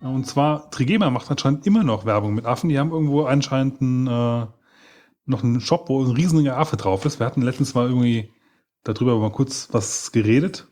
[0.00, 2.68] Und zwar, Trigema macht anscheinend immer noch Werbung mit Affen.
[2.68, 4.46] Die haben irgendwo anscheinend einen, äh,
[5.26, 7.18] noch einen Shop, wo ein riesiger Affe drauf ist.
[7.18, 8.32] Wir hatten letztens mal irgendwie
[8.84, 10.66] darüber mal kurz was geredet.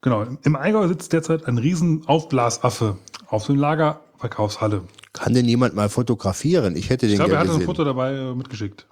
[0.00, 4.84] Genau, im Allgäu sitzt derzeit ein riesen Aufblasaffe auf dem Lagerverkaufshalle.
[5.12, 6.76] kann denn jemand mal fotografieren?
[6.76, 7.66] Ich hätte den Ich glaube, er gerne hatte ein gesehen.
[7.66, 8.86] Foto dabei äh, mitgeschickt.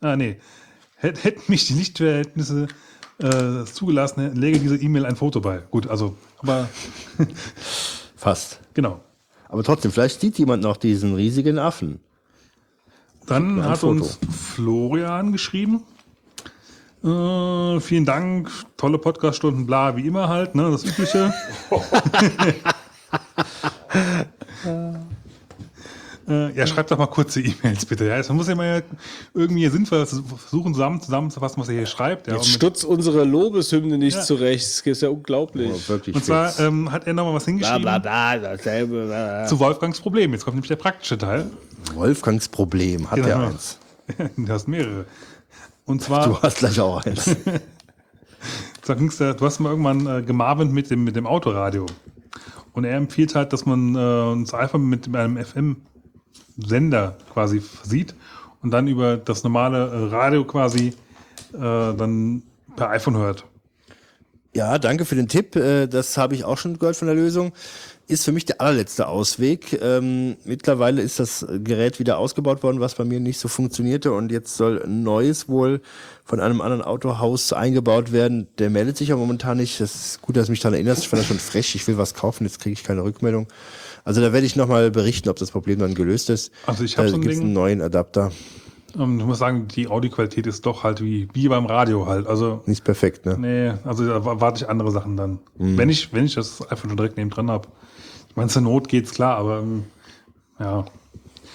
[0.00, 0.38] Ah, nee.
[0.96, 2.68] Hätt- Hätten mich die Lichtverhältnisse
[3.18, 5.58] äh, zugelassen, läge diese E-Mail ein Foto bei.
[5.70, 6.68] Gut, also, aber
[8.16, 8.60] Fast.
[8.74, 9.00] genau.
[9.54, 12.00] Aber trotzdem, vielleicht sieht jemand noch diesen riesigen Affen.
[13.28, 13.92] Dann hat Foto.
[13.92, 15.84] uns Florian geschrieben.
[17.04, 21.32] Äh, vielen Dank, tolle Podcaststunden, bla, wie immer halt, ne, das Übliche.
[26.26, 28.06] Äh, ja, schreibt doch mal kurze E-Mails bitte.
[28.06, 28.82] Ja, es muss ja mal
[29.34, 32.26] irgendwie sinnvoll versuchen, zusammen zusammenzufassen, was er hier schreibt.
[32.28, 34.22] Ja, Jetzt stutzt unsere Lobeshymne nicht Ja.
[34.22, 34.62] zurecht.
[34.64, 35.70] Das ist ja unglaublich.
[35.70, 39.06] Oh, wirklich und zwar ähm, hat er nochmal was hingeschrieben bla bla, dasselbe.
[39.06, 39.46] Bla, bla.
[39.46, 40.32] zu Wolfgangs Problem.
[40.32, 41.50] Jetzt kommt nämlich der praktische Teil.
[41.94, 43.28] Wolfgangs Problem hat Genau.
[43.28, 43.78] er eins.
[44.36, 45.04] du hast mehrere.
[45.84, 47.36] Und zwar, Du hast gleich auch eins.
[48.86, 51.86] da ging's da, du hast mal irgendwann äh, gemarvent mit dem, mit dem Autoradio.
[52.72, 53.98] Und er empfiehlt halt, dass man äh,
[54.32, 55.36] uns einfach mit einem
[56.58, 58.14] FM-Sender quasi versieht
[58.62, 60.88] und dann über das normale äh, Radio quasi
[61.52, 62.42] äh, dann
[62.76, 63.44] per iPhone hört.
[64.54, 65.56] Ja, danke für den Tipp.
[65.56, 67.52] Äh, Das habe ich auch schon gehört von der Lösung.
[68.06, 69.80] Ist für mich der allerletzte Ausweg.
[69.82, 74.12] Ähm, mittlerweile ist das Gerät wieder ausgebaut worden, was bei mir nicht so funktionierte.
[74.12, 75.80] Und jetzt soll ein neues wohl
[76.24, 78.46] von einem anderen Autohaus eingebaut werden.
[78.58, 79.80] Der meldet sich ja momentan nicht.
[79.80, 81.02] Das ist gut, dass du mich daran erinnerst.
[81.02, 81.74] Ich fand das schon frech.
[81.74, 83.48] Ich will was kaufen, jetzt kriege ich keine Rückmeldung.
[84.04, 86.52] Also da werde ich nochmal berichten, ob das Problem dann gelöst ist.
[86.66, 88.30] Also ich hab Da so ein Ding- einen neuen Adapter.
[88.98, 92.26] Ähm, ich muss sagen, die Audioqualität ist doch halt wie, wie beim Radio halt.
[92.26, 93.36] Also, Nicht perfekt, ne?
[93.38, 95.38] nee, also da warte ich andere Sachen dann.
[95.56, 97.66] Wenn ich, wenn ich das einfach schon direkt neben dran habe.
[98.28, 99.84] Ich meine, zur Not geht's klar, aber ähm,
[100.60, 100.84] ja.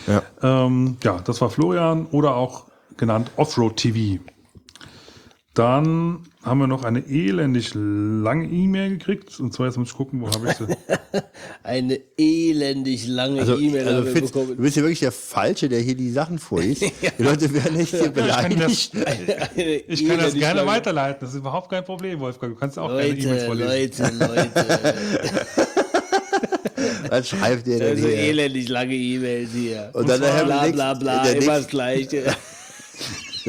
[0.08, 0.24] Ja.
[0.42, 2.66] Ähm, ja, das war Florian oder auch
[2.98, 4.22] genannt Offroad TV.
[5.54, 9.40] Dann haben wir noch eine elendig lange E-Mail gekriegt.
[9.42, 10.68] Und zwar jetzt muss ich gucken, wo habe ich sie?
[11.64, 14.58] Eine elendig lange Also, E-Mail also haben wir Fitz, du bekommen.
[14.58, 16.82] bist ja wirklich der Falsche, der hier die Sachen vorliest.
[17.18, 18.94] Die Leute werden echt hier Ich kann beleidigt.
[18.94, 21.18] das, Eine ich kann das gerne lange- weiterleiten.
[21.22, 22.54] Das ist überhaupt kein Problem, Wolfgang.
[22.54, 24.20] Du kannst auch gerne E-Mails Leute, vorlesen.
[24.20, 25.46] Leute, Leute.
[27.10, 28.18] Was schreibt ihr denn Also hier?
[28.18, 29.90] elendig lange E-Mails hier.
[29.94, 32.24] Und dann nachher bla bla bla, immer das Gleiche.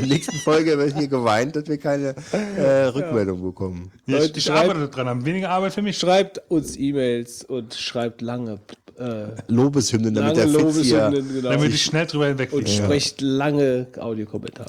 [0.02, 2.14] In der nächsten Folge wird hier geweint, dass wir keine
[2.56, 3.92] äh, Rückmeldung bekommen.
[4.06, 5.98] Ja, Leute, ich, schreibt- arbeite dran, haben weniger Arbeit für mich.
[5.98, 8.60] Schreibt uns E-Mails und schreibt lange,
[8.98, 11.10] äh, Lobeshymnen, damit lange der Fitz hier...
[11.10, 11.50] Genau.
[11.50, 12.70] Damit ich schnell drüber und hinwegfliege.
[12.70, 14.68] sprecht lange Audiokommentare.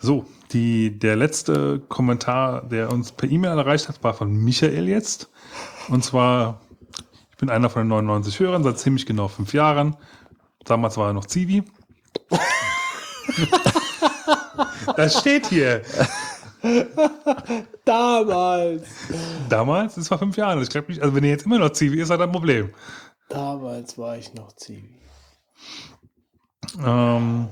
[0.00, 5.28] So, die, der letzte Kommentar, der uns per E-Mail erreicht hat, war von Michael jetzt.
[5.88, 6.60] Und zwar,
[7.30, 9.96] ich bin einer von den 99 Hörern, seit ziemlich genau fünf Jahren.
[10.64, 11.62] Damals war er noch Zivi.
[14.96, 15.82] das steht hier.
[17.84, 18.82] Damals,
[19.48, 20.62] Damals, das war fünf Jahre.
[20.62, 22.70] Ich glaube nicht, also wenn er jetzt immer noch Zivi ist, hat er ein Problem.
[23.28, 24.98] damals war ich noch Zivi.
[26.84, 27.48] Ähm,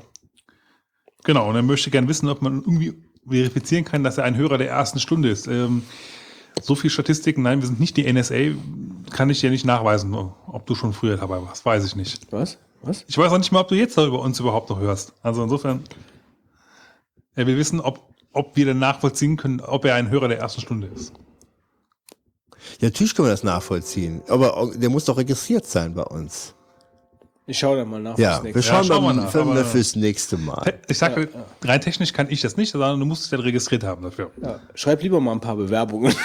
[1.25, 2.95] genau, und er möchte gerne wissen, ob man irgendwie
[3.29, 5.47] verifizieren kann, dass er ein Hörer der ersten Stunde ist.
[5.47, 5.83] Ähm,
[6.61, 8.55] so viel Statistiken, nein, wir sind nicht die NSA,
[9.11, 12.33] kann ich dir nicht nachweisen, ob du schon früher dabei warst, weiß ich nicht.
[12.33, 12.59] Was?
[12.83, 13.05] Was?
[13.09, 15.13] Ich weiß auch nicht mal, ob du jetzt über uns überhaupt noch hörst.
[15.23, 15.85] Also insofern,
[17.37, 18.01] er will wissen, ob,
[18.33, 21.13] ob wir denn nachvollziehen können, ob er ein Hörer der ersten Stunde ist.
[22.81, 24.23] Ja, natürlich können wir das nachvollziehen.
[24.29, 26.55] Aber der muss doch registriert sein bei uns.
[27.49, 28.19] Ich schau da mal nach.
[28.19, 30.75] Ja, fürs wir nächste Ja, schauen schauen wir mal nach, fürs nächste Mal.
[30.89, 31.29] Ich sage,
[31.63, 34.33] rein technisch kann ich das nicht, sondern du musst dich dann registriert haben dafür.
[34.43, 36.13] Ja, schreib lieber mal ein paar Bewerbungen.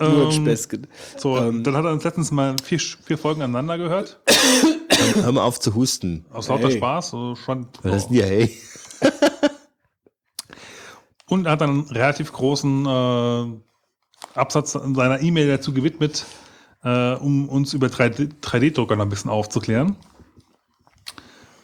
[0.00, 0.86] Nur Späßchen.
[1.16, 4.20] So, dann hat er uns letztens mal vier, vier Folgen aneinander gehört.
[5.14, 6.24] Hör mal auf zu husten.
[6.32, 6.76] Aus lauter Hey.
[6.76, 7.10] Spaß.
[7.10, 8.56] Schon, Was ist denn hier, hey?
[11.26, 13.46] Und er hat dann einen relativ großen äh,
[14.38, 16.26] Absatz in seiner E-Mail dazu gewidmet,
[16.84, 19.96] äh, um uns über 3D 3D-Drucker noch ein bisschen aufzuklären.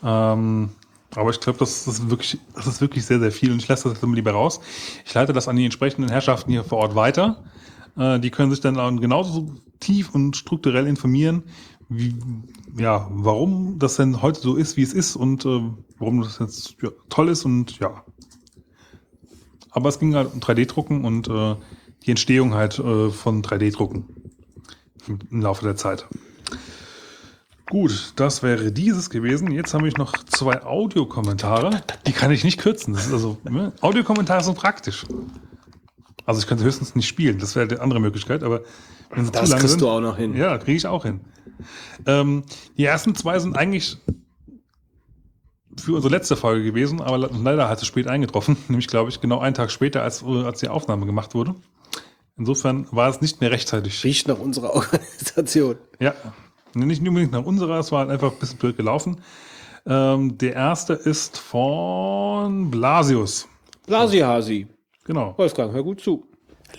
[0.02, 0.70] Ähm,
[1.14, 3.88] aber ich glaube, das, ist wirklich, das ist wirklich sehr, sehr viel und ich lasse
[3.88, 4.60] das immer lieber raus.
[5.04, 7.44] Ich leite das an die entsprechenden Herrschaften hier vor Ort weiter.
[7.96, 11.44] Äh, die können sich dann auch genauso tief und strukturell informieren,
[11.88, 12.14] wie,
[12.76, 15.60] ja, warum das denn heute so ist, wie es ist und äh,
[15.98, 18.04] warum das jetzt ja, toll ist und ja,
[19.70, 21.54] aber es ging halt um 3D-Drucken und äh,
[22.04, 24.04] die Entstehung halt äh, von 3D-Drucken
[25.30, 26.06] im, Laufe der Zeit.
[27.70, 29.50] Gut, das wäre dieses gewesen.
[29.50, 31.82] Jetzt habe ich noch zwei Audiokommentare.
[32.06, 32.94] Die kann ich nicht kürzen.
[32.94, 33.72] Das ist also, ne?
[33.80, 35.04] Audiokommentare sind praktisch.
[36.24, 37.38] Also ich könnte höchstens nicht spielen.
[37.38, 38.42] Das wäre die andere Möglichkeit.
[38.42, 38.62] Aber
[39.10, 40.34] wenn sie Das zu lang kriegst sind, du auch noch hin.
[40.34, 41.20] Ja, kriege ich auch hin.
[42.06, 42.44] Ähm,
[42.76, 43.98] die ersten zwei sind eigentlich
[45.76, 49.20] für unsere letzte Folge gewesen, aber le- leider hat es spät eingetroffen, nämlich glaube ich
[49.20, 51.54] genau einen Tag später, als, äh, als die Aufnahme gemacht wurde.
[52.36, 54.02] Insofern war es nicht mehr rechtzeitig.
[54.04, 55.76] Riecht nach unserer Organisation.
[56.00, 56.14] Ja,
[56.74, 59.20] nicht unbedingt nach unserer, es war halt einfach ein bisschen blöd gelaufen.
[59.86, 63.48] Ähm, der erste ist von Blasius.
[63.86, 64.66] Blasihasi.
[65.04, 65.34] Genau.
[65.38, 66.26] Wolfgang, hör gut zu.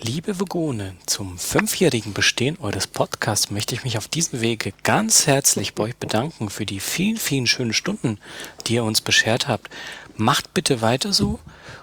[0.02, 5.74] Liebe Vogone, zum fünfjährigen Bestehen eures Podcasts möchte ich mich auf diesem Wege ganz herzlich
[5.74, 8.18] bei euch bedanken für die vielen, vielen schönen Stunden,
[8.66, 9.68] die ihr uns beschert habt.
[10.16, 11.38] Macht bitte weiter so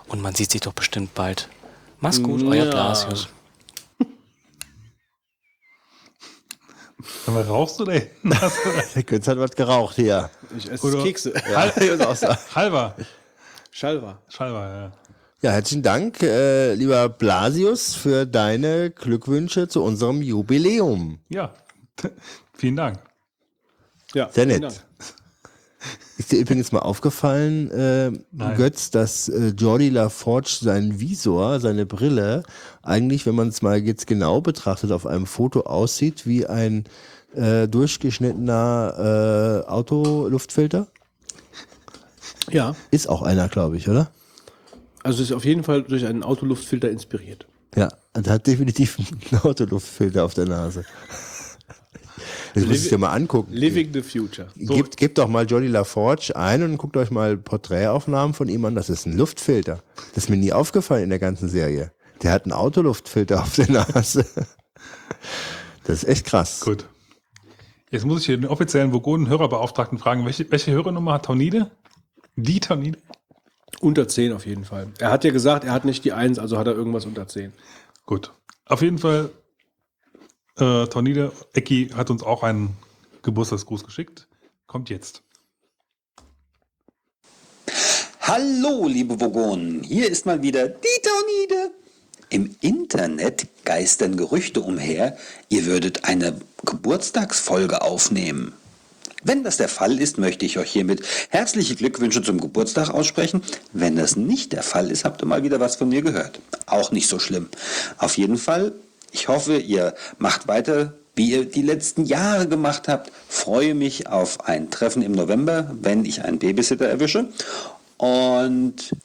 [0.08, 1.48] und man sieht sich doch bestimmt bald.
[2.00, 2.72] Mach's gut, euer Ja.
[2.72, 3.28] Blasius.
[7.28, 8.32] Aber rauchst du hinten?
[8.96, 10.32] Der Götz hat was geraucht hier.
[10.58, 11.34] Ich esse Kekse.
[11.52, 11.72] Ja.
[12.56, 12.96] Halber.
[13.72, 14.18] Schalwa.
[14.28, 14.92] Schalber, ja.
[15.44, 21.20] Ja, herzlichen Dank, äh, lieber Blasius, für deine Glückwünsche zu unserem Jubiläum.
[21.30, 21.54] Ja,
[22.56, 22.98] vielen Dank.
[24.16, 24.64] Ja, Sehr vielen nett.
[24.64, 24.76] Dank.
[26.18, 28.58] Ist dir übrigens mal aufgefallen, äh, Nein.
[28.58, 32.42] Götz, dass äh, Jordi LaForge seinen Visor, seine Brille,
[32.82, 36.86] eigentlich, wenn man es mal jetzt genau betrachtet, auf einem Foto aussieht wie ein
[37.36, 40.88] äh, durchgeschnittener äh, Autoluftfilter?
[42.50, 44.10] Ja, Ist auch einer, glaube ich, oder?
[45.08, 47.48] Also ist auf jeden Fall durch einen Autoluftfilter inspiriert.
[47.76, 50.86] Ja, und hat definitiv einen Autoluftfilter auf der Nase.
[52.54, 53.54] Das muss ich dir mal angucken.
[53.54, 54.48] Living the Future.
[54.56, 58.74] Gebt, gebt doch mal Jolly LaForge ein und guckt euch mal Porträtaufnahmen von ihm an.
[58.74, 59.84] Das ist ein Luftfilter.
[60.16, 61.92] Das ist mir nie aufgefallen in der ganzen Serie.
[62.24, 64.26] Der hat einen Autoluftfilter auf der Nase.
[65.84, 66.62] Das ist echt krass.
[66.62, 66.86] Gut.
[67.92, 71.72] Jetzt muss ich hier den offiziellen Vogonen-Hörerbeauftragten fragen, welche, welche Hörernummer hat Taunide?
[72.36, 72.98] Die Taunide?
[73.80, 74.88] Unter 10 auf jeden Fall.
[75.00, 77.54] Er hat ja gesagt, er hat nicht die 1, also hat er irgendwas unter 10.
[78.06, 78.32] Gut.
[78.66, 79.30] Auf jeden Fall,
[80.58, 82.76] äh, Taunide, Ecki hat uns auch einen
[83.22, 84.28] Geburtstagsgruß geschickt.
[84.66, 85.22] Kommt jetzt.
[88.22, 91.72] Hallo, liebe Vogonen, hier ist mal wieder die Taunide.
[92.30, 95.18] Im Internet geistern Gerüchte umher,
[95.48, 98.54] ihr würdet eine Geburtstagsfolge aufnehmen.
[99.24, 103.42] Wenn das der Fall ist, möchte ich euch hiermit herzliche Glückwünsche zum Geburtstag aussprechen.
[103.74, 106.40] Wenn das nicht der Fall ist, habt ihr mal wieder was von mir gehört.
[106.66, 107.50] Auch nicht so schlimm.
[107.98, 108.74] Auf jeden Fall,
[109.12, 113.12] ich hoffe, ihr macht weiter, wie ihr die letzten Jahre gemacht habt.
[113.28, 117.30] Freue mich auf ein Treffen im November, wenn ich einen Babysitter erwische.
[117.98, 118.96] Und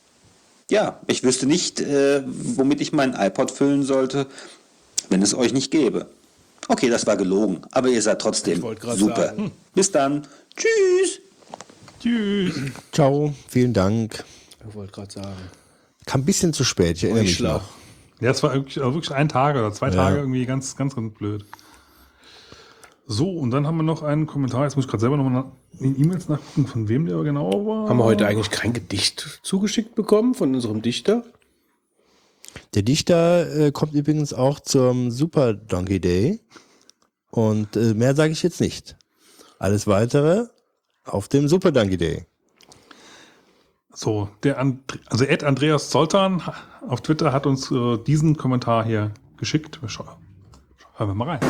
[0.70, 4.26] ja, ich wüsste nicht, äh, womit ich meinen iPod füllen sollte,
[5.08, 6.06] wenn es euch nicht gäbe.
[6.68, 8.62] Okay, das war gelogen, aber ihr seid trotzdem
[8.94, 9.16] super.
[9.28, 9.50] sagen.
[9.74, 10.26] Bis dann.
[10.56, 11.20] Tschüss.
[12.00, 12.54] Tschüss.
[12.92, 14.24] Ciao, vielen Dank.
[14.68, 15.36] Ich wollte gerade sagen.
[16.06, 17.54] Kam ein bisschen zu spät, ich erinnere mich Heuchler.
[17.54, 17.68] noch.
[18.20, 21.44] Ja, es war wirklich, wirklich ein Tag oder zwei Tage irgendwie ganz, ganz, ganz blöd.
[23.06, 24.64] So, und dann haben wir noch einen Kommentar.
[24.64, 25.44] Jetzt muss ich gerade selber nochmal
[25.80, 27.88] in E-Mails nachgucken, von wem der genau war.
[27.88, 31.24] Haben wir heute eigentlich kein Gedicht zugeschickt bekommen von unserem Dichter?
[32.74, 36.40] Der Dichter äh, kommt übrigens auch zum Super Donkey Day.
[37.30, 38.96] Und äh, mehr sage ich jetzt nicht.
[39.58, 40.46] Alles weitere
[41.04, 42.26] auf dem Super Donkey Day.
[43.94, 46.42] So, der And also Ed Andreas Zoltan
[46.88, 49.82] auf Twitter hat uns äh, diesen Kommentar hier geschickt.
[49.82, 50.08] Wir schauen,
[50.96, 51.40] hören wir mal rein.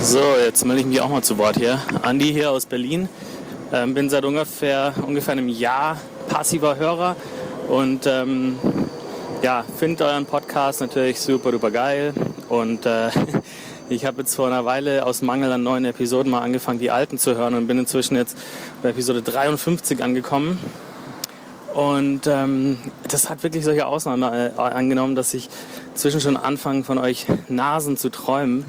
[0.00, 1.80] So, jetzt melde ich mich auch mal zu Wort hier.
[2.02, 3.08] Andi hier aus Berlin.
[3.72, 5.96] Ähm, bin seit ungefähr, ungefähr einem Jahr
[6.28, 7.14] passiver Hörer
[7.68, 8.58] und ähm,
[9.42, 12.12] ja, finde euren Podcast natürlich super, duper geil.
[12.48, 13.10] Und äh,
[13.88, 17.18] ich habe jetzt vor einer Weile aus Mangel an neuen Episoden mal angefangen, die alten
[17.18, 18.36] zu hören und bin inzwischen jetzt
[18.82, 20.58] bei Episode 53 angekommen.
[21.74, 25.48] Und ähm, das hat wirklich solche Ausnahmen äh, angenommen, dass ich
[25.94, 28.64] zwischen schon anfange, von euch Nasen zu träumen.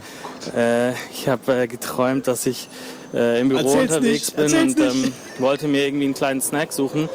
[0.55, 2.69] Äh, ich habe äh, geträumt, dass ich
[3.13, 6.41] äh, im Büro Erzähl's unterwegs nicht, bin erzähl's und ähm, wollte mir irgendwie einen kleinen
[6.41, 7.09] Snack suchen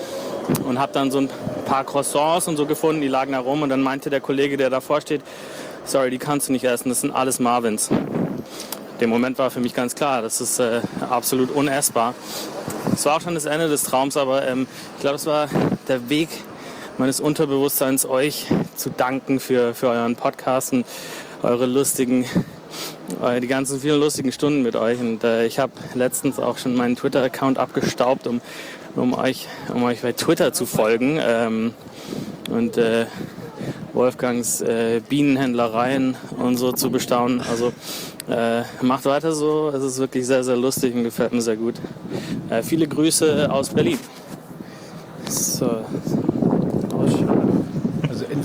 [0.65, 1.31] und habe dann so ein
[1.65, 4.71] paar Croissants und so gefunden, die lagen da rum und dann meinte der Kollege, der
[4.71, 5.23] davor steht,
[5.85, 7.91] sorry, die kannst du nicht essen, das sind alles Marvins.
[9.01, 10.81] Dem Moment war für mich ganz klar, das ist äh,
[11.11, 12.15] absolut unessbar.
[12.95, 15.49] Es war auch schon das Ende des Traums, aber ähm, ich glaube, es war
[15.87, 16.29] der Weg
[16.99, 20.87] meines Unterbewusstseins, euch zu danken für, für euren Podcast und
[21.43, 22.25] eure lustigen,
[23.23, 24.99] äh, die ganzen vielen lustigen Stunden mit euch.
[24.99, 28.41] Und äh, ich habe letztens auch schon meinen Twitter-Account abgestaubt, um,
[28.97, 31.19] um, euch, um euch bei Twitter zu folgen.
[31.21, 31.75] Ähm,
[32.51, 33.07] und äh,
[33.93, 37.41] Wolfgangs äh, Bienenhändlereien und so zu bestaunen.
[37.41, 37.73] Also
[38.29, 39.71] äh, macht weiter so.
[39.75, 41.77] Es ist wirklich sehr, sehr lustig und gefällt mir sehr gut.
[42.51, 43.99] Äh, viele Grüße aus Berlin.
[45.29, 45.85] So.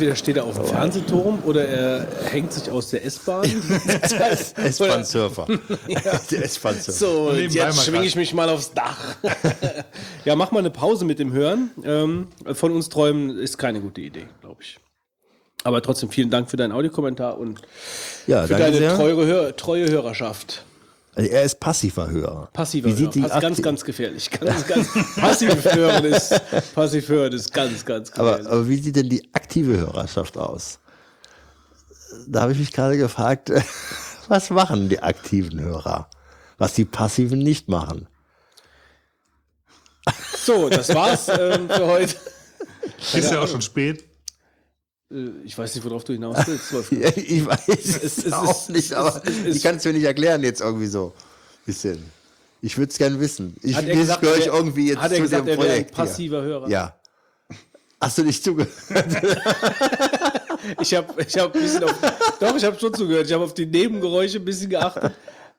[0.01, 3.44] Entweder steht er auf dem Fernsehturm oder er hängt sich aus der S-Bahn.
[4.56, 5.46] S-Bahn-Surfer.
[6.32, 6.92] Der S-Bahn-Surfer.
[6.92, 8.98] So, jetzt schwinge ich mich mal aufs Dach.
[10.26, 11.69] ja, mach mal eine Pause mit dem Hören.
[11.84, 14.80] Ähm, von uns träumen ist keine gute Idee, glaube ich.
[15.64, 17.62] Aber trotzdem vielen Dank für deinen Audiokommentar und
[18.26, 20.64] Ja, für deine treue, Hör treue Hörerschaft.
[21.13, 22.49] Also er ist passiver Hörer.
[22.53, 23.27] Passiver Wie Hörer.
[23.29, 24.29] Pass, ganz, akti- ganz gefährlich.
[24.31, 26.42] Ganz, ganz, passiv hören ist,
[26.74, 28.51] passiv hören ist ganz, ganz Aber, gefährlich.
[28.51, 30.79] aber wie sieht denn die aktive Hörerschaft aus?
[32.27, 33.51] Da habe ich mich gerade gefragt,
[34.29, 36.10] was machen die aktiven Hörer?
[36.58, 38.08] Was die passiven nicht machen.
[40.38, 42.15] so, das war's ähm, für heute.
[43.13, 44.06] Ist ja auch schon spät.
[45.11, 46.72] Äh, Ich weiß nicht, worauf du hinaus willst.
[46.92, 49.85] Ja, ich weiß es, Es- es auch ist- nicht, aber es ist- ich kann es
[49.85, 51.13] mir nicht erklären jetzt irgendwie so.
[51.65, 52.03] Bisschen.
[52.61, 53.56] Ich würde es gerne wissen.
[53.63, 55.58] Ich Hat er das gesagt, gehöre ich irgendwie jetzt hat er zu gesagt, dem er
[55.58, 55.95] wäre ein Projekt.
[55.95, 56.06] hier.
[56.06, 56.69] passiver Hörer?
[56.69, 56.95] Ja.
[57.99, 58.72] Hast du nicht zugehört?
[60.79, 61.95] Ich habe ich hab ein bisschen auf,
[62.40, 63.26] doch, ich habe schon zugehört.
[63.26, 65.11] Ich habe auf die Nebengeräusche ein bisschen geachtet,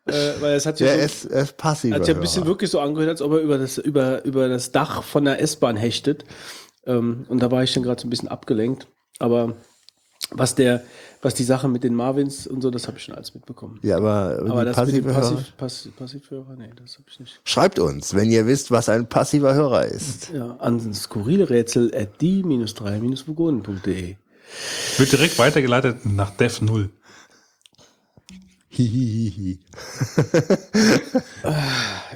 [0.07, 1.97] äh, weil es hat ja Der so, ist, er ist passiver.
[1.97, 4.71] hat ja ein bisschen wirklich so angehört, als ob er über das, über, über das
[4.71, 6.25] Dach von der S-Bahn hechtet.
[6.87, 8.87] Ähm, und da war ich dann gerade so ein bisschen abgelenkt.
[9.19, 9.55] Aber
[10.31, 10.83] was der,
[11.21, 13.79] was die Sache mit den Marvins und so, das habe ich schon alles mitbekommen.
[13.83, 15.21] Ja, aber, Aber das mit passive Hörer.
[15.21, 17.41] Passiv, Passiv, Passivhörer, nee, das habe ich nicht.
[17.45, 20.31] Schreibt uns, wenn ihr wisst, was ein passiver Hörer ist.
[20.31, 24.17] Ja, an skurrile Rätsel at die-3-vogonen.de.
[24.99, 26.91] Wird direkt weitergeleitet nach Dev 0.
[28.69, 29.59] Hihihihi.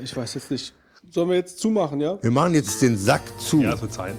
[0.02, 0.74] Ich weiß jetzt nicht.
[1.10, 2.22] Sollen wir jetzt zumachen, ja?
[2.22, 3.62] Wir machen jetzt den Sack zu.
[3.62, 4.14] Ja, wird Zeit.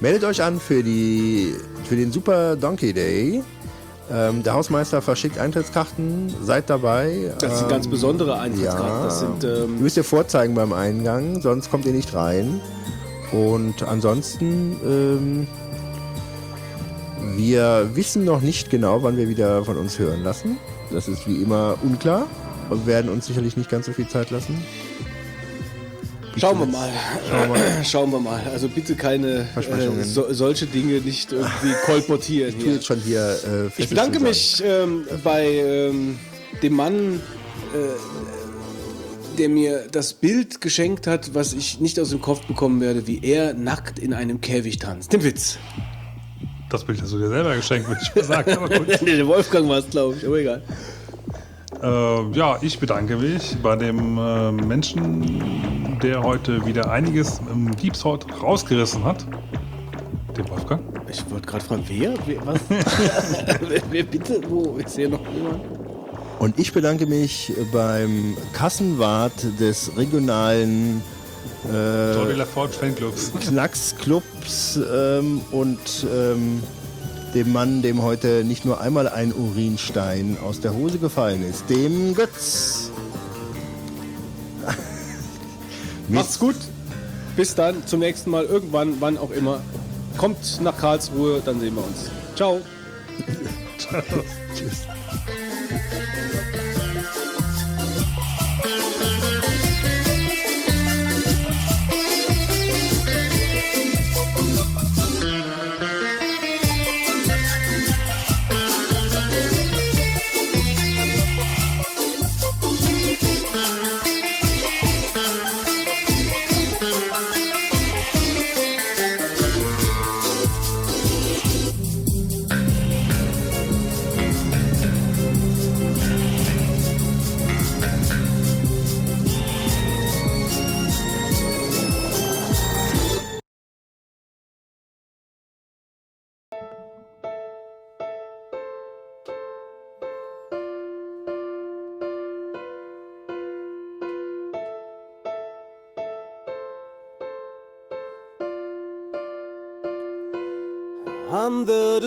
[0.00, 1.54] Meldet euch an für, die,
[1.86, 3.42] für den Super Donkey Day.
[4.12, 6.32] Ähm, der Hausmeister verschickt Eintrittskarten.
[6.42, 7.32] Seid dabei.
[7.40, 8.82] Das eine ganz Ähm, besondere Eintrittskarte.
[8.86, 9.04] ja.
[9.04, 12.60] Das sind, ähm, müsst ihr vorzeigen beim Eingang, sonst kommt ihr nicht rein.
[13.32, 15.48] Und ansonsten, ähm,
[17.36, 20.58] wir wissen noch nicht genau, wann wir wieder von uns hören lassen.
[20.92, 22.26] Das ist wie immer unklar.
[22.70, 24.60] Und werden uns sicherlich nicht ganz so viel Zeit lassen.
[26.36, 26.90] Schauen wir mal.
[27.28, 27.84] Schauen wir mal.
[27.84, 28.40] Schauen wir mal.
[28.52, 30.00] Also bitte keine Versprechungen.
[30.00, 32.54] äh, so, solche Dinge nicht irgendwie kolportieren.
[32.56, 32.74] Ich Hier.
[32.74, 33.38] jetzt schon hier.
[33.76, 36.18] Äh, Ich bedanke mich ähm, bei ähm,
[36.62, 37.20] dem Mann,
[37.74, 43.06] äh, der mir das Bild geschenkt hat, was ich nicht aus dem Kopf bekommen werde,
[43.06, 45.12] wie er nackt in einem Käfig tanzt.
[45.12, 45.58] Den Witz.
[46.70, 48.52] Das Bild hast du dir selber geschenkt, würde ich mal sagen.
[48.52, 48.88] Aber gut.
[49.02, 50.62] Nee, der Wolfgang war es, glaube ich, aber egal.
[51.86, 58.26] Äh, ja, ich bedanke mich bei dem äh, Menschen, der heute wieder einiges im Gipshaut
[58.42, 59.24] rausgerissen hat.
[60.36, 60.82] Dem Wolfgang.
[61.08, 62.14] Ich wollte gerade fragen, wer?
[62.26, 62.60] wer was?
[63.68, 64.40] wer, wer bitte?
[64.48, 64.76] Wo?
[64.78, 65.60] Ist hier noch jemand?
[66.40, 71.02] Und ich bedanke mich beim Kassenwart des regionalen
[71.72, 73.32] äh, LaForge Fanclubs.
[73.40, 75.78] Knacksclubs ähm, und
[76.12, 76.60] ähm,
[77.36, 82.14] dem Mann, dem heute nicht nur einmal ein Urinstein aus der Hose gefallen ist, dem
[82.14, 82.90] Götz.
[86.08, 86.56] Macht's gut.
[87.36, 87.86] Bis dann.
[87.86, 88.46] Zum nächsten Mal.
[88.46, 89.60] Irgendwann, wann auch immer.
[90.16, 92.10] Kommt nach Karlsruhe, dann sehen wir uns.
[92.34, 92.62] Ciao.
[94.56, 94.86] Tschüss.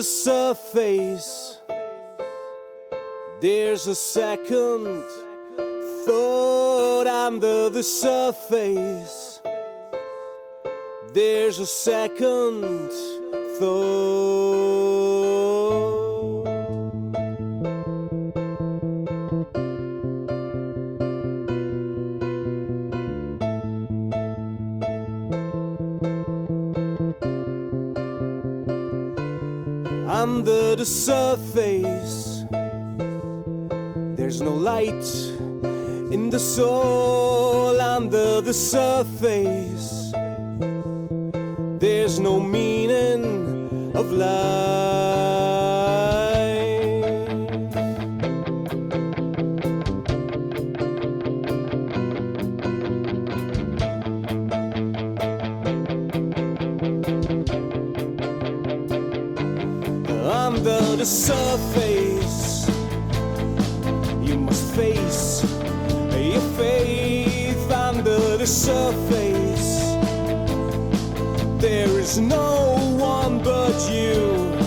[0.00, 1.58] The surface,
[3.38, 5.04] there's a second
[6.06, 7.06] thought.
[7.06, 9.42] Under the surface,
[11.12, 12.90] there's a second
[13.58, 15.09] thought.
[30.20, 32.44] Under the surface,
[34.18, 35.08] there's no light
[36.12, 37.80] in the soul.
[37.80, 40.12] Under the surface,
[41.80, 45.29] there's no meaning of life.
[61.00, 62.68] The surface,
[64.20, 65.42] you must face
[66.12, 67.70] your faith.
[67.72, 69.94] Under the surface,
[71.58, 74.58] there is no one but you.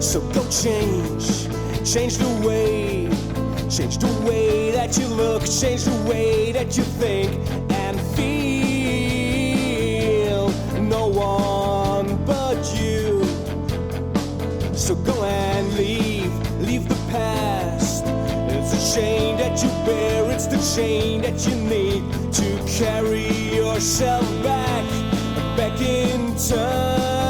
[0.00, 1.48] So go change,
[1.84, 3.10] change the way,
[3.68, 7.63] change the way that you look, change the way that you think
[19.54, 24.84] despair, it's the chain that you need to carry yourself back,
[25.56, 27.23] back in time.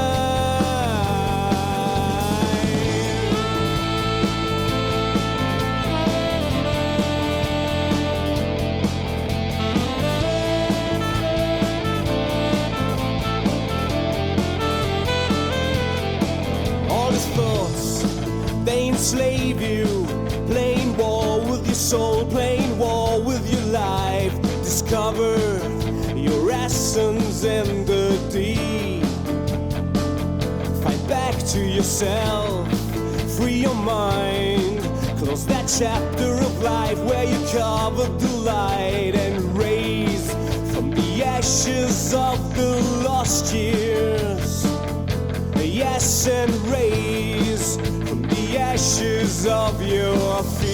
[31.94, 33.36] Yourself.
[33.36, 34.80] Free your mind.
[35.18, 40.32] Close that chapter of life where you covered the light and raise
[40.72, 44.64] from the ashes of the lost years.
[45.62, 47.76] Yes and raise
[48.08, 50.73] from the ashes of your fear.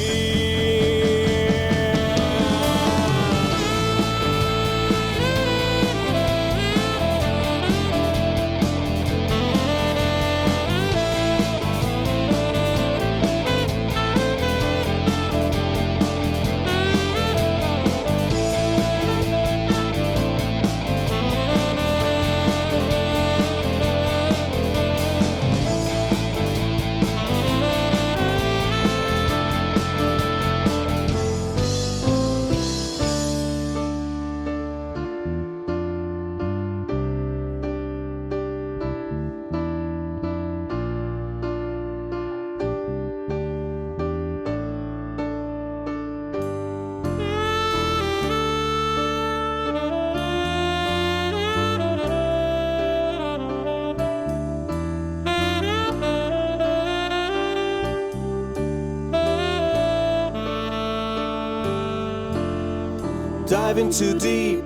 [63.70, 64.65] Dive into deep,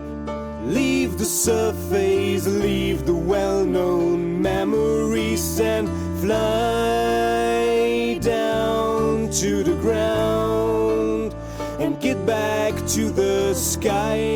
[0.62, 5.90] leave the surface, leave the well known memories and
[6.22, 11.34] fly down to the ground
[11.78, 14.33] and get back to the sky.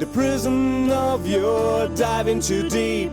[0.00, 3.12] The prison of your diving too deep.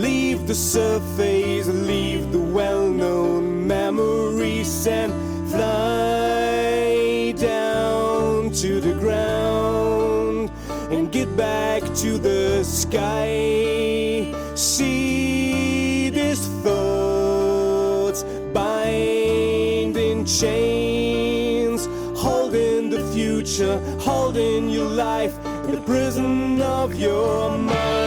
[0.00, 5.12] Leave the surface, leave the well known memories and
[5.50, 10.50] fly down to the ground
[10.90, 14.32] and get back to the sky.
[14.54, 18.22] See these thoughts
[18.54, 21.86] bind in chains,
[22.18, 25.36] holding the future, holding your life
[25.76, 28.05] the prison of your mind.